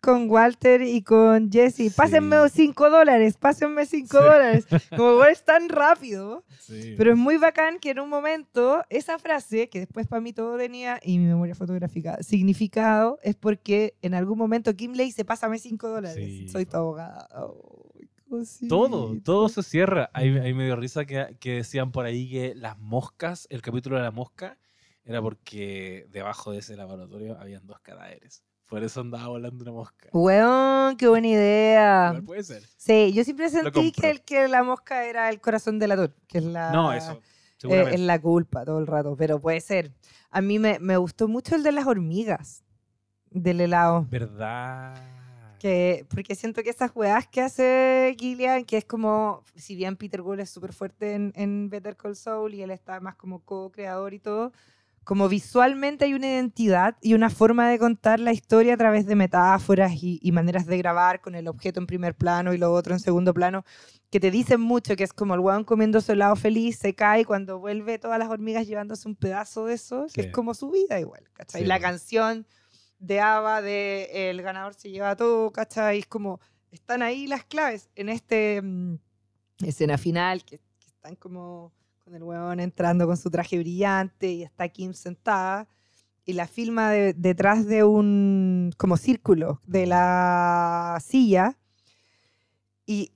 con 0.04 0.28
Walter 0.30 0.82
y 0.82 1.02
con 1.02 1.50
Jesse, 1.50 1.92
pásenme 1.94 2.36
Sí. 2.48 2.56
cinco 2.66 2.90
dólares, 2.90 3.36
pásenme 3.38 3.86
cinco 3.86 4.18
Sí. 4.18 4.24
dólares. 4.24 4.66
Como 4.96 5.24
es 5.24 5.44
tan 5.44 5.68
rápido, 5.68 6.44
Sí. 6.60 6.94
pero 6.96 7.12
es 7.12 7.16
muy 7.18 7.36
bacán 7.38 7.78
que 7.78 7.90
en 7.90 8.00
un 8.00 8.08
momento 8.10 8.84
esa 8.90 9.18
frase, 9.18 9.68
que 9.68 9.80
después 9.80 10.06
para 10.06 10.20
mí 10.20 10.32
todo 10.32 10.56
tenía, 10.58 11.00
y 11.02 11.18
mi 11.18 11.26
memoria 11.26 11.54
fotográfica, 11.54 12.22
significado, 12.22 13.18
es 13.22 13.34
porque 13.34 13.94
en 14.02 14.14
algún 14.14 14.36
momento 14.38 14.74
Kim 14.76 14.92
le 14.92 15.04
dice, 15.04 15.24
pásame 15.24 15.58
cinco 15.58 15.88
dólares, 15.88 16.16
Sí, 16.24 16.48
soy 16.48 16.66
tu 16.66 16.76
abogada. 16.76 17.26
Ay, 17.32 18.08
Todo, 18.68 19.16
todo 19.22 19.48
se 19.48 19.62
cierra. 19.62 20.10
Ahí, 20.12 20.36
ahí 20.38 20.54
me 20.54 20.64
dio 20.64 20.76
risa 20.76 21.04
que, 21.04 21.36
que 21.38 21.52
decían 21.56 21.92
por 21.92 22.04
ahí 22.04 22.28
que 22.28 22.54
las 22.54 22.78
moscas, 22.78 23.46
el 23.50 23.62
capítulo 23.62 23.96
de 23.96 24.02
la 24.02 24.10
mosca, 24.10 24.58
era 25.04 25.20
porque 25.22 26.06
debajo 26.10 26.50
de 26.50 26.58
ese 26.58 26.76
laboratorio 26.76 27.38
habían 27.38 27.66
dos 27.66 27.78
cadáveres. 27.80 28.42
Por 28.68 28.82
eso 28.82 29.00
andaba 29.00 29.28
volando 29.28 29.62
una 29.62 29.72
mosca. 29.72 30.08
Weón, 30.12 30.96
qué 30.96 31.08
buena 31.08 31.28
idea. 31.28 32.06
Igual 32.08 32.24
puede 32.24 32.42
ser. 32.42 32.62
Sí, 32.76 33.12
yo 33.12 33.22
siempre 33.24 33.48
sentí 33.50 33.92
que, 33.92 34.10
el, 34.10 34.22
que 34.22 34.48
la 34.48 34.62
mosca 34.62 35.04
era 35.04 35.28
el 35.28 35.40
corazón 35.40 35.78
del 35.78 35.92
atún, 35.92 36.14
que 36.26 36.38
es 36.38 36.44
la, 36.44 36.70
No, 36.70 36.92
eso, 36.92 37.20
eh, 37.64 37.90
es 37.92 38.00
la 38.00 38.20
culpa 38.20 38.64
todo 38.64 38.78
el 38.78 38.86
rato, 38.86 39.16
pero 39.16 39.40
puede 39.40 39.60
ser. 39.60 39.92
A 40.30 40.40
mí 40.40 40.58
me, 40.58 40.78
me 40.80 40.96
gustó 40.96 41.28
mucho 41.28 41.54
el 41.54 41.62
de 41.62 41.72
las 41.72 41.86
hormigas 41.86 42.64
del 43.30 43.60
helado, 43.60 44.06
¿Verdad? 44.08 44.94
Que, 45.58 46.06
porque 46.10 46.34
siento 46.34 46.62
que 46.62 46.70
esas 46.70 46.90
juegas 46.90 47.26
que 47.26 47.40
hace 47.40 48.14
Gillian, 48.18 48.64
que 48.64 48.76
es 48.76 48.84
como, 48.84 49.42
si 49.56 49.74
bien 49.74 49.96
Peter 49.96 50.20
Gould 50.20 50.40
es 50.40 50.50
súper 50.50 50.72
fuerte 50.72 51.14
en, 51.14 51.32
en 51.36 51.70
Better 51.70 51.96
Call 51.96 52.16
Saul 52.16 52.54
y 52.54 52.62
él 52.62 52.70
está 52.70 53.00
más 53.00 53.16
como 53.16 53.40
co-creador 53.40 54.12
y 54.12 54.18
todo, 54.18 54.52
como 55.04 55.28
visualmente 55.28 56.06
hay 56.06 56.14
una 56.14 56.26
identidad 56.26 56.96
y 57.00 57.14
una 57.14 57.30
forma 57.30 57.68
de 57.68 57.78
contar 57.78 58.20
la 58.20 58.32
historia 58.32 58.74
a 58.74 58.76
través 58.76 59.06
de 59.06 59.14
metáforas 59.16 59.92
y, 60.02 60.18
y 60.22 60.32
maneras 60.32 60.66
de 60.66 60.78
grabar 60.78 61.20
con 61.20 61.34
el 61.34 61.46
objeto 61.48 61.78
en 61.80 61.86
primer 61.86 62.14
plano 62.14 62.52
y 62.54 62.58
lo 62.58 62.72
otro 62.72 62.94
en 62.94 63.00
segundo 63.00 63.32
plano, 63.34 63.64
que 64.10 64.20
te 64.20 64.30
dicen 64.30 64.60
mucho, 64.60 64.96
que 64.96 65.04
es 65.04 65.12
como 65.12 65.34
el 65.34 65.40
hueón 65.40 65.64
comiendo 65.64 66.00
su 66.00 66.12
helado 66.12 66.36
feliz, 66.36 66.78
se 66.78 66.94
cae 66.94 67.24
cuando 67.24 67.58
vuelve 67.58 67.98
todas 67.98 68.18
las 68.18 68.28
hormigas 68.28 68.66
llevándose 68.66 69.08
un 69.08 69.16
pedazo 69.16 69.66
de 69.66 69.74
eso, 69.74 70.06
que 70.12 70.22
Sí. 70.22 70.28
es 70.28 70.32
como 70.32 70.54
su 70.54 70.70
vida 70.70 70.98
igual, 71.00 71.24
¿cachai? 71.32 71.62
Sí, 71.62 71.66
la 71.66 71.80
canción 71.80 72.46
de 72.98 73.20
Ava 73.20 73.60
de 73.60 74.30
El 74.30 74.40
ganador 74.42 74.74
se 74.74 74.90
lleva 74.90 75.16
todo, 75.16 75.50
¿cachai? 75.52 75.98
Es 75.98 76.06
como, 76.06 76.40
están 76.70 77.02
ahí 77.02 77.26
las 77.26 77.44
claves 77.44 77.90
en 77.96 78.08
este 78.08 78.62
mm, 78.62 78.94
escena 79.64 79.98
final, 79.98 80.44
que, 80.44 80.58
que 80.58 80.86
están 80.86 81.16
como 81.16 81.72
con 82.04 82.14
el 82.14 82.22
huevón 82.22 82.60
entrando 82.60 83.06
con 83.06 83.16
su 83.16 83.30
traje 83.30 83.58
brillante 83.58 84.30
y 84.30 84.42
está 84.42 84.68
Kim 84.68 84.92
sentada 84.92 85.66
y 86.26 86.34
la 86.34 86.46
filma 86.46 86.90
de- 86.90 87.14
detrás 87.14 87.64
de 87.66 87.82
un 87.82 88.72
como 88.76 88.98
círculo 88.98 89.62
de 89.66 89.86
la 89.86 90.98
silla 91.02 91.56
y 92.84 93.10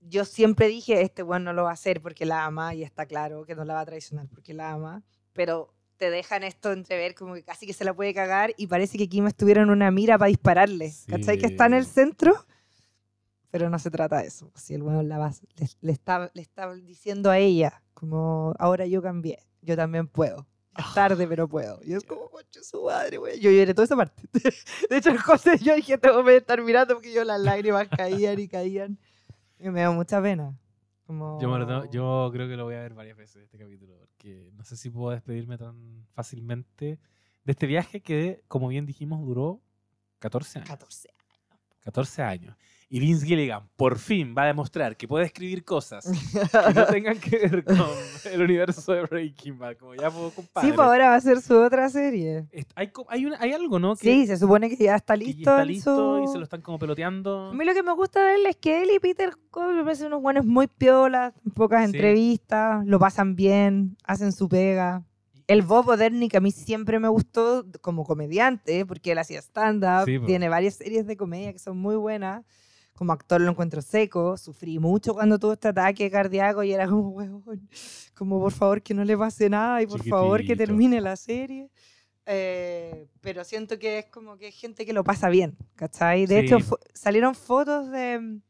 yo 0.00 0.24
siempre 0.24 0.66
dije 0.66 1.00
este 1.02 1.22
weón 1.22 1.44
no 1.44 1.52
lo 1.52 1.62
va 1.64 1.70
a 1.70 1.74
hacer 1.74 2.00
porque 2.02 2.26
la 2.26 2.44
ama 2.44 2.74
y 2.74 2.82
está 2.82 3.06
claro 3.06 3.44
que 3.44 3.54
no 3.54 3.64
la 3.64 3.74
va 3.74 3.80
a 3.80 3.86
traicionar 3.86 4.26
porque 4.26 4.52
la 4.52 4.72
ama 4.72 5.04
pero 5.32 5.72
te 5.96 6.10
dejan 6.10 6.42
esto 6.42 6.72
entrever 6.72 7.14
como 7.14 7.34
que 7.34 7.44
casi 7.44 7.66
que 7.66 7.72
se 7.72 7.84
la 7.84 7.94
puede 7.94 8.14
cagar 8.14 8.52
y 8.56 8.66
parece 8.66 8.98
que 8.98 9.08
Kim 9.08 9.28
estuviera 9.28 9.62
en 9.62 9.70
una 9.70 9.92
mira 9.92 10.18
para 10.18 10.28
dispararle 10.28 10.92
¿cachai? 11.06 11.38
que 11.38 11.46
está 11.46 11.66
en 11.66 11.74
el 11.74 11.84
Sí. 11.84 11.92
centro 11.92 12.34
pero 13.50 13.70
no 13.70 13.78
se 13.78 13.90
trata 13.90 14.18
de 14.18 14.26
eso. 14.28 14.50
Si 14.54 14.74
el 14.74 14.82
weón 14.82 15.08
la 15.08 15.18
va, 15.18 15.30
le, 15.56 15.68
le 15.80 15.92
está, 15.92 16.30
le 16.34 16.42
está 16.42 16.72
diciendo 16.74 17.30
a 17.30 17.38
ella, 17.38 17.82
como, 17.94 18.54
ahora 18.58 18.86
yo 18.86 19.02
cambié, 19.02 19.38
yo 19.62 19.76
también 19.76 20.06
puedo. 20.08 20.46
Es 20.76 20.94
tarde, 20.94 21.26
pero 21.26 21.48
puedo. 21.48 21.80
Y 21.82 21.92
es 21.94 22.04
como, 22.04 22.30
concha 22.30 22.62
su 22.62 22.84
madre, 22.84 23.16
güey. 23.18 23.40
Yo 23.40 23.50
lloré 23.50 23.74
toda 23.74 23.84
esa 23.84 23.96
parte. 23.96 24.22
De 24.88 24.96
hecho, 24.96 25.10
José, 25.18 25.58
yo 25.58 25.74
dije, 25.74 25.98
tengo 25.98 26.24
que 26.24 26.36
estar 26.36 26.62
mirando 26.62 26.94
porque 26.94 27.12
yo 27.12 27.24
las 27.24 27.40
lágrimas 27.40 27.88
caían 27.88 28.38
y 28.38 28.46
caían. 28.46 28.96
Y 29.58 29.70
me 29.70 29.80
dio 29.80 29.92
mucha 29.92 30.22
pena. 30.22 30.56
Como... 31.04 31.40
Yo, 31.40 31.48
tengo- 31.66 31.90
yo 31.90 32.30
creo 32.32 32.46
que 32.46 32.54
lo 32.56 32.64
voy 32.64 32.76
a 32.76 32.80
ver 32.82 32.94
varias 32.94 33.16
veces 33.16 33.42
este 33.42 33.58
capítulo, 33.58 33.96
porque 33.98 34.52
no 34.54 34.62
sé 34.62 34.76
si 34.76 34.88
puedo 34.88 35.10
despedirme 35.10 35.58
tan 35.58 36.06
fácilmente 36.12 37.00
de 37.44 37.52
este 37.52 37.66
viaje 37.66 38.00
que, 38.00 38.44
como 38.46 38.68
bien 38.68 38.86
dijimos, 38.86 39.26
duró 39.26 39.60
14 40.20 40.60
años. 40.60 40.68
14. 40.68 41.08
14 41.80 42.22
años. 42.22 42.56
Y 42.90 43.00
Vince 43.00 43.26
Gilligan 43.26 43.68
por 43.76 43.98
fin 43.98 44.34
va 44.36 44.44
a 44.44 44.46
demostrar 44.46 44.96
que 44.96 45.06
puede 45.06 45.26
escribir 45.26 45.62
cosas 45.62 46.06
que 46.32 46.74
no 46.74 46.86
tengan 46.86 47.18
que 47.18 47.36
ver 47.36 47.62
con 47.64 47.76
el 48.32 48.40
universo 48.42 48.92
de 48.94 49.02
Breaking 49.02 49.58
Bad, 49.58 49.76
como 49.76 49.94
ya 49.94 50.10
puedo 50.10 50.30
compadre. 50.30 50.68
Sí, 50.68 50.74
pues 50.74 50.86
ahora 50.88 51.08
va 51.10 51.14
a 51.16 51.20
ser 51.20 51.42
su 51.42 51.54
otra 51.54 51.90
serie. 51.90 52.46
Hay, 52.74 52.90
hay, 53.10 53.26
una- 53.26 53.36
hay 53.40 53.52
algo, 53.52 53.78
¿no? 53.78 53.94
Que, 53.94 54.00
Sí, 54.14 54.26
se 54.26 54.38
supone 54.38 54.70
que 54.70 54.82
ya 54.82 54.96
está 54.96 55.14
que 55.18 55.20
ya 55.20 55.26
listo. 55.26 55.50
está 55.50 55.64
listo 55.66 56.22
y 56.22 56.26
su- 56.28 56.32
se 56.32 56.38
lo 56.38 56.44
están 56.44 56.62
como 56.62 56.78
peloteando. 56.78 57.50
A 57.50 57.52
mí 57.52 57.62
lo 57.66 57.74
que 57.74 57.82
me 57.82 57.92
gusta 57.92 58.24
de 58.24 58.36
él 58.36 58.46
es 58.46 58.56
que 58.56 58.82
él 58.82 58.88
y 58.94 58.98
Peter 59.00 59.32
Cole 59.50 59.74
me 59.74 59.82
parecen 59.84 60.06
unos 60.06 60.22
buenos 60.22 60.46
muy 60.46 60.66
piolas, 60.66 61.34
pocas 61.54 61.80
Sí. 61.90 61.94
entrevistas, 61.94 62.86
lo 62.86 62.98
pasan 62.98 63.36
bien, 63.36 63.98
hacen 64.04 64.32
su 64.32 64.48
pega. 64.48 65.04
El 65.46 65.60
Bob 65.60 65.88
Odernick 65.88 66.34
a 66.36 66.40
mí 66.40 66.50
siempre 66.52 66.98
me 66.98 67.08
gustó 67.08 67.66
como 67.82 68.04
comediante, 68.04 68.86
porque 68.86 69.12
él 69.12 69.18
hacía 69.18 69.40
stand-up, 69.40 70.06
Sí, 70.06 70.18
po. 70.18 70.24
tiene 70.26 70.48
varias 70.48 70.74
series 70.76 71.06
de 71.06 71.18
comedia 71.18 71.52
que 71.52 71.58
son 71.58 71.76
muy 71.76 71.96
buenas. 71.96 72.44
Como 72.98 73.12
actor 73.12 73.40
lo 73.40 73.52
encuentro 73.52 73.80
seco, 73.80 74.36
sufrí 74.36 74.80
mucho 74.80 75.14
cuando 75.14 75.38
tuvo 75.38 75.52
este 75.52 75.68
ataque 75.68 76.10
cardíaco 76.10 76.64
y 76.64 76.72
era 76.72 76.88
como, 76.88 77.10
huevón, 77.10 77.68
como 78.12 78.40
por 78.40 78.50
favor 78.52 78.82
que 78.82 78.92
no 78.92 79.04
le 79.04 79.16
pase 79.16 79.48
nada 79.48 79.80
y 79.80 79.86
por 79.86 80.02
favor 80.02 80.44
que 80.44 80.56
termine 80.56 81.00
la 81.00 81.14
serie. 81.14 81.70
Eh, 82.26 83.06
pero 83.20 83.44
siento 83.44 83.78
que 83.78 84.00
es 84.00 84.06
como 84.06 84.36
que 84.36 84.46
hay 84.46 84.52
gente 84.52 84.84
que 84.84 84.92
lo 84.92 85.04
pasa 85.04 85.28
bien, 85.28 85.56
¿cachai? 85.76 86.26
De 86.26 86.40
Sí. 86.40 86.46
hecho, 86.46 86.58
salieron 86.92 87.36
fotos 87.36 87.88
de 87.92 88.40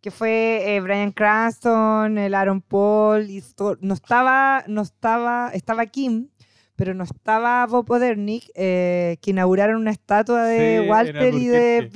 que 0.00 0.12
fue 0.12 0.62
eh, 0.76 0.80
Brian 0.80 1.10
Cranston, 1.10 2.18
el 2.18 2.34
Aaron 2.34 2.60
Paul, 2.60 3.28
y 3.28 3.42
no 3.80 3.94
estaba, 3.94 4.62
no 4.68 4.82
estaba, 4.82 5.50
estaba 5.52 5.86
Kim, 5.86 6.28
pero 6.76 6.94
no 6.94 7.02
estaba 7.02 7.66
Bob 7.66 7.90
Odernick, 7.90 8.48
eh, 8.54 9.16
que 9.20 9.32
inauguraron 9.32 9.74
una 9.80 9.90
estatua 9.90 10.44
de 10.44 10.82
Sí, 10.82 10.88
Walter 10.88 11.34
y 11.34 11.48
de 11.48 11.58
Albuquerque. 11.78 11.90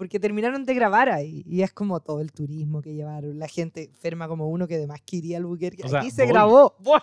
Porque 0.00 0.18
terminaron 0.18 0.64
de 0.64 0.72
grabar 0.72 1.10
ahí. 1.10 1.44
Y 1.46 1.60
es 1.60 1.74
como 1.74 2.00
todo 2.00 2.22
el 2.22 2.32
turismo 2.32 2.80
que 2.80 2.94
llevaron. 2.94 3.38
La 3.38 3.48
gente 3.48 3.84
enferma 3.84 4.28
como 4.28 4.48
uno 4.48 4.66
que 4.66 4.76
además 4.76 5.02
quería 5.04 5.36
Albuquerque. 5.36 5.82
O 5.84 5.88
sea, 5.88 6.00
aquí 6.00 6.10
se 6.10 6.22
voy. 6.22 6.32
grabó. 6.32 6.74
Voy. 6.78 7.00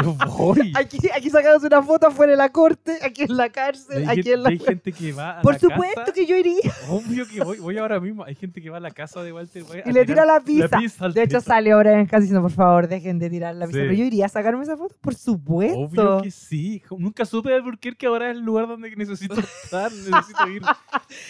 Yo 0.00 0.14
voy. 0.14 0.72
Aquí, 0.76 0.98
aquí 1.12 1.28
sacamos 1.28 1.64
una 1.64 1.82
foto 1.82 2.06
afuera 2.06 2.30
de 2.32 2.38
la 2.38 2.50
corte, 2.52 2.98
aquí 3.02 3.22
en 3.22 3.36
la 3.36 3.48
cárcel, 3.50 3.98
hay, 4.08 4.20
aquí 4.20 4.22
gente, 4.22 4.32
en 4.34 4.42
la... 4.44 4.48
hay 4.50 4.58
gente 4.60 4.92
que 4.92 5.12
va 5.12 5.38
a 5.40 5.42
Por 5.42 5.54
la 5.54 5.58
supuesto 5.58 6.00
casa- 6.02 6.12
que 6.12 6.24
yo 6.26 6.36
iría. 6.36 6.70
Obvio 6.88 7.26
que 7.26 7.42
voy, 7.42 7.58
voy 7.58 7.78
ahora 7.78 7.98
mismo. 7.98 8.22
Hay 8.22 8.36
gente 8.36 8.62
que 8.62 8.70
va 8.70 8.76
a 8.76 8.80
la 8.80 8.92
casa 8.92 9.24
de 9.24 9.32
Walter 9.32 9.64
White 9.64 9.82
Y 9.86 9.92
le 9.92 10.04
tira 10.06 10.24
la 10.24 10.38
pizza. 10.40 10.78
al 11.00 11.12
De 11.14 11.22
hecho, 11.22 11.38
techo. 11.38 11.48
salió 11.48 11.78
Brian 11.80 12.06
casi 12.06 12.22
diciendo, 12.26 12.42
por 12.42 12.52
favor, 12.52 12.86
dejen 12.86 13.18
de 13.18 13.28
tirar 13.28 13.56
la 13.56 13.66
pizza. 13.66 13.78
Sí. 13.80 13.82
Pero 13.86 13.94
yo 13.94 14.04
iría 14.04 14.26
a 14.26 14.28
sacarme 14.28 14.62
esa 14.62 14.76
foto, 14.76 14.94
por 15.00 15.16
supuesto. 15.16 15.80
Obvio 15.80 16.22
que 16.22 16.30
sí. 16.30 16.80
Nunca 16.96 17.24
supe 17.24 17.48
de 17.48 17.56
Albuquerque 17.56 18.06
ahora 18.06 18.30
es 18.30 18.36
el 18.36 18.44
lugar 18.44 18.68
donde 18.68 18.94
necesito 18.94 19.34
estar, 19.64 19.90
necesito 19.90 20.48
ir. 20.48 20.62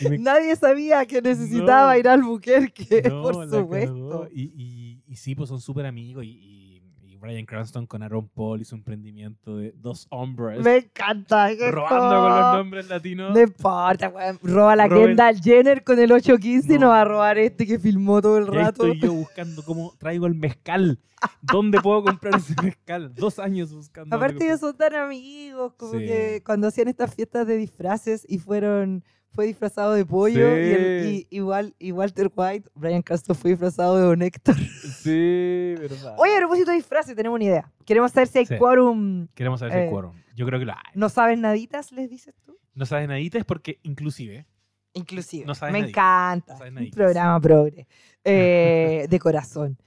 Me- 0.11 0.19
Nadie 0.19 0.55
sabía 0.57 1.06
que 1.07 1.23
necesitaba 1.23 1.93
No. 1.95 1.99
ir 1.99 2.09
a 2.09 2.13
Albuquerque, 2.15 3.03
no, 3.09 3.23
por 3.23 3.49
supuesto. 3.49 4.29
Y, 4.33 4.43
y, 4.57 5.03
y 5.07 5.17
sí, 5.17 5.35
pues 5.35 5.49
son 5.49 5.61
súper 5.61 5.87
amigos. 5.87 6.25
Y, 6.25 6.29
y, 6.29 6.73
Brian 7.19 7.47
Cranston 7.47 7.87
con 7.87 8.03
Aaron 8.03 8.29
Paul 8.29 8.61
y 8.61 8.65
su 8.67 8.75
emprendimiento 8.77 9.57
de 9.57 9.73
dos 9.79 10.07
hombres 10.11 10.63
Me 10.63 10.77
encanta. 10.77 11.49
robando 11.73 12.21
con 12.21 12.31
los 12.41 12.55
nombres 12.57 12.89
latinos. 12.91 13.35
No 13.35 13.41
importa, 13.41 14.11
weón. 14.11 14.39
Roba 14.43 14.77
la 14.77 14.87
Roben- 14.87 15.07
Kendall 15.09 15.41
Jenner 15.43 15.83
con 15.83 15.99
el 15.99 16.13
815 16.13 16.75
y 16.75 16.75
No. 16.75 16.81
no 16.83 16.89
va 16.91 17.01
a 17.01 17.05
robar 17.05 17.39
este 17.39 17.67
que 17.67 17.79
filmó 17.81 18.21
todo 18.21 18.37
el 18.39 18.47
rato. 18.47 18.85
estoy 18.87 19.01
yo 19.01 19.15
buscando 19.15 19.65
cómo 19.65 19.95
traigo 19.99 20.27
el 20.27 20.35
mezcal. 20.35 21.01
¿Dónde 21.41 21.81
puedo 21.81 22.05
comprar 22.05 22.37
ese 22.37 22.55
mezcal? 22.63 23.13
Dos 23.15 23.39
años 23.41 23.73
buscando. 23.75 24.15
Aparte 24.15 24.45
ellos 24.45 24.61
son 24.61 24.77
tan 24.77 24.95
amigos, 24.95 25.73
como 25.79 25.93
Sí. 25.93 26.01
que 26.07 26.43
cuando 26.45 26.69
hacían 26.69 26.87
estas 26.89 27.13
fiestas 27.15 27.47
de 27.47 27.57
disfraces 27.57 28.25
y 28.29 28.39
fueron 28.39 29.03
fue 29.37 29.47
disfrazado 29.47 29.93
de 29.95 30.05
pollo 30.05 30.57
y, 30.57 30.61
el- 30.73 31.05
Sí. 31.05 31.29
y- 31.31 31.37
igual 31.37 31.75
y 31.79 31.93
Walter 31.93 32.29
White, 32.35 32.69
Brian 32.75 33.03
Castro 33.03 33.35
fue 33.37 33.51
disfrazado 33.51 33.97
de 33.97 34.03
Don 34.03 34.23
Héctor. 34.23 34.57
Sí, 35.07 35.75
verdad. 35.79 36.17
Oye, 36.19 36.35
a 36.35 36.39
propósito 36.39 36.71
de 36.73 36.79
disfraces, 36.79 37.15
tenemos 37.15 37.37
una 37.37 37.45
idea. 37.45 37.73
Queremos 37.85 38.11
saber 38.11 38.27
si 38.27 38.39
hay 38.39 38.47
Sí. 38.47 38.57
quórum. 38.59 39.29
Queremos 39.35 39.61
saber 39.61 39.73
si 39.75 39.79
hay 39.81 39.87
eh, 39.87 39.91
quórum. 39.91 40.17
Yo 40.35 40.47
creo 40.47 40.59
que 40.59 40.65
lo 40.65 40.73
hay. 40.73 40.93
¿No 40.95 41.09
sabes 41.09 41.39
naditas, 41.39 41.93
les 41.93 42.11
dices 42.11 42.35
tú? 42.45 42.59
No 42.75 42.87
sabes 42.87 43.07
naditas 43.09 43.45
porque 43.45 43.79
inclusive 43.85 44.47
Inclusive. 44.95 45.45
No 45.45 45.55
sabes 45.55 45.73
Me 45.75 45.81
naditas. 45.83 45.99
encanta. 46.03 46.53
No 46.55 46.59
sabes 46.59 46.71
Un 46.71 46.75
naditas. 46.77 46.97
programa 46.97 47.41
progre. 47.41 47.87
eh, 48.25 49.07
de 49.09 49.19
corazón. 49.21 49.79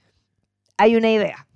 Hay 0.78 0.96
una 0.96 1.10
idea. 1.10 1.46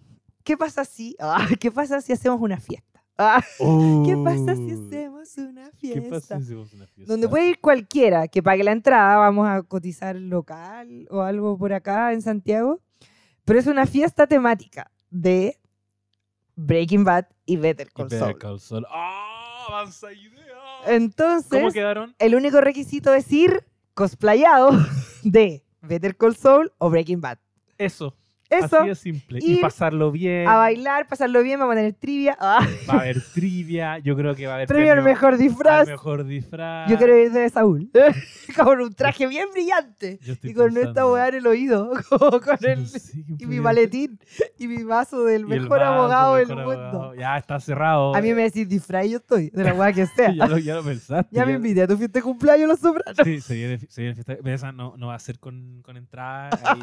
¿Qué 0.42 0.56
pasa 0.58 0.84
si, 0.84 1.16
ah, 1.20 1.46
¿qué 1.60 1.70
pasa 1.70 2.00
si 2.02 2.12
hacemos 2.12 2.40
una 2.40 2.58
fiesta? 2.60 2.93
Ah, 3.16 3.42
¿Qué 3.58 4.16
pasa 4.24 4.56
si 4.56 4.74
Uh, 4.74 4.86
hacemos 4.86 5.38
una 5.38 5.70
¿Qué 5.80 6.00
pasa 6.02 6.10
fiesta? 6.10 6.36
si 6.38 6.42
hacemos 6.44 6.72
una 6.72 6.86
fiesta? 6.86 7.12
Donde 7.12 7.28
puede 7.28 7.50
ir 7.50 7.60
cualquiera 7.60 8.28
que 8.28 8.42
pague 8.42 8.64
la 8.64 8.72
entrada, 8.72 9.16
vamos 9.16 9.46
a 9.48 9.62
cotizar 9.62 10.16
local 10.16 11.06
o 11.10 11.20
algo 11.22 11.56
por 11.56 11.72
acá 11.72 12.12
en 12.12 12.22
Santiago. 12.22 12.80
Pero 13.44 13.58
es 13.58 13.66
una 13.66 13.86
fiesta 13.86 14.26
temática 14.26 14.90
de 15.10 15.58
Breaking 16.56 17.04
Bad 17.04 17.26
y 17.46 17.56
Better 17.56 17.90
Call 17.92 18.06
Better 18.06 18.18
Saul. 18.20 18.38
Call 18.38 18.60
Saul. 18.60 18.86
¡Ah! 18.90 19.66
¡Avanza 19.68 20.12
idea! 20.12 20.42
Entonces, 20.86 21.60
¿Cómo 21.60 21.70
quedaron? 21.72 22.14
el 22.18 22.34
único 22.34 22.60
requisito 22.60 23.14
es 23.14 23.30
ir 23.32 23.64
cosplayado 23.94 24.70
de 25.22 25.64
Better 25.82 26.16
Call 26.16 26.36
Saul 26.36 26.72
o 26.78 26.90
Breaking 26.90 27.20
Bad. 27.20 27.38
Eso. 27.78 28.14
Eso, 28.50 28.80
Así 28.80 28.88
de 28.88 28.94
simple. 28.94 29.38
Y 29.42 29.56
pasarlo 29.56 30.12
bien. 30.12 30.46
a 30.46 30.56
bailar, 30.56 31.08
pasarlo 31.08 31.42
bien, 31.42 31.58
vamos 31.58 31.72
a 31.72 31.76
tener 31.76 31.94
trivia. 31.94 32.36
Ah, 32.40 32.66
Va 32.88 32.94
a 32.94 33.00
haber 33.00 33.20
trivia. 33.32 33.98
Yo 33.98 34.14
creo 34.16 34.34
que 34.34 34.46
va 34.46 34.52
a 34.52 34.56
haber 34.56 34.68
premio 34.68 34.92
al 34.92 35.02
mejor 35.02 35.32
al 35.34 35.38
disfraz. 35.38 35.88
mejor 35.88 36.24
disfraz. 36.24 36.90
Yo 36.90 36.98
quiero 36.98 37.16
ir 37.18 37.32
de 37.32 37.48
Saúl. 37.48 37.90
con 38.56 38.80
un 38.80 38.92
traje 38.92 39.26
bien 39.26 39.48
brillante. 39.52 40.18
Yo 40.22 40.34
estoy 40.34 40.50
Y 40.50 40.54
con 40.54 40.68
esta 40.68 40.80
pensando. 40.82 41.12
weá 41.14 41.28
en 41.28 41.34
el 41.36 41.46
oído. 41.46 41.90
con 42.10 42.58
el, 42.60 42.86
y 43.38 43.46
mi 43.46 43.60
maletín. 43.60 44.18
Y 44.58 44.68
mi 44.68 44.82
vaso 44.84 45.24
del 45.24 45.46
mejor 45.46 45.80
vaso, 45.80 45.84
abogado 45.92 46.36
del 46.36 46.48
mundo. 46.48 46.62
abogado. 46.62 47.14
Ya 47.14 47.38
está 47.38 47.58
cerrado. 47.60 48.14
A 48.14 48.20
mí 48.20 48.32
me 48.34 48.42
decís 48.42 48.68
disfraz 48.68 49.06
y 49.06 49.10
yo 49.10 49.18
estoy. 49.18 49.50
De 49.50 49.64
la 49.64 49.74
weá 49.74 49.92
que 49.92 50.06
sea. 50.06 50.32
ya, 50.34 50.46
lo, 50.46 50.58
ya 50.58 50.74
lo 50.76 50.84
pensaste. 50.84 51.34
ya 51.34 51.46
me 51.46 51.52
invité 51.54 51.82
a 51.82 51.86
tu 51.88 51.96
fiesta 51.96 52.18
de 52.18 52.22
cumpleaños 52.22 52.68
Los 52.68 52.80
Sopranos. 52.80 53.16
Sí, 53.24 53.40
se 53.40 53.54
viene, 53.54 53.78
se 53.88 54.02
viene 54.02 54.14
fiesta. 54.14 54.36
Pero 54.42 54.54
esa 54.54 54.70
no, 54.72 54.94
no 54.98 55.08
va 55.08 55.14
a 55.14 55.18
ser 55.18 55.38
con, 55.38 55.80
con 55.82 55.96
entrada. 55.96 56.50
ahí, 56.64 56.80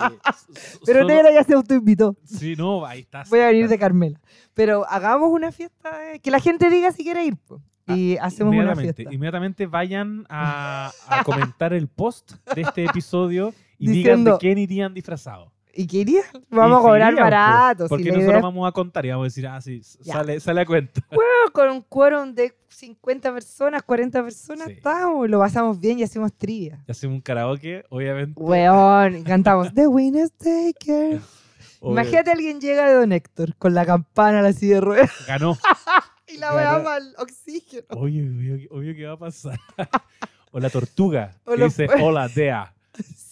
Pero 0.85 1.05
Negra 1.05 1.31
ya 1.31 1.43
se 1.51 1.55
autoinvitó. 1.55 2.15
Sí, 2.23 2.55
no, 2.55 2.85
ahí 2.85 3.01
está. 3.01 3.23
Voy 3.29 3.39
a 3.41 3.47
venir 3.47 3.67
de 3.67 3.77
Carmela. 3.77 4.19
Pero 4.53 4.85
hagamos 4.89 5.29
una 5.31 5.51
fiesta 5.51 6.13
eh, 6.13 6.19
que 6.19 6.31
la 6.31 6.39
gente 6.39 6.69
diga 6.69 6.91
si 6.91 7.03
quiere 7.03 7.25
ir. 7.25 7.35
po. 7.35 7.61
y 7.87 8.15
hacemos 8.17 8.55
una 8.55 8.75
fiesta. 8.75 9.03
inmediatamente 9.11 9.65
vayan 9.67 10.25
a, 10.29 10.91
a 11.07 11.23
comentar 11.25 11.73
el 11.73 11.87
post 11.89 12.33
de 12.55 12.61
este 12.61 12.85
episodio 12.85 13.53
y 13.77 13.87
digan 13.89 14.19
Diciendo- 14.19 14.31
de 14.33 14.37
quién 14.39 14.57
irían 14.57 14.93
disfrazados. 14.93 15.51
¿Y 15.73 15.87
qué 15.87 15.99
iría? 15.99 16.23
Vamos 16.49 16.79
a 16.79 16.81
cobrar 16.81 17.13
irían, 17.13 17.23
barato. 17.29 17.85
si 17.85 17.89
Porque 17.89 18.03
la 18.05 18.09
nosotros 18.11 18.31
idea 18.33 18.41
vamos 18.41 18.67
a 18.67 18.71
contar 18.73 19.05
y 19.05 19.09
vamos 19.09 19.23
a 19.23 19.27
decir, 19.27 19.47
ah, 19.47 19.61
sí, 19.61 19.81
Ya. 20.03 20.13
sale, 20.15 20.39
sale 20.41 20.61
a 20.61 20.65
cuenta. 20.65 21.01
con 21.53 21.69
un 21.69 21.81
quórum 21.81 22.33
de 22.33 22.53
50 22.67 23.33
personas, 23.33 23.81
40 23.83 24.21
personas, 24.21 24.67
Sí. 24.67 24.73
estamos, 24.73 25.29
lo 25.29 25.39
pasamos 25.39 25.79
bien 25.79 25.99
y 25.99 26.03
hacemos 26.03 26.33
trivia. 26.33 26.83
Y 26.87 26.91
hacemos 26.91 27.15
un 27.15 27.21
karaoke, 27.21 27.85
obviamente. 27.89 28.33
Weón, 28.41 29.23
cantamos 29.23 29.73
The 29.73 29.87
Winner's 29.87 30.31
Taker. 30.33 31.19
Imagínate 31.81 32.31
alguien 32.31 32.61
llega 32.61 32.87
de 32.87 32.93
Don 32.95 33.11
Héctor 33.11 33.55
con 33.57 33.73
la 33.73 33.85
campana, 33.85 34.41
la 34.41 34.53
silla 34.53 34.75
de 34.75 34.81
ruedas 34.81 35.11
Ganó. 35.27 35.57
y 36.27 36.37
la 36.37 36.53
weá 36.53 36.79
mal 36.79 37.13
oxígeno. 37.17 37.85
Obvio, 37.89 38.23
obvio, 38.25 38.67
obvio 38.71 38.95
que 38.95 39.05
va 39.05 39.13
a 39.13 39.17
pasar. 39.17 39.59
o 40.51 40.59
la 40.59 40.69
tortuga, 40.69 41.35
O 41.45 41.51
que 41.53 41.57
lo- 41.57 41.65
dice, 41.65 41.87
hola, 42.01 42.27
Dea. 42.27 42.73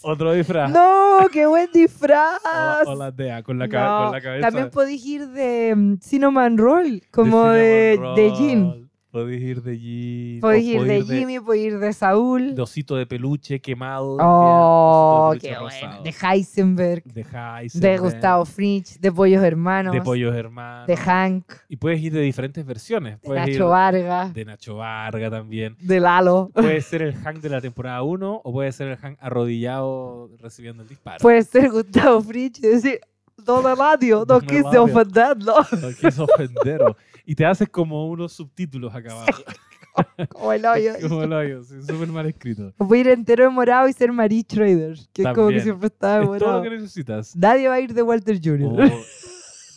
Otro 0.01 0.31
disfraz. 0.31 0.71
No, 0.71 1.27
qué 1.31 1.45
buen 1.45 1.69
disfraz. 1.73 2.39
Hola, 2.45 2.83
hola, 2.85 3.11
Dea, 3.11 3.43
con 3.43 3.59
la, 3.59 3.67
No, 3.67 4.03
con 4.05 4.11
la 4.13 4.21
cabeza. 4.21 4.47
También 4.47 4.69
podéis 4.71 5.05
ir 5.05 5.27
de 5.27 5.73
mm, 5.75 5.97
Cinnamon 6.01 6.57
Roll, 6.57 7.03
como 7.11 7.49
de, 7.49 7.99
de. 8.15 8.88
Podéis 9.11 9.41
ir 9.41 9.63
de 9.63 9.75
Jin. 9.75 10.39
Podéis 10.39 10.65
ir 10.67 10.83
de 10.83 11.01
Jimmy, 11.03 11.39
podéis 11.39 11.73
ir 11.73 11.79
de 11.79 11.93
Saúl. 11.93 12.53
de 12.53 12.61
osito 12.61 12.95
de 12.95 13.07
peluche 13.07 13.59
quemado. 13.59 14.17
Oh, 14.21 15.33
qué 15.41 15.47
de 15.49 15.53
peluche 15.55 15.79
bueno. 15.87 16.03
De 16.03 16.13
Heisenberg, 16.21 17.03
De 17.05 17.23
de 17.23 17.27
Heisenberg, 17.31 18.01
Gustavo 18.01 18.45
Fringe, 18.45 18.99
de 18.99 19.11
Pollos 19.11 19.43
Hermanos, 19.43 19.93
De 19.93 20.01
Pollos 20.01 20.35
Hermanos. 20.35 20.85
de 20.85 20.95
Hank, 20.95 21.43
Y 21.69 21.77
puedes 21.77 21.99
ir 22.01 22.13
de 22.13 22.21
diferentes 22.21 22.63
versiones. 22.63 23.13
de 23.19 23.27
Puedes 23.27 23.41
Nacho 23.47 23.51
ir 23.53 23.63
Vargas, 23.63 24.33
de 24.35 24.45
Nacho 24.45 24.75
Varga 24.75 25.31
también. 25.31 25.75
de 25.81 25.99
Lalo. 25.99 26.51
Puede 26.53 26.81
ser 26.81 27.01
el 27.01 27.15
Hank 27.15 27.37
de 27.39 27.49
la 27.49 27.61
temporada 27.61 28.03
1 28.03 28.41
o 28.43 28.53
puede 28.53 28.71
ser 28.71 28.89
el 28.89 28.97
Hank 28.97 29.17
arrodillado 29.21 30.29
recibiendo 30.39 30.83
el 30.83 30.89
disparo. 30.89 31.17
Puede 31.19 31.41
ser 31.43 31.71
Gustavo 31.71 32.21
Fringe 32.21 32.59
y 32.59 32.67
decir, 32.67 32.99
Don 33.37 33.65
Eladio, 33.71 34.19
no 34.19 34.25
Don 34.25 34.41
quise 34.41 34.77
ofenderlo. 34.77 35.53
No 35.81 35.87
quiso 35.99 36.25
ofenderlo. 36.25 36.95
Y 37.29 37.35
te 37.35 37.45
haces 37.45 37.69
como 37.69 38.07
unos 38.09 38.33
subtítulos 38.33 38.93
acá 38.95 39.11
abajo. 39.11 39.43
Como 40.29 40.51
el 40.53 40.65
hoyo. 40.65 40.93
como 41.09 41.23
el 41.23 41.33
hoyo, 41.33 41.63
sí, 41.63 41.75
súper 41.81 42.07
mal 42.07 42.25
escrito. 42.25 42.73
O 42.77 42.87
puede 42.87 43.01
ir 43.01 43.07
entero 43.09 43.43
de 43.43 43.49
morado 43.49 43.87
y 43.87 43.93
ser 43.93 44.11
Marie 44.11 44.43
Trader, 44.43 44.97
que 45.13 45.21
es 45.23 45.27
como 45.35 45.49
que 45.49 45.59
siempre 45.59 45.87
está 45.87 46.15
de 46.19 46.21
Es 46.21 46.25
todo 46.25 46.39
lo 46.39 46.45
morado. 46.45 46.63
que 46.63 46.69
necesitas. 46.69 47.35
Nadie 47.35 47.67
va 47.67 47.73
a 47.75 47.79
ir 47.81 47.93
de 47.93 48.01
Walter 48.01 48.39
Jr. 48.41 48.63
O- 48.63 49.03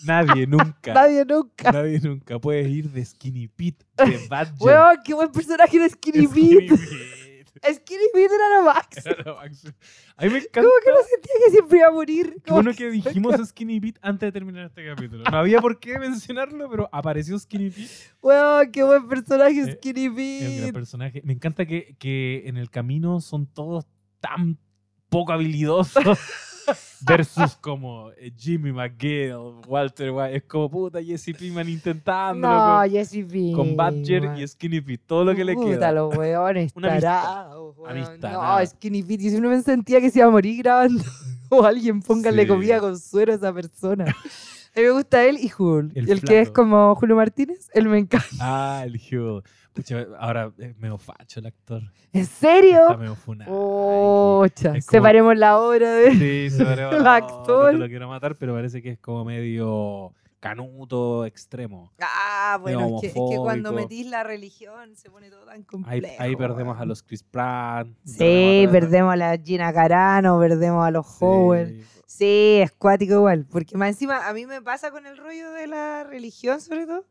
nadie, 0.07 0.47
nunca. 0.47 0.95
Nadie 0.95 1.25
nunca. 1.27 1.73
Nadie 1.73 2.01
nunca. 2.01 2.39
Puedes 2.39 2.69
ir 2.69 2.91
de 2.91 3.05
Skinny 3.05 3.49
Pete, 3.49 3.85
de 3.99 4.27
Badger. 4.29 4.55
Weón, 4.61 4.97
qué 5.05 5.13
buen 5.13 5.31
personaje 5.33 5.79
de 5.79 5.91
Skinny 5.91 6.27
Pete. 6.29 6.69
Pete. 6.69 6.83
Skinny 7.65 8.05
Pete 8.13 8.35
era 8.35 8.59
lo 8.59 8.65
máximo. 8.65 9.15
Era 9.15 9.23
lo 9.25 9.37
máximo. 9.37 9.73
A 10.17 10.25
mí 10.25 10.31
me 10.31 10.39
encanta. 10.39 10.61
Como 10.63 10.73
que 10.85 10.91
no 10.91 10.97
sentía 11.09 11.33
que 11.45 11.51
siempre 11.53 11.79
iba 11.79 11.89
a 11.89 11.91
morir. 11.91 12.37
Qué 12.45 12.53
bueno 12.53 12.73
que 12.73 12.91
dijimos 12.91 13.35
Skinny 13.49 13.81
Pete 13.81 14.01
antes 14.03 14.27
de 14.29 14.33
terminar 14.33 14.67
este 14.67 14.87
capítulo. 14.87 15.25
No 15.31 15.37
había 15.39 15.61
por 15.61 15.79
qué 15.79 15.99
mencionarlo, 15.99 16.69
pero 16.71 16.89
apareció 16.93 17.39
Skinny 17.39 17.71
Pete. 17.71 17.91
Weón, 18.21 18.71
qué 18.73 18.83
buen 18.83 19.09
personaje 19.09 19.61
Eh, 19.61 19.73
Skinny 19.75 20.07
Es 20.07 20.51
un 20.51 20.61
gran 20.61 20.73
personaje. 20.73 21.23
Me 21.25 21.33
encanta 21.33 21.67
que, 21.67 21.97
que 21.99 22.43
en 22.47 22.57
el 22.57 22.71
camino 22.71 23.21
son 23.21 23.47
todos 23.47 23.87
tan 24.21 24.59
poco 25.09 25.33
habilidosos. 25.33 26.19
Versus 27.01 27.57
como 27.57 28.11
eh, 28.13 28.33
Jimmy 28.37 28.73
McGill, 28.73 29.35
Walter 29.67 30.11
White. 30.11 30.37
Es 30.37 30.43
como 30.45 30.71
puta 30.71 31.03
Jesse 31.03 31.35
Pinkman 31.37 31.69
intentándolo 31.69 32.55
No, 32.55 32.81
con, 32.81 32.91
Jesse 32.91 33.25
Pinkman. 33.29 33.55
con 33.55 33.77
Badger 33.77 34.31
y 34.39 34.47
Skinny 34.47 34.81
Pete. 34.81 35.03
Todo 35.07 35.25
lo 35.25 35.35
que 35.35 35.45
le 35.45 35.55
Puta, 35.55 35.69
queda. 35.71 35.93
los 35.93 36.17
weones 36.17 36.73
Una 36.77 36.93
amistad. 36.93 37.23
tarados, 37.23 37.77
weón. 37.79 37.91
Amistad, 37.91 38.33
No, 38.33 38.43
nada. 38.43 38.67
Skinny 38.67 39.03
Pete. 39.03 39.25
Yo 39.25 39.31
siempre 39.31 39.51
me 39.51 39.63
sentía 39.63 40.01
que 40.01 40.11
se 40.11 40.19
iba 40.21 40.29
a 40.29 40.31
morir 40.31 40.63
grabando. 40.63 41.03
o 41.49 41.65
alguien 41.65 42.01
póngale 42.03 42.43
Sí. 42.43 42.49
comida 42.49 42.79
con 42.81 42.99
suero 42.99 43.33
a 43.33 43.37
esa 43.37 43.53
persona. 43.53 44.05
A 44.75 44.79
mí 44.81 44.87
me 44.87 44.91
gusta 44.91 45.23
él 45.25 45.37
y 45.39 45.49
Jul. 45.51 45.93
El 45.95 46.09
Y 46.09 46.13
el 46.13 46.23
que 46.23 46.41
es 46.41 46.51
como 46.51 46.95
Julio 46.95 47.15
Martínez, 47.17 47.69
él 47.75 47.89
me 47.89 47.99
encanta. 47.99 48.27
Ah, 48.41 48.83
el 48.87 48.95
Hugh. 48.97 49.43
Pucha, 49.73 50.07
ahora 50.19 50.53
es 50.59 50.77
medio 50.79 50.99
facho 50.99 51.41
el 51.41 51.47
actor. 51.47 51.83
¿En 52.13 52.21
Está 52.23 52.35
serio? 52.41 52.99
medio 52.99 53.15
funado. 53.15 53.51
Como- 53.51 54.49
separemos 54.81 55.37
la 55.37 55.59
obra 55.59 55.93
de... 55.95 56.11
Sí, 56.13 56.51
se 56.57 56.65
parece 56.65 56.97
El 56.97 57.07
actor. 57.07 57.71
Te 57.73 57.79
lo 57.79 57.87
quiero 57.89 58.09
matar, 58.09 58.37
pero 58.37 58.53
parece 58.55 58.83
que 58.83 58.91
es 58.91 58.99
como 58.99 59.25
medio 59.25 60.13
canuto 60.41 61.25
extremo. 61.25 61.93
Ah, 62.01 62.59
bueno, 62.61 62.97
es 62.97 63.01
que, 63.01 63.07
es 63.07 63.13
que 63.15 63.37
cuando 63.39 63.73
metís 63.73 64.07
la 64.09 64.25
religión 64.25 64.95
se 64.97 65.09
pone 65.09 65.31
todo 65.31 65.45
tan 65.47 65.63
complejo. 65.63 66.17
ahí 66.19 66.35
perdemos 66.37 66.79
a 66.81 66.85
los 66.85 67.03
Chris 67.03 67.23
Pratt. 67.23 67.87
Sí, 68.05 68.65
a- 68.67 68.71
perdemos 68.71 69.13
a 69.13 69.17
la 69.17 69.39
Gina 69.39 69.73
Carano, 69.73 70.39
perdemos 70.39 70.85
a 70.85 70.91
los 70.91 71.07
Sí. 71.07 71.25
Howard. 71.25 71.71
Sí, 72.07 72.59
es 72.61 72.73
cuático 72.73 73.15
igual. 73.15 73.47
Porque 73.51 73.79
más 73.79 73.89
encima, 73.91 74.29
a 74.29 74.35
mí 74.35 74.45
me 74.45 74.61
pasa 74.61 74.91
con 74.91 75.07
el 75.07 75.17
rollo 75.17 75.51
de 75.53 75.67
la 75.67 76.05
religión, 76.05 76.61
sobre 76.61 76.87
todo, 76.87 77.07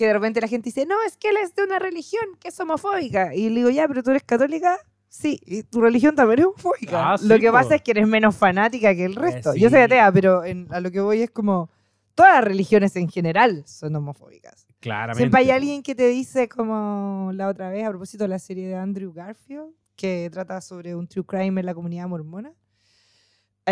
que 0.00 0.06
de 0.06 0.14
repente 0.14 0.40
la 0.40 0.48
gente 0.48 0.64
dice, 0.70 0.86
no, 0.86 0.94
es 1.06 1.18
que 1.18 1.28
él 1.28 1.36
es 1.44 1.54
de 1.54 1.62
una 1.62 1.78
religión 1.78 2.24
que 2.40 2.48
es 2.48 2.58
homofóbica. 2.58 3.34
Y 3.34 3.50
le 3.50 3.56
digo, 3.56 3.68
ya, 3.68 3.86
pero 3.86 4.02
tú 4.02 4.10
eres 4.10 4.22
católica. 4.22 4.78
Sí, 5.10 5.38
y 5.44 5.62
tu 5.62 5.82
religión 5.82 6.14
también 6.16 6.38
es 6.40 6.46
homofóbica. 6.46 7.12
Ah, 7.12 7.18
sí, 7.18 7.28
lo 7.28 7.38
que 7.38 7.52
pasa 7.52 7.74
es 7.74 7.82
que 7.82 7.90
eres 7.90 8.08
menos 8.08 8.34
fanática 8.34 8.94
que 8.94 9.04
el 9.04 9.12
Eh, 9.12 9.20
resto. 9.20 9.52
sí. 9.52 9.60
Yo 9.60 9.68
soy 9.68 9.80
atea, 9.80 10.10
pero 10.10 10.42
en- 10.42 10.66
a 10.72 10.80
lo 10.80 10.90
que 10.90 11.00
voy 11.02 11.20
es 11.20 11.30
como, 11.30 11.68
todas 12.14 12.36
las 12.36 12.44
religiones 12.44 12.96
en 12.96 13.08
general 13.10 13.62
son 13.66 13.94
homofóbicas. 13.94 14.66
Claramente. 14.80 15.18
Siempre 15.18 15.40
hay 15.40 15.50
alguien 15.50 15.82
que 15.82 15.94
te 15.94 16.08
dice, 16.08 16.48
como 16.48 17.30
la 17.34 17.48
otra 17.48 17.68
vez, 17.68 17.84
a 17.84 17.90
propósito 17.90 18.24
de 18.24 18.28
la 18.28 18.38
serie 18.38 18.66
de 18.68 18.76
Andrew 18.76 19.12
Garfield, 19.12 19.74
que 19.96 20.30
trata 20.32 20.62
sobre 20.62 20.94
un 20.94 21.06
true 21.06 21.26
crime 21.26 21.60
en 21.60 21.66
la 21.66 21.74
comunidad 21.74 22.08
mormona. 22.08 22.52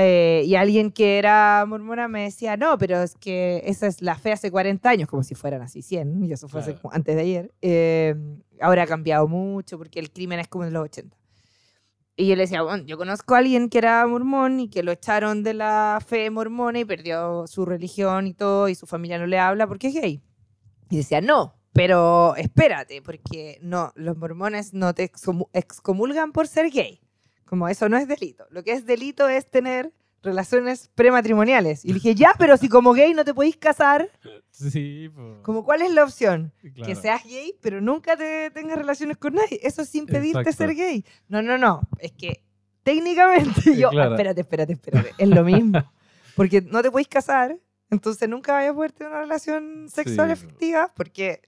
Eh, 0.00 0.42
y 0.46 0.54
alguien 0.54 0.92
que 0.92 1.18
era 1.18 1.64
mormona 1.66 2.06
me 2.08 2.22
decía, 2.24 2.56
no, 2.56 2.78
pero 2.78 3.02
es 3.02 3.14
que 3.16 3.62
esa 3.64 3.86
es 3.86 4.00
la 4.00 4.14
fe 4.16 4.32
hace 4.32 4.50
40 4.50 4.88
años, 4.88 5.08
como 5.08 5.22
si 5.24 5.34
fueran 5.34 5.60
así 5.62 5.82
100, 5.82 6.22
y 6.24 6.32
eso 6.32 6.46
fue 6.48 6.60
hace 6.60 6.70
Claro. 6.72 6.82
como 6.82 6.94
antes 6.94 7.16
de 7.16 7.22
ayer. 7.22 7.52
Eh, 7.62 8.14
ahora 8.60 8.84
ha 8.84 8.86
cambiado 8.86 9.26
mucho 9.26 9.76
porque 9.78 9.98
el 9.98 10.10
crimen 10.12 10.38
es 10.40 10.46
como 10.48 10.64
en 10.64 10.72
los 10.72 10.84
80. 10.84 11.16
Y 12.16 12.26
yo 12.28 12.34
le 12.36 12.42
decía, 12.42 12.62
bueno, 12.62 12.84
yo 12.84 12.96
conozco 12.98 13.34
a 13.34 13.38
alguien 13.38 13.68
que 13.68 13.78
era 13.78 14.06
mormón 14.06 14.60
y 14.60 14.68
que 14.68 14.82
lo 14.82 14.92
echaron 14.92 15.42
de 15.42 15.54
la 15.54 15.98
fe 16.06 16.30
mormona 16.30 16.80
y 16.80 16.84
perdió 16.84 17.46
su 17.46 17.64
religión 17.64 18.26
y 18.26 18.34
todo, 18.34 18.68
y 18.68 18.74
su 18.74 18.86
familia 18.86 19.18
no 19.18 19.26
le 19.26 19.38
habla 19.38 19.66
porque 19.66 19.88
es 19.88 19.94
gay. 19.94 20.20
Y 20.90 20.96
decía, 20.96 21.20
no, 21.20 21.54
pero 21.72 22.34
espérate, 22.36 23.02
porque 23.02 23.58
no, 23.62 23.92
los 23.94 24.16
mormones 24.16 24.74
no 24.74 24.94
te 24.94 25.10
excomu- 25.12 25.48
excomulgan 25.52 26.32
por 26.32 26.46
ser 26.48 26.70
gay. 26.70 27.00
Como 27.48 27.68
eso 27.68 27.88
no 27.88 27.96
es 27.96 28.06
delito. 28.06 28.46
Lo 28.50 28.62
que 28.62 28.72
es 28.72 28.84
delito 28.86 29.28
es 29.28 29.50
tener 29.50 29.92
relaciones 30.22 30.90
prematrimoniales. 30.94 31.84
Y 31.84 31.92
dije, 31.92 32.14
ya, 32.14 32.32
pero 32.38 32.56
si 32.56 32.68
como 32.68 32.92
gay 32.92 33.14
no 33.14 33.24
te 33.24 33.32
podéis 33.32 33.56
casar, 33.56 34.10
Sí, 34.50 35.08
po. 35.14 35.40
como 35.42 35.64
¿cuál 35.64 35.82
es 35.82 35.92
la 35.92 36.02
opción? 36.04 36.52
Claro. 36.60 36.86
Que 36.86 36.94
seas 36.96 37.22
gay, 37.24 37.54
pero 37.62 37.80
nunca 37.80 38.16
te 38.16 38.50
tengas 38.50 38.76
relaciones 38.76 39.16
con 39.16 39.34
nadie. 39.34 39.60
Eso 39.62 39.82
es 39.82 39.94
impedirte 39.94 40.40
Exacto. 40.40 40.64
ser 40.64 40.74
gay. 40.74 41.04
No, 41.28 41.40
no, 41.42 41.56
no. 41.56 41.80
Es 42.00 42.12
que 42.12 42.42
técnicamente 42.82 43.76
yo. 43.76 43.90
claro. 43.90 44.10
ah, 44.10 44.14
espérate, 44.14 44.40
espérate, 44.40 44.72
espérate. 44.72 45.14
Es 45.16 45.28
lo 45.28 45.44
mismo. 45.44 45.78
Porque 46.36 46.60
no 46.62 46.82
te 46.82 46.90
podéis 46.90 47.08
casar, 47.08 47.56
entonces 47.90 48.28
nunca 48.28 48.52
vayas 48.52 48.72
a 48.72 48.74
poder 48.74 48.92
tener 48.92 49.12
una 49.12 49.20
relación 49.22 49.88
sexual 49.88 50.28
Sí. 50.28 50.32
efectiva, 50.34 50.92
porque 50.94 51.40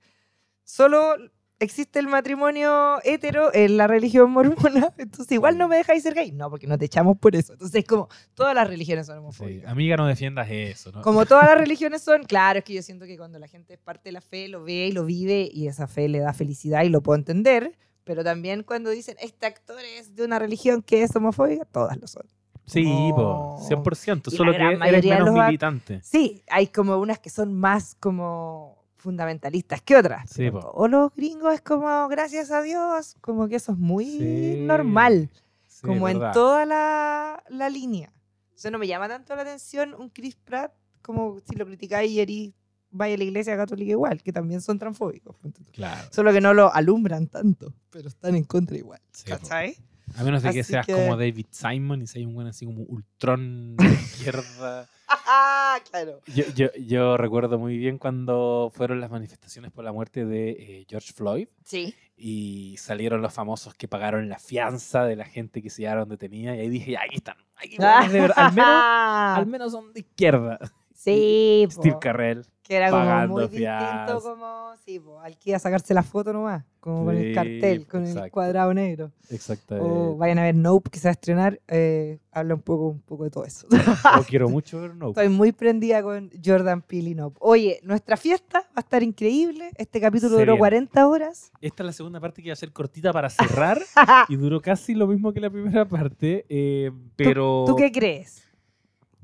solo 0.65 1.17
existe 1.61 1.99
el 2.01 2.09
matrimonio 2.09 2.99
hetero 3.05 3.55
en 3.55 3.77
la 3.77 3.87
religión 3.87 4.31
mormona. 4.31 4.93
Entonces, 4.99 5.31
igual 5.33 5.57
no 5.59 5.69
me 5.69 5.77
dejáis 5.77 6.03
ser 6.03 6.15
gay. 6.15 6.33
No, 6.33 6.51
porque 6.51 6.67
no 6.67 6.77
te 6.79 6.87
echamos 6.87 7.17
por 7.19 7.37
eso. 7.37 7.53
Entonces, 7.53 7.85
como 7.85 8.09
todas 8.35 8.55
las 8.55 8.67
religiones 8.69 9.07
son 9.07 9.17
Sí. 9.17 9.19
homofóbicas. 9.21 9.71
Amiga, 9.71 9.97
no 9.97 10.07
defiendas 10.07 10.49
eso, 10.51 10.91
¿no? 10.93 11.03
Como 11.03 11.27
todas 11.27 11.45
las 11.47 11.59
religiones 11.69 12.03
son, 12.03 12.25
claro, 12.25 12.59
es 12.59 12.65
que 12.65 12.75
yo 12.75 12.83
siento 12.83 13.05
que 13.07 13.17
cuando 13.17 13.39
la 13.39 13.47
gente 13.49 13.75
es 13.75 13.79
parte 13.79 14.09
de 14.09 14.13
la 14.13 14.21
fe, 14.21 14.49
lo 14.49 14.65
ve 14.65 14.87
y 14.89 14.93
lo 14.93 15.05
vive 15.05 15.49
y 15.53 15.69
esa 15.69 15.87
fe 15.87 16.09
le 16.09 16.19
da 16.21 16.33
felicidad 16.33 16.83
y 16.83 16.89
lo 16.89 17.03
puedo 17.03 17.19
entender, 17.19 17.77
pero 18.05 18.25
también 18.25 18.63
cuando 18.65 18.91
dicen, 18.91 19.17
este 19.21 19.47
actor 19.47 19.79
es 19.99 20.17
de 20.17 20.25
una 20.25 20.39
religión 20.39 20.83
que 20.83 21.03
es 21.03 21.15
homofóbica, 21.15 21.65
todas 21.67 21.97
lo 21.99 22.07
son. 22.07 22.23
Sí, 22.67 22.85
po, 23.15 23.59
No. 23.61 23.67
100%. 23.69 24.29
Y 24.29 24.31
la 24.31 24.37
Solo 24.37 24.53
que 24.53 24.59
eres 24.89 25.05
menos 25.05 25.33
militante. 25.33 26.01
Sí, 26.03 26.43
hay 26.49 26.69
como 26.69 26.97
unas 26.99 27.19
que 27.19 27.29
son 27.29 27.53
más 27.53 27.97
como 27.99 28.80
fundamentalistas 29.01 29.83
que 29.83 29.97
otras. 29.97 30.31
Sí, 30.31 30.51
todos 30.51 30.91
los 30.91 31.15
gringos 31.15 31.55
es 31.55 31.61
como, 31.61 32.09
gracias 32.09 32.51
a 32.51 32.63
Dios, 32.63 33.17
como 33.21 33.49
que 33.49 33.57
eso 33.57 33.73
es 33.73 33.79
muy 33.79 34.05
Sí. 34.07 34.65
normal, 34.67 35.31
Sí, 35.67 35.87
como 35.87 36.09
en 36.09 36.19
verdad. 36.19 36.33
toda 36.35 36.67
la, 36.67 37.43
la 37.49 37.69
línea. 37.69 38.13
O 38.55 38.59
sea, 38.59 38.71
no 38.71 38.79
me 38.79 38.87
llama 38.87 39.09
tanto 39.09 39.35
la 39.35 39.43
atención 39.43 39.95
un 39.95 40.11
Chris 40.11 40.37
Pratt 40.37 40.73
como 41.03 41.39
si 41.49 41.57
lo 41.57 41.65
criticáis 41.67 42.11
y 42.11 42.21
eres 42.21 42.51
vaya 42.93 43.15
a 43.15 43.19
la 43.19 43.25
iglesia 43.25 43.57
católica 43.57 43.91
igual, 43.93 44.21
que 44.23 44.33
también 44.33 44.61
son 44.61 44.79
transfóbicos. 44.79 45.37
Claro. 45.73 46.09
Solo 46.11 46.33
que 46.33 46.41
no 46.41 46.53
lo 46.55 46.75
alumbran 46.75 47.29
tanto, 47.29 47.73
pero 47.89 48.09
están 48.09 48.35
en 48.35 48.45
contra 48.45 48.77
igual. 48.77 49.01
¿Cachai? 49.25 49.77
A 50.17 50.25
menos 50.25 50.43
de 50.43 50.51
que 50.53 50.61
Así 50.61 50.73
seas 50.73 50.87
que- 50.87 50.93
como 50.93 51.17
David 51.17 51.47
Simon 51.51 52.03
y 52.03 52.07
seas 52.07 52.27
un 52.27 52.35
buen 52.35 52.47
así 52.49 52.67
como 52.67 52.83
ultrón 52.83 53.77
de 53.77 53.87
izquierda. 53.87 54.89
Ah, 55.33 55.79
claro. 55.91 56.21
Yo, 56.35 56.45
yo, 56.55 56.69
yo 56.87 57.17
recuerdo 57.17 57.59
muy 57.59 57.77
bien 57.77 57.99
cuando 57.99 58.71
fueron 58.75 59.01
las 59.01 59.11
manifestaciones 59.11 59.71
por 59.73 59.85
la 59.85 59.93
muerte 59.93 60.25
de 60.25 60.51
eh, 60.51 60.87
George 60.89 61.13
Floyd 61.13 61.49
Sí. 61.65 61.95
y 62.17 62.77
salieron 62.79 63.21
los 63.23 63.33
famosos 63.33 63.75
que 63.75 63.87
pagaron 63.89 64.29
la 64.29 64.39
fianza 64.39 65.05
de 65.05 65.17
la 65.17 65.25
gente 65.25 65.63
que 65.63 65.71
se 65.71 65.83
llevaron 65.83 66.09
detenida 66.09 66.55
y 66.57 66.61
ahí 66.61 66.69
dije, 66.69 66.97
aquí 66.97 67.17
están. 67.17 67.37
Aquí 67.57 67.77
al, 67.81 68.11
menos, 68.11 68.31
al 68.37 69.47
menos 69.47 69.73
son 69.73 69.93
de 69.93 70.01
izquierda. 70.01 70.59
Sí, 71.03 71.67
po. 71.75 71.81
Steve 71.81 71.97
Carrell. 71.99 72.45
que 72.63 72.77
era 72.77 72.91
como 72.91 73.03
pagando 73.03 73.35
muy 73.35 73.43
distinto 73.45 73.59
fianza. 73.59 74.21
como, 74.21 74.73
sí, 74.85 75.01
po, 75.01 75.19
al 75.19 75.39
que 75.39 75.51
iba 75.51 75.57
a 75.57 75.61
sacarse 75.61 75.95
la 75.95 76.03
foto 76.03 76.31
nomás, 76.35 76.63
como 76.79 77.07
con 77.07 77.17
el 77.17 77.35
cartel, 77.35 77.87
con 77.87 78.03
el 78.03 78.09
exacto. 78.11 78.31
cuadrado 78.31 78.75
negro. 78.75 79.11
Exactamente. 79.31 79.91
O 79.91 80.17
vayan 80.19 80.39
a 80.41 80.43
ver 80.43 80.55
Nope, 80.57 80.91
que 80.91 80.99
se 80.99 81.09
va 81.09 81.11
a 81.11 81.13
estrenar, 81.13 81.59
eh, 81.69 82.19
habla 82.31 82.55
un 82.55 82.61
poco, 82.61 82.89
un 82.89 83.01
poco 83.01 83.25
de 83.25 83.31
todo 83.31 83.47
eso. 83.47 83.67
Yo 83.71 83.79
quiero 84.29 84.51
mucho 84.51 84.79
ver 84.79 84.95
Nope. 84.95 85.19
Estoy 85.19 85.35
muy 85.35 85.53
prendida 85.53 86.03
con 86.03 86.31
Jordan 86.45 86.83
Peele 86.83 87.11
y 87.11 87.15
Nope. 87.15 87.39
Oye, 87.41 87.81
nuestra 87.83 88.19
fiesta 88.19 88.59
va 88.59 88.73
a 88.77 88.81
estar 88.81 89.03
increíble. 89.03 89.71
Este 89.79 90.03
capítulo 90.03 90.37
Se 90.37 90.41
duró 90.41 90.53
viene. 90.53 90.59
40 90.59 91.09
horas. 91.09 91.51
Esta 91.63 91.83
es 91.83 91.87
la 91.87 91.93
segunda 91.95 92.21
parte 92.21 92.43
que 92.43 92.49
iba 92.49 92.53
a 92.53 92.57
ser 92.57 92.73
cortita 92.73 93.11
para 93.11 93.31
cerrar 93.31 93.81
y 94.29 94.37
duró 94.37 94.61
casi 94.61 94.95
lo 94.95 95.07
mismo 95.07 95.33
que 95.33 95.41
la 95.41 95.49
primera 95.49 95.87
parte, 95.87 96.45
eh, 96.51 96.91
pero... 97.17 97.65
¿Tú 97.67 97.75
qué 97.75 97.91
crees? 97.91 98.50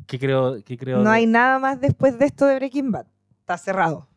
¿Qué 0.06 0.18
creo? 0.18 0.62
qué 0.64 0.76
creo 0.78 0.98
No 0.98 1.10
de- 1.10 1.16
hay 1.16 1.26
nada 1.26 1.58
más 1.58 1.80
después 1.80 2.18
de 2.18 2.26
esto 2.26 2.46
de 2.46 2.56
Breaking 2.56 2.90
Bad. 2.92 3.06
Está 3.40 3.58
cerrado. 3.58 4.08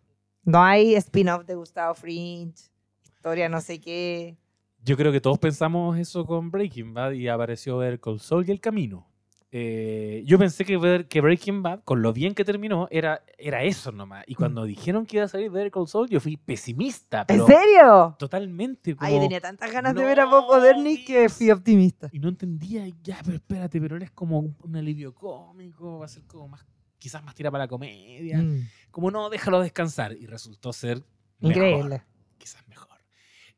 No 0.43 0.61
hay 0.61 0.95
spin-off 0.95 1.45
de 1.45 1.55
Gustavo 1.55 1.93
Fringe, 1.95 2.69
historia 3.03 3.49
no 3.49 3.59
sé 3.61 3.79
qué. 3.79 4.37
Yo 4.83 4.95
creo 4.95 5.11
que 5.11 5.19
todos 5.21 5.37
pensamos 5.37 5.97
eso 5.97 6.25
con 6.25 6.49
Breaking 6.51 6.93
Bad 6.93 7.11
y 7.11 7.27
apareció 7.27 7.77
ver 7.77 7.99
Cold 7.99 8.19
Soul 8.21 8.45
y 8.47 8.51
El 8.51 8.61
Camino. 8.61 9.07
Eh, 9.51 10.21
yo 10.27 10.37
pensé 10.37 10.63
que, 10.63 10.77
ver, 10.77 11.07
que 11.07 11.21
Breaking 11.21 11.63
Bad, 11.63 11.79
con 11.83 12.03
lo 12.03 12.13
bien 12.13 12.35
que 12.35 12.45
terminó, 12.45 12.87
era, 12.91 13.23
era 13.37 13.63
eso 13.63 13.91
nomás. 13.91 14.23
Y 14.27 14.35
cuando 14.35 14.63
dijeron 14.63 15.07
que 15.07 15.17
iba 15.17 15.25
a 15.25 15.27
salir 15.27 15.49
ver 15.49 15.71
Cold 15.71 15.87
Soul, 15.87 16.07
yo 16.07 16.19
fui 16.19 16.37
pesimista. 16.37 17.21
¿En 17.21 17.25
Pero 17.27 17.47
serio? 17.47 18.15
Totalmente. 18.19 18.95
Ay, 18.99 19.13
como- 19.13 19.23
tenía 19.23 19.41
tantas 19.41 19.71
ganas 19.71 19.95
de 19.95 20.01
no, 20.01 20.07
ver 20.07 20.19
a 20.19 20.25
Bob 20.25 20.49
Odernick 20.49 21.07
que 21.07 21.29
fui 21.29 21.49
optimista. 21.49 22.09
Y 22.11 22.19
no 22.19 22.29
entendía, 22.29 22.87
ya, 23.01 23.19
pero 23.23 23.37
espérate, 23.37 23.81
pero 23.81 23.95
él 23.95 24.03
es 24.03 24.11
como 24.11 24.39
un, 24.39 24.75
alivio 24.75 25.15
cómico, 25.15 25.97
va 25.97 26.05
a 26.05 26.09
ser 26.09 26.23
como 26.27 26.47
más, 26.49 26.63
quizás 26.99 27.23
más 27.23 27.33
tira 27.33 27.49
para 27.49 27.63
la 27.63 27.67
comedia. 27.67 28.37
Mm, 28.37 28.67
Como 28.91 29.09
no, 29.09 29.29
déjalo 29.31 29.59
descansar. 29.61 30.13
Y 30.13 30.27
resultó 30.27 30.73
ser 30.73 31.03
mejor, 31.39 31.57
Increíble. 31.63 32.03
quizás 32.37 32.67
mejor. 32.67 32.99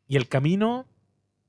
Y 0.07 0.15
el 0.15 0.29
camino 0.29 0.87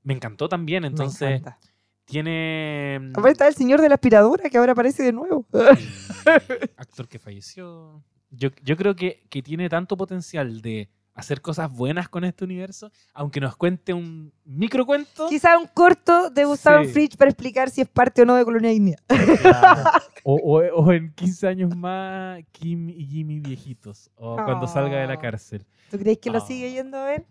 me 0.03 0.13
encantó 0.13 0.49
también, 0.49 0.81
Me 0.81 0.87
entonces 0.87 1.39
encanta. 1.39 1.59
Tiene... 2.05 3.09
Aparte 3.11 3.31
está 3.31 3.47
el 3.47 3.55
señor 3.55 3.81
de 3.81 3.89
la 3.89 3.95
aspiradora 3.95 4.49
que 4.49 4.57
ahora 4.57 4.73
aparece 4.73 5.03
de 5.03 5.11
nuevo. 5.13 5.45
actor 6.77 7.07
que 7.07 7.19
falleció. 7.19 8.03
Yo, 8.29 8.49
yo 8.63 8.75
creo 8.77 8.95
que, 8.95 9.25
que 9.29 9.41
tiene 9.41 9.69
tanto 9.69 9.95
potencial 9.97 10.61
de 10.61 10.89
hacer 11.15 11.41
cosas 11.41 11.71
buenas 11.71 12.09
con 12.09 12.23
este 12.23 12.43
universo, 12.43 12.91
aunque 13.13 13.39
nos 13.39 13.55
cuente 13.55 13.93
un 13.93 14.33
microcuento. 14.45 15.29
Quizá 15.29 15.59
un 15.59 15.67
corto 15.67 16.31
de 16.31 16.43
Gustavo 16.45 16.83
Sí. 16.85 16.91
Fringe 16.91 17.17
para 17.17 17.29
explicar 17.29 17.69
si 17.69 17.81
es 17.81 17.87
parte 17.87 18.23
o 18.23 18.25
no 18.25 18.35
de 18.35 18.43
Colonia. 18.43 18.97
Claro. 19.07 19.83
O, 20.23 20.35
o- 20.35 20.81
o 20.81 20.91
en 20.91 21.13
15 21.13 21.47
años 21.47 21.75
más, 21.75 22.41
Kim 22.51 22.89
y 22.89 23.05
Jimmy 23.05 23.39
viejitos. 23.39 24.09
O 24.15 24.35
cuando 24.35 24.67
salga 24.67 24.97
de 25.01 25.07
la 25.07 25.19
cárcel. 25.19 25.65
¿Tú 25.91 25.99
crees 25.99 26.17
que 26.17 26.31
lo 26.31 26.39
Ah. 26.39 26.45
sigue 26.47 26.71
yendo 26.71 26.97
a 26.97 27.05
ver? 27.05 27.25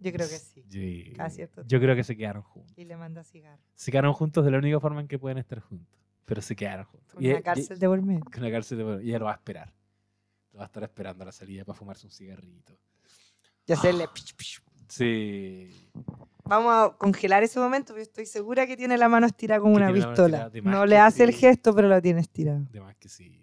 Yo 0.00 0.12
creo 0.12 0.28
que 0.28 0.38
sí. 0.38 0.64
Sí. 0.68 1.12
Yo 1.66 1.80
creo 1.80 1.94
que 1.96 2.04
se 2.04 2.16
quedaron 2.16 2.42
juntos. 2.42 2.76
Y 2.76 2.84
le 2.84 2.96
manda 2.96 3.22
cigarro. 3.24 3.62
Se 3.74 3.90
quedaron 3.90 4.12
juntos 4.12 4.44
de 4.44 4.50
la 4.50 4.58
única 4.58 4.80
forma 4.80 5.00
en 5.00 5.08
que 5.08 5.18
pueden 5.18 5.38
estar 5.38 5.60
juntos. 5.60 5.98
Pero 6.24 6.42
se 6.42 6.56
quedaron 6.56 6.84
juntos. 6.86 7.14
Con 7.14 7.24
Y- 7.24 7.30
una 7.30 7.42
cárcel 7.42 7.78
de 7.78 7.86
por 7.86 8.02
medio. 8.02 8.24
con 8.24 8.42
una 8.42 8.50
cárcel 8.50 8.78
de- 8.78 9.04
y 9.04 9.08
ella 9.10 9.18
lo 9.20 9.24
va 9.26 9.32
a 9.32 9.36
esperar. 9.36 9.72
Lo 10.52 10.58
va 10.58 10.64
a 10.64 10.66
estar 10.66 10.82
esperando 10.82 11.22
a 11.22 11.26
la 11.26 11.32
salida 11.32 11.64
para 11.64 11.78
fumarse 11.78 12.06
un 12.06 12.12
cigarrito. 12.12 12.76
Y 13.66 13.72
hacerle... 13.72 14.04
Ah. 14.04 14.12
pish, 14.12 14.34
pish. 14.34 14.62
Sí. 14.88 15.68
Vamos 16.44 16.72
a 16.72 16.96
congelar 16.96 17.42
ese 17.42 17.58
momento, 17.58 17.88
porque 17.88 18.02
estoy 18.02 18.26
segura 18.26 18.66
que 18.66 18.76
tiene 18.76 18.96
la 18.96 19.08
mano 19.08 19.26
estirada 19.26 19.60
como 19.60 19.76
Que 19.76 19.82
una 19.82 19.92
pistola. 19.92 20.50
No 20.62 20.86
le 20.86 20.96
hace 20.98 21.24
el 21.24 21.32
gesto, 21.32 21.74
pero 21.74 21.88
la 21.88 22.00
tiene 22.00 22.20
estirada. 22.20 22.60
De 22.70 22.80
más 22.80 22.94
que 22.96 23.08
sí. 23.08 23.42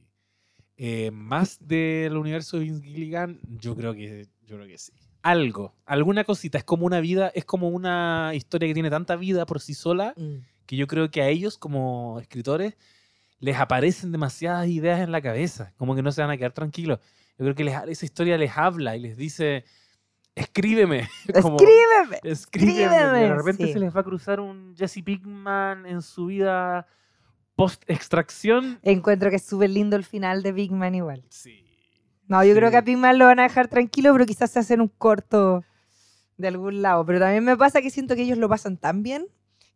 Eh, 0.77 1.11
más 1.11 1.57
del 1.65 2.15
universo 2.17 2.57
de 2.57 2.63
Vince 2.63 2.81
Gilligan, 2.83 3.39
yo 3.43 3.75
creo 3.75 3.93
que 3.93 4.27
yo 4.45 4.55
creo 4.55 4.67
que 4.67 4.77
sí. 4.77 4.91
Algo, 5.23 5.73
alguna 5.85 6.23
cosita. 6.25 6.57
Es 6.59 6.63
como 6.63 6.85
una 6.85 6.99
vida, 6.99 7.31
es 7.33 7.45
como 7.45 7.69
una 7.69 8.31
historia 8.35 8.67
que 8.67 8.73
tiene 8.75 8.89
tanta 8.89 9.15
vida 9.15 9.45
por 9.45 9.59
sí 9.61 9.73
sola 9.73 10.13
que 10.65 10.75
yo 10.77 10.85
creo 10.87 11.09
que 11.11 11.21
a 11.21 11.27
ellos 11.29 11.57
como 11.57 12.19
escritores 12.21 12.75
les 13.39 13.57
aparecen 13.57 14.11
demasiadas 14.11 14.67
ideas 14.67 15.01
en 15.01 15.11
la 15.11 15.21
cabeza, 15.21 15.73
como 15.77 15.95
que 15.95 16.01
no 16.01 16.11
se 16.11 16.21
van 16.21 16.29
a 16.31 16.37
quedar 16.37 16.51
tranquilos. 16.53 16.99
Yo 17.37 17.45
creo 17.45 17.55
que 17.55 17.63
les- 17.63 17.75
esa 17.87 18.05
historia 18.05 18.37
les 18.37 18.55
habla 18.57 18.95
y 18.95 18.99
les 19.01 19.17
dice, 19.17 19.65
escríbeme. 20.35 21.09
como, 21.41 21.57
¡Escríbeme! 21.57 22.19
escríbeme. 22.23 23.19
De 23.19 23.33
repente 23.33 23.65
sí. 23.67 23.73
se 23.73 23.79
les 23.79 23.95
va 23.95 23.99
a 24.01 24.03
cruzar 24.03 24.39
un 24.39 24.75
Jesse 24.77 25.01
Pinkman 25.03 25.85
en 25.85 26.01
su 26.01 26.27
vida 26.27 26.85
post-extracción. 27.55 28.79
Encuentro 28.83 29.29
que 29.29 29.37
es 29.37 29.45
súper 29.45 29.69
lindo 29.69 29.95
el 29.95 30.03
final 30.03 30.43
de 30.43 30.51
Big 30.51 30.71
Man 30.71 30.95
igual. 30.95 31.23
Sí. 31.29 31.62
No, 32.27 32.43
yo 32.43 32.53
creo 32.55 32.69
Sí. 32.69 32.71
que 32.71 32.77
a 32.77 32.81
Big 32.81 32.97
Man 32.97 33.17
lo 33.19 33.25
van 33.25 33.39
a 33.39 33.43
dejar 33.43 33.67
tranquilo, 33.67 34.11
pero 34.13 34.25
quizás 34.25 34.49
se 34.51 34.59
hacen 34.59 34.81
un 34.81 34.87
corto 34.87 35.63
de 36.37 36.47
algún 36.47 36.81
lado. 36.81 37.05
Pero 37.05 37.19
también 37.19 37.43
me 37.43 37.55
pasa 37.57 37.81
que 37.81 37.89
siento 37.89 38.15
que 38.15 38.23
ellos 38.23 38.37
lo 38.37 38.49
pasan 38.49 38.77
tan 38.77 39.03
bien. 39.03 39.27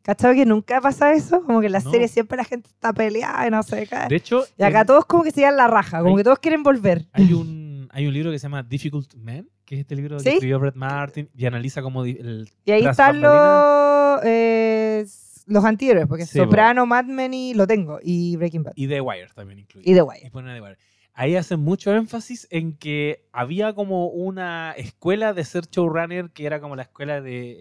¿Cachado 0.02 0.34
que 0.34 0.46
nunca 0.46 0.80
pasa 0.80 1.12
eso? 1.14 1.44
Como 1.44 1.60
que 1.60 1.66
en 1.66 1.74
la 1.74 1.82
No. 1.82 1.92
serie 1.92 2.08
siempre 2.08 2.38
la 2.38 2.46
gente 2.46 2.70
está 2.70 2.94
peleada 2.94 3.46
y 3.46 3.52
no 3.52 3.62
se 3.64 3.86
cae. 3.88 4.08
De 4.08 4.16
hecho, 4.16 4.46
Y 4.58 4.64
acá 4.64 4.86
todos 4.86 5.06
como 5.06 5.24
que 5.24 5.32
se 5.32 5.42
dan 5.42 5.58
la 5.58 5.68
raja, 5.68 6.00
como 6.00 6.12
Hay- 6.12 6.18
que 6.18 6.24
todos 6.24 6.40
quieren 6.40 6.64
volver. 6.64 7.06
hay, 7.12 7.34
un, 7.34 7.90
hay 7.92 8.08
un 8.08 8.14
libro 8.14 8.32
que 8.32 8.40
se 8.40 8.44
llama 8.44 8.64
Difficult 8.64 9.16
Man, 9.16 9.50
que 9.66 9.76
es 9.76 9.82
este 9.82 9.96
libro 9.98 10.18
¿Sí? 10.20 10.24
que 10.26 10.34
escribió 10.36 10.60
Brett 10.60 10.76
Martin 10.76 11.30
y 11.36 11.46
analiza 11.46 11.82
como 11.82 12.06
el 12.06 12.50
Y 12.64 12.72
ahí 12.72 12.86
están 12.86 13.20
los, 13.20 14.22
eh, 14.24 15.06
los 15.48 15.66
antihéroes, 15.66 16.08
porque 16.08 16.26
Sí. 16.26 16.38
Soprano, 16.40 16.86
Mad 16.86 17.06
Men 17.06 17.34
y 17.34 17.54
lo 17.54 17.68
tengo, 17.68 18.00
y 18.02 18.38
Breaking 18.38 18.64
Bad. 18.64 18.74
y 18.76 18.88
The 18.88 19.02
Wire 19.02 19.28
también 19.36 19.60
incluye. 19.60 19.90
Y 19.90 19.94
The 19.94 20.00
Y 20.00 20.02
Wire. 20.04 20.32
ponen 20.32 20.56
The 20.56 20.62
Wire. 20.62 20.78
Ahí 21.20 21.36
hacen 21.36 21.62
mucho 21.62 21.92
énfasis 21.96 22.48
en 22.52 22.78
que 22.78 23.26
había 23.32 23.74
como 23.74 24.06
una 24.06 24.74
escuela 24.74 25.34
de 25.34 25.44
ser 25.46 25.68
showrunner 25.68 26.30
que 26.30 26.46
era 26.46 26.62
como 26.62 26.76
la 26.76 26.84
escuela 26.84 27.22
de 27.22 27.56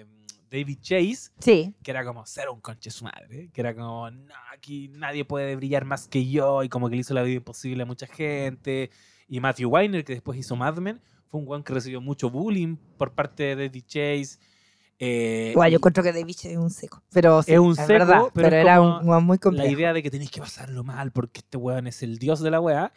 eh, 0.00 0.06
David 0.50 0.78
Chase, 0.82 1.30
Sí, 1.40 1.74
que 1.82 1.90
era 1.90 2.04
como 2.04 2.26
ser 2.26 2.50
un 2.50 2.60
conche 2.60 2.90
su 2.90 3.04
madre, 3.04 3.48
que 3.54 3.62
era 3.62 3.74
como, 3.74 4.10
no, 4.10 4.34
aquí 4.52 4.88
nadie 4.88 5.24
puede 5.24 5.56
brillar 5.56 5.86
más 5.86 6.06
que 6.06 6.28
yo, 6.28 6.62
y 6.62 6.68
como 6.68 6.90
que 6.90 6.96
le 6.96 7.00
hizo 7.00 7.14
la 7.14 7.22
vida 7.22 7.36
imposible 7.36 7.82
a 7.82 7.86
mucha 7.86 8.06
gente. 8.06 8.90
Y 9.26 9.40
Matthew 9.40 9.70
Weiner, 9.70 10.04
que 10.04 10.12
después 10.12 10.38
hizo 10.38 10.54
Mad 10.54 10.76
Men, 10.76 11.00
fue 11.28 11.40
un 11.40 11.46
guan 11.46 11.62
que 11.62 11.72
recibió 11.72 12.02
mucho 12.02 12.28
bullying 12.28 12.76
por 12.98 13.14
parte 13.14 13.56
de 13.56 13.68
David 13.68 13.84
Chase. 13.86 14.38
Eh, 14.98 15.50
igual 15.52 15.70
yo 15.70 15.76
encuentro 15.76 16.02
que 16.02 16.12
David 16.12 16.36
es 16.44 16.56
un 16.56 16.70
seco. 16.70 17.02
Pero 17.12 17.42
sí, 17.42 17.52
Es 17.52 17.58
un 17.58 17.70
es 17.72 17.76
seco, 17.76 17.88
verdad, 17.88 18.22
pero 18.34 18.48
pero, 18.48 18.56
es 18.56 18.62
era 18.64 18.80
un 18.80 19.08
weón 19.08 19.24
muy 19.24 19.36
la 19.36 19.40
complejo. 19.40 19.70
idea 19.70 19.92
de 19.92 20.02
que 20.02 20.10
tenéis 20.10 20.30
que 20.30 20.40
pasarlo 20.40 20.82
mal 20.84 21.12
porque 21.12 21.40
este 21.40 21.56
weón 21.56 21.86
es 21.86 22.02
el 22.02 22.18
dios 22.18 22.40
de 22.40 22.50
la 22.50 22.60
weá. 22.60 22.92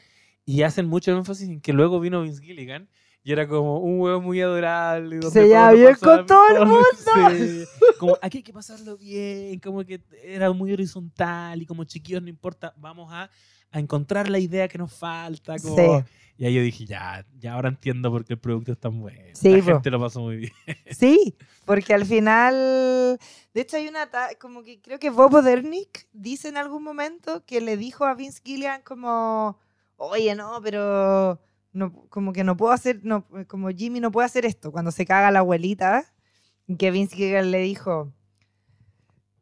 Y 0.46 0.64
hacen 0.64 0.88
mucho 0.88 1.12
énfasis 1.12 1.48
en 1.48 1.62
que 1.62 1.72
luego 1.74 2.00
vino 2.00 2.24
Vince 2.24 2.42
Gilligan 2.42 2.90
y 3.24 3.32
era 3.32 3.48
como 3.48 3.78
un 3.80 4.00
weón 4.00 4.24
muy 4.24 4.42
adorable. 4.42 5.18
donde 5.20 5.30
Se 5.30 5.48
lleva 5.48 5.70
todo 5.70 5.72
lo 5.72 5.78
bien 5.78 5.96
con 5.96 6.26
todo 6.26 6.48
el 6.48 6.60
mejor. 6.60 6.86
Sí. 7.38 7.64
Como 8.00 8.18
aquí 8.22 8.40
hay 8.40 8.44
que 8.44 8.54
pasarlo 8.54 8.98
bien, 8.98 9.60
como 9.60 9.86
que 9.86 10.02
era 10.24 10.52
muy 10.52 10.74
horizontal 10.74 11.62
y 11.62 11.66
como 11.68 11.84
chiquillos 11.84 12.22
no 12.24 12.30
importa, 12.30 12.74
vamos 12.78 13.12
a, 13.14 13.30
a 13.72 13.80
encontrar 13.80 14.30
la 14.30 14.40
idea 14.40 14.68
que 14.68 14.78
nos 14.78 14.94
falta. 14.94 15.58
como- 15.60 15.76
Sí. 15.76 16.06
Y 16.38 16.46
ahí 16.46 16.56
yo 16.56 16.62
dije, 16.64 16.86
ya, 16.86 17.24
ya 17.40 17.54
ahora 17.54 17.70
entiendo 17.70 18.10
por 18.10 18.26
qué 18.26 18.34
el 18.34 18.40
producto 18.40 18.72
es 18.72 18.80
tan 18.80 19.00
bueno. 19.00 19.20
Sí, 19.34 19.52
la 19.52 19.60
po. 19.60 19.66
gente 19.74 19.92
lo 19.92 20.00
pasó 20.00 20.22
muy 20.22 20.38
bien. 20.38 20.52
Sí, 20.90 21.36
porque 21.66 21.94
al 21.94 22.06
final, 22.06 23.20
de 23.54 23.62
hecho 23.62 23.78
hay 23.78 23.88
una, 23.88 24.10
como 24.40 24.64
que 24.64 24.82
creo 24.82 24.98
que 24.98 25.12
Bob 25.12 25.36
Odernick 25.36 26.08
dice 26.14 26.48
en 26.50 26.58
algún 26.58 26.84
momento 26.84 27.46
que 27.46 27.62
le 27.62 27.78
dijo 27.78 28.06
a 28.06 28.16
Vince 28.16 28.42
Gilligan 28.44 28.82
como, 28.82 29.60
oye, 29.98 30.34
no, 30.34 30.60
pero 30.64 31.40
no, 31.74 31.94
como 32.10 32.34
que 32.34 32.44
no 32.44 32.58
puedo 32.58 32.72
hacer, 32.74 33.02
no, 33.04 33.26
como 33.48 33.70
Jimmy 33.70 34.00
no 34.00 34.12
puede 34.12 34.26
hacer 34.26 34.46
esto, 34.46 34.72
cuando 34.72 34.92
se 34.92 35.06
caga 35.06 35.30
la 35.30 35.40
abuelita, 35.40 36.12
que 36.80 36.90
Vince 36.90 37.16
Gilligan 37.16 37.52
le 37.52 37.60
dijo, 37.60 38.12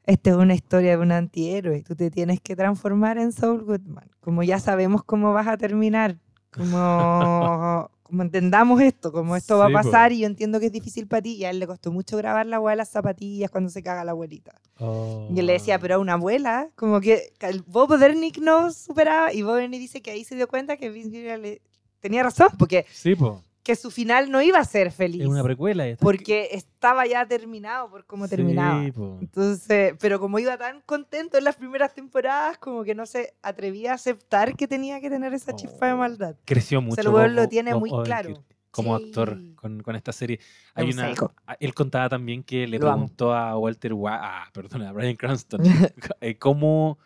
esta 0.09 0.29
es 0.31 0.35
una 0.35 0.53
historia 0.55 0.91
de 0.91 0.97
un 1.03 1.11
antihéroe, 1.11 1.83
tú 1.83 1.95
te 1.95 2.09
tienes 2.11 2.41
que 2.41 2.55
transformar 2.55 3.17
en 3.17 3.31
Saul 3.31 3.63
Goodman, 3.63 4.09
como 4.19 4.43
ya 4.43 4.59
sabemos 4.59 5.03
cómo 5.03 5.33
vas 5.33 5.47
a 5.47 5.57
terminar, 5.57 6.17
como, 6.51 7.89
como 8.03 8.23
entendamos 8.23 8.81
esto, 8.81 9.11
como 9.11 9.35
esto 9.35 9.57
va 9.59 9.65
a 9.65 9.67
Sí, 9.67 9.73
po. 9.73 9.79
pasar 9.83 10.11
y 10.11 10.19
yo 10.19 10.27
entiendo 10.27 10.59
que 10.59 10.65
es 10.67 10.71
difícil 10.71 11.07
para 11.07 11.21
ti 11.21 11.33
y 11.35 11.45
a 11.45 11.51
él 11.51 11.59
le 11.59 11.67
costó 11.67 11.91
mucho 11.91 12.17
grabar 12.17 12.45
la 12.47 12.55
abuela 12.57 12.71
de 12.73 12.77
las 12.77 12.89
zapatillas 12.89 13.51
cuando 13.51 13.69
se 13.69 13.83
caga 13.83 14.03
la 14.03 14.11
abuelita. 14.11 14.53
Y 14.79 15.39
él 15.39 15.45
le 15.45 15.53
decía, 15.53 15.77
pero 15.77 15.95
a 15.95 15.97
una 15.99 16.13
abuela, 16.13 16.69
como 16.75 17.01
que 17.01 17.33
Bob 17.67 17.91
Odernick 17.91 18.37
no 18.39 18.71
superaba 18.71 19.31
y 19.33 19.41
Bob 19.43 19.53
Odernick 19.55 19.79
dice 19.81 20.01
que 20.01 20.11
ahí 20.11 20.23
se 20.23 20.35
dio 20.35 20.47
cuenta 20.47 20.77
que 20.77 20.89
Vince 20.89 21.11
Gilligan 21.11 21.41
le 21.41 21.61
tenía 21.99 22.23
razón, 22.23 22.47
porque 22.57 22.85
Sí, 22.91 23.13
po. 23.15 23.43
Que 23.69 23.75
su 23.75 23.91
final 23.91 24.31
no 24.31 24.41
iba 24.41 24.57
a 24.57 24.65
ser 24.65 24.91
feliz. 24.91 25.21
Es 25.21 25.27
una 25.27 25.43
precuela. 25.43 25.85
esta. 25.87 26.03
porque 26.03 26.49
estaba 26.53 27.05
ya 27.05 27.27
terminado 27.27 27.87
por 27.91 28.03
cómo 28.07 28.25
Sí, 28.25 28.31
terminaba. 28.35 28.83
po. 28.91 29.17
Entonces, 29.21 29.93
pero 29.99 30.19
como 30.19 30.39
iba 30.39 30.57
tan 30.57 30.81
contento 30.87 31.37
en 31.37 31.43
las 31.43 31.55
primeras 31.55 31.93
temporadas, 31.93 32.57
como 32.57 32.83
que 32.83 32.95
no 32.95 33.05
se 33.05 33.35
atrevía 33.43 33.91
a 33.91 33.95
aceptar 33.95 34.55
que 34.55 34.67
tenía 34.67 34.99
que 35.01 35.11
tener 35.11 35.35
esa 35.35 35.55
chispa 35.55 35.85
de 35.85 35.93
Oh. 35.93 35.97
maldad. 35.97 36.35
Creció 36.45 36.81
mucho. 36.81 37.11
Bob- 37.11 37.27
lo 37.29 37.47
tiene 37.47 37.75
muy 37.75 37.91
claro. 38.03 38.43
Como 38.71 38.97
Sí. 38.97 39.05
actor 39.05 39.37
con, 39.55 39.81
con 39.83 39.95
esta 39.95 40.11
serie. 40.13 40.39
Hay 40.73 40.87
un 40.87 40.93
una, 40.93 41.09
psycho. 41.09 41.31
a- 41.45 41.55
él 41.59 41.73
contaba 41.75 42.09
también 42.09 42.41
que 42.43 42.65
le 42.65 42.79
Lo 42.79 42.87
amo. 42.87 43.03
preguntó 43.03 43.33
a 43.35 43.55
Walter 43.55 43.93
ah, 44.07 44.49
perdón, 44.51 44.81
a 44.81 44.91
Brian 44.93 45.15
Cranston, 45.15 45.61
eh, 46.21 46.37
cómo, 46.39 46.97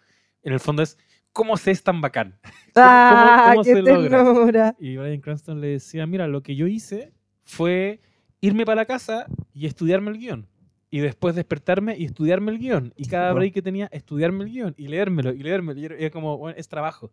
en 0.43 0.53
el 0.53 0.59
fondo 0.61 0.81
es, 0.81 0.97
¿cómo 1.33 1.57
se 1.57 1.71
es 1.71 1.83
tan 1.83 1.99
bacán? 2.01 2.39
¡Ah, 2.75 3.49
cómo 3.51 3.63
qué 3.63 3.73
se 3.73 3.81
logra? 3.81 4.23
ternura! 4.23 4.75
Y 4.79 4.97
Brian 4.97 5.19
Cranston 5.21 5.59
le 5.61 5.67
decía, 5.67 6.07
mira, 6.07 6.27
lo 6.27 6.41
que 6.41 6.55
yo 6.55 6.67
hice 6.67 7.11
fue 7.43 7.99
irme 8.41 8.65
para 8.65 8.77
la 8.81 8.85
casa 8.85 9.25
y 9.53 9.65
estudiarme 9.65 10.11
el 10.11 10.17
guion. 10.17 10.47
Y 10.89 10.99
después 10.99 11.33
despertarme 11.35 11.97
y 11.97 12.05
estudiarme 12.05 12.51
el 12.51 12.59
guion. 12.59 12.93
Y 12.95 13.07
cada 13.07 13.33
break 13.33 13.51
que 13.55 13.61
tenía, 13.63 13.89
estudiarme 13.91 14.43
el 14.43 14.51
guion 14.51 14.75
y 14.77 14.87
leérmelo 14.89 15.33
y 15.33 15.39
leérmelo. 15.41 15.79
Y 15.79 15.85
era- 15.85 16.11
como, 16.11 16.37
bueno, 16.37 16.55
es 16.57 16.67
trabajo. 16.67 17.11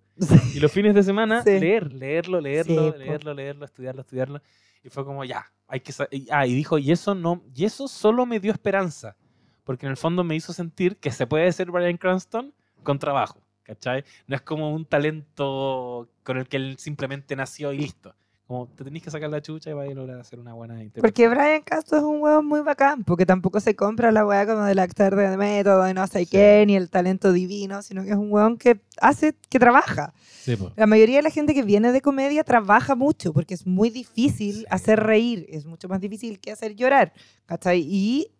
Y 0.54 0.60
los 0.60 0.70
fines 0.70 0.94
de 0.94 1.02
semana, 1.02 1.42
Sí. 1.42 1.58
leer, 1.58 1.90
leerlo, 1.94 2.42
leerlo, 2.42 2.92
Sí, 2.92 2.98
leerlo, 2.98 3.32
leerlo, 3.32 3.64
estudiarlo, 3.64 4.02
estudiarlo. 4.02 4.42
Y 4.84 4.90
fue 4.90 5.04
como, 5.06 5.24
ya, 5.24 5.46
hay 5.66 5.80
que... 5.80 5.94
Ah, 6.30 6.46
y 6.46 6.52
dijo, 6.54 6.76
y 6.76 6.90
eso 6.92 7.14
no, 7.14 7.42
y 7.54 7.64
eso 7.64 7.88
solo 7.88 8.26
me 8.26 8.38
dio 8.38 8.52
esperanza. 8.52 9.16
Porque 9.64 9.86
en 9.86 9.90
el 9.92 9.96
fondo 9.96 10.24
me 10.24 10.34
hizo 10.36 10.52
sentir 10.52 10.98
que 10.98 11.10
se 11.10 11.26
puede 11.26 11.50
ser 11.52 11.70
Brian 11.70 11.96
Cranston 11.96 12.52
con 12.82 12.98
trabajo. 12.98 13.40
¿Cachai? 13.70 14.02
No 14.26 14.34
es 14.34 14.42
como 14.42 14.74
un 14.74 14.84
talento 14.84 16.08
con 16.24 16.38
el 16.38 16.48
que 16.48 16.56
él 16.56 16.74
simplemente 16.78 17.36
nació 17.36 17.72
y 17.72 17.78
listo. 17.78 18.14
Como 18.48 18.66
te 18.66 18.82
tenés 18.82 19.04
que 19.04 19.12
sacar 19.12 19.30
la 19.30 19.40
chucha 19.40 19.70
y 19.70 19.74
vas 19.74 19.88
a 19.88 19.94
lograr 19.94 20.18
hacer 20.18 20.40
una 20.40 20.54
buena 20.54 20.82
interpretación. 20.82 21.02
Porque 21.02 21.28
Brian 21.28 21.62
Castro 21.62 21.98
es 21.98 22.02
un 22.04 22.20
hueón 22.20 22.46
muy 22.46 22.62
bacán, 22.62 23.04
porque 23.04 23.24
tampoco 23.24 23.60
se 23.60 23.76
compra 23.76 24.10
la 24.10 24.26
weá 24.26 24.44
como 24.44 24.64
del 24.64 24.80
actor 24.80 25.14
de 25.14 25.36
método 25.36 25.88
y 25.88 25.94
no 25.94 26.04
sé 26.08 26.24
Sí. 26.24 26.26
qué, 26.32 26.64
ni 26.66 26.74
el 26.74 26.90
talento 26.90 27.32
divino, 27.32 27.80
sino 27.82 28.02
que 28.02 28.10
es 28.10 28.16
un 28.16 28.32
hueón 28.32 28.58
que 28.58 28.80
hace, 29.00 29.36
que 29.48 29.60
trabaja. 29.60 30.12
Sí. 30.42 30.58
La 30.74 30.88
mayoría 30.88 31.18
de 31.18 31.22
la 31.22 31.30
gente 31.30 31.54
que 31.54 31.62
viene 31.62 31.92
de 31.92 32.00
comedia 32.00 32.42
trabaja 32.42 32.96
mucho, 32.96 33.32
porque 33.32 33.54
es 33.54 33.68
muy 33.68 33.88
difícil 33.88 34.56
Sí. 34.56 34.64
hacer 34.68 34.98
reír, 34.98 35.46
es 35.48 35.64
mucho 35.64 35.86
más 35.88 36.00
difícil 36.00 36.40
que 36.40 36.50
hacer 36.50 36.74
llorar, 36.74 37.12
¿cachai? 37.46 37.86
Y 37.88 38.32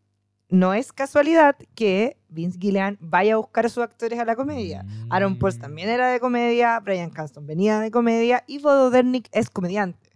no 0.51 0.74
es 0.74 0.93
casualidad 0.93 1.56
que 1.74 2.16
Vince 2.28 2.59
Gillian 2.60 2.98
vaya 3.01 3.35
a 3.35 3.36
buscar 3.36 3.66
a 3.66 3.68
sus 3.68 3.82
actores 3.82 4.18
a 4.18 4.24
la 4.24 4.36
comedia. 4.36 4.85
Aaron 5.09 5.39
Paul 5.39 5.55
Mm, 5.56 5.60
también 5.60 5.89
era 5.89 6.09
de 6.09 6.20
comedia, 6.20 6.78
Brian 6.81 7.10
Cranston 7.10 7.47
venía 7.47 7.81
de 7.81 7.90
comedia 7.90 8.44
y 8.47 8.59
Bodo 8.59 8.90
Dernick 8.90 9.28
es 9.32 9.48
comediante. 9.51 10.10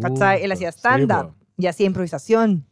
¿Cachai? 0.00 0.42
Él 0.44 0.52
hacía 0.52 0.72
Sí, 0.72 0.78
stand-up 0.78 1.28
po. 1.28 1.34
y 1.56 1.66
hacía 1.66 1.86
improvisación. 1.86 2.66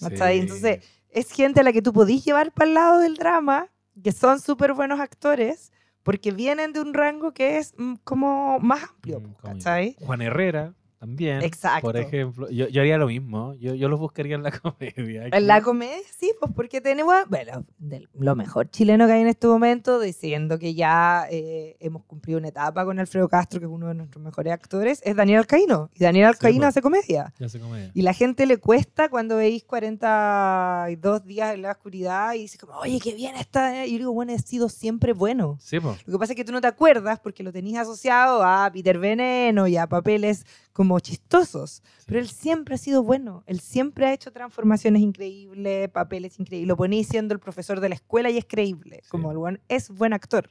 ¿cachai? 0.00 0.36
Sí. 0.36 0.40
Entonces, 0.40 0.84
es 1.10 1.30
gente 1.30 1.60
a 1.60 1.62
la 1.62 1.72
que 1.72 1.82
tú 1.82 1.92
podís 1.92 2.24
llevar 2.24 2.52
para 2.52 2.68
el 2.68 2.74
lado 2.74 2.98
del 3.00 3.14
drama, 3.16 3.68
que 4.02 4.12
son 4.12 4.40
súper 4.40 4.72
buenos 4.72 4.98
actores, 5.00 5.70
porque 6.02 6.32
vienen 6.32 6.72
de 6.72 6.80
un 6.80 6.94
rango 6.94 7.32
que 7.32 7.58
es 7.58 7.74
mm, 7.76 7.94
como 8.04 8.58
más 8.60 8.82
amplio, 8.84 9.20
Mm, 9.20 9.32
¿cachai? 9.42 9.96
Juan 10.04 10.22
Herrera 10.22 10.74
también. 11.02 11.42
Exacto. 11.42 11.88
Por 11.88 11.96
ejemplo, 11.96 12.48
yo, 12.48 12.68
yo 12.68 12.80
haría 12.80 12.96
lo 12.96 13.08
mismo. 13.08 13.54
Yo, 13.54 13.74
yo 13.74 13.88
los 13.88 13.98
buscaría 13.98 14.36
en 14.36 14.44
la 14.44 14.52
comedia. 14.60 15.26
En 15.32 15.46
la 15.48 15.60
comedia, 15.60 15.96
sí, 16.16 16.32
pues 16.38 16.52
porque 16.54 16.80
tenemos, 16.80 17.12
bueno, 17.28 17.64
de 17.78 18.06
lo 18.14 18.36
mejor 18.36 18.70
chileno 18.70 19.08
que 19.08 19.14
hay 19.14 19.22
en 19.22 19.26
este 19.26 19.48
momento, 19.48 19.98
diciendo 19.98 20.60
que 20.60 20.74
ya 20.74 21.26
eh, 21.28 21.76
hemos 21.80 22.04
cumplido 22.04 22.38
una 22.38 22.48
etapa 22.48 22.84
con 22.84 23.00
Alfredo 23.00 23.28
Castro, 23.28 23.58
que 23.58 23.66
es 23.66 23.72
uno 23.72 23.88
de 23.88 23.94
nuestros 23.94 24.22
mejores 24.22 24.52
actores, 24.52 25.00
es 25.04 25.16
Daniel 25.16 25.40
Alcaíno. 25.40 25.90
Y 25.92 26.04
Daniel 26.04 26.26
Alcaíno 26.26 26.60
pues. 26.60 26.68
hace 26.68 26.82
comedia. 26.82 27.34
Ya 27.36 27.46
hace 27.46 27.58
comedia. 27.58 27.90
Y 27.94 28.02
la 28.02 28.12
gente 28.12 28.46
le 28.46 28.58
cuesta 28.58 29.08
cuando 29.08 29.38
veis 29.38 29.64
42 29.64 31.24
días 31.24 31.52
en 31.52 31.62
la 31.62 31.72
oscuridad 31.72 32.34
y 32.34 32.42
dice 32.42 32.58
como, 32.58 32.78
oye, 32.78 33.00
qué 33.00 33.12
bien 33.12 33.34
está. 33.34 33.86
Y 33.86 33.90
yo 33.94 33.98
digo, 33.98 34.12
bueno, 34.12 34.30
he 34.32 34.38
sido 34.38 34.68
siempre 34.68 35.14
bueno. 35.14 35.58
Sí, 35.60 35.80
po. 35.80 35.96
Lo 36.06 36.12
que 36.12 36.18
pasa 36.20 36.34
es 36.34 36.36
que 36.36 36.44
tú 36.44 36.52
no 36.52 36.60
te 36.60 36.68
acuerdas 36.68 37.18
porque 37.18 37.42
lo 37.42 37.50
tenías 37.50 37.82
asociado 37.88 38.44
a 38.44 38.70
Peter 38.72 39.00
Veneno 39.00 39.66
y 39.66 39.76
a 39.76 39.88
papeles 39.88 40.46
como 40.72 40.98
chistosos. 41.00 41.82
Pero 42.06 42.20
él 42.20 42.28
siempre 42.28 42.74
ha 42.76 42.78
sido 42.78 43.02
bueno. 43.02 43.42
Él 43.46 43.60
siempre 43.60 44.06
ha 44.06 44.12
hecho 44.12 44.32
transformaciones 44.32 45.02
increíbles, 45.02 45.88
papeles 45.90 46.38
increíbles. 46.40 46.68
Lo 46.68 46.76
ponís 46.76 47.08
siendo 47.08 47.34
el 47.34 47.40
profesor 47.40 47.80
de 47.80 47.88
la 47.90 47.94
escuela 47.94 48.30
y 48.30 48.38
es 48.38 48.44
creíble. 48.44 49.02
Como 49.08 49.30
el 49.30 49.38
buen, 49.38 49.60
es 49.68 49.90
buen 49.90 50.12
actor. 50.12 50.48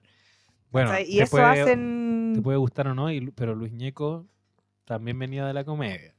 Bueno, 0.72 0.90
¿cachai? 0.92 1.06
y 1.12 1.18
te 1.18 1.24
eso 1.24 1.32
puede, 1.32 1.46
hacen 1.62 2.32
te 2.36 2.42
puede 2.42 2.58
gustar 2.58 2.88
o 2.88 2.96
no, 2.96 3.12
y 3.12 3.30
pero 3.32 3.54
Luis 3.56 3.74
Ñeco 3.74 4.26
también 4.86 5.20
venía 5.20 5.46
de 5.46 5.54
la 5.54 5.66
comedia. 5.66 6.14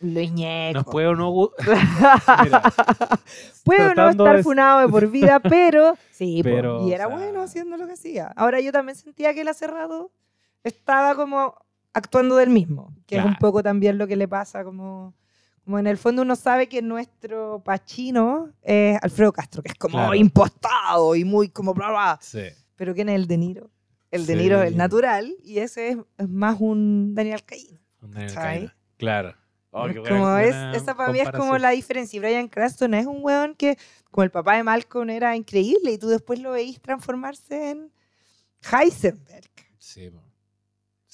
Luis 0.00 0.30
Ñeco. 0.32 0.74
Nos 0.78 0.84
puede 0.84 1.06
o 1.06 1.14
no 1.14 1.32
Mira, 2.44 2.62
Puedo 3.64 3.88
no 3.88 3.94
tratando 3.94 4.24
estar 4.24 4.36
de- 4.36 4.42
funado 4.42 4.80
de 4.80 4.88
por 4.88 5.10
vida, 5.10 5.40
pero 5.40 5.96
sí, 6.10 6.40
Pero, 6.42 6.86
y 6.86 6.92
era 6.92 7.06
o 7.06 7.10
sea- 7.10 7.18
bueno 7.18 7.42
haciendo 7.42 7.76
lo 7.78 7.86
que 7.86 7.94
hacía. 7.94 8.26
Ahora 8.36 8.60
yo 8.60 8.72
también 8.72 8.96
sentía 8.96 9.32
que 9.32 9.40
el 9.40 9.48
acerrado 9.48 10.10
estaba 10.64 11.14
como 11.14 11.56
actuando 11.94 12.36
del 12.36 12.50
mismo, 12.50 12.94
que 13.06 13.16
es 13.16 13.22
un 13.22 13.30
Claro. 13.30 13.40
poco 13.40 13.62
también 13.62 13.96
lo 13.98 14.06
que 14.06 14.16
le 14.16 14.28
pasa 14.28 14.64
como 14.64 15.14
como 15.64 15.78
en 15.78 15.86
el 15.86 15.96
fondo 15.96 16.20
uno 16.20 16.36
sabe 16.36 16.68
que 16.68 16.82
nuestro 16.82 17.62
Pachino 17.64 18.50
es 18.60 18.98
Alfredo 19.02 19.32
Castro, 19.32 19.62
que 19.62 19.70
es 19.70 19.74
como 19.78 19.96
Claro. 19.96 20.14
impostado 20.14 21.16
y 21.16 21.24
muy 21.24 21.48
como 21.48 21.72
bla 21.72 21.88
bla, 21.88 22.18
Sí. 22.20 22.42
pero 22.76 22.92
¿quién 22.94 23.08
es 23.08 23.14
el 23.14 23.26
De 23.26 23.38
Niro? 23.38 23.70
El 24.10 24.26
De 24.26 24.34
Sí. 24.34 24.38
Niro 24.40 24.60
es 24.60 24.68
el 24.68 24.76
natural 24.76 25.34
y 25.42 25.60
ese 25.60 25.88
es, 25.88 25.96
es 26.18 26.28
más 26.28 26.56
un 26.60 27.14
Daniel 27.14 27.42
Caíno. 27.44 27.80
un 28.02 28.10
Daniel. 28.10 28.34
Caíno. 28.34 28.72
Claro. 28.98 29.34
Oh, 29.70 29.86
qué 29.90 30.00
buena- 30.00 30.08
como 30.18 30.36
es, 30.36 30.54
esa 30.76 30.94
para 30.94 31.10
mí 31.10 31.20
es 31.20 31.30
como 31.30 31.56
la 31.56 31.70
diferencia. 31.70 32.20
Brian 32.20 32.46
Cranston 32.48 32.92
es 32.92 33.06
un 33.06 33.20
weón 33.24 33.54
que, 33.54 33.78
como 34.10 34.22
el 34.24 34.30
papá 34.30 34.56
de 34.56 34.62
Malcolm, 34.64 35.08
era 35.08 35.34
increíble 35.34 35.92
y 35.92 35.98
tú 35.98 36.08
después 36.08 36.40
lo 36.40 36.50
veís 36.50 36.78
transformarse 36.82 37.70
en 37.70 37.90
Heisenberg. 38.70 39.50
Sí. 39.78 40.10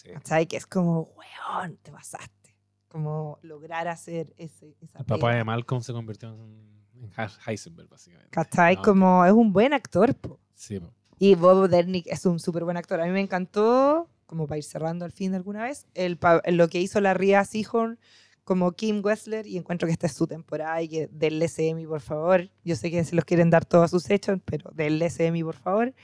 Sí. 0.02 0.10
¿Sabes? 0.24 0.47
Que 0.48 0.56
es 0.56 0.66
como, 0.66 1.12
weón, 1.16 1.77
te 1.82 1.90
pasaste. 1.93 2.56
Como 2.89 3.39
lograr 3.43 3.86
hacer 3.89 4.32
ese, 4.36 4.74
esa 4.81 4.98
El 5.01 5.05
papá 5.05 5.28
pega. 5.28 5.36
de 5.36 5.44
Malcolm 5.44 5.82
se 5.82 5.93
convirtió 5.93 6.31
en, 6.35 6.85
en 6.94 7.10
He- 7.16 7.51
Heisenberg, 7.51 7.89
básicamente. 7.89 8.31
¿Cachai? 8.31 8.77
No, 8.77 8.82
Como 8.82 9.24
es 9.24 9.32
un 9.32 9.52
buen 9.52 9.72
actor. 9.72 10.14
po. 10.14 10.40
Sí, 10.55 10.81
po. 10.81 10.93
Y 11.18 11.35
Bob 11.35 11.68
Dernick 11.68 12.06
es 12.06 12.24
un 12.27 12.39
súper 12.40 12.64
buen 12.64 12.77
actor. 12.77 13.01
A 13.01 13.05
mí 13.05 13.10
me 13.12 13.20
encantó, 13.20 14.09
como 14.27 14.47
para 14.47 14.59
ir 14.59 14.64
cerrando 14.64 15.05
al 15.05 15.12
fin 15.12 15.32
de 15.32 15.36
alguna 15.36 15.64
vez, 15.64 15.86
el, 15.94 16.18
lo 16.48 16.68
que 16.68 16.81
hizo 16.81 17.01
la 17.01 17.12
Ria 17.14 17.44
Seahorn 17.44 17.98
como 18.44 18.72
Kim 18.72 19.02
Wessler 19.05 19.47
y 19.47 19.56
encuentro 19.59 19.86
que 19.86 19.93
esta 19.93 20.06
es 20.06 20.14
su 20.14 20.27
temporada 20.27 20.81
y 20.82 20.89
que 20.89 21.09
denle 21.12 21.44
ese 21.44 21.68
Emmy, 21.68 21.86
por 21.86 22.01
favor. 22.01 22.48
Yo 22.64 22.74
sé 22.74 22.90
que 22.90 23.05
se 23.05 23.14
los 23.14 23.24
quieren 23.24 23.51
dar 23.51 23.64
todos 23.66 23.85
a 23.85 23.89
sus 23.89 24.09
hechos, 24.10 24.40
pero 24.44 24.70
denle 24.74 25.06
ese 25.06 25.27
Emmy, 25.27 25.44
por 25.44 25.55
favor. 25.56 25.94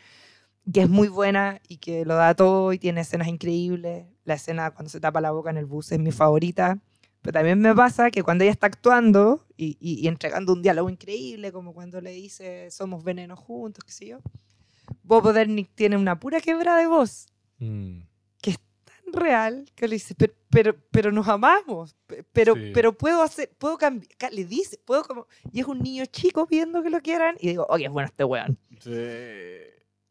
Que 0.72 0.82
es 0.82 0.88
muy 0.88 1.08
buena 1.08 1.60
y 1.68 1.76
que 1.78 2.04
lo 2.04 2.14
da 2.16 2.34
todo 2.34 2.72
y 2.72 2.78
tiene 2.78 3.00
escenas 3.02 3.28
increíbles. 3.28 4.06
La 4.24 4.34
escena 4.34 4.72
cuando 4.72 4.90
se 4.90 5.00
tapa 5.00 5.20
la 5.20 5.30
boca 5.30 5.50
en 5.50 5.56
el 5.58 5.66
bus 5.66 5.92
es 5.92 5.98
mi 5.98 6.10
favorita. 6.12 6.78
Pero 7.22 7.32
también 7.32 7.60
me 7.60 7.74
pasa 7.74 8.10
que 8.10 8.22
cuando 8.22 8.44
ella 8.44 8.52
está 8.52 8.66
actuando 8.68 9.44
y, 9.56 9.76
y- 9.80 10.00
y 10.00 10.08
entregando 10.08 10.52
un 10.52 10.62
diálogo 10.62 10.88
increíble, 10.90 11.50
como 11.52 11.72
cuando 11.74 12.00
le 12.00 12.10
dice 12.10 12.70
somos 12.70 13.02
venenos 13.04 13.38
juntos, 13.38 13.82
qué 13.84 13.92
sé 13.92 14.06
yo, 14.06 14.18
Bob 15.02 15.26
Odenkirk 15.26 15.70
tiene 15.74 15.96
una 15.96 16.18
pura 16.20 16.40
quebra 16.40 16.76
de 16.76 16.86
voz 16.86 17.26
Mm. 17.58 18.00
tan 18.84 19.12
real 19.12 19.64
que 19.74 19.88
le 19.88 19.94
dice, 19.96 20.14
pero, 20.14 20.34
pero, 20.50 20.76
pero 20.90 21.10
nos 21.12 21.26
amamos, 21.26 21.94
pe- 22.06 22.22
pero, 22.32 22.54
Sí. 22.54 22.70
pero 22.74 22.92
puedo 22.92 23.22
hacer, 23.22 23.50
puedo 23.58 23.78
cambiar, 23.78 24.10
le 24.32 24.44
dice, 24.44 24.78
puedo 24.84 25.02
como, 25.04 25.26
y 25.52 25.60
es 25.60 25.66
un 25.66 25.78
niño 25.80 26.04
chico 26.06 26.46
pidiendo 26.46 26.82
que 26.82 26.90
lo 26.90 27.00
quieran, 27.00 27.36
y 27.40 27.48
digo, 27.48 27.66
oye, 27.70 27.86
es 27.86 27.90
bueno 27.90 28.06
este 28.08 28.24
weón. 28.24 28.58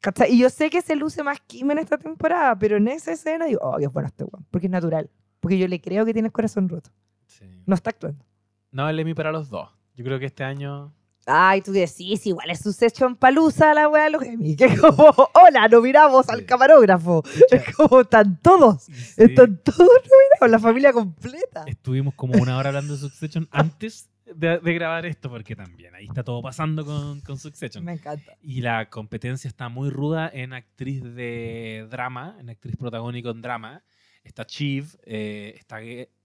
¿Cachai? 0.05 0.31
Y 0.33 0.37
yo 0.37 0.51
sé 0.51 0.69
que 0.69 0.83
se 0.83 0.95
luce 0.95 1.23
más 1.23 1.39
Kim 1.47 1.71
en 1.71 1.79
esta 1.79 1.97
temporada, 1.97 2.57
pero 2.59 2.77
en 2.77 2.87
esa 2.87 3.11
escena 3.11 3.45
digo, 3.45 3.59
oh, 3.63 3.77
qué 3.79 3.87
bueno 3.87 4.07
este 4.07 4.23
weón, 4.23 4.45
porque 4.51 4.67
es 4.67 4.71
natural, 4.71 5.09
porque 5.39 5.57
yo 5.57 5.67
le 5.67 5.81
creo 5.81 6.05
que 6.05 6.13
tiene 6.13 6.27
el 6.27 6.31
corazón 6.31 6.69
roto, 6.69 6.91
Sí. 7.25 7.45
no 7.65 7.73
está 7.73 7.89
actuando. 7.89 8.23
No, 8.71 8.87
el 8.87 8.99
Emmy 8.99 9.15
para 9.15 9.31
los 9.31 9.49
dos. 9.49 9.67
Yo 9.95 10.03
creo 10.05 10.19
que 10.19 10.25
este 10.27 10.43
año. 10.43 10.93
Ay, 11.25 11.61
tú 11.61 11.71
decís, 11.71 12.23
igual 12.27 12.51
es 12.51 12.59
su 12.59 12.71
session 12.71 13.15
palusa 13.15 13.73
la 13.73 13.89
weá 13.89 14.03
de 14.03 14.09
los 14.11 14.21
Emmy, 14.21 14.55
que 14.57 14.65
es 14.65 14.79
como, 14.79 15.05
hola, 15.33 15.67
no 15.69 15.81
miramos 15.81 16.29
al 16.29 16.41
Sí. 16.41 16.45
camarógrafo, 16.45 17.23
es 17.49 17.73
como, 17.75 18.01
están 18.01 18.39
todos, 18.43 18.83
sí, 18.83 18.93
están 19.17 19.57
todos 19.63 19.79
nominados, 19.79 20.51
la 20.51 20.59
familia 20.59 20.93
completa. 20.93 21.63
estuvimos 21.65 22.13
como 22.13 22.39
una 22.39 22.57
hora 22.59 22.69
hablando 22.69 22.93
de 22.93 22.99
Succession 22.99 23.47
antes 23.49 24.07
de, 24.25 24.59
de 24.59 24.73
grabar 24.73 25.05
esto, 25.05 25.29
porque 25.29 25.55
también 25.55 25.93
ahí 25.95 26.05
está 26.05 26.23
todo 26.23 26.41
pasando 26.41 26.85
con, 26.85 27.21
con 27.21 27.37
Succession. 27.37 27.83
Me 27.83 27.93
encanta. 27.93 28.37
Y 28.41 28.61
la 28.61 28.89
competencia 28.89 29.47
está 29.47 29.69
muy 29.69 29.89
ruda 29.89 30.29
en 30.33 30.53
actriz 30.53 31.03
de 31.03 31.87
drama, 31.89 32.37
en 32.39 32.49
actriz 32.49 32.75
protagónico 32.77 33.29
en 33.29 33.41
drama. 33.41 33.83
Está 34.23 34.45
Chiv, 34.45 34.97
eh, 35.03 35.53
está... 35.57 35.79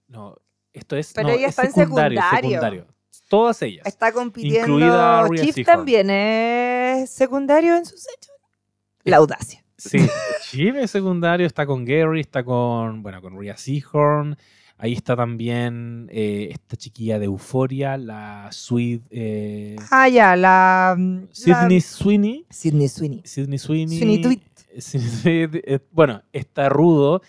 No, 0.07 0.35
esto 0.73 0.95
es... 0.95 1.13
Pero 1.13 1.29
no, 1.29 1.33
ella 1.35 1.47
es 1.47 1.51
está 1.51 1.63
en 1.63 1.73
secundario, 1.73 2.21
secundario. 2.31 2.87
Todas 3.29 3.61
ellas. 3.61 3.85
Está 3.85 4.11
compitiendo. 4.11 4.67
Incluida 4.67 5.27
Chief 5.35 5.65
también 5.65 6.09
es 6.09 7.09
secundario 7.09 7.75
en 7.75 7.85
sus 7.85 8.07
hechos. 8.07 8.35
La 9.03 9.17
audacia. 9.17 9.63
Sí, 9.77 9.99
Chiv 10.43 10.77
es 10.77 10.91
secundario, 10.91 11.47
está 11.47 11.65
con 11.65 11.85
Gary, 11.85 12.19
está 12.19 12.43
con, 12.43 13.01
bueno, 13.01 13.21
con 13.21 13.39
Rhea 13.39 13.57
Seahorn. 13.57 14.37
Ahí 14.83 14.93
está 14.93 15.15
también 15.15 16.07
eh, 16.11 16.49
esta 16.51 16.75
chiquilla 16.75 17.19
de 17.19 17.25
Euforia, 17.25 17.97
la 17.97 18.49
Sweet 18.51 19.03
eh, 19.11 19.75
Ah, 19.91 20.09
ya, 20.09 20.35
la. 20.35 20.95
la- 20.97 21.27
Sydney 21.31 21.81
Sweeney. 21.81 22.45
Sydney 22.49 22.87
Sweeney. 22.89 23.21
Sydney 23.23 23.59
Sweeney. 23.59 23.97
Sweeney 23.99 24.21
Tweet. 24.21 24.39
Sydney 24.79 25.11
Tweet, 25.49 25.61
eh, 25.67 25.79
bueno, 25.91 26.23
está 26.33 26.67
rudo. 26.69 27.21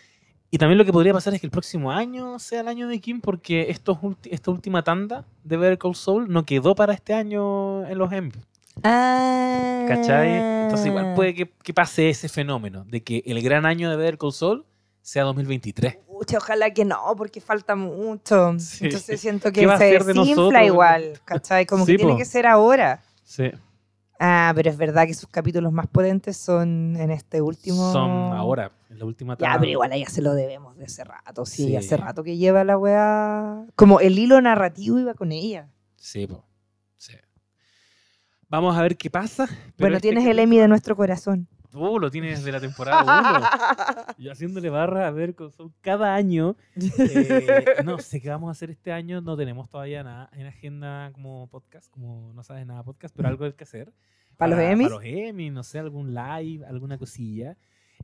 Y 0.50 0.56
también 0.56 0.78
lo 0.78 0.86
que 0.86 0.92
podría 0.92 1.12
pasar 1.12 1.34
es 1.34 1.40
que 1.40 1.46
el 1.46 1.50
próximo 1.50 1.92
año 1.92 2.38
sea 2.38 2.60
el 2.62 2.68
año 2.68 2.88
de 2.88 2.98
Kim, 3.00 3.20
porque 3.20 3.66
estos 3.70 3.98
esta 4.24 4.50
última 4.50 4.82
tanda 4.82 5.26
de 5.44 5.56
Better 5.58 5.76
Call 5.78 5.94
Saul 5.94 6.30
no 6.32 6.44
quedó 6.46 6.74
para 6.74 6.94
este 6.94 7.12
año 7.12 7.86
en 7.86 7.98
los 7.98 8.10
Emmy. 8.12 8.32
Ah. 8.82 9.84
¿Cachai? 9.88 10.62
Entonces 10.64 10.86
igual 10.86 11.12
puede 11.14 11.34
que, 11.34 11.50
que 11.62 11.74
pase 11.74 12.08
ese 12.08 12.28
fenómeno 12.28 12.84
de 12.88 13.02
que 13.02 13.22
el 13.26 13.42
gran 13.42 13.66
año 13.66 13.90
de 13.90 13.96
Better 13.96 14.16
Call 14.18 14.32
Saul 14.32 14.64
sea 15.02 15.24
2023. 15.24 15.98
Pucha, 16.22 16.38
ojalá 16.38 16.70
que 16.72 16.84
no, 16.84 17.14
porque 17.16 17.40
falta 17.40 17.74
mucho. 17.74 18.56
Sí. 18.60 18.84
Entonces 18.84 19.20
siento 19.20 19.50
¿Qué 19.50 19.66
que 19.66 19.76
se 19.76 19.84
de 19.84 19.98
desinfla 20.14 20.64
igual, 20.64 21.18
¿cachai? 21.24 21.66
Como 21.66 21.84
Sí, 21.84 21.92
que 21.92 21.98
tiene 21.98 22.16
que 22.16 22.24
ser 22.24 22.46
ahora. 22.46 23.02
Sí. 23.24 23.50
Ah, 24.20 24.52
pero 24.54 24.70
es 24.70 24.76
verdad 24.76 25.04
que 25.08 25.14
sus 25.14 25.28
capítulos 25.28 25.72
más 25.72 25.88
potentes 25.88 26.36
son 26.36 26.94
en 26.96 27.10
este 27.10 27.40
último. 27.42 27.90
Son 27.90 28.08
ahora, 28.34 28.70
en 28.88 29.00
la 29.00 29.04
última 29.04 29.34
Ya, 29.34 29.46
tanda. 29.46 29.58
pero 29.58 29.72
igual 29.72 29.90
a 29.90 29.96
ella 29.96 30.08
se 30.08 30.22
lo 30.22 30.32
debemos 30.34 30.76
de 30.76 30.84
hace 30.84 31.02
rato, 31.02 31.44
sí, 31.44 31.66
Sí. 31.66 31.76
hace 31.76 31.96
rato 31.96 32.22
que 32.22 32.36
lleva 32.36 32.62
la 32.62 32.78
weá. 32.78 33.64
Como 33.74 33.98
el 33.98 34.16
hilo 34.16 34.40
narrativo 34.40 35.00
iba 35.00 35.14
con 35.14 35.32
ella. 35.32 35.70
Sí, 35.96 36.28
po. 36.28 36.44
Sí. 36.98 37.14
Vamos 38.48 38.76
a 38.76 38.82
ver 38.82 38.96
qué 38.96 39.10
pasa. 39.10 39.48
bueno, 39.76 39.96
este 39.96 40.08
tienes 40.10 40.24
el 40.28 40.38
Emmy 40.38 40.58
de 40.58 40.68
nuestro 40.68 40.94
corazón. 40.94 41.48
Uh, 41.74 41.98
lo 41.98 42.10
tienes 42.10 42.44
de 42.44 42.52
la 42.52 42.60
temporada 42.60 44.06
1. 44.06 44.14
y 44.18 44.28
haciéndole 44.28 44.68
barra 44.68 45.06
a 45.06 45.10
ver 45.10 45.34
con 45.34 45.50
Saul 45.50 45.72
cada 45.80 46.14
año. 46.14 46.56
Eh, 46.76 47.64
no 47.84 47.98
sé 47.98 48.20
qué 48.20 48.28
vamos 48.28 48.48
a 48.48 48.52
hacer 48.52 48.70
este 48.70 48.92
año. 48.92 49.20
No 49.20 49.36
tenemos 49.36 49.68
todavía 49.68 50.02
nada 50.02 50.28
en 50.34 50.46
agenda 50.46 51.10
como 51.12 51.48
podcast, 51.48 51.90
como 51.90 52.32
no 52.34 52.42
sabes 52.42 52.66
nada 52.66 52.82
podcast, 52.82 53.14
pero 53.16 53.28
algo 53.28 53.44
hay 53.44 53.52
que 53.52 53.64
hacer. 53.64 53.92
¿Para 54.36 54.56
los 54.56 54.64
Emmys? 54.64 54.88
Para 54.88 54.96
los 54.96 55.04
Emmys, 55.04 55.52
no 55.52 55.62
sé, 55.62 55.78
algún 55.78 56.14
live, 56.14 56.66
alguna 56.66 56.98
cosilla. 56.98 57.56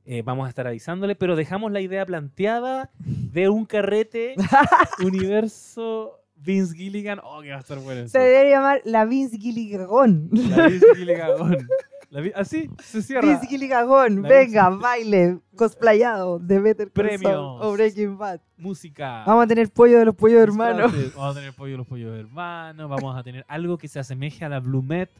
Eh, 0.05 0.23
vamos 0.23 0.47
a 0.47 0.49
estar 0.49 0.67
avisándole, 0.67 1.17
pero 1.17 1.37
dejamos 1.37 1.71
la 1.71 1.81
idea 1.81 2.07
planteada 2.07 2.91
de 2.99 3.49
un 3.49 3.67
carrete 3.67 4.35
universo 5.05 6.19
Vince 6.37 6.75
Gilligan. 6.75 7.21
Oh, 7.23 7.43
que 7.43 7.51
va 7.51 7.57
a 7.57 7.61
estar 7.61 7.79
bueno 7.79 8.03
eso. 8.03 8.11
Se 8.11 8.21
debe 8.21 8.51
llamar 8.51 8.81
la 8.85 9.05
Vince 9.05 9.39
Gilligagón. 9.39 10.31
La 10.33 10.69
Vince 10.69 10.87
Gilligan. 10.95 11.67
La 12.11 12.21
vi- 12.23 12.33
Así 12.35 12.71
se 12.83 13.03
cierra. 13.03 13.29
Vince 13.29 13.47
Gilligagón, 13.47 14.23
La 14.23 14.29
venga, 14.29 14.71
baile, 14.71 15.41
cosplayado 15.55 16.39
de 16.39 16.59
Better 16.59 16.91
Premios. 16.91 17.35
o 17.61 17.73
Breaking 17.73 18.17
Bad. 18.17 18.41
Música. 18.57 19.25
Vamos 19.27 19.45
a 19.45 19.47
tener 19.47 19.69
pollo 19.71 19.99
de 19.99 20.07
los 20.07 20.15
pollos 20.15 20.41
hermanos. 20.41 20.91
Vamos 21.15 21.37
a 21.37 21.39
tener 21.39 21.53
pollo 21.55 21.77
los 21.77 21.87
pollos 21.87 22.19
hermanos. 22.19 22.89
Vamos 22.89 23.17
a 23.17 23.23
tener 23.23 23.45
algo 23.47 23.77
que 23.77 23.89
se 23.89 23.99
asemeje 23.99 24.45
a 24.45 24.49
la 24.49 24.61
Blue 24.61 24.83
Met. 24.83 25.11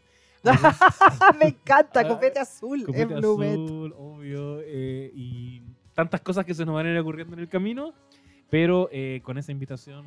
Me 1.39 1.49
encanta, 1.49 2.07
copete 2.07 2.39
azul, 2.39 2.85
Copete 2.85 3.13
es 3.15 3.21
Blue 3.21 3.37
Met. 3.37 3.53
azul, 3.55 3.95
obvio. 3.99 4.61
eh, 4.63 5.11
y 5.15 5.61
tantas 5.95 6.21
cosas 6.21 6.45
que 6.47 6.55
se 6.55 6.65
nos 6.65 6.75
van 6.75 6.87
a 6.87 6.91
ir 6.93 6.99
ocurriendo 6.99 7.35
en 7.35 7.41
el 7.41 7.49
camino. 7.49 7.93
Pero 8.51 8.89
eh, 8.93 9.21
con 9.25 9.37
esa 9.39 9.53
invitación 9.53 10.07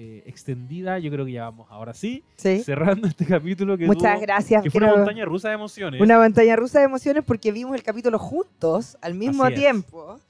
eh, 0.00 0.22
extendida, 0.26 0.98
yo 0.98 1.10
creo 1.10 1.24
que 1.24 1.32
ya 1.32 1.44
vamos 1.44 1.66
ahora 1.70 1.92
sí, 1.94 2.22
Sí. 2.36 2.62
cerrando 2.62 3.08
este 3.08 3.24
capítulo 3.26 3.76
que, 3.78 3.86
Muchas 3.86 4.14
tuvo- 4.16 4.20
gracias. 4.22 4.62
que 4.62 4.70
fue 4.70 4.82
una 4.82 4.94
montaña 4.94 5.24
rusa 5.24 5.48
de 5.48 5.54
emociones. 5.54 6.00
Una 6.00 6.18
montaña 6.18 6.54
rusa 6.56 6.78
de 6.80 6.84
emociones 6.84 7.24
porque 7.24 7.50
vimos 7.50 7.74
el 7.74 7.82
capítulo 7.82 8.18
juntos 8.18 8.96
al 9.00 9.14
mismo 9.14 9.42
Así 9.44 9.54
tiempo. 9.56 10.20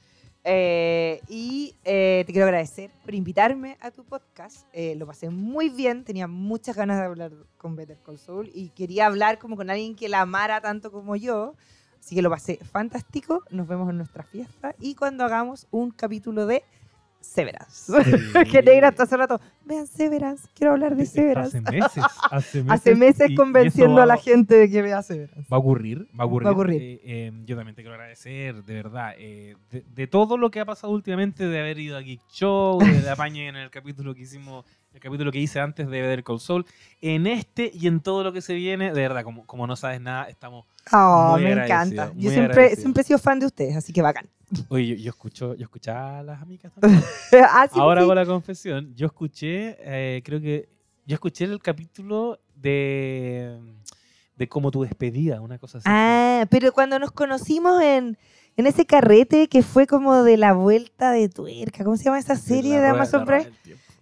Eh, 0.45 1.21
y 1.29 1.75
eh, 1.85 2.23
te 2.27 2.33
quiero 2.33 2.47
agradecer 2.47 2.91
por 3.05 3.15
invitarme 3.15 3.77
a 3.81 3.91
tu 3.91 4.05
podcast. 4.05 4.67
Lo 4.97 5.07
pasé 5.07 5.29
muy 5.29 5.69
bien, 5.69 6.05
tenía 6.05 6.27
muchas 6.27 6.77
ganas 6.77 6.99
de 6.99 7.05
hablar 7.05 7.33
con 7.59 7.77
Better 7.77 7.99
Call 8.07 8.19
Saul 8.19 8.51
y 8.55 8.71
quería 8.71 9.07
hablar 9.07 9.39
como 9.39 9.57
con 9.57 9.69
alguien 9.69 9.95
que 9.97 10.09
la 10.09 10.21
amara 10.23 10.61
tanto 10.61 10.91
como 10.91 11.17
yo. 11.17 11.55
Así 12.01 12.15
que 12.15 12.23
lo 12.23 12.31
pasé 12.31 12.57
fantástico. 12.65 13.43
Nos 13.51 13.67
vemos 13.69 13.91
en 13.91 13.99
nuestra 13.99 14.23
fiesta 14.23 14.75
y 14.81 14.95
cuando 14.95 15.25
hagamos 15.25 15.67
un 15.71 15.91
capítulo 15.91 16.47
de 16.47 16.63
Severance. 17.21 17.93
que 18.51 18.63
negra 18.63 18.89
hasta 18.89 19.03
hace 19.03 19.17
rato. 19.17 19.41
Vean 19.65 19.87
Severance, 19.87 20.49
quiero 20.55 20.73
hablar 20.73 20.97
de 20.97 21.07
Severance. 21.07 21.59
Hace 21.59 21.71
meses. 21.71 22.05
Hace 22.31 22.63
meses, 22.63 22.73
Hace 22.73 22.95
meses 22.95 23.31
convenciendo 23.37 23.93
esto 23.95 24.03
a 24.03 24.07
la 24.07 24.15
va- 24.17 24.21
gente 24.21 24.55
de 24.55 24.71
que 24.71 24.83
vea 24.83 25.03
Severance. 25.03 25.47
Va 25.53 25.57
a 25.57 25.61
ocurrir, 25.61 26.09
va 26.19 26.25
a 26.25 26.27
ocurrir. 26.27 26.47
Va 26.47 26.51
a 26.51 26.53
ocurrir. 26.53 26.83
Eh, 26.83 27.01
eh, 27.05 27.33
yo 27.45 27.57
también 27.57 27.75
te 27.75 27.83
quiero 27.83 27.95
agradecer, 27.95 28.65
de 28.65 28.75
verdad, 28.75 29.15
eh, 29.19 29.57
de, 29.71 29.85
de 29.95 30.07
todo 30.07 30.39
lo 30.39 30.51
que 30.51 30.61
ha 30.61 30.65
pasado 30.65 30.93
últimamente, 30.93 31.47
de 31.47 31.61
haber 31.61 31.79
ido 31.79 31.97
a 31.97 32.01
Geek 32.01 32.21
Show, 32.31 32.79
de 32.81 33.03
la 33.03 33.17
en 33.29 33.57
el 33.57 33.71
capítulo 33.71 34.15
que 34.15 34.23
hicimos, 34.23 34.65
el 34.99 35.03
capítulo 35.03 35.31
que 35.33 35.39
hice 35.39 35.61
antes 35.61 35.89
de 35.89 36.01
Better 36.03 36.25
Call 36.25 36.41
Saul, 36.41 36.67
en 37.01 37.27
este 37.27 37.71
y 37.73 37.87
en 37.87 38.01
todo 38.01 38.25
lo 38.25 38.33
que 38.33 38.41
se 38.43 38.55
viene, 38.55 38.87
de 38.93 39.01
verdad, 39.01 39.23
como, 39.23 39.47
como 39.47 39.67
no 39.67 39.77
sabes 39.77 40.01
nada, 40.01 40.25
estamos... 40.29 40.67
Oh, 40.93 41.33
Muy 41.33 41.43
me 41.45 41.53
encanta. 41.53 42.11
muy 42.15 42.25
Yo 42.25 42.31
siempre, 42.31 42.75
siempre 42.77 43.03
he 43.03 43.05
sido 43.05 43.19
fan 43.19 43.39
de 43.39 43.47
ustedes, 43.47 43.77
así 43.77 43.93
que 43.93 44.03
bacán. 44.03 44.29
Oye, 44.69 44.87
yo, 44.89 44.95
yo 44.97 45.11
escucho, 45.11 45.55
yo 45.55 45.65
escuchaba 45.65 46.19
a 46.19 46.23
las 46.23 46.43
amigas 46.43 46.73
también. 46.73 47.03
ah, 47.51 47.69
sí, 47.73 47.79
Ahora 47.79 48.01
sí. 48.01 48.05
hago 48.05 48.15
la 48.15 48.27
confesión, 48.27 48.95
yo 48.97 49.07
escuché, 49.07 49.77
eh, 49.81 50.23
creo 50.25 50.41
que, 50.41 50.69
yo 51.07 51.15
escuché 51.15 51.45
el 51.45 51.61
capítulo 51.61 52.41
de, 52.57 53.57
de 54.37 54.49
como 54.49 54.71
tu 54.71 54.83
despedida, 54.83 55.41
una 55.41 55.59
cosa 55.59 55.79
así. 55.79 55.87
Ah, 55.89 56.45
pero 56.51 56.73
cuando 56.73 56.99
nos 56.99 57.13
conocimos 57.13 57.81
en, 57.83 58.19
en 58.57 58.67
ese 58.67 58.85
carrete 58.85 59.49
que 59.49 59.63
fue 59.63 59.87
como 59.87 60.23
de 60.25 60.37
la 60.37 60.55
vuelta 60.55 61.13
de 61.13 61.29
tuerca, 61.29 61.85
¿cómo 61.85 61.97
se 61.97 62.05
llama 62.05 62.19
esa 62.19 62.35
serie 62.37 62.75
de 62.81 62.91
rueda- 62.91 62.91
Amazon 62.95 63.25
Prime? 63.25 63.53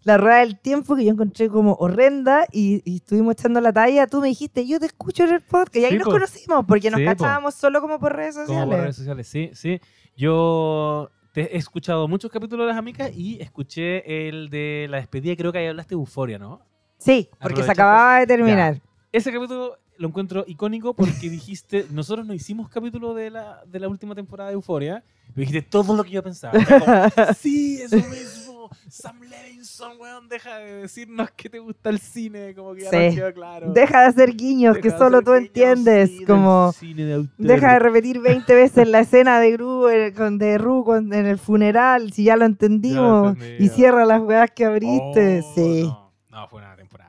La 0.07 0.17
rueda 0.19 0.39
del 0.39 0.57
tiempo 0.59 0.95
que 0.95 1.05
yo 1.05 1.11
encontré 1.11 1.49
como 1.49 1.75
horrenda 1.81 2.47
y, 2.53 2.81
y 2.91 2.97
estuvimos 2.99 3.33
echando 3.33 3.61
la 3.61 3.73
talla. 3.73 4.07
Tú 4.07 4.21
me 4.21 4.29
dijiste, 4.29 4.65
yo 4.67 4.79
te 4.79 4.87
escucho 4.87 5.25
en 5.25 5.31
el 5.35 5.41
podcast 5.41 5.77
y 5.77 5.85
ahí 5.85 5.91
Sí, 5.93 5.99
nos 5.99 6.05
po. 6.07 6.13
conocimos 6.13 6.65
porque 6.67 6.91
nos 6.91 7.01
Sí, 7.01 7.05
po. 7.07 7.11
cachábamos 7.11 7.55
solo 7.57 7.81
como 7.81 7.99
por 7.99 8.15
redes 8.15 8.37
sociales. 8.37 8.61
Como 8.61 8.71
por 8.71 8.81
redes 8.83 8.97
sociales, 8.97 9.27
sí, 9.27 9.51
sí. 9.55 9.81
Yo 10.17 11.11
te 11.33 11.55
he 11.55 11.59
escuchado 11.59 12.07
muchos 12.09 12.31
capítulos 12.31 12.65
de 12.67 12.69
las 12.73 12.79
amigas 12.79 13.11
y 13.15 13.41
escuché 13.43 14.29
el 14.29 14.49
de 14.49 14.87
la 14.89 14.99
despedida, 14.99 15.35
creo 15.37 15.53
que 15.53 15.59
ahí 15.59 15.67
hablaste 15.67 15.95
de 15.95 16.01
Euforia, 16.01 16.39
¿no? 16.39 16.61
Sí, 16.99 17.29
porque 17.41 17.63
se 17.63 17.71
acababa 17.73 18.21
de 18.21 18.27
terminar. 18.27 18.81
Ese 19.13 19.33
capítulo 19.33 19.77
lo 19.99 20.09
encuentro 20.09 20.45
icónico 20.47 20.95
porque 20.95 21.29
dijiste, 21.29 21.87
nosotros 21.91 22.27
no 22.27 22.33
hicimos 22.33 22.69
capítulo 22.69 23.13
de 23.13 23.31
la, 23.31 23.63
de 23.67 23.81
la 23.81 23.89
última 23.89 24.15
temporada 24.15 24.51
de 24.51 24.55
Euforia, 24.55 25.03
pero 25.35 25.41
dijiste 25.47 25.63
todo 25.63 25.95
lo 25.97 26.05
que 26.05 26.11
yo 26.11 26.23
pensaba. 26.23 26.53
Como, 26.65 27.35
sí, 27.39 27.81
eso 27.83 27.97
mismo. 27.97 28.46
Sam 28.89 29.21
Levinson, 29.23 29.93
weón, 30.01 30.29
deja 30.29 30.59
de 30.59 30.73
decirnos 30.83 31.31
que 31.33 31.49
te 31.49 31.59
gusta 31.59 31.91
el 31.91 31.99
cine, 31.99 32.55
como 32.55 32.75
que 32.75 32.83
ya 32.83 32.91
Sí. 32.91 33.17
quedó 33.17 33.33
claro. 33.33 33.73
Deja 33.73 34.01
de 34.03 34.07
hacer 34.07 34.35
guiños 34.37 34.75
Deja 34.77 34.83
que 34.83 34.99
solo 34.99 35.23
tú 35.23 35.33
guiños, 35.33 35.47
entiendes. 35.47 36.11
sí, 36.11 36.25
como 36.25 36.73
de 36.81 37.29
deja 37.39 37.73
de 37.75 37.79
repetir 37.79 38.21
20 38.21 38.55
veces 38.55 38.89
la 38.89 39.01
escena 39.01 39.41
de 39.41 39.53
Gru 39.53 39.87
con 40.17 40.39
de 40.39 40.59
Ru 40.59 40.85
con- 40.85 41.13
en 41.13 41.27
el 41.27 41.39
funeral, 41.39 42.13
si 42.13 42.25
ya 42.25 42.37
lo 42.37 42.45
entendimos. 42.45 43.37
y 43.59 43.69
cierra 43.69 44.05
las 44.05 44.21
weas 44.23 44.51
que 44.51 44.65
abriste. 44.65 45.41
Oh, 45.45 45.55
sí. 45.55 45.83
No, 45.83 46.13
no, 46.31 46.49
fue 46.49 46.61
una 46.61 46.77
temporada. 46.77 47.09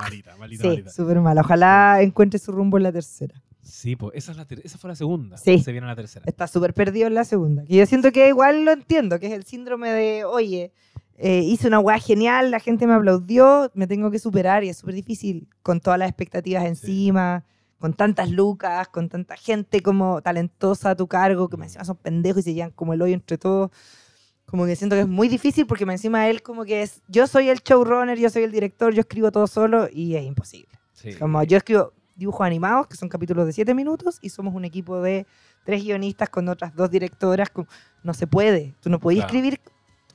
malita, 0.00 0.36
malita, 0.36 0.62
Sí, 0.62 0.68
malita. 0.68 0.90
súper 0.90 1.20
mal. 1.20 1.38
Ojalá 1.38 1.98
encuentre 2.02 2.38
su 2.38 2.52
rumbo 2.52 2.76
en 2.76 2.82
la 2.84 2.92
tercera. 2.92 3.40
Sí, 3.62 3.96
pues 3.96 4.12
esa, 4.16 4.32
es 4.32 4.38
la 4.38 4.46
ter- 4.46 4.62
esa 4.64 4.78
fue 4.78 4.88
la 4.88 4.94
segunda. 4.96 5.36
Sí. 5.36 5.58
Se 5.58 5.72
viene 5.72 5.86
la 5.86 5.94
tercera. 5.94 6.24
Está 6.26 6.46
súper 6.46 6.72
perdido 6.72 7.06
en 7.06 7.14
la 7.14 7.24
segunda. 7.24 7.64
Y 7.68 7.76
yo 7.76 7.84
siento 7.86 8.10
que 8.12 8.26
igual 8.28 8.64
lo 8.64 8.72
entiendo, 8.72 9.18
que 9.20 9.26
es 9.26 9.32
el 9.32 9.44
síndrome 9.44 9.90
de, 9.90 10.24
oye, 10.24 10.72
eh, 11.18 11.40
hice 11.40 11.66
una 11.66 11.80
weá 11.80 11.98
genial, 11.98 12.50
la 12.50 12.60
gente 12.60 12.86
me 12.86 12.94
aplaudió, 12.94 13.70
me 13.74 13.86
tengo 13.86 14.10
que 14.10 14.18
superar 14.18 14.62
y 14.64 14.68
es 14.68 14.78
súper 14.78 14.94
difícil 14.94 15.48
con 15.62 15.80
todas 15.80 15.98
las 15.98 16.08
expectativas 16.08 16.64
encima, 16.64 17.44
con 17.78 17.92
tantas 17.92 18.30
lucas, 18.30 18.88
con 18.88 19.08
tanta 19.08 19.36
gente 19.36 19.80
como 19.82 20.22
talentosa 20.22 20.90
a 20.90 20.96
tu 20.96 21.06
cargo, 21.08 21.48
que 21.48 21.56
me 21.56 21.66
encima 21.66 21.84
son 21.84 21.96
pendejos 21.96 22.40
y 22.40 22.42
se 22.44 22.54
llevan 22.54 22.70
como 22.70 22.92
el 22.94 23.02
hoyo 23.02 23.14
entre 23.14 23.36
todos. 23.36 23.70
Como 24.46 24.64
que 24.64 24.76
siento 24.76 24.96
que 24.96 25.02
es 25.02 25.08
muy 25.08 25.28
difícil 25.28 25.66
porque 25.66 25.84
me 25.84 25.92
encima 25.92 26.26
él 26.28 26.40
como 26.42 26.64
que 26.64 26.82
es, 26.82 27.02
yo 27.08 27.26
soy 27.26 27.48
el 27.50 27.58
showrunner, 27.58 28.16
yo 28.18 28.30
soy 28.30 28.44
el 28.44 28.50
director, 28.52 28.94
yo 28.94 29.00
escribo 29.00 29.30
todo 29.30 29.46
solo 29.46 29.88
y 29.92 30.14
es 30.14 30.24
imposible. 30.24 30.70
Sí. 30.94 31.12
Como 31.14 31.42
yo 31.42 31.58
escribo 31.58 31.92
dibujos 32.16 32.46
animados, 32.46 32.86
que 32.86 32.96
son 32.96 33.08
capítulos 33.08 33.44
de 33.46 33.52
7 33.52 33.74
minutos, 33.74 34.18
y 34.22 34.30
somos 34.30 34.54
un 34.54 34.64
equipo 34.64 35.00
de 35.02 35.26
tres 35.64 35.84
guionistas 35.84 36.28
con 36.30 36.48
otras 36.48 36.74
dos 36.74 36.90
directoras. 36.90 37.50
con- 37.50 37.68
No 38.02 38.14
se 38.14 38.26
puede. 38.26 38.74
Tú 38.80 38.88
no 38.90 38.98
podías 38.98 39.26
Claro. 39.26 39.36
escribir 39.38 39.60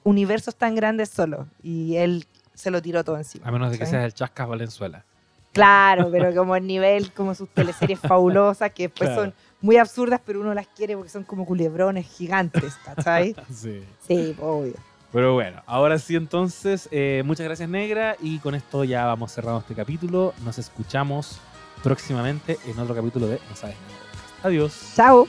universos 0.04 0.56
tan 0.56 0.76
grandes 0.76 1.10
solo. 1.10 1.48
Y 1.62 1.96
él 1.98 2.26
se 2.54 2.72
lo 2.72 2.82
tiró 2.82 3.04
todo 3.04 3.18
encima. 3.18 3.48
A 3.48 3.52
menos 3.52 3.72
de 3.72 3.80
que 3.80 3.86
seas 3.86 4.06
el 4.06 4.14
Chascas 4.14 4.48
Valenzuela. 4.48 5.04
Claro, 5.52 6.10
pero 6.12 6.34
como 6.34 6.56
el 6.56 6.66
nivel, 6.66 7.12
como 7.12 7.36
sus 7.36 7.48
teleseries 7.50 8.00
fabulosas, 8.02 8.72
que 8.72 8.84
después 8.84 9.10
Claro. 9.10 9.24
son 9.26 9.34
muy 9.62 9.78
absurdas, 9.78 10.20
pero 10.26 10.42
uno 10.42 10.54
las 10.54 10.68
quiere 10.68 10.96
porque 10.96 11.10
son 11.12 11.24
como 11.24 11.46
culebrones 11.46 12.08
gigantes, 12.08 12.76
¿cachai? 12.84 13.36
Sí. 13.54 13.84
Sí, 14.08 14.36
obvio. 14.42 14.74
Pero 15.12 15.34
bueno, 15.36 15.62
ahora 15.68 16.00
sí 16.00 16.16
entonces, 16.16 16.90
eh, 16.92 17.22
muchas 17.24 17.46
gracias 17.46 17.70
Negra 17.70 18.16
y 18.20 18.40
con 18.40 18.56
esto 18.56 18.84
ya 18.84 19.06
vamos 19.06 19.32
cerrando 19.32 19.60
este 19.60 19.76
capítulo. 19.76 20.34
Nos 20.44 20.58
escuchamos 20.58 21.40
próximamente 21.84 22.58
en 22.66 22.80
otro 22.80 22.96
capítulo 22.96 23.28
de 23.28 23.40
No 23.48 23.56
Sabes 23.56 23.76
Nada. 23.76 24.00
Adiós. 24.42 24.94
Chao. 24.96 25.28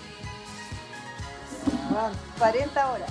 40 2.39 2.93
horas. 2.93 3.11